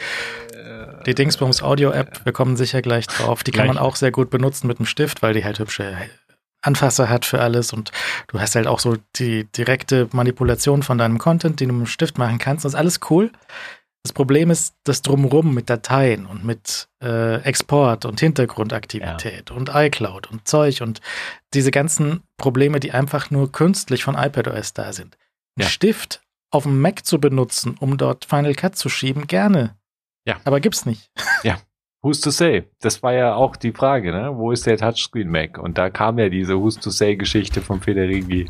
die 1.05 1.15
Dingsbums 1.15 1.61
Audio-App, 1.61 2.21
wir 2.25 2.33
kommen 2.33 2.55
sicher 2.57 2.81
gleich 2.81 3.07
drauf. 3.07 3.43
Die 3.43 3.51
kann 3.51 3.65
Gleich. 3.65 3.75
man 3.75 3.83
auch 3.83 3.95
sehr 3.95 4.11
gut 4.11 4.29
benutzen 4.29 4.67
mit 4.67 4.79
dem 4.79 4.85
Stift, 4.85 5.21
weil 5.21 5.33
die 5.33 5.43
halt 5.43 5.59
hübsche 5.59 5.95
Anfasser 6.61 7.07
hat 7.09 7.25
für 7.25 7.39
alles 7.39 7.71
und 7.71 7.91
du 8.29 8.39
hast 8.41 8.55
halt 8.55 8.67
auch 8.67 8.79
so 8.79 8.97
die 9.17 9.45
direkte 9.55 10.09
Manipulation 10.11 10.83
von 10.83 10.97
deinem 10.97 11.17
Content, 11.19 11.59
den 11.59 11.69
du 11.69 11.75
mit 11.75 11.87
dem 11.87 11.89
Stift 11.89 12.17
machen 12.17 12.39
kannst. 12.39 12.65
Das 12.65 12.73
ist 12.73 12.79
alles 12.79 12.99
cool. 13.09 13.31
Das 14.07 14.13
Problem 14.13 14.49
ist 14.49 14.73
das 14.85 15.01
Drumrum 15.01 15.53
mit 15.53 15.69
Dateien 15.69 16.27
und 16.27 16.45
mit 16.45 16.87
äh, 17.03 17.41
Export 17.41 18.05
und 18.05 18.21
Hintergrundaktivität 18.21 19.51
und 19.51 19.71
iCloud 19.73 20.31
und 20.31 20.47
Zeug 20.47 20.79
und 20.79 21.01
diese 21.53 21.71
ganzen 21.71 22.23
Probleme, 22.37 22.79
die 22.79 22.93
einfach 22.93 23.31
nur 23.31 23.51
künstlich 23.51 24.05
von 24.05 24.15
iPadOS 24.15 24.71
da 24.71 24.93
sind. 24.93 25.17
Ein 25.57 25.63
Ja. 25.63 25.67
Stift 25.67 26.21
auf 26.51 26.63
dem 26.63 26.79
Mac 26.79 27.05
zu 27.05 27.19
benutzen, 27.19 27.75
um 27.81 27.97
dort 27.97 28.23
Final 28.23 28.55
Cut 28.55 28.77
zu 28.77 28.87
schieben, 28.87 29.27
gerne. 29.27 29.75
Ja. 30.25 30.37
Aber 30.45 30.61
gibt's 30.61 30.85
nicht. 30.85 31.11
Who's 32.01 32.21
to 32.21 32.29
say? 32.29 32.63
Das 32.79 33.03
war 33.03 33.11
ja 33.11 33.35
auch 33.35 33.57
die 33.57 33.73
Frage, 33.73 34.13
ne? 34.13 34.31
Wo 34.37 34.53
ist 34.53 34.65
der 34.65 34.77
Touchscreen 34.77 35.29
Mac? 35.29 35.57
Und 35.57 35.77
da 35.77 35.89
kam 35.89 36.17
ja 36.17 36.29
diese 36.29 36.57
Who's 36.57 36.79
to 36.79 36.91
say 36.91 37.17
Geschichte 37.17 37.59
von 37.59 37.81
Federighi 37.81 38.49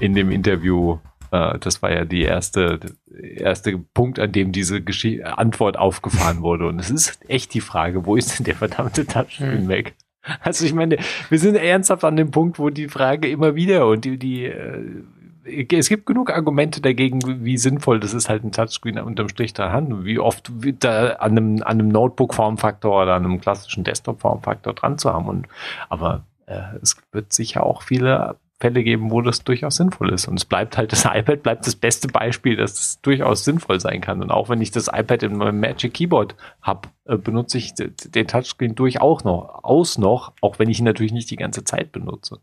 in 0.00 0.12
dem 0.14 0.30
Interview. 0.30 0.98
Äh, 1.32 1.58
Das 1.58 1.82
war 1.82 1.90
ja 1.92 2.04
die 2.04 2.22
erste, 2.22 2.78
erste 3.10 3.76
Punkt, 3.78 4.20
an 4.20 4.30
dem 4.30 4.52
diese 4.52 4.80
Geschi 4.82 5.22
Antwort 5.24 5.76
aufgefahren 5.78 6.42
wurde. 6.42 6.66
Und 6.68 6.78
es 6.78 6.90
ist 6.90 7.18
echt 7.28 7.54
die 7.54 7.60
Frage, 7.60 8.06
wo 8.06 8.14
ist 8.16 8.38
denn 8.38 8.44
der 8.44 8.54
verdammte 8.54 9.06
Touchscreen 9.06 9.62
Hm. 9.62 9.66
Mac? 9.66 9.94
Also 10.40 10.64
ich 10.64 10.72
meine, 10.72 10.98
wir 11.30 11.38
sind 11.40 11.56
ernsthaft 11.56 12.04
an 12.04 12.14
dem 12.14 12.30
Punkt, 12.30 12.60
wo 12.60 12.70
die 12.70 12.88
Frage 12.88 13.28
immer 13.28 13.56
wieder 13.56 13.88
und 13.88 14.04
die, 14.04 14.18
die 14.18 14.44
äh, 14.44 15.02
es 15.44 15.88
gibt 15.88 16.06
genug 16.06 16.30
Argumente 16.30 16.80
dagegen, 16.80 17.18
wie 17.44 17.58
sinnvoll 17.58 17.98
das 17.98 18.14
ist, 18.14 18.28
halt 18.28 18.44
ein 18.44 18.52
Touchscreen 18.52 19.00
unterm 19.00 19.28
Strich 19.28 19.52
da 19.52 19.72
haben. 19.72 20.04
Wie 20.04 20.20
oft 20.20 20.52
da 20.78 21.14
an 21.14 21.32
einem, 21.32 21.54
an 21.62 21.80
einem 21.80 21.88
Notebook-Formfaktor 21.88 23.02
oder 23.02 23.14
an 23.14 23.24
einem 23.24 23.40
klassischen 23.40 23.82
Desktop-Formfaktor 23.82 24.74
dran 24.74 24.98
zu 24.98 25.12
haben. 25.12 25.26
Und, 25.26 25.48
aber 25.88 26.22
äh, 26.46 26.60
es 26.80 26.96
wird 27.10 27.32
sicher 27.32 27.64
auch 27.66 27.82
viele 27.82 28.36
Fälle 28.62 28.84
geben, 28.84 29.10
wo 29.10 29.20
das 29.22 29.42
durchaus 29.42 29.76
sinnvoll 29.76 30.12
ist. 30.12 30.28
Und 30.28 30.36
es 30.36 30.44
bleibt 30.44 30.76
halt, 30.76 30.92
das 30.92 31.04
iPad 31.12 31.42
bleibt 31.42 31.66
das 31.66 31.74
beste 31.74 32.06
Beispiel, 32.06 32.56
dass 32.56 32.72
es 32.72 33.00
durchaus 33.02 33.44
sinnvoll 33.44 33.80
sein 33.80 34.00
kann. 34.00 34.22
Und 34.22 34.30
auch 34.30 34.48
wenn 34.48 34.62
ich 34.62 34.70
das 34.70 34.86
iPad 34.86 35.24
in 35.24 35.36
meinem 35.36 35.58
Magic 35.58 35.94
Keyboard 35.94 36.36
habe, 36.62 36.88
äh, 37.06 37.16
benutze 37.16 37.58
ich 37.58 37.74
den 37.74 38.28
Touchscreen 38.28 38.76
durchaus 38.76 39.24
noch, 39.24 39.64
aus 39.64 39.98
noch, 39.98 40.32
auch 40.40 40.60
wenn 40.60 40.70
ich 40.70 40.78
ihn 40.78 40.84
natürlich 40.84 41.12
nicht 41.12 41.30
die 41.30 41.36
ganze 41.36 41.64
Zeit 41.64 41.90
benutze. 41.90 42.38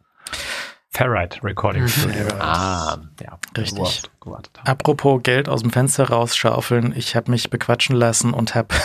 Ferrite 0.91 1.41
Recording 1.44 1.88
Studio. 1.88 2.26
Ah, 2.40 2.98
ja. 3.22 3.40
Richtig. 3.56 3.78
Gewartet, 3.78 4.12
gewartet 4.20 4.60
haben. 4.60 4.68
Apropos 4.68 5.24
Geld 5.24 5.48
aus 5.48 5.62
dem 5.62 5.72
Fenster 5.72 6.10
rausschaufeln, 6.10 6.94
ich 6.96 7.16
habe 7.16 7.32
mich 7.32 7.50
bequatschen 7.50 7.96
lassen 7.96 8.34
und 8.34 8.56
habe 8.56 8.76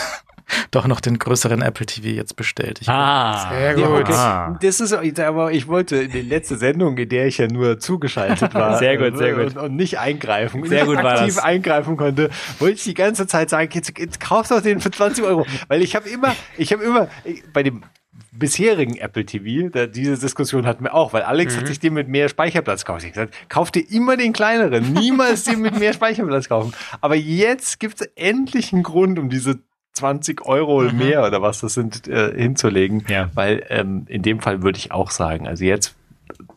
doch 0.71 0.87
noch 0.87 0.99
den 0.99 1.19
größeren 1.19 1.61
Apple 1.61 1.85
TV 1.85 2.07
jetzt 2.09 2.35
bestellt. 2.35 2.79
Ich 2.81 2.89
Ah, 2.89 3.49
Sehr 3.51 3.77
Ja, 3.77 3.87
gut. 3.87 4.01
okay. 4.01 4.13
Ah. 4.13 4.57
Das 4.61 4.79
ist, 4.79 4.93
aber 5.19 5.51
ich 5.51 5.67
wollte 5.67 5.97
in 5.97 6.11
die 6.11 6.21
letzte 6.21 6.57
Sendung, 6.57 6.97
in 6.97 7.09
der 7.09 7.27
ich 7.27 7.37
ja 7.37 7.47
nur 7.47 7.79
zugeschaltet 7.79 8.53
war. 8.53 8.77
Sehr 8.79 8.97
gut, 8.97 9.17
sehr 9.17 9.33
gut. 9.33 9.55
Und, 9.55 9.57
und 9.57 9.75
nicht 9.75 9.99
eingreifen, 9.99 10.63
Sehr 10.65 10.85
nicht 10.85 10.95
gut 10.95 11.03
war 11.03 11.19
aktiv 11.19 11.37
eingreifen 11.39 11.97
konnte, 11.97 12.29
wollte 12.59 12.75
ich 12.75 12.83
die 12.83 12.93
ganze 12.93 13.27
Zeit 13.27 13.49
sagen, 13.49 13.69
jetzt, 13.73 13.97
jetzt 13.97 14.19
kauf 14.19 14.47
doch 14.47 14.61
den 14.61 14.79
für 14.79 14.91
20 14.91 15.23
Euro. 15.23 15.45
Weil 15.67 15.81
ich 15.81 15.95
habe 15.95 16.09
immer, 16.09 16.35
ich 16.57 16.71
habe 16.73 16.83
immer, 16.83 17.07
bei 17.53 17.63
dem 17.63 17.83
bisherigen 18.31 18.95
Apple 18.97 19.25
TV, 19.25 19.69
da, 19.69 19.87
diese 19.87 20.17
Diskussion 20.17 20.65
hatten 20.65 20.83
wir 20.83 20.93
auch, 20.93 21.13
weil 21.13 21.23
Alex 21.23 21.57
hat 21.57 21.67
sich 21.67 21.79
den 21.79 21.93
mit 21.93 22.07
mehr 22.07 22.27
Speicherplatz 22.29 22.83
gekauft. 22.85 23.03
Ich 23.03 23.09
hab 23.09 23.13
gesagt, 23.13 23.49
kauf 23.49 23.71
dir 23.71 23.89
immer 23.89 24.17
den 24.17 24.33
kleineren, 24.33 24.93
niemals 24.93 25.43
den 25.45 25.61
mit 25.61 25.79
mehr 25.79 25.93
Speicherplatz 25.93 26.49
kaufen. 26.49 26.73
Aber 27.01 27.15
jetzt 27.15 27.79
gibt 27.79 28.01
es 28.01 28.07
endlich 28.15 28.73
einen 28.73 28.83
Grund, 28.83 29.19
um 29.19 29.29
diese 29.29 29.59
20 29.95 30.45
Euro 30.45 30.83
mehr 30.91 31.25
oder 31.25 31.41
was 31.41 31.61
das 31.61 31.73
sind, 31.73 32.07
äh, 32.07 32.33
hinzulegen. 32.35 33.03
Ja. 33.07 33.29
Weil 33.33 33.65
ähm, 33.69 34.05
in 34.07 34.21
dem 34.21 34.39
Fall 34.39 34.61
würde 34.61 34.77
ich 34.77 34.91
auch 34.91 35.09
sagen, 35.09 35.47
also 35.47 35.63
jetzt 35.63 35.95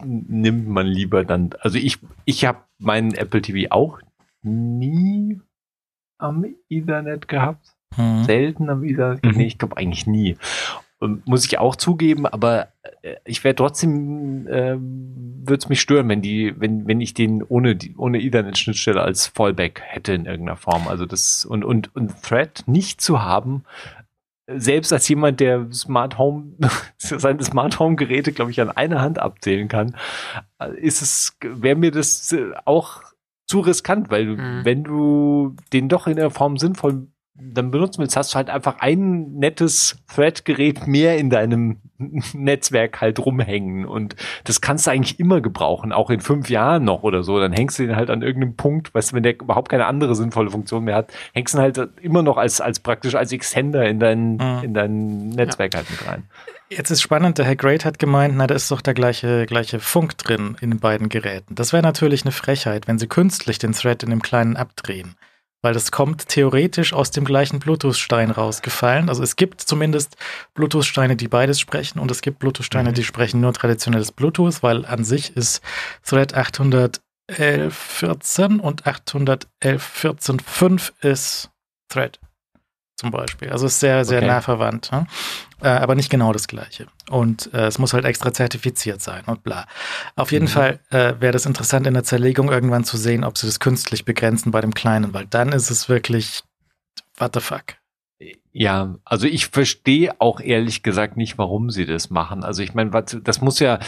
nimmt 0.05 0.69
man 0.69 0.87
lieber 0.87 1.25
dann, 1.25 1.51
also 1.61 1.79
ich, 1.79 1.99
ich 2.25 2.45
habe 2.45 2.59
meinen 2.79 3.15
Apple 3.15 3.43
TV 3.43 3.71
auch 3.71 4.01
nie 4.43 5.41
am 6.19 6.45
Ethernet 6.69 7.29
gehabt. 7.29 7.75
Hm. 7.95 8.25
Selten 8.25 8.71
am 8.71 8.85
Ethernet. 8.85 9.25
Mhm. 9.25 9.31
Nee, 9.33 9.47
ich 9.47 9.59
glaube 9.59 9.77
eigentlich 9.77 10.07
nie. 10.07 10.37
Muss 11.01 11.45
ich 11.45 11.59
auch 11.59 11.77
zugeben, 11.77 12.27
aber 12.27 12.69
äh, 13.03 13.15
ich 13.25 13.45
wäre 13.45 13.55
trotzdem, 13.55 14.49
ähm, 14.51 15.43
würde 15.45 15.59
es 15.59 15.69
mich 15.69 15.81
stören, 15.81 16.09
wenn 16.09 16.23
die, 16.23 16.55
wenn, 16.59 16.89
wenn 16.89 17.01
ich 17.01 17.15
den 17.15 17.43
ohne 17.43 17.77
die, 17.77 17.95
ohne 17.97 18.21
Ethernet-Schnittstelle 18.21 19.01
als 19.01 19.29
Fallback 19.29 19.81
hätte 19.85 20.13
in 20.13 20.27
irgendeiner 20.27 20.57
Form. 20.57 20.89
Also 20.89 21.07
das 21.07 21.45
und 21.45 21.65
und 21.65 21.95
und 21.95 22.21
Thread 22.23 22.65
nicht 22.67 23.01
zu 23.01 23.23
haben, 23.23 23.63
selbst 24.49 24.93
als 24.93 25.09
jemand, 25.09 25.41
der 25.41 25.71
Smart 25.73 26.19
Home, 26.19 26.55
seine 26.97 27.45
Smart 27.45 27.79
Home 27.79 27.97
Geräte, 27.97 28.33
glaube 28.33 28.51
ich, 28.51 28.61
an 28.61 28.71
einer 28.71 29.01
Hand 29.01 29.19
abzählen 29.21 29.69
kann, 29.69 29.95
äh, 30.59 30.75
ist 30.81 31.03
es, 31.03 31.37
wäre 31.41 31.77
mir 31.77 31.91
das 31.93 32.33
äh, 32.33 32.53
auch 32.65 33.03
zu 33.47 33.61
riskant, 33.61 34.11
weil 34.11 34.27
Mhm. 34.27 34.65
wenn 34.65 34.85
du 34.85 35.55
den 35.73 35.89
doch 35.89 36.07
in 36.07 36.17
der 36.17 36.31
Form 36.31 36.57
sinnvoll 36.57 37.07
dann 37.41 37.71
benutzen 37.71 38.01
willst, 38.01 38.17
hast 38.17 38.33
du 38.33 38.37
halt 38.37 38.51
einfach 38.51 38.77
ein 38.81 39.35
nettes 39.35 39.99
Thread-Gerät 40.15 40.87
mehr 40.87 41.19
in 41.19 41.31
deinem 41.31 41.79
Netzwerk 42.33 43.01
halt 43.01 43.19
rumhängen 43.25 43.85
und 43.85 44.17
das 44.45 44.61
kannst 44.61 44.87
du 44.87 44.91
eigentlich 44.91 45.19
immer 45.19 45.41
gebrauchen, 45.41 45.93
auch 45.93 46.11
in 46.11 46.21
fünf 46.21 46.49
Jahren 46.51 46.85
noch 46.85 47.03
oder 47.03 47.23
so, 47.23 47.39
dann 47.41 47.53
hängst 47.53 47.79
du 47.79 47.87
den 47.87 47.97
halt 47.97 48.11
an 48.11 48.23
irgendeinem 48.23 48.57
Punkt, 48.57 48.95
weißt 48.95 49.11
du, 49.13 49.17
wenn 49.17 49.23
der 49.23 49.35
überhaupt 49.41 49.69
keine 49.69 49.87
andere 49.87 50.15
sinnvolle 50.15 50.51
Funktion 50.51 50.85
mehr 50.85 50.97
hat, 50.97 51.13
hängst 51.33 51.55
du 51.55 51.59
ihn 51.59 51.63
halt 51.63 51.79
immer 52.03 52.23
noch 52.23 52.37
als, 52.37 52.61
als 52.61 52.81
praktisch 52.81 53.15
als 53.15 53.33
Extender 53.33 53.85
in 53.87 53.99
dein, 53.99 54.35
Mhm. 54.37 54.61
in 54.63 54.75
dein 54.75 55.29
Netzwerk 55.31 55.75
halt 55.75 55.91
mit 55.91 56.07
rein. 56.07 56.25
Jetzt 56.71 56.91
ist 56.91 57.01
spannend, 57.01 57.39
der 57.39 57.47
Herr 57.47 57.57
Great 57.57 57.85
hat 57.85 57.99
gemeint, 57.99 58.35
na, 58.37 58.47
da 58.47 58.55
ist 58.55 58.71
doch 58.71 58.83
der 58.83 58.95
gleiche, 58.95 59.47
gleiche 59.47 59.81
Funk 59.81 60.19
drin 60.19 60.57
in 60.61 60.71
den 60.71 60.81
beiden 60.81 61.09
Geräten. 61.09 61.55
Das 61.55 61.73
wäre 61.73 61.83
natürlich 61.83 62.25
eine 62.25 62.33
Frechheit, 62.33 62.87
wenn 62.87 62.99
sie 62.99 63.07
künstlich 63.07 63.59
den 63.59 63.73
Thread 63.73 64.03
in 64.03 64.11
dem 64.11 64.23
kleinen 64.23 64.57
abdrehen. 64.57 65.15
Weil 65.63 65.75
das 65.75 65.91
kommt 65.91 66.29
theoretisch 66.29 66.93
aus 66.93 67.11
dem 67.11 67.25
gleichen 67.25 67.59
Bluetooth-Stein 67.59 68.31
rausgefallen. 68.31 69.09
Also 69.09 69.25
es 69.25 69.35
gibt 69.37 69.61
zumindest 69.61 70.17
Bluetooth-Steine, 70.55 71.17
die 71.17 71.29
beides 71.29 71.59
sprechen 71.59 71.99
und 71.99 72.11
es 72.11 72.21
gibt 72.23 72.39
Bluetooth-Steine, 72.39 72.93
die 72.93 73.05
sprechen 73.05 73.41
nur 73.41 73.53
traditionelles 73.53 74.13
Bluetooth, 74.13 74.63
weil 74.63 74.87
an 74.87 75.05
sich 75.05 75.37
ist 75.37 75.61
Thread 76.05 76.37
811.14 76.37 78.61
und 78.61 78.85
811.14.5 78.85 80.93
ist 81.03 81.51
Thread 81.89 82.21
zum 82.99 83.11
Beispiel. 83.13 83.51
Also 83.51 83.67
ist 83.67 83.79
sehr, 83.81 84.05
sehr 84.05 84.19
Okay. 84.19 84.27
nah 84.27 84.41
verwandt. 84.41 84.91
Ne? 84.93 85.07
Äh, 85.63 85.69
aber 85.69 85.95
nicht 85.95 86.11
genau 86.11 86.33
das 86.33 86.49
gleiche. 86.49 86.87
Und 87.09 87.53
äh, 87.55 87.67
es 87.67 87.79
muss 87.79 87.93
halt 87.93 88.05
extra 88.05 88.33
zertifiziert 88.33 89.01
sein 89.01 89.23
und 89.27 89.43
bla. 89.45 89.67
Auf 90.17 90.33
jeden 90.33 90.45
Mhm. 90.47 90.49
Fall 90.51 90.81
äh, 90.91 91.15
wäre 91.21 91.33
das 91.33 91.47
interessant 91.47 91.87
in 91.87 91.95
der 91.95 92.05
Zerlegung 92.05 92.51
irgendwann 92.51 92.85
zu 92.85 92.97
sehen, 92.97 93.25
ob 93.25 93.39
sie 93.39 93.47
das 93.47 93.61
künstlich 93.61 94.05
begrenzen 94.05 94.51
bei 94.51 94.61
dem 94.61 94.75
Kleinen, 94.75 95.15
weil 95.15 95.27
dann 95.27 95.53
ist 95.53 95.71
es 95.71 95.89
wirklich 95.89 96.43
what 97.19 97.33
the 97.35 97.41
fuck. 97.41 97.75
Ja, 98.53 98.97
also 99.05 99.29
ich 99.29 99.47
verstehe 99.47 100.21
auch 100.21 100.41
ehrlich 100.41 100.83
gesagt 100.83 101.17
nicht, 101.17 101.39
warum 101.39 101.71
sie 101.71 101.87
das 101.87 102.11
machen. 102.11 102.43
Also 102.43 102.63
ich 102.65 102.75
meine, 102.75 102.91
das 102.91 103.41
muss 103.41 103.61
ja, 103.61 103.79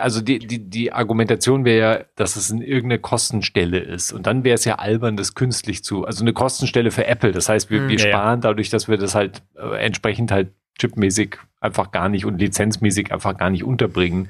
also 0.00 0.20
die, 0.20 0.40
die, 0.40 0.58
die 0.58 0.92
Argumentation 0.92 1.64
wäre 1.64 1.78
ja, 1.78 2.04
dass 2.16 2.34
es 2.34 2.50
in 2.50 2.60
irgendeine 2.60 2.98
Kostenstelle 2.98 3.78
ist. 3.78 4.12
Und 4.12 4.26
dann 4.26 4.42
wäre 4.42 4.56
es 4.56 4.64
ja 4.64 4.76
albern, 4.76 5.16
das 5.16 5.34
künstlich 5.34 5.84
zu, 5.84 6.04
also 6.04 6.24
eine 6.24 6.32
Kostenstelle 6.32 6.90
für 6.90 7.06
Apple. 7.06 7.30
Das 7.30 7.48
heißt, 7.48 7.70
wir, 7.70 7.82
Hm, 7.82 7.88
wir 7.88 7.98
ja. 7.98 8.08
sparen 8.08 8.40
dadurch, 8.40 8.70
dass 8.70 8.88
wir 8.88 8.96
das 8.96 9.14
halt 9.14 9.42
äh, 9.54 9.84
entsprechend 9.84 10.32
halt 10.32 10.48
chipmäßig 10.78 11.38
einfach 11.60 11.90
gar 11.90 12.08
nicht 12.08 12.26
und 12.26 12.38
lizenzmäßig 12.38 13.12
einfach 13.12 13.36
gar 13.36 13.50
nicht 13.50 13.64
unterbringen 13.64 14.28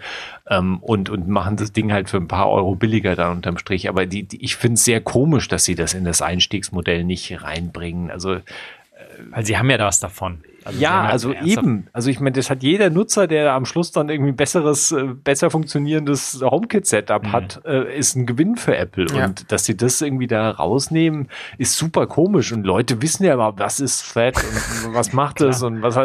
ähm, 0.49 0.79
und, 0.79 1.11
und 1.11 1.29
machen 1.29 1.57
das 1.57 1.73
Ding 1.73 1.93
halt 1.93 2.09
für 2.09 2.19
ein 2.19 2.29
paar 2.29 2.51
Euro 2.51 2.77
billiger 2.77 3.17
dann 3.17 3.39
unterm 3.39 3.59
Strich. 3.59 3.89
Aber 3.89 4.07
die, 4.07 4.23
die, 4.25 4.45
ich 4.45 4.57
finde 4.57 4.75
es 4.75 4.85
sehr 4.85 5.01
komisch, 5.01 5.49
dass 5.49 5.65
sie 5.65 5.75
das 5.75 5.95
in 5.95 6.05
das 6.05 6.23
Einstiegsmodell 6.23 7.05
nicht 7.05 7.43
reinbringen. 7.43 8.11
Also 8.11 8.39
Weil 9.31 9.45
sie 9.45 9.57
haben 9.57 9.71
ja 9.71 9.79
da 9.79 9.87
was 9.87 10.01
davon. 10.01 10.43
Also 10.67 10.81
ja, 10.81 11.03
also 11.03 11.33
eben. 11.33 11.87
Also 11.93 12.11
ich 12.11 12.19
meine, 12.19 12.33
das 12.33 12.51
hat 12.51 12.65
jeder 12.65 12.91
Nutzer, 12.91 13.29
der 13.29 13.53
am 13.53 13.65
Schluss 13.65 13.93
dann 13.93 14.09
irgendwie 14.09 14.33
ein 14.33 14.37
besseres, 14.37 14.91
äh, 14.91 15.05
besser 15.05 15.49
funktionierendes 15.49 16.43
HomeKit-Setup 16.43 17.23
mhm. 17.23 17.33
hat, 17.33 17.63
äh, 17.65 17.97
ist 17.97 18.17
ein 18.17 18.27
Gewinn 18.27 18.57
für 18.57 18.77
Apple. 18.77 19.07
Ja. 19.15 19.27
Und 19.27 19.53
dass 19.53 19.65
sie 19.65 19.77
das 19.77 20.03
irgendwie 20.03 20.27
da 20.27 20.51
rausnehmen, 20.51 21.29
ist 21.57 21.77
super 21.77 22.09
komisch. 22.09 22.53
Und 22.53 22.65
Leute 22.65 23.01
wissen 23.01 23.23
ja 23.23 23.35
aber, 23.35 23.57
was 23.61 23.79
ist 23.79 24.03
Fett 24.03 24.35
und 24.85 24.93
was 24.93 25.13
macht 25.13 25.41
das 25.41 25.63
und 25.63 25.83
was 25.83 25.97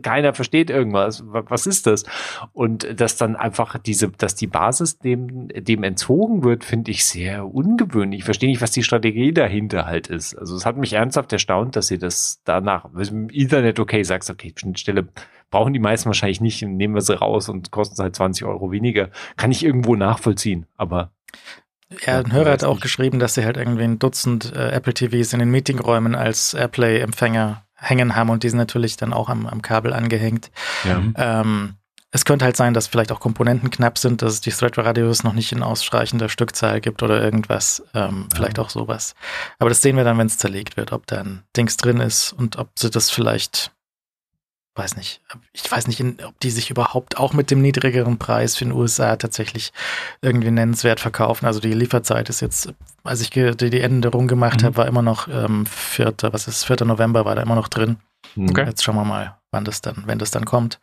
keiner 0.00 0.32
versteht 0.32 0.70
irgendwas. 0.70 1.22
Was 1.26 1.66
ist 1.66 1.86
das? 1.86 2.04
Und 2.54 2.98
dass 2.98 3.18
dann 3.18 3.36
einfach 3.36 3.76
diese, 3.76 4.08
dass 4.08 4.34
die 4.34 4.46
Basis 4.46 4.98
dem, 4.98 5.48
dem 5.48 5.82
entzogen 5.82 6.42
wird, 6.42 6.64
finde 6.64 6.90
ich 6.90 7.04
sehr 7.04 7.46
ungewöhnlich. 7.46 8.20
Ich 8.20 8.24
verstehe 8.24 8.48
nicht, 8.48 8.62
was 8.62 8.70
die 8.70 8.82
Strategie 8.82 9.32
dahinter 9.32 9.84
halt 9.84 10.06
ist. 10.06 10.34
Also 10.38 10.56
es 10.56 10.64
hat 10.64 10.78
mich 10.78 10.94
ernsthaft 10.94 11.34
erstaunt, 11.34 11.76
dass 11.76 11.88
sie 11.88 11.98
das 11.98 12.40
danach, 12.46 12.86
im 12.94 13.28
Internet 13.28 13.78
okay 13.78 13.89
sagst, 14.04 14.30
okay, 14.30 14.52
Schnittstelle 14.56 15.08
brauchen 15.50 15.72
die 15.72 15.80
meisten 15.80 16.06
wahrscheinlich 16.06 16.40
nicht, 16.40 16.62
nehmen 16.62 16.94
wir 16.94 17.02
sie 17.02 17.18
raus 17.18 17.48
und 17.48 17.70
kosten 17.70 18.00
halt 18.02 18.16
20 18.16 18.46
Euro 18.46 18.70
weniger. 18.70 19.10
Kann 19.36 19.50
ich 19.50 19.64
irgendwo 19.64 19.96
nachvollziehen, 19.96 20.66
aber 20.76 21.12
ja, 22.06 22.20
ein 22.20 22.32
Hörer 22.32 22.52
hat 22.52 22.64
auch 22.64 22.74
nicht. 22.74 22.82
geschrieben, 22.82 23.18
dass 23.18 23.34
sie 23.34 23.44
halt 23.44 23.56
irgendwie 23.56 23.82
ein 23.82 23.98
Dutzend 23.98 24.54
äh, 24.54 24.70
Apple 24.70 24.94
TVs 24.94 25.32
in 25.32 25.40
den 25.40 25.50
Meetingräumen 25.50 26.14
als 26.14 26.54
Airplay-Empfänger 26.54 27.64
hängen 27.74 28.14
haben 28.14 28.30
und 28.30 28.42
die 28.42 28.48
sind 28.48 28.58
natürlich 28.58 28.96
dann 28.96 29.12
auch 29.12 29.28
am, 29.28 29.46
am 29.46 29.62
Kabel 29.62 29.92
angehängt. 29.92 30.50
Ja. 30.84 31.02
Ähm, 31.16 31.74
es 32.12 32.24
könnte 32.24 32.44
halt 32.44 32.56
sein, 32.56 32.74
dass 32.74 32.88
vielleicht 32.88 33.12
auch 33.12 33.20
Komponenten 33.20 33.70
knapp 33.70 33.96
sind, 33.96 34.22
dass 34.22 34.32
es 34.34 34.40
die 34.40 34.50
Thread-Radios 34.50 35.22
noch 35.22 35.32
nicht 35.32 35.52
in 35.52 35.62
ausreichender 35.62 36.28
Stückzahl 36.28 36.80
gibt 36.80 37.02
oder 37.02 37.22
irgendwas. 37.22 37.84
Ähm, 37.94 38.26
ja. 38.30 38.36
Vielleicht 38.36 38.58
auch 38.58 38.70
sowas. 38.70 39.14
Aber 39.58 39.70
das 39.70 39.80
sehen 39.80 39.96
wir 39.96 40.04
dann, 40.04 40.18
wenn 40.18 40.26
es 40.26 40.38
zerlegt 40.38 40.76
wird, 40.76 40.92
ob 40.92 41.06
da 41.06 41.20
ein 41.20 41.44
Dings 41.56 41.76
drin 41.76 42.00
ist 42.00 42.32
und 42.32 42.56
ob 42.56 42.70
sie 42.76 42.90
das 42.90 43.10
vielleicht, 43.10 43.72
weiß 44.74 44.96
nicht, 44.96 45.20
ich 45.52 45.70
weiß 45.70 45.88
nicht, 45.88 46.02
ob 46.24 46.38
die 46.40 46.50
sich 46.50 46.70
überhaupt 46.70 47.18
auch 47.18 47.32
mit 47.32 47.50
dem 47.50 47.60
niedrigeren 47.60 48.18
Preis 48.18 48.56
für 48.56 48.64
den 48.64 48.72
USA 48.72 49.16
tatsächlich 49.16 49.72
irgendwie 50.22 50.50
nennenswert 50.50 51.00
verkaufen. 51.00 51.46
Also 51.46 51.60
die 51.60 51.72
Lieferzeit 51.72 52.28
ist 52.28 52.40
jetzt, 52.40 52.72
als 53.02 53.20
ich 53.20 53.30
die, 53.30 53.80
Änderung 53.80 54.28
gemacht 54.28 54.62
mhm. 54.62 54.66
habe, 54.66 54.76
war 54.76 54.86
immer 54.86 55.02
noch 55.02 55.28
ähm, 55.28 55.66
4., 55.66 56.14
was 56.30 56.48
ist, 56.48 56.64
4. 56.64 56.84
November 56.84 57.24
war 57.24 57.34
da 57.34 57.42
immer 57.42 57.56
noch 57.56 57.68
drin. 57.68 57.96
Okay. 58.36 58.64
Jetzt 58.64 58.84
schauen 58.84 58.96
wir 58.96 59.04
mal, 59.04 59.38
wann 59.50 59.64
das 59.64 59.80
dann, 59.80 60.04
wenn 60.06 60.18
das 60.18 60.30
dann 60.30 60.44
kommt 60.44 60.78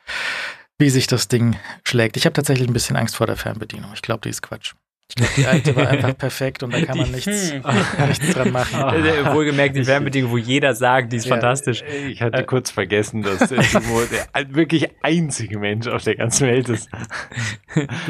wie 0.80 0.90
sich 0.90 1.08
das 1.08 1.28
Ding 1.28 1.58
schlägt. 1.84 2.18
Ich 2.18 2.26
habe 2.26 2.34
tatsächlich 2.34 2.68
ein 2.68 2.74
bisschen 2.74 2.96
Angst 2.96 3.16
vor 3.16 3.28
der 3.28 3.36
Fernbedienung. 3.36 3.92
Ich 3.94 4.02
glaube, 4.02 4.22
die 4.22 4.30
ist 4.30 4.42
Quatsch. 4.42 4.74
Ich 5.10 5.16
glaube, 5.16 5.32
die 5.38 5.46
alte 5.46 5.76
war 5.76 5.88
einfach 5.88 6.18
perfekt 6.18 6.64
und 6.64 6.74
da 6.74 6.82
kann 6.82 6.98
man 6.98 7.10
nichts, 7.12 7.54
hm. 7.54 7.64
nichts 8.08 8.34
dran 8.34 8.52
machen. 8.52 8.68
Oh. 8.88 9.34
Wohlgemerkt 9.34 9.76
die 9.76 9.84
Fernbedienung, 9.84 10.32
wo 10.32 10.38
jeder 10.38 10.74
sagt, 10.76 11.12
die 11.12 11.18
ist 11.18 11.26
ja, 11.26 11.36
fantastisch. 11.36 11.84
Ich 12.08 12.22
hatte 12.22 12.40
äh, 12.40 12.44
kurz 12.44 12.72
vergessen, 12.72 13.22
dass 13.22 13.40
der 13.50 13.62
Timo 13.62 14.02
der 14.06 14.56
wirklich 14.56 14.90
einzige 15.02 15.60
Mensch 15.60 15.88
auf 15.88 16.04
der 16.04 16.16
ganzen 16.16 16.48
Welt 16.48 16.70
ist. 16.70 16.90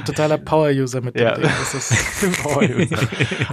Totaler 0.06 0.38
Power-User 0.38 1.02
mit 1.02 1.16
dem 1.16 1.24
ja. 1.24 1.36
Ding. 1.36 1.44
Das 1.44 1.74
ist 1.74 2.42
Power-User. 2.44 2.98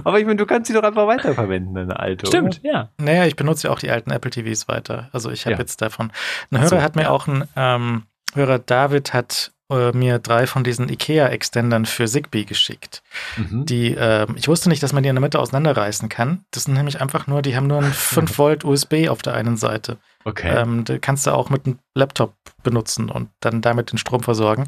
Aber 0.03 0.19
ich 0.19 0.25
meine, 0.25 0.37
du 0.37 0.45
kannst 0.45 0.67
sie 0.67 0.73
doch 0.73 0.83
einfach 0.83 1.07
weiterverwenden, 1.07 1.75
deine 1.75 1.99
alte. 1.99 2.27
Stimmt, 2.27 2.61
oder? 2.63 2.71
ja. 2.71 2.89
Naja, 2.97 3.25
ich 3.25 3.35
benutze 3.35 3.67
ja 3.67 3.73
auch 3.73 3.79
die 3.79 3.89
alten 3.89 4.11
Apple 4.11 4.31
TVs 4.31 4.67
weiter. 4.67 5.09
Also 5.11 5.29
ich 5.31 5.45
habe 5.45 5.53
ja. 5.53 5.59
jetzt 5.59 5.81
davon. 5.81 6.11
Ein 6.51 6.59
Hörer 6.59 6.69
so, 6.69 6.81
hat 6.81 6.95
mir 6.95 7.03
ja. 7.03 7.09
auch 7.09 7.27
ein 7.27 7.43
ähm, 7.55 8.03
Hörer 8.33 8.59
David 8.59 9.13
hat 9.13 9.51
äh, 9.71 9.91
mir 9.91 10.19
drei 10.19 10.47
von 10.47 10.63
diesen 10.63 10.89
IKEA-Extendern 10.89 11.85
für 11.85 12.05
Zigbee 12.05 12.43
geschickt. 12.43 13.01
Mhm. 13.37 13.65
Die, 13.65 13.95
äh, 13.95 14.27
ich 14.35 14.47
wusste 14.47 14.69
nicht, 14.69 14.83
dass 14.83 14.93
man 14.93 15.03
die 15.03 15.09
in 15.09 15.15
der 15.15 15.21
Mitte 15.21 15.39
auseinanderreißen 15.39 16.09
kann. 16.09 16.45
Das 16.51 16.63
sind 16.65 16.75
nämlich 16.75 17.01
einfach 17.01 17.27
nur, 17.27 17.41
die 17.41 17.55
haben 17.55 17.67
nur 17.67 17.79
ein 17.79 17.93
5 17.93 18.37
Volt 18.37 18.63
USB 18.63 19.09
auf 19.09 19.21
der 19.21 19.33
einen 19.33 19.57
Seite. 19.57 19.97
Okay. 20.23 20.49
Ähm, 20.55 20.83
kannst 21.01 21.27
du 21.27 21.31
auch 21.31 21.49
mit 21.49 21.65
einem 21.65 21.79
Laptop 21.93 22.35
benutzen 22.63 23.09
und 23.09 23.29
dann 23.39 23.61
damit 23.61 23.91
den 23.91 23.97
Strom 23.97 24.21
versorgen. 24.21 24.67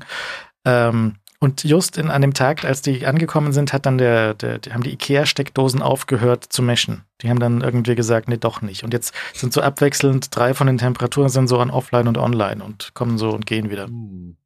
Ähm, 0.65 1.15
und 1.39 1.63
just 1.63 1.99
in, 1.99 2.09
an 2.09 2.23
dem 2.23 2.33
Tag, 2.33 2.65
als 2.65 2.81
die 2.81 3.05
angekommen 3.05 3.53
sind, 3.53 3.71
hat 3.71 3.85
dann 3.85 3.99
der, 3.99 4.33
der 4.33 4.57
die 4.57 4.73
haben 4.73 4.81
die 4.81 4.93
IKEA-Steckdosen 4.93 5.83
aufgehört 5.83 6.45
zu 6.45 6.63
meschen. 6.63 7.03
Die 7.21 7.29
haben 7.29 7.39
dann 7.39 7.61
irgendwie 7.61 7.93
gesagt, 7.93 8.27
nee, 8.27 8.37
doch 8.37 8.63
nicht. 8.63 8.83
Und 8.83 8.93
jetzt 8.93 9.13
sind 9.33 9.53
so 9.53 9.61
abwechselnd 9.61 10.35
drei 10.35 10.55
von 10.55 10.65
den 10.65 10.79
Temperaturensensoren 10.79 11.69
offline 11.69 12.07
und 12.07 12.17
online 12.17 12.63
und 12.63 12.95
kommen 12.95 13.19
so 13.19 13.29
und 13.29 13.45
gehen 13.45 13.69
wieder. 13.69 13.85
Hm. 13.85 14.37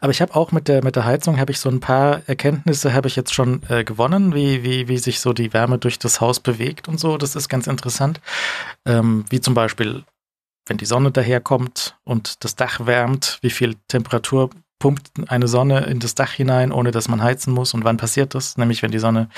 Aber 0.00 0.10
ich 0.10 0.20
habe 0.20 0.34
auch 0.34 0.52
mit 0.52 0.68
der, 0.68 0.84
mit 0.84 0.96
der 0.96 1.04
Heizung 1.04 1.38
habe 1.38 1.52
ich 1.52 1.58
so 1.58 1.68
ein 1.68 1.80
paar 1.80 2.22
Erkenntnisse 2.26 2.92
habe 2.92 3.08
ich 3.08 3.16
jetzt 3.16 3.34
schon 3.34 3.62
äh, 3.68 3.84
gewonnen, 3.84 4.34
wie, 4.34 4.62
wie, 4.62 4.88
wie 4.88 4.98
sich 4.98 5.20
so 5.20 5.32
die 5.32 5.52
Wärme 5.52 5.78
durch 5.78 5.98
das 5.98 6.20
Haus 6.20 6.40
bewegt 6.40 6.88
und 6.88 7.00
so. 7.00 7.16
Das 7.16 7.36
ist 7.36 7.48
ganz 7.48 7.66
interessant. 7.66 8.20
Ähm, 8.86 9.24
wie 9.28 9.40
zum 9.40 9.54
Beispiel, 9.54 10.04
wenn 10.66 10.76
die 10.76 10.86
Sonne 10.86 11.10
daherkommt 11.10 11.96
und 12.04 12.44
das 12.44 12.54
Dach 12.54 12.86
wärmt, 12.86 13.38
wie 13.42 13.50
viel 13.50 13.76
Temperatur 13.88 14.50
pumpt 14.78 15.10
eine 15.28 15.48
Sonne 15.48 15.86
in 15.86 16.00
das 16.00 16.14
Dach 16.14 16.32
hinein, 16.32 16.70
ohne 16.70 16.90
dass 16.90 17.08
man 17.08 17.22
heizen 17.22 17.52
muss. 17.52 17.72
Und 17.74 17.84
wann 17.84 17.96
passiert 17.96 18.34
das? 18.34 18.58
Nämlich, 18.58 18.82
wenn 18.82 18.90
die 18.90 18.98
Sonne 18.98 19.28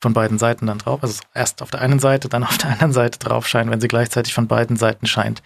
von 0.00 0.12
beiden 0.12 0.38
Seiten 0.38 0.66
dann 0.66 0.78
drauf, 0.78 1.02
also 1.02 1.22
erst 1.34 1.62
auf 1.62 1.70
der 1.70 1.80
einen 1.80 1.98
Seite, 1.98 2.28
dann 2.28 2.44
auf 2.44 2.58
der 2.58 2.70
anderen 2.70 2.92
Seite 2.92 3.18
drauf 3.18 3.48
scheint. 3.48 3.70
Wenn 3.70 3.80
sie 3.80 3.88
gleichzeitig 3.88 4.34
von 4.34 4.48
beiden 4.48 4.76
Seiten 4.76 5.06
scheint, 5.06 5.42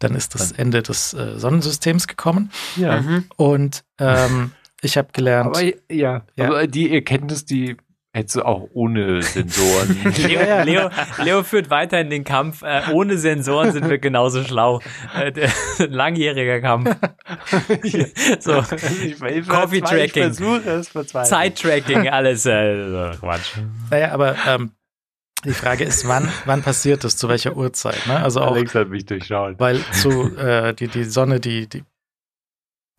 dann 0.00 0.14
ist 0.14 0.34
das 0.34 0.52
Ende 0.52 0.82
des 0.82 1.14
äh, 1.14 1.38
Sonnensystems 1.38 2.08
gekommen. 2.08 2.50
Ja. 2.76 3.00
Mhm. 3.00 3.24
Und 3.36 3.84
ähm, 3.98 4.52
ich 4.80 4.96
habe 4.96 5.08
gelernt. 5.12 5.56
Aber, 5.56 5.62
ja, 5.90 6.22
ja, 6.36 6.46
aber 6.46 6.66
die 6.66 6.92
Erkenntnis, 6.92 7.44
die 7.44 7.76
Hättest 8.14 8.36
du 8.36 8.42
auch 8.42 8.68
ohne 8.72 9.22
Sensoren. 9.22 9.96
Leo, 10.16 10.40
Leo, 10.64 10.90
Leo, 11.22 11.42
führt 11.42 11.68
weiterhin 11.68 12.08
den 12.08 12.24
Kampf. 12.24 12.62
Äh, 12.62 12.82
ohne 12.92 13.18
Sensoren 13.18 13.72
sind 13.72 13.88
wir 13.88 13.98
genauso 13.98 14.42
schlau. 14.44 14.80
Äh, 15.14 15.30
der, 15.30 15.50
langjähriger 15.88 16.60
Kampf. 16.60 16.96
so, 18.40 18.62
Coffee 19.46 19.82
Tracking, 19.82 20.32
Zeit 21.24 21.58
Tracking, 21.58 22.08
alles. 22.08 22.46
Äh, 22.46 23.12
Quatsch. 23.20 23.58
Naja, 23.90 24.12
aber 24.12 24.36
ähm, 24.46 24.72
die 25.44 25.52
Frage 25.52 25.84
ist, 25.84 26.08
wann, 26.08 26.32
wann 26.46 26.62
passiert 26.62 27.04
das, 27.04 27.16
zu 27.18 27.28
welcher 27.28 27.56
Uhrzeit? 27.56 28.06
Ne? 28.06 28.20
Also 28.20 28.40
auch, 28.40 28.52
Alex 28.52 28.74
hat 28.74 28.88
mich 28.88 29.04
durchschaut. 29.04 29.60
Weil 29.60 29.80
zu 29.92 30.34
äh, 30.36 30.72
die 30.72 30.88
die 30.88 31.04
Sonne, 31.04 31.40
die 31.40 31.68
die 31.68 31.84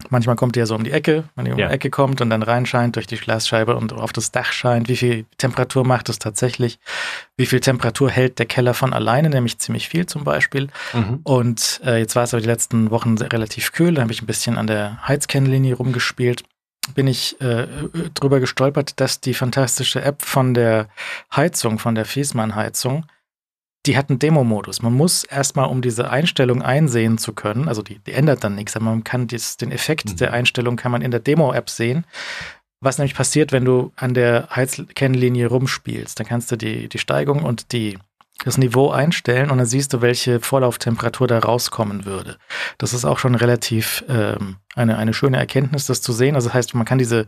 Manchmal 0.10 0.36
kommt 0.36 0.56
die 0.56 0.60
ja 0.60 0.66
so 0.66 0.76
um 0.76 0.84
die 0.84 0.92
Ecke, 0.92 1.26
wenn 1.36 1.46
die 1.46 1.52
um 1.52 1.60
ja. 1.60 1.68
die 1.68 1.74
Ecke 1.74 1.90
kommt 1.90 2.22
und 2.22 2.30
dann 2.30 2.44
reinscheint 2.44 2.96
durch 2.96 3.08
die 3.08 3.18
Glasscheibe 3.18 3.76
und 3.76 3.94
auf 3.94 4.12
das 4.12 4.32
Dach 4.32 4.52
scheint. 4.52 4.90
Wie 4.90 4.96
viel 4.96 5.26
Temperatur 5.38 5.86
macht 5.86 6.10
es 6.10 6.20
tatsächlich? 6.20 6.80
Wie 7.38 7.46
viel 7.46 7.60
Temperatur 7.60 8.10
hält 8.10 8.40
der 8.40 8.46
Keller 8.46 8.74
von 8.74 8.94
alleine? 8.94 9.30
Nämlich 9.30 9.60
ziemlich 9.60 9.88
viel 9.88 10.06
zum 10.06 10.24
Beispiel. 10.24 10.70
Mhm. 10.94 11.20
Und 11.24 11.82
äh, 11.86 12.00
jetzt 12.00 12.16
war 12.16 12.24
es 12.24 12.34
aber 12.34 12.42
die 12.42 12.48
letzten 12.48 12.92
Wochen 12.92 13.18
relativ 13.18 13.72
kühl. 13.72 13.94
Da 13.94 14.02
habe 14.02 14.12
ich 14.12 14.22
ein 14.22 14.28
bisschen 14.28 14.58
an 14.58 14.68
der 14.68 15.08
Heizkennlinie 15.08 15.76
rumgespielt. 15.76 16.44
Bin 16.96 17.08
ich 17.08 17.40
äh, 17.40 17.68
drüber 18.16 18.40
gestolpert, 18.40 19.00
dass 19.00 19.22
die 19.22 19.34
fantastische 19.34 20.02
App 20.02 20.24
von 20.24 20.54
der 20.54 20.88
Heizung, 21.36 21.78
von 21.78 21.94
der 21.94 22.06
Fiesmann-Heizung, 22.06 23.06
die 23.86 23.98
hat 23.98 24.10
einen 24.10 24.20
Demo-Modus. 24.20 24.82
Man 24.82 24.94
muss 24.94 25.24
erstmal, 25.24 25.70
um 25.70 25.82
diese 25.82 26.10
Einstellung 26.10 26.62
einsehen 26.62 27.18
zu 27.18 27.34
können, 27.34 27.68
also 27.68 27.82
die, 27.82 28.00
die 28.00 28.12
ändert 28.12 28.44
dann 28.44 28.56
nichts, 28.56 28.76
aber 28.76 28.86
man 28.86 29.04
kann 29.04 29.28
dies, 29.28 29.58
den 29.58 29.72
Effekt 29.72 30.10
mhm. 30.10 30.16
der 30.18 30.34
Einstellung 30.34 30.76
kann 30.76 30.92
man 30.92 31.02
in 31.02 31.12
der 31.12 31.22
Demo-App 31.22 31.70
sehen. 31.70 32.06
Was 32.82 32.98
nämlich 32.98 33.16
passiert, 33.16 33.52
wenn 33.52 33.66
du 33.66 33.92
an 33.96 34.14
der 34.14 34.50
Heizkennlinie 34.56 35.48
rumspielst, 35.48 36.20
dann 36.20 36.28
kannst 36.28 36.52
du 36.52 36.56
die, 36.56 36.88
die 36.88 36.98
Steigung 36.98 37.44
und 37.44 37.72
die, 37.74 37.98
das 38.46 38.58
Niveau 38.58 38.90
einstellen 38.90 39.52
und 39.52 39.58
dann 39.58 39.68
siehst 39.68 39.92
du, 39.92 40.02
welche 40.02 40.40
Vorlauftemperatur 40.40 41.28
da 41.28 41.40
rauskommen 41.40 42.06
würde. 42.06 42.38
Das 42.78 42.94
ist 42.94 43.04
auch 43.04 43.20
schon 43.20 43.36
relativ 43.36 44.06
ähm, 44.08 44.58
eine, 44.76 44.98
eine 44.98 45.14
schöne 45.14 45.38
Erkenntnis, 45.38 45.88
das 45.88 46.02
zu 46.02 46.14
sehen. 46.14 46.36
Also 46.36 46.48
das 46.48 46.54
heißt, 46.54 46.74
man 46.74 46.86
kann 46.86 47.00
diese 47.00 47.26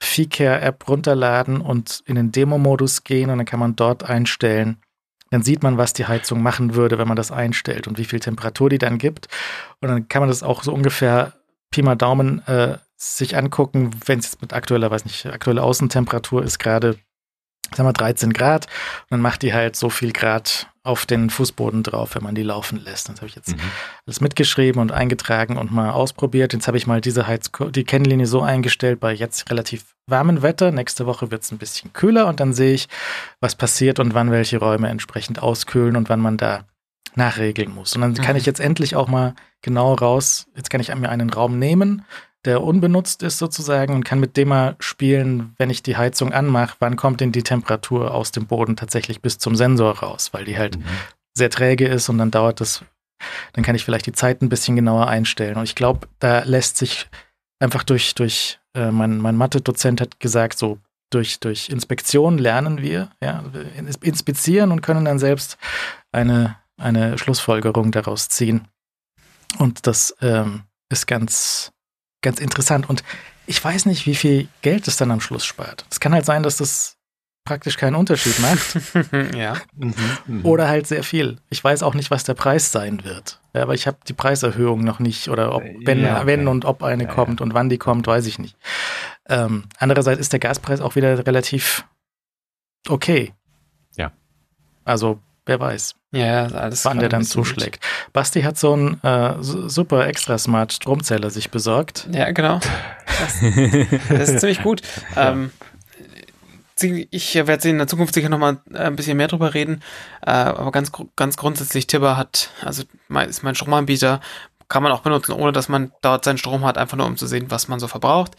Feecare-App 0.00 0.88
runterladen 0.88 1.60
und 1.60 2.02
in 2.06 2.14
den 2.14 2.32
Demo-Modus 2.32 3.04
gehen 3.04 3.28
und 3.28 3.38
dann 3.38 3.46
kann 3.46 3.60
man 3.60 3.76
dort 3.76 4.04
einstellen, 4.08 4.78
dann 5.34 5.42
sieht 5.42 5.64
man, 5.64 5.76
was 5.78 5.92
die 5.92 6.06
Heizung 6.06 6.42
machen 6.42 6.76
würde, 6.76 6.96
wenn 6.96 7.08
man 7.08 7.16
das 7.16 7.32
einstellt 7.32 7.88
und 7.88 7.98
wie 7.98 8.04
viel 8.04 8.20
Temperatur 8.20 8.70
die 8.70 8.78
dann 8.78 8.98
gibt. 8.98 9.26
Und 9.80 9.88
dann 9.88 10.06
kann 10.06 10.20
man 10.20 10.28
das 10.28 10.44
auch 10.44 10.62
so 10.62 10.72
ungefähr 10.72 11.32
Pi 11.72 11.82
mal 11.82 11.96
Daumen 11.96 12.46
äh, 12.46 12.78
sich 12.96 13.36
angucken, 13.36 13.90
wenn 14.06 14.20
es 14.20 14.26
jetzt 14.26 14.42
mit 14.42 14.52
aktueller, 14.52 14.92
weiß 14.92 15.04
nicht, 15.04 15.26
aktuelle 15.26 15.64
Außentemperatur 15.64 16.44
ist 16.44 16.60
gerade 16.60 16.98
sagen 17.74 17.88
wir 17.88 17.92
13 17.92 18.32
Grad 18.32 18.66
und 18.66 19.10
dann 19.10 19.20
macht 19.20 19.42
die 19.42 19.52
halt 19.54 19.76
so 19.76 19.90
viel 19.90 20.12
Grad 20.12 20.68
auf 20.82 21.06
den 21.06 21.30
Fußboden 21.30 21.82
drauf, 21.82 22.14
wenn 22.14 22.22
man 22.22 22.34
die 22.34 22.42
laufen 22.42 22.78
lässt. 22.78 23.08
Das 23.08 23.16
habe 23.16 23.26
ich 23.26 23.34
jetzt 23.34 23.56
mhm. 23.56 23.60
alles 24.06 24.20
mitgeschrieben 24.20 24.82
und 24.82 24.92
eingetragen 24.92 25.56
und 25.56 25.72
mal 25.72 25.90
ausprobiert. 25.90 26.52
Jetzt 26.52 26.66
habe 26.66 26.76
ich 26.76 26.86
mal 26.86 27.00
diese 27.00 27.26
Heiz 27.26 27.50
die 27.70 27.84
Kennlinie 27.84 28.26
so 28.26 28.42
eingestellt 28.42 29.00
bei 29.00 29.12
jetzt 29.12 29.50
relativ 29.50 29.94
warmem 30.06 30.42
Wetter. 30.42 30.70
Nächste 30.72 31.06
Woche 31.06 31.30
wird 31.30 31.42
es 31.42 31.52
ein 31.52 31.58
bisschen 31.58 31.94
kühler 31.94 32.26
und 32.26 32.38
dann 32.38 32.52
sehe 32.52 32.74
ich, 32.74 32.88
was 33.40 33.54
passiert 33.54 33.98
und 33.98 34.12
wann 34.12 34.30
welche 34.30 34.58
Räume 34.58 34.88
entsprechend 34.88 35.42
auskühlen 35.42 35.96
und 35.96 36.10
wann 36.10 36.20
man 36.20 36.36
da 36.36 36.64
nachregeln 37.16 37.74
muss. 37.74 37.94
Und 37.94 38.02
dann 38.02 38.14
kann 38.14 38.32
mhm. 38.32 38.38
ich 38.38 38.46
jetzt 38.46 38.60
endlich 38.60 38.94
auch 38.94 39.08
mal 39.08 39.34
genau 39.62 39.94
raus, 39.94 40.46
jetzt 40.54 40.68
kann 40.68 40.80
ich 40.80 40.94
mir 40.94 41.08
einen 41.08 41.30
Raum 41.30 41.58
nehmen, 41.58 42.04
der 42.44 42.62
unbenutzt 42.62 43.22
ist 43.22 43.38
sozusagen 43.38 43.94
und 43.94 44.04
kann 44.04 44.20
mit 44.20 44.36
dem 44.36 44.48
mal 44.48 44.76
spielen, 44.78 45.54
wenn 45.58 45.70
ich 45.70 45.82
die 45.82 45.96
Heizung 45.96 46.32
anmache, 46.32 46.76
wann 46.78 46.96
kommt 46.96 47.20
denn 47.20 47.32
die 47.32 47.42
Temperatur 47.42 48.12
aus 48.12 48.32
dem 48.32 48.46
Boden 48.46 48.76
tatsächlich 48.76 49.22
bis 49.22 49.38
zum 49.38 49.56
Sensor 49.56 49.98
raus, 49.98 50.30
weil 50.32 50.44
die 50.44 50.58
halt 50.58 50.78
mhm. 50.78 50.84
sehr 51.34 51.50
träge 51.50 51.86
ist 51.86 52.08
und 52.08 52.18
dann 52.18 52.30
dauert 52.30 52.60
das 52.60 52.84
dann 53.52 53.64
kann 53.64 53.74
ich 53.74 53.84
vielleicht 53.84 54.06
die 54.06 54.12
Zeit 54.12 54.42
ein 54.42 54.48
bisschen 54.48 54.76
genauer 54.76 55.08
einstellen. 55.08 55.56
Und 55.56 55.64
ich 55.64 55.74
glaube, 55.74 56.08
da 56.18 56.42
lässt 56.44 56.76
sich 56.76 57.08
einfach 57.58 57.82
durch, 57.82 58.14
durch 58.14 58.58
äh, 58.74 58.90
mein, 58.90 59.18
mein 59.18 59.36
Mathe-Dozent 59.36 60.00
hat 60.00 60.20
gesagt, 60.20 60.58
so 60.58 60.78
durch, 61.10 61.40
durch 61.40 61.68
Inspektion 61.68 62.38
lernen 62.38 62.82
wir, 62.82 63.10
ja, 63.22 63.44
inspizieren 64.00 64.72
und 64.72 64.82
können 64.82 65.04
dann 65.04 65.18
selbst 65.18 65.58
eine, 66.12 66.56
eine 66.76 67.18
Schlussfolgerung 67.18 67.92
daraus 67.92 68.28
ziehen. 68.28 68.66
Und 69.58 69.86
das 69.86 70.16
ähm, 70.20 70.64
ist 70.90 71.06
ganz, 71.06 71.72
ganz 72.24 72.40
interessant. 72.40 72.88
Und 72.88 73.04
ich 73.46 73.62
weiß 73.62 73.86
nicht, 73.86 74.06
wie 74.06 74.16
viel 74.16 74.48
Geld 74.62 74.88
es 74.88 74.96
dann 74.96 75.12
am 75.12 75.20
Schluss 75.20 75.44
spart. 75.44 75.84
Es 75.90 76.00
kann 76.00 76.12
halt 76.12 76.24
sein, 76.24 76.42
dass 76.42 76.56
das 76.56 76.96
praktisch 77.44 77.76
keinen 77.76 77.94
Unterschied 77.94 78.38
macht. 78.40 79.34
ja. 79.36 79.56
Mhm, 79.76 79.94
mhm. 80.26 80.44
Oder 80.44 80.66
halt 80.66 80.86
sehr 80.86 81.04
viel. 81.04 81.36
Ich 81.50 81.62
weiß 81.62 81.82
auch 81.82 81.94
nicht, 81.94 82.10
was 82.10 82.24
der 82.24 82.34
Preis 82.34 82.72
sein 82.72 83.04
wird. 83.04 83.40
Ja, 83.52 83.62
aber 83.62 83.74
ich 83.74 83.86
habe 83.86 83.98
die 84.08 84.14
Preiserhöhung 84.14 84.82
noch 84.82 84.98
nicht 84.98 85.28
oder 85.28 85.54
ob, 85.54 85.62
äh, 85.62 85.76
wenn, 85.84 86.00
ja, 86.00 86.16
okay. 86.16 86.26
wenn 86.26 86.48
und 86.48 86.64
ob 86.64 86.82
eine 86.82 87.04
ja, 87.04 87.12
kommt 87.12 87.40
ja. 87.40 87.44
und 87.44 87.54
wann 87.54 87.68
die 87.68 87.78
kommt, 87.78 88.06
weiß 88.06 88.26
ich 88.26 88.38
nicht. 88.38 88.56
Ähm, 89.28 89.64
andererseits 89.78 90.20
ist 90.20 90.32
der 90.32 90.40
Gaspreis 90.40 90.80
auch 90.80 90.96
wieder 90.96 91.26
relativ 91.26 91.84
okay. 92.88 93.32
Ja. 93.96 94.12
Also, 94.84 95.20
wer 95.46 95.60
weiß. 95.60 95.94
Ja, 96.12 96.46
alles 96.46 96.84
Wann 96.84 96.98
der 97.00 97.08
dann 97.08 97.24
zuschlägt. 97.24 97.80
Gut. 97.80 98.12
Basti 98.12 98.42
hat 98.42 98.56
so 98.56 98.72
einen 98.72 99.02
äh, 99.02 99.34
super 99.40 100.06
extra 100.06 100.38
smart 100.38 100.72
Stromzähler 100.72 101.30
sich 101.30 101.50
besorgt. 101.50 102.08
Ja, 102.12 102.30
genau. 102.30 102.60
Das, 103.06 103.40
das 104.08 104.28
ist 104.28 104.40
ziemlich 104.40 104.62
gut. 104.62 104.82
Ähm, 105.16 105.50
ich 107.10 107.34
werde 107.34 107.68
in 107.68 107.78
der 107.78 107.86
Zukunft 107.86 108.14
sicher 108.14 108.28
nochmal 108.28 108.58
äh, 108.72 108.78
ein 108.78 108.96
bisschen 108.96 109.16
mehr 109.16 109.28
drüber 109.28 109.54
reden. 109.54 109.80
Äh, 110.22 110.30
aber 110.30 110.72
ganz, 110.72 110.90
ganz 111.16 111.36
grundsätzlich, 111.36 111.86
Tibber 111.86 112.16
hat, 112.16 112.50
also 112.62 112.82
ist 113.26 113.42
mein 113.42 113.54
Stromanbieter, 113.54 114.20
kann 114.68 114.82
man 114.82 114.92
auch 114.92 115.00
benutzen, 115.00 115.32
ohne 115.32 115.52
dass 115.52 115.68
man 115.68 115.92
dort 116.02 116.24
seinen 116.24 116.38
Strom 116.38 116.64
hat, 116.64 116.78
einfach 116.78 116.96
nur 116.96 117.06
um 117.06 117.16
zu 117.16 117.26
sehen, 117.26 117.46
was 117.48 117.68
man 117.68 117.78
so 117.78 117.88
verbraucht. 117.88 118.32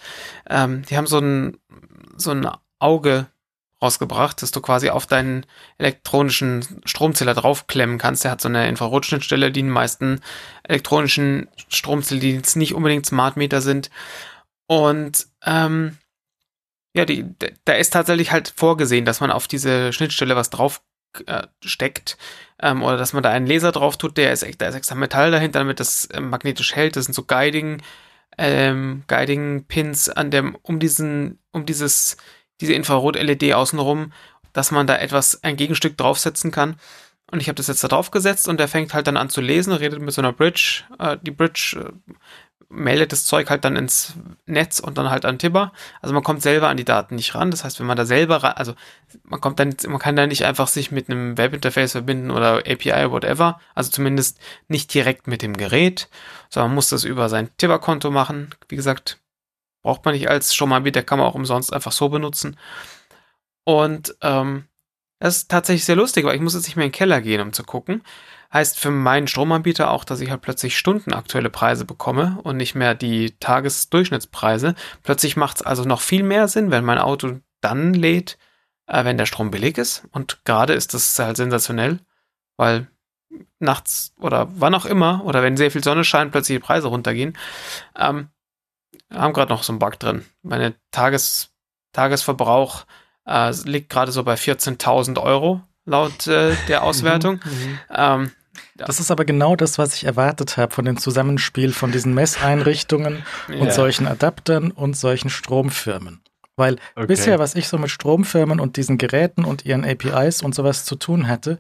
Ähm, 0.50 0.84
die 0.90 0.98
haben 0.98 1.08
so 1.08 1.20
ein, 1.20 1.58
so 2.18 2.32
ein 2.32 2.48
Auge 2.80 3.28
rausgebracht, 3.86 4.42
dass 4.42 4.52
du 4.52 4.62
quasi 4.62 4.90
auf 4.90 5.06
deinen 5.06 5.46
elektronischen 5.78 6.82
Stromzähler 6.86 7.34
draufklemmen 7.34 7.98
kannst. 7.98 8.24
Der 8.24 8.32
hat 8.32 8.42
so 8.42 8.50
eine 8.50 8.68
Infrarotschnittstelle, 8.68 9.52
die 9.52 9.62
die 9.62 9.70
meisten 9.70 10.22
elektronischen 10.64 11.48
Stromzähler, 11.70 12.22
die 12.22 12.34
jetzt 12.34 12.56
nicht 12.56 12.74
unbedingt 12.74 13.06
Smart 13.06 13.38
Meter 13.38 13.62
sind. 13.62 13.90
Und 14.68 15.28
ähm, 15.46 15.98
ja, 16.96 17.06
die, 17.06 17.26
da 17.66 17.74
ist 17.74 17.92
tatsächlich 17.94 18.32
halt 18.32 18.54
vorgesehen, 18.56 19.06
dass 19.06 19.20
man 19.20 19.32
auf 19.32 19.48
diese 19.48 19.94
Schnittstelle 19.94 20.36
was 20.36 20.50
drauf 20.50 20.82
äh, 21.28 21.44
steckt 21.64 22.18
ähm, 22.62 22.84
oder 22.84 22.98
dass 22.98 23.14
man 23.14 23.24
da 23.24 23.32
einen 23.32 23.48
Laser 23.48 23.72
drauf 23.72 23.98
tut, 23.98 24.18
der 24.18 24.32
ist, 24.32 24.46
da 24.60 24.68
ist 24.68 24.76
extra 24.76 24.96
Metall 24.96 25.32
dahinter, 25.32 25.60
damit 25.60 25.80
das 25.80 26.06
äh, 26.06 26.20
magnetisch 26.20 26.76
hält. 26.76 26.96
Das 26.96 27.06
sind 27.06 27.14
so 27.14 27.24
Guiding, 27.24 27.82
ähm, 28.38 29.04
Guiding 29.08 29.66
Pins 29.66 30.10
an 30.10 30.32
dem 30.32 30.56
um 30.62 30.80
diesen 30.80 31.40
um 31.52 31.66
dieses 31.66 32.18
diese 32.62 32.74
Infrarot-LED 32.74 33.54
außenrum, 33.54 34.12
dass 34.54 34.72
man 34.72 34.88
da 34.88 34.98
etwas 34.98 35.44
ein 35.44 35.58
Gegenstück 35.58 35.98
draufsetzen 35.98 36.52
kann. 36.52 36.78
Und 37.32 37.42
ich 37.42 37.48
habe 37.48 37.56
das 37.56 37.68
jetzt 37.68 37.84
da 37.84 37.88
drauf 37.88 38.12
gesetzt 38.12 38.48
und 38.48 38.60
der 38.60 38.68
fängt 38.68 38.94
halt 38.94 39.08
dann 39.08 39.18
an 39.18 39.30
zu 39.30 39.42
lesen, 39.42 39.74
redet 39.74 40.00
mit 40.00 40.14
so 40.14 40.22
einer 40.22 40.32
Bridge. 40.32 40.84
Äh, 41.00 41.18
die 41.22 41.32
Bridge 41.32 41.78
äh, 41.80 42.14
meldet 42.70 43.12
das 43.12 43.26
Zeug 43.26 43.50
halt 43.50 43.66
dann 43.66 43.76
ins 43.76 44.14
Netz 44.46 44.80
und 44.80 44.98
dann 44.98 45.10
halt 45.10 45.26
an 45.26 45.40
Tibber. 45.40 45.72
Also 46.02 46.14
man 46.14 46.24
kommt 46.24 46.42
selber 46.42 46.70
an 46.70 46.78
die 46.78 46.86
Daten 46.86 47.16
nicht 47.16 47.36
ran. 47.36 47.52
Das 47.52 47.64
heißt, 47.64 47.80
wenn 47.80 47.88
man 47.88 47.98
da 47.98 48.06
selber, 48.06 48.58
also 48.58 48.74
man 49.24 49.42
kommt 49.42 49.60
dann, 49.60 49.76
man 49.88 50.00
kann 50.00 50.16
da 50.16 50.28
nicht 50.28 50.46
einfach 50.46 50.68
sich 50.68 50.92
mit 50.92 51.10
einem 51.10 51.38
Webinterface 51.38 51.94
verbinden 51.94 52.32
oder 52.32 52.60
API, 52.60 53.12
whatever. 53.12 53.60
Also 53.74 53.92
zumindest 53.92 54.40
nicht 54.68 54.94
direkt 54.94 55.28
mit 55.28 55.42
dem 55.42 55.58
Gerät, 55.58 56.10
sondern 56.50 56.72
man 56.72 56.76
muss 56.76 56.90
das 56.90 57.04
über 57.04 57.30
sein 57.30 57.50
Tibber-Konto 57.58 58.12
machen. 58.12 58.54
Wie 58.70 58.76
gesagt, 58.76 59.20
braucht 59.86 60.04
man 60.04 60.16
nicht 60.16 60.28
als 60.28 60.54
Stromanbieter, 60.56 61.04
kann 61.04 61.20
man 61.20 61.28
auch 61.28 61.36
umsonst 61.36 61.72
einfach 61.72 61.92
so 61.92 62.10
benutzen. 62.10 62.58
Und 63.66 64.16
ähm, 64.22 64.66
das 65.20 65.38
ist 65.38 65.52
tatsächlich 65.52 65.86
sehr 65.86 65.96
lustig, 65.96 66.26
weil 66.26 66.36
ich 66.36 66.42
muss 66.42 66.56
jetzt 66.56 66.66
nicht 66.66 66.76
mehr 66.76 66.88
in 66.88 66.92
den 66.92 66.98
Keller 66.98 67.22
gehen, 67.22 67.40
um 67.40 67.54
zu 67.54 67.64
gucken. 67.64 68.02
Heißt 68.52 68.80
für 68.80 68.90
meinen 68.90 69.28
Stromanbieter 69.28 69.92
auch, 69.92 70.04
dass 70.04 70.22
ich 70.22 70.32
halt 70.32 70.42
plötzlich 70.42 70.76
stundenaktuelle 70.76 71.52
Preise 71.52 71.86
bekomme 71.86 72.40
und 72.42 72.58
nicht 72.58 72.74
mehr 72.74 72.96
die 72.96 73.38
Tagesdurchschnittspreise. 73.40 74.74
Plötzlich 75.04 75.38
macht 75.38 75.58
es 75.58 75.62
also 75.62 75.84
noch 75.84 76.02
viel 76.02 76.24
mehr 76.24 76.48
Sinn, 76.48 76.72
wenn 76.72 76.84
mein 76.84 76.98
Auto 76.98 77.40
dann 77.62 77.94
lädt, 77.94 78.40
äh, 78.88 79.06
wenn 79.06 79.20
der 79.20 79.28
Strom 79.28 79.52
billig 79.52 79.78
ist. 79.78 80.08
Und 80.12 80.44
gerade 80.46 80.74
ist 80.74 80.96
das 80.96 81.20
halt 81.20 81.38
sensationell, 81.38 82.00
weil 82.58 82.88
nachts 83.60 84.16
oder 84.20 84.48
wann 84.50 84.74
auch 84.74 84.88
immer 84.88 85.24
oder 85.26 85.44
wenn 85.44 85.58
sehr 85.58 85.70
viel 85.70 85.84
Sonne 85.84 86.04
scheint, 86.04 86.32
plötzlich 86.32 86.58
die 86.58 86.66
Preise 86.66 86.88
runtergehen. 86.88 87.38
Ähm, 87.96 88.30
haben 89.14 89.34
gerade 89.34 89.52
noch 89.52 89.64
so 89.64 89.72
einen 89.72 89.80
Bug 89.80 90.00
drin. 90.00 90.26
Meine 90.42 90.76
Tages, 90.92 91.50
Tagesverbrauch 91.94 92.86
äh, 93.28 93.52
liegt 93.66 93.90
gerade 93.90 94.12
so 94.12 94.24
bei 94.24 94.36
14.000 94.36 95.22
Euro 95.22 95.62
laut 95.86 96.28
äh, 96.28 96.56
der 96.68 96.84
Auswertung. 96.84 97.40
Mhm, 97.44 97.80
ähm, 97.94 98.32
das 98.78 99.00
ist 99.00 99.12
aber 99.12 99.26
genau 99.26 99.56
das, 99.56 99.78
was 99.78 99.96
ich 99.96 100.06
erwartet 100.06 100.58
habe 100.58 100.74
von 100.74 100.86
dem 100.86 100.98
Zusammenspiel 100.98 101.74
von 101.74 101.92
diesen 101.92 102.14
Messeinrichtungen 102.14 103.24
und 103.48 103.56
yeah. 103.56 103.72
solchen 103.72 104.08
Adaptern 104.08 104.72
und 104.72 104.98
solchen 104.98 105.30
Stromfirmen. 105.30 106.22
Weil 106.58 106.78
okay. 106.96 107.08
bisher, 107.08 107.40
was 107.40 107.56
ich 107.56 107.68
so 107.68 107.78
mit 107.78 107.90
Stromfirmen 107.90 108.62
und 108.62 108.78
diesen 108.78 108.98
Geräten 108.98 109.44
und 109.44 109.66
ihren 109.66 109.84
APIs 109.84 110.42
und 110.42 110.56
sowas 110.56 110.86
zu 110.86 110.96
tun 110.96 111.28
hatte, 111.28 111.60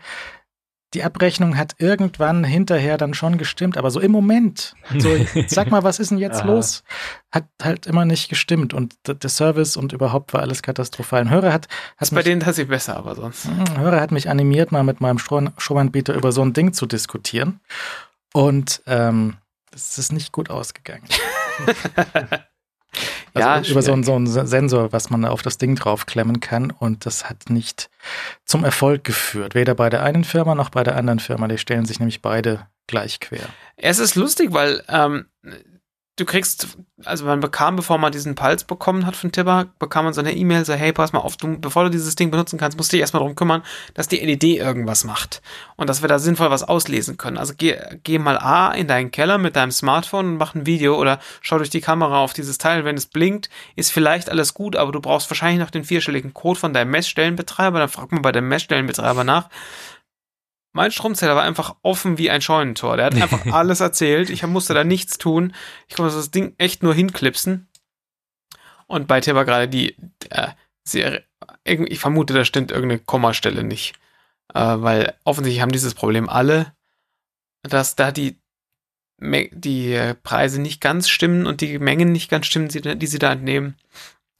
die 0.95 1.03
Abrechnung 1.03 1.57
hat 1.57 1.75
irgendwann 1.77 2.43
hinterher 2.43 2.97
dann 2.97 3.13
schon 3.13 3.37
gestimmt, 3.37 3.77
aber 3.77 3.91
so 3.91 3.99
im 3.99 4.11
Moment, 4.11 4.75
so, 4.97 5.09
sag 5.47 5.69
mal, 5.69 5.83
was 5.83 5.99
ist 5.99 6.11
denn 6.11 6.17
jetzt 6.17 6.43
los? 6.45 6.83
Hat 7.31 7.45
halt 7.61 7.85
immer 7.85 8.05
nicht 8.05 8.29
gestimmt 8.29 8.73
und 8.73 8.95
der 9.05 9.29
Service 9.29 9.75
und 9.75 9.91
überhaupt 9.91 10.33
war 10.33 10.41
alles 10.41 10.63
katastrophal. 10.63 11.21
Ein 11.21 11.29
Hörer 11.29 11.51
hat, 11.51 11.67
hat 11.97 12.11
bei 12.11 12.23
denen 12.23 12.39
tatsächlich 12.39 12.69
besser, 12.69 12.95
aber 12.95 13.15
sonst. 13.15 13.45
Ein 13.45 13.67
hm, 13.67 13.77
Hörer 13.77 13.99
hat 13.99 14.11
mich 14.11 14.29
animiert, 14.29 14.71
mal 14.71 14.83
mit 14.83 15.01
meinem 15.01 15.19
Stromanbieter 15.19 16.13
über 16.13 16.31
so 16.31 16.41
ein 16.41 16.53
Ding 16.53 16.71
zu 16.73 16.85
diskutieren 16.85 17.59
und 18.33 18.81
ähm, 18.87 19.35
das 19.71 19.97
ist 19.97 20.13
nicht 20.13 20.31
gut 20.31 20.49
ausgegangen. 20.49 21.03
Also 23.35 23.47
ja, 23.49 23.61
über 23.71 23.81
so 23.81 23.91
einen, 23.91 24.03
so 24.03 24.15
einen 24.15 24.27
Sensor, 24.27 24.93
was 24.93 25.09
man 25.09 25.25
auf 25.25 25.41
das 25.41 25.57
Ding 25.57 25.75
draufklemmen 25.75 26.39
kann. 26.39 26.71
Und 26.71 27.05
das 27.05 27.29
hat 27.29 27.49
nicht 27.49 27.89
zum 28.45 28.63
Erfolg 28.63 29.03
geführt. 29.03 29.55
Weder 29.55 29.75
bei 29.75 29.89
der 29.89 30.03
einen 30.03 30.23
Firma 30.23 30.55
noch 30.55 30.69
bei 30.69 30.83
der 30.83 30.95
anderen 30.95 31.19
Firma. 31.19 31.49
Die 31.49 31.57
stellen 31.57 31.85
sich 31.85 31.99
nämlich 31.99 32.21
beide 32.21 32.67
gleich 32.87 33.19
quer. 33.19 33.43
Es 33.75 33.99
ist 33.99 34.15
lustig, 34.15 34.53
weil 34.53 34.81
ähm, 34.87 35.25
du 36.17 36.23
kriegst, 36.23 36.77
also 37.03 37.25
man 37.25 37.41
bekam, 37.41 37.75
bevor 37.75 37.97
man 37.97 38.11
diesen 38.11 38.35
Puls 38.35 38.63
bekommen 38.63 39.05
hat 39.05 39.17
von 39.17 39.33
Tibber, 39.33 39.67
bekam 39.79 40.05
man 40.05 40.13
so 40.13 40.21
eine 40.21 40.33
E-Mail, 40.33 40.63
so, 40.63 40.73
hey, 40.73 40.93
pass 40.93 41.11
mal 41.11 41.19
auf, 41.19 41.35
du, 41.35 41.59
bevor 41.59 41.83
du 41.83 41.89
dieses 41.89 42.15
Ding 42.15 42.31
benutzen 42.31 42.57
kannst, 42.57 42.77
musst 42.77 42.91
du 42.91 42.95
dich 42.95 43.01
erstmal 43.01 43.19
darum 43.19 43.35
kümmern, 43.35 43.63
dass 43.95 44.07
die 44.07 44.17
LED 44.17 44.43
irgendwas 44.43 45.03
macht. 45.03 45.41
Und 45.75 45.89
dass 45.89 46.01
wir 46.01 46.07
da 46.07 46.17
sinnvoll 46.17 46.49
was 46.49 46.63
auslesen 46.63 47.17
können. 47.17 47.37
Also 47.37 47.53
geh, 47.57 47.77
geh 48.03 48.17
mal 48.17 48.37
A 48.37 48.71
in 48.71 48.87
deinen 48.87 49.11
Keller 49.11 49.37
mit 49.37 49.57
deinem 49.57 49.71
Smartphone 49.71 50.27
und 50.27 50.37
mach 50.37 50.55
ein 50.55 50.65
Video 50.65 50.97
oder 50.97 51.19
schau 51.41 51.57
durch 51.57 51.69
die 51.69 51.81
Kamera 51.81 52.19
auf 52.19 52.31
dieses 52.31 52.57
Teil. 52.57 52.85
Wenn 52.85 52.95
es 52.95 53.07
blinkt, 53.07 53.49
ist 53.75 53.91
vielleicht 53.91 54.29
alles 54.29 54.53
gut, 54.53 54.77
aber 54.77 54.93
du 54.93 55.01
brauchst 55.01 55.29
wahrscheinlich 55.29 55.59
noch 55.59 55.71
den 55.71 55.83
vierstelligen 55.83 56.33
Code 56.33 56.59
von 56.59 56.73
deinem 56.73 56.91
Messstellenbetreiber. 56.91 57.79
Dann 57.79 57.89
frag 57.89 58.13
mal 58.13 58.21
bei 58.21 58.31
dem 58.31 58.47
Messstellenbetreiber 58.47 59.25
nach. 59.25 59.49
Mein 60.75 60.91
Stromzähler 60.91 61.37
war 61.37 61.43
einfach 61.43 61.77
offen 61.83 62.17
wie 62.17 62.29
ein 62.29 62.41
Scheunentor. 62.41 62.97
Der 62.97 63.05
hat 63.05 63.15
einfach 63.15 63.45
alles 63.53 63.79
erzählt. 63.79 64.29
Ich 64.29 64.45
musste 64.45 64.73
da 64.73 64.83
nichts 64.83 65.17
tun. 65.17 65.53
Ich 65.87 65.95
konnte 65.95 66.13
das 66.13 66.31
Ding 66.31 66.53
echt 66.57 66.83
nur 66.83 66.93
hinklipsen. 66.93 67.69
Und 68.85 69.07
bei 69.07 69.21
Tim 69.21 69.37
war 69.37 69.45
gerade 69.45 69.69
die, 69.69 69.95
äh, 70.29 70.49
sehr, 70.83 71.23
ich 71.63 71.99
vermute, 71.99 72.33
da 72.33 72.43
stimmt 72.43 72.71
irgendeine 72.71 72.99
Kommastelle 72.99 73.63
nicht. 73.63 73.93
Äh, 74.53 74.59
weil 74.59 75.13
offensichtlich 75.23 75.61
haben 75.61 75.71
dieses 75.71 75.93
Problem 75.93 76.27
alle, 76.27 76.73
dass 77.63 77.95
da 77.95 78.11
die, 78.11 78.37
die 79.21 80.13
Preise 80.23 80.59
nicht 80.59 80.81
ganz 80.81 81.07
stimmen 81.07 81.47
und 81.47 81.61
die 81.61 81.79
Mengen 81.79 82.11
nicht 82.11 82.29
ganz 82.29 82.47
stimmen, 82.47 82.67
die, 82.67 82.81
die 82.81 83.07
sie 83.07 83.19
da 83.19 83.31
entnehmen. 83.31 83.77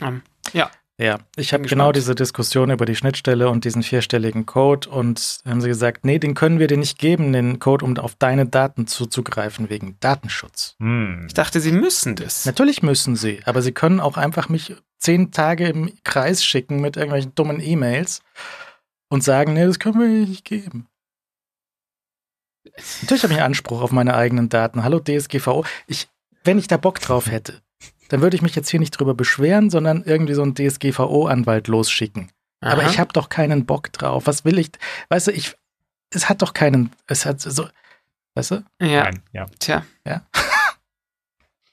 Ähm, 0.02 0.22
ja. 0.52 0.70
Ja, 0.97 1.19
ich 1.35 1.53
habe 1.53 1.65
genau 1.65 1.91
diese 1.91 2.15
Diskussion 2.15 2.72
über 2.72 2.85
die 2.85 2.95
Schnittstelle 2.95 3.49
und 3.49 3.65
diesen 3.65 3.84
vierstelligen 3.84 4.45
Code 4.45 4.89
und 4.89 5.41
haben 5.45 5.59
sie 5.59 5.67
gesagt, 5.67 6.05
nee, 6.05 6.19
den 6.19 6.35
können 6.35 6.57
wir 6.57 6.67
dir 6.67 6.77
nicht 6.77 6.97
geben, 6.97 7.34
den 7.34 7.59
Code, 7.59 7.84
um 7.84 7.97
auf 7.97 8.15
deine 8.15 8.45
Daten 8.45 8.88
zuzugreifen 8.88 9.69
wegen 9.69 9.97
Datenschutz. 9.99 10.76
Hm. 10.80 11.26
Ich 11.27 11.34
dachte, 11.34 11.59
sie 11.59 11.73
müssen 11.73 12.15
das. 12.15 12.45
Natürlich 12.45 12.81
müssen 12.81 13.17
sie, 13.17 13.41
aber 13.43 13.61
sie 13.61 13.73
können 13.73 13.99
auch 13.99 14.15
einfach 14.15 14.47
mich 14.47 14.73
zehn 14.97 15.31
Tage 15.31 15.67
im 15.67 15.91
Kreis 16.05 16.45
schicken 16.45 16.80
mit 16.80 16.95
irgendwelchen 16.95 17.35
dummen 17.35 17.59
E-Mails 17.59 18.22
und 19.09 19.22
sagen, 19.22 19.53
nee, 19.53 19.65
das 19.65 19.80
können 19.80 19.99
wir 19.99 20.07
nicht 20.07 20.45
geben. 20.45 20.88
Natürlich 23.01 23.23
habe 23.23 23.34
ich 23.34 23.39
einen 23.39 23.47
Anspruch 23.47 23.81
auf 23.81 23.91
meine 23.91 24.15
eigenen 24.15 24.47
Daten. 24.47 24.84
Hallo 24.85 24.99
DSGVO. 24.99 25.65
Ich, 25.88 26.07
wenn 26.45 26.57
ich 26.57 26.67
da 26.67 26.77
Bock 26.77 27.01
drauf 27.01 27.30
hätte, 27.30 27.61
dann 28.16 28.22
würde 28.22 28.38
ich 28.38 28.42
mich 28.42 28.56
jetzt 28.56 28.70
hier 28.70 28.80
nicht 28.80 28.92
drüber 28.92 29.14
beschweren, 29.14 29.70
sondern 29.70 30.02
irgendwie 30.06 30.36
so 30.36 30.42
einen 30.42 30.56
DSGVO-Anwalt 30.56 31.68
losschicken. 31.68 32.32
Aha. 32.62 32.72
Aber 32.72 32.84
ich 32.90 32.98
habe 32.98 33.12
doch 33.12 33.28
keinen 33.28 33.66
Bock 33.66 33.92
drauf. 33.92 34.26
Was 34.26 34.46
will 34.46 34.58
ich? 34.58 34.72
Weißt 35.10 35.28
du, 35.28 35.32
ich, 35.34 35.54
es 36.12 36.30
hat 36.30 36.42
doch 36.42 36.54
keinen, 36.54 36.94
es 37.08 37.26
hat 37.26 37.42
so, 37.42 37.68
Weißt 38.36 38.52
du? 38.52 38.64
Ja, 38.82 39.04
Nein, 39.04 39.22
ja. 39.34 39.48
tja. 39.60 39.84
Haben 40.06 40.24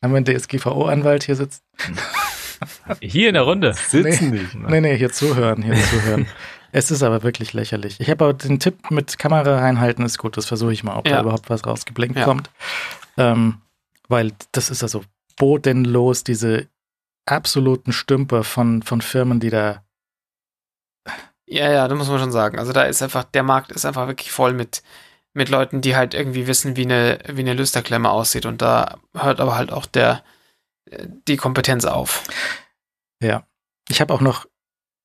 wir 0.00 0.16
einen 0.16 0.24
DSGVO-Anwalt 0.24 1.22
hier 1.22 1.36
sitzen? 1.36 1.62
Hier 3.00 3.28
in 3.28 3.34
der 3.34 3.44
Runde. 3.44 3.72
Sitzen 3.74 4.30
nicht. 4.30 4.54
Nee, 4.56 4.80
nee, 4.80 4.96
hier 4.96 5.12
zuhören, 5.12 5.62
hier 5.62 5.74
zuhören. 5.76 6.26
Es 6.74 6.90
ist 6.90 7.02
aber 7.04 7.22
wirklich 7.22 7.52
lächerlich. 7.52 8.00
Ich 8.00 8.08
habe 8.10 8.24
aber 8.24 8.34
den 8.34 8.58
Tipp 8.58 8.90
mit 8.90 9.16
Kamera 9.18 9.58
reinhalten 9.58 10.04
ist 10.06 10.16
gut. 10.18 10.36
Das 10.36 10.46
versuche 10.46 10.72
ich 10.72 10.82
mal, 10.82 10.96
ob 10.96 11.06
Ja. 11.06 11.16
da 11.16 11.20
überhaupt 11.22 11.50
was 11.50 11.66
rausgeblinkt 11.66 12.16
Ja. 12.16 12.24
kommt. 12.24 12.50
Ähm, 13.18 13.60
weil 14.08 14.32
das 14.52 14.70
ist 14.70 14.82
also 14.82 15.04
bodenlos, 15.36 16.24
diese 16.24 16.68
absoluten 17.26 17.92
Stümper 17.92 18.44
von, 18.44 18.82
von 18.82 19.00
Firmen, 19.00 19.40
die 19.40 19.50
da. 19.50 19.84
Ja, 21.46 21.70
ja, 21.70 21.88
da 21.88 21.94
muss 21.94 22.08
man 22.08 22.18
schon 22.18 22.32
sagen. 22.32 22.58
Also 22.58 22.72
da 22.72 22.82
ist 22.84 23.02
einfach, 23.02 23.24
der 23.24 23.42
Markt 23.42 23.72
ist 23.72 23.84
einfach 23.84 24.06
wirklich 24.06 24.32
voll 24.32 24.52
mit, 24.52 24.82
mit 25.34 25.48
Leuten, 25.48 25.80
die 25.80 25.96
halt 25.96 26.14
irgendwie 26.14 26.46
wissen, 26.46 26.76
wie 26.76 26.84
eine, 26.84 27.18
wie 27.28 27.40
eine 27.40 27.54
Lüsterklemme 27.54 28.10
aussieht. 28.10 28.46
Und 28.46 28.62
da 28.62 28.98
hört 29.14 29.40
aber 29.40 29.56
halt 29.56 29.72
auch 29.72 29.86
der, 29.86 30.24
äh, 30.90 31.06
die 31.28 31.36
Kompetenz 31.36 31.84
auf. 31.84 32.24
Ja. 33.22 33.46
Ich 33.88 34.00
habe 34.00 34.14
auch 34.14 34.20
noch, 34.20 34.46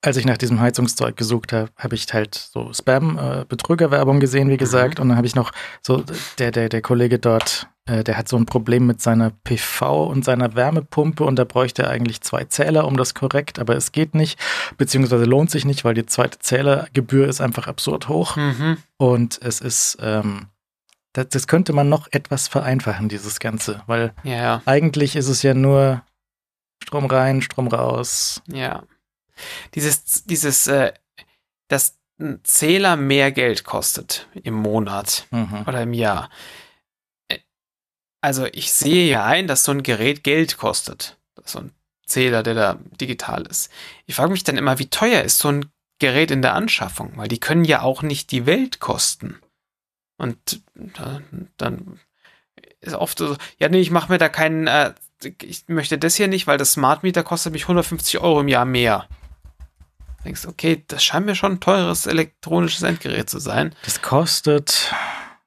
als 0.02 0.18
ich 0.18 0.26
nach 0.26 0.38
diesem 0.38 0.60
Heizungszeug 0.60 1.18
gesucht 1.18 1.54
habe, 1.54 1.70
habe 1.76 1.96
ich 1.96 2.06
halt 2.14 2.36
so 2.36 2.72
Spam-Betrügerwerbung 2.72 4.20
gesehen, 4.20 4.50
wie 4.50 4.58
gesagt. 4.58 5.00
Und 5.00 5.10
dann 5.10 5.18
habe 5.18 5.28
ich 5.28 5.36
noch 5.36 5.52
so, 5.82 6.04
der, 6.38 6.52
der, 6.52 6.70
der 6.70 6.82
Kollege 6.82 7.18
dort, 7.18 7.68
äh, 7.88 8.04
der 8.04 8.18
hat 8.18 8.28
so 8.28 8.38
ein 8.38 8.46
Problem 8.46 8.86
mit 8.86 9.02
seiner 9.02 9.32
PV 9.32 10.06
und 10.06 10.24
seiner 10.24 10.56
Wärmepumpe 10.56 11.24
und 11.24 11.38
da 11.38 11.46
bräuchte 11.46 11.84
er 11.84 11.90
eigentlich 11.90 12.22
zwei 12.22 12.44
Zähler, 12.44 12.86
um 12.86 12.96
das 12.96 13.16
korrekt, 13.16 13.58
aber 13.60 13.76
es 13.76 13.92
geht 13.92 14.14
nicht, 14.14 14.40
beziehungsweise 14.78 15.26
lohnt 15.26 15.50
sich 15.50 15.66
nicht, 15.66 15.84
weil 15.84 15.96
die 15.96 16.06
zweite 16.06 16.38
Zählergebühr 16.40 17.28
ist 17.28 17.42
einfach 17.42 17.68
absurd 17.68 18.08
hoch. 18.08 18.36
Mhm. 18.36 18.78
Und 18.98 19.40
es 19.42 19.62
ist, 19.62 19.98
ähm, 20.00 20.46
das, 21.14 21.30
das 21.30 21.48
könnte 21.48 21.74
man 21.74 21.90
noch 21.90 22.08
etwas 22.12 22.48
vereinfachen, 22.48 23.10
dieses 23.10 23.40
Ganze, 23.40 23.82
weil 23.88 24.14
Ja, 24.24 24.36
ja, 24.36 24.62
eigentlich 24.66 25.16
ist 25.16 25.28
es 25.28 25.42
ja 25.42 25.56
nur 25.56 26.04
Strom 26.84 27.08
rein, 27.08 27.42
Strom 27.42 27.68
raus. 27.68 28.44
ja. 28.48 28.84
Dieses, 29.76 30.24
dieses, 30.26 30.68
äh, 30.68 30.94
dass 31.68 31.98
ein 32.20 32.40
Zähler 32.44 32.96
mehr 32.96 33.32
Geld 33.32 33.64
kostet 33.64 34.28
im 34.34 34.56
Monat 34.56 35.28
Mhm. 35.32 35.64
oder 35.68 35.84
im 35.84 35.94
Jahr. 35.94 36.30
Äh, 37.28 37.40
Also 38.22 38.46
ich 38.46 38.72
sehe 38.74 39.08
ja 39.10 39.24
ein, 39.26 39.48
dass 39.48 39.64
so 39.64 39.72
ein 39.72 39.84
Gerät 39.84 40.24
Geld 40.24 40.58
kostet. 40.58 41.18
So 41.46 41.60
ein 41.60 41.72
Zähler, 42.06 42.42
der 42.42 42.54
da 42.56 42.80
digital 43.00 43.46
ist. 43.46 43.70
Ich 44.06 44.16
frage 44.16 44.32
mich 44.32 44.44
dann 44.44 44.58
immer, 44.58 44.80
wie 44.80 44.90
teuer 44.90 45.22
ist 45.22 45.40
so 45.40 45.50
ein 45.50 45.70
Gerät 46.00 46.32
in 46.32 46.42
der 46.42 46.54
Anschaffung? 46.54 47.14
Weil 47.16 47.28
die 47.28 47.40
können 47.40 47.66
ja 47.66 47.82
auch 47.82 48.02
nicht 48.02 48.32
die 48.32 48.46
Welt 48.46 48.80
kosten. 48.80 49.40
Und 50.18 50.62
da, 50.74 51.22
dann 51.58 52.00
ist 52.80 52.96
oft 52.96 53.18
so, 53.20 53.36
ja, 53.60 53.70
nee, 53.70 53.80
ich 53.80 53.92
mache 53.92 54.12
mir 54.12 54.18
da 54.18 54.30
keinen, 54.30 54.66
äh, 54.68 54.94
ich 55.44 55.68
möchte 55.68 55.98
das 55.98 56.16
hier 56.16 56.28
nicht, 56.28 56.48
weil 56.48 56.58
das 56.58 56.74
Smart 56.74 57.04
Meter 57.04 57.24
kostet 57.24 57.54
mich 57.54 57.64
150 57.64 58.20
Euro 58.20 58.40
im 58.42 58.48
Jahr 58.48 58.66
mehr. 58.66 59.08
Denkst, 60.26 60.46
okay, 60.46 60.84
das 60.88 61.04
scheint 61.04 61.26
mir 61.26 61.36
schon 61.36 61.54
ein 61.54 61.60
teures 61.60 62.06
elektronisches 62.06 62.84
Endgerät 62.84 63.30
zu 63.30 63.40
sein. 63.40 63.74
Das 63.84 64.02
kostet 64.02 64.94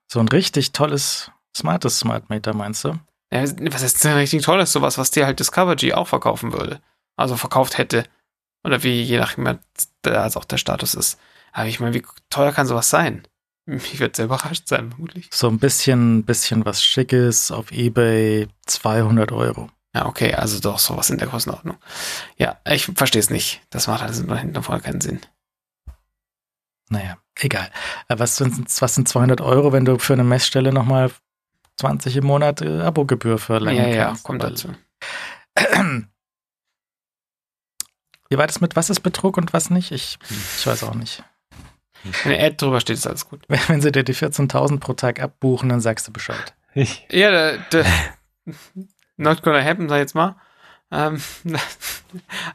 so 0.07 0.21
ein 0.21 0.29
richtig 0.29 0.73
tolles, 0.73 1.31
smartes 1.57 1.99
Smart 1.99 2.31
Meter, 2.31 2.55
meinst 2.55 2.85
du? 2.85 2.99
Ja, 3.33 3.43
was 3.43 3.83
ist 3.83 4.03
denn 4.03 4.15
richtig 4.15 4.43
tolles? 4.43 4.73
Sowas, 4.73 4.99
was 4.99 5.11
dir 5.11 5.27
halt 5.27 5.39
Discover 5.39 5.77
G 5.77 5.93
auch 5.93 6.09
verkaufen 6.09 6.53
würde. 6.53 6.81
Also 7.17 7.37
verkauft 7.37 7.79
hätte. 7.79 8.05
Oder 8.65 8.83
wie, 8.83 9.03
je 9.03 9.19
nachdem, 9.19 9.59
als 10.05 10.37
auch 10.37 10.45
der 10.45 10.59
Status 10.59 10.95
ist. 10.95 11.19
Aber 11.53 11.67
ich 11.67 11.81
meine, 11.81 11.95
wie 11.95 12.05
teuer 12.29 12.53
kann 12.53 12.67
sowas 12.67 12.91
sein? 12.91 13.27
Ich 13.67 14.01
würde 14.01 14.17
sehr 14.17 14.25
überrascht 14.25 14.67
sein, 14.67 14.91
vermutlich. 14.91 15.29
So 15.33 15.49
ein 15.49 15.59
bisschen, 15.59 16.25
bisschen 16.25 16.65
was 16.65 16.83
Schickes 16.83 17.51
auf 17.51 17.71
Ebay, 17.71 18.49
200 18.67 19.31
Euro. 19.33 19.71
Ja, 19.95 20.07
okay, 20.07 20.35
also 20.35 20.61
doch 20.61 20.79
sowas 20.79 21.11
in 21.11 21.19
der 21.19 21.27
Größenordnung. 21.29 21.77
Ja, 22.37 22.61
ich 22.65 22.87
verstehe 22.87 23.21
es 23.21 23.29
nicht. 23.31 23.61
Das 23.71 23.89
macht 23.89 24.03
alles 24.03 24.23
nur 24.23 24.37
hinten 24.37 24.57
und 24.57 24.63
vorne 24.63 24.81
keinen 24.83 25.01
Sinn. 25.01 25.21
Naja, 26.89 27.19
egal. 27.39 27.71
Äh, 28.09 28.19
Was 28.19 28.37
sind, 28.37 28.67
was 28.81 28.95
sind 28.95 29.09
200 29.09 29.41
Euro, 29.41 29.73
wenn 29.73 29.85
du 29.85 29.99
für 29.99 30.13
eine 30.13 30.25
Messstelle 30.25 30.73
nochmal 30.73 31.11
20 31.77 32.17
im 32.17 32.25
Monat 32.27 32.63
äh, 32.63 32.81
Abogebühr 32.83 33.39
verlängern 33.39 33.89
ja, 33.91 33.95
ja, 33.97 34.05
kannst? 34.07 34.23
kommt 34.25 34.43
Weil- 34.43 34.51
dazu. 34.51 34.75
Wie 38.29 38.39
war 38.39 38.47
das 38.47 38.61
mit 38.61 38.77
was 38.77 38.91
ist 38.91 39.01
Betrug 39.01 39.37
und 39.37 39.53
was 39.53 39.71
nicht? 39.71 39.91
Ich, 39.91 40.19
ich 40.59 40.67
weiß 40.67 40.85
auch 40.85 40.95
nicht. 40.95 41.25
Wenn 42.23 42.35
eine 42.35 42.45
Ad 42.47 42.57
drüber 42.59 42.81
steht, 42.81 42.97
ist 42.97 43.07
alles 43.07 43.29
gut. 43.29 43.43
Wenn 43.49 43.59
wenn 43.69 43.81
sie 43.83 43.91
dir 43.93 44.05
die 44.05 44.15
14.000 44.15 44.79
pro 44.79 44.93
Tag 44.95 45.21
abbuchen, 45.21 45.69
dann 45.69 45.81
sagst 45.81 46.07
du 46.09 46.13
Bescheid. 46.13 46.55
Ich, 46.75 47.05
Ja, 47.11 47.31
der, 47.31 47.59
der 47.73 47.87
not 49.21 49.43
gonna 49.43 49.63
happen, 49.63 49.89
sag 49.89 49.97
ich 49.97 50.01
jetzt 50.01 50.15
mal. 50.15 50.37
Ähm, 50.91 51.21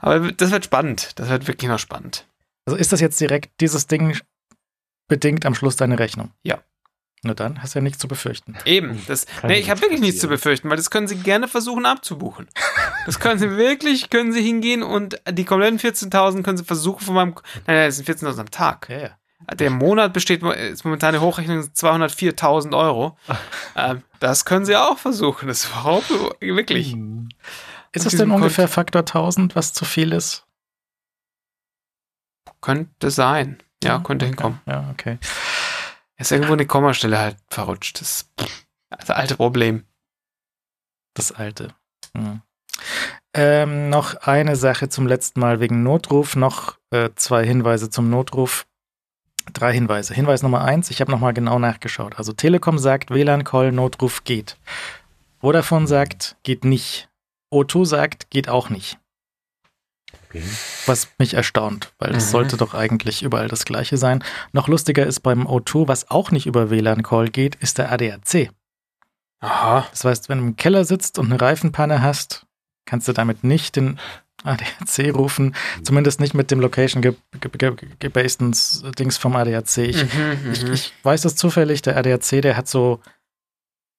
aber 0.02 0.32
das 0.32 0.52
wird 0.52 0.66
spannend. 0.66 1.18
Das 1.20 1.30
wird 1.30 1.48
wirklich 1.48 1.70
noch 1.70 1.80
spannend. 1.80 2.26
Also 2.66 2.78
ist 2.78 2.92
das 2.92 3.00
jetzt 3.00 3.20
direkt 3.22 3.62
dieses 3.62 3.88
Ding 3.88 4.18
bedingt 5.08 5.46
am 5.46 5.56
Schluss 5.56 5.76
deine 5.76 6.00
Rechnung? 6.00 6.32
Ja. 6.44 6.60
Na 7.24 7.34
dann, 7.34 7.62
hast 7.62 7.74
du 7.74 7.80
ja 7.80 7.84
nichts 7.84 7.98
zu 7.98 8.08
befürchten. 8.08 8.56
Eben. 8.66 9.02
Das, 9.08 9.26
Kann 9.26 9.50
nee, 9.50 9.58
ich 9.58 9.70
habe 9.72 9.82
wirklich 9.82 10.00
nichts 10.00 10.20
zu 10.20 10.28
befürchten, 10.28 10.70
weil 10.70 10.78
das 10.78 10.92
können 10.92 11.08
Sie 11.08 11.16
gerne 11.16 11.48
versuchen 11.48 11.86
abzubuchen. 11.86 12.48
Das 13.08 13.20
können 13.20 13.40
Sie 13.40 13.58
wirklich, 13.58 14.12
können 14.12 14.32
Sie 14.32 14.44
hingehen 14.44 14.84
und 14.84 15.20
die 15.32 15.46
kompletten 15.46 15.80
14.000 15.80 16.44
können 16.44 16.58
Sie 16.58 16.64
versuchen 16.64 17.04
von 17.04 17.16
meinem, 17.16 17.36
nein, 17.66 17.78
nein, 17.78 17.88
das 17.88 17.96
sind 17.98 18.08
14.000 18.08 18.40
am 18.40 18.52
Tag. 18.52 18.90
Ja, 18.90 18.98
ja. 19.00 19.18
Der 19.54 19.70
Monat 19.70 20.14
besteht, 20.14 20.42
ist 20.44 20.86
momentan 20.86 21.10
eine 21.16 21.22
Hochrechnung 21.22 21.60
204.000 21.60 22.78
Euro. 22.78 23.18
ähm, 23.76 24.04
das 24.20 24.46
können 24.46 24.66
Sie 24.66 24.76
auch 24.76 24.98
versuchen. 24.98 25.48
Das 25.48 25.64
ist 25.64 25.70
überhaupt 25.72 26.10
wirklich. 26.40 26.88
Ist 27.92 28.06
Und 28.06 28.14
es 28.14 28.18
denn 28.18 28.32
ungefähr 28.32 28.66
Code- 28.66 28.74
Faktor 28.74 29.02
1000, 29.02 29.56
was 29.56 29.74
zu 29.74 29.86
viel 29.86 30.12
ist? 30.12 30.46
Könnte 32.62 33.12
sein. 33.12 33.62
Ja, 33.84 34.00
könnte 34.00 34.26
hinkommen. 34.26 34.60
Ja, 34.66 34.90
okay. 34.92 35.20
Ist 36.18 36.32
irgendwo 36.32 36.54
eine 36.54 36.66
Kommastelle 36.66 37.20
halt 37.20 37.38
verrutscht. 37.50 38.02
Das 38.02 38.22
ist 38.22 38.34
das 38.90 39.10
alte 39.12 39.36
Problem. 39.36 39.86
Das 41.14 41.32
alte. 41.32 41.76
Hm. 42.18 42.42
Ähm, 43.36 43.90
noch 43.90 44.16
eine 44.16 44.56
Sache 44.56 44.90
zum 44.90 45.08
letzten 45.08 45.40
Mal 45.42 45.60
wegen 45.60 45.84
Notruf. 45.84 46.36
Noch 46.36 46.78
äh, 46.90 47.10
zwei 47.16 47.46
Hinweise 47.46 47.90
zum 47.90 48.10
Notruf. 48.10 48.66
Drei 49.54 49.74
Hinweise. 49.74 50.14
Hinweis 50.14 50.44
Nummer 50.44 50.64
eins, 50.66 50.90
ich 50.92 51.02
habe 51.02 51.12
nochmal 51.12 51.34
genau 51.34 51.60
nachgeschaut. 51.60 52.18
Also 52.18 52.34
Telekom 52.34 52.78
sagt, 52.78 53.10
WLAN-Call, 53.12 53.72
Notruf 53.72 54.24
geht. 54.24 54.58
Vodafone 55.40 55.88
sagt, 55.88 56.36
geht 56.44 56.66
nicht. 56.66 57.10
O2 57.54 57.86
sagt, 57.86 58.30
geht 58.32 58.50
auch 58.50 58.70
nicht. 58.70 58.98
okay. 60.30 60.42
Was 60.88 61.10
mich 61.20 61.34
erstaunt, 61.36 61.94
weil 62.00 62.16
es 62.16 62.26
Mhm. 62.28 62.30
sollte 62.32 62.58
doch 62.58 62.74
eigentlich 62.74 63.22
überall 63.24 63.48
das 63.48 63.66
gleiche 63.66 63.98
sein. 63.98 64.24
Noch 64.52 64.68
lustiger 64.68 65.06
ist 65.06 65.22
beim 65.22 65.46
O2, 65.48 65.88
was 65.88 66.10
auch 66.10 66.32
nicht 66.32 66.46
über 66.48 66.70
WLAN-Call 66.70 67.30
geht, 67.30 67.56
ist 67.56 67.78
der 67.78 67.92
ADAC. 67.92 68.50
Aha. 69.42 69.86
Das 69.92 70.04
heißt, 70.04 70.30
wenn 70.30 70.40
du 70.40 70.44
im 70.46 70.56
Keller 70.56 70.86
sitzt 70.86 71.20
und 71.20 71.28
eine 71.32 71.40
Reifenpanne 71.40 72.02
hast, 72.02 72.46
kannst 72.86 73.08
du 73.08 73.14
damit 73.14 73.44
nicht 73.44 73.76
den 73.76 74.00
ADAC 74.46 75.14
rufen. 75.16 75.56
Zumindest 75.84 76.20
nicht 76.20 76.34
mit 76.34 76.52
dem 76.52 76.60
Location-gebasten 76.60 78.56
Dings 78.98 79.18
vom 79.18 79.36
ADAC. 79.36 79.78
Ich, 79.80 80.04
Mhm, 80.04 80.52
ich, 80.54 80.64
mhm. 80.64 80.74
ich 80.74 80.94
weiß 81.04 81.22
das 81.22 81.36
zufällig, 81.36 81.82
der 81.82 81.98
ADAC, 81.98 82.42
der 82.42 82.58
hat 82.58 82.68
so, 82.68 83.00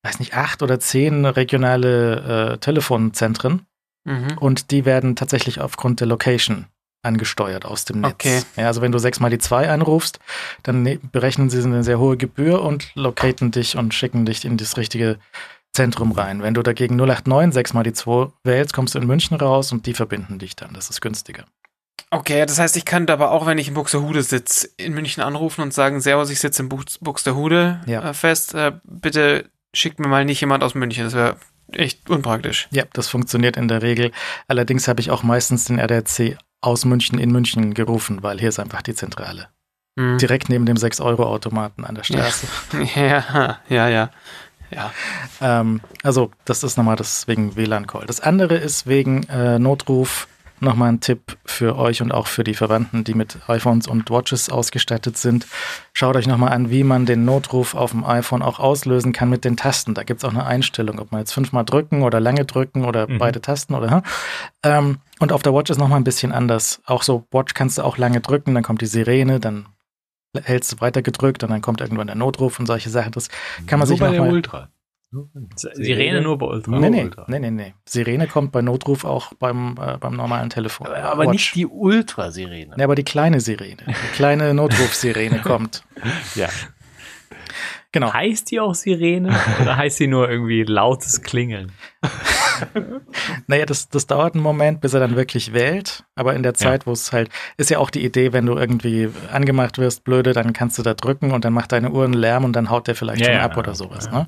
weiß 0.05 0.18
nicht, 0.20 0.35
acht 0.35 0.62
oder 0.62 0.78
zehn 0.81 1.24
regionale 1.24 2.52
äh, 2.55 2.59
Telefonzentren 2.59 3.66
Mhm. 4.05 4.39
und 4.39 4.70
die 4.70 4.85
werden 4.85 5.16
tatsächlich 5.16 5.60
aufgrund 5.60 5.98
der 5.98 6.06
Location 6.06 6.66
angesteuert 7.02 7.64
aus 7.64 7.85
dem 7.85 8.01
Netz. 8.02 8.12
Okay. 8.14 8.43
Ja, 8.56 8.66
also 8.68 8.81
wenn 8.81 8.93
du 8.93 8.98
sechs 8.98 9.18
mal 9.20 9.31
die 9.31 9.39
zwei 9.39 9.68
anrufst, 9.68 10.20
dann 10.62 10.82
ne 10.82 10.98
berechnen 11.12 11.51
sie 11.51 11.62
eine 11.62 11.82
sehr 11.82 11.98
hohe 11.98 12.16
Gebühr 12.16 12.62
und 12.62 12.90
locaten 12.94 13.51
dich 13.51 13.77
und 13.77 13.94
schicken 13.94 14.24
dich 14.24 14.44
in 14.44 14.56
das 14.56 14.77
richtige 14.77 15.18
Zentrum 15.72 16.12
rein. 16.12 16.43
Wenn 16.43 16.55
du 16.55 16.62
dagegen 16.62 16.97
089 16.97 17.52
sechs 17.55 17.74
mal 17.74 17.82
die 17.82 17.93
zwei 17.93 18.28
wählst, 18.44 18.72
kommst 18.72 18.94
du 18.94 18.98
in 18.98 19.06
München 19.06 19.36
raus 19.36 19.72
und 19.72 19.86
die 19.86 19.94
verbinden 19.94 20.38
dich 20.38 20.56
dann. 20.56 20.72
Das 20.72 20.88
ist 20.90 21.01
günstiger. 21.01 21.44
Okay, 22.10 22.47
das 22.47 22.59
heißt, 22.59 22.76
ich 22.76 22.84
könnte 22.84 23.12
aber 23.12 23.30
auch, 23.32 23.47
wenn 23.47 23.59
ich 23.59 23.68
in 23.68 23.74
Buxtehude 23.74 24.22
sitze, 24.22 24.68
in 24.76 24.94
München 24.94 25.22
anrufen 25.22 25.60
und 25.62 25.74
sagen, 25.74 26.01
Servus, 26.01 26.30
ich 26.30 26.38
sitze 26.40 26.62
in 26.62 26.68
Bux 26.68 26.98
Buxtehude 26.98 27.80
Ja. 27.86 28.10
äh, 28.10 28.14
fest. 28.14 28.55
Äh, 28.55 28.72
bitte 28.84 29.51
schickt 29.74 29.98
mir 29.98 30.09
mal 30.09 30.24
nicht 30.24 30.40
jemand 30.40 30.62
aus 30.62 30.74
München. 30.74 31.05
Das 31.05 31.14
wäre 31.14 31.36
echt 31.72 32.09
unpraktisch. 32.09 32.68
Ja, 32.70 32.84
das 32.93 33.09
funktioniert 33.09 33.56
in 33.56 33.68
der 33.68 33.82
Regel. 33.82 34.12
Allerdings 34.48 34.88
habe 34.88 35.01
ich 35.01 35.10
auch 35.10 35.24
meistens 35.24 35.64
den 35.64 35.78
RDC 35.78 36.38
aus 36.60 36.84
München 36.84 37.18
in 37.18 37.32
München 37.32 37.74
gerufen, 37.74 38.22
weil 38.22 38.38
hier 38.38 38.48
ist 38.51 38.60
einfach 38.60 38.82
die 38.82 38.94
Zentrale. 38.94 39.48
Hm. 39.98 40.18
Direkt 40.18 40.48
neben 40.48 40.64
dem 40.66 40.76
6-Euro-Automaten 40.76 41.84
an 41.84 41.94
der 41.97 42.05
Straße. 42.05 42.47
Ja, 42.94 43.24
ja, 43.24 43.59
ja. 43.68 43.88
Ja. 43.88 44.10
Ähm, 45.40 45.80
also, 46.02 46.30
das 46.44 46.62
ist 46.62 46.76
nochmal 46.76 46.97
das 46.97 47.28
wegen 47.28 47.56
WLAN-Call. 47.56 48.06
Das 48.06 48.20
andere 48.20 48.56
ist 48.56 48.86
wegen 48.86 49.24
äh, 49.24 49.59
Notruf 49.59 50.28
nochmal 50.60 50.88
ein 50.90 51.01
Tipp 51.01 51.36
für 51.44 51.76
euch 51.76 52.02
und 52.02 52.12
auch 52.12 52.26
für 52.26 52.44
die 52.44 52.55
Verwandten, 52.55 53.05
die 53.05 53.14
mit 53.14 53.38
iPhones 53.47 53.86
und 53.86 54.10
Watches 54.10 54.48
ausgestattet 54.48 55.16
sind. 55.16 55.47
Schaut 55.93 56.16
euch 56.16 56.26
nochmal 56.26 56.52
an, 56.52 56.70
wie 56.70 56.84
man 56.84 57.06
den 57.06 57.24
Notruf 57.24 57.74
auf 57.74 57.90
dem 57.90 58.05
iPhone 58.05 58.43
auch 58.43 58.59
auslösen 58.59 59.12
kann 59.12 59.28
mit 59.28 59.44
den 59.44 59.56
Tasten. 59.56 59.94
Da 59.94 60.02
gibt 60.02 60.20
es 60.20 60.24
auch 60.24 60.32
eine 60.32 60.47
Einstellung, 60.47 60.98
ob 60.98 61.12
man 61.12 61.20
jetzt 61.20 61.32
fünfmal 61.32 61.64
drücken 61.64 62.02
oder 62.02 62.20
lange 62.20 62.44
drücken 62.44 62.84
oder 62.84 63.09
mhm. 63.09 63.18
beide 63.18 63.40
Tasten 63.40 63.74
oder. 63.74 64.02
Ähm, 64.62 64.98
und 65.18 65.32
auf 65.32 65.43
der 65.43 65.55
Watch 65.55 65.70
ist 65.70 65.78
nochmal 65.78 66.01
ein 66.01 66.05
bisschen 66.05 66.32
anders. 66.32 66.80
Auch 66.86 67.02
so 67.02 67.26
Watch 67.30 67.55
kannst 67.55 67.78
du 67.78 67.82
auch 67.82 67.98
lange 67.98 68.20
drücken, 68.20 68.55
dann 68.55 68.62
kommt 68.62 68.80
die 68.80 68.86
Sirene, 68.86 69.40
dann 69.40 69.66
hältst 70.43 70.73
du 70.73 70.81
weiter 70.81 71.03
gedrückt 71.03 71.43
und 71.45 71.51
dann 71.51 71.63
kommt 71.63 71.81
irgendwann 71.81 72.07
der 72.07 72.17
Notruf 72.17 72.59
und 72.59 72.67
solche 72.67 72.91
Sachen. 72.91 73.13
Das 73.13 73.29
kann 73.67 73.79
man 73.79 73.81
Nur 73.81 73.87
sich 73.89 74.01
bei 74.01 74.07
noch 74.07 74.13
der 74.13 74.23
mal 74.23 74.33
Ultra. 74.33 74.69
Sirene 75.55 76.21
nur 76.21 76.37
bei 76.37 76.47
Ultra. 76.47 76.79
Nee, 76.79 76.91
nee, 76.91 77.05
Ultra. 77.05 77.25
nee, 77.29 77.39
nee, 77.39 77.51
nee. 77.51 77.75
Sirene 77.87 78.27
kommt 78.27 78.53
bei 78.53 78.61
Notruf 78.61 79.05
auch 79.05 79.33
beim, 79.35 79.77
äh, 79.81 79.97
beim 79.99 80.15
normalen 80.15 80.51
Telefon. 80.51 80.89
Aber 80.89 81.25
Watch. 81.25 81.31
nicht 81.33 81.55
die 81.55 81.67
Ultra-Sirene. 81.67 82.75
Nee, 82.77 82.83
aber 82.83 82.95
die 82.97 83.05
kleine 83.05 83.41
Sirene. 83.41 83.77
Die 83.87 84.15
kleine 84.15 84.53
Notrufsirene 84.53 85.39
kommt. 85.43 85.85
Ja. 86.35 86.49
Genau. 87.93 88.13
Heißt 88.13 88.51
die 88.51 88.61
auch 88.61 88.75
Sirene 88.75 89.35
oder 89.61 89.77
heißt 89.79 89.97
sie 89.97 90.07
nur 90.07 90.29
irgendwie 90.31 90.65
lautes 90.65 91.23
Klingeln? 91.23 91.73
Naja, 93.47 93.67
das, 93.67 93.89
das 93.91 94.07
dauert 94.07 94.35
einen 94.35 94.43
Moment, 94.43 94.81
bis 94.81 94.95
er 94.95 95.01
dann 95.01 95.15
wirklich 95.17 95.53
wählt. 95.53 96.05
Aber 96.15 96.35
in 96.35 96.43
der 96.43 96.55
Zeit, 96.55 96.87
wo 96.87 96.93
es 96.93 97.13
halt, 97.13 97.29
ist 97.59 97.69
ja 97.71 97.79
auch 97.79 97.91
die 97.91 98.05
Idee, 98.05 98.33
wenn 98.33 98.47
du 98.47 98.57
irgendwie 98.57 99.11
angemacht 99.31 99.77
wirst, 99.79 100.05
blöde, 100.05 100.33
dann 100.33 100.55
kannst 100.55 100.79
du 100.79 100.83
da 100.83 100.95
drücken 100.95 101.33
und 101.33 101.45
dann 101.45 101.53
macht 101.53 101.73
deine 101.73 101.91
Uhr 101.91 102.05
einen 102.05 102.15
Lärm 102.15 102.45
und 102.45 102.55
dann 102.55 102.71
haut 102.71 102.87
der 102.89 102.95
vielleicht 102.95 103.21
Ja, 103.21 103.27
schon 103.27 103.35
ja, 103.35 103.43
ab 103.43 103.53
ja. 103.53 103.59
oder 103.59 103.75
sowas. 103.75 104.11
Ne? 104.11 104.27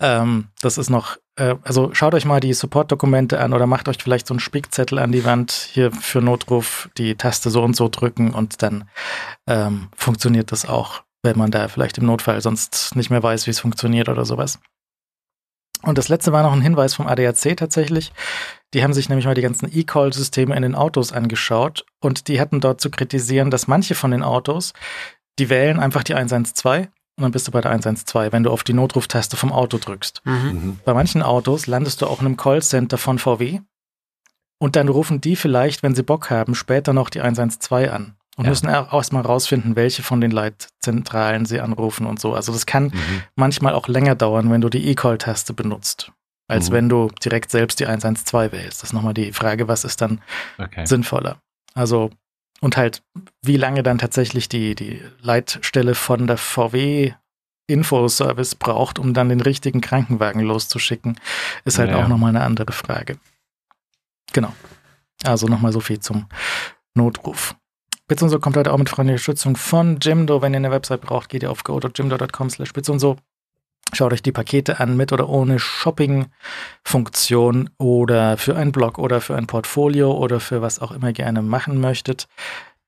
Ähm, 0.00 0.48
das 0.60 0.78
ist 0.78 0.90
noch, 0.90 1.16
äh, 1.36 1.54
also 1.62 1.90
schaut 1.94 2.14
euch 2.14 2.24
mal 2.24 2.40
die 2.40 2.52
Support-Dokumente 2.52 3.38
an 3.40 3.52
oder 3.52 3.66
macht 3.66 3.88
euch 3.88 3.98
vielleicht 4.02 4.26
so 4.26 4.34
einen 4.34 4.40
Spickzettel 4.40 4.98
an 4.98 5.12
die 5.12 5.24
Wand 5.24 5.52
hier 5.52 5.92
für 5.92 6.20
Notruf, 6.20 6.88
die 6.98 7.14
Taste 7.14 7.50
so 7.50 7.62
und 7.62 7.76
so 7.76 7.88
drücken 7.88 8.34
und 8.34 8.62
dann 8.62 8.88
ähm, 9.46 9.88
funktioniert 9.96 10.50
das 10.50 10.68
auch, 10.68 11.02
wenn 11.24 11.38
man 11.38 11.50
da 11.50 11.68
vielleicht 11.68 11.98
im 11.98 12.06
Notfall 12.06 12.40
sonst 12.40 12.94
nicht 12.94 13.10
mehr 13.10 13.22
weiß, 13.22 13.46
wie 13.46 13.50
es 13.50 13.60
funktioniert 13.60 14.08
oder 14.08 14.24
sowas. 14.24 14.60
Und 15.82 15.98
das 15.98 16.08
letzte 16.08 16.32
war 16.32 16.42
noch 16.42 16.52
ein 16.52 16.60
Hinweis 16.60 16.94
vom 16.94 17.06
ADAC 17.06 17.56
tatsächlich. 17.56 18.12
Die 18.72 18.82
haben 18.82 18.94
sich 18.94 19.08
nämlich 19.08 19.26
mal 19.26 19.34
die 19.34 19.42
ganzen 19.42 19.68
E-Call-Systeme 19.72 20.56
in 20.56 20.62
den 20.62 20.74
Autos 20.74 21.12
angeschaut 21.12 21.84
und 22.00 22.28
die 22.28 22.40
hatten 22.40 22.60
dort 22.60 22.80
zu 22.80 22.90
kritisieren, 22.90 23.50
dass 23.50 23.68
manche 23.68 23.94
von 23.94 24.10
den 24.10 24.22
Autos, 24.22 24.72
die 25.38 25.50
wählen 25.50 25.78
einfach 25.78 26.02
die 26.02 26.14
112 26.14 26.88
und 27.16 27.22
dann 27.22 27.32
bist 27.32 27.46
du 27.46 27.52
bei 27.52 27.60
der 27.60 27.70
112, 27.70 28.32
wenn 28.32 28.42
du 28.42 28.50
auf 28.50 28.64
die 28.64 28.72
Notruftaste 28.72 29.36
vom 29.36 29.52
Auto 29.52 29.78
drückst. 29.78 30.22
Mhm. 30.24 30.32
Mhm. 30.32 30.78
Bei 30.84 30.94
manchen 30.94 31.22
Autos 31.22 31.66
landest 31.66 32.02
du 32.02 32.06
auch 32.06 32.20
in 32.20 32.26
einem 32.26 32.36
Callcenter 32.36 32.98
von 32.98 33.18
VW 33.18 33.60
und 34.58 34.76
dann 34.76 34.88
rufen 34.88 35.20
die 35.20 35.36
vielleicht, 35.36 35.82
wenn 35.82 35.94
sie 35.94 36.02
Bock 36.02 36.30
haben, 36.30 36.54
später 36.54 36.92
noch 36.92 37.10
die 37.10 37.20
112 37.20 37.92
an 37.92 38.16
und 38.36 38.44
Ja. 38.44 38.50
müssen 38.50 38.68
auch 38.68 38.92
erstmal 38.92 39.22
rausfinden, 39.22 39.76
welche 39.76 40.02
von 40.02 40.20
den 40.20 40.30
Leitzentralen 40.30 41.46
sie 41.46 41.60
anrufen 41.60 42.06
und 42.06 42.20
so. 42.20 42.34
Also 42.34 42.52
das 42.52 42.66
kann 42.66 42.84
Mhm. 42.86 43.22
manchmal 43.36 43.74
auch 43.74 43.88
länger 43.88 44.14
dauern, 44.14 44.50
wenn 44.50 44.60
du 44.60 44.68
die 44.68 44.86
E-Call-Taste 44.88 45.52
benutzt, 45.54 46.10
als 46.48 46.68
Mhm. 46.70 46.74
wenn 46.74 46.88
du 46.88 47.10
direkt 47.24 47.50
selbst 47.50 47.80
die 47.80 47.86
112 47.86 48.52
wählst. 48.52 48.82
Das 48.82 48.90
ist 48.90 48.92
nochmal 48.92 49.14
die 49.14 49.32
Frage, 49.32 49.68
was 49.68 49.84
ist 49.84 50.00
dann 50.00 50.20
Okay. 50.58 50.84
sinnvoller? 50.86 51.38
Also, 51.74 52.10
und 52.60 52.76
halt, 52.76 53.02
wie 53.42 53.56
lange 53.56 53.82
dann 53.82 53.98
tatsächlich 53.98 54.48
die, 54.48 54.74
die 54.74 55.02
Leitstelle 55.20 55.94
von 55.94 56.26
der 56.26 56.36
VW 56.38 57.12
Infoservice 57.66 58.56
braucht, 58.56 58.98
um 58.98 59.14
dann 59.14 59.30
den 59.30 59.40
richtigen 59.40 59.80
Krankenwagen 59.80 60.42
loszuschicken, 60.42 61.18
ist 61.64 61.78
halt 61.78 61.90
Ja, 61.90 61.96
auch 61.96 62.08
nochmal 62.08 62.28
eine 62.30 62.42
andere 62.44 62.72
Frage. 62.72 63.16
Genau. 64.32 64.52
Also 65.24 65.46
nochmal 65.46 65.72
so 65.72 65.80
viel 65.80 65.98
zum 66.00 66.26
Notruf. 66.94 67.54
Bits 68.06 68.22
und 68.22 68.28
so 68.28 68.38
kommt 68.38 68.58
heute 68.58 68.72
auch 68.72 68.78
mit 68.78 68.90
freundlicher 68.90 69.14
Unterstützung 69.14 69.56
von 69.56 69.98
Jimdo. 69.98 70.42
Wenn 70.42 70.52
ihr 70.52 70.58
eine 70.58 70.70
Website 70.70 71.00
braucht, 71.00 71.30
geht 71.30 71.42
ihr 71.42 71.50
auf 71.50 71.64
go.jimdo.com 71.64 72.50
slash 72.50 72.74
bits 72.74 72.90
und 72.90 72.98
so. 72.98 73.16
Schaut 73.94 74.12
euch 74.12 74.22
die 74.22 74.32
Pakete 74.32 74.78
an 74.80 74.96
mit 74.96 75.12
oder 75.12 75.28
ohne 75.28 75.58
Shopping-Funktion 75.58 77.70
oder 77.78 78.36
für 78.36 78.56
einen 78.56 78.72
Blog 78.72 78.98
oder 78.98 79.22
für 79.22 79.36
ein 79.36 79.46
Portfolio 79.46 80.12
oder 80.12 80.40
für 80.40 80.60
was 80.60 80.80
auch 80.80 80.90
immer 80.90 81.06
ihr 81.08 81.14
gerne 81.14 81.40
machen 81.40 81.80
möchtet. 81.80 82.28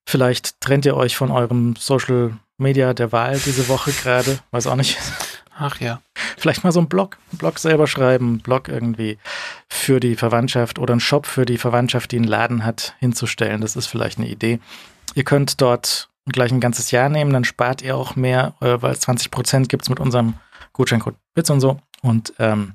Vielleicht 0.04 0.60
trennt 0.60 0.84
ihr 0.84 0.96
euch 0.96 1.16
von 1.16 1.30
eurem 1.30 1.76
Social 1.78 2.36
Media 2.58 2.92
der 2.92 3.12
Wahl 3.12 3.38
diese 3.38 3.68
Woche 3.68 3.92
gerade. 4.02 4.40
Weiß 4.50 4.66
auch 4.66 4.76
nicht. 4.76 4.98
Ach 5.58 5.80
ja. 5.80 6.02
Vielleicht 6.36 6.62
mal 6.62 6.72
so 6.72 6.80
einen 6.80 6.88
Blog, 6.88 7.16
einen 7.32 7.38
Blog 7.38 7.58
selber 7.58 7.86
schreiben, 7.86 8.28
einen 8.28 8.40
Blog 8.40 8.68
irgendwie 8.68 9.16
für 9.68 9.98
die 9.98 10.16
Verwandtschaft 10.16 10.78
oder 10.78 10.92
einen 10.92 11.00
Shop 11.00 11.24
für 11.24 11.46
die 11.46 11.56
Verwandtschaft, 11.56 12.12
die 12.12 12.16
einen 12.16 12.26
Laden 12.26 12.66
hat, 12.66 12.94
hinzustellen. 12.98 13.62
Das 13.62 13.76
ist 13.76 13.86
vielleicht 13.86 14.18
eine 14.18 14.28
Idee. 14.28 14.60
Ihr 15.16 15.24
könnt 15.24 15.62
dort 15.62 16.10
gleich 16.26 16.52
ein 16.52 16.60
ganzes 16.60 16.90
Jahr 16.90 17.08
nehmen, 17.08 17.32
dann 17.32 17.44
spart 17.44 17.80
ihr 17.80 17.96
auch 17.96 18.16
mehr, 18.16 18.54
äh, 18.60 18.76
weil 18.80 18.96
20 18.96 19.30
Prozent 19.30 19.68
gibt 19.70 19.84
es 19.84 19.88
mit 19.88 19.98
unserem 19.98 20.34
Gutscheincode 20.74 21.16
Bits 21.34 21.48
und 21.48 21.60
so. 21.60 21.80
Und 22.02 22.34
ähm, 22.38 22.74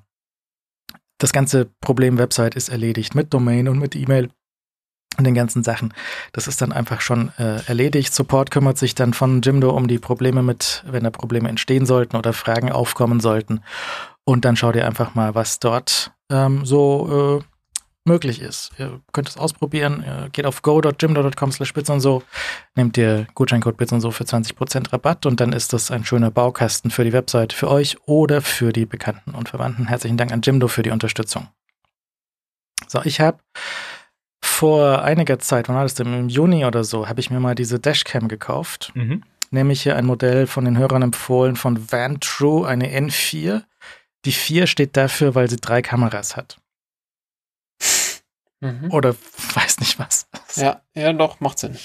das 1.20 1.34
ganze 1.34 1.66
Problem 1.82 2.18
Website 2.18 2.56
ist 2.56 2.70
erledigt 2.70 3.14
mit 3.14 3.32
Domain 3.32 3.68
und 3.68 3.78
mit 3.78 3.96
E-Mail 3.96 4.32
und 5.18 5.26
den 5.26 5.36
ganzen 5.36 5.64
Sachen. 5.64 5.94
Das 6.32 6.48
ist 6.48 6.64
dann 6.64 6.72
einfach 6.72 7.02
schon 7.02 7.32
äh, 7.38 7.64
erledigt. 7.68 8.12
Support 8.12 8.50
kümmert 8.50 8.80
sich 8.80 8.96
dann 8.96 9.14
von 9.14 9.42
Jimdo 9.42 9.70
um 9.70 9.88
die 9.88 10.00
Probleme 10.00 10.42
mit, 10.42 10.84
wenn 10.88 11.04
da 11.04 11.12
Probleme 11.12 11.48
entstehen 11.48 11.86
sollten 11.86 12.16
oder 12.16 12.34
Fragen 12.34 12.72
aufkommen 12.72 13.20
sollten. 13.20 13.62
Und 14.24 14.46
dann 14.46 14.56
schaut 14.56 14.76
ihr 14.76 14.88
einfach 14.88 15.14
mal, 15.14 15.36
was 15.36 15.60
dort 15.60 16.12
ähm, 16.32 16.66
so 16.66 17.44
äh, 17.44 17.51
möglich 18.06 18.42
ist. 18.42 18.72
Ihr 18.78 19.00
könnt 19.14 19.30
es 19.30 19.38
ausprobieren. 19.38 20.04
Ihr 20.06 20.30
geht 20.32 20.46
auf 20.46 20.62
go.jimdo.com 20.62 21.52
slash 21.52 21.74
bits 21.74 21.90
und 21.90 22.00
so, 22.00 22.24
nehmt 22.76 22.98
ihr 22.98 23.28
Gutscheincode 23.36 23.78
bits 23.78 23.92
und 23.92 24.02
so 24.02 24.12
für 24.12 24.24
20% 24.24 24.92
Rabatt 24.92 25.26
und 25.26 25.40
dann 25.40 25.54
ist 25.54 25.74
das 25.74 25.92
ein 25.92 26.04
schöner 26.04 26.32
Baukasten 26.32 26.92
für 26.92 27.04
die 27.04 27.14
Website 27.14 27.54
für 27.54 27.70
euch 27.70 27.98
oder 28.06 28.42
für 28.42 28.74
die 28.74 28.86
Bekannten 28.86 29.32
und 29.32 29.50
Verwandten. 29.50 29.88
Herzlichen 29.88 30.18
Dank 30.18 30.32
an 30.32 30.42
Jimdo 30.42 30.68
für 30.68 30.84
die 30.84 30.90
Unterstützung. 30.90 31.48
So, 32.88 33.02
ich 33.04 33.20
habe 33.22 33.38
vor 34.44 35.04
einiger 35.04 35.40
Zeit, 35.40 35.70
wann 35.70 35.76
war 35.76 35.84
das 35.84 35.94
denn, 35.94 36.14
im 36.14 36.30
Juni 36.30 36.66
oder 36.66 36.84
so, 36.84 37.08
habe 37.08 37.20
ich 37.20 37.30
mir 37.30 37.40
mal 37.40 37.56
diese 37.56 37.80
Dashcam 37.80 38.28
gekauft. 38.28 38.92
Mhm. 38.96 39.24
Nämlich 39.52 39.84
hier 39.84 39.96
ein 39.96 40.06
Modell 40.06 40.48
von 40.48 40.66
den 40.66 40.78
Hörern 40.78 41.02
empfohlen 41.02 41.56
von 41.56 41.92
Van 41.92 42.20
True, 42.20 42.68
eine 42.68 42.88
N4. 42.88 43.64
Die 44.24 44.32
4 44.32 44.68
steht 44.68 44.96
dafür, 44.96 45.36
weil 45.36 45.50
sie 45.50 45.58
drei 45.58 45.82
Kameras 45.82 46.38
hat. 46.38 46.61
Mhm. 48.62 48.92
Oder 48.92 49.16
weiß 49.54 49.80
nicht 49.80 50.00
was. 50.00 50.28
Ja, 50.56 50.82
ja, 50.96 51.12
doch, 51.14 51.40
macht 51.40 51.60
Sinn. 51.60 51.78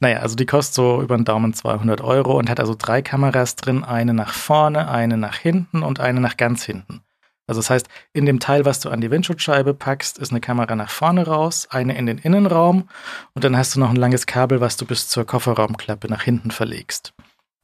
Naja, 0.00 0.20
also 0.20 0.36
die 0.36 0.46
kostet 0.46 0.74
so 0.74 1.02
über 1.02 1.16
den 1.16 1.24
Daumen 1.24 1.52
200 1.52 2.00
Euro 2.00 2.38
und 2.38 2.48
hat 2.48 2.60
also 2.60 2.74
drei 2.78 3.02
Kameras 3.02 3.56
drin, 3.56 3.84
eine 3.84 4.14
nach 4.14 4.32
vorne, 4.32 4.88
eine 4.88 5.16
nach 5.16 5.36
hinten 5.36 5.82
und 5.82 6.00
eine 6.00 6.20
nach 6.20 6.36
ganz 6.36 6.64
hinten. 6.64 7.02
Also 7.48 7.60
das 7.60 7.70
heißt, 7.70 7.88
in 8.12 8.26
dem 8.26 8.40
Teil, 8.40 8.64
was 8.64 8.80
du 8.80 8.90
an 8.90 9.00
die 9.00 9.10
Windschutzscheibe 9.10 9.72
packst, 9.72 10.18
ist 10.18 10.32
eine 10.32 10.40
Kamera 10.40 10.74
nach 10.74 10.90
vorne 10.90 11.26
raus, 11.26 11.68
eine 11.70 11.96
in 11.96 12.06
den 12.06 12.18
Innenraum 12.18 12.88
und 13.34 13.44
dann 13.44 13.56
hast 13.56 13.76
du 13.76 13.80
noch 13.80 13.90
ein 13.90 13.96
langes 13.96 14.26
Kabel, 14.26 14.60
was 14.60 14.76
du 14.76 14.84
bis 14.84 15.08
zur 15.08 15.24
Kofferraumklappe 15.24 16.08
nach 16.08 16.22
hinten 16.22 16.50
verlegst. 16.50 17.14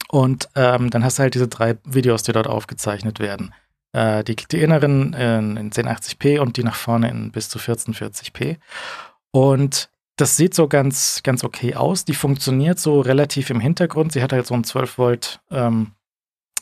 Und 0.09 0.47
ähm, 0.55 0.89
dann 0.89 1.03
hast 1.03 1.17
du 1.17 1.23
halt 1.23 1.33
diese 1.33 1.47
drei 1.47 1.77
Videos, 1.85 2.23
die 2.23 2.31
dort 2.31 2.47
aufgezeichnet 2.47 3.19
werden. 3.19 3.53
Äh, 3.93 4.23
die, 4.23 4.35
die 4.35 4.61
inneren 4.61 5.13
in, 5.13 5.57
in 5.57 5.71
1080p 5.71 6.39
und 6.39 6.57
die 6.57 6.63
nach 6.63 6.75
vorne 6.75 7.09
in 7.09 7.31
bis 7.31 7.49
zu 7.49 7.59
1440p. 7.59 8.57
Und 9.31 9.89
das 10.15 10.37
sieht 10.37 10.53
so 10.53 10.67
ganz, 10.67 11.21
ganz 11.23 11.43
okay 11.43 11.75
aus. 11.75 12.05
Die 12.05 12.13
funktioniert 12.13 12.79
so 12.79 12.99
relativ 12.99 13.49
im 13.49 13.59
Hintergrund. 13.59 14.11
Sie 14.11 14.21
hat 14.21 14.33
halt 14.33 14.45
so 14.45 14.53
einen 14.53 14.63
12 14.63 14.97
Volt 14.97 15.41
ähm, 15.51 15.91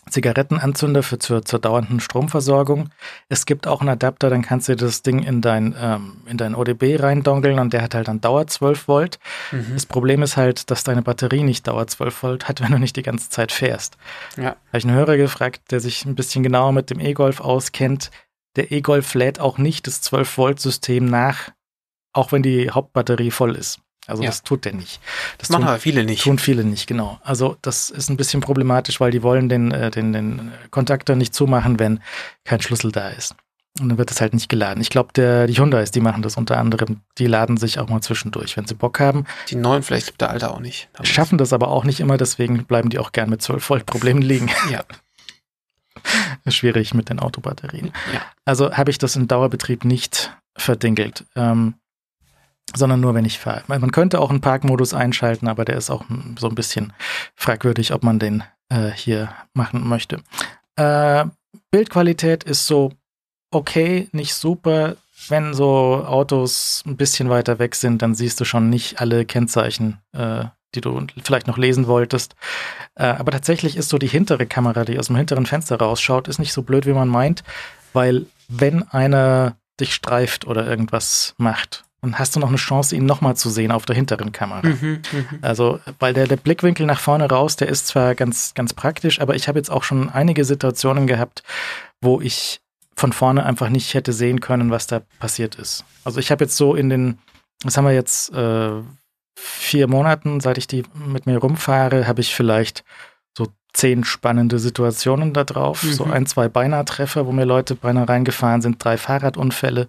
Zigarettenanzünder 0.09 1.03
für 1.03 1.19
zur, 1.19 1.45
zur 1.45 1.59
dauernden 1.59 1.99
Stromversorgung. 1.99 2.89
Es 3.29 3.45
gibt 3.45 3.67
auch 3.67 3.81
einen 3.81 3.89
Adapter, 3.89 4.29
dann 4.29 4.41
kannst 4.41 4.67
du 4.67 4.75
das 4.75 5.03
Ding 5.03 5.21
in 5.21 5.41
dein, 5.41 5.75
ähm, 5.79 6.21
in 6.25 6.37
dein 6.37 6.55
ODB 6.55 6.99
reindongeln 6.99 7.59
und 7.59 7.71
der 7.71 7.83
hat 7.83 7.93
halt 7.93 8.07
dann 8.07 8.19
Dauer 8.19 8.47
12 8.47 8.87
Volt. 8.87 9.19
Mhm. 9.51 9.73
Das 9.73 9.85
Problem 9.85 10.23
ist 10.23 10.37
halt, 10.37 10.71
dass 10.71 10.83
deine 10.83 11.03
Batterie 11.03 11.43
nicht 11.43 11.67
Dauer 11.67 11.85
12 11.85 12.23
Volt 12.23 12.47
hat, 12.49 12.61
wenn 12.63 12.71
du 12.71 12.79
nicht 12.79 12.95
die 12.95 13.03
ganze 13.03 13.29
Zeit 13.29 13.51
fährst. 13.51 13.97
Ja. 14.37 14.55
Habe 14.67 14.77
ich 14.77 14.85
einen 14.85 14.95
Hörer 14.95 15.17
gefragt, 15.17 15.71
der 15.71 15.79
sich 15.79 16.03
ein 16.05 16.15
bisschen 16.15 16.41
genauer 16.41 16.71
mit 16.71 16.89
dem 16.89 16.99
E-Golf 16.99 17.39
auskennt. 17.39 18.09
Der 18.55 18.71
E-Golf 18.71 19.13
lädt 19.13 19.39
auch 19.39 19.59
nicht 19.59 19.85
das 19.85 20.01
12 20.01 20.37
Volt 20.37 20.59
System 20.59 21.05
nach, 21.05 21.51
auch 22.11 22.31
wenn 22.31 22.41
die 22.41 22.71
Hauptbatterie 22.71 23.31
voll 23.31 23.55
ist. 23.55 23.79
Also 24.07 24.23
Ja. 24.23 24.29
das 24.29 24.43
tut 24.43 24.65
der 24.65 24.73
nicht. 24.73 24.99
Das 25.37 25.49
machen 25.49 25.61
tun- 25.61 25.69
aber 25.69 25.79
viele 25.79 26.03
nicht. 26.03 26.23
Tun 26.23 26.39
viele 26.39 26.63
nicht, 26.63 26.87
genau. 26.87 27.19
Also 27.23 27.57
das 27.61 27.89
ist 27.89 28.09
ein 28.09 28.17
bisschen 28.17 28.41
problematisch, 28.41 28.99
weil 28.99 29.11
die 29.11 29.21
wollen 29.23 29.47
den, 29.47 29.71
äh, 29.71 29.91
den, 29.91 30.11
den 30.13 30.51
Kontaktor 30.71 31.15
nicht 31.15 31.33
zumachen, 31.35 31.79
wenn 31.79 32.01
kein 32.43 32.61
Schlüssel 32.61 32.91
da 32.91 33.09
ist. 33.09 33.35
Und 33.79 33.87
dann 33.87 33.97
wird 33.97 34.09
das 34.11 34.19
halt 34.19 34.33
nicht 34.33 34.49
geladen. 34.49 34.81
Ich 34.81 34.89
glaube, 34.89 35.13
der 35.13 35.47
die 35.47 35.57
Hyundais, 35.57 35.91
die 35.91 36.01
machen 36.01 36.23
das 36.23 36.35
unter 36.35 36.57
anderem. 36.57 36.99
Die 37.17 37.25
laden 37.27 37.55
sich 37.55 37.79
auch 37.79 37.87
mal 37.87 38.01
zwischendurch, 38.01 38.57
wenn 38.57 38.67
sie 38.67 38.73
Bock 38.75 38.99
haben. 38.99 39.25
Die 39.49 39.55
neuen 39.55 39.81
vielleicht 39.81 40.07
gibt 40.07 40.19
der 40.19 40.29
Alte 40.29 40.51
auch 40.51 40.59
nicht. 40.59 40.89
Schaffen 41.03 41.37
das 41.37 41.53
aber 41.53 41.69
auch 41.69 41.85
nicht 41.85 42.01
immer, 42.01 42.17
deswegen 42.17 42.65
bleiben 42.65 42.89
die 42.89 42.99
auch 42.99 43.13
gern 43.13 43.29
mit 43.29 43.41
12 43.41 43.69
Volt 43.69 43.85
Problemen 43.85 44.21
liegen. 44.21 44.49
Ja. 44.69 44.83
schwierig 46.49 46.93
mit 46.93 47.09
den 47.09 47.19
Autobatterien. 47.19 47.91
Ja. 48.13 48.21
Also 48.45 48.73
habe 48.73 48.91
ich 48.91 48.97
das 48.97 49.15
im 49.15 49.27
Dauerbetrieb 49.27 49.85
nicht 49.85 50.35
verdinkelt. 50.57 51.25
Ähm, 51.35 51.75
sondern 52.75 52.99
nur, 52.99 53.13
wenn 53.13 53.25
ich 53.25 53.39
fahre. 53.39 53.63
Man 53.67 53.91
könnte 53.91 54.19
auch 54.19 54.29
einen 54.29 54.41
Parkmodus 54.41 54.93
einschalten, 54.93 55.47
aber 55.47 55.65
der 55.65 55.77
ist 55.77 55.89
auch 55.89 56.05
so 56.39 56.49
ein 56.49 56.55
bisschen 56.55 56.93
fragwürdig, 57.35 57.93
ob 57.93 58.03
man 58.03 58.19
den 58.19 58.43
äh, 58.69 58.91
hier 58.91 59.29
machen 59.53 59.87
möchte. 59.87 60.21
Äh, 60.75 61.25
Bildqualität 61.71 62.43
ist 62.43 62.67
so 62.67 62.91
okay, 63.51 64.07
nicht 64.11 64.33
super. 64.33 64.95
Wenn 65.27 65.53
so 65.53 66.03
Autos 66.05 66.83
ein 66.85 66.97
bisschen 66.97 67.29
weiter 67.29 67.59
weg 67.59 67.75
sind, 67.75 68.01
dann 68.01 68.15
siehst 68.15 68.39
du 68.39 68.45
schon 68.45 68.69
nicht 68.69 68.99
alle 68.99 69.25
Kennzeichen, 69.25 69.99
äh, 70.13 70.45
die 70.73 70.81
du 70.81 71.05
vielleicht 71.23 71.47
noch 71.47 71.57
lesen 71.57 71.85
wolltest. 71.85 72.35
Äh, 72.95 73.05
aber 73.05 73.31
tatsächlich 73.31 73.77
ist 73.77 73.89
so 73.89 73.99
die 73.99 74.07
hintere 74.07 74.47
Kamera, 74.47 74.83
die 74.83 74.97
aus 74.97 75.07
dem 75.07 75.17
hinteren 75.17 75.45
Fenster 75.45 75.77
rausschaut, 75.77 76.27
ist 76.27 76.39
nicht 76.39 76.53
so 76.53 76.63
blöd, 76.63 76.85
wie 76.87 76.93
man 76.93 77.07
meint, 77.07 77.43
weil 77.93 78.25
wenn 78.47 78.83
einer 78.89 79.57
dich 79.79 79.93
streift 79.93 80.47
oder 80.47 80.65
irgendwas 80.65 81.35
macht, 81.37 81.83
dann 82.01 82.17
hast 82.17 82.35
du 82.35 82.39
noch 82.39 82.47
eine 82.47 82.57
Chance, 82.57 82.95
ihn 82.95 83.05
nochmal 83.05 83.35
zu 83.35 83.49
sehen 83.49 83.71
auf 83.71 83.85
der 83.85 83.95
hinteren 83.95 84.31
Kamera. 84.31 84.67
Mhm, 84.67 85.01
mh. 85.11 85.23
Also, 85.41 85.79
weil 85.99 86.13
der, 86.13 86.27
der 86.27 86.37
Blickwinkel 86.37 86.85
nach 86.85 86.99
vorne 86.99 87.29
raus, 87.29 87.55
der 87.55 87.69
ist 87.69 87.87
zwar 87.87 88.15
ganz, 88.15 88.53
ganz 88.55 88.73
praktisch, 88.73 89.21
aber 89.21 89.35
ich 89.35 89.47
habe 89.47 89.59
jetzt 89.59 89.69
auch 89.69 89.83
schon 89.83 90.09
einige 90.09 90.43
Situationen 90.43 91.05
gehabt, 91.05 91.43
wo 92.01 92.19
ich 92.19 92.59
von 92.95 93.13
vorne 93.13 93.45
einfach 93.45 93.69
nicht 93.69 93.93
hätte 93.93 94.13
sehen 94.13 94.41
können, 94.41 94.71
was 94.71 94.87
da 94.87 95.01
passiert 95.19 95.55
ist. 95.55 95.85
Also 96.03 96.19
ich 96.19 96.31
habe 96.31 96.43
jetzt 96.43 96.57
so 96.57 96.75
in 96.75 96.89
den, 96.89 97.19
was 97.63 97.77
haben 97.77 97.85
wir 97.85 97.93
jetzt, 97.93 98.33
äh, 98.33 98.81
vier 99.35 99.87
Monaten, 99.87 100.39
seit 100.39 100.57
ich 100.57 100.67
die 100.67 100.83
mit 100.93 101.25
mir 101.25 101.37
rumfahre, 101.37 102.07
habe 102.07 102.21
ich 102.21 102.35
vielleicht 102.35 102.83
so 103.37 103.47
zehn 103.73 104.03
spannende 104.03 104.59
Situationen 104.59 105.33
da 105.33 105.43
drauf. 105.43 105.83
Mhm. 105.83 105.93
So 105.93 106.03
ein, 106.05 106.25
zwei 106.25 106.49
Beinahe-Treffer, 106.49 107.25
wo 107.25 107.31
mir 107.31 107.45
Leute 107.45 107.75
beinahe 107.75 108.07
reingefahren 108.07 108.61
sind, 108.61 108.83
drei 108.83 108.97
Fahrradunfälle, 108.97 109.87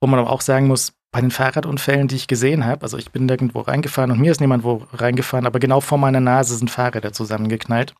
wo 0.00 0.06
man 0.06 0.20
aber 0.20 0.30
auch 0.30 0.40
sagen 0.40 0.66
muss, 0.66 0.92
bei 1.14 1.20
den 1.20 1.30
Fahrradunfällen, 1.30 2.08
die 2.08 2.16
ich 2.16 2.26
gesehen 2.26 2.66
habe, 2.66 2.82
also 2.82 2.98
ich 2.98 3.12
bin 3.12 3.26
nirgendwo 3.26 3.60
reingefahren 3.60 4.10
und 4.10 4.18
mir 4.18 4.32
ist 4.32 4.40
niemand 4.40 4.64
wo 4.64 4.84
reingefahren, 4.92 5.46
aber 5.46 5.60
genau 5.60 5.80
vor 5.80 5.96
meiner 5.96 6.18
Nase 6.18 6.56
sind 6.56 6.72
Fahrräder 6.72 7.12
zusammengeknallt. 7.12 7.94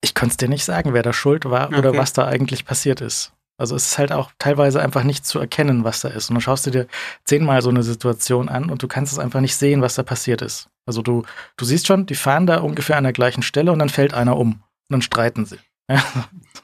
Ich 0.00 0.16
konnte 0.16 0.32
es 0.32 0.36
dir 0.36 0.48
nicht 0.48 0.64
sagen, 0.64 0.94
wer 0.94 1.04
da 1.04 1.12
schuld 1.12 1.44
war 1.44 1.68
okay. 1.68 1.78
oder 1.78 1.96
was 1.96 2.12
da 2.12 2.26
eigentlich 2.26 2.64
passiert 2.64 3.00
ist. 3.00 3.32
Also 3.56 3.76
es 3.76 3.86
ist 3.86 3.98
halt 3.98 4.10
auch 4.10 4.32
teilweise 4.40 4.82
einfach 4.82 5.04
nicht 5.04 5.24
zu 5.24 5.38
erkennen, 5.38 5.84
was 5.84 6.00
da 6.00 6.08
ist. 6.08 6.28
Und 6.28 6.34
dann 6.34 6.40
schaust 6.40 6.66
du 6.66 6.72
dir 6.72 6.88
zehnmal 7.22 7.62
so 7.62 7.70
eine 7.70 7.84
Situation 7.84 8.48
an 8.48 8.68
und 8.68 8.82
du 8.82 8.88
kannst 8.88 9.12
es 9.12 9.20
einfach 9.20 9.40
nicht 9.40 9.54
sehen, 9.54 9.80
was 9.80 9.94
da 9.94 10.02
passiert 10.02 10.42
ist. 10.42 10.68
Also 10.86 11.02
du, 11.02 11.22
du 11.56 11.64
siehst 11.64 11.86
schon, 11.86 12.06
die 12.06 12.16
fahren 12.16 12.48
da 12.48 12.58
ungefähr 12.58 12.96
an 12.96 13.04
der 13.04 13.12
gleichen 13.12 13.42
Stelle 13.42 13.70
und 13.70 13.78
dann 13.78 13.90
fällt 13.90 14.12
einer 14.12 14.36
um. 14.36 14.54
Und 14.54 14.60
dann 14.90 15.02
streiten 15.02 15.46
sie. 15.46 15.58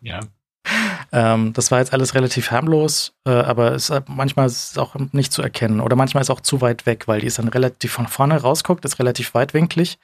ja. 0.02 0.18
Ähm, 1.12 1.52
das 1.52 1.70
war 1.70 1.80
jetzt 1.80 1.92
alles 1.92 2.14
relativ 2.14 2.50
harmlos, 2.50 3.12
äh, 3.26 3.30
aber 3.30 3.72
es, 3.72 3.92
manchmal 4.06 4.46
ist 4.46 4.72
es 4.72 4.78
auch 4.78 4.94
nicht 5.12 5.32
zu 5.32 5.42
erkennen 5.42 5.80
oder 5.80 5.96
manchmal 5.96 6.20
ist 6.22 6.28
es 6.28 6.36
auch 6.36 6.40
zu 6.40 6.60
weit 6.60 6.86
weg, 6.86 7.08
weil 7.08 7.20
die 7.20 7.26
ist 7.26 7.38
dann 7.38 7.48
relativ 7.48 7.92
von 7.92 8.06
vorne 8.06 8.40
rausguckt, 8.40 8.84
ist 8.84 8.98
relativ 8.98 9.34
weitwinklig. 9.34 9.98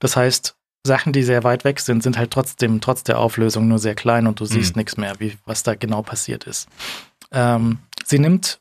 Das 0.00 0.16
heißt, 0.16 0.56
Sachen, 0.84 1.12
die 1.12 1.22
sehr 1.22 1.44
weit 1.44 1.64
weg 1.64 1.80
sind, 1.80 2.02
sind 2.02 2.18
halt 2.18 2.30
trotzdem, 2.32 2.80
trotz 2.80 3.04
der 3.04 3.18
Auflösung 3.18 3.68
nur 3.68 3.78
sehr 3.78 3.94
klein 3.94 4.26
und 4.26 4.40
du 4.40 4.44
mhm. 4.44 4.48
siehst 4.48 4.76
nichts 4.76 4.96
mehr, 4.96 5.14
wie, 5.18 5.36
was 5.44 5.62
da 5.62 5.74
genau 5.74 6.02
passiert 6.02 6.44
ist. 6.44 6.68
Ähm, 7.30 7.78
sie 8.04 8.18
nimmt 8.18 8.60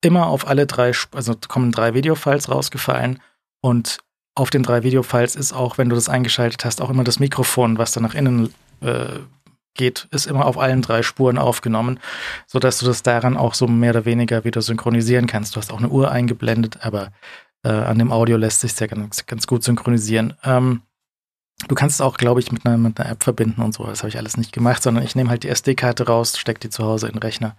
immer 0.00 0.26
auf 0.26 0.46
alle 0.46 0.66
drei, 0.66 0.92
also 1.14 1.34
kommen 1.48 1.72
drei 1.72 1.94
Videofiles 1.94 2.48
rausgefallen 2.48 3.20
und 3.60 3.98
auf 4.34 4.50
den 4.50 4.62
drei 4.62 4.84
Videofiles 4.84 5.34
ist 5.34 5.52
auch, 5.52 5.78
wenn 5.78 5.88
du 5.88 5.96
das 5.96 6.08
eingeschaltet 6.08 6.64
hast, 6.64 6.80
auch 6.80 6.90
immer 6.90 7.02
das 7.02 7.18
Mikrofon, 7.18 7.76
was 7.76 7.92
da 7.92 8.00
nach 8.00 8.14
innen 8.14 8.54
äh, 8.80 9.18
geht, 9.78 10.06
ist 10.10 10.26
immer 10.26 10.44
auf 10.44 10.58
allen 10.58 10.82
drei 10.82 11.02
Spuren 11.02 11.38
aufgenommen, 11.38 11.98
sodass 12.46 12.78
du 12.78 12.84
das 12.84 13.02
daran 13.02 13.38
auch 13.38 13.54
so 13.54 13.66
mehr 13.66 13.92
oder 13.92 14.04
weniger 14.04 14.44
wieder 14.44 14.60
synchronisieren 14.60 15.26
kannst. 15.26 15.56
Du 15.56 15.60
hast 15.60 15.72
auch 15.72 15.78
eine 15.78 15.88
Uhr 15.88 16.10
eingeblendet, 16.10 16.84
aber 16.84 17.12
äh, 17.64 17.70
an 17.70 17.98
dem 17.98 18.12
Audio 18.12 18.36
lässt 18.36 18.60
sich 18.60 18.74
sehr 18.74 18.88
ganz, 18.88 19.24
ganz 19.24 19.46
gut 19.46 19.64
synchronisieren. 19.64 20.34
Ähm, 20.44 20.82
du 21.66 21.74
kannst 21.74 21.96
es 21.96 22.00
auch, 22.02 22.18
glaube 22.18 22.40
ich, 22.40 22.52
mit 22.52 22.66
einer, 22.66 22.76
mit 22.76 23.00
einer 23.00 23.10
App 23.10 23.24
verbinden 23.24 23.62
und 23.62 23.72
so. 23.72 23.84
Das 23.84 24.00
habe 24.00 24.10
ich 24.10 24.18
alles 24.18 24.36
nicht 24.36 24.52
gemacht, 24.52 24.82
sondern 24.82 25.04
ich 25.04 25.16
nehme 25.16 25.30
halt 25.30 25.44
die 25.44 25.48
SD-Karte 25.48 26.06
raus, 26.06 26.38
stecke 26.38 26.60
die 26.60 26.70
zu 26.70 26.84
Hause 26.84 27.06
in 27.06 27.14
den 27.14 27.22
Rechner 27.22 27.56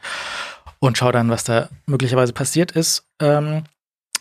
und 0.79 0.97
schaue 0.97 1.11
dann, 1.11 1.29
was 1.29 1.43
da 1.43 1.69
möglicherweise 1.87 2.33
passiert 2.33 2.71
ist. 2.71 3.07
Ähm, 3.19 3.63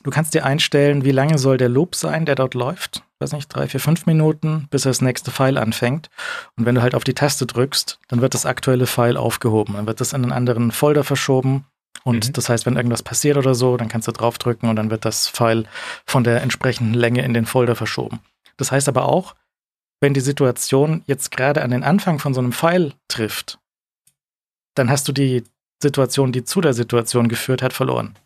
Du 0.03 0.11
kannst 0.11 0.35
dir 0.35 0.45
einstellen, 0.45 1.05
wie 1.05 1.11
lange 1.11 1.39
soll 1.39 1.57
der 1.57 1.69
Loop 1.69 1.95
sein, 1.95 2.25
der 2.25 2.35
dort 2.35 2.55
läuft. 2.55 3.03
Weiß 3.19 3.33
nicht, 3.33 3.49
drei, 3.49 3.67
vier, 3.67 3.81
fünf 3.81 4.07
Minuten, 4.07 4.69
bis 4.71 4.83
das 4.83 5.01
nächste 5.01 5.31
File 5.31 5.59
anfängt. 5.59 6.09
Und 6.57 6.67
wenn 6.67 6.77
du 6.77 6.83
halt 6.83 6.95
auf 6.95 7.05
die 7.05 7.15
Taste 7.15 7.47
drückst, 7.47 7.99
dann 8.09 8.21
wird 8.21 8.35
das 8.35 8.47
aktuelle 8.47 8.87
File 8.87 9.17
aufgehoben. 9.17 9.75
Dann 9.75 9.87
wird 9.87 10.01
das 10.01 10.13
in 10.13 10.23
einen 10.23 10.33
anderen 10.33 10.71
Folder 10.71 11.03
verschoben. 11.03 11.65
Und 12.05 12.29
mhm. 12.29 12.33
das 12.33 12.49
heißt, 12.49 12.65
wenn 12.65 12.77
irgendwas 12.77 13.03
passiert 13.03 13.37
oder 13.37 13.55
so, 13.55 13.77
dann 13.77 13.89
kannst 13.89 14.07
du 14.07 14.13
draufdrücken 14.13 14.69
und 14.69 14.77
dann 14.77 14.91
wird 14.91 15.05
das 15.05 15.27
File 15.27 15.65
von 16.07 16.23
der 16.23 16.43
entsprechenden 16.43 16.95
Länge 16.95 17.25
in 17.25 17.35
den 17.35 17.47
Folder 17.47 17.75
verschoben. 17.75 18.21
Das 18.57 18.71
heißt 18.71 18.89
aber 18.89 19.07
auch, 19.07 19.35
wenn 20.01 20.15
die 20.15 20.21
Situation 20.21 21.03
jetzt 21.07 21.33
gerade 21.33 21.63
an 21.63 21.71
den 21.71 21.83
Anfang 21.83 22.21
von 22.21 22.35
so 22.35 22.41
einem 22.41 22.53
File 22.53 22.95
trifft, 23.09 23.59
dann 24.75 24.91
hast 24.91 25.09
du 25.09 25.13
die 25.13 25.43
Situation, 25.83 26.31
die 26.31 26.45
zu 26.45 26.61
der 26.61 26.73
Situation 26.73 27.29
geführt 27.29 27.63
hat, 27.63 27.73
verloren. 27.73 28.17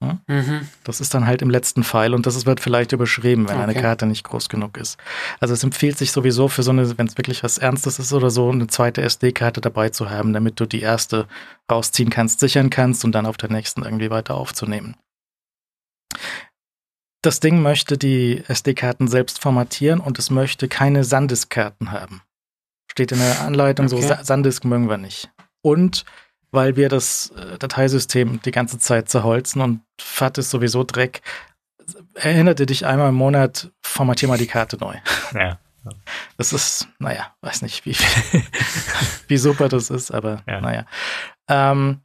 Mhm. 0.00 0.68
Das 0.84 1.00
ist 1.00 1.12
dann 1.14 1.26
halt 1.26 1.42
im 1.42 1.50
letzten 1.50 1.82
Pfeil 1.82 2.14
und 2.14 2.24
das 2.24 2.46
wird 2.46 2.60
vielleicht 2.60 2.92
überschrieben, 2.92 3.48
wenn 3.48 3.56
okay. 3.56 3.64
eine 3.64 3.74
Karte 3.74 4.06
nicht 4.06 4.22
groß 4.22 4.48
genug 4.48 4.76
ist. 4.76 4.96
Also 5.40 5.54
es 5.54 5.64
empfiehlt 5.64 5.98
sich 5.98 6.12
sowieso 6.12 6.46
für 6.48 6.62
so 6.62 6.70
eine, 6.70 6.96
wenn 6.98 7.08
es 7.08 7.18
wirklich 7.18 7.42
was 7.42 7.58
Ernstes 7.58 7.98
ist 7.98 8.12
oder 8.12 8.30
so, 8.30 8.50
eine 8.50 8.68
zweite 8.68 9.02
SD-Karte 9.02 9.60
dabei 9.60 9.88
zu 9.88 10.08
haben, 10.08 10.32
damit 10.32 10.60
du 10.60 10.66
die 10.66 10.82
erste 10.82 11.26
rausziehen 11.70 12.10
kannst, 12.10 12.38
sichern 12.38 12.70
kannst 12.70 13.04
und 13.04 13.12
dann 13.12 13.26
auf 13.26 13.36
der 13.36 13.50
nächsten 13.50 13.82
irgendwie 13.82 14.10
weiter 14.10 14.36
aufzunehmen. 14.36 14.94
Das 17.22 17.40
Ding 17.40 17.60
möchte 17.60 17.98
die 17.98 18.44
SD-Karten 18.46 19.08
selbst 19.08 19.42
formatieren 19.42 19.98
und 19.98 20.20
es 20.20 20.30
möchte 20.30 20.68
keine 20.68 21.02
Sandisk-Karten 21.02 21.90
haben. 21.90 22.22
Steht 22.88 23.10
in 23.10 23.18
der 23.18 23.40
Anleitung 23.40 23.86
okay. 23.86 24.00
so, 24.00 24.14
Sandisk 24.22 24.64
mögen 24.64 24.88
wir 24.88 24.98
nicht. 24.98 25.30
Und 25.60 26.04
weil 26.50 26.76
wir 26.76 26.88
das 26.88 27.30
äh, 27.30 27.58
Dateisystem 27.58 28.40
die 28.42 28.50
ganze 28.50 28.78
Zeit 28.78 29.08
zerholzen 29.08 29.62
und 29.62 29.80
FAT 30.00 30.38
ist 30.38 30.50
sowieso 30.50 30.84
Dreck. 30.84 31.22
Erinnerte 32.14 32.66
dich 32.66 32.86
einmal 32.86 33.10
im 33.10 33.14
Monat, 33.14 33.70
formatier 33.82 34.28
mal 34.28 34.38
die 34.38 34.46
Karte 34.46 34.76
neu. 34.78 34.94
Ja. 35.34 35.58
Das 36.36 36.52
ist, 36.52 36.88
naja, 36.98 37.32
weiß 37.40 37.62
nicht, 37.62 37.86
wie, 37.86 37.96
wie 39.28 39.36
super 39.38 39.68
das 39.68 39.88
ist, 39.88 40.10
aber 40.10 40.42
ja. 40.46 40.60
naja. 40.60 40.84
Ähm, 41.48 42.02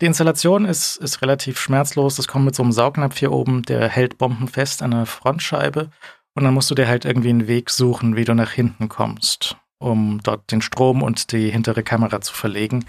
die 0.00 0.06
Installation 0.06 0.64
ist, 0.64 0.96
ist 0.96 1.22
relativ 1.22 1.58
schmerzlos. 1.58 2.16
Das 2.16 2.28
kommt 2.28 2.44
mit 2.44 2.54
so 2.54 2.62
einem 2.62 2.72
Saugnapf 2.72 3.18
hier 3.18 3.32
oben, 3.32 3.62
der 3.62 3.88
hält 3.88 4.18
Bomben 4.18 4.46
fest 4.48 4.82
an 4.82 4.90
der 4.90 5.06
Frontscheibe. 5.06 5.90
Und 6.34 6.44
dann 6.44 6.52
musst 6.52 6.70
du 6.70 6.74
dir 6.74 6.86
halt 6.86 7.06
irgendwie 7.06 7.30
einen 7.30 7.48
Weg 7.48 7.70
suchen, 7.70 8.14
wie 8.14 8.24
du 8.24 8.34
nach 8.34 8.50
hinten 8.50 8.90
kommst, 8.90 9.56
um 9.78 10.20
dort 10.22 10.52
den 10.52 10.60
Strom 10.60 11.02
und 11.02 11.32
die 11.32 11.50
hintere 11.50 11.82
Kamera 11.82 12.20
zu 12.20 12.34
verlegen. 12.34 12.84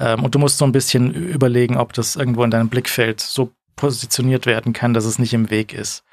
Ähm, 0.00 0.24
und 0.24 0.34
du 0.34 0.38
musst 0.38 0.58
so 0.58 0.64
ein 0.64 0.72
bisschen 0.72 1.12
überlegen, 1.12 1.76
ob 1.76 1.92
das 1.92 2.16
irgendwo 2.16 2.44
in 2.44 2.50
deinem 2.50 2.68
Blickfeld 2.68 3.20
so 3.20 3.52
positioniert 3.76 4.46
werden 4.46 4.72
kann, 4.72 4.94
dass 4.94 5.04
es 5.04 5.18
nicht 5.18 5.34
im 5.34 5.50
Weg 5.50 5.72
ist. 5.72 6.04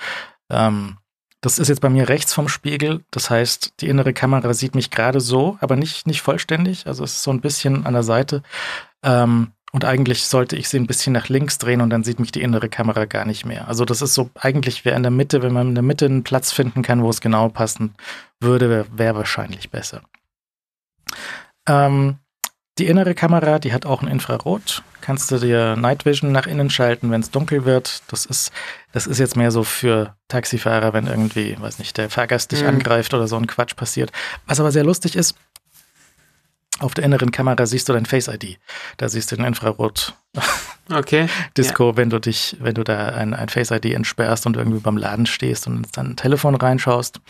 Ähm, 0.50 0.98
das 1.42 1.60
ist 1.60 1.68
jetzt 1.68 1.82
bei 1.82 1.90
mir 1.90 2.10
rechts 2.10 2.34
vom 2.34 2.48
Spiegel. 2.48 3.04
Das 3.12 3.30
heißt, 3.30 3.74
die 3.82 3.88
innere 3.88 4.14
Kamera 4.14 4.54
sieht 4.54 4.74
mich 4.74 4.90
gerade 4.90 5.20
so, 5.20 5.58
aber 5.62 5.76
nicht, 5.76 6.08
nicht 6.08 6.22
vollständig. 6.22 6.88
Also 6.88 7.04
es 7.04 7.14
ist 7.14 7.24
so 7.24 7.32
ein 7.32 7.42
bisschen 7.42 7.86
an 7.86 7.94
der 7.94 8.04
Seite. 8.04 8.42
Ähm, 9.04 9.52
und 9.72 9.84
eigentlich 9.84 10.26
sollte 10.26 10.56
ich 10.56 10.70
sie 10.70 10.80
ein 10.80 10.88
bisschen 10.88 11.12
nach 11.14 11.28
links 11.28 11.58
drehen 11.58 11.82
und 11.82 11.90
dann 11.90 12.04
sieht 12.04 12.20
mich 12.20 12.32
die 12.32 12.42
innere 12.42 12.70
Kamera 12.70 13.06
gar 13.06 13.26
nicht 13.26 13.46
mehr. 13.46 13.68
Also 13.68 13.84
das 13.84 14.02
ist 14.02 14.14
so, 14.14 14.30
eigentlich 14.36 14.86
wäre 14.86 14.96
in 14.96 15.04
der 15.04 15.12
Mitte, 15.12 15.44
wenn 15.44 15.52
man 15.52 15.68
in 15.68 15.76
der 15.76 15.84
Mitte 15.84 16.06
einen 16.06 16.24
Platz 16.24 16.52
finden 16.52 16.82
kann, 16.82 17.04
wo 17.04 17.10
es 17.10 17.20
genau 17.20 17.50
passen 17.50 17.94
würde, 18.40 18.70
wäre 18.70 18.86
wär 18.94 19.16
wahrscheinlich 19.16 19.70
besser. 19.70 20.02
Ähm, 21.68 22.20
die 22.78 22.88
innere 22.88 23.16
Kamera, 23.16 23.60
die 23.60 23.74
hat 23.74 23.86
auch 23.86 24.02
ein 24.02 24.08
Infrarot. 24.08 24.84
Kannst 25.02 25.32
du 25.32 25.38
dir 25.38 25.76
Night 25.76 26.06
Vision 26.06 26.32
nach 26.32 26.48
innen 26.48 26.70
schalten, 26.70 27.12
wenn 27.12 27.22
es 27.22 27.32
dunkel 27.32 27.64
wird. 27.64 28.02
Das 28.08 28.26
ist, 28.26 28.52
das 28.92 29.08
ist 29.08 29.20
jetzt 29.20 29.38
mehr 29.38 29.52
so 29.52 29.64
für 29.64 30.16
Taxifahrer, 30.28 30.94
wenn 30.94 31.08
irgendwie, 31.08 31.56
weiß 31.60 31.80
nicht, 31.80 31.98
der 31.98 32.10
Fahrgast 32.10 32.52
dich 32.52 32.64
mhm. 32.64 32.70
angreift 32.70 33.14
oder 33.14 33.28
so 33.28 33.38
ein 33.38 33.48
Quatsch 33.48 33.76
passiert. 33.76 34.12
Was 34.46 34.60
aber 34.60 34.72
sehr 34.72 34.84
lustig 34.84 35.16
ist, 35.16 35.36
auf 36.80 36.94
der 36.94 37.06
inneren 37.06 37.32
Kamera 37.32 37.66
siehst 37.66 37.88
du 37.88 37.94
dein 37.94 38.06
Face 38.06 38.28
ID. 38.28 38.60
Da 38.98 39.08
siehst 39.08 39.32
du 39.32 39.38
den 39.38 39.46
Infrarot 39.46 40.14
okay. 40.92 41.28
Disco, 41.58 41.92
ja. 41.92 41.98
wenn 41.98 42.10
du 42.10 42.20
dich, 42.20 42.58
wenn 42.60 42.74
du 42.74 42.84
da 42.84 43.10
ein, 43.10 43.34
ein 43.34 43.50
Face 43.50 43.72
ID 43.72 43.86
entsperrst 43.86 44.46
und 44.46 44.58
irgendwie 44.58 44.80
beim 44.80 44.98
Laden 44.98 45.26
stehst 45.26 45.68
und 45.68 45.78
ins 45.78 45.92
dein 45.92 46.16
Telefon 46.18 46.56
reinschaust. 46.56 47.22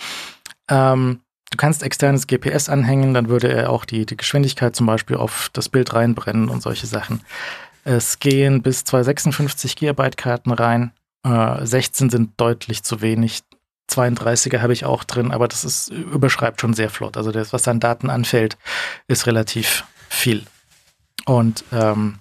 Ähm, 0.70 1.22
Du 1.52 1.58
kannst 1.58 1.84
externes 1.84 2.28
GPS 2.28 2.70
anhängen, 2.70 3.14
dann 3.14 3.30
würde 3.30 3.52
er 3.52 3.70
auch 3.70 3.86
die, 3.86 4.06
die 4.06 4.18
Geschwindigkeit 4.18 4.76
zum 4.76 4.88
Beispiel 4.88 5.16
auf 5.16 5.50
das 5.54 5.70
Bild 5.70 5.94
reinbrennen 5.94 6.50
und 6.50 6.62
solche 6.62 6.88
Sachen. 6.88 7.22
Es 7.84 8.20
gehen 8.20 8.62
bis 8.62 8.84
256 8.84 9.76
Gigabyte 9.76 10.18
Karten 10.18 10.52
rein. 10.52 10.92
Äh, 11.24 11.66
16 11.66 12.10
sind 12.10 12.32
deutlich 12.38 12.84
zu 12.84 13.02
wenig. 13.02 13.42
32er 13.92 14.62
habe 14.62 14.74
ich 14.74 14.86
auch 14.86 15.04
drin, 15.04 15.32
aber 15.32 15.48
das 15.48 15.64
ist, 15.64 15.90
überschreibt 15.90 16.60
schon 16.60 16.74
sehr 16.74 16.90
flott. 16.90 17.18
Also 17.18 17.32
das, 17.32 17.54
was 17.54 17.68
an 17.68 17.80
Daten 17.80 18.10
anfällt, 18.10 18.58
ist 19.08 19.28
relativ 19.28 19.86
viel. 20.10 20.44
Und 21.26 21.64
ähm, 21.72 22.20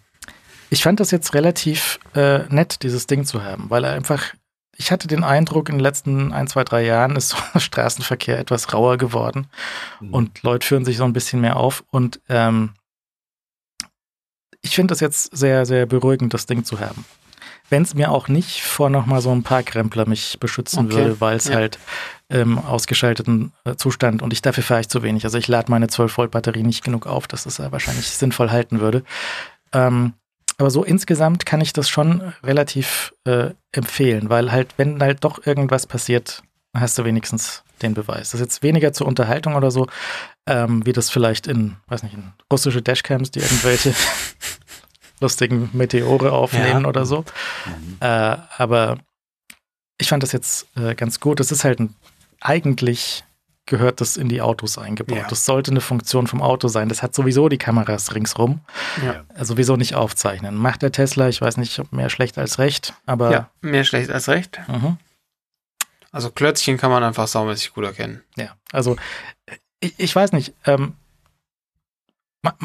ich 0.70 0.82
fand 0.82 1.00
das 1.00 1.10
jetzt 1.10 1.34
relativ 1.34 1.98
äh, 2.14 2.40
nett, 2.48 2.82
dieses 2.82 3.06
Ding 3.06 3.24
zu 3.24 3.42
haben, 3.42 3.70
weil 3.70 3.84
er 3.84 3.92
einfach, 3.92 4.34
ich 4.76 4.90
hatte 4.92 5.06
den 5.08 5.24
Eindruck, 5.24 5.68
in 5.68 5.76
den 5.76 5.80
letzten 5.82 6.32
ein, 6.32 6.46
zwei, 6.46 6.64
drei 6.64 6.84
Jahren 6.84 7.16
ist 7.16 7.28
so 7.52 7.58
Straßenverkehr 7.60 8.38
etwas 8.38 8.72
rauer 8.72 8.96
geworden 8.98 9.46
Mhm. 10.00 10.14
und 10.14 10.42
Leute 10.42 10.66
führen 10.66 10.84
sich 10.84 10.96
so 10.96 11.04
ein 11.04 11.12
bisschen 11.12 11.40
mehr 11.40 11.56
auf 11.56 11.84
und 11.90 12.20
ähm, 12.28 12.70
ich 14.62 14.74
finde 14.74 14.92
das 14.92 15.00
jetzt 15.00 15.36
sehr, 15.36 15.66
sehr 15.66 15.86
beruhigend, 15.86 16.32
das 16.32 16.46
Ding 16.46 16.64
zu 16.64 16.80
haben. 16.80 17.04
Wenn 17.70 17.82
es 17.82 17.94
mir 17.94 18.10
auch 18.10 18.28
nicht 18.28 18.62
vor 18.62 18.90
nochmal 18.90 19.20
so 19.20 19.30
ein 19.30 19.42
paar 19.42 19.62
Krempler 19.62 20.06
mich 20.06 20.38
beschützen 20.40 20.86
Okay, 20.86 20.94
würde, 20.96 21.20
weil 21.20 21.36
es 21.36 21.46
ja. 21.48 21.54
halt 21.54 21.78
im 22.28 22.58
ausgeschalteten 22.58 23.52
äh, 23.64 23.74
Zustand 23.76 24.22
und 24.22 24.32
ich 24.32 24.42
dafür 24.42 24.62
fahre 24.62 24.80
ich 24.80 24.88
zu 24.88 25.02
wenig. 25.02 25.24
Also 25.24 25.38
ich 25.38 25.48
lade 25.48 25.70
meine 25.70 25.88
12 25.88 26.16
Volt 26.16 26.30
Batterie 26.30 26.62
nicht 26.62 26.84
genug 26.84 27.06
auf, 27.06 27.26
dass 27.26 27.46
es 27.46 27.58
äh, 27.58 27.72
wahrscheinlich 27.72 28.08
sinnvoll 28.08 28.50
halten 28.50 28.80
würde. 28.80 29.02
Ähm, 29.72 30.14
aber 30.58 30.70
so 30.70 30.84
insgesamt 30.84 31.46
kann 31.46 31.60
ich 31.60 31.72
das 31.72 31.88
schon 31.88 32.32
relativ 32.42 33.12
äh, 33.24 33.50
empfehlen, 33.72 34.30
weil 34.30 34.52
halt, 34.52 34.74
wenn 34.76 35.00
halt 35.02 35.24
doch 35.24 35.44
irgendwas 35.46 35.86
passiert, 35.86 36.42
hast 36.76 36.96
du 36.98 37.04
wenigstens 37.04 37.62
den 37.82 37.94
Beweis. 37.94 38.30
Das 38.30 38.34
ist 38.34 38.46
jetzt 38.46 38.62
weniger 38.62 38.92
zur 38.92 39.06
Unterhaltung 39.06 39.54
oder 39.56 39.70
so, 39.70 39.86
ähm, 40.46 40.84
wie 40.86 40.92
das 40.92 41.10
vielleicht 41.10 41.46
in, 41.46 41.76
weiß 41.88 42.02
nicht, 42.04 42.14
in 42.14 42.32
russische 42.52 42.82
Dashcams, 42.82 43.30
die 43.30 43.40
irgendwelche 43.40 43.94
lustigen 45.20 45.70
Meteore 45.72 46.32
aufnehmen 46.32 46.82
Ja. 46.82 46.88
oder 46.88 47.04
so. 47.06 47.24
Äh, 48.00 48.06
aber 48.56 48.98
ich 49.98 50.08
fand 50.08 50.22
das 50.22 50.32
jetzt 50.32 50.66
äh, 50.76 50.94
ganz 50.94 51.20
gut. 51.20 51.40
Das 51.40 51.52
ist 51.52 51.64
halt 51.64 51.80
ein, 51.80 51.94
eigentlich 52.40 53.24
gehört 53.66 54.00
das 54.00 54.16
in 54.16 54.28
die 54.28 54.42
Autos 54.42 54.78
eingebaut. 54.78 55.16
Ja. 55.18 55.26
Das 55.28 55.44
sollte 55.44 55.70
eine 55.70 55.80
Funktion 55.80 56.26
vom 56.26 56.42
Auto 56.42 56.68
sein. 56.68 56.88
Das 56.88 57.02
hat 57.02 57.14
sowieso 57.14 57.48
die 57.48 57.58
Kameras 57.58 58.14
ringsrum. 58.14 58.60
Ja. 59.04 59.24
Äh, 59.34 59.44
Sowieso 59.44 59.76
nicht 59.76 59.94
aufzeichnen. 59.94 60.54
Macht 60.54 60.82
der 60.82 60.92
Tesla, 60.92 61.28
ich 61.28 61.40
weiß 61.40 61.56
nicht, 61.56 61.78
ob 61.78 61.92
mehr 61.92 62.10
schlecht 62.10 62.36
als 62.38 62.58
recht, 62.58 62.94
aber 63.06 63.30
ja, 63.30 63.50
mehr 63.60 63.84
schlecht 63.84 64.10
als 64.10 64.28
recht. 64.28 64.60
mhm. 64.68 64.98
Also 66.12 66.30
Klötzchen 66.30 66.76
kann 66.76 66.92
man 66.92 67.02
einfach 67.02 67.26
saumäßig 67.26 67.72
gut 67.74 67.84
erkennen. 67.84 68.22
Ja, 68.36 68.50
also 68.70 68.96
ich, 69.80 69.94
ich 69.96 70.14
weiß 70.14 70.30
nicht, 70.32 70.54
ähm, 70.64 70.94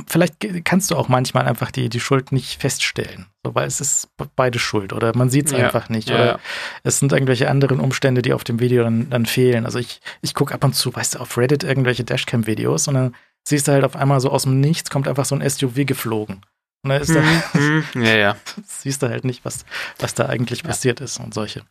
vielleicht 0.08 0.66
kannst 0.66 0.92
du 0.92 0.96
auch 0.96 1.08
manchmal 1.10 1.46
einfach 1.48 1.72
die, 1.72 1.90
die 1.90 2.00
Schuld 2.00 2.32
nicht 2.32 2.60
feststellen, 2.62 3.28
so, 3.46 3.56
weil 3.56 3.68
es 3.68 3.80
ist 3.82 4.16
be- 4.18 4.30
beide 4.36 4.60
schuld 4.60 4.94
oder 4.94 5.16
man 5.16 5.30
sieht 5.30 5.48
es 5.48 5.52
Ja, 5.52 5.66
einfach 5.66 5.90
nicht 5.90 6.10
ja, 6.10 6.16
oder 6.16 6.40
es 6.84 7.00
sind 7.00 7.12
irgendwelche 7.12 7.50
anderen 7.50 7.80
Umstände, 7.80 8.22
die 8.22 8.34
auf 8.34 8.44
dem 8.44 8.60
Video 8.60 8.84
dann, 8.84 9.10
dann 9.10 9.26
fehlen. 9.26 9.66
Also 9.66 9.80
ich, 9.80 10.02
ich 10.22 10.34
gucke 10.34 10.54
ab 10.54 10.64
und 10.64 10.74
zu, 10.76 10.94
weißt 10.96 11.16
du, 11.16 11.20
auf 11.20 11.38
Reddit 11.38 11.64
irgendwelche 11.64 12.04
Dashcam-Videos 12.04 12.88
und 12.88 12.94
dann 12.96 13.16
siehst 13.48 13.68
du 13.68 13.72
halt 13.72 13.84
auf 13.84 13.96
einmal 13.96 14.20
so 14.22 14.30
aus 14.32 14.44
dem 14.44 14.60
Nichts 14.60 14.90
kommt 14.90 15.08
einfach 15.08 15.26
so 15.26 15.36
ein 15.36 15.48
SUV 15.50 15.86
geflogen. 15.86 16.42
Und 16.84 16.90
dann 16.92 17.02
ist 17.02 17.14
da, 17.14 17.22
Mhm, 17.22 17.84
mhm. 17.94 18.04
Ja, 18.06 18.16
ja. 18.16 18.36
siehst 18.66 19.02
du 19.04 19.10
halt 19.10 19.24
nicht, 19.26 19.44
was, 19.46 19.66
was 19.98 20.14
da 20.14 20.28
eigentlich 20.28 20.64
passiert 20.64 21.02
ist 21.02 21.20
und 21.20 21.34
solche, 21.34 21.64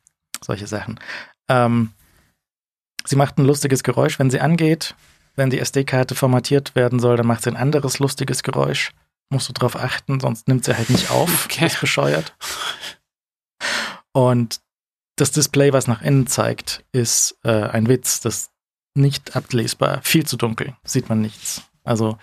solche 0.45 0.67
Sachen. 0.67 0.99
Ähm, 1.49 1.93
sie 3.05 3.17
macht 3.17 3.39
ein 3.39 3.45
lustiges 3.45 3.83
Geräusch, 3.83 4.19
wenn 4.19 4.31
sie 4.31 4.41
angeht. 4.41 4.95
Wenn 5.39 5.51
die 5.51 5.61
SD-Karte 5.61 6.15
formatiert 6.17 6.75
werden 6.75 6.99
soll, 6.99 7.17
dann 7.17 7.27
macht 7.27 7.45
sie 7.45 7.51
ein 7.51 7.57
anderes 7.57 7.99
lustiges 8.01 8.43
Geräusch. 8.43 8.91
Musst 9.31 9.49
du 9.49 9.53
drauf 9.53 9.77
achten, 9.77 10.19
sonst 10.21 10.49
nimmt 10.49 10.65
sie 10.65 10.77
halt 10.77 10.91
nicht 10.91 11.11
auf. 11.13 11.45
Okay. 11.47 11.67
Ist 11.67 11.81
bescheuert. 11.81 12.35
Und 14.13 14.61
das 15.17 15.31
Display, 15.33 15.73
was 15.73 15.87
nach 15.87 16.03
innen 16.03 16.27
zeigt, 16.27 16.85
ist 16.93 17.39
äh, 17.45 17.51
ein 17.69 17.89
Witz. 17.89 18.21
Das 18.21 18.35
ist 18.37 18.51
nicht 18.95 19.37
ablesbar. 19.37 20.01
Viel 20.03 20.27
zu 20.27 20.37
dunkel. 20.37 20.75
Sieht 20.85 21.09
man 21.09 21.21
nichts. 21.21 21.63
Also, 21.85 22.19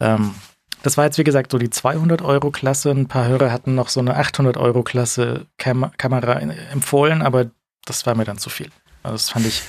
ähm, 0.00 0.34
das 0.82 0.96
war 0.96 1.04
jetzt, 1.04 1.18
wie 1.18 1.24
gesagt, 1.24 1.50
so 1.52 1.58
die 1.58 1.68
200-Euro-Klasse. 1.68 2.90
Ein 2.90 3.08
paar 3.08 3.26
Hörer 3.26 3.50
hatten 3.50 3.74
noch 3.74 3.88
so 3.88 4.00
eine 4.00 4.18
800-Euro-Klasse 4.20 5.46
Kam 5.58 5.90
Kamera 5.96 6.34
in- 6.34 6.50
empfohlen, 6.50 7.22
aber 7.22 7.50
das 7.84 8.06
war 8.06 8.14
mir 8.14 8.24
dann 8.24 8.38
zu 8.38 8.50
viel. 8.50 8.70
Also 9.02 9.14
das 9.14 9.30
fand 9.30 9.46
ich 9.46 9.62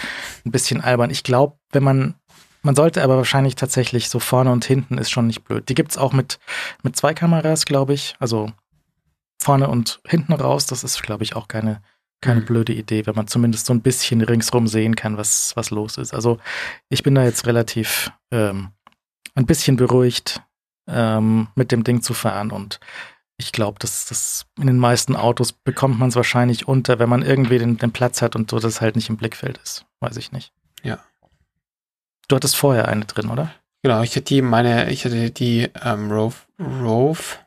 ein 0.46 0.52
bisschen 0.52 0.82
albern. 0.82 1.10
Ich 1.10 1.24
glaube, 1.24 1.58
wenn 1.72 1.84
man, 1.84 2.16
man 2.68 2.76
sollte 2.76 3.02
aber 3.02 3.16
wahrscheinlich 3.16 3.56
tatsächlich 3.56 4.10
so 4.10 4.20
vorne 4.20 4.52
und 4.52 4.66
hinten 4.66 4.98
ist 4.98 5.10
schon 5.10 5.28
nicht 5.28 5.44
blöd. 5.46 5.70
Die 5.70 5.74
gibt's 5.74 5.98
auch 5.98 6.12
mit, 6.12 6.38
mit 6.84 6.98
zwei 6.98 7.14
Kameras, 7.14 7.66
glaube 7.66 7.94
ich. 7.94 8.16
Also 8.20 8.52
vorne 9.42 9.70
und 9.70 10.02
hinten 10.06 10.34
raus. 10.34 10.66
Das 10.66 10.84
ist, 10.84 11.02
glaube 11.02 11.24
ich, 11.24 11.36
auch 11.38 11.48
keine, 11.48 11.82
keine 12.22 12.42
Mhm. 12.42 12.46
blöde 12.46 12.74
Idee, 12.74 13.06
wenn 13.06 13.16
man 13.16 13.28
zumindest 13.28 13.68
so 13.68 13.74
ein 13.74 13.82
bisschen 13.82 14.22
ringsrum 14.22 14.68
sehen 14.68 14.98
kann, 14.98 15.16
was, 15.18 15.56
was 15.56 15.70
los 15.72 15.98
ist. 15.98 16.14
Also 16.14 16.40
ich 16.90 17.04
bin 17.04 17.16
da 17.16 17.24
jetzt 17.24 17.48
relativ 17.48 18.12
ähm, 18.32 18.72
ein 19.34 19.46
bisschen 19.46 19.78
beruhigt, 19.78 20.42
ähm, 20.90 21.48
mit 21.56 21.72
dem 21.72 21.86
Ding 21.86 22.02
zu 22.02 22.14
fahren 22.14 22.52
und 22.52 22.82
ich 23.38 23.52
glaube, 23.54 23.80
dass 23.80 24.08
das 24.08 24.46
in 24.60 24.68
den 24.68 24.80
meisten 24.80 25.16
Autos 25.16 25.54
bekommt 25.54 26.00
man 26.00 26.10
es 26.10 26.16
wahrscheinlich 26.16 26.68
unter, 26.68 27.00
wenn 27.00 27.08
man 27.08 27.22
irgendwie 27.22 27.60
den, 27.60 27.78
den 27.78 27.92
Platz 27.94 28.22
hat 28.22 28.36
und 28.36 28.50
so 28.50 28.60
das 28.60 28.82
halt 28.82 28.96
nicht 28.98 29.10
im 29.10 29.16
Blickfeld 29.18 29.58
ist. 29.64 29.86
Weiß 30.02 30.18
ich 30.18 30.32
nicht. 30.34 30.52
Ja. 30.84 30.98
Du 32.28 32.36
hattest 32.36 32.58
vorher 32.58 32.88
eine 32.88 33.06
drin, 33.06 33.30
oder? 33.30 33.54
Genau, 33.84 34.02
ich 34.02 34.12
hatte 34.12 34.22
die, 34.22 34.42
meine, 34.42 34.90
ich 34.90 35.06
hatte 35.06 35.32
die 35.32 35.70
ähm, 35.82 36.12
Rove, 36.12 36.36
Rove, 36.60 37.38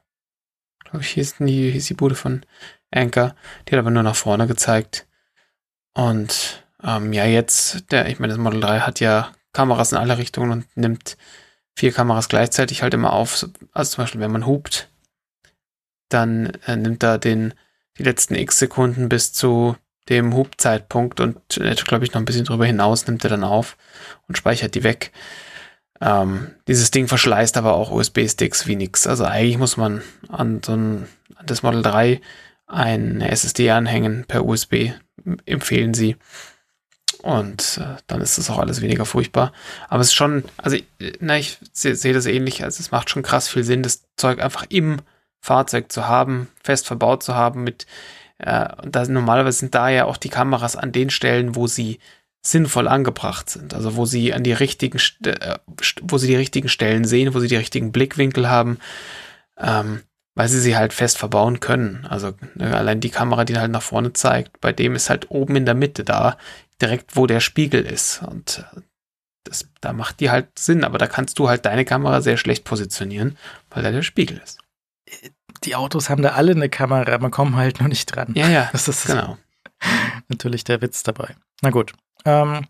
glaube 0.84 1.02
ich, 1.02 1.10
hieß 1.10 1.36
die, 1.40 1.70
hieß 1.70 1.86
die 1.86 1.94
Bude 1.94 2.14
von 2.14 2.46
Anchor. 2.90 3.34
Die 3.66 3.72
hat 3.72 3.80
aber 3.80 3.90
nur 3.90 4.02
nach 4.02 4.16
vorne 4.16 4.46
gezeigt. 4.46 5.06
Und 5.92 6.64
ähm, 6.82 7.12
ja, 7.12 7.26
jetzt, 7.26 7.90
der, 7.90 8.08
ich 8.08 8.20
meine, 8.20 8.32
das 8.32 8.42
Model 8.42 8.60
3 8.60 8.80
hat 8.80 9.00
ja 9.00 9.32
Kameras 9.52 9.92
in 9.92 9.98
alle 9.98 10.18
Richtungen 10.18 10.50
und 10.50 10.76
nimmt 10.76 11.16
vier 11.74 11.92
Kameras 11.92 12.28
gleichzeitig 12.28 12.82
halt 12.82 12.94
immer 12.94 13.12
auf. 13.12 13.46
Also 13.72 13.96
zum 13.96 14.04
Beispiel, 14.04 14.20
wenn 14.20 14.32
man 14.32 14.46
hupt, 14.46 14.88
dann 16.08 16.46
äh, 16.66 16.76
nimmt 16.76 17.02
er 17.02 17.18
den, 17.18 17.54
die 17.98 18.02
letzten 18.02 18.34
x 18.34 18.58
Sekunden 18.58 19.08
bis 19.08 19.32
zu 19.32 19.76
dem 20.10 20.34
Hubzeitpunkt 20.34 21.20
und 21.20 21.40
glaube 21.48 22.04
ich 22.04 22.12
noch 22.12 22.20
ein 22.20 22.24
bisschen 22.24 22.44
drüber 22.44 22.66
hinaus 22.66 23.06
nimmt 23.06 23.24
er 23.24 23.30
dann 23.30 23.44
auf 23.44 23.76
und 24.28 24.36
speichert 24.36 24.74
die 24.74 24.84
weg. 24.84 25.12
Ähm, 26.00 26.52
dieses 26.66 26.90
Ding 26.90 27.08
verschleißt 27.08 27.56
aber 27.56 27.74
auch 27.74 27.90
USB-Sticks 27.90 28.66
wie 28.66 28.76
nix. 28.76 29.06
Also 29.06 29.24
eigentlich 29.24 29.58
muss 29.58 29.76
man 29.76 30.02
an 30.28 30.62
so 30.64 30.72
ein, 30.72 31.08
an 31.36 31.46
das 31.46 31.62
Model 31.62 31.82
3 31.82 32.20
eine 32.66 33.30
SSD 33.30 33.70
anhängen 33.70 34.24
per 34.26 34.44
USB, 34.44 34.92
empfehlen 35.46 35.94
sie. 35.94 36.16
Und 37.22 37.78
äh, 37.82 38.00
dann 38.06 38.22
ist 38.22 38.38
das 38.38 38.48
auch 38.48 38.58
alles 38.58 38.80
weniger 38.80 39.04
furchtbar. 39.04 39.52
Aber 39.88 40.00
es 40.00 40.08
ist 40.08 40.14
schon, 40.14 40.44
also 40.56 40.76
na, 41.20 41.36
ich 41.36 41.58
sehe 41.72 41.94
seh 41.94 42.14
das 42.14 42.24
ähnlich. 42.24 42.64
Also 42.64 42.80
es 42.80 42.92
macht 42.92 43.10
schon 43.10 43.22
krass 43.22 43.48
viel 43.48 43.64
Sinn, 43.64 43.82
das 43.82 44.04
Zeug 44.16 44.42
einfach 44.42 44.64
im 44.70 45.02
Fahrzeug 45.40 45.92
zu 45.92 46.06
haben, 46.08 46.48
fest 46.62 46.86
verbaut 46.86 47.22
zu 47.22 47.34
haben 47.34 47.62
mit 47.62 47.86
äh, 48.40 48.68
und 48.82 48.96
da 48.96 49.04
sind 49.04 49.14
normalerweise 49.14 49.58
sind 49.58 49.74
da 49.74 49.88
ja 49.88 50.04
auch 50.04 50.16
die 50.16 50.28
Kameras 50.28 50.76
an 50.76 50.92
den 50.92 51.10
Stellen, 51.10 51.54
wo 51.54 51.66
sie 51.66 51.98
sinnvoll 52.42 52.88
angebracht 52.88 53.50
sind. 53.50 53.74
Also 53.74 53.96
wo 53.96 54.06
sie 54.06 54.32
an 54.32 54.42
die 54.42 54.52
richtigen, 54.52 54.98
äh, 55.24 55.58
wo 56.02 56.18
sie 56.18 56.28
die 56.28 56.36
richtigen 56.36 56.68
Stellen 56.68 57.04
sehen, 57.04 57.34
wo 57.34 57.40
sie 57.40 57.48
die 57.48 57.56
richtigen 57.56 57.92
Blickwinkel 57.92 58.48
haben, 58.48 58.78
ähm, 59.58 60.02
weil 60.34 60.48
sie 60.48 60.60
sie 60.60 60.76
halt 60.76 60.92
fest 60.92 61.18
verbauen 61.18 61.60
können. 61.60 62.06
Also 62.08 62.32
ne, 62.54 62.76
allein 62.76 63.00
die 63.00 63.10
Kamera, 63.10 63.44
die 63.44 63.58
halt 63.58 63.70
nach 63.70 63.82
vorne 63.82 64.12
zeigt, 64.12 64.60
bei 64.60 64.72
dem 64.72 64.94
ist 64.94 65.10
halt 65.10 65.30
oben 65.30 65.56
in 65.56 65.66
der 65.66 65.74
Mitte 65.74 66.04
da, 66.04 66.38
direkt 66.80 67.16
wo 67.16 67.26
der 67.26 67.40
Spiegel 67.40 67.84
ist. 67.84 68.22
Und 68.22 68.64
äh, 68.74 68.80
das, 69.44 69.68
da 69.80 69.92
macht 69.92 70.20
die 70.20 70.30
halt 70.30 70.58
Sinn, 70.58 70.84
aber 70.84 70.98
da 70.98 71.06
kannst 71.06 71.38
du 71.38 71.48
halt 71.48 71.66
deine 71.66 71.84
Kamera 71.84 72.22
sehr 72.22 72.36
schlecht 72.36 72.64
positionieren, 72.64 73.36
weil 73.70 73.82
da 73.82 73.90
der 73.90 74.02
Spiegel 74.02 74.40
ist. 74.42 74.58
Die 75.64 75.74
Autos 75.76 76.08
haben 76.10 76.22
da 76.22 76.30
alle 76.30 76.52
eine 76.52 76.68
Kamera, 76.68 77.18
man 77.18 77.30
kommt 77.30 77.54
halt 77.56 77.80
nur 77.80 77.88
nicht 77.88 78.06
dran. 78.06 78.32
Ja, 78.34 78.48
ja, 78.48 78.68
Das 78.72 78.88
ist 78.88 79.06
genau. 79.06 79.36
natürlich 80.28 80.64
der 80.64 80.80
Witz 80.80 81.02
dabei. 81.02 81.34
Na 81.62 81.70
gut. 81.70 81.92
Ähm, 82.24 82.66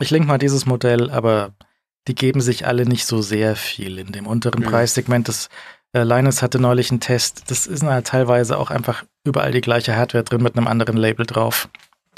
ich 0.00 0.10
link 0.10 0.26
mal 0.26 0.38
dieses 0.38 0.66
Modell, 0.66 1.10
aber 1.10 1.52
die 2.08 2.14
geben 2.14 2.40
sich 2.40 2.66
alle 2.66 2.84
nicht 2.84 3.06
so 3.06 3.22
sehr 3.22 3.54
viel 3.56 3.98
in 3.98 4.12
dem 4.12 4.26
unteren 4.26 4.60
Mhm. 4.60 4.64
Preissegment. 4.66 5.28
Das 5.28 5.48
äh, 5.92 6.02
Linus 6.02 6.42
hatte 6.42 6.58
neulich 6.58 6.90
einen 6.90 7.00
Test. 7.00 7.44
Das 7.50 7.66
ist 7.66 7.82
halt 7.82 8.06
teilweise 8.08 8.58
auch 8.58 8.70
einfach 8.70 9.04
überall 9.24 9.52
die 9.52 9.60
gleiche 9.60 9.94
Hardware 9.96 10.24
drin 10.24 10.42
mit 10.42 10.56
einem 10.56 10.66
anderen 10.66 10.96
Label 10.96 11.26
drauf. 11.26 11.68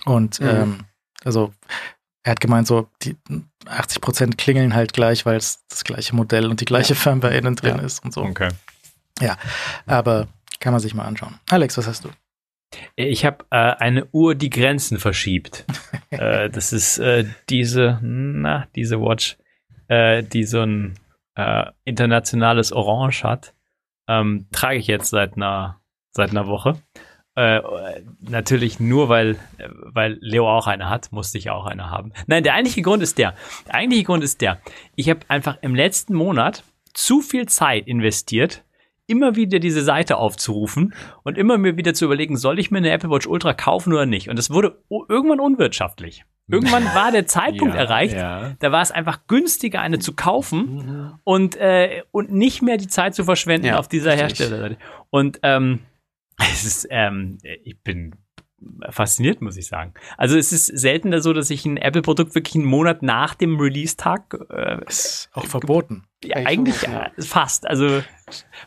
Und 0.06 0.40
Mhm. 0.40 0.48
ähm, 0.48 0.78
also 1.24 1.52
er 2.22 2.30
hat 2.32 2.40
gemeint, 2.40 2.66
so 2.66 2.88
die 3.02 3.16
80 3.66 4.00
Prozent 4.00 4.38
klingeln 4.38 4.74
halt 4.74 4.94
gleich, 4.94 5.26
weil 5.26 5.36
es 5.36 5.64
das 5.68 5.84
gleiche 5.84 6.14
Modell 6.16 6.46
und 6.48 6.60
die 6.60 6.64
gleiche 6.64 6.94
Firmware 6.94 7.36
innen 7.36 7.56
drin 7.56 7.76
Ja. 7.78 7.82
ist 7.82 8.02
und 8.04 8.14
so. 8.14 8.22
Okay. 8.22 8.48
Aber 9.86 10.28
kann 10.60 10.72
man 10.72 10.80
sich 10.80 10.94
mal 10.94 11.04
anschauen. 11.04 11.38
Alex, 11.50 11.76
was 11.78 11.86
hast 11.86 12.04
du? 12.04 12.10
Ich 12.96 13.24
habe 13.24 13.44
äh, 13.50 13.56
eine 13.56 14.06
Uhr, 14.06 14.34
die 14.34 14.50
Grenzen 14.50 14.98
verschiebt. 14.98 15.64
äh, 16.10 16.50
das 16.50 16.72
ist 16.72 16.98
äh, 16.98 17.24
diese, 17.48 17.98
na, 18.02 18.66
diese 18.74 19.00
Watch, 19.00 19.36
äh, 19.88 20.22
die 20.22 20.44
so 20.44 20.62
ein 20.62 20.98
äh, 21.36 21.66
internationales 21.84 22.72
Orange 22.72 23.24
hat. 23.24 23.54
Ähm, 24.08 24.46
trage 24.52 24.78
ich 24.78 24.86
jetzt 24.86 25.10
seit 25.10 25.36
einer, 25.36 25.80
seit 26.12 26.30
einer 26.30 26.46
Woche. 26.46 26.76
Äh, 27.36 27.60
natürlich 28.20 28.78
nur, 28.78 29.08
weil, 29.08 29.36
weil 29.58 30.18
Leo 30.20 30.48
auch 30.48 30.66
eine 30.66 30.88
hat, 30.88 31.10
musste 31.10 31.38
ich 31.38 31.50
auch 31.50 31.66
eine 31.66 31.90
haben. 31.90 32.12
Nein, 32.26 32.44
der 32.44 32.54
eigentliche 32.54 32.82
Grund 32.82 33.02
ist 33.02 33.18
der. 33.18 33.34
Der 33.66 33.74
eigentliche 33.74 34.04
Grund 34.04 34.22
ist 34.22 34.40
der. 34.40 34.60
Ich 34.94 35.10
habe 35.10 35.20
einfach 35.28 35.58
im 35.62 35.74
letzten 35.74 36.14
Monat 36.14 36.64
zu 36.92 37.20
viel 37.20 37.46
Zeit 37.46 37.86
investiert 37.86 38.63
immer 39.06 39.36
wieder 39.36 39.58
diese 39.58 39.82
Seite 39.82 40.16
aufzurufen 40.16 40.94
und 41.22 41.36
immer 41.38 41.58
mir 41.58 41.76
wieder 41.76 41.94
zu 41.94 42.04
überlegen, 42.06 42.36
soll 42.36 42.58
ich 42.58 42.70
mir 42.70 42.78
eine 42.78 42.90
Apple 42.90 43.10
Watch 43.10 43.26
Ultra 43.26 43.52
kaufen 43.54 43.92
oder 43.92 44.06
nicht? 44.06 44.28
Und 44.28 44.38
es 44.38 44.50
wurde 44.50 44.82
irgendwann 45.08 45.40
unwirtschaftlich. 45.40 46.24
Irgendwann 46.48 46.84
war 46.94 47.10
der 47.12 47.26
Zeitpunkt 47.26 47.74
Ja, 47.74 47.80
erreicht, 47.80 48.14
ja. 48.16 48.54
da 48.58 48.72
war 48.72 48.82
es 48.82 48.90
einfach 48.90 49.26
günstiger, 49.26 49.80
eine 49.80 49.98
zu 49.98 50.14
kaufen 50.14 50.74
Mhm. 50.76 51.12
und, 51.24 51.56
äh, 51.56 52.02
und 52.10 52.32
nicht 52.32 52.62
mehr 52.62 52.76
die 52.76 52.88
Zeit 52.88 53.14
zu 53.14 53.24
verschwenden 53.24 53.66
Ja, 53.68 53.78
auf 53.78 53.88
dieser 53.88 54.12
richtig. 54.12 54.40
Herstellerseite. 54.40 54.76
Und 55.10 55.40
ähm, 55.42 55.80
es 56.38 56.64
ist, 56.64 56.86
ähm, 56.90 57.38
ich 57.62 57.80
bin 57.82 58.14
fasziniert, 58.88 59.42
muss 59.42 59.56
ich 59.58 59.66
sagen. 59.66 59.92
Also 60.16 60.38
es 60.38 60.52
ist 60.52 60.66
seltener 60.66 61.20
so, 61.20 61.32
dass 61.34 61.50
ich 61.50 61.66
ein 61.66 61.76
Apple-Produkt 61.76 62.34
wirklich 62.34 62.54
einen 62.54 62.64
Monat 62.64 63.02
nach 63.02 63.34
dem 63.34 63.58
Release-Tag 63.60 64.38
äh, 64.50 64.78
Ist 64.86 65.28
auch 65.34 65.44
verboten. 65.46 66.04
Ja, 66.24 66.36
Eigentlich 66.36 66.82
äh, 66.82 67.10
fast, 67.20 67.66
also 67.66 68.02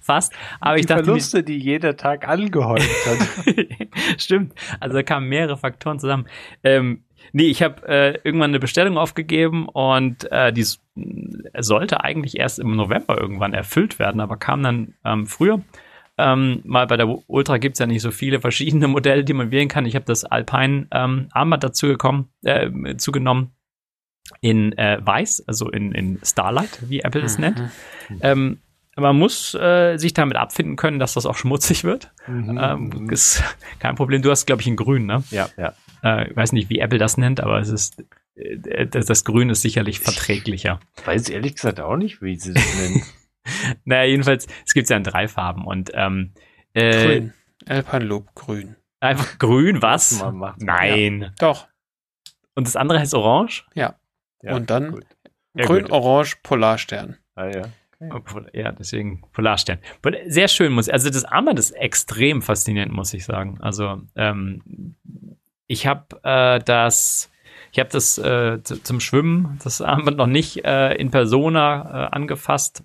fast. 0.02 0.34
Aber 0.60 0.76
die 0.76 0.82
ich 0.82 0.86
dachte 0.86 1.06
Verluste, 1.06 1.44
die 1.44 1.58
jeder 1.58 1.98
Tag 1.98 2.28
angehäuft 2.28 2.90
hat. 3.06 3.58
Stimmt. 4.18 4.54
Also 4.80 4.96
da 4.96 5.04
kamen 5.04 5.28
mehrere 5.28 5.58
Faktoren 5.58 6.00
zusammen. 6.00 6.28
Ähm, 6.64 7.04
nee, 7.34 7.48
ich 7.48 7.62
habe 7.64 7.88
äh, 7.88 8.20
irgendwann 8.24 8.52
eine 8.52 8.60
Bestellung 8.60 8.98
aufgegeben 8.98 9.68
und 9.70 10.32
äh, 10.32 10.54
die 10.54 10.66
sollte 11.60 12.04
eigentlich 12.04 12.38
erst 12.38 12.60
im 12.60 12.76
November 12.76 13.20
irgendwann 13.20 13.54
erfüllt 13.54 14.00
werden, 14.00 14.22
aber 14.22 14.38
kam 14.38 14.64
dann 14.64 14.94
ähm, 15.04 15.28
früher. 15.28 15.62
Ähm, 16.20 16.62
mal 16.64 16.88
bei 16.88 16.98
der 16.98 17.08
Ultra 17.28 17.58
gibt 17.60 17.76
es 17.76 17.80
ja 17.80 17.86
nicht 17.86 18.02
so 18.02 18.10
viele 18.10 18.42
verschiedene 18.42 18.88
Modelle, 18.88 19.24
die 19.24 19.34
man 19.34 19.52
wählen 19.52 19.68
kann. 19.68 19.86
Ich 19.86 19.96
habe 19.96 20.06
das 20.06 20.26
Alpine 20.26 20.88
ähm, 20.92 21.28
Armband 21.32 21.64
dazu 21.64 21.88
gekommen, 21.88 22.30
äh, 22.44 22.96
zugenommen 22.98 23.52
in 24.42 24.78
äh, 24.78 25.00
Weiß, 25.02 25.44
also 25.48 25.70
in, 25.70 25.92
in 25.94 26.20
Starlight, 26.24 26.90
wie 26.90 27.00
Apple 27.02 27.22
es 27.22 27.38
nennt. 27.38 27.62
Ähm, 28.22 28.60
man 28.96 29.16
muss 29.18 29.54
äh, 29.54 29.98
sich 29.98 30.14
damit 30.14 30.38
abfinden 30.38 30.76
können, 30.76 30.98
dass 31.00 31.14
das 31.14 31.26
auch 31.26 31.36
schmutzig 31.36 31.84
wird. 31.84 32.12
Mhm. 32.28 32.60
Ähm, 32.62 33.10
ist 33.12 33.44
kein 33.80 33.96
Problem. 33.96 34.22
Du 34.22 34.32
hast, 34.32 34.46
glaube 34.48 34.62
ich, 34.62 34.68
ein 34.68 34.76
Grün, 34.76 35.06
ne? 35.06 35.24
ja, 35.30 35.50
ja. 35.58 35.74
Äh, 36.04 36.30
ich 36.32 36.36
weiß 36.36 36.52
nicht, 36.54 36.70
wie 36.70 36.80
Apple 36.80 36.98
das 36.98 37.18
nennt, 37.18 37.40
aber 37.40 37.60
es 37.60 37.70
ist 37.70 38.04
äh, 38.36 38.88
das, 38.88 39.06
das 39.06 39.24
Grün 39.24 39.50
ist 39.50 39.62
sicherlich 39.62 40.00
verträglicher. 40.00 40.80
Weiß 41.06 41.30
ehrlich 41.30 41.56
gesagt 41.56 41.80
auch 41.80 41.96
nicht, 41.96 42.22
wie 42.22 42.38
sie 42.38 42.54
das 42.54 42.76
nennen. 42.76 43.04
Naja, 43.86 44.04
jedenfalls, 44.10 44.46
es 44.66 44.74
gibt 44.74 44.90
ja 44.90 44.98
in 44.98 45.04
drei 45.04 45.30
Farben 45.30 45.66
und 45.66 45.92
ähm, 45.94 46.34
äh, 46.74 47.06
Grün. 47.20 47.34
Alpine 47.66 48.04
Loop, 48.06 48.36
grün. 48.36 48.76
einfach 49.00 49.40
grün, 49.40 49.82
was? 49.82 50.20
Man 50.22 50.36
macht- 50.38 50.62
Nein. 50.62 51.32
Doch. 51.40 51.68
Und 52.56 52.68
das 52.68 52.76
andere 52.76 53.00
heißt 53.00 53.14
Orange? 53.14 53.64
Ja, 53.74 53.96
Und 54.44 54.70
dann 54.70 54.92
gut. 54.92 55.06
Ja, 55.56 55.66
grün, 55.66 55.84
gut. 55.84 55.92
orange, 55.92 56.38
Polarstern. 56.44 57.18
Ah, 57.36 57.48
ja. 57.48 57.64
Obwohl, 58.12 58.48
Ja, 58.54 58.72
deswegen 58.72 59.24
Polarstern. 59.34 59.80
Sehr 60.28 60.48
schön 60.48 60.72
muss. 60.74 60.88
Also 60.88 61.10
das 61.10 61.26
Armband 61.26 61.58
ist 61.58 61.72
extrem 61.72 62.44
faszinierend, 62.44 62.94
muss 62.94 63.14
ich 63.14 63.26
sagen. 63.26 63.58
Also 63.60 64.02
ähm, 64.16 64.96
ich 65.66 65.88
habe 65.88 66.20
äh, 66.24 66.60
das, 66.64 67.32
ich 67.72 67.80
habe 67.80 67.90
das 67.90 68.20
äh, 68.20 68.62
zu- 68.64 68.84
zum 68.84 69.00
Schwimmen 69.00 69.60
das 69.64 69.82
Armband 69.82 70.18
noch 70.18 70.28
nicht 70.28 70.64
äh, 70.64 70.94
in 70.94 71.10
Persona 71.10 72.06
äh, 72.12 72.16
angefasst. 72.16 72.84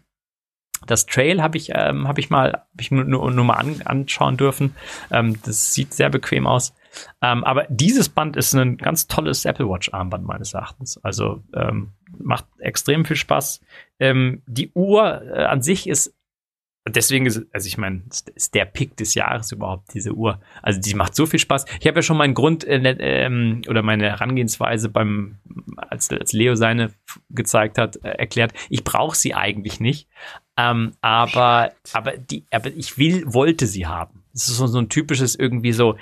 Das 0.86 1.04
Trail 1.06 1.42
habe 1.42 1.58
ich, 1.58 1.70
ähm, 1.74 2.08
habe 2.08 2.18
ich 2.20 2.30
mal, 2.30 2.52
hab 2.52 2.80
ich 2.80 2.90
nur, 2.90 3.04
nur, 3.04 3.30
nur 3.30 3.44
mal 3.44 3.54
an, 3.54 3.82
anschauen 3.84 4.36
dürfen. 4.38 4.74
Ähm, 5.10 5.38
das 5.44 5.74
sieht 5.74 5.92
sehr 5.92 6.08
bequem 6.08 6.46
aus. 6.46 6.74
Ähm, 7.20 7.44
aber 7.44 7.66
dieses 7.68 8.08
Band 8.08 8.36
ist 8.36 8.54
ein 8.54 8.76
ganz 8.76 9.06
tolles 9.06 9.44
Apple 9.44 9.68
Watch 9.68 9.92
Armband 9.92 10.26
meines 10.26 10.54
Erachtens. 10.54 10.98
Also 11.02 11.42
ähm, 11.54 11.92
macht 12.18 12.46
extrem 12.58 13.04
viel 13.04 13.16
Spaß. 13.16 13.60
Ähm, 13.98 14.42
die 14.46 14.70
Uhr 14.74 15.22
äh, 15.22 15.44
an 15.44 15.62
sich 15.62 15.88
ist 15.88 16.14
Deswegen 16.88 17.26
ist, 17.26 17.46
also 17.52 17.68
ich 17.68 17.78
meine, 17.78 18.02
ist 18.34 18.54
der 18.54 18.64
Pick 18.64 18.96
des 18.96 19.14
Jahres 19.14 19.52
überhaupt, 19.52 19.94
diese 19.94 20.14
Uhr. 20.14 20.40
Also 20.62 20.80
die 20.80 20.94
macht 20.94 21.14
so 21.14 21.26
viel 21.26 21.38
Spaß. 21.38 21.64
Ich 21.78 21.86
habe 21.86 21.98
ja 21.98 22.02
schon 22.02 22.16
meinen 22.16 22.34
Grund 22.34 22.64
äh, 22.64 22.78
ähm, 22.98 23.62
oder 23.68 23.82
meine 23.82 24.08
Herangehensweise 24.08 24.88
beim, 24.88 25.38
als, 25.76 26.10
als 26.10 26.32
Leo 26.32 26.56
seine 26.56 26.92
gezeigt 27.30 27.78
hat, 27.78 27.96
äh, 28.02 28.08
erklärt. 28.08 28.52
Ich 28.68 28.82
brauche 28.82 29.16
sie 29.16 29.32
eigentlich 29.32 29.78
nicht. 29.78 30.08
Ähm, 30.56 30.94
aber, 31.02 31.72
aber 31.92 32.16
die, 32.16 32.46
aber 32.50 32.70
ich 32.70 32.98
will, 32.98 33.32
wollte 33.32 33.68
sie 33.68 33.86
haben. 33.86 34.24
Das 34.32 34.48
ist 34.48 34.56
so, 34.56 34.66
so 34.66 34.78
ein 34.78 34.88
typisches 34.88 35.36
irgendwie 35.36 35.72
so, 35.72 35.96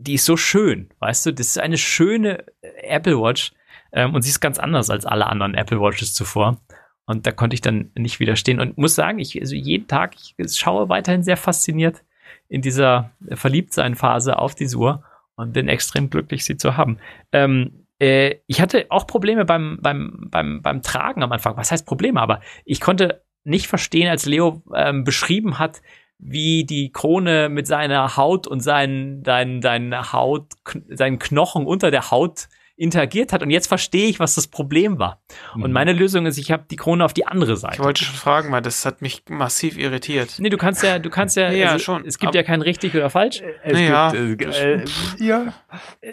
die 0.00 0.14
ist 0.14 0.24
so 0.24 0.36
schön, 0.36 0.88
weißt 0.98 1.26
du, 1.26 1.32
das 1.32 1.48
ist 1.48 1.58
eine 1.58 1.78
schöne 1.78 2.44
äh, 2.62 2.68
Apple 2.88 3.20
Watch 3.20 3.52
ähm, 3.92 4.14
und 4.14 4.22
sie 4.22 4.30
ist 4.30 4.40
ganz 4.40 4.58
anders 4.58 4.90
als 4.90 5.06
alle 5.06 5.26
anderen 5.26 5.54
Apple 5.54 5.80
Watches 5.80 6.14
zuvor. 6.14 6.58
Und 7.06 7.26
da 7.26 7.32
konnte 7.32 7.54
ich 7.54 7.60
dann 7.60 7.90
nicht 7.96 8.20
widerstehen 8.20 8.60
und 8.60 8.78
muss 8.78 8.94
sagen, 8.94 9.18
ich 9.18 9.38
also 9.40 9.56
jeden 9.56 9.88
Tag, 9.88 10.14
ich 10.14 10.34
schaue 10.56 10.88
weiterhin 10.88 11.24
sehr 11.24 11.36
fasziniert 11.36 12.04
in 12.48 12.62
dieser 12.62 13.10
Verliebtsein-Phase 13.28 14.38
auf 14.38 14.54
diese 14.54 14.76
Uhr 14.76 15.02
und 15.34 15.52
bin 15.52 15.68
extrem 15.68 16.08
glücklich, 16.08 16.44
sie 16.44 16.56
zu 16.56 16.76
haben. 16.76 16.98
Ähm, 17.32 17.86
äh, 17.98 18.36
ich 18.46 18.60
hatte 18.60 18.86
auch 18.90 19.06
Probleme 19.06 19.44
beim, 19.44 19.78
beim, 19.80 20.28
beim, 20.30 20.62
beim 20.62 20.82
Tragen 20.82 21.22
am 21.22 21.32
Anfang. 21.32 21.56
Was 21.56 21.72
heißt 21.72 21.86
Probleme? 21.86 22.20
Aber 22.20 22.40
ich 22.64 22.80
konnte 22.80 23.22
nicht 23.42 23.66
verstehen, 23.66 24.08
als 24.08 24.26
Leo 24.26 24.62
ähm, 24.74 25.02
beschrieben 25.02 25.58
hat, 25.58 25.82
wie 26.22 26.64
die 26.64 26.92
Krone 26.92 27.48
mit 27.48 27.66
seiner 27.66 28.16
Haut 28.16 28.46
und 28.46 28.60
seinen, 28.60 29.24
seinen, 29.24 29.62
seinen 29.62 30.12
Haut, 30.12 30.52
seinen 30.88 31.18
Knochen 31.18 31.66
unter 31.66 31.90
der 31.90 32.10
Haut 32.10 32.48
interagiert 32.80 33.32
hat. 33.32 33.42
Und 33.42 33.50
jetzt 33.50 33.66
verstehe 33.66 34.08
ich, 34.08 34.18
was 34.20 34.34
das 34.34 34.46
Problem 34.48 34.98
war. 34.98 35.20
Mhm. 35.54 35.64
Und 35.64 35.72
meine 35.72 35.92
Lösung 35.92 36.24
ist, 36.26 36.38
ich 36.38 36.50
habe 36.50 36.64
die 36.70 36.76
Krone 36.76 37.04
auf 37.04 37.12
die 37.12 37.26
andere 37.26 37.52
Ich 37.52 37.58
Seite. 37.58 37.78
wollte 37.84 38.04
schon 38.04 38.14
fragen, 38.16 38.50
weil 38.52 38.62
das 38.62 38.86
hat 38.86 39.02
mich 39.02 39.22
massiv 39.28 39.76
irritiert. 39.76 40.36
Nee, 40.38 40.48
du 40.48 40.56
kannst 40.56 40.82
ja, 40.82 40.98
du 40.98 41.10
kannst 41.10 41.36
ja, 41.36 41.50
Ja, 41.50 41.72
also, 41.72 41.84
schon. 41.84 42.06
es 42.06 42.18
gibt 42.18 42.28
Aber- 42.28 42.36
ja 42.36 42.42
kein 42.42 42.62
richtig 42.62 42.94
oder 42.94 43.10
falsch. 43.10 43.42
Es 43.62 43.72
Naja, 43.74 44.10
gibt, 44.34 44.54
äh, 44.54 44.74
äh, 44.76 44.84
ja. 45.18 45.52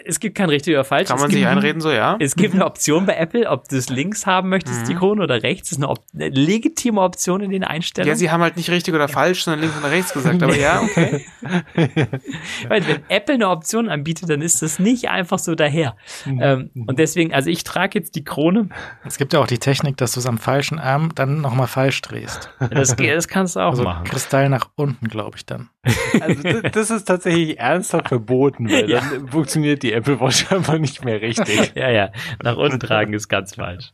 Es 0.04 0.20
gibt 0.20 0.36
kein 0.36 0.50
richtig 0.50 0.74
oder 0.74 0.84
falsch. 0.84 1.08
Kann 1.08 1.16
es 1.16 1.22
man 1.22 1.30
gibt, 1.30 1.38
sich 1.40 1.48
einreden, 1.48 1.80
so 1.80 1.90
ja? 1.90 2.16
Es 2.20 2.36
gibt 2.36 2.54
eine 2.54 2.66
Option 2.66 3.06
bei 3.06 3.16
Apple, 3.16 3.48
ob 3.48 3.68
du 3.68 3.76
es 3.76 3.88
links 3.88 4.26
haben 4.26 4.50
möchtest, 4.50 4.82
Mhm. 4.82 4.86
die 4.88 4.94
Krone, 4.94 5.22
oder 5.22 5.42
rechts. 5.42 5.70
Das 5.70 5.78
ist 5.78 5.82
eine, 5.82 5.88
Op 5.88 6.00
eine 6.14 6.28
legitime 6.28 7.00
Option 7.00 7.40
in 7.40 7.50
den 7.50 7.64
Einstellungen. 7.64 8.08
Ja, 8.10 8.16
sie 8.16 8.30
haben 8.30 8.42
halt 8.42 8.56
nicht 8.58 8.70
richtig 8.70 8.92
oder 8.94 9.08
falsch, 9.08 9.44
sondern 9.44 9.62
links 9.62 9.76
und 9.76 9.84
rechts 9.84 10.12
gesagt, 10.12 10.42
aber 10.42 10.54
ja, 10.56 10.82
okay. 10.82 11.24
Weil 12.68 12.86
wenn 12.86 12.98
Apple 13.08 13.34
eine 13.34 13.48
Option 13.48 13.88
anbietet, 13.88 14.28
dann 14.30 14.42
ist 14.42 14.62
das 14.62 14.78
nicht 14.78 15.08
einfach 15.08 15.38
so 15.38 15.54
daher. 15.54 15.96
Ähm, 16.26 16.57
und 16.74 16.98
deswegen, 16.98 17.32
also 17.34 17.50
ich 17.50 17.64
trage 17.64 17.98
jetzt 17.98 18.14
die 18.14 18.24
Krone. 18.24 18.68
Es 19.04 19.18
gibt 19.18 19.32
ja 19.32 19.40
auch 19.40 19.46
die 19.46 19.58
Technik, 19.58 19.96
dass 19.96 20.12
du 20.12 20.20
es 20.20 20.26
am 20.26 20.38
falschen 20.38 20.78
Arm 20.78 21.12
dann 21.14 21.40
nochmal 21.40 21.66
falsch 21.66 22.00
drehst. 22.02 22.50
Das, 22.70 22.94
das 22.96 23.28
kannst 23.28 23.56
du 23.56 23.60
auch 23.60 23.70
Also 23.70 23.84
machen. 23.84 24.04
Kristall 24.04 24.48
nach 24.48 24.68
unten, 24.76 25.08
glaube 25.08 25.36
ich 25.36 25.46
dann. 25.46 25.70
Also 26.20 26.42
das, 26.42 26.72
das 26.72 26.90
ist 26.90 27.04
tatsächlich 27.04 27.58
ernsthaft 27.58 28.08
verboten, 28.08 28.68
weil 28.70 28.90
Ja. 28.90 29.00
dann 29.00 29.28
funktioniert 29.28 29.82
die 29.82 29.92
Apple 29.92 30.20
Watch 30.20 30.46
einfach 30.52 30.78
nicht 30.78 31.04
mehr 31.04 31.20
richtig. 31.20 31.72
Ja, 31.74 31.90
ja. 31.90 32.10
Nach 32.42 32.56
unten 32.56 32.80
tragen 32.80 33.12
ist 33.12 33.28
ganz 33.28 33.54
falsch. 33.56 33.92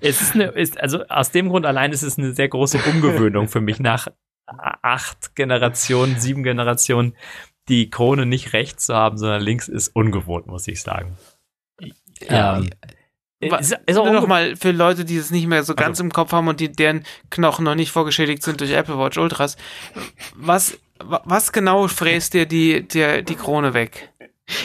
Es 0.00 0.20
ist 0.20 0.34
eine, 0.34 0.44
ist, 0.46 0.80
also 0.80 1.04
aus 1.08 1.30
dem 1.30 1.48
Grund 1.48 1.66
allein 1.66 1.92
ist 1.92 2.02
es 2.02 2.18
eine 2.18 2.32
sehr 2.34 2.48
große 2.48 2.78
Umgewöhnung 2.92 3.48
für 3.48 3.60
mich 3.60 3.78
nach 3.80 4.08
acht 4.46 5.34
Generationen, 5.34 6.18
sieben 6.18 6.42
Generationen, 6.42 7.14
die 7.68 7.90
Krone 7.90 8.26
nicht 8.26 8.52
rechts 8.54 8.86
zu 8.86 8.94
haben, 8.94 9.16
sondern 9.16 9.40
links 9.40 9.68
ist 9.68 9.94
ungewohnt, 9.94 10.46
muss 10.48 10.66
ich 10.66 10.82
sagen. 10.82 11.16
Ja. 12.30 12.58
Ähm, 12.58 12.70
ist, 13.40 13.76
ist 13.86 13.98
auch 13.98 14.04
Nur 14.04 14.12
noch 14.14 14.26
mal 14.28 14.54
für 14.54 14.70
Leute, 14.70 15.04
die 15.04 15.16
es 15.16 15.30
nicht 15.32 15.48
mehr 15.48 15.64
so 15.64 15.74
ganz 15.74 15.98
im 15.98 16.12
Kopf 16.12 16.30
haben 16.32 16.46
und 16.46 16.60
die, 16.60 16.70
deren 16.70 17.04
Knochen 17.30 17.64
noch 17.64 17.74
nicht 17.74 17.90
vorgeschädigt 17.90 18.42
sind 18.44 18.60
durch 18.60 18.70
Apple 18.70 18.98
Watch 18.98 19.18
Ultras. 19.18 19.56
Was, 20.36 20.78
wa- 21.02 21.22
was 21.24 21.50
genau 21.50 21.88
fräst 21.88 22.34
dir 22.34 22.46
die, 22.46 22.86
die, 22.86 23.24
die 23.24 23.34
Krone 23.34 23.74
weg? 23.74 24.10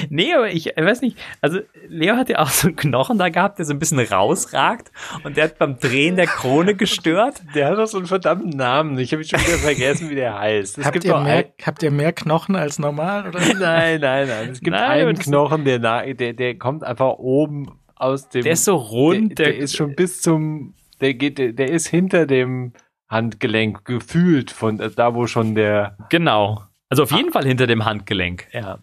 Nee, 0.10 0.34
aber 0.34 0.50
ich 0.52 0.78
äh, 0.78 0.86
weiß 0.86 1.02
nicht. 1.02 1.18
Also, 1.42 1.60
Leo 1.88 2.16
hat 2.16 2.30
ja 2.30 2.40
auch 2.40 2.50
so 2.50 2.68
einen 2.68 2.76
Knochen 2.76 3.18
da 3.18 3.30
gehabt, 3.30 3.60
der 3.60 3.66
so 3.66 3.74
ein 3.74 3.80
bisschen 3.80 4.00
rausragt 4.00 4.92
und 5.24 5.38
der 5.38 5.46
hat 5.46 5.58
beim 5.58 5.80
Drehen 5.80 6.16
der 6.16 6.28
Krone 6.28 6.76
gestört. 6.76 7.42
Der 7.56 7.70
hat 7.70 7.78
doch 7.78 7.88
so 7.88 7.98
einen 7.98 8.08
verdammten 8.08 8.50
Namen. 8.50 8.98
Ich 9.00 9.14
habe 9.14 9.24
schon 9.24 9.40
wieder 9.40 9.58
vergessen, 9.58 10.10
wie 10.10 10.16
der 10.16 10.38
heißt. 10.38 10.78
Es 10.78 10.86
Habt 10.86 10.94
gibt 10.94 11.06
ihr, 11.06 11.18
mehr, 11.18 11.36
ein, 11.38 11.46
habt 11.66 11.82
ihr 11.84 11.92
mehr 11.92 12.14
Knochen 12.14 12.56
als 12.56 12.80
normal? 12.80 13.28
Oder? 13.28 13.40
Nein, 13.60 14.02
nein, 14.02 14.28
nein. 14.28 14.50
Es 14.52 14.60
gibt 14.60 14.76
Nein, 14.76 15.08
einen 15.08 15.18
Knochen, 15.18 15.66
der, 15.66 15.80
der, 15.80 16.34
der 16.34 16.58
kommt 16.58 16.84
einfach 16.84 17.14
oben 17.18 17.80
aus 17.96 18.30
dem. 18.30 18.44
Der 18.44 18.54
ist 18.54 18.66
so 18.66 18.76
rund, 18.76 19.40
der, 19.40 19.48
der 19.48 19.58
ist 19.58 19.76
schon 19.76 19.96
bis 19.96 20.22
zum, 20.22 20.74
der 21.02 21.14
geht, 21.14 21.38
der, 21.38 21.54
der 21.54 21.70
ist 21.70 21.88
hinter 21.88 22.26
dem 22.26 22.74
Handgelenk 23.10 23.86
gefühlt 23.86 24.52
von 24.52 24.78
da, 24.78 25.16
wo 25.16 25.28
schon 25.28 25.56
der, 25.56 25.98
Genau. 26.10 26.62
Also 26.90 27.04
auf 27.04 27.12
jeden 27.12 27.32
Fall 27.32 27.44
hinter 27.46 27.68
dem 27.68 27.86
Handgelenk. 27.86 28.48
ja, 28.54 28.76
Äh, 28.76 28.78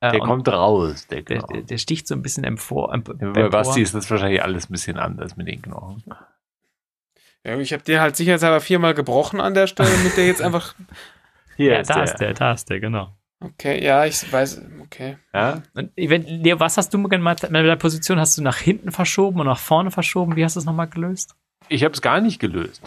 der 0.00 0.22
und 0.22 0.28
kommt 0.28 0.48
raus, 0.48 1.06
der 1.08 1.22
der, 1.22 1.38
Knochen. 1.38 1.54
der, 1.54 1.62
der 1.64 1.78
sticht 1.78 2.08
so 2.08 2.14
ein 2.14 2.22
bisschen 2.22 2.44
empor. 2.44 2.92
Em, 2.94 3.04
Ja, 3.20 3.32
Bei 3.32 3.48
Basti 3.48 3.82
ist 3.82 3.94
das 3.94 4.10
wahrscheinlich 4.10 4.42
alles 4.42 4.68
ein 4.68 4.72
bisschen 4.72 4.98
anders 4.98 5.36
mit 5.36 5.46
den 5.48 5.60
Knochen. 5.62 6.02
Ja, 7.44 7.58
ich 7.58 7.72
habe 7.72 7.82
den 7.82 8.00
halt 8.00 8.16
sicherheitshalber 8.16 8.60
viermal 8.60 8.94
gebrochen 8.94 9.40
an 9.40 9.54
der 9.54 9.66
Stelle, 9.66 9.90
damit 9.90 10.16
der 10.16 10.26
jetzt 10.26 10.42
einfach. 10.42 10.74
Hier 11.56 11.72
Ja, 11.72 11.82
da 11.82 12.02
ist 12.02 12.16
der, 12.16 12.34
da 12.34 12.52
ist 12.52 12.68
der, 12.70 12.80
genau. 12.80 13.14
Okay, 13.42 13.82
ja, 13.82 14.04
ich 14.04 14.30
weiß, 14.30 14.60
okay. 14.82 15.16
Ja? 15.32 15.62
Und 15.74 15.92
wenn, 15.96 16.60
was 16.60 16.76
hast 16.76 16.92
du 16.92 16.98
mit 16.98 17.10
der 17.12 17.76
Position? 17.76 18.20
Hast 18.20 18.36
du 18.36 18.42
nach 18.42 18.58
hinten 18.58 18.92
verschoben 18.92 19.40
und 19.40 19.46
nach 19.46 19.58
vorne 19.58 19.90
verschoben? 19.90 20.36
Wie 20.36 20.44
hast 20.44 20.56
du 20.56 20.60
es 20.60 20.66
nochmal 20.66 20.88
gelöst? 20.88 21.34
Ich 21.68 21.82
habe 21.84 21.94
es 21.94 22.02
gar 22.02 22.20
nicht 22.20 22.38
gelöst. 22.38 22.82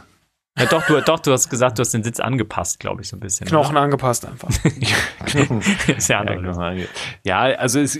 Ja, 0.57 0.67
doch, 0.67 0.85
du, 0.85 1.01
doch, 1.01 1.19
du 1.19 1.32
hast 1.32 1.49
gesagt, 1.49 1.80
du 1.80 1.82
hast 1.82 1.93
den 1.93 2.03
Sitz 2.03 2.19
angepasst, 2.19 2.80
glaube 2.80 3.01
ich, 3.01 3.07
so 3.07 3.17
ein 3.17 3.19
bisschen. 3.19 3.48
Knochen 3.48 3.75
angepasst 3.75 4.25
einfach. 4.27 4.49
ist 5.98 6.09
ja, 6.09 6.23
Ja, 6.23 6.73
ja, 7.23 7.40
also 7.57 7.80
es, 7.80 7.98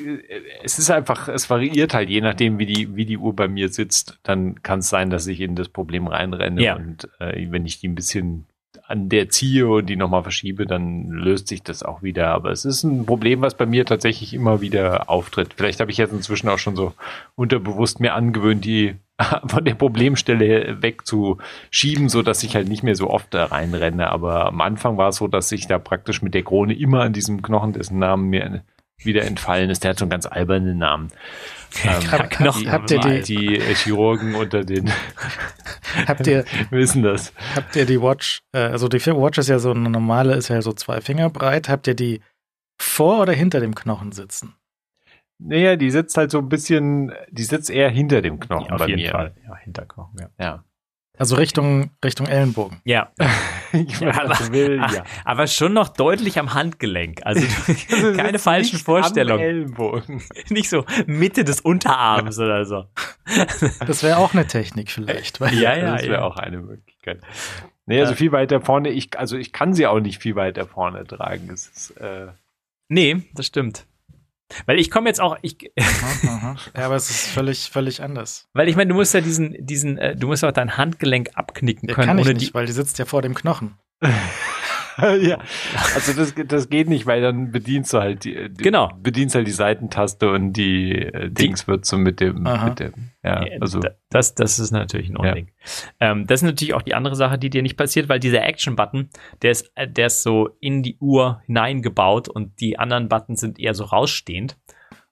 es 0.64 0.77
ist 0.77 0.91
einfach, 0.91 1.27
es 1.27 1.49
variiert 1.49 1.95
halt 1.95 2.09
je 2.09 2.22
nachdem, 2.22 2.59
wie 2.59 2.67
die, 2.67 2.95
wie 2.95 3.06
die 3.06 3.17
Uhr 3.17 3.35
bei 3.35 3.48
mir 3.48 3.69
sitzt. 3.69 4.19
Dann 4.22 4.61
kann 4.61 4.80
es 4.80 4.90
sein, 4.90 5.09
dass 5.09 5.25
ich 5.25 5.41
in 5.41 5.56
das 5.56 5.69
Problem 5.69 6.06
reinrenne 6.06 6.61
Ja. 6.61 6.75
und 6.75 7.09
äh, 7.19 7.48
wenn 7.49 7.65
ich 7.65 7.80
die 7.80 7.88
ein 7.88 7.95
bisschen 7.95 8.45
an 8.85 9.09
der 9.09 9.30
ziehe 9.30 9.67
und 9.67 9.88
die 9.88 9.95
nochmal 9.95 10.23
verschiebe, 10.23 10.67
dann 10.67 11.09
löst 11.09 11.48
sich 11.48 11.64
das 11.64 11.82
auch 11.82 12.03
wieder. 12.03 12.27
Aber 12.27 12.51
es 12.51 12.65
ist 12.65 12.83
ein 12.83 13.06
Problem, 13.06 13.41
was 13.41 13.56
bei 13.56 13.65
mir 13.65 13.85
tatsächlich 13.85 14.33
immer 14.33 14.61
wieder 14.61 15.09
auftritt. 15.09 15.53
Vielleicht 15.56 15.80
habe 15.80 15.90
ich 15.90 15.98
jetzt 15.98 16.11
inzwischen 16.11 16.49
auch 16.49 16.59
schon 16.59 16.75
so 16.75 16.93
unterbewusst 17.35 17.99
mir 17.99 18.14
angewöhnt, 18.14 18.65
die 18.65 18.95
von 19.48 19.64
der 19.64 19.75
Problemstelle 19.75 20.82
wegzuschieben, 20.82 22.09
so 22.09 22.22
dass 22.22 22.43
ich 22.43 22.56
halt 22.56 22.67
nicht 22.67 22.83
mehr 22.83 22.95
so 22.95 23.09
oft 23.09 23.33
da 23.33 23.45
reinrenne. 23.45 24.09
Aber 24.09 24.48
am 24.48 24.61
Anfang 24.61 24.98
war 24.98 25.09
es 25.09 25.17
so, 25.17 25.27
dass 25.27 25.51
ich 25.51 25.67
da 25.67 25.80
praktisch 25.80 26.22
mit 26.22 26.33
der 26.33 26.43
Krone 26.43 26.74
immer 26.74 27.01
an 27.01 27.14
diesem 27.14 27.42
Knochen, 27.42 27.74
dessen 27.74 28.00
Namen 28.00 28.30
mir 28.30 28.64
wieder 28.98 29.24
entfallen 29.24 29.69
ist. 29.69 29.83
Der 29.83 29.92
hat 29.92 30.00
so 30.00 30.06
einen 30.06 30.09
ganz 30.11 30.25
albernen 30.25 30.77
Namen. 30.77 31.09
Ähm, 31.83 32.11
Hab- 32.11 32.30
Knochen, 32.30 32.72
hab- 32.72 32.82
habt 32.82 32.92
ihr 32.92 33.00
die, 33.00 33.22
die, 33.22 33.35
die 33.48 33.56
äh, 33.59 33.74
Chirurgen 33.75 34.35
unter 34.35 34.64
den 34.64 34.92
habt 36.08 36.27
ihr, 36.27 36.45
wissen 36.69 37.01
das. 37.03 37.33
habt 37.56 37.75
ihr 37.75 37.85
die 37.85 38.00
Watch, 38.01 38.42
äh, 38.53 38.59
also 38.59 38.88
die 38.88 39.00
Watch 39.06 39.40
ist 39.40 39.50
ja 39.50 39.58
so 39.59 39.72
eine 39.72 39.90
normale, 39.90 40.35
ist 40.35 40.50
ja 40.50 40.61
so 40.61 40.74
zwei 40.74 41.01
Finger 41.01 41.30
breit. 41.30 41.69
Habt 41.69 41.88
ihr 41.88 41.95
die 41.95 42.22
vor 42.80 43.22
oder 43.24 43.33
hinter 43.33 43.59
dem 43.59 43.74
Knochen 43.75 44.11
sitzen? 44.11 44.56
Naja, 45.40 45.76
die 45.76 45.92
sitzt 45.92 46.16
halt 46.18 46.32
so 46.32 46.38
ein 46.40 46.50
bisschen, 46.50 47.12
die 47.30 47.44
sitzt 47.44 47.70
eher 47.70 47.90
hinter 47.90 48.22
dem 48.22 48.40
Knochen 48.40 48.72
auf 48.72 48.80
bei 48.80 48.88
jeden 48.88 49.02
mir. 49.02 49.12
Fall. 49.12 49.36
Ja, 49.48 49.56
Hinterknochen, 49.58 50.18
ja. 50.20 50.30
Ja. 50.40 50.64
Also 51.16 51.36
Richtung, 51.36 51.92
Richtung 52.03 52.26
Ellenbogen. 52.26 52.82
Ja, 52.86 53.12
ich 53.72 54.00
Ja, 54.00 54.20
aber- 54.20 54.30
das 54.30 54.52
will, 54.52 54.80
ach, 54.82 54.94
ja. 54.95 55.03
aber 55.26 55.45
schon 55.45 55.72
noch 55.74 55.90
deutlich 55.90 56.40
am 56.40 56.56
Handgelenk. 56.56 57.22
Also 57.24 57.45
keine 58.18 58.40
falschen 58.40 58.76
Nicht 58.78 58.86
Vorstellungen. 58.86 59.40
Am 59.40 59.45
Ellenbogen. 59.48 60.24
Nicht 60.50 60.70
so 60.70 60.86
Mitte 61.06 61.44
des 61.44 61.62
Unterarms 61.62 62.40
oder 62.40 62.66
so. 62.66 62.86
Das 63.86 64.02
wäre 64.02 64.18
auch 64.18 64.34
eine 64.34 64.48
Technik 64.48 64.90
vielleicht. 64.90 65.40
Weil 65.40 65.53
Ja, 65.53 65.76
ja, 65.78 65.92
das 65.94 66.02
wäre 66.03 66.14
ja. 66.14 66.22
auch 66.24 66.38
eine 66.38 66.58
Möglichkeit. 66.58 67.22
Nee, 67.86 68.00
also 68.00 68.14
Ja. 68.14 68.18
viel 68.18 68.32
weiter 68.32 68.62
vorne, 68.62 68.90
ich, 68.90 69.18
also 69.20 69.38
ich 69.38 69.52
kann 69.53 69.74
sie 69.76 69.86
auch 69.86 70.00
nicht 70.00 70.20
viel 70.22 70.36
weiter 70.36 70.66
vorne 70.66 71.06
tragen. 71.06 71.50
Es 71.52 71.68
ist, 71.68 71.92
äh, 71.98 72.28
Nee, 72.90 73.22
das 73.36 73.45
stimmt. 73.48 73.86
Weil 74.65 74.80
ich 74.80 74.90
komme 74.91 75.09
jetzt 75.09 75.19
auch, 75.22 75.38
ich, 75.41 75.57
Aha. 76.27 76.56
Ja, 76.77 76.85
aber 76.85 76.95
es 76.95 77.09
ist 77.09 77.27
völlig, 77.27 77.69
völlig 77.72 78.01
anders. 78.01 78.48
weil 78.53 78.67
ich 78.69 78.75
meine, 78.75 78.90
du 78.90 78.95
musst 78.95 79.14
ja 79.14 79.22
diesen, 79.22 79.56
diesen, 79.65 79.98
äh, 79.98 80.15
du 80.15 80.27
musst 80.27 80.43
auch 80.43 80.51
dein 80.51 80.77
Handgelenk 80.77 81.30
abknicken 81.35 81.90
Ja, 81.90 81.95
können, 81.95 82.07
kann 82.07 82.19
ich 82.19 82.25
ohne 82.25 82.33
nicht, 82.35 82.49
die. 82.49 82.53
weil 82.53 82.65
die 82.65 82.72
sitzt 82.73 82.99
ja 82.99 83.06
vor 83.06 83.22
dem 83.22 83.33
Knochen. 83.35 83.75
ja, 85.22 85.40
also 85.96 86.14
das, 86.14 86.34
das 86.48 86.70
geht 86.70 86.88
nicht, 86.90 87.06
weil 87.06 87.22
dann 87.22 87.52
bedienst 87.52 87.94
du 87.94 88.00
halt 88.00 88.24
die, 88.26 88.50
die 88.50 88.64
Genau. 88.64 88.90
bedienst 89.02 89.36
halt 89.36 89.48
die 89.48 89.52
Seitentaste 89.52 90.30
und 90.30 90.54
die, 90.54 90.92
äh, 90.94 91.30
Dings 91.30 91.68
wird 91.68 91.86
so 91.86 91.98
mit 91.98 92.20
dem, 92.20 92.46
Aha. 92.46 92.70
mit 92.70 92.80
dem, 92.80 92.94
ja, 93.24 93.46
Ja, 93.46 93.52
also 93.62 93.80
da- 93.80 93.92
das, 94.10 94.36
das 94.36 94.60
ist 94.60 94.72
natürlich 94.72 95.10
ein 95.10 95.18
Unding. 95.18 95.50
Ähm, 96.00 96.28
das 96.28 96.40
ist 96.42 96.44
natürlich 96.46 96.74
auch 96.74 96.82
die 96.84 96.94
andere 96.96 97.16
Sache, 97.16 97.38
die 97.40 97.50
dir 97.50 97.62
nicht 97.62 97.78
passiert, 97.78 98.10
weil 98.10 98.20
dieser 98.20 98.44
Action-Button, 98.44 99.10
der 99.42 99.52
ist, 99.52 99.72
äh, 99.76 99.88
der 99.88 100.08
ist 100.08 100.24
so 100.24 100.50
in 100.60 100.84
die 100.84 100.98
Uhr 101.00 101.42
hineingebaut 101.46 102.30
und 102.30 102.60
die 102.60 102.78
anderen 102.78 103.10
Buttons 103.10 103.40
sind 103.40 103.60
eher 103.60 103.74
so 103.74 103.86
rausstehend. 103.86 104.58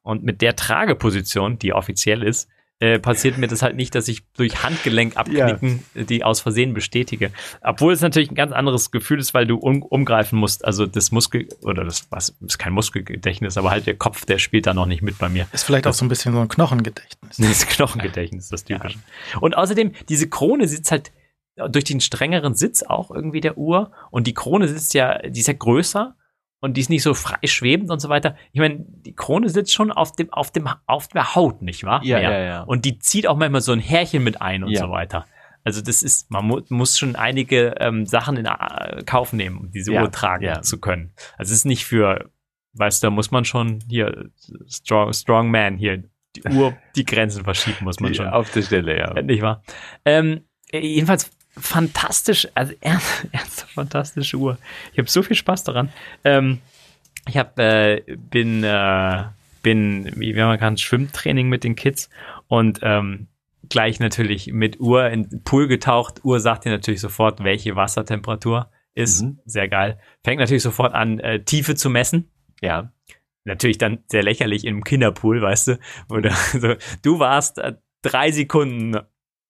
Und 0.04 0.24
mit 0.24 0.42
der 0.42 0.56
Trageposition, 0.56 1.60
die 1.60 1.74
offiziell 1.74 2.24
ist, 2.24 2.50
äh, 2.82 2.98
passiert 2.98 3.38
mir 3.38 3.48
das 3.48 3.62
halt 3.62 3.76
nicht, 3.76 3.94
dass 3.94 4.08
ich 4.08 4.24
durch 4.34 4.64
Handgelenk 4.64 5.16
abknicken 5.16 5.84
äh, 5.94 6.04
die 6.04 6.24
aus 6.24 6.42
Versehen 6.42 6.74
bestätige. 6.74 7.32
Obwohl 7.62 7.94
es 7.94 8.02
natürlich 8.02 8.32
ein 8.32 8.36
ganz 8.36 8.52
anderes 8.52 8.90
Gefühl 8.90 9.20
ist, 9.20 9.36
weil 9.36 9.46
du 9.46 9.58
um, 9.58 9.84
umgreifen 9.84 10.40
musst. 10.40 10.66
Also 10.66 10.88
das 10.88 11.12
Muskel, 11.12 11.48
oder 11.62 11.86
das 11.86 12.08
was, 12.10 12.36
ist 12.42 12.58
kein 12.58 12.74
Muskelgedächtnis, 12.74 13.56
aber 13.58 13.70
halt 13.70 13.86
der 13.86 13.96
Kopf, 13.96 14.26
der 14.26 14.40
spielt 14.40 14.66
da 14.66 14.74
noch 14.74 14.88
nicht 14.88 15.04
mit 15.04 15.20
bei 15.20 15.30
mir. 15.30 15.46
Ist 15.54 15.64
vielleicht 15.64 15.86
auch 15.86 15.94
so 15.94 16.04
ein 16.04 16.10
bisschen 16.10 16.34
so 16.34 16.40
ein 16.40 16.48
Knochengedächtnis. 16.48 17.38
Das 17.38 17.68
Knochengedächtnis, 17.68 18.50
das 18.50 18.64
typische. 18.64 18.98
Und 19.40 19.56
außerdem, 19.56 19.92
diese 20.10 20.28
Krone 20.28 20.68
sitzt 20.68 20.92
halt 20.92 21.12
durch 21.70 21.86
den 21.86 22.02
strengeren 22.02 22.56
Sitz 22.56 22.82
auch 22.82 23.12
irgendwie 23.12 23.42
der 23.42 23.60
Uhr. 23.60 23.92
Und 24.10 24.26
die 24.26 24.34
Krone 24.34 24.68
sitzt 24.68 24.96
ja, 24.96 25.20
die 25.20 25.40
ist 25.40 25.48
ja 25.48 25.54
größer 25.54 26.16
und 26.62 26.78
die 26.78 26.82
ist 26.82 26.90
nicht 26.90 27.04
so 27.04 27.14
frei 27.14 27.38
schwebend 27.46 27.90
und 27.92 28.00
so 28.00 28.08
weiter. 28.08 28.36
Ich 28.54 28.60
meine, 28.60 28.86
die 28.88 29.14
Krone 29.14 29.50
sitzt 29.50 29.74
schon 29.74 29.92
auf 29.92 30.14
dem, 30.16 30.32
auf 30.32 30.52
dem, 30.52 30.70
auf 30.86 31.08
der 31.10 31.36
Haut, 31.36 31.62
nicht 31.62 31.84
wahr? 31.84 32.02
Ja, 32.04 32.20
ja, 32.20 32.40
ja. 32.40 32.62
Und 32.64 32.86
die 32.86 33.00
zieht 33.00 33.28
auch 33.28 33.36
manchmal 33.36 33.62
so 33.62 33.72
ein 33.74 33.80
Härchen 33.80 34.24
mit 34.24 34.42
ein 34.42 34.64
und 34.64 34.70
Ja. 34.72 34.82
so 34.82 34.92
weiter. 34.92 35.26
Also 35.64 35.82
das 35.82 36.02
ist, 36.02 36.32
man 36.32 36.46
mu 36.46 36.62
muss 36.70 36.98
schon 36.98 37.16
einige 37.16 37.76
ähm, 37.80 38.06
Sachen 38.06 38.38
in 38.38 38.46
äh, 38.46 39.04
Kauf 39.06 39.34
nehmen, 39.34 39.58
um 39.58 39.72
diese 39.72 39.92
Ja, 39.94 40.02
Uhr 40.04 40.12
tragen 40.12 40.46
ja. 40.46 40.62
zu 40.62 40.80
können. 40.80 41.14
Also 41.38 41.52
es 41.52 41.60
ist 41.60 41.66
nicht 41.66 41.86
für, 41.86 42.32
weißt 42.74 43.04
du, 43.04 43.08
da 43.08 43.12
muss 43.12 43.30
man 43.32 43.46
schon 43.46 43.80
hier, 43.88 44.30
strong, 44.68 45.14
strong 45.14 45.52
man 45.52 45.78
hier, 45.78 46.04
die 46.36 46.44
Uhr, 46.48 46.76
die 46.96 47.06
Grenzen 47.06 47.44
verschieben 47.44 47.84
muss 47.84 48.00
man 48.00 48.12
die, 48.12 48.18
schon. 48.18 48.28
auf 48.28 48.50
der 48.52 48.62
Stelle, 48.62 48.98
ja. 48.98 49.22
Nicht 49.22 49.42
wahr? 49.42 49.64
Ähm, 50.06 50.42
jedenfalls 50.72 51.30
fantastisch, 51.58 52.48
also 52.56 52.74
ernst, 52.82 53.28
ernst 53.32 53.62
fantastische 53.72 54.38
Uhr. 54.38 54.58
Ich 54.94 55.00
habe 55.00 55.10
so 55.10 55.24
viel 55.24 55.36
Spaß 55.36 55.64
daran. 55.64 55.90
Ähm, 56.24 56.60
ich 57.28 57.38
hab, 57.38 57.58
äh, 57.60 58.02
bin, 58.18 58.64
äh, 58.64 59.24
bin, 59.62 60.12
wie 60.16 60.36
wenn 60.36 60.46
man 60.46 60.60
kann, 60.60 60.78
Schwimmtraining 60.78 61.50
mit 61.50 61.64
den 61.64 61.76
Kids 61.76 62.10
und 62.48 62.80
ähm, 62.82 63.28
gleich 63.70 64.00
natürlich 64.00 64.48
mit 64.52 64.80
Uhr 64.80 65.10
in 65.10 65.30
den 65.30 65.44
Pool 65.44 65.68
getaucht. 65.68 66.24
Uhr 66.24 66.40
sagt 66.40 66.66
dir 66.66 66.72
natürlich 66.72 67.00
sofort, 67.00 67.44
welche 67.44 67.76
Wassertemperatur 67.76 68.72
ist. 68.94 69.22
Mhm. 69.22 69.40
Sehr 69.46 69.68
geil. 69.68 70.00
Fängt 70.24 70.40
natürlich 70.40 70.64
sofort 70.64 70.94
an, 70.94 71.20
äh, 71.20 71.44
Tiefe 71.44 71.76
zu 71.76 71.90
messen 71.90 72.30
Ja. 72.62 72.92
natürlich 73.46 73.78
dann 73.78 74.04
sehr 74.08 74.24
lächerlich 74.24 74.66
im 74.66 74.84
Kinderpool, 74.84 75.42
weißt 75.42 75.68
du, 75.70 75.80
oder 76.10 76.32
so, 76.60 76.76
du 77.02 77.20
warst 77.20 77.60
äh, 77.60 77.74
drei 78.02 78.32
Sekunden 78.32 78.98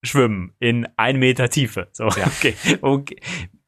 schwimmen 0.03 0.53
in 0.59 0.87
ein 0.97 1.17
Meter 1.17 1.49
Tiefe. 1.49 1.87
So, 1.91 2.05
okay, 2.07 2.55
okay. 2.81 3.17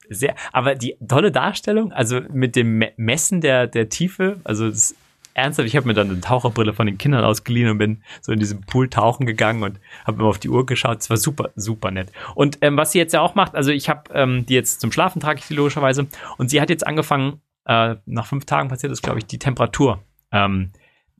Sehr, 0.09 0.35
aber 0.51 0.75
die 0.75 0.97
tolle 1.07 1.31
Darstellung, 1.31 1.91
also 1.91 2.19
mit 2.31 2.55
dem 2.55 2.77
Me 2.77 2.91
Messen 2.97 3.41
der, 3.41 3.67
der 3.67 3.89
Tiefe, 3.89 4.39
also 4.43 4.69
das, 4.69 4.95
ernsthaft, 5.33 5.67
ich 5.67 5.75
habe 5.75 5.87
mir 5.87 5.93
dann 5.93 6.09
eine 6.09 6.21
Taucherbrille 6.21 6.73
von 6.73 6.85
den 6.85 6.97
Kindern 6.97 7.23
ausgeliehen 7.23 7.69
und 7.69 7.77
bin 7.77 8.03
so 8.21 8.31
in 8.31 8.39
diesem 8.39 8.61
Pool 8.61 8.89
tauchen 8.89 9.25
gegangen 9.25 9.63
und 9.63 9.79
habe 10.05 10.19
immer 10.19 10.29
auf 10.29 10.39
die 10.39 10.49
Uhr 10.49 10.65
geschaut. 10.65 10.99
Es 10.99 11.09
war 11.09 11.17
super, 11.17 11.51
super 11.55 11.89
nett. 11.91 12.11
Und 12.35 12.59
ähm, 12.61 12.77
was 12.77 12.91
sie 12.91 12.99
jetzt 12.99 13.13
ja 13.13 13.21
auch 13.21 13.33
macht, 13.33 13.55
also 13.55 13.71
ich 13.71 13.89
habe 13.89 14.13
ähm, 14.13 14.45
die 14.45 14.53
jetzt 14.53 14.81
zum 14.81 14.91
Schlafen 14.91 15.19
trage 15.19 15.39
ich 15.39 15.47
die 15.47 15.55
logischerweise 15.55 16.07
und 16.37 16.49
sie 16.49 16.61
hat 16.61 16.69
jetzt 16.69 16.85
angefangen, 16.85 17.41
äh, 17.65 17.95
nach 18.05 18.27
fünf 18.27 18.45
Tagen 18.45 18.69
passiert 18.69 18.91
ist, 18.91 19.01
glaube 19.01 19.19
ich, 19.19 19.25
die 19.25 19.39
Temperatur. 19.39 20.03
Ähm, 20.31 20.71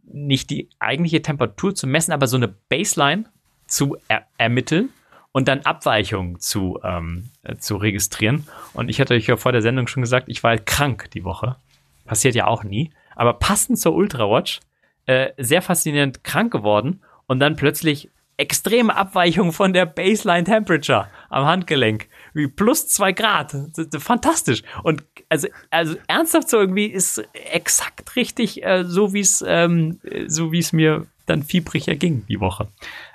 nicht 0.04 0.50
die 0.50 0.70
eigentliche 0.80 1.22
Temperatur 1.22 1.74
zu 1.74 1.88
messen, 1.88 2.12
aber 2.12 2.28
so 2.28 2.36
eine 2.36 2.50
Baseline 2.50 3.26
zu 3.68 3.96
er 4.10 4.28
ermitteln 4.38 4.90
und 5.34 5.50
dann 5.50 5.62
Abweichungen 5.62 6.40
zu, 6.40 6.80
ähm, 6.84 7.30
äh, 7.42 7.58
zu 7.58 7.76
registrieren. 7.76 8.48
Und 8.74 8.88
ich 8.90 9.02
hatte 9.02 9.16
euch 9.16 9.28
ja 9.28 9.36
vor 9.36 9.52
der 9.52 9.62
Sendung 9.62 9.88
schon 9.88 10.02
gesagt, 10.02 10.30
ich 10.30 10.42
war 10.44 10.52
halt 10.52 10.66
krank 10.66 11.10
die 11.12 11.26
Woche. 11.26 11.58
Passiert 12.06 12.36
ja 12.36 12.48
auch 12.48 12.64
nie. 12.64 12.92
Aber 13.16 13.34
passend 13.34 13.80
zur 13.80 13.94
Ultrawatch, 13.94 14.62
äh, 15.06 15.32
sehr 15.38 15.62
faszinierend 15.62 16.24
krank 16.24 16.54
geworden 16.54 17.02
und 17.28 17.40
dann 17.40 17.56
plötzlich 17.56 18.10
extreme 18.38 18.96
Abweichung 18.96 19.52
von 19.52 19.74
der 19.74 19.86
Baseline 19.86 20.44
Temperature 20.44 21.10
am 21.30 21.46
Handgelenk. 21.46 22.08
Wie 22.34 22.48
plus 22.48 22.88
zwei 22.88 23.12
Grad. 23.12 23.56
Fantastisch. 23.98 24.64
Und 24.84 25.04
also, 25.30 25.48
also 25.70 25.96
ernsthaft 26.08 26.50
so 26.50 26.58
irgendwie 26.58 26.88
ist 26.88 27.24
exakt 27.34 28.16
richtig, 28.16 28.64
äh, 28.64 28.84
so 28.86 29.14
wie 29.14 29.20
es, 29.20 29.44
ähm, 29.48 30.00
äh, 30.04 30.28
so 30.28 30.52
wie 30.52 30.60
es 30.60 30.74
mir 30.74 31.06
dann 31.26 31.44
fiebrig 31.44 31.88
erging 31.88 32.26
die 32.28 32.40
Woche. 32.40 32.68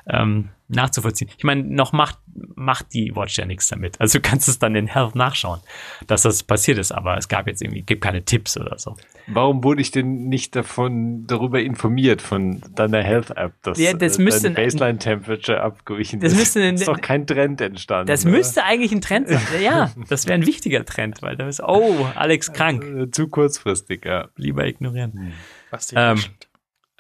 Ähm, 0.07 0.51
nachzuvollziehen. 0.69 1.31
Ich 1.37 1.45
meine, 1.45 1.63
noch 1.65 1.93
macht, 1.93 2.19
macht 2.55 2.93
die 2.93 3.15
Watch 3.17 3.39
ja 3.39 3.47
nichts 3.47 3.69
damit. 3.69 4.01
Also 4.01 4.19
du 4.19 4.23
kannst 4.23 4.49
es 4.49 4.59
dann 4.59 4.75
in 4.75 4.87
Health 4.87 5.15
nachschauen, 5.15 5.61
dass 6.07 6.23
das 6.23 6.43
passiert 6.43 6.79
ist, 6.79 6.93
aber 6.93 7.17
es 7.17 7.29
gab 7.29 7.47
jetzt 7.47 7.63
irgendwie, 7.63 7.83
gibt 7.83 8.03
keine 8.03 8.23
Tipps 8.25 8.57
oder 8.59 8.79
so. 8.79 8.97
Warum 9.27 9.63
wurde 9.65 9.81
ich 9.83 9.91
denn 9.91 10.29
nicht 10.29 10.57
davon 10.57 11.27
darüber 11.27 11.61
informiert 11.61 12.23
von 12.23 12.63
deiner 12.75 13.03
Health 13.03 13.31
App, 13.37 13.53
dass 13.63 13.79
Ja, 13.79 13.93
das 13.93 14.19
äh, 14.19 14.23
müsste 14.23 14.51
Baseline 14.51 14.99
Temperature 14.99 15.61
abgewichen 15.63 16.21
Das 16.21 16.33
ist? 16.33 16.39
müsste 16.39 16.63
ein- 16.63 16.75
ist 16.77 16.89
doch 16.89 17.01
kein 17.01 17.27
Trend 17.27 17.61
entstanden. 17.61 18.07
Das 18.07 18.25
oder? 18.25 18.33
müsste 18.37 18.65
eigentlich 18.65 18.93
ein 18.93 19.01
Trend 19.01 19.29
sein. 19.29 19.41
Ja, 19.63 19.91
das 20.09 20.27
wäre 20.27 20.35
ein 20.35 20.47
wichtiger 20.47 20.85
Trend, 20.85 21.23
weil 21.23 21.37
da 21.37 21.49
ist, 21.49 21.61
oh, 21.63 22.07
Alex 22.15 22.53
krank. 22.53 22.85
Äh, 22.85 23.11
zu 23.11 23.29
kurzfristig, 23.29 24.05
ja. 24.05 24.29
Lieber 24.37 24.67
ignorieren. 24.67 25.33
Was 25.71 25.89
die 25.89 25.97
Ähm, 25.97 26.19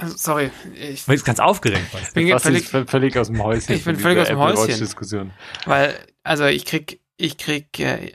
Also, 0.00 0.16
sorry, 0.16 0.50
ich 0.74 1.04
bist 1.06 1.24
ganz 1.24 1.40
aufgeregt. 1.40 1.84
Bin 2.14 2.30
Was 2.32 2.44
völlig, 2.44 2.62
ist 2.62 2.70
völlig, 2.70 2.88
völlig 2.88 3.18
aus 3.18 3.26
dem 3.26 3.42
Häuschen? 3.42 3.74
Ich 3.74 3.84
bin 3.84 3.96
völlig 3.96 4.20
aus 4.20 4.28
dem 4.28 4.38
Apple 4.38 4.56
Häuschen. 4.56 4.78
Diskussion. 4.78 5.32
weil, 5.66 5.98
also 6.22 6.46
ich 6.46 6.64
krieg, 6.64 7.00
ich 7.16 7.36
krieg, 7.36 7.78
äh, 7.80 8.12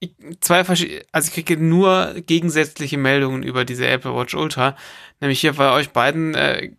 ich, 0.00 0.16
zwei 0.40 0.64
verschiedene, 0.64 1.02
also 1.12 1.28
ich 1.28 1.34
kriege 1.34 1.62
nur 1.62 2.14
gegensätzliche 2.26 2.98
Meldungen 2.98 3.44
über 3.44 3.64
diese 3.64 3.86
Apple 3.86 4.16
Watch 4.16 4.34
Ultra, 4.34 4.76
nämlich 5.20 5.40
hier 5.40 5.52
bei 5.52 5.70
euch 5.70 5.90
beiden 5.90 6.34
äh, 6.34 6.72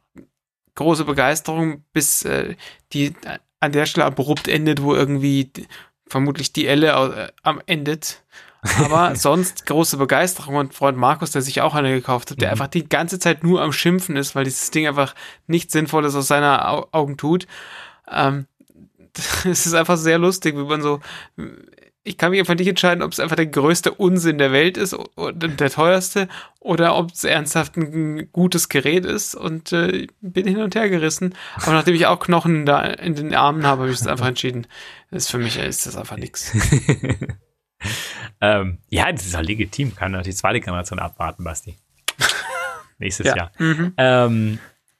große 0.75 1.05
Begeisterung, 1.05 1.85
bis 1.93 2.23
äh, 2.23 2.55
die 2.91 3.13
an 3.61 3.71
der 3.71 3.85
Stelle 3.85 4.05
abrupt 4.05 4.49
endet, 4.49 4.81
wo 4.81 4.93
irgendwie 4.93 5.51
vermutlich 6.05 6.51
die 6.51 6.67
Elle 6.67 6.87
äh, 6.89 7.31
am 7.43 7.61
endet. 7.65 8.23
Aber 8.83 9.15
sonst 9.15 9.65
große 9.65 9.97
Begeisterung 9.97 10.55
und 10.55 10.73
Freund 10.73 10.97
Markus, 10.97 11.31
der 11.31 11.41
sich 11.41 11.61
auch 11.61 11.75
eine 11.75 11.93
gekauft 11.93 12.31
hat, 12.31 12.41
der 12.41 12.49
Mhm. 12.49 12.51
einfach 12.53 12.67
die 12.67 12.87
ganze 12.87 13.19
Zeit 13.19 13.43
nur 13.43 13.61
am 13.61 13.71
Schimpfen 13.71 14.15
ist, 14.15 14.35
weil 14.35 14.43
dieses 14.45 14.71
Ding 14.71 14.87
einfach 14.87 15.15
nichts 15.47 15.73
Sinnvolles 15.73 16.15
aus 16.15 16.27
seiner 16.27 16.69
Au 16.69 16.87
Augen 16.91 17.17
tut. 17.17 17.47
Ähm, 18.11 18.47
es 19.45 19.65
ist 19.65 19.73
einfach 19.73 19.97
sehr 19.97 20.17
lustig, 20.17 20.55
wie 20.55 20.63
man 20.63 20.81
so. 20.81 20.99
Ich 22.07 22.19
kann 22.19 22.29
mich 22.29 22.39
einfach 22.39 22.53
nicht 22.53 22.67
entscheiden, 22.67 23.01
ob 23.01 23.13
es 23.13 23.19
einfach 23.19 23.35
der 23.35 23.47
größte 23.47 23.91
Unsinn 23.91 24.37
der 24.37 24.51
Welt 24.51 24.77
ist 24.77 24.93
und 24.93 25.59
der 25.59 25.69
teuerste 25.71 26.27
oder 26.59 26.95
ob 26.95 27.11
es 27.11 27.23
ernsthaft 27.23 27.77
ein 27.77 28.29
gutes 28.31 28.69
Gerät 28.69 29.05
ist 29.05 29.33
und 29.33 29.71
äh, 29.71 30.05
bin 30.21 30.45
hin 30.45 30.59
und 30.61 30.75
her 30.75 30.87
gerissen. 30.87 31.33
Aber 31.63 31.71
nachdem 31.73 31.95
ich 31.95 32.05
auch 32.05 32.19
Knochen 32.19 32.67
da 32.67 32.81
in 32.81 33.15
den 33.15 33.33
Armen 33.33 33.65
habe, 33.65 33.83
habe 33.83 33.91
ich 33.91 33.99
es 33.99 34.05
einfach 34.05 34.27
entschieden. 34.33 34.67
Das 35.09 35.23
ist 35.23 35.31
für 35.31 35.39
mich 35.39 35.57
ist 35.57 35.87
das 35.87 35.97
einfach 35.97 36.17
nichts. 36.17 36.51
Ähm, 38.41 38.77
ja, 38.89 39.11
das 39.11 39.25
ist 39.25 39.35
auch 39.35 39.41
legitim. 39.41 39.95
Kann 39.95 40.11
natürlich 40.11 40.35
die 40.35 40.39
zweite 40.41 40.59
Generation 40.61 40.99
abwarten, 40.99 41.43
Basti. 41.43 41.75
Nächstes 42.97 43.27
Ja. 43.27 43.35
Jahr. 43.35 43.51
Mhm. 43.57 43.93
Ähm, 43.97 44.59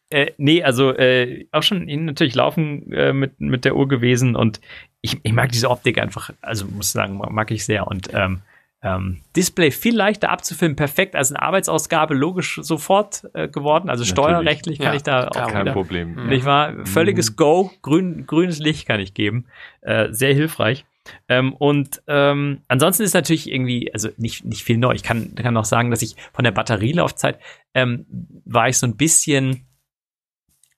äh, 0.09 0.31
nee, 0.37 0.63
also 0.63 0.91
äh, 0.93 1.47
auch 1.51 1.63
schon 1.63 1.85
natürlich 2.05 2.35
laufen 2.35 2.91
äh, 2.91 3.11
mit, 3.13 3.39
mit 3.41 3.65
der 3.65 3.75
Uhr 3.75 3.87
gewesen 3.87 4.35
und 4.35 4.61
ich, 5.01 5.19
ich 5.23 5.33
mag 5.33 5.51
diese 5.51 5.69
Optik 5.69 5.97
einfach, 5.99 6.31
also 6.41 6.65
muss 6.67 6.91
sagen, 6.91 7.17
mag 7.17 7.51
ich 7.51 7.65
sehr 7.65 7.87
und 7.87 8.09
ähm, 8.13 8.41
ähm, 8.83 9.21
Display 9.35 9.71
viel 9.71 9.95
leichter 9.95 10.29
abzufilmen, 10.29 10.75
perfekt 10.75 11.15
als 11.15 11.31
eine 11.31 11.41
Arbeitsausgabe, 11.41 12.13
logisch 12.13 12.59
sofort 12.61 13.23
äh, 13.33 13.47
geworden, 13.47 13.89
also 13.89 14.03
Natürlich. 14.03 14.11
steuerrechtlich 14.13 14.77
kann 14.77 14.87
Ja, 14.89 14.93
ich 14.95 15.03
da 15.03 15.27
auch 15.27 15.51
Kein 15.51 15.61
wieder, 15.61 15.73
Problem. 15.73 16.13
Mhm. 16.15 16.29
nicht 16.29 16.45
wahr? 16.45 16.73
Völliges 16.85 17.35
Go, 17.35 17.71
grün, 17.81 18.27
grünes 18.27 18.59
Licht 18.59 18.87
kann 18.87 18.99
ich 18.99 19.13
geben, 19.15 19.45
äh, 19.81 20.09
sehr 20.11 20.33
hilfreich. 20.33 20.85
Ähm, 21.27 21.53
und 21.53 22.01
ähm, 22.07 22.61
ansonsten 22.67 23.03
ist 23.03 23.13
natürlich 23.13 23.51
irgendwie, 23.51 23.93
also 23.93 24.09
nicht, 24.17 24.45
nicht 24.45 24.63
viel 24.63 24.77
neu. 24.77 24.93
Ich 24.93 25.03
kann, 25.03 25.35
kann 25.35 25.53
noch 25.53 25.65
sagen, 25.65 25.91
dass 25.91 26.01
ich 26.01 26.15
von 26.33 26.43
der 26.43 26.51
Batterielaufzeit 26.51 27.39
ähm, 27.73 28.05
war 28.45 28.69
ich 28.69 28.77
so 28.77 28.87
ein 28.87 28.97
bisschen 28.97 29.67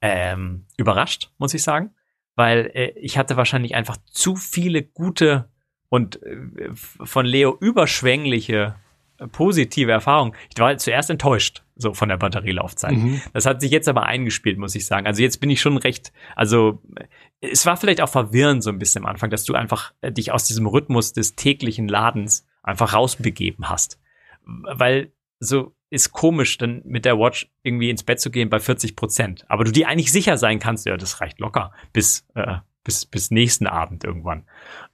ähm, 0.01 0.65
überrascht, 0.77 1.31
muss 1.38 1.53
ich 1.53 1.64
sagen, 1.64 1.93
weil 2.35 2.72
äh, 2.73 2.89
ich 2.99 3.17
hatte 3.17 3.38
wahrscheinlich 3.38 3.75
einfach 3.75 3.97
zu 4.06 4.35
viele 4.35 4.83
gute 4.83 5.49
und 5.89 6.22
äh, 6.23 6.69
von 6.73 7.25
Leo 7.25 7.57
überschwängliche 7.59 8.75
positive 9.31 9.91
Erfahrungen. 9.91 10.33
Ich 10.53 10.59
war 10.59 10.77
zuerst 10.77 11.09
enttäuscht 11.09 11.63
so 11.77 11.93
von 11.93 12.09
der 12.09 12.17
Batterielaufzeit. 12.17 12.97
Mhm. 12.97 13.21
Das 13.33 13.45
hat 13.45 13.61
sich 13.61 13.71
jetzt 13.71 13.87
aber 13.87 14.05
eingespielt, 14.05 14.57
muss 14.57 14.75
ich 14.75 14.85
sagen. 14.85 15.05
Also 15.05 15.21
jetzt 15.21 15.39
bin 15.39 15.49
ich 15.49 15.61
schon 15.61 15.77
recht, 15.77 16.11
also 16.35 16.81
es 17.39 17.65
war 17.65 17.77
vielleicht 17.77 18.01
auch 18.01 18.09
verwirrend 18.09 18.63
so 18.63 18.69
ein 18.69 18.79
bisschen 18.79 19.03
am 19.03 19.09
Anfang, 19.09 19.29
dass 19.29 19.43
du 19.43 19.53
einfach 19.53 19.93
äh, 20.01 20.11
dich 20.11 20.31
aus 20.31 20.45
diesem 20.45 20.65
Rhythmus 20.65 21.13
des 21.13 21.35
täglichen 21.35 21.87
Ladens 21.87 22.45
einfach 22.63 22.93
rausbegeben 22.93 23.69
hast. 23.69 23.99
Weil 24.43 25.11
so 25.39 25.75
ist 25.89 26.11
komisch, 26.11 26.57
dann 26.57 26.81
mit 26.85 27.05
der 27.05 27.17
Watch 27.17 27.49
irgendwie 27.63 27.89
ins 27.89 28.03
Bett 28.03 28.19
zu 28.19 28.31
gehen 28.31 28.49
bei 28.49 28.59
40 28.59 28.95
Prozent. 28.95 29.45
Aber 29.47 29.63
du 29.63 29.71
dir 29.71 29.87
eigentlich 29.87 30.11
sicher 30.11 30.37
sein 30.37 30.59
kannst, 30.59 30.85
ja, 30.85 30.97
das 30.97 31.21
reicht 31.21 31.39
locker 31.39 31.71
bis, 31.93 32.27
äh, 32.35 32.57
bis, 32.83 33.05
bis 33.05 33.31
nächsten 33.31 33.67
Abend 33.67 34.03
irgendwann. 34.03 34.45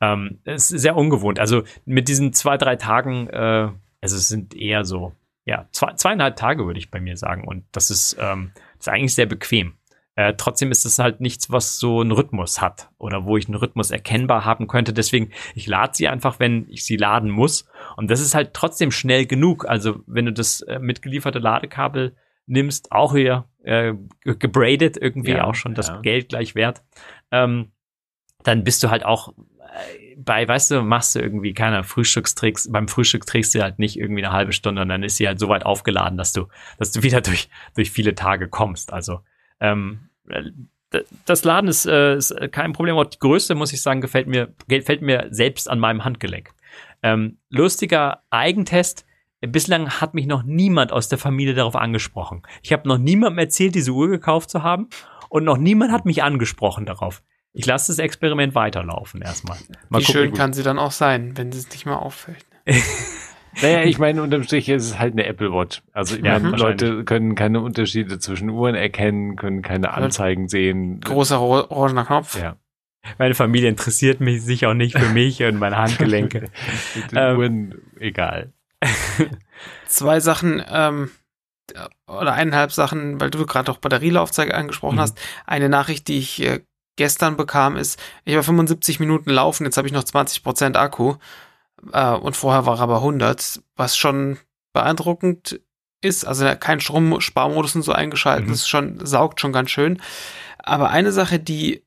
Ähm, 0.02 0.40
es 0.44 0.70
ist 0.70 0.82
sehr 0.82 0.96
ungewohnt. 0.96 1.40
Also 1.40 1.64
mit 1.86 2.10
diesen 2.10 2.34
zwei, 2.34 2.58
drei 2.58 2.76
Tagen, 2.76 3.28
äh, 3.28 3.70
also 4.04 4.18
es 4.18 4.28
sind 4.28 4.56
eher 4.56 4.86
so, 4.86 5.14
ja, 5.46 5.68
zwei, 5.72 5.94
zweieinhalb 5.94 6.36
Tage 6.36 6.66
würde 6.66 6.80
ich 6.80 6.92
bei 6.92 7.00
mir 7.00 7.18
sagen. 7.18 7.48
Und 7.48 7.66
das 7.72 7.90
ist, 7.90 8.18
ähm, 8.20 8.52
das 8.78 8.88
ist 8.88 8.94
eigentlich 8.94 9.16
sehr 9.16 9.26
bequem. 9.26 9.74
Äh, 10.16 10.36
trotzdem 10.38 10.70
ist 10.70 10.86
es 10.86 11.00
halt 11.00 11.22
nichts, 11.22 11.52
was 11.52 11.80
so 11.80 12.02
einen 12.02 12.12
Rhythmus 12.12 12.62
hat 12.62 12.92
oder 13.00 13.26
wo 13.26 13.36
ich 13.36 13.48
einen 13.48 13.56
Rhythmus 13.56 13.90
erkennbar 13.90 14.46
haben 14.46 14.68
könnte. 14.68 14.94
Deswegen, 14.94 15.32
ich 15.56 15.66
lade 15.66 15.96
sie 15.96 16.08
einfach, 16.08 16.40
wenn 16.40 16.68
ich 16.70 16.86
sie 16.86 16.98
laden 16.98 17.32
muss. 17.32 17.66
Und 17.98 18.12
das 18.12 18.20
ist 18.22 18.36
halt 18.36 18.54
trotzdem 18.54 18.92
schnell 18.92 19.26
genug. 19.26 19.68
Also, 19.68 20.02
wenn 20.06 20.26
du 20.26 20.32
das 20.32 20.62
äh, 20.62 20.78
mitgelieferte 20.78 21.40
Ladekabel 21.40 22.16
nimmst, 22.46 22.92
auch 22.92 23.16
hier 23.16 23.46
äh, 23.64 23.94
ge- 24.22 24.36
gebradet 24.38 24.98
irgendwie 24.98 25.32
Ja, 25.32 25.46
auch 25.46 25.56
schon 25.56 25.74
das 25.74 25.88
ja. 25.88 26.02
Geld 26.02 26.30
gleich 26.30 26.54
wert, 26.54 26.84
ähm, 27.32 27.72
dann 28.44 28.64
bist 28.64 28.84
du 28.84 28.92
halt 28.92 29.06
auch 29.06 29.30
äh, 29.30 30.03
bei, 30.18 30.48
weißt 30.48 30.72
du, 30.72 30.82
machst 30.82 31.16
du 31.16 31.20
irgendwie 31.20 31.54
keine 31.54 31.84
Frühstückstricks, 31.84 32.72
beim 32.72 32.88
Frühstück 32.88 33.26
trägst 33.26 33.54
du 33.56 33.62
halt 33.62 33.80
nicht 33.80 33.98
irgendwie 33.98 34.24
eine 34.24 34.34
halbe 34.34 34.54
Stunde 34.54 34.82
und 34.82 34.90
dann 34.90 35.04
ist 35.04 35.18
sie 35.18 35.28
halt 35.28 35.40
so 35.40 35.50
weit 35.50 35.66
aufgeladen, 35.66 36.18
dass 36.18 36.34
du, 36.34 36.48
dass 36.78 36.92
du 36.92 37.04
wieder 37.04 37.22
durch, 37.22 37.50
durch 37.76 37.92
viele 37.92 38.16
Tage 38.16 38.48
kommst. 38.48 38.94
Also 38.94 39.22
ähm, 39.60 40.10
äh, 40.30 40.52
das 41.26 41.44
Laden 41.44 41.68
ist, 41.68 41.86
äh, 41.86 42.16
ist 42.16 42.36
kein 42.52 42.74
Problem. 42.74 42.96
Die 43.10 43.20
Größe, 43.20 43.56
muss 43.56 43.74
ich 43.74 43.82
sagen, 43.82 44.02
gefällt 44.02 44.28
mir, 44.28 44.54
gefällt 44.68 45.02
mir 45.02 45.28
selbst 45.32 45.70
an 45.70 45.80
meinem 45.80 46.06
Handgelenk. 46.06 46.52
Ähm, 47.02 47.38
lustiger 47.50 48.24
Eigentest. 48.30 49.06
Bislang 49.42 49.90
hat 49.90 50.14
mich 50.14 50.28
noch 50.28 50.44
niemand 50.44 50.92
aus 50.92 51.10
der 51.10 51.18
Familie 51.18 51.54
darauf 51.54 51.76
angesprochen. 51.76 52.44
Ich 52.62 52.72
habe 52.72 52.88
noch 52.88 52.98
niemandem 52.98 53.40
erzählt, 53.40 53.76
diese 53.76 53.92
Uhr 53.92 54.08
gekauft 54.08 54.50
zu 54.50 54.64
haben 54.64 54.88
und 55.30 55.44
noch 55.44 55.58
niemand 55.58 55.92
hat 55.92 56.06
mich 56.06 56.24
angesprochen 56.24 56.86
darauf. 56.86 57.24
Ich 57.54 57.66
lasse 57.66 57.92
das 57.92 58.00
Experiment 58.00 58.56
weiterlaufen 58.56 59.22
erstmal. 59.22 59.58
Mal 59.90 60.00
Wie 60.00 60.04
gucken, 60.06 60.22
schön 60.22 60.34
kann 60.34 60.54
sie 60.54 60.64
dann 60.64 60.80
auch 60.80 60.92
sein, 60.92 61.38
wenn 61.38 61.50
es 61.50 61.70
nicht 61.70 61.86
mal 61.86 61.96
auffällt. 61.98 62.46
Naja, 63.62 63.84
ich 63.84 64.00
meine, 64.00 64.24
unterm 64.24 64.42
Strich 64.42 64.68
ist 64.68 64.84
es 64.84 64.98
halt 64.98 65.14
eine 65.14 65.26
Apple 65.28 65.52
Watch. 65.54 65.84
Also 65.92 66.16
ich 66.16 66.24
Ja, 66.26 66.40
meine. 66.40 66.58
Leute 66.58 67.04
können 67.04 67.36
keine 67.36 67.62
Unterschiede 67.62 68.18
zwischen 68.18 68.50
Uhren 68.50 68.74
erkennen, 68.74 69.36
können 69.36 69.62
keine 69.62 69.94
Anzeigen 69.94 70.48
sehen. 70.50 71.02
Großer 71.02 71.36
ro- 71.36 71.68
orangener 71.70 72.04
Knopf. 72.06 72.42
Ja. 72.42 72.56
Meine 73.20 73.36
Familie 73.36 73.70
interessiert 73.70 74.22
mich 74.22 74.42
sich 74.42 74.66
auch 74.66 74.74
nicht 74.74 74.98
für 74.98 75.08
mich 75.10 75.44
und 75.44 75.60
meine 75.60 75.78
Handgelenke. 75.78 76.50
Mit 76.96 77.12
den 77.12 77.18
Ähm, 77.20 77.38
Uhren 77.38 77.76
egal. 78.00 78.54
Zwei 79.88 80.20
Sachen, 80.20 80.64
ähm, 80.72 81.12
oder 82.08 82.34
eineinhalb 82.34 82.72
Sachen, 82.72 83.22
weil 83.22 83.30
du 83.30 83.46
gerade 83.46 83.72
auch 83.72 83.78
Batterielaufzeit 83.78 84.52
angesprochen 84.52 84.96
Mhm. 84.96 85.02
hast. 85.02 85.20
Eine 85.46 85.70
Nachricht, 85.70 86.08
die 86.08 86.18
ich 86.18 86.42
äh, 86.42 86.62
gestern 86.96 87.38
bekam, 87.38 87.76
ist, 87.76 88.00
ich 88.26 88.36
war 88.36 88.44
75 88.44 89.00
Minuten 89.00 89.30
laufen, 89.30 89.66
jetzt 89.66 89.78
habe 89.78 89.88
ich 89.88 89.94
noch 89.94 90.04
20% 90.04 90.76
Akku. 90.76 91.16
Äh, 91.92 92.12
und 92.12 92.36
vorher 92.36 92.66
war 92.66 92.78
er 92.78 92.84
aber 92.84 92.98
100, 92.98 93.62
was 93.76 93.98
schon 93.98 94.38
beeindruckend 94.74 95.60
ist. 96.02 96.26
Also 96.26 96.46
kein 96.60 96.80
Stromsparmodus 96.80 97.76
und 97.76 97.82
so 97.84 97.92
eingeschaltet, 97.94 98.48
Mhm. 98.48 98.52
das 98.52 98.60
ist 98.60 98.70
schon, 98.70 99.06
saugt 99.06 99.42
schon 99.42 99.54
ganz 99.54 99.72
schön. 99.72 100.02
Aber 100.60 100.90
eine 100.90 101.12
Sache, 101.12 101.40
die 101.40 101.84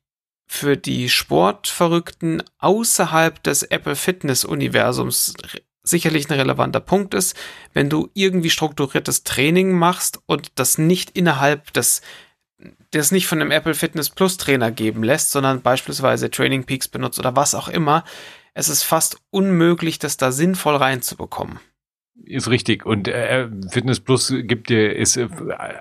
für 0.49 0.77
die 0.77 1.09
Sportverrückten 1.09 2.41
außerhalb 2.59 3.41
des 3.43 3.63
Apple 3.63 3.95
Fitness 3.95 4.45
Universums 4.45 5.33
sicherlich 5.83 6.29
ein 6.29 6.39
relevanter 6.39 6.79
Punkt 6.79 7.13
ist, 7.13 7.35
wenn 7.73 7.89
du 7.89 8.09
irgendwie 8.13 8.49
strukturiertes 8.49 9.23
Training 9.23 9.71
machst 9.73 10.19
und 10.25 10.51
das 10.55 10.77
nicht 10.77 11.17
innerhalb 11.17 11.73
des 11.73 12.01
das 12.91 13.11
nicht 13.11 13.27
von 13.27 13.41
einem 13.41 13.51
Apple 13.51 13.73
Fitness 13.73 14.09
Plus 14.09 14.37
Trainer 14.37 14.71
geben 14.71 15.03
lässt, 15.03 15.31
sondern 15.31 15.61
beispielsweise 15.61 16.29
Training 16.29 16.65
Peaks 16.65 16.87
benutzt 16.87 17.19
oder 17.19 17.35
was 17.35 17.55
auch 17.55 17.67
immer. 17.67 18.03
Es 18.53 18.69
ist 18.69 18.83
fast 18.83 19.17
unmöglich, 19.29 19.99
das 19.99 20.17
da 20.17 20.31
sinnvoll 20.31 20.75
reinzubekommen. 20.75 21.59
Ist 22.25 22.49
richtig. 22.49 22.85
Und 22.85 23.07
äh, 23.07 23.47
Fitness 23.71 24.01
Plus 24.01 24.33
gibt 24.41 24.67
dir, 24.69 24.93
ist 24.93 25.15
äh, 25.15 25.29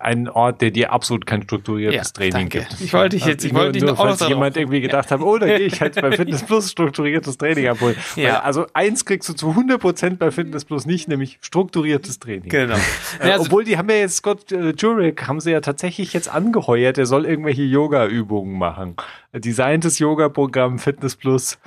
ein 0.01 0.29
Ort, 0.29 0.61
der 0.61 0.71
dir 0.71 0.93
absolut 0.93 1.27
kein 1.27 1.43
strukturiertes 1.43 2.09
Ja, 2.09 2.13
Training 2.13 2.33
danke. 2.51 2.59
gibt. 2.61 2.81
Ich 2.81 2.93
wollte 2.93 3.17
dich 3.17 3.27
jetzt, 3.27 3.45
ich 3.45 3.53
nur, 3.53 3.63
wollte 3.63 3.73
dich 3.73 3.83
nur, 3.83 3.91
noch 3.93 3.99
falls 3.99 4.19
darauf- 4.19 4.33
jemand 4.33 4.57
irgendwie 4.57 4.81
gedacht 4.81 5.11
hat, 5.11 5.21
oh, 5.23 5.39
da 5.39 5.47
gehe 5.47 5.59
ich 5.67 5.81
halt 5.81 6.01
bei 6.01 6.13
Fitness 6.17 6.45
Plus 6.45 6.71
strukturiertes 6.71 7.37
Training 7.37 7.67
abholen. 7.67 7.97
Ja. 8.15 8.43
Also 8.43 8.67
eins 8.75 9.05
kriegst 9.05 9.29
du 9.29 9.33
zu 9.33 9.51
100% 9.51 10.19
bei 10.19 10.31
Fitness 10.31 10.65
Plus 10.65 10.87
nicht, 10.87 11.09
nämlich 11.09 11.39
strukturiertes 11.41 12.21
Training. 12.21 12.49
Genau. 12.49 12.75
Äh, 13.21 13.27
Ja, 13.29 13.33
also- 13.33 13.47
obwohl 13.47 13.65
die 13.65 13.77
haben 13.77 13.91
ja 13.91 13.97
jetzt 13.97 14.19
Scott 14.19 14.53
äh, 14.53 14.71
Jurek 14.71 15.27
haben 15.27 15.41
sie 15.41 15.51
ja 15.51 15.61
tatsächlich 15.61 16.13
jetzt 16.13 16.29
angeheuert, 16.33 16.97
der 16.97 17.07
soll 17.07 17.27
irgendwelche 17.27 17.63
Yoga-Übungen 17.63 18.57
machen. 18.57 18.95
Designtes 19.33 19.99
Yoga-Programm 19.99 20.79
Fitness 20.79 21.17
Plus. 21.17 21.59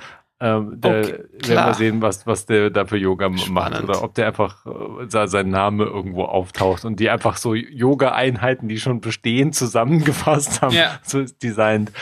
Ähm, 0.42 0.80
der, 0.80 1.00
Okay, 1.00 1.18
werden 1.48 1.66
wir 1.66 1.74
sehen, 1.74 2.00
was, 2.02 2.26
was 2.26 2.46
der 2.46 2.70
da 2.70 2.86
für 2.86 2.96
Yoga 2.96 3.28
macht. 3.28 3.44
Spannend. 3.44 3.84
Oder 3.84 4.02
ob 4.02 4.14
der 4.14 4.26
einfach 4.28 4.64
äh, 4.64 5.26
sein 5.26 5.50
Name 5.50 5.84
irgendwo 5.84 6.24
auftaucht 6.24 6.86
und 6.86 6.98
die 6.98 7.10
einfach 7.10 7.36
so 7.36 7.54
Yoga-Einheiten, 7.54 8.66
die 8.66 8.78
schon 8.78 9.00
bestehen, 9.02 9.52
zusammengefasst 9.54 10.62
haben, 10.62 10.74
Ja. 10.74 10.98
so 11.02 11.22
designt. 11.24 11.92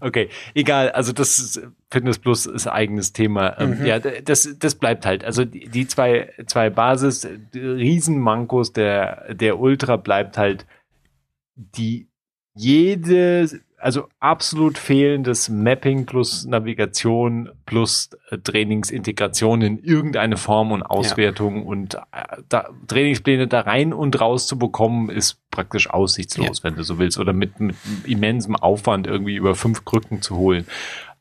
Okay, 0.00 0.28
egal. 0.54 0.90
Also 0.92 1.12
das 1.12 1.38
ist, 1.40 1.60
Fitness 1.90 2.18
Plus 2.20 2.46
ist 2.46 2.66
eigenes 2.68 3.12
Thema. 3.12 3.58
Ähm, 3.58 3.78
Mhm. 3.80 3.86
Ja, 3.86 3.98
das, 3.98 4.48
das 4.58 4.74
bleibt 4.76 5.04
halt. 5.04 5.24
Also 5.24 5.44
die, 5.44 5.68
die 5.68 5.86
zwei, 5.88 6.32
zwei 6.46 6.70
Basis, 6.70 7.26
Riesenmankos 7.54 8.72
der, 8.72 9.34
der 9.34 9.58
Ultra 9.58 9.96
bleibt 9.96 10.38
halt 10.38 10.66
die 11.56 12.06
jede, 12.54 13.48
also 13.80 14.08
absolut 14.20 14.76
fehlendes 14.78 15.48
Mapping 15.48 16.04
plus 16.06 16.44
Navigation 16.44 17.48
plus 17.66 18.10
äh, 18.30 18.38
Trainingsintegration 18.38 19.62
in 19.62 19.78
irgendeine 19.78 20.36
Form 20.36 20.72
und 20.72 20.82
Auswertung 20.82 21.64
und 21.66 21.94
äh, 21.94 21.98
da, 22.48 22.68
Trainingspläne 22.88 23.46
da 23.48 23.60
rein 23.60 23.92
und 23.92 24.20
raus 24.20 24.46
zu 24.46 24.58
bekommen, 24.58 25.10
ist 25.10 25.40
praktisch 25.50 25.88
aussichtslos, 25.90 26.64
wenn 26.64 26.74
du 26.76 26.82
so 26.82 26.98
willst, 26.98 27.18
oder 27.18 27.32
mit, 27.32 27.60
mit 27.60 27.76
immensem 28.04 28.56
Aufwand 28.56 29.06
irgendwie 29.06 29.36
über 29.36 29.54
fünf 29.54 29.84
Krücken 29.84 30.22
zu 30.22 30.36
holen. 30.36 30.66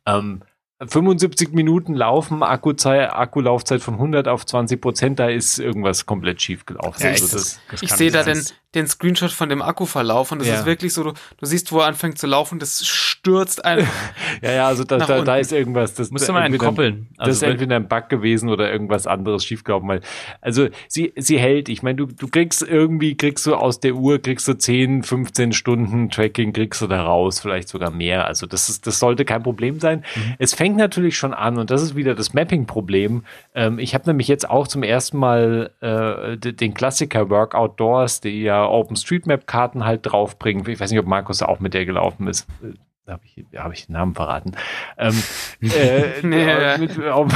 Ähm, 0.05 0.41
75 0.79 1.53
Minuten 1.53 1.95
laufen, 1.95 2.43
Akkuzeit, 2.43 3.11
Akkulaufzeit 3.11 3.81
von 3.81 3.95
100 3.95 4.27
auf 4.27 4.45
20 4.45 4.79
Prozent, 4.79 5.17
da 5.17 5.27
ist 5.27 5.57
irgendwas 5.57 6.05
komplett 6.05 6.39
schief 6.39 6.67
gelaufen. 6.67 7.01
Ja, 7.01 7.09
also 7.09 7.25
ich- 7.25 7.31
das, 7.31 7.59
Ich 7.81 7.91
sehe 7.93 8.11
da 8.11 8.21
den, 8.21 8.33
den 8.77 8.87
Screenshot 8.87 9.31
von 9.31 9.49
dem 9.49 9.61
Akkuverlauf 9.61 10.31
und 10.31 10.39
das 10.39 10.47
Ja. 10.47 10.55
ist 10.55 10.65
wirklich 10.65 10.93
so, 10.93 11.03
du, 11.03 11.11
du 11.11 11.45
siehst, 11.45 11.71
wo 11.71 11.79
er 11.79 11.87
anfängt 11.87 12.17
zu 12.17 12.27
laufen, 12.27 12.59
das 12.59 12.85
stürzt 12.85 13.65
einfach. 13.65 13.91
ja, 14.41 14.51
ja, 14.51 14.67
also 14.67 14.83
da, 14.83 14.97
da, 14.97 15.21
da 15.21 15.37
ist 15.37 15.51
irgendwas. 15.51 15.93
Das, 15.95 16.09
du 16.09 16.15
mal 16.33 16.45
entweder- 16.45 16.65
entkoppeln. 16.65 17.07
Das 17.17 17.29
ist 17.29 17.43
Also, 17.43 17.45
entweder 17.47 17.75
ein 17.75 17.87
Bug 17.87 18.09
gewesen 18.09 18.49
oder 18.49 18.71
irgendwas 18.71 19.07
anderes 19.07 19.43
schiefgelaufen. 19.43 19.87
Weil, 19.89 20.01
also 20.41 20.67
sie, 20.87 21.13
sie 21.15 21.39
hält. 21.39 21.69
Ich 21.69 21.83
meine, 21.83 21.95
du, 21.97 22.05
du 22.05 22.27
kriegst 22.27 22.61
irgendwie, 22.61 23.15
kriegst 23.17 23.45
du 23.45 23.55
aus 23.55 23.79
der 23.79 23.95
Uhr, 23.95 24.19
kriegst 24.21 24.47
du 24.47 24.53
10, 24.53 25.03
15 25.03 25.53
Stunden 25.53 26.09
Tracking, 26.09 26.53
kriegst 26.53 26.81
du 26.81 26.87
da 26.87 27.03
raus, 27.03 27.39
vielleicht 27.39 27.67
sogar 27.69 27.91
mehr. 27.91 28.25
Also 28.27 28.45
das 28.45 28.69
ist, 28.69 28.87
das 28.87 28.99
sollte 28.99 29.25
kein 29.25 29.43
Problem 29.43 29.79
sein. 29.79 30.03
Es 30.39 30.53
fängt 30.53 30.77
natürlich 30.77 31.17
schon 31.17 31.33
an 31.33 31.57
und 31.57 31.69
das 31.71 31.81
ist 31.81 31.95
wieder 31.95 32.15
das 32.15 32.33
Mapping-Problem. 32.33 33.23
Ähm, 33.55 33.79
ich 33.79 33.93
habe 33.93 34.05
nämlich 34.07 34.27
jetzt 34.27 34.49
auch 34.49 34.67
zum 34.67 34.83
ersten 34.83 35.17
Mal 35.17 35.71
äh, 35.81 36.37
den 36.37 36.73
Klassiker 36.73 37.29
Work 37.29 37.55
Outdoors, 37.55 38.21
die 38.21 38.41
ja 38.43 38.63
OpenStreetMap-Karten 38.69 39.85
halt 39.85 40.01
draufbringen. 40.03 40.67
Ich 40.67 40.79
weiß 40.79 40.91
nicht, 40.91 40.99
ob 40.99 41.07
Markus 41.07 41.41
auch 41.41 41.59
mit 41.59 41.73
der 41.73 41.85
gelaufen 41.85 42.27
ist. 42.27 42.47
Äh, 42.63 42.73
Da 43.05 43.13
habe 43.13 43.23
ich, 43.25 43.45
hab 43.55 43.71
ich 43.71 43.85
den 43.85 43.93
Namen 43.93 44.15
verraten. 44.15 44.53
Ähm, 44.97 45.23
äh, 45.61 46.19
äh, 46.19 46.77
mit, 46.77 46.99
auf, 47.07 47.31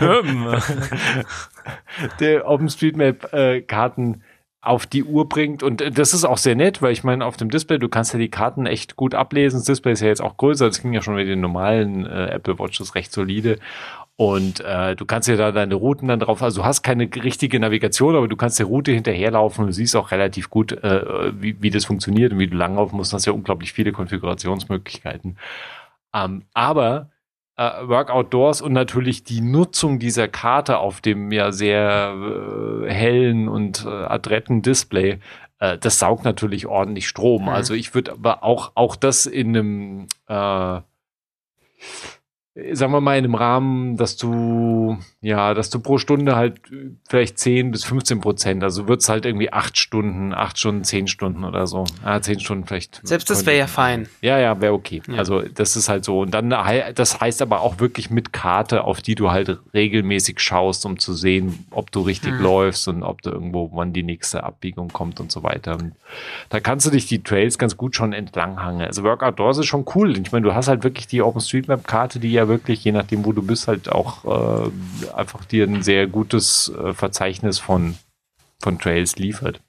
der 2.20 2.48
OpenStreetMap-Karten 2.48 4.22
auf 4.64 4.86
die 4.86 5.04
Uhr 5.04 5.28
bringt. 5.28 5.62
Und 5.62 5.82
äh, 5.82 5.90
das 5.90 6.14
ist 6.14 6.24
auch 6.24 6.38
sehr 6.38 6.56
nett, 6.56 6.82
weil 6.82 6.92
ich 6.92 7.04
meine, 7.04 7.24
auf 7.24 7.36
dem 7.36 7.50
Display, 7.50 7.78
du 7.78 7.88
kannst 7.88 8.12
ja 8.12 8.18
die 8.18 8.30
Karten 8.30 8.66
echt 8.66 8.96
gut 8.96 9.14
ablesen. 9.14 9.58
Das 9.58 9.66
Display 9.66 9.92
ist 9.92 10.00
ja 10.00 10.08
jetzt 10.08 10.22
auch 10.22 10.36
größer. 10.36 10.66
Das 10.66 10.80
ging 10.80 10.92
ja 10.92 11.02
schon 11.02 11.14
mit 11.14 11.28
den 11.28 11.40
normalen 11.40 12.06
äh, 12.06 12.26
Apple 12.26 12.58
Watches 12.58 12.94
recht 12.94 13.12
solide. 13.12 13.58
Und 14.16 14.60
äh, 14.60 14.94
du 14.94 15.06
kannst 15.06 15.28
ja 15.28 15.34
da 15.34 15.50
deine 15.50 15.74
Routen 15.74 16.06
dann 16.06 16.20
drauf, 16.20 16.40
also 16.40 16.62
du 16.62 16.66
hast 16.66 16.82
keine 16.82 17.04
richtige 17.04 17.58
Navigation, 17.58 18.14
aber 18.14 18.28
du 18.28 18.36
kannst 18.36 18.60
der 18.60 18.66
Route 18.66 18.92
hinterherlaufen 18.92 19.62
und 19.62 19.68
du 19.68 19.72
siehst 19.72 19.96
auch 19.96 20.12
relativ 20.12 20.50
gut, 20.50 20.70
äh, 20.70 21.32
wie, 21.40 21.60
wie 21.60 21.70
das 21.70 21.84
funktioniert 21.84 22.32
und 22.32 22.38
wie 22.38 22.46
du 22.46 22.56
langlaufen 22.56 22.96
musst. 22.96 23.12
Du 23.12 23.16
hast 23.16 23.26
ja 23.26 23.32
unglaublich 23.32 23.72
viele 23.72 23.90
Konfigurationsmöglichkeiten. 23.90 25.36
Ähm, 26.14 26.44
aber 26.54 27.10
äh, 27.56 27.88
Work 27.88 28.10
Outdoors 28.10 28.60
und 28.60 28.72
natürlich 28.72 29.24
die 29.24 29.40
Nutzung 29.40 29.98
dieser 29.98 30.28
Karte 30.28 30.78
auf 30.78 31.00
dem 31.00 31.32
ja 31.32 31.50
sehr 31.50 32.14
äh, 32.14 32.90
hellen 32.92 33.48
und 33.48 33.84
äh, 33.84 33.88
adretten 33.88 34.62
Display, 34.62 35.18
äh, 35.58 35.78
das 35.78 35.98
saugt 35.98 36.24
natürlich 36.24 36.66
ordentlich 36.66 37.08
Strom. 37.08 37.42
Mhm. 37.42 37.48
Also 37.48 37.74
ich 37.74 37.94
würde 37.94 38.12
aber 38.12 38.42
auch, 38.44 38.72
auch 38.74 38.96
das 38.96 39.26
in 39.26 39.56
einem, 39.56 40.06
äh, 40.28 40.80
sagen 42.72 42.92
wir 42.92 43.00
mal, 43.00 43.18
in 43.18 43.24
einem 43.24 43.34
Rahmen, 43.34 43.96
dass 43.96 44.16
du, 44.16 44.98
ja, 45.24 45.54
dass 45.54 45.70
du 45.70 45.80
pro 45.80 45.96
Stunde 45.96 46.36
halt 46.36 46.58
äh, 46.70 46.90
vielleicht 47.08 47.38
10 47.38 47.70
bis 47.70 47.84
15 47.84 48.20
Prozent, 48.20 48.62
also 48.62 48.86
wird's 48.88 49.08
halt 49.08 49.24
irgendwie 49.24 49.50
acht 49.52 49.78
Stunden, 49.78 50.34
acht 50.34 50.58
Stunden, 50.58 50.84
zehn 50.84 51.08
Stunden 51.08 51.44
oder 51.44 51.66
so. 51.66 51.84
Ah, 52.04 52.20
zehn 52.20 52.38
Stunden 52.40 52.66
vielleicht. 52.66 53.00
Selbst 53.02 53.30
das 53.30 53.46
wäre 53.46 53.56
ja 53.56 53.66
fein. 53.66 54.06
Ja, 54.20 54.38
ja, 54.38 54.60
wäre 54.60 54.74
okay. 54.74 55.00
Ja. 55.08 55.16
Also 55.16 55.40
das 55.40 55.76
ist 55.76 55.88
halt 55.88 56.04
so. 56.04 56.20
Und 56.20 56.32
dann, 56.32 56.50
das 56.94 57.20
heißt 57.20 57.40
aber 57.40 57.62
auch 57.62 57.80
wirklich 57.80 58.10
mit 58.10 58.32
Karte, 58.34 58.84
auf 58.84 59.00
die 59.00 59.14
du 59.14 59.30
halt 59.30 59.58
regelmäßig 59.72 60.40
schaust, 60.40 60.84
um 60.84 60.98
zu 60.98 61.14
sehen, 61.14 61.66
ob 61.70 61.90
du 61.90 62.02
richtig 62.02 62.34
Mhm. 62.34 62.42
läufst 62.42 62.86
und 62.88 63.02
ob 63.02 63.22
du 63.22 63.30
irgendwo, 63.30 63.70
wann 63.72 63.92
die 63.94 64.02
nächste 64.02 64.44
Abbiegung 64.44 64.88
kommt 64.88 65.20
und 65.20 65.32
so 65.32 65.42
weiter. 65.42 65.76
Und 65.76 65.92
da 66.50 66.60
kannst 66.60 66.84
du 66.86 66.90
dich 66.90 67.06
die 67.06 67.22
Trails 67.22 67.56
ganz 67.58 67.76
gut 67.78 67.96
schon 67.96 68.12
entlanghangen. 68.12 68.82
Also 68.86 69.02
Work 69.04 69.22
Outdoors 69.22 69.58
ist 69.58 69.66
schon 69.66 69.86
cool. 69.94 70.18
Ich 70.18 70.32
meine, 70.32 70.44
du 70.46 70.54
hast 70.54 70.68
halt 70.68 70.84
wirklich 70.84 71.06
die 71.06 71.22
OpenStreetMap-Karte, 71.22 72.18
die 72.20 72.32
ja 72.32 72.46
wirklich, 72.46 72.84
je 72.84 72.92
nachdem, 72.92 73.24
wo 73.24 73.32
du 73.32 73.40
bist, 73.42 73.68
halt 73.68 73.90
auch 73.90 74.66
äh, 74.66 74.70
einfach 75.16 75.44
dir 75.44 75.66
ein 75.66 75.82
sehr 75.82 76.06
gutes 76.06 76.68
äh, 76.70 76.92
Verzeichnis 76.94 77.58
von, 77.58 77.96
von 78.62 78.78
Trails 78.78 79.16
liefert. 79.16 79.60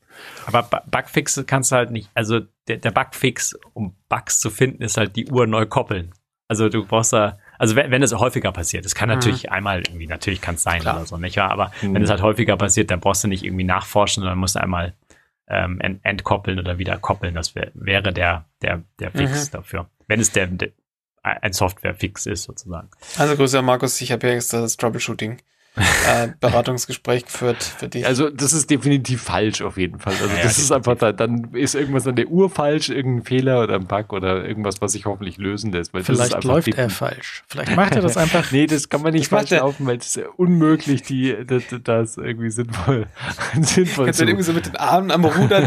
Aber 0.45 0.64
Bu- 0.64 0.90
Bugfixe 0.90 1.43
kannst 1.43 1.72
du 1.72 1.75
halt 1.75 1.91
nicht. 1.91 2.09
Also 2.14 2.41
der, 2.67 2.77
der 2.77 2.91
Bugfix, 2.91 3.57
um 3.74 3.95
Bugs 4.09 4.40
zu 4.40 4.49
finden, 4.49 4.82
ist 4.83 4.98
halt 4.98 5.15
die 5.15 5.27
Uhr 5.30 5.45
neu 5.48 5.65
koppeln. 5.65 6.14
Also 6.48 6.69
du 6.69 6.85
brauchst 6.85 7.11
da, 7.11 7.40
also 7.57 7.75
wenn, 7.75 7.90
wenn 7.91 8.03
es 8.03 8.14
häufiger 8.14 8.51
passiert, 8.51 8.85
das 8.85 8.95
kann 8.95 9.09
Mhm. 9.09 9.15
natürlich 9.15 9.51
einmal 9.51 9.80
irgendwie, 9.82 10.07
natürlich 10.07 10.41
kann 10.41 10.56
es 10.56 10.64
sein 10.64 10.82
Klar. 10.82 10.98
oder 10.98 11.06
so, 11.06 11.17
nicht 11.17 11.38
wahr? 11.38 11.51
Aber 11.51 11.72
Mhm. 11.82 11.95
wenn 11.95 12.03
es 12.03 12.09
halt 12.09 12.22
häufiger 12.22 12.56
passiert, 12.56 12.91
dann 12.91 12.99
brauchst 12.99 13.24
du 13.24 13.27
nicht 13.27 13.43
irgendwie 13.43 13.64
nachforschen, 13.64 14.22
sondern 14.22 14.38
musst 14.38 14.56
du 14.56 14.61
einmal 14.61 14.93
ähm, 15.48 15.80
ent, 15.82 15.99
entkoppeln 16.03 16.57
oder 16.59 16.77
wieder 16.80 16.98
koppeln. 16.98 17.35
Das 17.35 17.53
wär, 17.56 17.72
wäre 17.74 18.14
der, 18.14 18.45
der, 18.61 18.83
der 18.99 19.11
Fix 19.11 19.51
dafür. 19.51 19.88
Wenn 20.07 20.19
es 20.19 20.32
der, 20.32 20.48
der 20.48 20.69
ein 21.25 21.53
Software-Fix 21.53 22.27
ist, 22.27 22.43
sozusagen. 22.43 22.89
Also 23.17 23.35
Grüße 23.35 23.59
an 23.59 23.65
Markus, 23.65 23.99
ich 24.01 24.11
habe 24.11 24.27
ja 24.27 24.33
extra 24.35 24.61
das 24.61 24.77
Troubleshooting 24.77 25.41
äh, 26.07 26.29
Beratungsgespräch 26.39 27.25
geführt 27.25 27.63
für 27.63 27.87
dich. 27.87 28.05
Also 28.05 28.29
das 28.29 28.53
ist 28.53 28.69
definitiv 28.69 29.21
falsch 29.21 29.61
auf 29.61 29.77
jeden 29.77 29.99
Fall. 29.99 30.13
Also 30.13 30.35
Ja, 30.35 30.43
das 30.43 30.57
ja, 30.57 30.63
ist 30.63 30.71
einfach, 30.71 30.95
da, 30.97 31.11
dann 31.11 31.53
ist 31.53 31.75
irgendwas 31.75 32.07
an 32.07 32.15
der 32.15 32.27
Uhr 32.27 32.49
falsch, 32.49 32.89
irgendein 32.89 33.25
Fehler 33.25 33.63
oder 33.63 33.75
ein 33.75 33.85
Bug 33.85 34.13
oder 34.13 34.45
irgendwas, 34.45 34.81
was 34.81 34.93
sich 34.93 35.05
hoffentlich 35.05 35.37
lösen 35.37 35.71
lässt. 35.71 35.91
Vielleicht 35.91 36.43
läuft 36.43 36.67
er 36.69 36.89
falsch. 36.89 37.43
Vielleicht 37.47 37.75
macht 37.75 37.95
er 37.95 38.01
das 38.01 38.17
einfach. 38.17 38.45
Nee, 38.55 38.67
das 38.67 38.87
kann 38.87 39.01
man 39.01 39.11
nicht 39.11 39.27
falsch 39.27 39.49
laufen, 39.49 39.85
weil 39.85 39.97
es 39.97 40.15
ist 40.15 40.25
unmöglich, 40.37 41.01
die, 41.01 41.35
das, 41.45 41.63
das 41.83 42.17
irgendwie 42.17 42.49
sinnvoll, 42.49 43.07
sinnvoll 43.61 44.05
Kannst 44.05 44.19
du 44.19 44.23
dann 44.23 44.29
irgendwie 44.29 44.45
so 44.45 44.53
mit 44.53 44.65
den 44.67 44.77
Armen 44.77 45.11
am 45.11 45.25
Ruder. 45.25 45.61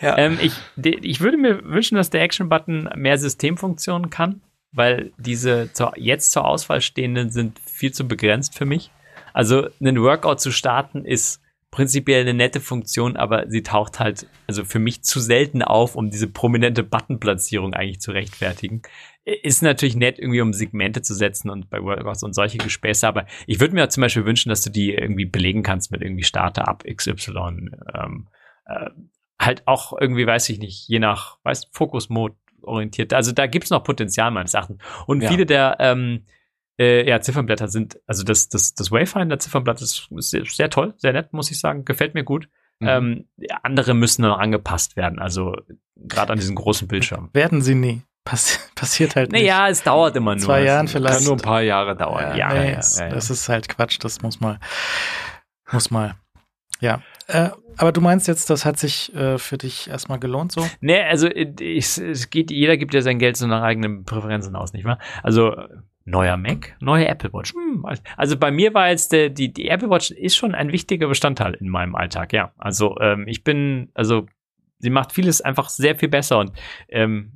Ja. 0.00 0.16
Ähm, 0.16 0.38
ich, 0.40 0.54
ich 0.82 1.20
würde 1.20 1.36
mir 1.36 1.64
wünschen, 1.64 1.96
dass 1.96 2.10
der 2.10 2.22
Action-Button 2.22 2.90
mehr 2.96 3.18
Systemfunktionen 3.18 4.10
kann, 4.10 4.40
weil 4.72 5.12
diese 5.18 5.72
zur, 5.72 5.92
jetzt 5.96 6.32
zur 6.32 6.46
Auswahl 6.46 6.80
stehenden 6.80 7.30
sind 7.30 7.60
viel 7.80 7.92
zu 7.92 8.06
begrenzt 8.06 8.56
für 8.56 8.66
mich. 8.66 8.90
Also 9.32 9.68
einen 9.80 10.02
Workout 10.02 10.40
zu 10.40 10.52
starten 10.52 11.04
ist 11.04 11.40
prinzipiell 11.70 12.22
eine 12.22 12.34
nette 12.34 12.60
Funktion, 12.60 13.16
aber 13.16 13.48
sie 13.48 13.62
taucht 13.62 14.00
halt 14.00 14.26
also 14.46 14.64
für 14.64 14.80
mich 14.80 15.02
zu 15.02 15.20
selten 15.20 15.62
auf, 15.62 15.94
um 15.94 16.10
diese 16.10 16.26
prominente 16.26 16.82
Buttonplatzierung 16.82 17.72
eigentlich 17.72 18.00
zu 18.00 18.10
rechtfertigen. 18.10 18.82
Ist 19.24 19.62
natürlich 19.62 19.94
nett, 19.96 20.18
irgendwie 20.18 20.40
um 20.40 20.52
Segmente 20.52 21.02
zu 21.02 21.14
setzen 21.14 21.48
und 21.48 21.70
bei 21.70 21.80
Workouts 21.80 22.22
und 22.24 22.34
solche 22.34 22.58
Gespäße, 22.58 23.06
aber 23.06 23.26
ich 23.46 23.60
würde 23.60 23.74
mir 23.74 23.88
zum 23.88 24.00
Beispiel 24.02 24.26
wünschen, 24.26 24.50
dass 24.50 24.62
du 24.62 24.70
die 24.70 24.92
irgendwie 24.92 25.26
belegen 25.26 25.62
kannst 25.62 25.92
mit 25.92 26.02
irgendwie 26.02 26.24
Starte 26.24 26.66
ab 26.66 26.82
XY. 26.84 27.70
Ähm, 27.94 28.28
äh, 28.66 28.90
halt 29.38 29.66
auch 29.66 29.98
irgendwie, 29.98 30.26
weiß 30.26 30.48
ich 30.50 30.58
nicht, 30.58 30.88
je 30.88 30.98
nach, 30.98 31.38
weiß, 31.44 31.70
Fokus-Mode 31.72 32.34
orientiert. 32.62 33.14
Also 33.14 33.32
da 33.32 33.46
gibt's 33.46 33.70
noch 33.70 33.84
Potenzial 33.84 34.30
meines 34.32 34.54
Erachtens. 34.54 34.82
Und 35.06 35.22
Ja. 35.22 35.30
viele 35.30 35.46
der 35.46 35.76
ähm, 35.78 36.26
äh, 36.80 37.06
ja, 37.08 37.20
Ziffernblätter 37.20 37.68
sind, 37.68 38.00
also 38.06 38.24
das, 38.24 38.48
das, 38.48 38.74
das 38.74 38.90
Wayfinder-Ziffernblatt 38.90 39.82
ist 39.82 40.08
sehr, 40.16 40.44
sehr 40.46 40.70
toll, 40.70 40.94
sehr 40.96 41.12
nett, 41.12 41.32
muss 41.32 41.50
ich 41.50 41.60
sagen, 41.60 41.84
gefällt 41.84 42.14
mir 42.14 42.24
gut. 42.24 42.48
Mhm. 42.80 42.88
Ähm, 42.88 43.28
andere 43.62 43.92
müssen 43.92 44.22
noch 44.22 44.38
angepasst 44.38 44.96
werden, 44.96 45.18
also 45.18 45.54
gerade 45.96 46.32
an 46.32 46.38
diesen 46.38 46.56
großen 46.56 46.88
Bildschirm. 46.88 47.28
Werden 47.34 47.60
sie 47.60 47.74
nie. 47.74 48.02
Passi 48.24 48.58
passiert 48.74 49.16
halt 49.16 49.32
nicht. 49.32 49.42
Naja, 49.42 49.68
es 49.68 49.82
dauert 49.82 50.16
immer 50.16 50.34
nur. 50.34 50.42
Zwei 50.44 50.62
Jahren 50.64 50.86
Es- 50.86 50.92
vielleicht. 50.92 51.16
Kann 51.16 51.24
nur 51.24 51.34
ein 51.34 51.40
paar 51.42 51.60
Jahre 51.62 51.94
dauern. 51.96 52.36
Ja, 52.36 52.52
nee, 52.54 52.72
ja, 52.72 52.78
es- 52.78 52.98
ja, 52.98 53.06
ja. 53.08 53.14
Das 53.14 53.28
ist 53.30 53.48
halt 53.50 53.68
Quatsch, 53.68 53.98
das 54.00 54.22
muss 54.22 54.40
mal, 54.40 54.58
muss 55.72 55.90
mal. 55.90 56.14
Ja. 56.80 57.02
Äh, 57.26 57.50
aber 57.76 57.92
du 57.92 58.00
meinst 58.00 58.26
jetzt, 58.28 58.48
das 58.50 58.64
hat 58.64 58.78
sich 58.78 59.14
äh, 59.14 59.36
für 59.38 59.56
dich 59.58 59.88
erstmal 59.88 60.18
gelohnt 60.18 60.52
so? 60.52 60.66
Nee, 60.80 61.00
also 61.02 61.26
äh, 61.28 61.52
ich, 61.60 61.98
es 61.98 62.30
geht, 62.30 62.50
jeder 62.50 62.76
gibt 62.78 62.94
ja 62.94 63.02
sein 63.02 63.18
Geld 63.18 63.36
so 63.36 63.46
nach 63.46 63.62
eigenen 63.62 64.04
Präferenzen 64.04 64.56
aus, 64.56 64.72
nicht 64.72 64.84
wahr? 64.84 64.98
Also 65.22 65.54
neuer 66.10 66.36
Mac, 66.36 66.76
neue 66.80 67.08
Apple 67.08 67.32
Watch. 67.32 67.54
Hm, 67.54 67.86
also 68.16 68.36
bei 68.36 68.50
mir 68.50 68.74
war 68.74 68.90
jetzt 68.90 69.12
der, 69.12 69.30
die, 69.30 69.52
die 69.52 69.68
Apple 69.68 69.90
Watch 69.90 70.10
ist 70.10 70.36
schon 70.36 70.54
ein 70.54 70.72
wichtiger 70.72 71.08
Bestandteil 71.08 71.54
in 71.54 71.68
meinem 71.68 71.94
Alltag, 71.94 72.32
ja. 72.32 72.52
Also 72.58 72.98
ähm, 73.00 73.26
ich 73.26 73.44
bin, 73.44 73.90
also 73.94 74.26
sie 74.78 74.90
macht 74.90 75.12
vieles 75.12 75.40
einfach 75.40 75.68
sehr 75.68 75.96
viel 75.96 76.08
besser 76.08 76.38
und 76.38 76.52
ähm, 76.88 77.32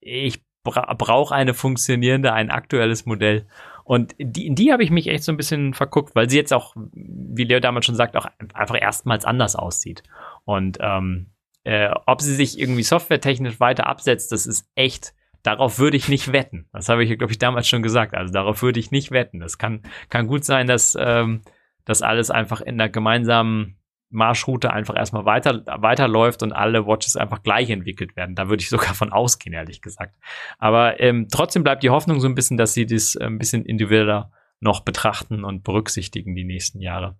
ich 0.00 0.42
bra 0.64 0.94
brauche 0.94 1.34
eine 1.34 1.54
funktionierende, 1.54 2.32
ein 2.32 2.50
aktuelles 2.50 3.06
Modell. 3.06 3.46
Und 3.84 4.14
die, 4.18 4.46
in 4.46 4.54
die 4.54 4.72
habe 4.72 4.84
ich 4.84 4.90
mich 4.90 5.08
echt 5.08 5.24
so 5.24 5.32
ein 5.32 5.36
bisschen 5.36 5.74
verguckt, 5.74 6.14
weil 6.14 6.30
sie 6.30 6.36
jetzt 6.36 6.52
auch, 6.52 6.74
wie 6.76 7.44
Leo 7.44 7.60
damals 7.60 7.86
schon 7.86 7.96
sagt, 7.96 8.16
auch 8.16 8.26
einfach 8.54 8.80
erstmals 8.80 9.24
anders 9.24 9.56
aussieht. 9.56 10.02
Und 10.44 10.78
ähm, 10.80 11.26
äh, 11.64 11.90
ob 12.06 12.20
sie 12.20 12.34
sich 12.34 12.58
irgendwie 12.58 12.82
softwaretechnisch 12.84 13.60
weiter 13.60 13.86
absetzt, 13.86 14.32
das 14.32 14.46
ist 14.46 14.68
echt, 14.74 15.14
darauf 15.42 15.78
würde 15.78 15.96
ich 15.96 16.08
nicht 16.08 16.32
wetten. 16.32 16.68
Das 16.72 16.88
habe 16.88 17.04
ich, 17.04 17.18
glaube 17.18 17.32
ich, 17.32 17.38
damals 17.38 17.68
schon 17.68 17.82
gesagt. 17.82 18.14
Also 18.14 18.32
darauf 18.32 18.62
würde 18.62 18.80
ich 18.80 18.90
nicht 18.90 19.10
wetten. 19.10 19.40
Das 19.40 19.58
kann, 19.58 19.82
kann 20.08 20.26
gut 20.26 20.44
sein, 20.44 20.66
dass 20.66 20.96
ähm, 20.98 21.42
das 21.84 22.02
alles 22.02 22.30
einfach 22.30 22.60
in 22.60 22.78
der 22.78 22.88
gemeinsamen 22.88 23.78
Marschroute 24.12 24.72
einfach 24.72 24.96
erstmal 24.96 25.24
weiter, 25.24 25.64
weiterläuft 25.66 26.42
und 26.42 26.52
alle 26.52 26.86
Watches 26.86 27.16
einfach 27.16 27.42
gleich 27.42 27.70
entwickelt 27.70 28.14
werden. 28.14 28.34
Da 28.34 28.48
würde 28.48 28.62
ich 28.62 28.68
sogar 28.68 28.94
von 28.94 29.12
ausgehen, 29.12 29.54
ehrlich 29.54 29.80
gesagt. 29.80 30.16
Aber 30.58 31.00
ähm, 31.00 31.28
trotzdem 31.30 31.64
bleibt 31.64 31.82
die 31.82 31.90
Hoffnung 31.90 32.20
so 32.20 32.28
ein 32.28 32.34
bisschen, 32.34 32.56
dass 32.56 32.74
sie 32.74 32.86
das 32.86 33.14
äh, 33.16 33.24
ein 33.24 33.38
bisschen 33.38 33.64
individueller 33.64 34.30
noch 34.60 34.80
betrachten 34.80 35.44
und 35.44 35.64
berücksichtigen 35.64 36.36
die 36.36 36.44
nächsten 36.44 36.80
Jahre. 36.80 37.18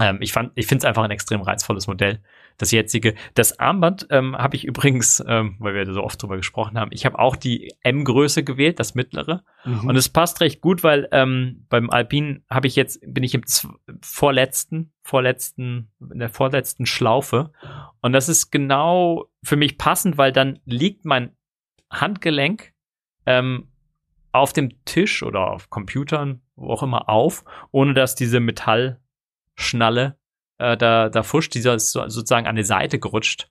Ähm, 0.00 0.18
ich 0.20 0.32
fand, 0.32 0.52
ich 0.54 0.66
finde 0.66 0.78
es 0.78 0.84
einfach 0.84 1.02
ein 1.02 1.10
extrem 1.10 1.42
reizvolles 1.42 1.86
Modell. 1.86 2.22
Das 2.56 2.70
jetzige. 2.70 3.14
Das 3.34 3.58
Armband 3.58 4.06
ähm, 4.10 4.36
habe 4.36 4.56
ich 4.56 4.64
übrigens, 4.64 5.22
ähm, 5.26 5.56
weil 5.58 5.74
wir 5.74 5.92
so 5.92 6.02
oft 6.02 6.22
drüber 6.22 6.36
gesprochen 6.36 6.78
haben, 6.78 6.90
ich 6.92 7.04
habe 7.04 7.18
auch 7.18 7.36
die 7.36 7.72
M-Größe 7.82 8.44
gewählt, 8.44 8.78
das 8.78 8.94
mittlere. 8.94 9.42
Mhm. 9.64 9.88
Und 9.88 9.96
es 9.96 10.08
passt 10.08 10.40
recht 10.40 10.60
gut, 10.60 10.84
weil 10.84 11.08
ähm, 11.10 11.66
beim 11.68 11.90
Alpin 11.90 12.44
habe 12.48 12.66
ich 12.66 12.76
jetzt, 12.76 13.00
bin 13.06 13.24
ich 13.24 13.34
im 13.34 13.42
vorletzten, 14.02 14.92
vorletzten, 15.02 15.90
in 16.12 16.18
der 16.18 16.28
vorletzten 16.28 16.86
Schlaufe. 16.86 17.52
Und 18.00 18.12
das 18.12 18.28
ist 18.28 18.50
genau 18.50 19.26
für 19.42 19.56
mich 19.56 19.76
passend, 19.76 20.16
weil 20.16 20.32
dann 20.32 20.60
liegt 20.64 21.04
mein 21.04 21.36
Handgelenk 21.90 22.72
ähm, 23.26 23.68
auf 24.32 24.52
dem 24.52 24.84
Tisch 24.84 25.22
oder 25.22 25.50
auf 25.50 25.70
Computern, 25.70 26.42
wo 26.56 26.70
auch 26.70 26.82
immer, 26.82 27.08
auf, 27.08 27.44
ohne 27.70 27.94
dass 27.94 28.14
diese 28.14 28.40
Metall 28.40 29.00
Schnalle 29.54 30.18
äh, 30.58 30.76
da, 30.76 31.08
da 31.08 31.22
fuscht, 31.22 31.54
dieser 31.54 31.74
ist 31.74 31.92
so, 31.92 32.08
sozusagen 32.08 32.46
an 32.46 32.56
die 32.56 32.64
Seite 32.64 32.98
gerutscht. 32.98 33.48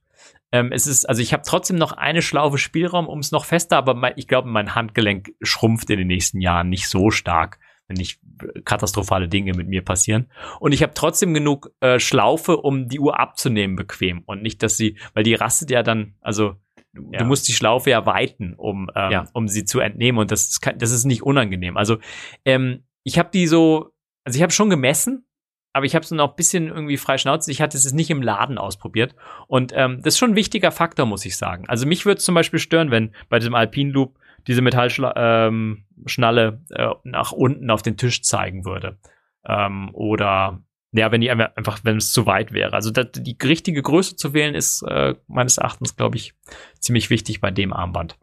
Ähm, 0.52 0.72
es 0.72 0.86
ist, 0.86 1.06
also 1.10 1.22
ich 1.22 1.34
habe 1.34 1.44
trotzdem 1.46 1.78
noch 1.78 1.94
eine 1.94 2.22
Schlaufe 2.22 2.58
Spielraum, 2.58 3.08
um 3.08 3.20
es 3.20 3.32
noch 3.32 3.46
fester, 3.46 3.78
aber 3.78 3.96
mein, 3.96 4.14
ich 4.18 4.28
glaube, 4.28 4.48
mein 4.50 4.76
Handgelenk 4.76 5.34
schrumpft 5.42 5.90
in 5.90 5.98
den 5.98 6.08
nächsten 6.08 6.42
Jahren 6.42 6.70
nicht 6.70 6.88
so 6.88 7.10
stark, 7.10 7.60
wenn 7.88 7.98
nicht 7.98 8.20
katastrophale 8.64 9.28
Dinge 9.28 9.54
mit 9.54 9.68
mir 9.68 9.84
passieren. 9.84 10.30
Und 10.60 10.72
ich 10.72 10.84
habe 10.84 10.94
trotzdem 10.94 11.34
genug 11.34 11.72
äh, 11.80 12.00
Schlaufe, 12.00 12.58
um 12.58 12.88
die 12.88 13.00
Uhr 13.00 13.20
abzunehmen, 13.20 13.76
bequem. 13.76 14.22
Und 14.26 14.44
nicht, 14.44 14.62
dass 14.62 14.78
sie, 14.78 14.98
weil 15.14 15.24
die 15.24 15.34
rastet 15.34 15.72
ja 15.72 15.82
dann, 15.82 16.14
also 16.22 16.56
ja. 16.94 17.20
du 17.20 17.26
musst 17.26 17.48
die 17.48 17.54
Schlaufe 17.54 17.90
ja 17.90 18.06
weiten, 18.06 18.54
um, 18.54 18.92
ähm, 18.96 19.12
ja. 19.12 19.28
um 19.34 19.48
sie 19.48 19.66
zu 19.66 19.80
entnehmen. 19.80 20.20
Und 20.20 20.32
das 20.32 20.50
ist, 20.50 20.72
das 20.78 20.92
ist 20.92 21.06
nicht 21.06 21.24
unangenehm. 21.24 21.78
Also 21.78 21.98
ähm, 22.46 22.84
ich 23.04 23.18
habe 23.18 23.30
die 23.34 23.48
so, 23.48 23.92
also 24.24 24.38
ich 24.38 24.44
habe 24.44 24.54
schon 24.54 24.70
gemessen, 24.70 25.26
aber 25.74 25.86
ich 25.86 25.96
habe 25.96 26.04
es 26.04 26.12
noch 26.12 26.30
ein 26.30 26.36
bisschen 26.36 26.68
irgendwie 26.68 26.98
frei 26.98 27.18
Schnauze. 27.18 27.52
Ich 27.52 27.62
hatte 27.62 27.78
es 27.78 27.92
nicht 27.92 28.12
im 28.12 28.22
Laden 28.22 28.60
ausprobiert. 28.60 29.16
Und 29.48 29.74
ähm, 29.76 30.02
das 30.04 30.14
ist 30.14 30.20
schon 30.20 30.32
ein 30.32 30.36
wichtiger 30.36 30.72
Faktor, 30.72 31.08
muss 31.08 31.26
ich 31.26 31.36
sagen. 31.36 31.68
Also 31.68 31.88
mich 31.88 32.06
würde 32.06 32.20
es 32.20 32.26
zum 32.26 32.36
Beispiel 32.36 32.60
stören, 32.60 32.92
wenn 32.92 33.14
bei 33.28 33.40
diesem 33.40 33.56
Alpine 33.56 33.92
Loop 33.92 34.20
diese 34.46 34.62
Metallschnalle 34.62 35.48
ähm, 35.48 35.86
äh, 36.06 36.90
nach 37.04 37.32
unten 37.32 37.72
auf 37.72 37.82
den 37.82 37.98
Tisch 37.98 38.22
zeigen 38.22 38.66
würde. 38.66 39.00
Ähm, 39.46 39.90
oder 39.94 40.62
ja, 40.92 41.12
wenn 41.12 41.22
die 41.22 41.32
einfach, 41.32 41.80
wenn 41.84 41.98
es 41.98 42.14
zu 42.14 42.28
weit 42.28 42.54
wäre. 42.54 42.74
Also 42.74 42.92
das, 42.92 43.08
die 43.14 43.36
richtige 43.42 43.82
Größe 43.82 44.16
zu 44.16 44.34
wählen, 44.34 44.54
ist 44.54 44.84
äh, 44.84 45.16
meines 45.28 45.58
Erachtens, 45.58 45.96
glaube 45.96 46.18
ich, 46.18 46.36
ziemlich 46.80 47.10
wichtig 47.10 47.42
bei 47.42 47.50
dem 47.50 47.74
Armband. 47.74 48.20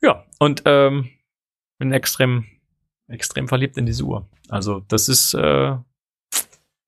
Ja, 0.00 0.24
und 0.38 0.62
ähm, 0.64 1.10
bin 1.78 1.92
extrem, 1.92 2.46
extrem 3.08 3.48
verliebt 3.48 3.76
in 3.76 3.86
diese 3.86 4.04
Uhr. 4.04 4.28
Also 4.48 4.80
das 4.86 5.08
ist 5.08 5.34
äh, 5.34 5.76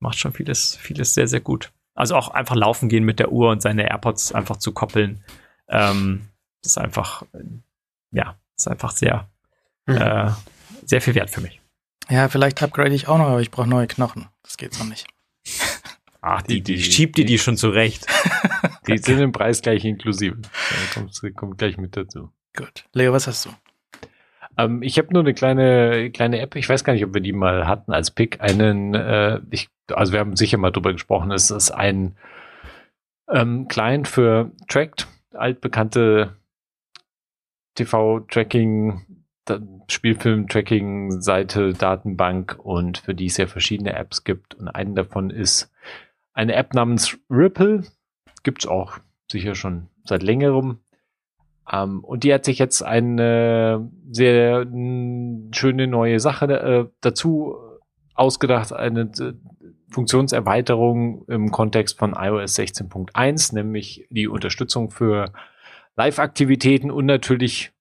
macht 0.00 0.18
schon 0.18 0.32
vieles, 0.32 0.76
vieles 0.76 1.14
sehr, 1.14 1.28
sehr 1.28 1.40
gut. 1.40 1.72
Also 1.94 2.16
auch 2.16 2.28
einfach 2.28 2.56
laufen 2.56 2.88
gehen 2.88 3.04
mit 3.04 3.18
der 3.18 3.30
Uhr 3.30 3.50
und 3.50 3.62
seine 3.62 3.88
AirPods 3.88 4.32
einfach 4.32 4.56
zu 4.56 4.72
koppeln. 4.72 5.22
Ähm, 5.68 6.28
ist 6.64 6.78
einfach, 6.78 7.22
ja, 8.10 8.36
ist 8.56 8.68
einfach 8.68 8.92
sehr, 8.92 9.28
mhm. 9.86 9.96
äh, 9.96 10.30
sehr 10.84 11.00
viel 11.00 11.14
wert 11.14 11.30
für 11.30 11.40
mich. 11.40 11.60
Ja, 12.08 12.28
vielleicht 12.28 12.62
upgrade 12.62 12.94
ich 12.94 13.06
auch 13.06 13.18
noch, 13.18 13.26
aber 13.26 13.40
ich 13.40 13.50
brauche 13.50 13.68
neue 13.68 13.86
Knochen. 13.86 14.28
Das 14.42 14.56
geht 14.56 14.74
so 14.74 14.84
nicht. 14.84 15.06
Ach, 16.22 16.42
die, 16.42 16.60
die, 16.60 16.74
die 16.74 16.82
schiebt 16.82 17.16
dir 17.16 17.24
die 17.24 17.38
schon 17.38 17.56
zurecht. 17.56 18.06
Die 18.86 18.98
sind 18.98 19.20
im 19.20 19.30
Preis 19.30 19.62
gleich 19.62 19.84
inklusive. 19.84 20.38
kommt, 20.92 21.36
kommt 21.36 21.58
gleich 21.58 21.76
mit 21.76 21.96
dazu. 21.96 22.32
Gut. 22.56 22.84
Leo, 22.92 23.12
was 23.12 23.26
hast 23.28 23.46
du? 23.46 23.50
Ähm, 24.58 24.82
ich 24.82 24.98
habe 24.98 25.12
nur 25.12 25.22
eine 25.22 25.34
kleine, 25.34 26.10
kleine 26.10 26.40
App, 26.40 26.56
ich 26.56 26.68
weiß 26.68 26.82
gar 26.82 26.92
nicht, 26.94 27.04
ob 27.04 27.14
wir 27.14 27.20
die 27.20 27.32
mal 27.32 27.66
hatten 27.66 27.92
als 27.92 28.10
Pick. 28.10 28.40
Einen, 28.40 28.94
äh, 28.94 29.40
ich, 29.50 29.68
also 29.92 30.12
wir 30.12 30.20
haben 30.20 30.36
sicher 30.36 30.58
mal 30.58 30.70
drüber 30.70 30.92
gesprochen, 30.92 31.30
es 31.32 31.50
ist 31.50 31.70
ein 31.70 32.16
ähm, 33.28 33.68
Client 33.68 34.08
für 34.08 34.50
Tracked, 34.68 35.06
altbekannte 35.32 36.36
TV-Tracking, 37.74 39.06
Spielfilm-Tracking-Seite, 39.88 41.72
Datenbank 41.72 42.58
und 42.58 42.98
für 42.98 43.14
die 43.14 43.26
es 43.26 43.36
ja 43.36 43.46
verschiedene 43.46 43.94
Apps 43.94 44.24
gibt. 44.24 44.54
Und 44.54 44.68
eine 44.68 44.94
davon 44.94 45.30
ist 45.30 45.72
eine 46.32 46.54
App 46.54 46.74
namens 46.74 47.18
Ripple. 47.28 47.84
Gibt 48.42 48.64
es 48.64 48.70
auch 48.70 48.98
sicher 49.30 49.54
schon 49.54 49.88
seit 50.04 50.22
längerem. 50.22 50.80
Um, 51.72 51.78
ähm, 51.80 52.04
und 52.04 52.24
die 52.24 52.34
hat 52.34 52.44
sich 52.44 52.58
jetzt 52.58 52.82
eine 52.82 53.88
sehr 54.10 54.66
schöne 55.52 55.86
neue 55.86 56.18
Sache 56.18 56.46
äh, 56.46 56.86
dazu 57.00 57.56
ausgedacht, 58.14 58.72
eine 58.72 59.02
äh, 59.02 59.34
Funktionserweiterung 59.90 61.24
im 61.26 61.50
Kontext 61.50 61.98
von 61.98 62.12
iOS 62.12 62.58
16.1, 62.58 63.54
nämlich 63.54 64.06
die 64.10 64.28
Unterstützung 64.28 64.90
für 64.90 65.32
Live-Aktivitäten 65.96 66.90
und 66.90 67.06
natürlich 67.06 67.72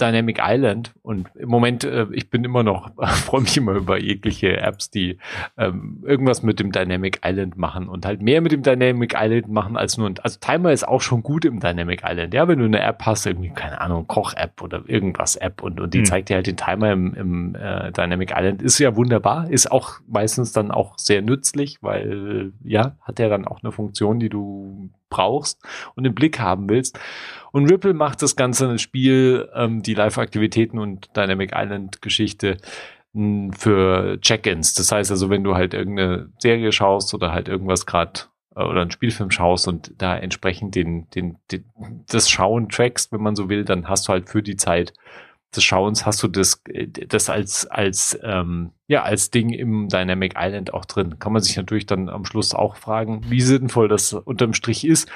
Dynamic 0.00 0.40
Island 0.42 0.94
und 1.02 1.28
im 1.36 1.48
Moment, 1.48 1.84
äh, 1.84 2.06
ich 2.12 2.30
bin 2.30 2.44
immer 2.44 2.62
noch, 2.62 2.90
freue 3.24 3.42
mich 3.42 3.56
immer 3.56 3.72
über 3.72 4.00
jegliche 4.00 4.56
Apps, 4.56 4.90
die 4.90 5.18
ähm, 5.56 6.02
irgendwas 6.06 6.42
mit 6.42 6.60
dem 6.60 6.72
Dynamic 6.72 7.20
Island 7.24 7.56
machen 7.56 7.88
und 7.88 8.06
halt 8.06 8.22
mehr 8.22 8.40
mit 8.40 8.52
dem 8.52 8.62
Dynamic 8.62 9.14
Island 9.16 9.48
machen 9.48 9.76
als 9.76 9.98
nur, 9.98 10.12
also 10.22 10.38
Timer 10.40 10.72
ist 10.72 10.86
auch 10.88 11.00
schon 11.00 11.22
gut 11.22 11.44
im 11.44 11.60
Dynamic 11.60 12.02
Island, 12.04 12.34
ja, 12.34 12.48
wenn 12.48 12.58
du 12.58 12.64
eine 12.64 12.80
App 12.80 13.02
hast, 13.04 13.26
irgendwie, 13.26 13.50
keine 13.50 13.80
Ahnung, 13.80 14.06
Koch-App 14.06 14.62
oder 14.62 14.82
irgendwas 14.86 15.36
App 15.36 15.62
und, 15.62 15.80
und 15.80 15.94
die 15.94 16.00
mhm. 16.00 16.04
zeigt 16.06 16.28
dir 16.30 16.36
halt 16.36 16.46
den 16.46 16.56
Timer 16.56 16.92
im, 16.92 17.14
im 17.14 17.54
äh, 17.54 17.92
Dynamic 17.92 18.32
Island, 18.34 18.62
ist 18.62 18.78
ja 18.78 18.96
wunderbar, 18.96 19.50
ist 19.50 19.70
auch 19.70 20.00
meistens 20.08 20.52
dann 20.52 20.70
auch 20.70 20.98
sehr 20.98 21.22
nützlich, 21.22 21.78
weil, 21.82 22.52
ja, 22.64 22.96
hat 23.02 23.18
ja 23.18 23.28
dann 23.28 23.46
auch 23.46 23.62
eine 23.62 23.72
Funktion, 23.72 24.18
die 24.18 24.28
du 24.28 24.90
brauchst 25.12 25.62
und 25.94 26.04
im 26.04 26.14
Blick 26.14 26.40
haben 26.40 26.68
willst. 26.68 26.98
Und 27.52 27.70
Ripple 27.70 27.94
macht 27.94 28.22
das 28.22 28.34
ganze 28.34 28.78
Spiel, 28.78 29.48
ähm, 29.54 29.82
die 29.82 29.94
Live-Aktivitäten 29.94 30.78
und 30.78 31.10
Dynamic 31.14 31.52
Island-Geschichte 31.54 32.56
hm, 33.12 33.52
für 33.52 34.18
Check-ins. 34.20 34.74
Das 34.74 34.90
heißt 34.90 35.10
also, 35.10 35.28
wenn 35.30 35.44
du 35.44 35.54
halt 35.54 35.74
irgendeine 35.74 36.30
Serie 36.38 36.72
schaust 36.72 37.12
oder 37.14 37.32
halt 37.32 37.48
irgendwas 37.48 37.84
gerade 37.84 38.20
äh, 38.56 38.64
oder 38.64 38.80
einen 38.80 38.90
Spielfilm 38.90 39.30
schaust 39.30 39.68
und 39.68 39.92
da 39.98 40.16
entsprechend 40.16 40.74
den, 40.74 41.08
den, 41.10 41.36
den, 41.50 41.64
das 42.08 42.30
Schauen 42.30 42.70
trackst, 42.70 43.12
wenn 43.12 43.22
man 43.22 43.36
so 43.36 43.48
will, 43.48 43.64
dann 43.64 43.88
hast 43.88 44.08
du 44.08 44.12
halt 44.12 44.30
für 44.30 44.42
die 44.42 44.56
Zeit 44.56 44.94
des 45.54 45.64
Schauens 45.64 46.06
hast 46.06 46.22
du 46.22 46.28
das, 46.28 46.62
das 47.08 47.28
als, 47.30 47.66
als, 47.66 48.18
ähm, 48.22 48.72
ja, 48.86 49.02
als 49.02 49.30
Ding 49.30 49.50
im 49.50 49.88
Dynamic 49.88 50.34
Island 50.36 50.72
auch 50.74 50.84
drin. 50.84 51.18
Kann 51.18 51.32
man 51.32 51.42
sich 51.42 51.56
natürlich 51.56 51.86
dann 51.86 52.08
am 52.08 52.24
Schluss 52.24 52.54
auch 52.54 52.76
fragen, 52.76 53.22
wie 53.28 53.40
sinnvoll 53.40 53.88
das 53.88 54.12
unterm 54.12 54.54
Strich 54.54 54.84
ist. 54.86 55.08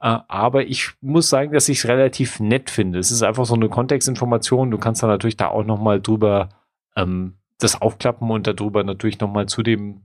Äh, 0.00 0.18
aber 0.28 0.66
ich 0.66 0.90
muss 1.00 1.28
sagen, 1.28 1.52
dass 1.52 1.68
ich 1.68 1.78
es 1.78 1.88
relativ 1.88 2.40
nett 2.40 2.70
finde. 2.70 2.98
Es 2.98 3.10
ist 3.10 3.22
einfach 3.22 3.46
so 3.46 3.54
eine 3.54 3.68
Kontextinformation. 3.68 4.70
Du 4.70 4.78
kannst 4.78 5.02
dann 5.02 5.10
natürlich 5.10 5.36
da 5.36 5.48
auch 5.48 5.64
nochmal 5.64 6.00
drüber 6.00 6.50
ähm, 6.96 7.34
das 7.58 7.80
aufklappen 7.80 8.30
und 8.30 8.46
darüber 8.46 8.84
natürlich 8.84 9.20
nochmal 9.20 9.46
zu 9.46 9.62
dem 9.62 10.02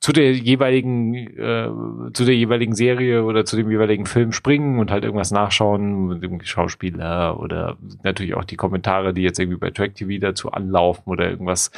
zu 0.00 0.12
der 0.12 0.32
jeweiligen, 0.32 1.14
äh, 1.14 1.68
zu 2.14 2.24
der 2.24 2.34
jeweiligen 2.34 2.74
Serie 2.74 3.22
oder 3.22 3.44
zu 3.44 3.56
dem 3.56 3.70
jeweiligen 3.70 4.06
Film 4.06 4.32
springen 4.32 4.78
und 4.78 4.90
halt 4.90 5.04
irgendwas 5.04 5.30
nachschauen 5.30 6.08
mit 6.08 6.22
dem 6.22 6.42
Schauspieler 6.42 7.38
oder 7.38 7.76
natürlich 8.02 8.34
auch 8.34 8.44
die 8.44 8.56
Kommentare, 8.56 9.12
die 9.12 9.20
jetzt 9.20 9.38
irgendwie 9.38 9.58
bei 9.58 9.70
Track 9.70 9.94
TV 9.96 10.18
dazu 10.18 10.52
anlaufen 10.52 11.10
oder 11.10 11.30
irgendwas 11.30 11.70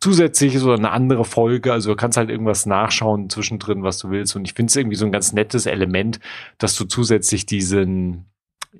zusätzliches 0.00 0.64
oder 0.64 0.76
eine 0.76 0.90
andere 0.90 1.26
Folge. 1.26 1.70
Also 1.70 1.90
du 1.90 1.96
kannst 1.96 2.16
halt 2.16 2.30
irgendwas 2.30 2.64
nachschauen 2.64 3.28
zwischendrin, 3.28 3.82
was 3.82 3.98
du 3.98 4.08
willst. 4.10 4.34
Und 4.36 4.46
ich 4.46 4.54
finde 4.54 4.70
es 4.70 4.76
irgendwie 4.76 4.96
so 4.96 5.04
ein 5.04 5.12
ganz 5.12 5.34
nettes 5.34 5.66
Element, 5.66 6.18
dass 6.56 6.76
du 6.76 6.86
zusätzlich 6.86 7.44
diesen 7.44 8.24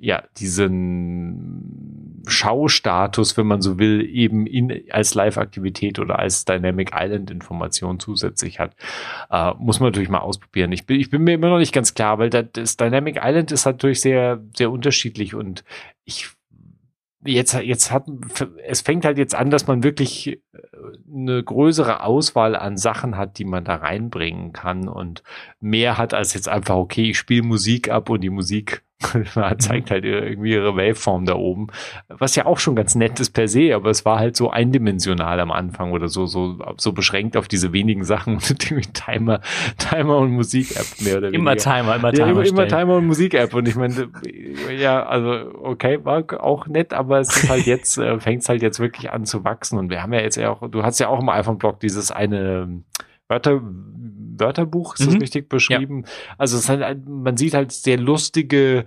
ja, 0.01 0.23
diesen 0.39 2.23
Schaustatus, 2.27 3.37
wenn 3.37 3.47
man 3.47 3.63
so 3.63 3.79
will, 3.79 4.05
eben 4.05 4.47
in, 4.47 4.83
als 4.91 5.15
Live-Aktivität 5.15 5.99
oder 5.99 6.19
als 6.19 6.45
Dynamic 6.45 6.91
Island-Information 6.95 8.01
zusätzlich 8.01 8.59
hat. 8.59 8.75
Äh, 9.31 9.53
muss 9.59 9.81
man 9.81 9.89
natürlich 9.89 10.09
mal 10.09 10.19
ausprobieren. 10.19 10.73
Ich 10.73 10.87
bin, 10.87 11.01
ich 11.01 11.11
bin 11.11 11.23
mir 11.23 11.35
immer 11.35 11.51
noch 11.51 11.59
nicht 11.59 11.73
ganz 11.73 11.95
klar, 11.95 12.19
weil 12.19 12.31
das, 12.31 12.77
Dynamic 12.77 13.21
Island 13.23 13.53
ist 13.53 13.65
natürlich 13.65 14.01
sehr, 14.01 14.43
sehr 14.57 14.71
unterschiedlich 14.71 15.35
und 15.35 15.65
ich 16.05 16.29
jetzt, 17.25 17.55
jetzt 17.55 17.91
hat, 17.91 18.07
es 18.65 18.81
fängt 18.83 19.05
halt 19.05 19.19
jetzt 19.19 19.35
an, 19.35 19.51
dass 19.51 19.67
man 19.67 19.83
wirklich 19.83 20.29
äh, 20.29 20.41
eine 21.13 21.43
größere 21.43 22.03
Auswahl 22.03 22.57
an 22.57 22.77
Sachen 22.77 23.17
hat, 23.17 23.39
die 23.39 23.45
man 23.45 23.65
da 23.65 23.77
reinbringen 23.77 24.53
kann 24.53 24.89
und 24.89 25.23
mehr 25.61 25.99
hat 25.99 26.15
als 26.15 26.35
jetzt 26.35 26.49
einfach, 26.49 26.77
okay, 26.77 27.11
ich 27.11 27.19
spiele 27.19 27.43
Musik 27.43 27.91
ab 27.91 28.11
und 28.11 28.21
die 28.21 28.31
Musik 28.31 28.83
man 29.35 29.59
zeigt 29.59 29.91
halt 29.91 30.05
irgendwie 30.05 30.53
ihre 30.53 30.75
Waveform 30.75 31.27
da 31.27 31.35
oben, 31.35 31.67
was 32.09 32.35
ja 32.35 32.47
auch 32.47 32.59
schon 32.59 32.75
ganz 32.75 32.95
nett 32.95 33.21
ist 33.21 33.31
per 33.31 33.47
se, 33.47 33.75
aber 33.75 33.91
es 33.91 34.05
war 34.05 34.19
halt 34.19 34.37
so 34.37 34.51
eindimensional 34.51 35.39
am 35.39 35.53
Anfang 35.53 35.93
oder 35.93 36.09
so, 36.09 36.27
so, 36.27 36.59
so 36.79 36.93
beschränkt 36.93 37.37
auf 37.37 37.47
diese 37.47 37.73
wenigen 37.73 38.05
Sachen 38.05 38.35
mit 38.71 38.95
Timer, 38.95 39.41
Timer 39.79 40.19
und 40.19 40.31
Musik-App 40.31 40.87
mehr 41.01 41.19
oder 41.19 41.29
weniger. 41.29 41.39
Immer 41.39 41.57
Timer, 41.57 41.97
immer 41.97 42.13
Timer. 42.13 42.27
Ja, 42.27 42.33
immer, 42.33 42.47
immer 42.47 42.69
Timer 42.69 42.97
und 42.97 43.07
Musik-App 43.07 43.55
und 43.55 43.69
ich 43.69 43.77
meine, 43.77 44.09
ja, 44.75 45.05
also 45.05 45.53
okay, 45.63 45.99
war 46.05 46.25
auch 46.41 46.67
nett, 46.67 46.95
aber 46.95 47.21
es 47.21 47.37
ist 47.37 47.51
halt 47.51 47.63
jetzt, 47.67 47.99
äh, 47.99 48.19
fängt 48.19 48.43
es 48.43 48.49
halt 48.49 48.63
jetzt 48.63 48.81
wirklich 48.81 49.11
an 49.11 49.27
zu 49.27 49.45
wachsen 49.45 49.79
und 49.79 49.91
wir 49.91 50.03
haben 50.03 50.15
ja 50.15 50.21
jetzt 50.21 50.37
ja 50.37 50.51
auch, 50.51 50.71
du 50.71 50.83
hast 50.83 50.99
ja 51.01 51.09
auch 51.09 51.21
im 51.21 51.29
iPhone-Blog 51.29 51.81
dieses 51.81 52.11
eine 52.11 52.83
Wörter, 53.29 53.61
Wörterbuch, 54.41 54.95
ist 54.95 55.07
das 55.07 55.15
Mhm. 55.15 55.21
richtig 55.21 55.49
beschrieben? 55.49 56.05
Also 56.39 56.57
es 56.57 56.65
ist 56.65 56.69
halt, 56.69 57.09
man 57.09 57.37
sieht 57.37 57.55
halt 57.55 57.73
sehr 57.73 57.99
lustige 57.99 58.85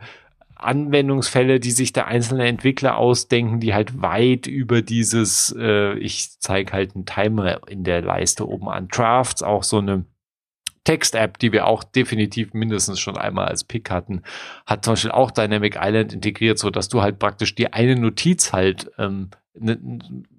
Anwendungsfälle, 0.55 1.59
die 1.59 1.71
sich 1.71 1.93
der 1.93 2.07
einzelne 2.07 2.45
Entwickler 2.47 2.97
ausdenken, 2.97 3.59
die 3.59 3.73
halt 3.73 4.01
weit 4.01 4.45
über 4.45 4.81
dieses, 4.81 5.55
äh, 5.57 5.93
ich 5.99 6.39
zeige 6.39 6.73
halt 6.73 6.95
einen 6.95 7.05
Timer 7.05 7.61
in 7.69 7.83
der 7.83 8.01
Leiste 8.01 8.47
oben 8.47 8.67
an 8.69 8.87
Drafts, 8.89 9.41
auch 9.41 9.63
so 9.63 9.77
eine 9.77 10.05
Text-App, 10.83 11.37
die 11.39 11.51
wir 11.51 11.65
auch 11.65 11.83
definitiv 11.83 12.53
mindestens 12.53 12.99
schon 12.99 13.17
einmal 13.17 13.47
als 13.47 13.63
Pick 13.63 13.89
hatten, 13.89 14.21
hat 14.65 14.83
zum 14.83 14.93
Beispiel 14.93 15.11
auch 15.11 15.31
Dynamic 15.31 15.77
Island 15.79 16.13
integriert, 16.13 16.57
so 16.59 16.69
dass 16.69 16.89
du 16.89 17.01
halt 17.01 17.19
praktisch 17.19 17.55
die 17.55 17.71
eine 17.71 17.95
Notiz 17.95 18.51
halt, 18.53 18.91
ähm, 18.97 19.29
ne, 19.57 19.77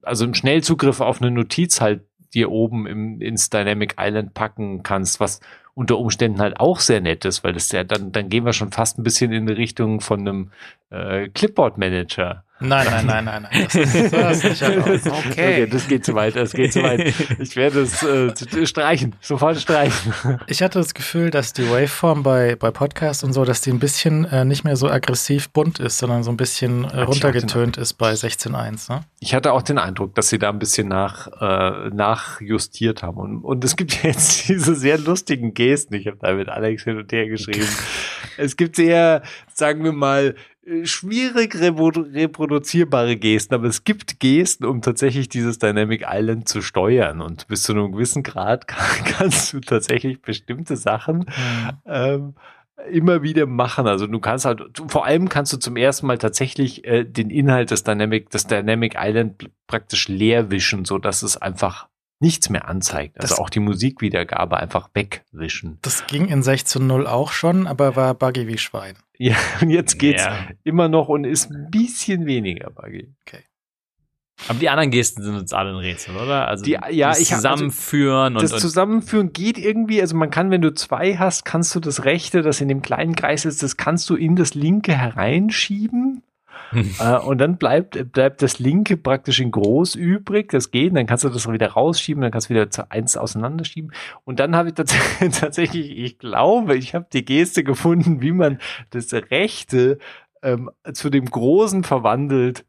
also 0.03 0.25
einen 0.25 0.35
Schnellzugriff 0.35 1.01
auf 1.01 1.23
eine 1.23 1.31
Notiz 1.31 1.81
halt 1.81 2.03
dir 2.35 2.51
oben 2.51 2.87
im, 2.87 3.21
ins 3.21 3.51
Dynamic 3.51 3.97
Island 3.99 4.35
packen 4.35 4.83
kannst, 4.83 5.21
was 5.21 5.41
unter 5.75 5.99
Umständen 5.99 6.41
halt 6.41 6.61
auch 6.61 6.81
sehr 6.81 7.01
nett 7.01 7.25
ist, 7.25 7.45
weil 7.45 7.53
das 7.53 7.73
ja 7.73 7.85
dann, 7.85 8.13
dann 8.13 8.29
gehen 8.29 8.45
wir 8.45 8.53
schon 8.53 8.73
fast 8.73 8.99
ein 8.99 9.03
bisschen 9.03 9.33
in 9.33 9.47
die 9.47 9.53
Richtung 9.53 10.01
von 10.01 10.21
einem 10.21 10.51
äh, 10.91 11.29
Clipboard-Manager. 11.29 12.45
Nein, 12.61 12.87
nein, 12.91 13.07
nein, 13.07 13.25
nein, 13.25 13.43
nein. 13.51 13.65
Das, 13.65 13.75
ist- 13.75 14.13
das 14.13 14.45
ist 14.45 14.63
erlaubt. 14.63 14.91
Okay. 15.31 15.67
das 15.67 15.89
geht 15.89 16.05
zu 16.05 16.15
weit, 16.15 16.37
das 16.37 16.53
geht 16.53 16.73
zu 16.73 16.83
weit. 16.83 17.15
Ich 17.39 17.57
werde 17.57 17.81
es 17.81 18.03
äh, 18.03 18.67
streichen, 18.67 19.15
sofort 19.21 19.59
streichen. 19.59 20.13
Ich 20.47 20.63
hatte 20.63 20.79
das 20.79 20.95
Gefühl, 20.95 21.31
dass 21.31 21.53
die 21.53 21.69
Waveform 21.71 22.23
bei, 22.23 22.57
bei 22.57 22.71
Podcasts 22.71 23.25
und 23.25 23.33
so, 23.33 23.45
dass 23.45 23.61
die 23.61 23.71
ein 23.71 23.79
bisschen 23.79 24.25
äh, 24.27 24.45
nicht 24.45 24.65
mehr 24.65 24.77
so 24.77 24.89
aggressiv 24.89 25.51
bunt 25.51 25.79
ist, 25.79 25.99
sondern 25.99 26.23
so 26.23 26.31
ein 26.31 26.37
bisschen 26.37 26.85
äh, 26.85 27.01
runtergetönt 27.03 27.77
ist 27.77 27.95
bei 27.95 28.13
16.1. 28.13 28.93
Ne? 28.93 29.01
Ich 29.21 29.35
hatte 29.35 29.53
auch 29.53 29.63
den 29.63 29.79
Eindruck, 29.79 30.15
dass 30.15 30.29
sie 30.29 30.39
da 30.39 30.51
ein 30.51 30.59
bisschen 30.59 30.89
nach, 30.89 31.29
äh, 31.41 31.89
nachjustiert 31.91 33.03
haben. 33.03 33.17
Und, 33.19 33.45
und 33.45 33.65
es 33.65 33.77
gibt 33.77 34.03
jetzt 34.03 34.49
diese 34.49 34.75
sehr 34.75 34.99
lustigen 34.99 35.55
Gesten. 35.55 35.95
Ich 35.95 36.07
habe 36.07 36.19
da 36.21 36.33
mit 36.33 36.49
Alex 36.49 36.85
hin 36.85 36.99
und 36.99 37.11
her 37.13 37.27
geschrieben. 37.29 37.67
es 38.37 38.57
gibt 38.57 38.77
sehr, 38.77 39.23
sagen 39.55 39.83
wir 39.85 39.93
mal, 39.93 40.35
schwierig 40.85 41.55
reprodu 41.61 42.01
reproduzierbare 42.03 43.17
Gesten, 43.17 43.55
aber 43.55 43.67
es 43.67 43.85
gibt 43.85 44.21
Gesten, 44.21 44.65
um 44.65 44.83
tatsächlich 44.83 45.29
dieses 45.29 45.59
Dynamic 45.59 46.05
Island 46.09 46.49
zu 46.49 46.63
steuern. 46.63 47.21
Und 47.21 47.47
bis 47.49 47.63
zu 47.63 47.73
einem 47.73 47.93
gewissen 47.93 48.23
Grad 48.23 48.69
kann, 48.69 49.05
kannst 49.05 49.53
du 49.53 49.61
tatsächlich 49.61 50.23
bestimmte 50.23 50.77
Sachen 50.77 51.27
ähm, 51.87 52.35
immer 52.91 53.23
wieder 53.23 53.47
machen. 53.47 53.87
Also 53.87 54.07
du 54.07 54.21
kannst 54.21 54.45
halt, 54.45 54.63
du, 54.73 54.89
vor 54.89 55.05
allem 55.05 55.29
kannst 55.29 55.53
du 55.53 55.57
zum 55.59 55.77
ersten 55.77 56.07
Mal 56.07 56.19
tatsächlich 56.19 56.85
äh, 56.87 57.05
den 57.05 57.31
Inhalt 57.31 57.71
des 57.71 57.85
Dynamic, 57.85 58.31
des 58.31 58.47
Dynamic 58.47 58.95
Island 58.99 59.51
praktisch 59.67 60.09
leer 60.09 60.51
wischen, 60.51 60.85
so 60.85 60.99
dass 60.99 61.23
es 61.23 61.37
einfach 61.37 61.89
nichts 62.23 62.51
mehr 62.51 62.69
anzeigt. 62.69 63.17
Also 63.21 63.35
Das- 63.35 63.39
auch 63.39 63.51
die 63.51 63.61
Musikwiedergabe 63.61 64.57
einfach 64.59 64.91
wegwischen. 64.95 65.79
Das 65.83 66.07
ging 66.07 66.27
in 66.29 66.43
16.0 66.43 67.07
auch 67.07 67.33
schon, 67.33 67.67
aber 67.67 67.97
war 67.97 68.15
buggy 68.15 68.47
wie 68.47 68.59
Schwein. 68.59 68.95
Ja, 69.23 69.37
und 69.61 69.69
jetzt 69.71 69.99
geht's 69.99 70.25
Ja. 70.25 70.49
immer 70.65 70.89
noch 70.89 71.09
und 71.09 71.25
ist 71.25 71.51
ein 71.51 71.69
bisschen 71.71 72.25
weniger 72.27 72.71
buggy. 72.71 73.13
Aber 74.49 74.59
die 74.59 74.71
anderen 74.71 74.91
Gesten 74.91 75.23
sind 75.23 75.35
uns 75.35 75.53
alle 75.53 75.69
ein 75.73 75.77
Rätsel, 75.77 76.17
oder? 76.17 76.49
Also 76.49 76.65
Die- 76.65 76.71
ja, 76.71 77.09
das 77.11 77.19
also 77.19 77.35
Zusammenführen 77.35 78.33
das 78.35 78.45
und, 78.45 78.53
und 78.55 78.61
Zusammenführen 78.61 79.33
geht 79.35 79.59
irgendwie, 79.59 80.01
also 80.01 80.17
man 80.17 80.31
kann, 80.31 80.51
wenn 80.51 80.63
du 80.63 80.73
zwei 80.73 81.17
hast, 81.19 81.45
kannst 81.45 81.75
du 81.75 81.81
das 81.81 82.07
rechte, 82.07 82.41
das 82.41 82.63
in 82.63 82.69
dem 82.69 82.81
kleinen 82.81 83.15
Kreis 83.15 83.45
ist, 83.45 83.63
das 83.63 83.77
kannst 83.77 84.09
du 84.09 84.17
in 84.17 84.37
das 84.37 84.55
linke 84.55 84.97
hereinschieben. 84.97 86.23
äh, 87.01 87.19
und 87.19 87.39
dann 87.39 87.57
bleibt, 87.57 88.13
bleibt 88.13 88.43
das 88.43 88.59
linke 88.59 88.97
praktisch 88.97 89.41
in 89.41 89.51
groß 89.51 89.95
übrig. 89.95 90.51
Das 90.51 90.71
geht, 90.71 90.97
dann 90.97 91.07
kannst 91.07 91.25
du 91.25 91.29
das 91.29 91.51
wieder 91.51 91.73
rausschieben, 91.73 92.23
dann 92.23 92.31
kannst 92.31 92.49
du 92.49 92.55
wieder 92.55 92.71
zu 92.71 92.91
eins 92.91 93.17
auseinanderschieben. 93.17 93.93
Und 94.25 94.41
dann 94.41 94.57
habe 94.57 94.69
ich 94.69 94.75
tats 94.75 94.95
tatsächlich, 95.41 95.99
ich 95.99 96.19
glaube, 96.19 96.77
ich 96.77 96.95
habe 96.95 97.07
die 97.13 97.25
Geste 97.25 97.65
gefunden, 97.65 98.21
wie 98.23 98.33
man 98.33 98.59
das 98.91 99.13
rechte 99.13 99.99
ähm, 100.43 100.71
zu 100.93 101.11
dem 101.11 101.27
großen 101.27 101.85
verwandelt, 101.85 102.65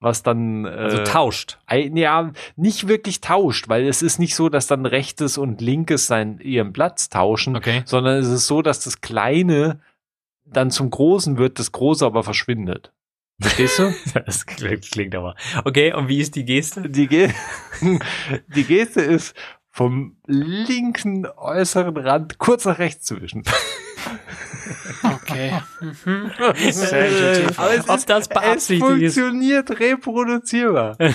was 0.00 0.22
dann 0.22 0.64
äh, 0.64 0.68
also 0.68 1.04
tauscht. 1.04 1.58
ein, 1.66 1.96
ja, 1.96 2.32
nicht 2.56 2.88
wirklich 2.88 3.20
tauscht, 3.20 3.68
weil 3.68 3.86
es 3.86 4.02
ist 4.02 4.18
nicht 4.18 4.34
so, 4.34 4.48
dass 4.48 4.66
dann 4.66 4.86
rechtes 4.86 5.38
und 5.38 5.60
linkes 5.60 6.06
sein, 6.06 6.38
ihren 6.38 6.72
Platz 6.72 7.08
tauschen, 7.08 7.56
Okay. 7.56 7.82
sondern 7.86 8.18
es 8.18 8.28
ist 8.28 8.46
so, 8.46 8.62
dass 8.62 8.80
das 8.80 9.00
Kleine 9.00 9.80
dann 10.44 10.70
zum 10.70 10.90
Großen 10.90 11.38
wird, 11.38 11.58
das 11.58 11.72
Große 11.72 12.04
aber 12.04 12.22
verschwindet. 12.22 12.92
Verstehst 13.40 13.78
du? 13.78 13.94
Das 14.26 14.46
klingt, 14.46 14.90
klingt 14.90 15.14
aber. 15.14 15.34
Okay, 15.64 15.92
und 15.92 16.08
wie 16.08 16.20
ist 16.20 16.34
die 16.36 16.44
Geste? 16.44 16.88
Die, 16.88 17.06
Ge 17.06 17.30
die 18.48 18.64
Geste 18.64 19.00
ist 19.02 19.34
vom 19.70 20.16
linken 20.26 21.26
äußeren 21.26 21.96
Rand 21.96 22.38
kurz 22.38 22.64
nach 22.64 22.78
rechts 22.78 23.04
zu 23.04 23.20
wischen. 23.20 23.42
Okay. 25.02 25.52
Mhm. 25.80 26.30
Sensitive. 26.70 27.58
Aber 27.58 27.74
es, 27.74 27.88
Ob 27.88 27.96
ist, 27.96 28.08
das 28.08 28.20
es 28.22 28.28
beabsichtigt 28.28 29.02
ist. 29.02 29.14
funktioniert 29.14 29.80
reproduzierbar. 29.80 30.96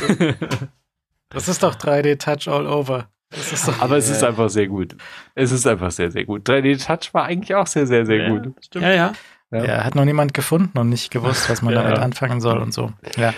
Das 1.34 1.48
ist 1.48 1.64
doch 1.64 1.76
3D 1.76 2.18
Touch 2.20 2.54
all 2.54 2.68
over. 2.68 3.10
Das 3.30 3.54
ist 3.54 3.66
doch, 3.66 3.80
Aber 3.80 3.96
es 3.96 4.10
ist 4.10 4.22
einfach 4.22 4.50
sehr 4.50 4.68
gut. 4.68 4.98
Es 5.34 5.54
ist 5.54 5.66
einfach 5.66 5.90
sehr, 5.90 6.12
sehr 6.12 6.26
gut. 6.26 6.46
3D 6.48 6.86
Touch 6.86 7.14
war 7.14 7.24
eigentlich 7.24 7.56
auch 7.56 7.68
sehr, 7.68 7.88
sehr, 7.88 8.06
sehr 8.06 8.30
gut. 8.30 8.54
stimmt. 8.62 8.84
Ja, 8.84 8.92
ja. 8.92 9.14
Ja. 9.52 9.64
ja, 9.66 9.84
hat 9.84 9.96
noch 9.96 10.06
niemand 10.06 10.34
gefunden 10.34 10.78
und 10.78 10.90
nicht 10.90 11.12
gewusst, 11.12 11.50
was 11.50 11.62
man 11.62 11.74
Ja. 11.76 11.84
damit 11.84 12.00
anfangen 12.00 12.40
soll 12.42 12.58
und 12.60 12.74
so. 12.74 12.92
Ja. 13.18 13.34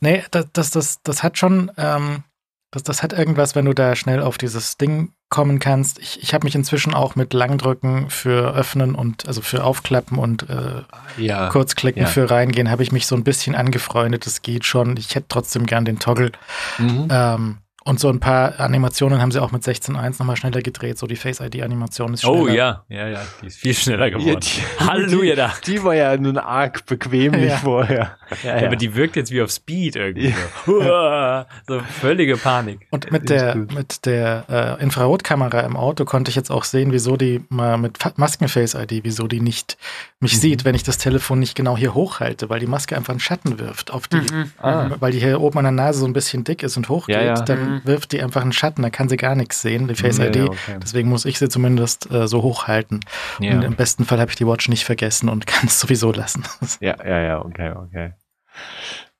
Nee, 0.00 0.22
das, 0.30 0.46
das, 0.52 0.70
das, 0.70 1.02
das 1.02 1.22
hat 1.22 1.38
schon, 1.38 1.70
ähm, 1.78 2.24
das, 2.72 2.82
das 2.82 3.02
hat 3.02 3.12
irgendwas, 3.12 3.54
wenn 3.54 3.64
du 3.64 3.72
da 3.72 3.94
schnell 3.94 4.20
auf 4.22 4.38
dieses 4.38 4.76
Ding 4.76 5.12
kommen 5.28 5.58
kannst. 5.60 5.98
Ich, 5.98 6.22
ich 6.22 6.34
habe 6.34 6.44
mich 6.44 6.54
inzwischen 6.54 6.94
auch 6.94 7.14
mit 7.16 7.32
Langdrücken 7.32 8.10
für 8.10 8.54
Öffnen 8.54 8.94
und 8.94 9.26
also 9.26 9.40
für 9.40 9.64
Aufklappen 9.64 10.18
und 10.18 10.48
äh, 10.50 10.82
Ja. 11.16 11.48
Kurzklicken 11.48 12.02
Ja. 12.02 12.08
für 12.08 12.30
Reingehen 12.30 12.70
habe 12.70 12.82
ich 12.82 12.92
mich 12.92 13.06
so 13.06 13.14
ein 13.16 13.24
bisschen 13.24 13.54
angefreundet. 13.54 14.26
Das 14.26 14.42
geht 14.42 14.64
schon. 14.64 14.96
Ich 14.96 15.14
hätte 15.14 15.26
trotzdem 15.28 15.66
gern 15.66 15.84
den 15.84 15.98
Toggle. 15.98 16.32
Mhm. 16.78 17.08
Ähm, 17.10 17.58
und 17.86 17.98
so 18.00 18.08
ein 18.08 18.20
paar 18.20 18.60
Animationen 18.60 19.20
haben 19.22 19.30
sie 19.30 19.40
auch 19.40 19.52
mit 19.52 19.62
16.1 19.62 20.16
nochmal 20.18 20.36
schneller 20.36 20.60
gedreht. 20.60 20.98
So 20.98 21.06
die 21.06 21.16
Face-ID-Animation 21.16 22.14
ist 22.14 22.22
schneller. 22.22 22.36
Oh 22.40 22.48
ja, 22.48 22.82
ja, 22.88 23.08
ja. 23.08 23.20
Die 23.42 23.46
ist 23.46 23.58
viel 23.58 23.74
schneller 23.74 24.10
geworden. 24.10 24.28
Ja, 24.28 24.36
die- 24.36 24.84
Halleluja 24.84 25.36
da. 25.36 25.52
Die 25.66 25.82
war 25.84 25.94
ja 25.94 26.16
nun 26.16 26.36
arg 26.36 26.84
bequemlich 26.86 27.50
Ja. 27.50 27.56
vorher. 27.58 28.16
Ja, 28.42 28.66
Aber 28.66 28.76
die 28.76 28.94
wirkt 28.96 29.14
jetzt 29.16 29.30
wie 29.30 29.40
auf 29.40 29.50
Speed 29.50 29.96
irgendwie. 29.96 30.34
So, 30.66 31.44
so 31.68 31.80
völlige 32.00 32.36
Panik. 32.36 32.86
Und 32.90 33.10
mit 33.12 33.30
der, 33.30 33.54
mit 33.54 34.04
der 34.04 34.76
äh, 34.78 34.82
Infrarotkamera 34.82 35.60
im 35.60 35.76
Auto 35.76 36.04
konnte 36.04 36.28
ich 36.30 36.34
jetzt 36.34 36.50
auch 36.50 36.64
sehen, 36.64 36.92
wieso 36.92 37.16
die 37.16 37.44
mal 37.48 37.78
mit 37.78 37.98
Fa- 37.98 38.12
Maskenface-ID, 38.16 39.04
wieso 39.04 39.26
die 39.28 39.40
nicht 39.40 39.76
mich 40.20 40.34
Mhm. 40.34 40.38
sieht, 40.40 40.64
wenn 40.64 40.74
ich 40.74 40.82
das 40.82 40.98
Telefon 40.98 41.38
nicht 41.38 41.54
genau 41.54 41.76
hier 41.76 41.94
hochhalte, 41.94 42.48
weil 42.50 42.58
die 42.58 42.66
Maske 42.66 42.96
einfach 42.96 43.12
einen 43.12 43.20
Schatten 43.20 43.58
wirft 43.58 43.92
auf 43.92 44.08
die, 44.08 44.16
Mhm. 44.16 44.50
Ah. 44.60 44.90
weil 44.98 45.12
die 45.12 45.20
hier 45.20 45.40
oben 45.40 45.58
an 45.58 45.64
der 45.64 45.72
Nase 45.72 46.00
so 46.00 46.06
ein 46.06 46.12
bisschen 46.12 46.42
dick 46.42 46.62
ist 46.62 46.76
und 46.76 46.88
hochgeht, 46.88 47.14
Ja, 47.16 47.22
ja. 47.22 47.34
dann 47.34 47.75
Mhm. 47.76 47.86
wirft 47.86 48.12
die 48.12 48.22
einfach 48.22 48.42
einen 48.42 48.52
Schatten, 48.52 48.82
da 48.82 48.90
kann 48.90 49.08
sie 49.08 49.16
gar 49.16 49.34
nichts 49.34 49.62
sehen, 49.62 49.88
die 49.88 49.94
Face-ID. 49.94 50.36
Ja, 50.36 50.44
ja, 50.44 50.50
okay. 50.50 50.78
Deswegen 50.82 51.08
muss 51.08 51.24
ich 51.24 51.38
sie 51.38 51.48
zumindest 51.48 52.10
äh, 52.10 52.26
so 52.26 52.42
hochhalten. 52.42 53.00
Ja. 53.40 53.54
Und 53.54 53.62
im 53.62 53.74
besten 53.74 54.04
Fall 54.04 54.20
habe 54.20 54.30
ich 54.30 54.36
die 54.36 54.46
Watch 54.46 54.68
nicht 54.68 54.84
vergessen 54.84 55.28
und 55.28 55.46
kann 55.46 55.66
es 55.66 55.80
sowieso 55.80 56.12
lassen. 56.12 56.44
Ja, 56.80 56.96
ja, 57.04 57.20
ja, 57.20 57.44
okay, 57.44 57.72
okay. 57.72 58.12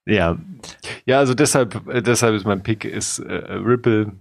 Ja, 0.09 0.37
ja, 1.05 1.19
also 1.19 1.35
deshalb, 1.35 1.89
äh, 1.89 2.01
deshalb 2.01 2.35
ist 2.35 2.47
mein 2.47 2.63
Pick 2.63 2.85
ist 2.85 3.19
äh, 3.19 3.33
Ripple 3.33 4.13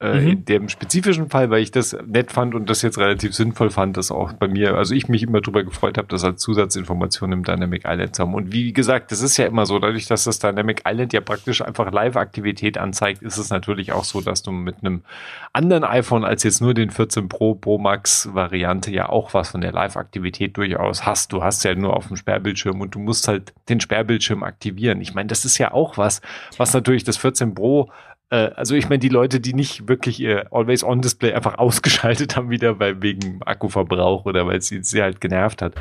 äh, 0.00 0.20
Mhm. 0.20 0.28
in 0.28 0.44
dem 0.44 0.68
spezifischen 0.68 1.30
Fall, 1.30 1.50
weil 1.50 1.62
ich 1.62 1.70
das 1.70 1.96
nett 2.06 2.32
fand 2.32 2.54
und 2.54 2.68
das 2.68 2.82
jetzt 2.82 2.98
relativ 2.98 3.32
sinnvoll 3.34 3.70
fand, 3.70 3.96
dass 3.96 4.10
auch 4.10 4.32
bei 4.32 4.48
mir, 4.48 4.74
also 4.76 4.94
ich 4.94 5.08
mich 5.08 5.22
immer 5.22 5.40
drüber 5.40 5.62
gefreut 5.64 5.96
habe, 5.98 6.08
das 6.08 6.24
als 6.24 6.40
Zusatzinformation 6.42 7.30
im 7.32 7.44
Dynamic 7.44 7.84
Island 7.86 8.16
zu 8.16 8.22
haben. 8.22 8.34
Und 8.34 8.52
wie 8.52 8.72
gesagt, 8.72 9.12
das 9.12 9.22
ist 9.22 9.36
ja 9.36 9.46
immer 9.46 9.66
so, 9.66 9.78
dadurch, 9.78 10.06
dass 10.06 10.24
das 10.24 10.40
Dynamic 10.40 10.82
Island 10.86 11.12
ja 11.12 11.20
praktisch 11.20 11.62
einfach 11.62 11.92
Live-Aktivität 11.92 12.76
anzeigt, 12.76 13.22
ist 13.22 13.38
es 13.38 13.50
natürlich 13.50 13.92
auch 13.92 14.04
so, 14.04 14.20
dass 14.20 14.42
du 14.42 14.50
mit 14.50 14.76
einem 14.82 15.02
anderen 15.52 15.84
iPhone 15.84 16.24
als 16.24 16.42
jetzt 16.42 16.60
nur 16.60 16.74
den 16.74 16.90
14 16.90 17.28
Pro 17.28 17.54
Pro 17.54 17.78
Max 17.78 18.28
Variante 18.34 18.90
ja 18.90 19.08
auch 19.08 19.32
was 19.32 19.50
von 19.50 19.60
der 19.60 19.72
Live-Aktivität 19.72 20.56
durchaus 20.56 21.06
hast. 21.06 21.32
Du 21.32 21.42
hast 21.44 21.62
ja 21.64 21.74
nur 21.74 21.96
auf 21.96 22.08
dem 22.08 22.16
Sperrbildschirm 22.16 22.80
und 22.80 22.94
du 22.94 22.98
musst 22.98 23.28
halt 23.28 23.54
den 23.68 23.80
Sperrbildschirm 23.80 24.42
aktivieren. 24.42 25.00
Ich 25.00 25.14
meine, 25.14 25.28
das 25.28 25.44
ist 25.44 25.58
ja 25.58 25.72
auch 25.72 25.96
was, 25.98 26.20
was 26.56 26.74
natürlich 26.74 27.04
das 27.04 27.16
14 27.16 27.54
Pro 27.54 27.90
also 28.34 28.74
ich 28.74 28.88
meine, 28.88 28.98
die 28.98 29.08
Leute, 29.08 29.40
die 29.40 29.54
nicht 29.54 29.88
wirklich 29.88 30.20
ihr 30.20 30.52
Always-On-Display 30.52 31.32
einfach 31.32 31.58
ausgeschaltet 31.58 32.36
haben, 32.36 32.50
wieder 32.50 32.74
bei 32.74 33.00
wegen 33.02 33.42
Akkuverbrauch 33.42 34.24
oder 34.24 34.46
weil 34.46 34.60
sie 34.62 34.82
sie 34.82 35.02
halt 35.02 35.20
genervt 35.20 35.62
hat, 35.62 35.74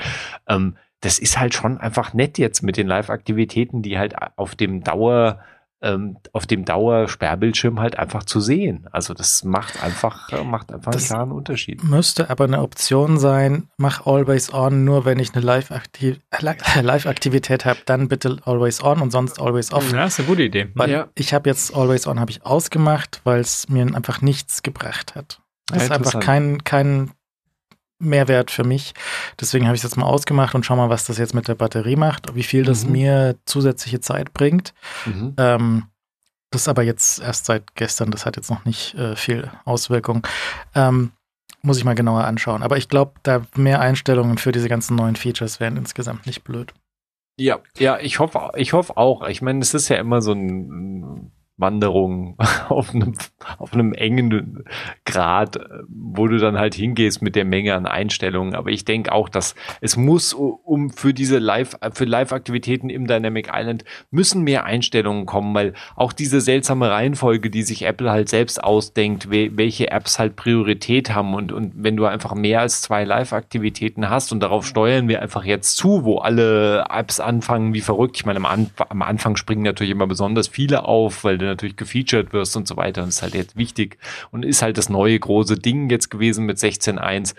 ähm, 0.48 0.76
das 1.02 1.20
ist 1.20 1.38
halt 1.38 1.54
schon 1.54 1.78
einfach 1.78 2.14
nett 2.14 2.38
jetzt 2.38 2.62
mit 2.62 2.78
den 2.78 2.88
Live-Aktivitäten, 2.88 3.82
die 3.82 4.00
halt 4.00 4.16
auf 4.38 4.56
dem 4.56 4.84
Dauer 4.84 5.40
ähm, 5.84 6.18
auf 6.32 6.48
dem 6.48 6.66
Dauersperrbildschirm 6.66 7.80
halt 7.80 8.00
einfach 8.00 8.24
zu 8.24 8.40
sehen. 8.40 8.88
Also 8.92 9.14
das 9.14 9.44
macht 9.44 9.84
einfach, 9.84 10.30
äh, 10.32 10.44
macht 10.44 10.72
einfach 10.72 10.88
einen 10.92 11.00
Das- 11.00 11.08
klaren 11.08 11.32
Unterschied. 11.32 11.84
Müsste 11.84 12.30
aber 12.30 12.46
eine 12.46 12.62
Option 12.62 13.20
sein, 13.20 13.68
mach 13.78 14.06
Always 14.08 14.54
On, 14.54 14.84
nur 14.86 15.06
wenn 15.06 15.20
ich 15.20 15.34
eine 15.36 15.44
Live-Aktiv- 15.46 16.20
Live-Aktivität 16.82 17.66
habe, 17.66 17.80
dann 17.86 18.08
bitte 18.08 18.38
Always 18.46 18.84
On 18.84 19.02
und 19.02 19.12
sonst 19.12 19.40
Always 19.42 19.72
Off. 19.74 19.92
Ja, 19.92 20.06
ist 20.06 20.20
eine 20.20 20.28
gute 20.28 20.44
Idee. 20.44 20.70
Weil 20.76 20.90
Ja. 20.90 21.08
ich 21.16 21.34
habe 21.34 21.50
jetzt 21.50 21.76
Always 21.76 22.08
On 22.08 22.20
habe 22.20 22.32
ich 22.32 22.46
ausgemacht, 22.46 23.22
weil 23.24 23.42
es 23.42 23.70
mir 23.70 23.84
einfach 23.84 24.22
nichts 24.22 24.64
gebracht 24.64 25.16
hat. 25.16 25.40
Das 25.68 25.84
ist 25.84 25.92
einfach 25.92 26.20
kein, 26.20 26.64
kein 26.64 27.12
Mehrwert 28.04 28.52
für 28.52 28.64
mich. 28.64 28.94
Deswegen 29.40 29.66
habe 29.66 29.76
ich 29.76 29.80
es 29.80 29.84
jetzt 29.84 29.98
mal 29.98 30.06
ausgemacht 30.06 30.56
und 30.56 30.66
schau 30.66 30.76
mal, 30.76 30.90
was 30.90 31.06
das 31.06 31.18
jetzt 31.18 31.34
mit 31.34 31.48
der 31.48 31.56
Batterie 31.56 31.96
macht, 31.96 32.36
wie 32.36 32.44
viel 32.44 32.64
das 32.64 32.86
mhm. 32.86 32.92
mir 32.92 33.36
zusätzliche 33.46 34.00
Zeit 34.00 34.34
bringt. 34.34 34.74
Mhm. 35.06 35.34
Ähm, 35.38 35.84
das 36.52 36.64
ist 36.64 36.68
aber 36.68 36.84
jetzt 36.84 37.20
erst 37.20 37.46
seit 37.46 37.76
gestern, 37.76 38.12
das 38.12 38.26
hat 38.26 38.36
jetzt 38.36 38.52
noch 38.52 38.64
nicht 38.66 38.94
äh, 38.96 39.16
viel 39.16 39.50
Auswirkung. 39.66 40.26
Ähm, 40.76 41.12
muss 41.64 41.78
ich 41.78 41.86
mal 41.86 41.96
genauer 41.96 42.26
anschauen. 42.26 42.62
Aber 42.62 42.78
ich 42.78 42.90
glaube, 42.90 43.14
da 43.24 43.42
mehr 43.56 43.80
Einstellungen 43.80 44.38
für 44.38 44.52
diese 44.52 44.70
ganzen 44.70 44.96
neuen 44.96 45.16
Features 45.16 45.60
wären 45.60 45.78
insgesamt 45.78 46.28
nicht 46.28 46.44
blöd. 46.44 46.74
Ja, 47.40 47.60
ja, 47.80 47.98
ich 48.00 48.20
hoffe, 48.20 48.52
ich 48.56 48.74
hoffe 48.74 48.98
auch. 48.98 49.28
Ich 49.28 49.42
meine, 49.42 49.60
es 49.60 49.74
ist 49.74 49.90
ja 49.90 49.96
immer 49.96 50.22
so 50.22 50.34
ein 50.34 51.32
Wanderung 51.58 52.38
auf 52.70 52.94
einem, 52.94 53.14
auf 53.58 53.74
einem 53.74 53.94
engen 53.94 54.64
Grad, 55.06 55.60
wo 55.88 56.28
du 56.28 56.38
dann 56.38 56.58
halt 56.58 56.74
hingehst 56.74 57.22
mit 57.22 57.36
der 57.36 57.46
Menge 57.46 57.76
an 57.76 57.86
Einstellungen. 57.86 58.56
Aber 58.56 58.70
ich 58.70 58.86
denke 58.86 59.12
auch, 59.12 59.30
dass 59.30 59.56
es 59.82 59.96
muss, 59.96 60.34
um 60.34 60.90
für 60.90 61.14
diese 61.14 61.38
Live, 61.38 61.78
für 61.94 62.06
Live-Aktivitäten 62.06 62.90
im 62.90 63.08
Dynamic 63.08 63.50
Island 63.54 63.86
müssen 64.10 64.44
mehr 64.44 64.66
Einstellungen 64.66 65.26
kommen, 65.26 65.54
weil 65.54 65.74
auch 65.96 66.14
diese 66.14 66.42
seltsame 66.42 66.90
Reihenfolge, 66.90 67.50
die 67.50 67.64
sich 67.64 67.84
Apple 67.84 68.10
halt 68.10 68.30
selbst 68.30 68.64
ausdenkt, 68.64 69.30
welche 69.30 69.92
Apps 69.92 70.18
halt 70.20 70.36
Priorität 70.36 71.14
haben 71.14 71.36
und, 71.36 71.52
und 71.52 71.74
wenn 71.76 71.96
du 71.96 72.06
einfach 72.06 72.34
mehr 72.34 72.62
als 72.62 72.82
zwei 72.82 73.04
Live-Aktivitäten 73.04 74.10
hast 74.10 74.32
und 74.32 74.40
darauf 74.40 74.66
steuern 74.66 75.08
wir 75.08 75.22
einfach 75.22 75.46
jetzt 75.46 75.78
zu, 75.78 76.04
wo 76.04 76.18
alle 76.18 76.86
Apps 76.90 77.20
anfangen 77.20 77.74
wie 77.74 77.82
verrückt. 77.82 78.18
Ich 78.18 78.26
meine, 78.26 78.44
am, 78.44 78.68
am 78.78 79.02
Anfang 79.02 79.36
springen 79.36 79.64
natürlich 79.64 79.92
immer 79.92 80.08
besonders 80.08 80.48
viele 80.48 80.86
auf, 80.86 81.24
weil 81.24 81.38
du 81.44 81.50
natürlich 81.50 81.76
gefeatured 81.76 82.34
wirst 82.34 82.58
und 82.58 82.68
so 82.68 82.78
weiter. 82.78 83.04
Und 83.04 83.10
ist 83.10 83.22
halt 83.22 83.36
jetzt 83.36 83.56
wichtig 83.56 83.98
und 84.32 84.44
ist 84.44 84.62
halt 84.62 84.78
das 84.78 84.90
neue 84.90 85.20
große 85.20 85.58
Ding 85.58 85.90
jetzt 85.90 86.10
gewesen 86.10 86.46
mit 86.46 86.58
16.1, 86.58 87.36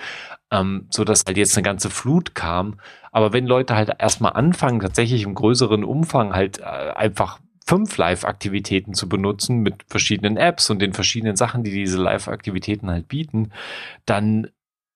ähm, 0.50 0.86
so 0.90 1.04
dass 1.04 1.24
halt 1.26 1.36
jetzt 1.36 1.56
eine 1.56 1.64
ganze 1.64 1.90
Flut 1.90 2.34
kam. 2.34 2.78
Aber 3.12 3.32
wenn 3.32 3.46
Leute 3.46 3.76
halt 3.76 3.90
erstmal 3.98 4.32
anfangen, 4.32 4.80
tatsächlich 4.80 5.22
im 5.22 5.34
größeren 5.34 5.84
Umfang 5.84 6.34
halt 6.34 6.60
äh, 6.60 6.62
einfach 6.62 7.40
fünf 7.66 7.96
Live-Aktivitäten 7.96 8.94
zu 8.94 9.08
benutzen 9.08 9.60
mit 9.60 9.84
verschiedenen 9.88 10.36
Apps 10.36 10.68
und 10.68 10.80
den 10.80 10.92
verschiedenen 10.92 11.36
Sachen, 11.36 11.64
die 11.64 11.70
diese 11.70 11.98
Live-Aktivitäten 11.98 12.90
halt 12.90 13.08
bieten, 13.08 13.52
dann 14.04 14.48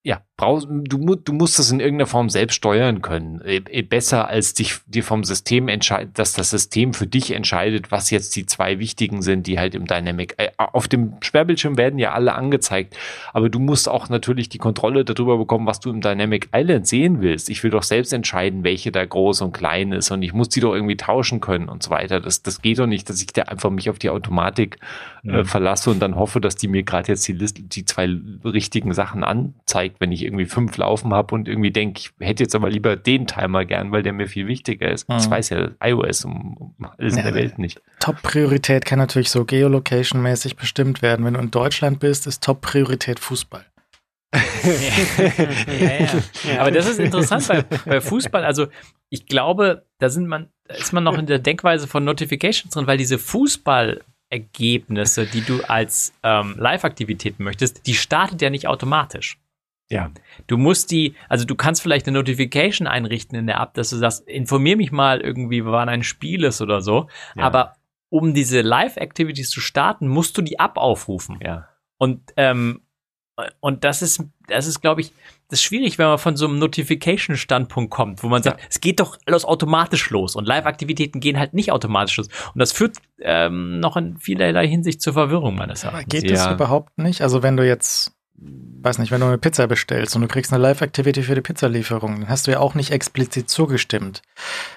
ja, 0.03 0.23
brauchst, 0.39 0.69
du, 0.71 1.17
du 1.17 1.33
musst 1.33 1.59
das 1.59 1.73
in 1.73 1.81
irgendeiner 1.81 2.07
Form 2.07 2.31
selbst 2.31 2.55
steuern 2.55 3.03
können. 3.03 3.43
E, 3.45 3.61
e, 3.69 3.83
besser 3.83 4.29
als 4.29 4.55
dich 4.55 4.77
dir 4.87 5.03
vom 5.03 5.25
System 5.25 5.67
entscheidet, 5.67 6.17
dass 6.17 6.33
das 6.33 6.51
System 6.51 6.95
für 6.95 7.09
dich 7.09 7.33
entscheidet, 7.33 7.91
was 7.91 8.11
jetzt 8.11 8.37
die 8.37 8.47
zwei 8.47 8.79
wichtigen 8.79 9.21
sind, 9.21 9.49
die 9.49 9.59
halt 9.59 9.75
im 9.75 9.87
Dynamic. 9.87 10.35
Äh, 10.39 10.51
auf 10.57 10.87
dem 10.87 11.15
Sperrbildschirm 11.21 11.77
werden 11.77 11.99
ja 11.99 12.13
alle 12.13 12.35
angezeigt, 12.35 12.97
aber 13.33 13.51
du 13.51 13.59
musst 13.59 13.89
auch 13.89 14.09
natürlich 14.09 14.49
die 14.49 14.59
Kontrolle 14.59 15.05
darüber 15.05 15.39
bekommen, 15.39 15.67
was 15.67 15.81
du 15.81 15.91
im 15.91 16.01
Dynamic 16.01 16.51
Island 16.55 16.87
sehen 16.87 17.21
willst. 17.21 17.51
Ich 17.51 17.65
will 17.65 17.73
doch 17.73 17.83
selbst 17.83 18.13
entscheiden, 18.13 18.63
welche 18.63 18.93
da 18.93 19.05
groß 19.05 19.41
und 19.41 19.53
klein 19.53 19.91
ist 19.91 20.13
und 20.13 20.23
ich 20.23 20.33
muss 20.33 20.49
die 20.51 20.61
doch 20.61 20.73
irgendwie 20.73 20.97
tauschen 20.97 21.41
können 21.41 21.69
und 21.69 21.83
so 21.83 21.91
weiter. 21.91 22.21
Das, 22.21 22.45
das 22.45 22.63
geht 22.63 22.79
doch 22.79 22.87
nicht, 22.87 23.11
dass 23.11 23.21
ich 23.21 23.33
da 23.33 23.43
einfach 23.43 23.71
mich 23.71 23.91
auf 23.91 23.99
die 23.99 24.11
Automatik 24.11 24.79
äh, 25.25 25.39
mhm. 25.39 25.45
verlasse 25.47 25.91
und 25.91 25.99
dann 25.99 26.15
hoffe, 26.15 26.41
dass 26.41 26.55
die 26.55 26.69
mir 26.69 26.85
gerade 26.85 27.09
jetzt 27.09 27.27
die 27.27 27.33
Liste, 27.33 27.63
die 27.63 27.85
zwei 27.85 28.09
richtigen 28.45 28.95
Sachen 28.95 29.25
anzeigt, 29.25 29.97
wenn 29.99 30.13
ich 30.13 30.28
irgendwie 30.29 30.47
fünf 30.47 30.77
laufen 30.77 31.13
habe 31.13 31.35
und 31.35 31.49
irgendwie 31.49 31.71
denke, 31.71 32.01
ich 32.01 32.11
hätte 32.21 32.45
jetzt 32.45 32.55
aber 32.55 32.71
lieber 32.71 32.97
den 32.97 33.27
Timer 33.27 33.65
gern, 33.65 33.91
weil 33.91 34.03
der 34.03 34.13
mir 34.13 34.29
viel 34.29 34.47
wichtiger 34.47 34.91
ist. 34.91 35.09
Mhm. 35.09 35.15
Das 35.15 35.31
weiß 35.31 35.51
ja 35.51 35.71
iOS 35.83 36.25
um, 36.25 36.57
um 36.57 36.75
alles 36.97 37.15
ja, 37.15 37.21
in 37.21 37.27
der 37.27 37.35
Welt 37.35 37.59
nicht. 37.59 37.83
Top-Priorität 38.01 38.85
kann 38.85 38.99
natürlich 38.99 39.31
so 39.31 39.45
Geolocation-mäßig 39.45 40.57
bestimmt 40.57 41.03
werden. 41.03 41.25
Wenn 41.25 41.35
du 41.35 41.41
in 41.41 41.51
Deutschland 41.51 41.99
bist, 42.01 42.27
ist 42.27 42.43
Top-Priorität 42.43 43.19
Fußball. 43.19 43.65
ja, 44.35 46.07
ja. 46.53 46.61
Aber 46.61 46.71
das 46.71 46.87
ist 46.87 47.01
interessant 47.01 47.49
bei, 47.49 47.63
bei 47.87 48.01
Fußball. 48.01 48.45
Also 48.45 48.67
ich 49.09 49.27
glaube, 49.27 49.87
da 49.99 50.11
sind 50.11 50.29
man, 50.29 50.51
ist 50.69 50.93
man 50.93 51.03
noch 51.03 51.17
in 51.17 51.27
der 51.27 51.39
Denkweise 51.39 51.87
von 51.87 52.05
Notifications 52.05 52.75
drin, 52.75 52.87
weil 52.87 52.99
diese 52.99 53.19
Fußball 53.19 54.03
Ergebnisse, 54.31 55.27
die 55.27 55.41
du 55.41 55.63
als 55.63 56.13
ähm, 56.23 56.55
Live-Aktivitäten 56.59 57.45
möchtest, 57.45 57.87
die 57.87 57.95
startet 57.95 58.43
ja 58.43 58.51
nicht 58.51 58.67
automatisch. 58.67 59.39
Ja. 59.91 60.11
Du 60.47 60.59
musst 60.59 60.91
die, 60.91 61.15
also 61.29 61.45
du 61.45 61.55
kannst 61.55 61.83
vielleicht 61.83 62.07
eine 62.07 62.19
Notification 62.19 62.87
einrichten 62.87 63.39
in 63.39 63.47
der 63.47 63.61
App, 63.61 63.75
dass 63.75 63.91
du 63.91 63.97
sagst, 63.97 64.29
informier 64.29 64.77
mich 64.77 64.93
mal 64.93 65.21
irgendwie, 65.21 65.65
wann 65.65 65.89
ein 65.89 66.03
Spiel 66.03 66.45
ist 66.45 66.61
oder 66.61 66.81
so. 66.81 67.09
Ja. 67.35 67.45
Aber 67.45 67.75
um 68.11 68.35
diese 68.35 68.61
Live-Activities 68.61 69.51
zu 69.51 69.61
starten, 69.61 70.09
musst 70.09 70.37
du 70.37 70.43
die 70.43 70.59
App 70.59 70.77
aufrufen. 70.77 71.39
Ja. 71.43 71.69
Und, 71.97 72.33
ähm, 72.37 72.83
und 73.61 73.85
das 73.85 74.03
ist, 74.03 74.25
das 74.49 74.67
ist, 74.67 74.81
glaube 74.81 75.01
ich, 75.01 75.13
das 75.49 75.61
ist 75.61 75.63
schwierig, 75.63 75.99
wenn 75.99 76.07
man 76.07 76.19
von 76.19 76.37
so 76.37 76.47
einem 76.47 76.59
Notification-Standpunkt 76.59 77.91
kommt, 77.91 78.23
wo 78.23 78.29
man 78.29 78.43
sagt, 78.43 78.61
ja. 78.61 78.67
es 78.69 78.81
geht 78.81 79.01
doch 79.01 79.17
alles 79.27 79.45
automatisch 79.45 80.11
los 80.11 80.37
und 80.37 80.45
Live-Aktivitäten 80.47 81.21
gehen 81.21 81.39
halt 81.39 81.55
nicht 81.55 81.73
automatisch 81.73 82.17
los. 82.17 82.29
Und 82.53 82.59
das 82.59 82.73
führt 82.73 82.97
ähm, 83.21 83.81
noch 83.81 83.97
in 83.97 84.19
vielerlei 84.19 84.67
Hinsicht 84.67 85.01
zur 85.01 85.13
Verwirrung 85.15 85.55
meines 85.55 85.85
Erachtens. 85.85 86.13
Geht 86.13 86.31
ja. 86.31 86.37
das 86.37 86.53
überhaupt 86.53 86.99
nicht? 86.99 87.23
Also 87.23 87.43
wenn 87.43 87.57
du 87.57 87.67
jetzt 87.67 88.18
weiß 88.41 88.99
nicht, 88.99 89.11
wenn 89.11 89.21
du 89.21 89.27
eine 89.27 89.39
Pizza 89.39 89.67
bestellst 89.67 90.15
und 90.15 90.23
du 90.23 90.29
kriegst 90.29 90.53
eine 90.53 90.63
Live-Activity 90.63 91.23
für 91.23 91.35
die 91.35 91.41
Pizzalieferung, 91.41 92.21
dann 92.21 92.29
hast 92.29 92.47
du 92.47 92.53
ja 92.53 92.61
auch 92.61 92.75
nicht 92.75 92.91
explizit 92.91 93.51
zugestimmt. 93.51 94.23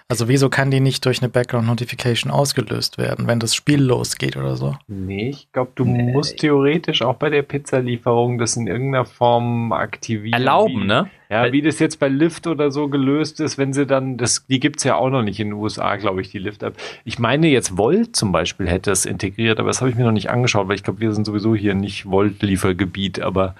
Also 0.07 0.27
wieso 0.27 0.49
kann 0.49 0.71
die 0.71 0.79
nicht 0.79 1.05
durch 1.05 1.21
eine 1.21 1.29
Background-Notification 1.29 2.31
ausgelöst 2.31 2.97
werden, 2.97 3.27
wenn 3.27 3.39
das 3.39 3.53
Spiel 3.55 3.81
losgeht 3.81 4.37
oder 4.37 4.55
so? 4.55 4.75
Nee, 4.87 5.29
ich 5.29 5.51
glaube, 5.51 5.71
du 5.75 5.85
nee. 5.85 6.11
musst 6.11 6.39
theoretisch 6.39 7.01
auch 7.01 7.15
bei 7.15 7.29
der 7.29 7.43
Pizzalieferung 7.43 8.37
das 8.37 8.57
in 8.57 8.67
irgendeiner 8.67 9.05
Form 9.05 9.71
aktivieren. 9.71 10.33
Erlauben, 10.33 10.87
ne? 10.87 11.09
Ja, 11.31 11.49
wie 11.53 11.61
das 11.61 11.79
jetzt 11.79 11.97
bei 11.97 12.09
Lyft 12.09 12.45
oder 12.45 12.71
so 12.71 12.89
gelöst 12.89 13.39
ist, 13.39 13.57
wenn 13.57 13.71
sie 13.71 13.85
dann, 13.85 14.17
das, 14.17 14.45
die 14.47 14.59
gibt's 14.59 14.83
ja 14.83 14.95
auch 14.95 15.09
noch 15.09 15.23
nicht 15.23 15.39
in 15.39 15.47
den 15.47 15.53
USA, 15.53 15.95
glaube 15.95 16.19
ich, 16.19 16.29
die 16.29 16.39
Lyft-App. 16.39 16.75
Ich 17.05 17.19
meine 17.19 17.47
jetzt 17.47 17.77
Volt 17.77 18.17
zum 18.17 18.33
Beispiel 18.33 18.67
hätte 18.67 18.91
es 18.91 19.05
integriert, 19.05 19.57
aber 19.61 19.69
das 19.69 19.79
habe 19.79 19.89
ich 19.89 19.95
mir 19.95 20.03
noch 20.03 20.11
nicht 20.11 20.29
angeschaut, 20.29 20.67
weil 20.67 20.75
ich 20.75 20.83
glaube, 20.83 20.99
wir 20.99 21.13
sind 21.13 21.23
sowieso 21.23 21.55
hier 21.55 21.73
nicht 21.73 22.05
Volt-Liefergebiet, 22.05 23.21
aber 23.21 23.55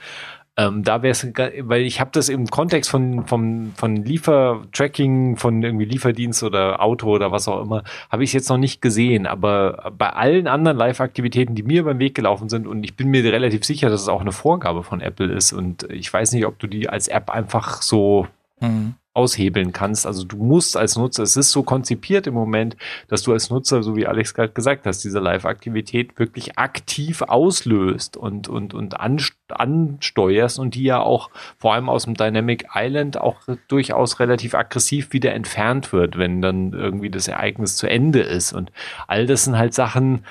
ähm, 0.61 0.83
da 0.83 1.01
wäre 1.01 1.11
es, 1.11 1.27
weil 1.61 1.81
ich 1.81 1.99
habe 1.99 2.11
das 2.14 2.30
im 2.30 2.48
Kontext 2.48 2.90
von, 2.90 3.25
von, 3.25 3.73
von 3.75 3.95
Liefertracking, 3.95 5.38
von 5.38 5.64
irgendwie 5.64 5.85
Lieferdienst 5.85 6.43
oder 6.43 6.81
Auto 6.81 7.09
oder 7.09 7.31
was 7.31 7.48
auch 7.48 7.61
immer, 7.61 7.83
habe 8.09 8.23
ich 8.23 8.30
es 8.30 8.33
jetzt 8.33 8.49
noch 8.49 8.57
nicht 8.57 8.81
gesehen. 8.81 9.25
Aber 9.25 9.91
bei 9.98 10.09
allen 10.09 10.48
anderen 10.48 10.77
Live-Aktivitäten, 10.77 11.56
die 11.56 11.64
mir 11.64 11.83
beim 11.83 11.99
Weg 11.99 12.15
gelaufen 12.15 12.49
sind, 12.49 12.67
und 12.67 12.83
ich 12.83 12.95
bin 12.95 13.09
mir 13.09 13.23
relativ 13.23 13.64
sicher, 13.64 13.90
dass 13.90 14.01
es 14.01 14.09
auch 14.09 14.22
eine 14.22 14.31
Vorgabe 14.31 14.83
von 14.83 15.01
Apple 15.01 15.31
ist. 15.31 15.51
Und 15.53 15.83
ich 15.90 16.11
weiß 16.11 16.33
nicht, 16.33 16.45
ob 16.45 16.59
du 16.59 16.67
die 16.67 16.90
als 16.90 17.07
App 17.07 17.30
einfach 17.30 17.81
so 17.81 18.27
mhm 18.59 18.95
aushebeln 19.14 19.73
kannst. 19.73 20.07
Also 20.07 20.23
du 20.23 20.38
musst 20.38 20.77
als 20.77 20.95
Nutzer, 20.95 21.23
es 21.23 21.35
ist 21.35 21.51
so 21.51 21.64
konzipiert 21.64 22.27
im 22.27 22.33
Moment, 22.33 22.77
dass 23.09 23.23
du 23.23 23.33
als 23.33 23.49
Nutzer, 23.49 23.83
so 23.83 23.95
wie 23.98 24.07
Alex 24.07 24.33
gerade 24.33 24.53
gesagt 24.53 24.85
hast, 24.85 25.03
diese 25.03 25.19
Live-Aktivität 25.19 26.17
wirklich 26.17 26.57
aktiv 26.57 27.22
auslöst 27.22 28.15
und, 28.15 28.48
und, 28.48 28.73
und 28.73 28.99
ansteuerst 29.01 30.59
und 30.59 30.75
die 30.75 30.83
ja 30.83 31.01
auch 31.01 31.30
vor 31.57 31.73
allem 31.73 31.90
aus 31.90 32.06
dem 32.06 32.14
Dynamic 32.14 32.67
Island 32.73 33.19
auch 33.19 33.41
durchaus 33.67 34.19
relativ 34.22 34.56
aggressiv 34.56 35.11
wieder 35.11 35.33
entfernt 35.33 35.91
wird, 35.91 36.17
wenn 36.17 36.41
dann 36.41 36.72
irgendwie 36.72 37.09
das 37.09 37.27
Ereignis 37.27 37.75
zu 37.75 37.88
Ende 37.88 38.22
ist. 38.22 38.53
Und 38.53 38.72
all 39.07 39.25
das 39.25 39.43
sind 39.43 39.57
halt 39.57 39.73
Sachen, 39.73 40.25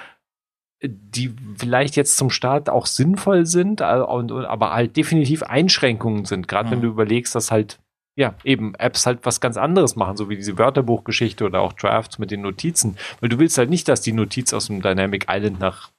die 0.83 1.34
vielleicht 1.59 1.97
jetzt 1.97 2.17
zum 2.17 2.31
Start 2.31 2.70
auch 2.70 2.86
sinnvoll 2.86 3.44
sind, 3.44 3.83
aber 3.83 4.73
halt 4.73 4.97
definitiv 4.97 5.42
Einschränkungen 5.42 6.25
sind. 6.25 6.49
Gerade 6.49 6.68
mhm. 6.68 6.73
wenn 6.73 6.81
du 6.81 6.89
überlegst, 6.89 7.34
dass 7.34 7.50
halt 7.50 7.78
ja, 8.20 8.34
eben 8.44 8.74
Apps 8.74 9.07
halt 9.07 9.20
was 9.23 9.40
ganz 9.40 9.57
anderes 9.57 9.97
machen, 9.97 10.18
so 10.18 10.28
wie 10.28 10.36
diese 10.36 10.58
Wörterbuchgeschichte 10.58 11.42
oder 11.42 11.62
auch 11.62 11.73
Drafts 11.73 12.18
mit 12.18 12.31
den 12.31 12.42
Notizen. 12.42 12.99
Weil 13.20 13.31
du 13.31 13.39
willst 13.39 13.57
halt 13.57 13.70
nicht, 13.70 13.89
dass 13.89 14.02
die 14.02 14.12
Notiz 14.12 14.52
aus 14.52 14.66
dem 14.66 14.82
Dynamic 14.82 15.24
Island 15.31 15.58
nach 15.58 15.90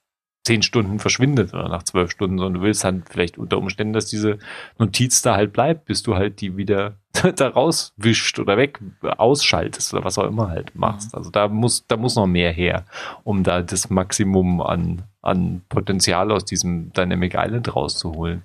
zehn 0.44 0.62
Stunden 0.62 1.00
verschwindet 1.00 1.56
oder 1.56 1.68
nach 1.68 1.82
zwölf 1.82 2.12
Stunden, 2.12 2.38
sondern 2.38 2.62
du 2.62 2.68
willst 2.68 2.84
halt 2.84 3.10
vielleicht 3.10 3.40
unter 3.40 3.58
Umständen, 3.58 3.94
dass 3.94 4.06
diese 4.06 4.38
Notiz 4.78 5.24
da 5.24 5.36
halt 5.36 5.52
bleibt, 5.52 5.86
bis 5.86 6.04
du 6.04 6.14
halt 6.14 6.42
die 6.42 6.58
wieder 6.58 6.98
da 7.36 7.48
rauswischt 7.48 8.38
oder 8.38 8.56
weg 8.56 8.80
ausschaltest 9.18 9.92
oder 9.92 10.04
was 10.04 10.20
auch 10.20 10.28
immer 10.28 10.50
halt 10.50 10.76
machst. 10.76 11.14
Mhm. 11.14 11.18
Also 11.18 11.32
da 11.32 11.48
muss, 11.48 11.88
da 11.88 11.98
muss 11.98 12.16
noch 12.16 12.28
mehr 12.28 12.52
her, 12.52 12.86
um 13.24 13.44
da 13.44 13.64
das 13.64 13.90
Maximum 13.90 14.62
an, 14.62 15.02
an 15.24 15.64
Potenzial 15.70 16.32
aus 16.32 16.46
diesem 16.46 16.94
Dynamic 16.94 17.34
Island 17.36 17.76
rauszuholen. 17.76 18.44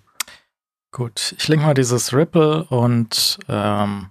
Gut, 0.97 1.35
ich 1.37 1.47
link 1.49 1.63
mal 1.63 1.75
dieses 1.75 2.15
Ripple 2.15 2.65
und 2.71 3.39
ähm, 3.51 4.07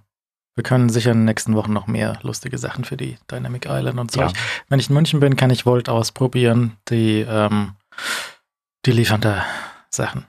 wir 0.54 0.62
können 0.62 0.88
sicher 0.88 1.10
in 1.10 1.18
den 1.18 1.24
nächsten 1.24 1.56
Wochen 1.56 1.72
noch 1.72 1.88
mehr 1.88 2.20
lustige 2.22 2.58
Sachen 2.58 2.84
für 2.84 2.96
die 2.96 3.18
Dynamic 3.28 3.66
Island 3.68 3.98
und 3.98 4.12
so. 4.12 4.20
Ja. 4.20 4.32
Wenn 4.68 4.78
ich 4.78 4.88
in 4.88 4.94
München 4.94 5.18
bin, 5.18 5.34
kann 5.34 5.50
ich 5.50 5.66
Volt 5.66 5.88
ausprobieren. 5.88 6.76
Die, 6.88 7.26
ähm, 7.28 7.74
die 8.84 8.92
liefern 8.92 9.20
da 9.20 9.44
Sachen. 9.90 10.26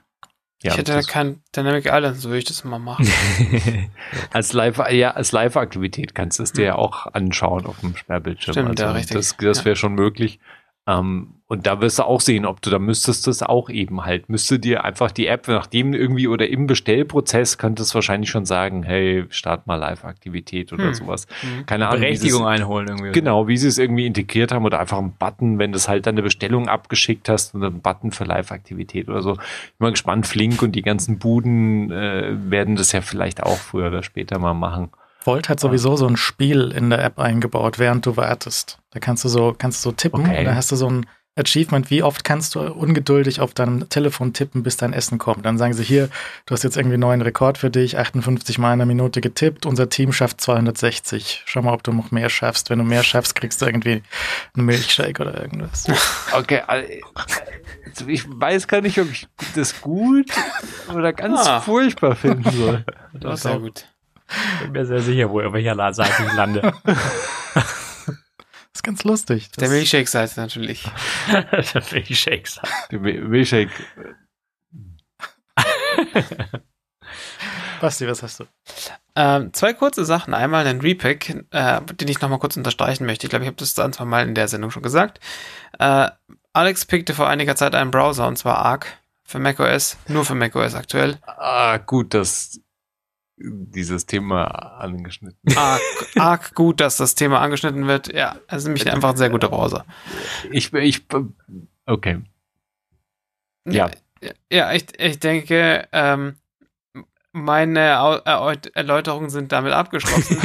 Ja, 0.64 0.72
ich 0.72 0.78
hätte 0.78 0.94
da 0.94 1.02
kein 1.02 1.44
Dynamic 1.56 1.86
Island, 1.86 2.16
so 2.16 2.30
würde 2.30 2.38
ich 2.38 2.44
das 2.46 2.64
mal 2.64 2.80
machen. 2.80 3.08
als 4.32 4.52
Live, 4.52 4.78
ja, 4.90 5.12
als 5.12 5.30
Live-Aktivität 5.30 6.16
kannst 6.16 6.40
du 6.40 6.42
es 6.42 6.52
dir 6.52 6.64
ja 6.64 6.74
auch 6.74 7.06
anschauen 7.06 7.66
auf 7.66 7.78
dem 7.78 7.94
Sperrbildschirm. 7.94 8.54
Stimmt, 8.54 8.70
also 8.70 8.82
ja, 8.82 8.90
richtig. 8.90 9.16
Das, 9.16 9.36
das 9.36 9.64
wäre 9.64 9.74
ja. 9.74 9.76
schon 9.76 9.94
möglich. 9.94 10.40
Ähm, 10.88 11.34
und 11.48 11.66
da 11.66 11.80
wirst 11.80 11.98
du 11.98 12.02
auch 12.02 12.20
sehen, 12.20 12.44
ob 12.44 12.60
du 12.62 12.68
da 12.70 12.78
müsstest 12.78 13.26
das 13.26 13.42
auch 13.42 13.70
eben 13.70 14.04
halt, 14.04 14.28
müsste 14.28 14.58
dir 14.58 14.84
einfach 14.84 15.10
die 15.10 15.26
App, 15.26 15.48
nachdem 15.48 15.94
irgendwie 15.94 16.28
oder 16.28 16.48
im 16.48 16.66
Bestellprozess 16.66 17.56
könntest 17.56 17.92
du 17.92 17.96
wahrscheinlich 17.96 18.28
schon 18.30 18.44
sagen, 18.44 18.82
hey, 18.82 19.24
start 19.30 19.66
mal 19.66 19.76
Live-Aktivität 19.76 20.72
oder 20.72 20.88
Hm. 20.88 20.94
sowas. 20.94 21.26
Mhm. 21.42 21.66
Keine 21.66 21.88
Ahnung. 21.88 22.00
Berechtigung 22.00 22.46
einholen 22.46 22.88
irgendwie. 22.88 23.12
Genau, 23.12 23.48
wie 23.48 23.56
sie 23.56 23.68
es 23.68 23.78
irgendwie 23.78 24.06
integriert 24.06 24.52
haben 24.52 24.64
oder 24.64 24.80
einfach 24.80 24.98
einen 24.98 25.12
Button, 25.12 25.58
wenn 25.58 25.72
du 25.72 25.76
es 25.76 25.88
halt 25.88 26.06
deine 26.06 26.22
Bestellung 26.22 26.68
abgeschickt 26.68 27.28
hast 27.28 27.54
und 27.54 27.64
einen 27.64 27.80
Button 27.80 28.10
für 28.12 28.24
Live-Aktivität 28.24 29.08
oder 29.08 29.22
so. 29.22 29.32
Ich 29.32 29.38
bin 29.38 29.86
mal 29.86 29.90
gespannt, 29.90 30.26
Flink 30.26 30.62
und 30.62 30.72
die 30.72 30.82
ganzen 30.82 31.18
Buden 31.18 31.90
äh, 31.90 32.34
werden 32.50 32.76
das 32.76 32.92
ja 32.92 33.00
vielleicht 33.00 33.42
auch 33.42 33.56
früher 33.58 33.88
oder 33.88 34.02
später 34.02 34.38
mal 34.38 34.54
machen. 34.54 34.90
Volt 35.28 35.48
hat 35.48 35.60
sowieso 35.60 35.96
so 35.96 36.06
ein 36.06 36.16
Spiel 36.16 36.72
in 36.74 36.90
der 36.90 37.04
App 37.04 37.18
eingebaut, 37.18 37.78
während 37.78 38.04
du 38.06 38.16
wartest. 38.16 38.78
Da 38.90 38.98
kannst 39.00 39.24
du 39.24 39.28
so, 39.28 39.54
kannst 39.56 39.84
du 39.84 39.90
so 39.90 39.92
tippen 39.94 40.22
Okay. 40.22 40.38
und 40.40 40.44
dann 40.46 40.54
hast 40.56 40.72
du 40.72 40.76
so 40.76 40.88
ein 40.90 41.06
Achievement, 41.36 41.88
wie 41.90 42.02
oft 42.02 42.24
kannst 42.24 42.56
du 42.56 42.60
ungeduldig 42.60 43.40
auf 43.40 43.54
deinem 43.54 43.88
Telefon 43.88 44.32
tippen, 44.32 44.64
bis 44.64 44.76
dein 44.76 44.92
Essen 44.92 45.18
kommt. 45.18 45.46
Dann 45.46 45.56
sagen 45.56 45.72
sie 45.72 45.84
hier, 45.84 46.08
du 46.46 46.52
hast 46.52 46.64
jetzt 46.64 46.76
irgendwie 46.76 46.94
einen 46.94 47.02
neuen 47.02 47.22
Rekord 47.22 47.58
für 47.58 47.70
dich, 47.70 47.96
58 47.96 48.58
Mal 48.58 48.70
in 48.70 48.80
einer 48.80 48.86
Minute 48.86 49.20
getippt, 49.20 49.64
unser 49.64 49.88
Team 49.88 50.12
schafft 50.12 50.40
260. 50.40 51.42
Schau 51.46 51.62
mal, 51.62 51.74
ob 51.74 51.84
du 51.84 51.92
noch 51.92 52.10
mehr 52.10 52.28
schaffst. 52.28 52.70
Wenn 52.70 52.78
du 52.80 52.84
mehr 52.84 53.04
schaffst, 53.04 53.36
kriegst 53.36 53.62
du 53.62 53.66
irgendwie 53.66 54.02
einen 54.56 54.66
Milchshake 54.66 55.20
oder 55.20 55.40
irgendwas. 55.40 55.84
Okay, 56.32 56.60
also 56.66 58.06
ich 58.08 58.24
weiß 58.28 58.66
gar 58.66 58.80
nicht, 58.80 58.98
ob 58.98 59.08
ich 59.10 59.28
das 59.54 59.80
gut 59.80 60.30
oder 60.92 61.12
ganz 61.12 61.46
Ah. 61.46 61.60
furchtbar 61.60 62.16
finden 62.16 62.50
soll. 62.50 62.84
Das 63.12 63.34
ist 63.34 63.42
sehr 63.44 63.58
gut. 63.60 63.86
Ich 64.28 64.60
bin 64.62 64.72
mir 64.72 64.84
sehr 64.86 65.00
sicher, 65.00 65.30
wo 65.30 65.40
auf 65.40 65.52
welcher 65.52 65.92
Seite 65.94 66.24
ich 66.26 66.32
lande. 66.34 66.72
Das 68.70 68.80
ist 68.80 68.82
ganz 68.84 69.02
lustig. 69.02 69.50
Der 69.52 69.62
Das, 69.64 69.70
Milchshake-Seite 69.72 70.38
natürlich. 70.40 70.84
das 71.52 71.90
will 71.90 72.04
ich 72.06 72.20
Shakes. 72.20 72.60
Der 72.92 73.00
Mi- 73.00 73.18
Milchshake. 73.20 73.72
Basti, 77.80 78.06
was 78.08 78.22
hast 78.22 78.40
du? 78.40 78.44
Ähm, 79.16 79.52
zwei 79.52 79.72
kurze 79.72 80.04
Sachen. 80.04 80.34
Einmal 80.34 80.66
ein 80.66 80.80
Repack, 80.80 81.44
äh, 81.50 81.80
den 81.82 82.08
ich 82.08 82.20
nochmal 82.20 82.38
kurz 82.38 82.56
unterstreichen 82.56 83.06
möchte. 83.06 83.26
Ich 83.26 83.30
glaube, 83.30 83.44
ich 83.44 83.48
habe 83.48 83.56
das 83.56 83.76
ein, 83.78 83.92
zwei 83.92 84.04
Mal 84.04 84.26
in 84.28 84.34
der 84.34 84.48
Sendung 84.48 84.70
schon 84.70 84.82
gesagt. 84.82 85.18
Äh, 85.78 86.08
Alex 86.52 86.84
pickte 86.86 87.14
vor 87.14 87.28
einiger 87.28 87.56
Zeit 87.56 87.74
einen 87.74 87.90
Browser, 87.90 88.26
und 88.28 88.36
zwar 88.36 88.58
Arc, 88.58 88.86
für 89.24 89.38
macOS, 89.38 89.96
nur 90.08 90.24
für 90.24 90.34
macOS 90.34 90.74
aktuell. 90.74 91.18
Ah, 91.26 91.78
gut, 91.78 92.14
dass 92.14 92.60
dieses 93.40 94.06
Thema 94.06 94.44
angeschnitten 94.78 95.56
Arc, 95.56 95.80
Arc 96.16 96.54
gut, 96.54 96.80
dass 96.80 96.96
das 96.96 97.14
Thema 97.14 97.40
angeschnitten 97.40 97.86
wird. 97.86 98.12
Ja, 98.12 98.36
es 98.48 98.58
ist 98.58 98.64
nämlich 98.64 98.90
einfach 98.90 99.10
ein 99.10 99.16
sehr 99.16 99.30
guter 99.30 99.48
Browser. 99.48 99.84
Ich, 100.50 100.72
ich, 100.72 101.06
okay. 101.86 102.20
Ja. 103.66 103.90
Ja, 104.50 104.72
ich, 104.72 104.86
ich 104.98 105.20
denke, 105.20 105.86
ähm, 105.92 106.36
meine 107.32 107.80
Erläuterungen 108.74 109.30
sind 109.30 109.52
damit 109.52 109.72
abgeschlossen. 109.72 110.38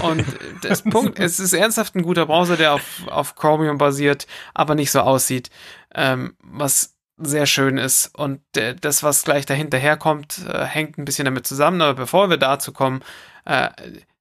Und 0.02 0.24
das 0.62 0.82
Punkt, 0.82 1.18
es 1.18 1.38
ist 1.38 1.52
ernsthaft 1.52 1.94
ein 1.94 2.02
guter 2.02 2.26
Browser, 2.26 2.56
der 2.56 2.74
auf, 2.74 3.06
auf 3.06 3.36
Chromium 3.36 3.78
basiert, 3.78 4.26
aber 4.54 4.74
nicht 4.74 4.90
so 4.90 5.00
aussieht, 5.00 5.50
ähm, 5.94 6.34
was 6.42 6.96
sehr 7.20 7.46
schön 7.46 7.78
ist. 7.78 8.14
Und 8.14 8.40
das, 8.80 9.02
was 9.02 9.24
gleich 9.24 9.46
dahinter 9.46 9.78
herkommt, 9.78 10.44
äh, 10.48 10.64
hängt 10.64 10.98
ein 10.98 11.04
bisschen 11.04 11.24
damit 11.24 11.46
zusammen. 11.46 11.82
Aber 11.82 11.94
bevor 11.94 12.30
wir 12.30 12.36
dazu 12.36 12.72
kommen, 12.72 13.02
äh, 13.44 13.68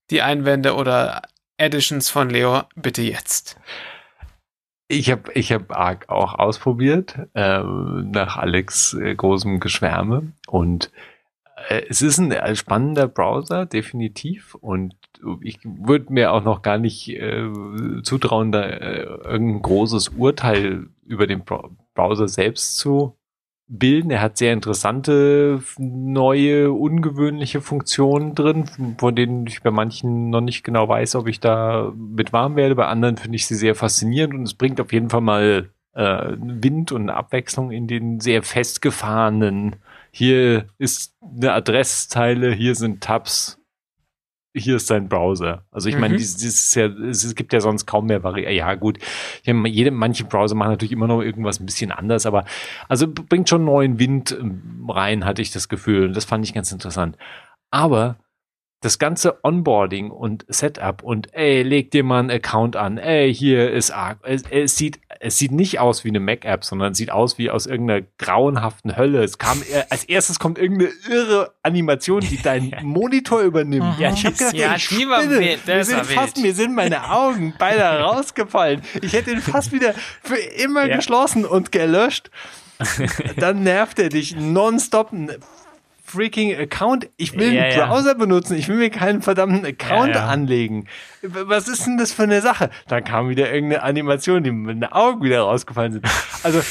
die 0.10 0.22
Einwände 0.22 0.76
oder 0.76 1.22
Additions 1.58 2.10
von 2.10 2.30
Leo, 2.30 2.64
bitte 2.76 3.02
jetzt. 3.02 3.60
Ich 4.88 5.12
habe 5.12 5.32
ich 5.34 5.52
hab 5.52 5.72
Arc 5.76 6.10
auch 6.10 6.34
ausprobiert, 6.34 7.16
äh, 7.36 7.60
nach 7.62 8.38
Alex 8.38 8.94
äh, 8.94 9.14
großem 9.14 9.60
Geschwärme. 9.60 10.32
Und 10.48 10.92
es 11.68 12.02
ist 12.02 12.20
ein 12.20 12.56
spannender 12.56 13.08
Browser, 13.08 13.66
definitiv. 13.66 14.56
Und 14.56 14.96
ich 15.42 15.60
würde 15.64 16.12
mir 16.14 16.32
auch 16.32 16.44
noch 16.44 16.62
gar 16.62 16.78
nicht 16.78 17.10
äh, 17.10 17.50
zutrauen, 18.04 18.52
da 18.52 18.64
äh, 18.64 19.04
irgendein 19.04 19.62
großes 19.62 20.10
Urteil 20.10 20.88
über 21.06 21.28
den 21.28 21.44
Bra 21.44 21.70
Browser 22.00 22.28
selbst 22.28 22.78
zu 22.78 23.18
bilden. 23.68 24.10
Er 24.10 24.22
hat 24.22 24.38
sehr 24.38 24.54
interessante, 24.54 25.62
neue, 25.78 26.72
ungewöhnliche 26.72 27.62
Funktionen 27.62 28.34
drin, 28.36 28.66
von 28.98 29.16
denen 29.16 29.46
ich 29.46 29.62
bei 29.62 29.70
manchen 29.70 30.30
noch 30.30 30.42
nicht 30.42 30.64
genau 30.64 30.88
weiß, 30.88 31.16
ob 31.16 31.28
ich 31.28 31.40
da 31.40 31.94
mit 31.96 32.34
warm 32.34 32.56
werde. 32.56 32.76
Bei 32.76 32.88
anderen 32.88 33.18
finde 33.18 33.36
ich 33.36 33.46
sie 33.46 33.56
sehr 33.56 33.76
faszinierend 33.76 34.34
und 34.34 34.44
es 34.44 34.56
bringt 34.56 34.82
auf 34.82 34.92
jeden 34.92 35.10
Fall 35.10 35.22
mal 35.22 35.70
äh, 35.94 36.36
Wind 36.38 36.92
und 36.92 37.10
Abwechslung 37.10 37.72
in 37.72 37.88
den 37.88 38.20
sehr 38.20 38.42
festgefahrenen. 38.42 39.76
Hier 40.12 40.66
ist 40.80 41.16
eine 41.22 41.54
Adresszeile, 41.54 42.52
hier 42.52 42.74
sind 42.74 43.02
Tabs, 43.02 43.59
hier 44.56 44.76
ist 44.78 44.90
dein 44.90 45.08
Browser. 45.10 45.64
Also 45.72 45.90
ich 45.90 45.98
meine, 45.98 46.16
Mhm. 46.16 46.18
dieses 46.18 46.44
ist 46.44 46.76
ja, 46.76 46.88
es 46.88 47.36
gibt 47.36 47.54
ja 47.54 47.60
sonst 47.60 47.86
kaum 47.86 48.08
mehr 48.08 48.24
Varianten. 48.24 48.56
Ja 48.58 48.74
gut, 48.76 48.98
jede, 49.44 49.92
manche 49.92 50.24
Browser 50.26 50.56
machen 50.56 50.72
natürlich 50.72 50.92
immer 50.92 51.08
noch 51.08 51.22
irgendwas 51.22 51.60
ein 51.60 51.66
bisschen 51.66 51.92
anders, 51.92 52.26
aber 52.26 52.46
also 52.88 53.08
bringt 53.08 53.48
schon 53.50 53.64
neuen 53.66 54.00
Wind 54.00 54.36
ähm, 54.40 54.88
rein, 54.90 55.26
hatte 55.26 55.42
ich 55.42 55.52
das 55.52 55.70
Gefühl. 55.70 56.08
Und 56.08 56.16
das 56.16 56.26
fand 56.26 56.46
ich 56.46 56.54
ganz 56.54 56.72
interessant. 56.72 57.18
Aber 57.72 58.18
das 58.82 58.98
ganze 58.98 59.44
Onboarding 59.44 60.10
und 60.10 60.46
Setup 60.48 61.04
und 61.04 61.34
ey, 61.34 61.64
leg 61.64 61.92
dir 61.92 62.04
mal 62.06 62.20
einen 62.20 62.32
Account 62.32 62.78
an, 62.78 62.98
ey, 62.98 63.34
hier 63.34 63.72
ist 63.72 63.92
Arc. 63.92 64.20
Es, 64.24 64.44
es 64.50 64.78
sieht, 64.78 65.00
es 65.20 65.38
sieht 65.38 65.52
nicht 65.52 65.80
aus 65.80 66.06
wie 66.06 66.10
eine 66.10 66.22
Mac-App, 66.22 66.64
sondern 66.64 66.94
es 66.94 66.98
sieht 66.98 67.12
aus 67.12 67.38
wie 67.38 67.50
aus 67.52 67.66
irgendeiner 67.66 68.06
grauenhaften 68.18 68.96
Hölle. 68.96 69.22
Es 69.22 69.38
kam, 69.38 69.62
äh, 69.64 69.84
als 69.90 70.06
erstes 70.06 70.40
kommt 70.40 70.58
irgendeine 70.58 70.92
irre 71.10 71.52
Animation, 71.62 72.22
die 72.22 72.42
deinen 72.42 72.74
Monitor 72.84 73.42
übernimmt. 73.42 74.00
Ja, 74.00 74.14
ich 74.14 74.26
hab 74.26 74.38
gedacht, 74.38 74.54
ja, 74.54 74.76
ich 74.78 74.90
war 75.10 75.22
spinne. 75.24 75.40
wild, 75.40 75.68
mir 75.68 75.84
sind 75.84 76.06
fast, 76.06 76.38
wild. 76.38 76.46
mir 76.46 76.54
sind 76.56 76.74
meine 76.74 77.12
Augen 77.12 77.54
beide 77.60 77.82
rausgefallen. 78.02 78.82
Ich 79.02 79.12
hätte 79.12 79.32
ihn 79.32 79.42
fast 79.42 79.74
wieder 79.74 79.94
für 80.24 80.38
immer 80.38 80.86
Ja. 80.88 80.96
geschlossen 80.96 81.44
und 81.44 81.74
gelöscht. 81.74 82.32
Dann 83.36 83.64
nervt 83.64 84.00
er 84.00 84.08
dich 84.08 84.38
nonstop. 84.38 85.12
Freaking 86.10 86.56
Account. 86.56 87.10
Ich 87.18 87.38
will 87.38 87.54
Ja, 87.54 87.64
einen 87.64 87.78
ja. 87.78 87.86
Browser 87.88 88.16
benutzen. 88.16 88.58
Ich 88.58 88.68
will 88.68 88.78
mir 88.78 88.90
keinen 88.90 89.22
verdammten 89.22 89.66
Account 89.66 90.10
Ja, 90.16 90.22
ja. 90.22 90.28
anlegen. 90.28 90.86
Was 91.22 91.68
ist 91.68 91.86
denn 91.86 91.98
das 91.98 92.12
für 92.14 92.24
eine 92.24 92.42
Sache? 92.42 92.70
Dann 92.88 93.04
kam 93.04 93.30
wieder 93.30 93.52
irgendeine 93.54 93.84
Animation, 93.84 94.44
die 94.44 94.52
mit 94.52 94.78
den 94.78 94.86
Augen 94.86 95.22
wieder 95.24 95.42
rausgefallen 95.42 95.94
sind. 95.94 96.06
Also, 96.44 96.62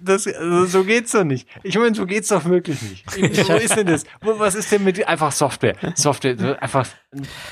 das, 0.00 0.26
also 0.26 0.64
so 0.66 0.84
geht's 0.84 1.12
doch 1.12 1.24
nicht. 1.24 1.48
Ich 1.62 1.76
meine, 1.76 1.94
so 1.94 2.06
geht's 2.06 2.28
doch 2.28 2.44
wirklich 2.44 2.80
nicht. 2.82 3.04
Wo 3.48 3.54
ist 3.54 3.76
denn 3.76 3.86
das? 3.86 4.04
Was 4.20 4.54
ist 4.54 4.70
denn 4.72 4.84
mit 4.84 5.06
einfach 5.06 5.32
Software? 5.32 5.74
Software, 5.94 6.36
so 6.38 6.56
einfach 6.56 6.86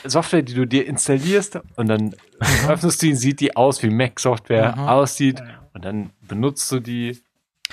Software, 0.05 0.43
die 0.43 0.55
du 0.55 0.67
dir 0.67 0.87
installierst 0.87 1.59
und 1.77 1.89
dann 1.89 2.15
öffnest 2.69 3.03
du 3.03 3.07
die, 3.07 3.15
sieht 3.15 3.41
die 3.41 3.57
aus 3.57 3.83
wie 3.83 3.91
Mac-Software 3.91 4.75
Mhm. 4.77 4.89
aussieht 4.89 5.43
und 5.75 5.85
dann 5.85 6.11
benutzt 6.27 6.71
du 6.73 6.81
die. 6.81 7.21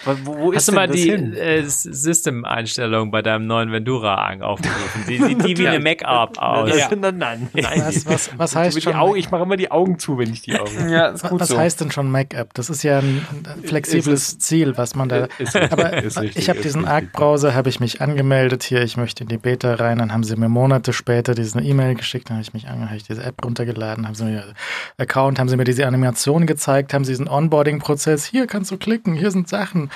Wo, 0.05 0.35
wo 0.37 0.51
ist 0.51 0.57
Hast 0.57 0.67
du 0.69 0.71
denn 0.71 0.75
mal 0.75 0.87
die 0.87 1.39
äh, 1.39 1.63
System-Einstellung 1.65 3.11
bei 3.11 3.21
deinem 3.21 3.47
neuen 3.47 3.71
Vendura 3.71 4.33
aufgerufen? 4.41 5.03
Die 5.07 5.17
sieht 5.17 5.45
die 5.45 5.57
wie 5.57 5.67
eine 5.67 5.79
Mac-App 5.79 6.37
aus. 6.37 6.75
Ja. 6.77 6.89
Nein, 6.95 7.17
nein, 7.17 7.49
nein. 7.53 7.81
Was, 7.85 8.05
was, 8.05 8.29
was 8.37 8.55
heißt 8.55 8.81
schon? 8.81 8.93
Augen, 8.95 9.17
ich 9.17 9.31
mache 9.31 9.43
immer 9.43 9.57
die 9.57 9.71
Augen 9.71 9.99
zu, 9.99 10.17
wenn 10.17 10.31
ich 10.31 10.41
die 10.41 10.59
Augen. 10.59 10.89
Ja, 10.89 11.07
ist 11.07 11.23
Was, 11.23 11.29
gut 11.31 11.39
was 11.41 11.49
so. 11.49 11.57
heißt 11.57 11.81
denn 11.81 11.91
schon 11.91 12.09
Mac-App? 12.11 12.53
Das 12.53 12.69
ist 12.69 12.83
ja 12.83 12.99
ein 12.99 13.25
flexibles 13.63 14.39
Ziel, 14.39 14.77
was 14.77 14.95
man 14.95 15.09
da. 15.09 15.27
Ist 15.37 15.55
richtig, 15.55 15.71
Aber 15.71 15.93
ist 16.03 16.19
richtig, 16.19 16.37
ich 16.43 16.49
habe 16.49 16.59
ist 16.59 16.65
diesen. 16.65 16.85
Arc-Browser, 16.85 17.53
habe 17.53 17.69
ich 17.69 17.79
mich 17.79 18.01
angemeldet 18.01 18.63
hier, 18.63 18.81
ich 18.81 18.97
möchte 18.97 19.23
in 19.23 19.29
die 19.29 19.37
Beta 19.37 19.75
rein, 19.75 19.99
dann 19.99 20.11
haben 20.11 20.23
sie 20.23 20.35
mir 20.35 20.49
Monate 20.49 20.93
später 20.93 21.35
diese 21.35 21.59
E-Mail 21.59 21.95
geschickt, 21.95 22.29
dann 22.29 22.37
habe 22.37 22.43
ich 22.43 22.53
mich 22.53 22.67
ange, 22.67 22.85
habe 22.87 22.97
ich 22.97 23.03
diese 23.03 23.23
App 23.23 23.43
runtergeladen, 23.43 24.07
haben 24.07 24.15
sie 24.15 24.25
mir 24.25 24.43
Account, 24.97 25.39
haben 25.39 25.49
sie 25.49 25.57
mir 25.57 25.65
diese 25.65 25.85
Animation 25.85 26.47
gezeigt, 26.47 26.93
haben 26.93 27.05
sie 27.05 27.11
diesen 27.11 27.27
Onboarding-Prozess, 27.27 28.25
hier 28.25 28.47
kannst 28.47 28.71
du 28.71 28.77
klicken, 28.77 29.13
hier 29.13 29.31
sind 29.31 29.47
Sachen. 29.47 29.88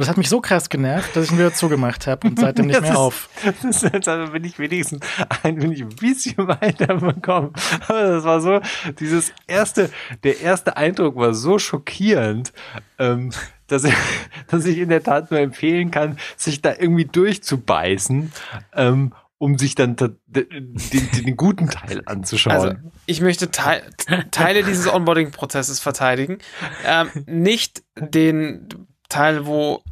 Das 0.00 0.08
hat 0.08 0.16
mich 0.16 0.28
so 0.28 0.40
krass 0.40 0.68
genervt, 0.68 1.16
dass 1.16 1.24
ich 1.24 1.32
ihn 1.32 1.38
wieder 1.38 1.52
zugemacht 1.52 2.06
habe 2.06 2.28
und 2.28 2.38
seitdem 2.38 2.66
nicht 2.68 2.80
mehr 2.80 2.90
ist- 2.92 2.96
auf. 2.96 3.28
Das 3.44 3.64
ist 3.64 3.82
jetzt, 3.92 4.06
also 4.06 4.30
bin 4.30 4.44
ich 4.44 4.56
wenigstens 4.60 5.04
ein, 5.42 5.56
bin 5.56 5.72
ich 5.72 5.82
ein 5.82 5.88
bisschen 5.88 6.36
weiterbekommen. 6.46 7.50
Aber 7.88 8.02
das 8.02 8.22
war 8.22 8.40
so, 8.40 8.60
dieses 9.00 9.32
erste, 9.48 9.90
der 10.22 10.40
erste 10.40 10.76
Eindruck 10.76 11.16
war 11.16 11.34
so 11.34 11.58
schockierend, 11.58 12.52
ähm, 13.00 13.30
dass, 13.66 13.82
ich, 13.82 13.94
dass 14.46 14.66
ich 14.66 14.78
in 14.78 14.88
der 14.88 15.02
Tat 15.02 15.32
nur 15.32 15.40
empfehlen 15.40 15.90
kann, 15.90 16.16
sich 16.36 16.62
da 16.62 16.74
irgendwie 16.78 17.06
durchzubeißen, 17.06 18.32
ähm, 18.74 19.12
um 19.38 19.58
sich 19.58 19.74
dann 19.74 19.96
den, 20.26 20.76
den 20.86 21.36
guten 21.36 21.70
Teil 21.70 22.02
anzuschauen. 22.06 22.54
Also, 22.54 22.72
ich 23.06 23.20
möchte 23.20 23.50
Teil, 23.50 23.82
Teile 24.30 24.62
dieses 24.62 24.86
Onboarding-Prozesses 24.86 25.80
verteidigen. 25.80 26.38
Ähm, 26.86 27.08
nicht 27.26 27.82
den 27.96 28.68
Teil, 29.08 29.46
wo, 29.46 29.82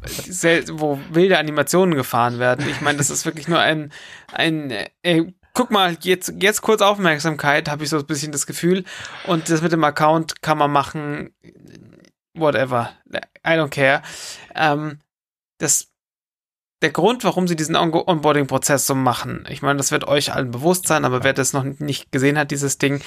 wo 0.73 0.99
wilde 1.11 1.37
Animationen 1.37 1.95
gefahren 1.95 2.39
werden. 2.39 2.67
Ich 2.69 2.81
meine, 2.81 2.97
das 2.97 3.09
ist 3.09 3.25
wirklich 3.25 3.47
nur 3.47 3.59
ein, 3.59 3.91
ein 4.31 4.71
äh, 5.01 5.25
guck 5.57 5.71
mal, 5.71 5.97
jetzt, 6.01 6.33
jetzt 6.39 6.61
kurz 6.61 6.83
Aufmerksamkeit, 6.83 7.67
habe 7.67 7.83
ich 7.83 7.89
so 7.89 7.97
ein 7.97 8.05
bisschen 8.05 8.31
das 8.31 8.45
Gefühl. 8.45 8.83
Und 9.25 9.49
das 9.49 9.63
mit 9.63 9.71
dem 9.71 9.83
Account 9.83 10.43
kann 10.43 10.59
man 10.59 10.71
machen. 10.71 11.33
whatever. 12.35 12.91
I 13.11 13.53
don't 13.53 13.69
care. 13.69 14.03
Ähm, 14.53 14.99
das, 15.57 15.87
der 16.83 16.91
Grund, 16.91 17.23
warum 17.23 17.47
sie 17.47 17.55
diesen 17.55 17.75
On 17.75 17.91
Onboarding-Prozess 17.91 18.85
so 18.85 18.93
machen, 18.93 19.45
ich 19.49 19.63
meine, 19.63 19.77
das 19.77 19.91
wird 19.91 20.07
euch 20.07 20.31
allen 20.31 20.51
bewusst 20.51 20.85
sein, 20.85 21.05
aber 21.05 21.23
wer 21.23 21.33
das 21.33 21.53
noch 21.53 21.63
nicht 21.63 22.11
gesehen 22.11 22.37
hat, 22.37 22.51
dieses 22.51 22.77
Ding, 22.77 23.01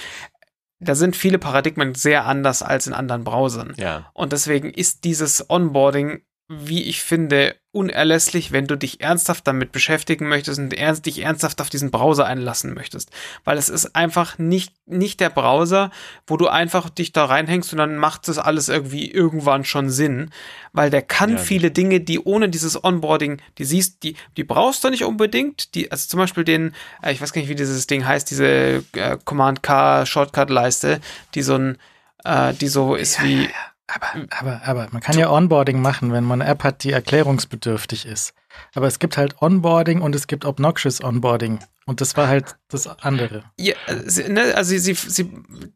da 0.80 0.94
sind 0.94 1.14
viele 1.14 1.38
Paradigmen 1.38 1.94
sehr 1.94 2.26
anders 2.26 2.62
als 2.62 2.86
in 2.86 2.94
anderen 2.94 3.22
Browsern. 3.24 3.74
Ja. 3.76 4.10
Und 4.14 4.32
deswegen 4.32 4.70
ist 4.70 5.04
dieses 5.04 5.48
Onboarding 5.48 6.22
wie 6.52 6.82
ich 6.82 7.02
finde, 7.02 7.54
unerlässlich, 7.70 8.50
wenn 8.50 8.66
du 8.66 8.76
dich 8.76 9.00
ernsthaft 9.00 9.46
damit 9.46 9.70
beschäftigen 9.70 10.28
möchtest 10.28 10.58
und 10.58 10.74
ernst, 10.74 11.06
dich 11.06 11.22
ernsthaft 11.22 11.60
auf 11.60 11.70
diesen 11.70 11.92
Browser 11.92 12.26
einlassen 12.26 12.74
möchtest. 12.74 13.12
Weil 13.44 13.56
es 13.56 13.68
ist 13.68 13.94
einfach 13.94 14.36
nicht, 14.36 14.74
nicht 14.84 15.20
der 15.20 15.30
Browser, 15.30 15.92
wo 16.26 16.36
du 16.36 16.48
einfach 16.48 16.90
dich 16.90 17.12
da 17.12 17.26
reinhängst 17.26 17.72
und 17.72 17.78
dann 17.78 17.96
macht 17.96 18.26
das 18.26 18.38
alles 18.38 18.68
irgendwie 18.68 19.08
irgendwann 19.08 19.64
schon 19.64 19.90
Sinn. 19.90 20.30
Weil 20.72 20.90
der 20.90 21.02
kann 21.02 21.30
Ja, 21.30 21.38
viele 21.38 21.70
Dinge, 21.70 22.00
die 22.00 22.18
ohne 22.18 22.48
dieses 22.48 22.82
Onboarding, 22.82 23.40
die 23.58 23.64
siehst, 23.64 24.02
die, 24.02 24.16
die 24.36 24.42
brauchst 24.42 24.82
du 24.82 24.90
nicht 24.90 25.04
unbedingt. 25.04 25.76
Die, 25.76 25.92
also 25.92 26.08
zum 26.08 26.18
Beispiel 26.18 26.42
den, 26.42 26.74
äh, 27.00 27.12
ich 27.12 27.20
weiß 27.20 27.32
gar 27.32 27.40
nicht, 27.42 27.48
wie 27.50 27.54
dieses 27.54 27.86
Ding 27.86 28.04
heißt, 28.04 28.28
diese 28.28 28.82
äh, 28.94 29.18
Command-K-Shortcut-Leiste, 29.24 31.00
die 31.36 31.42
so 31.42 31.54
ein, 31.54 31.78
äh, 32.24 32.54
die 32.54 32.66
so 32.68 32.96
ist 32.96 33.22
wie, 33.22 33.48
Aber, 33.94 34.26
aber, 34.38 34.60
aber 34.64 34.88
man 34.92 35.00
kann 35.02 35.18
ja 35.18 35.30
Onboarding 35.30 35.80
machen, 35.82 36.12
wenn 36.12 36.24
man 36.24 36.42
eine 36.42 36.50
App 36.50 36.62
hat, 36.64 36.84
die 36.84 36.92
erklärungsbedürftig 36.92 38.06
ist. 38.06 38.34
Aber 38.74 38.86
es 38.86 38.98
gibt 38.98 39.16
halt 39.16 39.40
Onboarding 39.42 40.00
und 40.00 40.14
es 40.14 40.26
gibt 40.26 40.44
Obnoxious 40.44 41.02
Onboarding. 41.02 41.60
Und 41.86 42.00
das 42.00 42.16
war 42.16 42.28
halt 42.28 42.56
das 42.68 42.86
andere. 42.86 43.44
Ja, 43.58 43.74
sie, 44.04 44.28
ne, 44.28 44.54
also 44.54 44.70
sie, 44.70 44.78
sie, 44.78 44.94
sie 44.94 45.30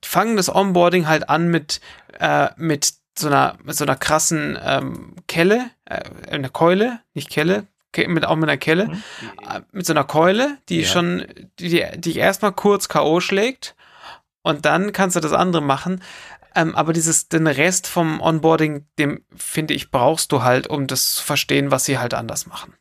fangen 0.05 0.37
das 0.37 0.55
Onboarding 0.55 1.07
halt 1.09 1.29
an 1.29 1.49
mit, 1.49 1.81
äh, 2.21 2.49
mit 2.57 2.95
so 3.19 3.29
einer, 3.29 3.57
mit 3.65 3.77
so 3.77 3.85
einer 3.85 3.97
krassen 3.97 4.59
ähm, 4.63 5.15
Kelle, 5.27 5.71
äh, 5.87 6.03
einer 6.31 6.49
Keule, 6.51 7.01
nicht 7.15 7.31
Kelle, 7.31 7.67
ke 7.93 8.09
mit, 8.09 8.25
auch 8.25 8.37
mit 8.37 8.49
einer 8.49 8.59
Kelle, 8.59 8.91
äh, 9.49 9.61
mit 9.73 9.87
so 9.87 9.93
einer 9.93 10.05
Keule, 10.05 10.59
die 10.69 10.81
Ja. 10.83 10.89
schon, 10.89 11.27
die, 11.59 11.69
die 11.69 12.01
dich 12.01 12.17
erstmal 12.17 12.53
kurz 12.53 12.89
K.O. 12.89 13.21
schlägt 13.21 13.75
und 14.43 14.67
dann 14.67 14.93
kannst 14.93 15.17
du 15.17 15.21
das 15.21 15.33
andere 15.33 15.63
machen. 15.63 16.03
Ähm, 16.55 16.75
aber 16.75 16.93
dieses, 16.93 17.29
den 17.29 17.47
Rest 17.47 17.87
vom 17.87 18.21
Onboarding, 18.21 18.87
dem 18.99 19.25
finde 19.35 19.75
ich, 19.75 19.91
brauchst 19.91 20.33
du 20.33 20.43
halt, 20.43 20.67
um 20.69 20.87
das 20.87 21.17
zu 21.17 21.25
verstehen, 21.25 21.71
was 21.71 21.85
sie 21.85 21.99
halt 21.99 22.15
anders 22.15 22.47
machen. 22.47 22.75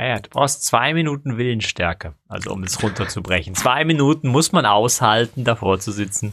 Ja, 0.00 0.06
ja, 0.06 0.18
du 0.18 0.30
brauchst 0.30 0.64
zwei 0.64 0.94
Minuten 0.94 1.36
Willensstärke, 1.36 2.14
also 2.26 2.52
um 2.52 2.62
es 2.62 2.82
runterzubrechen. 2.82 3.54
Zwei 3.54 3.84
Minuten 3.84 4.28
muss 4.28 4.50
man 4.50 4.64
aushalten, 4.64 5.44
davor 5.44 5.78
zu 5.78 5.92
sitzen. 5.92 6.32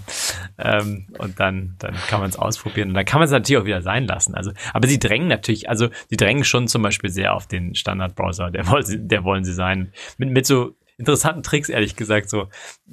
Ähm, 0.58 1.08
und 1.18 1.38
dann, 1.42 1.76
dann 1.80 1.94
kann 2.08 2.22
man 2.22 2.30
es 2.30 2.38
ausprobieren. 2.38 2.90
Und 2.90 2.94
dann 2.94 3.04
kann 3.04 3.20
man 3.20 3.26
es 3.26 3.32
natürlich 3.32 3.62
auch 3.62 3.66
wieder 3.66 3.82
sein 3.82 4.06
lassen. 4.06 4.36
Also, 4.36 4.52
aber 4.74 4.88
sie 4.88 5.00
drängen 5.00 5.28
natürlich, 5.28 5.70
also 5.70 5.90
sie 6.10 6.16
drängen 6.16 6.46
schon 6.46 6.70
zum 6.70 6.82
Beispiel 6.82 7.10
sehr 7.10 7.34
auf 7.34 7.46
den 7.46 7.76
Standardbrowser, 7.76 8.52
der 8.52 8.68
wollen 8.68 8.86
sie, 8.86 9.06
der 9.06 9.26
wollen 9.26 9.44
sie 9.44 9.54
sein. 9.54 9.92
Mit, 10.18 10.30
mit 10.30 10.46
so 10.46 10.77
interessanten 10.98 11.44
Tricks, 11.44 11.70
ehrlich 11.70 11.96
gesagt, 11.96 12.30
so, 12.30 12.50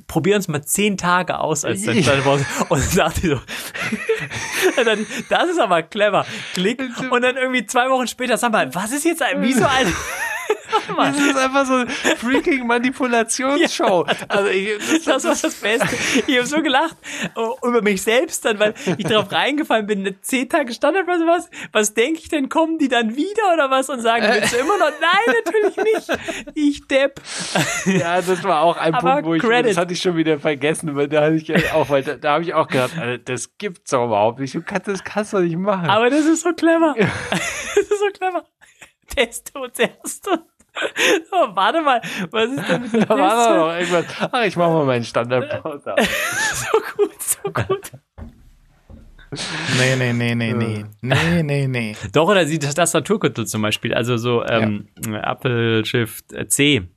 probier 0.07 0.37
uns 0.37 0.49
mal 0.49 0.63
zehn 0.63 0.97
Tage 0.97 1.39
aus 1.41 1.65
als 1.65 1.85
dein 1.85 2.03
Standardbrowser. 2.03 2.45
Und 2.69 2.81
dann 2.81 2.97
dachte 2.97 3.21
ich 3.23 3.33
so, 3.33 3.41
dann, 4.85 5.07
das 5.31 5.51
ist 5.51 5.59
aber 5.59 5.83
clever. 5.83 6.27
Klick. 6.53 6.81
Und 7.11 7.23
dann 7.23 7.37
irgendwie 7.37 7.67
zwei 7.67 7.89
Wochen 7.91 8.07
später, 8.07 8.37
sag 8.37 8.53
mal, 8.53 8.75
was 8.75 8.93
ist 8.93 9.05
jetzt 9.05 9.23
ein, 9.23 9.43
wie 9.43 9.53
so 9.53 9.65
ein. 9.65 9.93
Das 10.97 11.19
ist 11.19 11.37
einfach 11.37 11.67
so 11.67 11.75
eine 11.75 11.91
freaking 11.91 12.67
Manipulationsshow. 12.67 14.07
Also 14.29 14.49
ich, 14.49 15.05
Das 15.05 15.25
war 15.25 15.31
das 15.31 15.55
Beste. 15.55 15.89
Ich 16.27 16.37
habe 16.37 16.47
so 16.47 16.63
gelacht 16.63 16.97
oh, 17.37 17.57
über 17.63 17.83
mich 17.83 18.03
selbst 18.03 18.45
dann, 18.45 18.59
weil 18.59 18.75
ich 18.97 19.07
darauf 19.07 19.31
reingefallen 19.33 19.87
bin, 19.87 20.17
zehn 20.23 20.49
Tage 20.49 20.73
Standard 20.73 21.05
oder 21.05 21.27
was. 21.27 21.49
Was 21.73 21.95
denke 21.95 22.21
ich 22.21 22.29
denn? 22.29 22.49
Kommen 22.49 22.79
die 22.79 22.89
dann 22.89 23.17
wieder 23.17 23.53
oder 23.53 23.71
was 23.71 23.89
und 23.91 24.01
sagen, 24.01 24.25
willst 24.29 24.53
du 24.53 24.59
immer 24.59 24.79
noch? 24.79 24.91
Nein, 25.01 25.37
natürlich 25.45 25.77
nicht. 25.77 26.19
Ich 26.55 26.87
Depp. 26.87 27.21
Ja, 27.87 28.21
das 28.21 28.43
war 28.45 28.63
auch 28.63 28.77
ein 28.77 28.95
Aber 28.95 29.13
Punkt, 29.13 29.27
wo 29.27 29.35
ich, 29.35 29.43
Credit. 29.43 29.71
das 29.71 29.77
hatte 29.77 29.93
ich 29.93 30.01
schon 30.01 30.17
wieder 30.17 30.39
vergessen, 30.39 30.95
weil 30.97 31.09
da 31.09 31.23
hatte 31.23 31.37
ich 31.37 31.49
ja 31.49 31.57
auch, 31.75 31.89
weil 31.91 32.03
da, 32.03 32.15
da 32.15 32.33
habe 32.35 32.45
ich 32.45 32.55
auch 32.55 32.69
gedacht, 32.69 32.93
Alter, 32.99 33.19
das 33.19 33.57
gibt's 33.59 33.91
doch 33.91 34.07
überhaupt 34.07 34.41
nicht. 34.41 34.55
Du 34.55 34.63
kannst, 34.63 34.89
das 34.89 35.05
kannst 35.05 35.33
du 35.33 35.39
nicht 35.39 35.57
machen. 35.57 35.89
Aber 35.89 36.11
das 36.11 36.25
ist 36.27 36.43
so 36.43 36.53
clever. 36.53 36.95
Das 36.99 37.91
ist 37.91 37.99
so 37.99 38.11
clever. 38.13 38.45
Teste 39.15 39.59
uns 39.59 39.79
erst. 39.79 40.25
So, 40.25 41.37
warte 41.55 41.83
mal, 41.83 42.01
was 42.31 42.51
ist 42.51 42.69
denn 42.69 42.83
mit 42.83 42.93
dem 42.93 43.01
da 43.09 43.17
war 43.17 43.57
noch 43.57 43.73
irgendwas. 43.79 44.07
Ach, 44.33 44.45
ich 44.45 44.57
mache 44.57 44.71
mal 44.71 44.85
meinen 44.85 45.05
Standardbrowser. 45.05 45.95
So 46.55 46.79
gut, 46.97 47.23
so 47.23 47.51
gut. 47.53 47.93
Nee, 49.79 49.97
nee, 49.97 50.13
nee, 50.13 50.35
nee, 50.35 50.53
nee. 50.55 50.85
Nee, 51.03 51.43
nee, 51.43 51.67
nee. 51.67 51.97
Doch, 52.13 52.29
oder 52.29 52.45
die 52.45 52.59
Tastaturkürzel 52.59 53.47
zum 53.47 53.63
Beispiel, 53.63 53.93
also 53.95 54.17
so 54.17 54.45
ähm, 54.45 54.89
Apple 55.05 55.85
Shift 55.85 56.33
äh, 56.33 56.47
C, 56.47 56.89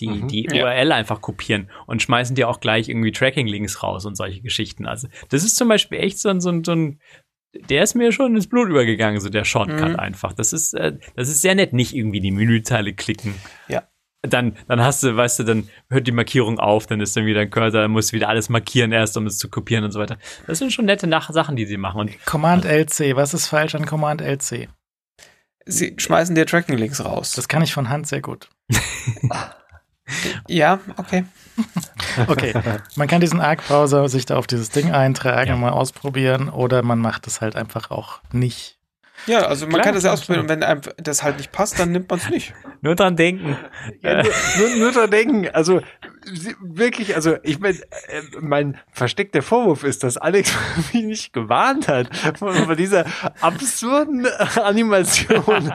die 0.00 0.08
Mhm. 0.08 0.28
die 0.28 0.46
Ja. 0.50 0.64
URL 0.64 0.92
einfach 0.92 1.20
kopieren 1.22 1.70
und 1.86 2.02
schmeißen 2.02 2.34
dir 2.36 2.48
auch 2.48 2.60
gleich 2.60 2.88
irgendwie 2.90 3.12
Tracking-Links 3.12 3.82
raus 3.82 4.04
und 4.04 4.16
solche 4.16 4.40
Geschichten. 4.42 4.86
Also 4.86 5.08
das 5.30 5.44
ist 5.44 5.56
zum 5.56 5.68
Beispiel 5.68 5.98
echt 5.98 6.18
so 6.18 6.28
ein, 6.28 6.40
so 6.40 6.50
ein, 6.50 6.62
so 6.64 6.72
ein 6.72 7.00
der 7.54 7.82
ist 7.82 7.94
mir 7.94 8.12
schon 8.12 8.34
ins 8.34 8.46
Blut 8.48 8.68
übergegangen, 8.68 9.20
so 9.20 9.28
der 9.28 9.44
Shortcut 9.44 9.90
Mhm. 9.92 9.96
einfach. 9.98 10.32
Das 10.32 10.52
ist, 10.52 10.74
äh, 10.74 10.96
das 11.16 11.28
ist 11.28 11.42
sehr 11.42 11.54
nett, 11.54 11.72
nicht 11.72 11.94
irgendwie 11.94 12.20
die 12.20 12.30
Menüzeile 12.30 12.92
klicken. 12.94 13.34
Ja. 13.68 13.82
Dann, 14.22 14.56
dann 14.68 14.80
hast 14.80 15.02
du, 15.02 15.16
weißt 15.16 15.40
du, 15.40 15.42
dann 15.42 15.68
hört 15.90 16.06
die 16.06 16.12
Markierung 16.12 16.60
auf, 16.60 16.86
dann 16.86 17.00
ist 17.00 17.16
dann 17.16 17.26
wieder 17.26 17.40
ein 17.40 17.50
Cursor, 17.50 17.82
dann 17.82 17.90
musst 17.90 18.12
du 18.12 18.16
wieder 18.16 18.28
alles 18.28 18.48
markieren 18.48 18.92
erst, 18.92 19.16
um 19.16 19.26
es 19.26 19.36
zu 19.36 19.48
kopieren 19.50 19.84
und 19.84 19.90
so 19.90 19.98
weiter. 19.98 20.16
Das 20.46 20.58
sind 20.58 20.72
schon 20.72 20.84
nette 20.84 21.08
Nach 21.08 21.28
Sachen, 21.32 21.56
die 21.56 21.66
sie 21.66 21.76
machen. 21.76 22.00
Und 22.00 22.24
Command 22.24 22.64
LC, 22.64 23.16
was 23.16 23.34
ist 23.34 23.48
falsch 23.48 23.74
an 23.74 23.84
Command 23.84 24.20
LC? 24.20 24.68
Sie 25.66 25.94
schmeißen 25.96 26.34
dir 26.36 26.46
Tracking-Links 26.46 27.04
raus. 27.04 27.32
Das 27.32 27.48
kann 27.48 27.62
ich 27.62 27.72
von 27.74 27.88
Hand 27.88 28.06
sehr 28.06 28.20
gut. 28.20 28.48
ja, 30.48 30.80
okay. 30.96 31.24
Okay, 32.26 32.52
man 32.96 33.08
kann 33.08 33.20
diesen 33.20 33.40
Arc-Browser 33.40 34.08
sich 34.08 34.26
da 34.26 34.36
auf 34.36 34.46
dieses 34.46 34.68
Ding 34.70 34.90
eintragen 34.92 35.48
Ja. 35.48 35.54
und 35.54 35.60
mal 35.60 35.70
ausprobieren 35.70 36.48
oder 36.50 36.82
man 36.82 36.98
macht 36.98 37.26
es 37.26 37.40
halt 37.40 37.56
einfach 37.56 37.90
auch 37.90 38.20
nicht. 38.32 38.76
Ja, 39.26 39.46
also 39.46 39.66
man 39.66 39.74
Klar, 39.74 39.84
kann 39.84 39.94
das 39.94 40.04
ja 40.04 40.12
ausprobieren 40.12 40.44
und 40.44 40.48
wenn 40.48 40.62
einem 40.62 40.80
das 40.96 41.22
halt 41.22 41.38
nicht 41.38 41.52
passt, 41.52 41.78
dann 41.78 41.92
nimmt 41.92 42.10
man 42.10 42.18
es 42.18 42.28
nicht. 42.30 42.54
nur 42.80 42.94
dran 42.94 43.16
denken. 43.16 43.56
Ja, 44.00 44.22
nur, 44.22 44.32
nur, 44.58 44.76
nur 44.76 44.92
dran 44.92 45.10
denken, 45.10 45.48
also 45.52 45.80
wirklich, 46.60 47.14
also 47.14 47.36
ich 47.42 47.58
meine, 47.58 47.78
äh, 47.78 48.22
mein 48.40 48.78
versteckter 48.90 49.42
Vorwurf 49.42 49.84
ist, 49.84 50.04
dass 50.04 50.16
Alex 50.16 50.52
mich 50.92 51.04
nicht 51.04 51.32
gewarnt 51.32 51.88
hat 51.88 52.08
von, 52.36 52.54
von 52.54 52.76
dieser 52.76 53.04
absurden 53.40 54.26
Animation 54.56 55.72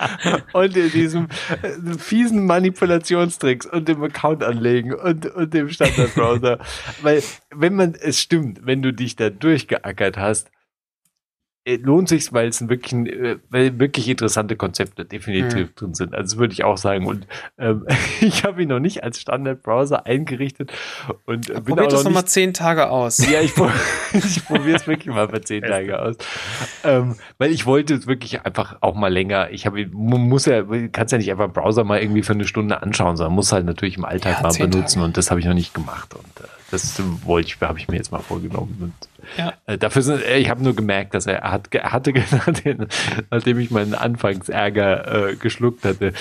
und 0.54 0.76
diesem 0.76 1.28
äh, 1.62 1.98
fiesen 1.98 2.46
Manipulationstricks 2.46 3.66
und 3.66 3.88
dem 3.88 4.04
Account 4.04 4.44
anlegen 4.44 4.94
und, 4.94 5.26
und 5.26 5.54
dem 5.54 5.70
Standardbrowser. 5.70 6.60
Weil, 7.02 7.24
wenn 7.54 7.76
man, 7.76 7.96
es 7.96 8.20
stimmt, 8.20 8.60
wenn 8.64 8.82
du 8.82 8.94
dich 8.94 9.16
da 9.16 9.30
durchgeackert 9.30 10.18
hast, 10.18 10.50
lohnt 11.76 12.08
sich's, 12.08 12.32
weil 12.32 12.48
es 12.48 12.68
wirklich, 12.70 12.94
äh, 12.94 13.38
weil 13.50 13.78
wirklich 13.78 14.08
interessante 14.08 14.56
Konzepte 14.56 15.04
definitiv 15.04 15.76
drin 15.76 15.94
sind. 15.94 16.16
Also 16.16 16.38
würde 16.38 16.54
ich 16.54 16.64
auch 16.64 16.78
sagen. 16.78 17.06
Und 17.06 17.28
ähm, 17.58 17.86
ich 18.22 18.46
habe 18.46 18.64
ihn 18.64 18.70
noch 18.70 18.80
nicht 18.80 19.04
als 19.04 19.20
Standardbrowser 19.20 20.06
eingerichtet 20.06 20.72
und 21.26 21.50
äh, 21.50 21.54
bin 21.56 21.64
Probiert 21.66 21.88
auch 21.88 21.92
das 21.92 22.04
noch 22.04 22.12
nochmal 22.12 22.26
zehn 22.26 22.54
Tage 22.54 22.90
aus. 22.90 23.18
Ja, 23.28 23.42
ich, 23.42 23.54
ich 24.14 24.46
probiere 24.46 24.78
es 24.78 24.88
wirklich 24.88 25.14
mal 25.14 25.28
für 25.28 25.42
zehn 25.42 25.62
Tage 25.62 26.02
aus. 26.02 26.16
Ähm, 26.86 27.16
weil 27.38 27.52
ich 27.52 27.66
wollte 27.66 27.96
es 27.96 28.08
wirklich 28.08 28.46
einfach 28.46 28.78
auch 28.80 28.96
mal 28.96 29.12
länger. 29.12 29.50
Ich 29.52 29.66
habe, 29.66 29.86
man 29.88 30.22
muss 30.22 30.46
ja, 30.46 30.64
kannst 30.94 31.12
ja 31.12 31.18
nicht 31.18 31.30
einfach 31.30 31.46
einen 31.46 31.54
Browser 31.54 31.84
mal 31.84 32.00
irgendwie 32.00 32.22
für 32.24 32.34
eine 32.34 32.48
Stunde 32.48 32.82
anschauen, 32.82 33.18
sondern 33.18 33.36
muss 33.36 33.52
halt 33.52 33.66
natürlich 33.66 33.98
im 33.98 34.06
Alltag 34.06 34.38
Ja, 34.38 34.44
mal 34.44 34.54
benutzen 34.54 35.00
Tage. 35.00 35.06
und 35.06 35.18
das 35.18 35.30
habe 35.30 35.42
ich 35.42 35.46
noch 35.46 35.54
nicht 35.54 35.74
gemacht. 35.74 36.14
Und 36.14 36.46
äh, 36.46 36.48
das 36.72 37.02
wollte 37.26 37.50
ich, 37.50 37.60
habe 37.62 37.80
ich 37.80 37.90
mir 37.90 37.98
jetzt 37.98 38.12
mal 38.12 38.22
vorgenommen. 38.22 38.78
Und 38.80 39.17
Ja. 39.38 39.54
äh, 39.66 39.78
dafür 39.78 40.02
sind, 40.02 40.24
äh, 40.24 40.38
ich 40.38 40.50
habe 40.50 40.64
nur 40.64 40.76
gemerkt, 40.76 41.14
dass 41.14 41.26
er, 41.26 41.42
hat, 41.42 41.70
hatte, 41.74 42.14
nachdem, 42.32 42.88
nachdem 43.30 43.60
ich 43.60 43.72
meinen 43.72 43.94
Anfangsärger 43.94 45.30
äh, 45.30 45.36
geschluckt 45.36 45.86
hatte, 45.86 46.14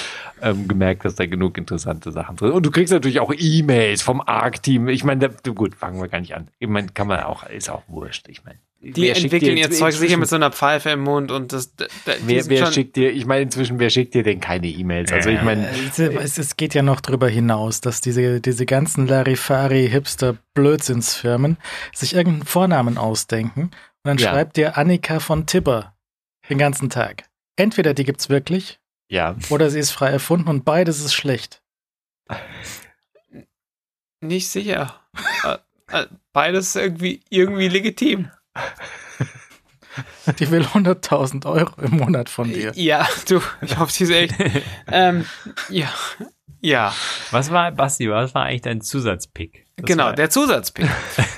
ähm, 0.42 0.68
gemerkt, 0.68 1.04
dass 1.04 1.14
da 1.14 1.26
genug 1.26 1.58
interessante 1.58 2.12
Sachen 2.12 2.36
drin 2.36 2.48
sind. 2.48 2.56
Und 2.56 2.66
du 2.66 2.70
kriegst 2.70 2.92
natürlich 2.92 3.20
auch 3.20 3.32
E-Mails 3.36 4.02
vom 4.02 4.20
ARC-Team. 4.20 4.88
Ich 4.88 5.04
meine, 5.04 5.30
gut, 5.54 5.74
fangen 5.74 6.00
wir 6.00 6.08
gar 6.08 6.20
nicht 6.20 6.34
an. 6.34 6.48
Ich 6.58 6.68
meine, 6.68 6.88
kann 6.88 7.06
man 7.06 7.20
auch, 7.20 7.44
ist 7.48 7.70
auch 7.70 7.82
wurscht. 7.88 8.28
Ich 8.28 8.44
meine, 8.44 8.58
Die 8.78 8.94
wer 9.02 9.14
schickt 9.14 9.32
entwickeln 9.32 9.56
dir 9.56 9.62
ihr 9.64 9.70
Zeug 9.70 9.94
sicher 9.94 10.16
mit 10.18 10.28
so 10.28 10.36
einer 10.36 10.52
Pfeife 10.52 10.90
im 10.90 11.00
Mund 11.00 11.30
und 11.32 11.52
das. 11.52 11.74
da- 11.74 11.86
da- 12.04 12.12
die 12.14 12.26
Wer, 12.28 12.46
wer 12.46 12.64
schon- 12.66 12.72
schickt 12.74 12.94
dir, 12.96 13.10
ich 13.10 13.24
meine, 13.26 13.42
inzwischen, 13.42 13.78
wer 13.78 13.88
schickt 13.90 14.14
dir 14.14 14.22
denn 14.22 14.38
keine 14.40 14.68
E-Mails? 14.68 15.12
Also 15.12 15.30
ich 15.30 15.42
meine, 15.42 15.66
Äh, 15.68 16.14
Es, 16.18 16.36
es 16.38 16.56
geht 16.56 16.74
ja 16.74 16.82
noch 16.82 17.00
drüber 17.00 17.28
hinaus, 17.28 17.80
dass 17.80 18.00
diese, 18.02 18.40
diese 18.40 18.66
ganzen 18.66 19.06
Larifari-Hipster-Blödsinnsfirmen 19.08 21.56
sich 21.94 22.14
irgendeinen 22.14 22.46
Vornamen 22.46 22.98
ausdenken 22.98 23.62
und 23.62 23.70
dann 24.04 24.18
Ja. 24.18 24.30
schreibt 24.30 24.56
dir 24.56 24.76
Annika 24.76 25.20
von 25.20 25.46
Tipper 25.46 25.94
den 26.48 26.58
ganzen 26.58 26.90
Tag. 26.90 27.24
Entweder 27.56 27.94
die 27.94 28.04
gibt's 28.04 28.28
wirklich 28.28 28.78
ja. 29.08 29.36
oder 29.50 29.70
sie 29.70 29.78
ist 29.78 29.90
frei 29.90 30.10
erfunden 30.10 30.48
und 30.48 30.64
beides 30.64 31.00
ist 31.00 31.14
schlecht. 31.14 31.62
Nicht 34.20 34.48
sicher. 34.48 35.00
Äh, 35.44 35.56
äh, 36.02 36.06
Beides 36.32 36.74
irgendwie, 36.76 37.22
irgendwie 37.30 37.68
legitim. 37.68 38.30
Die 40.38 40.50
will 40.50 40.62
100.000 40.62 41.46
Euro 41.46 41.80
im 41.80 41.96
Monat 41.98 42.28
von 42.28 42.52
dir. 42.52 42.72
Ja, 42.74 43.08
du, 43.28 43.40
ich 43.62 43.78
hoffe, 43.78 43.92
die 43.96 44.04
ist 44.04 44.10
echt. 44.10 44.34
ähm, 44.88 45.24
ja, 45.68 45.88
ja, 46.66 46.92
Was 47.30 47.50
war, 47.52 47.70
Basti, 47.70 48.10
was 48.10 48.34
war 48.34 48.44
eigentlich 48.44 48.62
dein 48.62 48.80
Zusatzpick? 48.80 49.66
Das 49.76 49.86
genau, 49.86 50.10
der 50.12 50.30
Zusatzpick. 50.30 50.88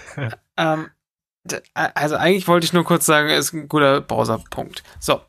ähm, 0.57 0.89
also 1.75 2.17
eigentlich 2.17 2.49
wollte 2.49 2.65
ich 2.65 2.73
nur 2.73 2.85
kurz 2.85 3.05
sagen, 3.05 3.29
ist 3.29 3.53
ein 3.53 3.69
guter 3.69 4.01
Browserpunkt. 4.01 4.83
So. 4.99 5.21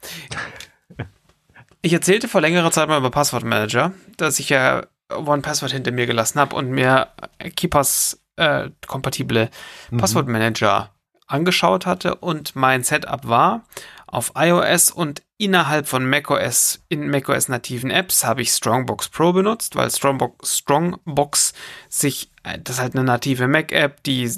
Ich 1.82 1.92
erzählte 1.92 2.28
vor 2.28 2.40
längerer 2.40 2.72
Zeit 2.72 2.88
mal 2.88 2.98
über 2.98 3.10
Passwortmanager, 3.10 3.94
dass 4.16 4.40
ich 4.40 4.50
ja 4.50 4.86
OnePassword 5.10 5.72
hinter 5.72 5.92
mir 5.92 6.06
gelassen 6.06 6.40
habe 6.40 6.56
und 6.56 6.70
mir 6.70 7.10
Keepers 7.56 8.22
äh, 8.36 8.70
kompatible 8.88 9.50
Passwortmanager 9.98 10.94
angeschaut 11.30 11.86
hatte 11.86 12.16
und 12.16 12.56
mein 12.56 12.84
Setup 12.84 13.28
war 13.28 13.64
auf 14.08 14.34
iOS 14.36 14.92
und 14.92 15.22
innerhalb 15.38 15.88
von 15.88 16.10
macOS 16.10 16.84
in 16.90 17.10
macOS 17.10 17.48
nativen 17.48 17.92
Apps 17.92 18.26
habe 18.26 18.42
ich 18.42 18.52
Strongbox 18.52 19.10
Pro 19.10 19.32
benutzt, 19.34 19.76
weil 19.76 19.92
Strongbox, 19.92 20.58
Strongbox 20.58 21.54
sich 21.88 22.32
äh, 22.44 22.60
das 22.60 22.76
ist 22.76 22.82
halt 22.82 22.96
eine 22.96 23.04
native 23.04 23.48
Mac 23.48 23.72
App, 23.72 24.04
die 24.04 24.32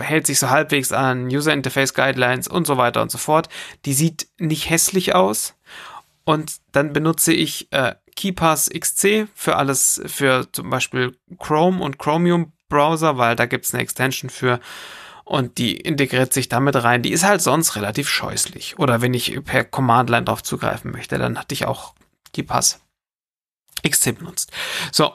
hält 0.00 0.26
sich 0.26 0.38
so 0.38 0.50
halbwegs 0.50 0.92
an 0.92 1.26
User 1.26 1.52
Interface 1.52 1.94
Guidelines 1.94 2.48
und 2.48 2.66
so 2.66 2.76
weiter 2.76 3.02
und 3.02 3.10
so 3.10 3.18
fort. 3.18 3.48
Die 3.84 3.92
sieht 3.92 4.28
nicht 4.38 4.70
hässlich 4.70 5.14
aus 5.14 5.54
und 6.24 6.56
dann 6.72 6.92
benutze 6.92 7.32
ich 7.32 7.72
äh, 7.72 7.94
KeyPass 8.16 8.70
XC 8.70 9.28
für 9.34 9.56
alles, 9.56 10.02
für 10.06 10.50
zum 10.52 10.70
Beispiel 10.70 11.16
Chrome 11.38 11.82
und 11.82 11.98
Chromium 11.98 12.52
Browser, 12.68 13.18
weil 13.18 13.36
da 13.36 13.46
gibt 13.46 13.66
es 13.66 13.74
eine 13.74 13.82
Extension 13.82 14.30
für 14.30 14.58
und 15.26 15.58
die 15.58 15.76
integriert 15.76 16.32
sich 16.32 16.48
damit 16.48 16.76
rein. 16.76 17.02
Die 17.02 17.10
ist 17.10 17.24
halt 17.24 17.42
sonst 17.42 17.74
relativ 17.74 18.08
scheußlich. 18.08 18.78
Oder 18.78 19.02
wenn 19.02 19.12
ich 19.12 19.38
per 19.44 19.64
Command-Line 19.64 20.24
drauf 20.24 20.42
zugreifen 20.42 20.92
möchte, 20.92 21.18
dann 21.18 21.36
hatte 21.36 21.52
ich 21.52 21.66
auch 21.66 21.94
KeyPass 22.32 22.80
XC 23.86 24.16
benutzt. 24.18 24.52
So. 24.92 25.12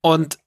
Und 0.00 0.38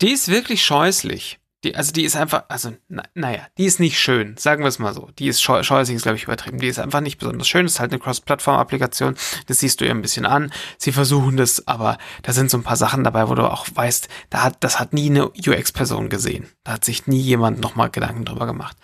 die 0.00 0.12
ist 0.12 0.28
wirklich 0.28 0.64
scheußlich. 0.64 1.40
Die, 1.64 1.74
also 1.74 1.90
die 1.90 2.04
ist 2.04 2.14
einfach, 2.14 2.44
also 2.48 2.72
na, 2.88 3.02
naja, 3.14 3.40
die 3.58 3.64
ist 3.64 3.80
nicht 3.80 3.98
schön, 3.98 4.36
sagen 4.36 4.62
wir 4.62 4.68
es 4.68 4.78
mal 4.78 4.94
so. 4.94 5.10
Die 5.18 5.26
ist 5.26 5.42
scheu 5.42 5.62
scheußlich, 5.64 5.96
ist 5.96 6.02
glaube 6.02 6.16
ich 6.16 6.22
übertrieben. 6.22 6.58
Die 6.58 6.68
ist 6.68 6.78
einfach 6.78 7.00
nicht 7.00 7.18
besonders 7.18 7.48
schön. 7.48 7.64
Das 7.64 7.72
ist 7.72 7.80
halt 7.80 7.90
eine 7.90 7.98
Cross-Plattform-Applikation. 7.98 9.16
Das 9.46 9.58
siehst 9.58 9.80
du 9.80 9.84
ihr 9.84 9.90
ein 9.90 10.02
bisschen 10.02 10.24
an. 10.24 10.52
Sie 10.78 10.92
versuchen 10.92 11.36
das, 11.36 11.66
aber 11.66 11.98
da 12.22 12.32
sind 12.32 12.50
so 12.50 12.58
ein 12.58 12.62
paar 12.62 12.76
Sachen 12.76 13.02
dabei, 13.02 13.28
wo 13.28 13.34
du 13.34 13.50
auch 13.50 13.66
weißt, 13.74 14.08
da 14.30 14.44
hat, 14.44 14.58
das 14.60 14.78
hat 14.78 14.92
nie 14.92 15.10
eine 15.10 15.30
UX-Person 15.30 16.08
gesehen. 16.08 16.46
Da 16.62 16.72
hat 16.74 16.84
sich 16.84 17.08
nie 17.08 17.20
jemand 17.20 17.60
nochmal 17.60 17.90
Gedanken 17.90 18.24
drüber 18.24 18.46
gemacht. 18.46 18.76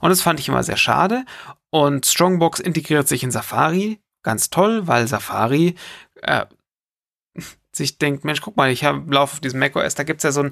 Und 0.00 0.10
das 0.10 0.22
fand 0.22 0.38
ich 0.38 0.46
immer 0.46 0.62
sehr 0.62 0.76
schade. 0.76 1.24
Und 1.70 2.06
Strongbox 2.06 2.60
integriert 2.60 3.08
sich 3.08 3.24
in 3.24 3.32
Safari 3.32 4.00
ganz 4.22 4.50
toll, 4.50 4.86
weil 4.86 5.08
Safari 5.08 5.74
äh, 6.22 6.46
sich 7.72 7.98
denkt, 7.98 8.24
Mensch, 8.24 8.40
guck 8.40 8.56
mal, 8.56 8.70
ich 8.70 8.84
habe 8.84 9.12
Lauf 9.12 9.34
auf 9.34 9.40
diesem 9.40 9.60
macOS, 9.60 9.94
da 9.94 10.02
gibt's 10.02 10.24
ja 10.24 10.32
so 10.32 10.42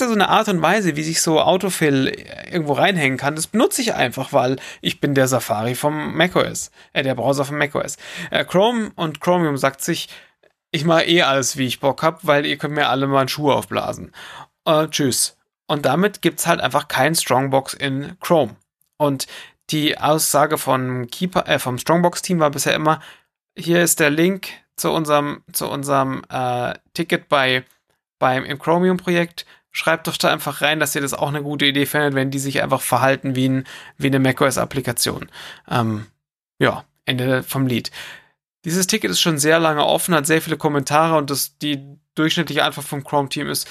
ja 0.00 0.08
so 0.08 0.14
eine 0.14 0.28
Art 0.28 0.48
und 0.48 0.62
Weise, 0.62 0.96
wie 0.96 1.02
sich 1.02 1.20
so 1.20 1.40
Autofill 1.40 2.08
irgendwo 2.50 2.72
reinhängen 2.72 3.18
kann. 3.18 3.36
Das 3.36 3.46
benutze 3.46 3.82
ich 3.82 3.94
einfach, 3.94 4.32
weil 4.32 4.56
ich 4.80 5.00
bin 5.00 5.14
der 5.14 5.28
Safari 5.28 5.74
vom 5.74 6.16
macOS, 6.16 6.70
äh, 6.92 7.02
der 7.02 7.14
Browser 7.14 7.44
vom 7.44 7.58
macOS. 7.58 7.96
Äh, 8.30 8.44
Chrome 8.44 8.90
und 8.96 9.20
Chromium 9.20 9.56
sagt 9.58 9.82
sich, 9.82 10.08
ich 10.70 10.84
mache 10.84 11.04
eh 11.04 11.22
alles, 11.22 11.58
wie 11.58 11.66
ich 11.66 11.80
Bock 11.80 12.02
hab, 12.02 12.26
weil 12.26 12.46
ihr 12.46 12.56
könnt 12.56 12.74
mir 12.74 12.88
alle 12.88 13.06
mal 13.06 13.20
einen 13.20 13.28
Schuh 13.28 13.52
aufblasen. 13.52 14.12
Äh, 14.64 14.88
tschüss. 14.88 15.36
Und 15.66 15.84
damit 15.84 16.22
gibt's 16.22 16.46
halt 16.46 16.60
einfach 16.60 16.88
kein 16.88 17.14
Strongbox 17.14 17.74
in 17.74 18.16
Chrome. 18.20 18.56
Und 18.96 19.26
die 19.70 19.98
Aussage 19.98 20.56
Keeper, 21.08 21.46
äh, 21.48 21.58
vom 21.58 21.78
Strongbox-Team 21.78 22.40
war 22.40 22.50
bisher 22.50 22.74
immer, 22.74 23.00
hier 23.56 23.82
ist 23.82 24.00
der 24.00 24.10
Link 24.10 24.48
zu 24.76 24.90
unserem, 24.90 25.42
zu 25.52 25.68
unserem 25.68 26.22
äh, 26.30 26.74
Ticket 26.94 27.28
bei 27.28 27.64
beim 28.22 28.44
im 28.44 28.58
Chromium-Projekt. 28.60 29.46
Schreibt 29.72 30.06
doch 30.06 30.16
da 30.16 30.30
einfach 30.30 30.60
rein, 30.60 30.78
dass 30.78 30.94
ihr 30.94 31.00
das 31.00 31.12
auch 31.12 31.28
eine 31.28 31.42
gute 31.42 31.66
Idee 31.66 31.86
findet, 31.86 32.14
wenn 32.14 32.30
die 32.30 32.38
sich 32.38 32.62
einfach 32.62 32.80
verhalten 32.80 33.34
wie, 33.34 33.48
ein, 33.48 33.64
wie 33.98 34.06
eine 34.06 34.20
macOS-Applikation. 34.20 35.28
Ähm, 35.68 36.06
ja, 36.60 36.84
Ende 37.04 37.42
vom 37.42 37.66
Lied. 37.66 37.90
Dieses 38.64 38.86
Ticket 38.86 39.10
ist 39.10 39.20
schon 39.20 39.38
sehr 39.38 39.58
lange 39.58 39.84
offen, 39.84 40.14
hat 40.14 40.26
sehr 40.26 40.40
viele 40.40 40.56
Kommentare 40.56 41.16
und 41.16 41.30
das, 41.30 41.58
die 41.58 41.98
durchschnittliche 42.14 42.62
Antwort 42.62 42.86
vom 42.86 43.02
Chrome-Team 43.02 43.48
ist, 43.48 43.66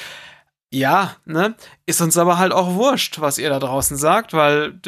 ja, 0.73 1.15
ne, 1.25 1.55
ist 1.85 2.01
uns 2.01 2.17
aber 2.17 2.37
halt 2.37 2.51
auch 2.51 2.73
wurscht, 2.73 3.21
was 3.21 3.37
ihr 3.37 3.49
da 3.49 3.59
draußen 3.59 3.95
sagt, 3.95 4.33
weil, 4.33 4.79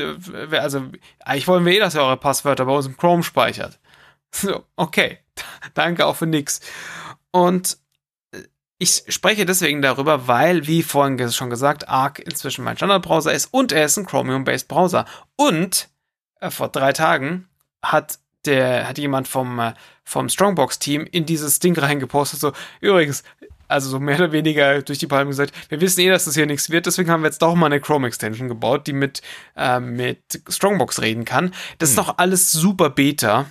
also, 0.52 0.90
eigentlich 1.20 1.48
wollen 1.48 1.66
wir 1.66 1.74
eh, 1.74 1.80
dass 1.80 1.96
ihr 1.96 2.02
eure 2.02 2.18
Passwörter 2.18 2.66
bei 2.66 2.74
uns 2.74 2.86
im 2.86 2.98
Chrome 2.98 3.24
speichert. 3.24 3.80
So, 4.34 4.66
okay. 4.76 5.20
Danke 5.74 6.06
auch 6.06 6.16
für 6.16 6.28
nix. 6.28 6.60
Und 7.32 7.78
äh, 8.32 8.42
ich 8.78 9.04
spreche 9.08 9.46
deswegen 9.46 9.82
darüber, 9.82 10.28
weil, 10.28 10.68
wie 10.68 10.84
vorhin 10.84 11.32
schon 11.32 11.50
gesagt, 11.50 11.88
Arc 11.88 12.20
inzwischen 12.20 12.64
mein 12.64 12.78
Standardbrowser 12.78 13.34
ist 13.34 13.48
und 13.54 13.72
er 13.72 13.86
ist 13.86 13.98
ein 13.98 14.06
Chromium-based 14.06 14.68
Browser. 14.68 15.06
Und 15.36 15.90
äh, 16.40 16.50
vor 16.50 16.70
drei 16.70 16.94
Tagen 16.94 17.48
hat 17.82 18.20
der, 18.46 18.88
hat 18.88 18.98
jemand 18.98 19.28
vom, 19.28 19.60
äh, 19.60 19.74
vom 20.04 20.30
Strongbox-Team 20.30 21.08
in 21.12 21.26
dieses 21.26 21.60
Ding 21.60 21.78
reingepostet, 21.78 22.40
so, 22.40 22.52
übrigens, 22.82 23.24
also 23.70 23.90
so 23.90 24.00
mehr 24.00 24.18
oder 24.18 24.32
weniger 24.34 24.82
durch 24.82 25.00
die 25.00 25.08
Palme 25.08 25.30
gesagt, 25.30 25.54
wir 25.70 25.80
wissen 25.80 26.02
eh, 26.02 26.10
dass 26.10 26.26
das 26.26 26.36
hier 26.36 26.46
nichts 26.46 26.70
wird, 26.70 26.86
deswegen 26.86 27.10
haben 27.10 27.24
wir 27.24 27.30
jetzt 27.30 27.42
doch 27.42 27.56
mal 27.56 27.68
eine 27.68 27.80
Chrome-Extension 27.80 28.50
gebaut, 28.50 28.86
die 28.88 28.94
mit, 28.94 29.22
äh, 29.56 29.80
mit 29.80 30.44
Strongbox 30.50 31.02
reden 31.02 31.24
kann. 31.24 31.54
Das 31.78 31.92
ist 31.92 31.96
noch 31.96 32.18
alles 32.18 32.52
super 32.52 32.90
Beta, 32.90 33.46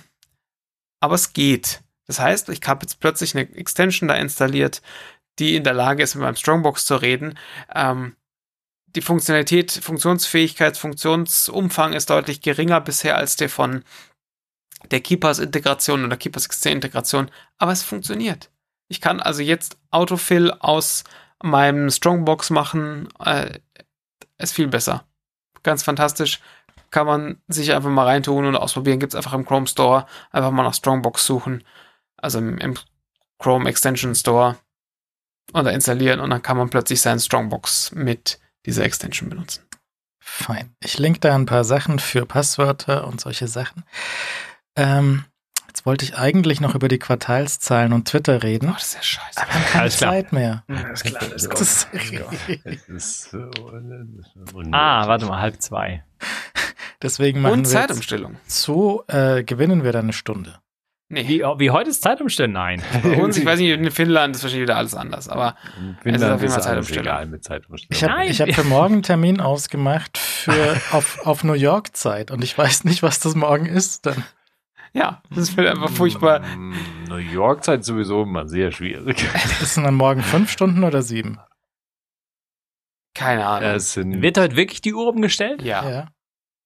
aber 1.03 1.15
es 1.15 1.33
geht. 1.33 1.81
Das 2.07 2.19
heißt, 2.19 2.47
ich 2.47 2.61
habe 2.65 2.83
jetzt 2.83 3.01
plötzlich 3.01 3.35
eine 3.35 3.53
Extension 3.57 4.07
da 4.07 4.15
installiert, 4.15 4.81
die 5.37 5.57
in 5.57 5.65
der 5.65 5.73
Lage 5.73 6.01
ist, 6.01 6.15
mit 6.15 6.23
meinem 6.23 6.37
Strongbox 6.37 6.85
zu 6.85 6.95
reden. 6.95 7.37
Ähm, 7.75 8.15
die 8.95 9.01
Funktionalität, 9.01 9.69
Funktionsfähigkeit, 9.69 10.77
Funktionsumfang 10.77 11.91
ist 11.91 12.09
deutlich 12.09 12.39
geringer 12.39 12.79
bisher 12.79 13.17
als 13.17 13.35
der 13.35 13.49
von 13.49 13.83
der 14.91 15.01
Keepers-Integration 15.01 16.05
oder 16.05 16.15
Keepers 16.15 16.47
XC-Integration, 16.47 17.29
aber 17.57 17.73
es 17.73 17.83
funktioniert. 17.83 18.49
Ich 18.87 19.01
kann 19.01 19.19
also 19.19 19.41
jetzt 19.41 19.77
Autofill 19.91 20.51
aus 20.51 21.03
meinem 21.43 21.89
Strongbox 21.89 22.49
machen. 22.49 23.09
Äh, 23.19 23.59
ist 24.37 24.53
viel 24.53 24.69
besser. 24.69 25.05
Ganz 25.63 25.83
fantastisch. 25.83 26.39
Kann 26.93 27.07
man 27.07 27.41
sich 27.47 27.73
einfach 27.73 27.89
mal 27.89 28.05
reintun 28.05 28.45
und 28.45 28.55
ausprobieren. 28.55 28.99
Gibt 28.99 29.13
es 29.13 29.17
einfach 29.17 29.33
im 29.33 29.47
Chrome 29.47 29.65
Store. 29.65 30.05
Einfach 30.29 30.51
mal 30.51 30.61
nach 30.61 30.75
Strongbox 30.75 31.25
suchen. 31.25 31.63
Also 32.17 32.37
im, 32.37 32.59
im 32.59 32.75
Chrome 33.39 33.67
Extension 33.67 34.13
Store. 34.13 34.57
Und 35.53 35.65
da 35.65 35.71
installieren 35.71 36.19
und 36.19 36.29
dann 36.29 36.43
kann 36.43 36.55
man 36.55 36.69
plötzlich 36.69 37.01
seinen 37.01 37.19
Strongbox 37.19 37.93
mit 37.93 38.39
dieser 38.67 38.83
Extension 38.83 39.27
benutzen. 39.27 39.63
Fein. 40.19 40.75
Ich 40.81 40.99
link 40.99 41.19
da 41.21 41.33
ein 41.33 41.47
paar 41.47 41.63
Sachen 41.63 41.97
für 41.97 42.27
Passwörter 42.27 43.07
und 43.07 43.19
solche 43.19 43.47
Sachen. 43.47 43.83
Ähm, 44.75 45.25
jetzt 45.73 45.87
wollte 45.87 46.05
ich 46.05 46.15
eigentlich 46.17 46.61
noch 46.61 46.75
über 46.75 46.87
die 46.87 46.99
Quartalszahlen 46.99 47.93
und 47.93 48.07
Twitter 48.07 48.35
Oh, 48.35 48.39
reden. 48.45 48.71
das 48.73 48.83
ist 48.83 48.93
ja 48.95 49.01
scheiße. 49.01 49.41
Aber 49.41 49.47
wir 49.49 49.55
haben 49.55 49.65
keine. 49.71 49.89
Zeit 49.89 50.31
mehr. 50.31 50.63
Alles 50.67 51.03
klar, 51.03 51.21
das 51.31 51.43
ist- 51.45 51.87
Das 51.87 51.87
ist. 52.87 53.35
Ah, 54.71 55.07
warte 55.07 55.25
mal, 55.25 55.41
halb 55.41 55.61
zwei. 55.61 56.03
Deswegen 57.01 57.41
machen 57.41 57.53
Und 57.53 57.59
wir 57.65 57.71
Zeitumstellung. 57.71 58.37
so, 58.45 59.03
äh, 59.07 59.43
gewinnen 59.43 59.83
wir 59.83 59.91
dann 59.91 60.05
eine 60.05 60.13
Stunde. 60.13 60.59
Nee. 61.09 61.27
Wie, 61.27 61.39
wie 61.41 61.69
heute 61.69 61.89
ist 61.89 62.01
Zeitumstellung? 62.01 62.53
Nein. 62.53 62.81
Bei 63.03 63.17
uns, 63.17 63.35
ich 63.37 63.45
weiß 63.45 63.59
nicht, 63.59 63.69
in 63.71 63.91
Finnland 63.91 64.35
ist 64.35 64.43
wahrscheinlich 64.43 64.63
wieder 64.67 64.77
alles 64.77 64.95
anders, 64.95 65.27
aber 65.27 65.55
In 66.05 66.15
Es 66.15 66.21
ist 66.21 66.27
auf 66.29 66.39
Finnland 66.39 66.41
jeden 66.41 66.53
Fall 66.53 66.61
Zeitumstellung. 66.63 67.03
egal 67.05 67.25
mit 67.27 67.43
Zeitumstellung. 67.43 68.21
Ich 68.29 68.39
habe 68.41 68.51
hab 68.51 68.55
für 68.61 68.63
morgen 68.67 68.93
einen 68.95 69.03
Termin 69.03 69.41
ausgemacht 69.41 70.17
für, 70.17 70.53
auf, 70.91 71.19
auf 71.25 71.43
New 71.43 71.53
York 71.53 71.95
Zeit 71.95 72.31
und 72.31 72.43
ich 72.43 72.57
weiß 72.57 72.83
nicht, 72.85 73.03
was 73.03 73.19
das 73.19 73.35
morgen 73.35 73.65
ist. 73.65 74.05
Dann. 74.05 74.23
Ja, 74.93 75.21
das 75.33 75.55
wird 75.57 75.67
einfach 75.67 75.89
furchtbar. 75.89 76.39
Mm, 76.55 76.73
New 77.09 77.15
York 77.17 77.63
Zeit 77.63 77.83
sowieso 77.83 78.23
immer 78.23 78.47
sehr 78.47 78.71
schwierig. 78.71 79.23
Ist 79.61 79.77
dann 79.77 79.95
morgen 79.95 80.21
fünf 80.21 80.49
Stunden 80.51 80.83
oder 80.83 81.01
sieben? 81.01 81.39
Keine 83.15 83.45
Ahnung. 83.45 83.69
Es 83.71 83.93
sind 83.93 84.21
Wird 84.21 84.37
heute 84.37 84.55
wirklich 84.55 84.81
die 84.81 84.93
Uhr 84.93 85.07
umgestellt? 85.07 85.61
ja, 85.61 85.87
Ja. 85.89 86.07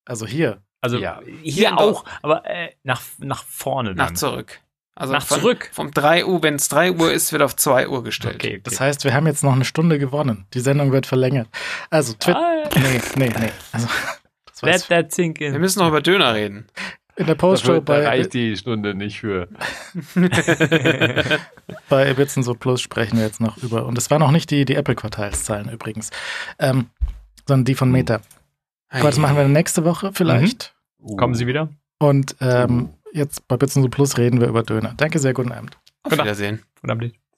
Also 0.05 0.25
hier. 0.25 0.61
Also 0.81 0.97
Ja. 0.97 1.19
hier 1.25 1.41
Hier 1.69 1.77
auch, 1.77 2.05
aber 2.21 2.45
äh, 2.45 2.69
nach, 2.83 3.01
nach 3.17 3.43
vorne 3.43 3.89
dann. 3.95 4.07
nach 4.07 4.13
zurück. 4.13 4.61
Also 4.95 5.13
Nach 5.13 5.25
von, 5.25 5.39
zurück. 5.41 5.69
Vom 5.73 5.91
3 5.91 6.25
Uhr, 6.25 6.41
wenn 6.41 6.55
es 6.55 6.69
3 6.69 6.93
Uhr 6.93 7.11
ist, 7.11 7.31
wird 7.31 7.41
auf 7.43 7.55
2 7.55 7.87
Uhr 7.89 8.03
gestellt. 8.03 8.35
Okay, 8.35 8.53
okay. 8.53 8.61
Das 8.63 8.79
heißt, 8.79 9.03
wir 9.03 9.13
haben 9.13 9.27
jetzt 9.27 9.43
noch 9.43 9.53
eine 9.53 9.65
Stunde 9.65 9.99
gewonnen. 9.99 10.47
Die 10.53 10.59
Sendung 10.59 10.91
wird 10.91 11.05
verlängert. 11.05 11.49
Also 11.89 12.13
Twitter. 12.13 12.39
Ah, 12.39 12.69
Nee, 12.75 13.01
nee, 13.15 13.29
nee. 13.39 13.51
Also, 13.73 13.87
das 14.45 14.61
let 14.61 14.87
that 14.87 15.13
sink 15.13 15.39
Wir 15.39 15.53
in. 15.53 15.59
müssen 15.61 15.79
noch 15.79 15.89
über 15.89 16.01
Döner 16.01 16.33
reden. 16.33 16.67
In 17.17 17.25
der 17.25 17.35
Postshow 17.35 17.81
bei, 17.81 18.05
reicht 18.05 18.33
die 18.33 18.55
Stunde 18.55 18.93
nicht 18.93 19.19
für. 19.19 19.47
bei 21.89 22.11
Ibitzen 22.11 22.43
so 22.43 22.53
Plus 22.53 22.79
sprechen 22.79 23.17
wir 23.17 23.25
jetzt 23.25 23.41
noch 23.41 23.57
über. 23.57 23.87
Und 23.87 23.97
es 23.97 24.11
waren 24.11 24.19
noch 24.19 24.31
nicht 24.31 24.51
die, 24.51 24.65
die 24.65 24.75
Apple-Quartalszahlen 24.75 25.69
übrigens, 25.69 26.11
ähm, 26.59 26.91
sondern 27.47 27.65
die 27.65 27.73
von 27.73 27.91
Meta. 27.91 28.21
Aber 28.89 29.09
das 29.09 29.17
machen 29.17 29.35
wir 29.35 29.47
nächste 29.47 29.83
Woche 29.83 30.11
vielleicht. 30.13 30.75
Uh, 30.99 31.15
Kommen 31.15 31.33
Sie 31.33 31.47
wieder? 31.47 31.69
Und 31.99 32.35
ähm, 32.39 32.93
jetzt 33.11 33.47
bei 33.47 33.57
Bits 33.57 33.75
und 33.75 33.81
so 33.81 33.89
Plus 33.89 34.17
reden 34.17 34.39
wir 34.39 34.47
über 34.47 34.61
Döner. 34.61 34.93
Danke 34.95 35.17
sehr, 35.17 35.33
guten 35.33 35.51
Abend. 35.51 35.77
Auf. 36.03 36.11
Wiedersehen. 36.11 36.61
Verdammt. 36.79 37.17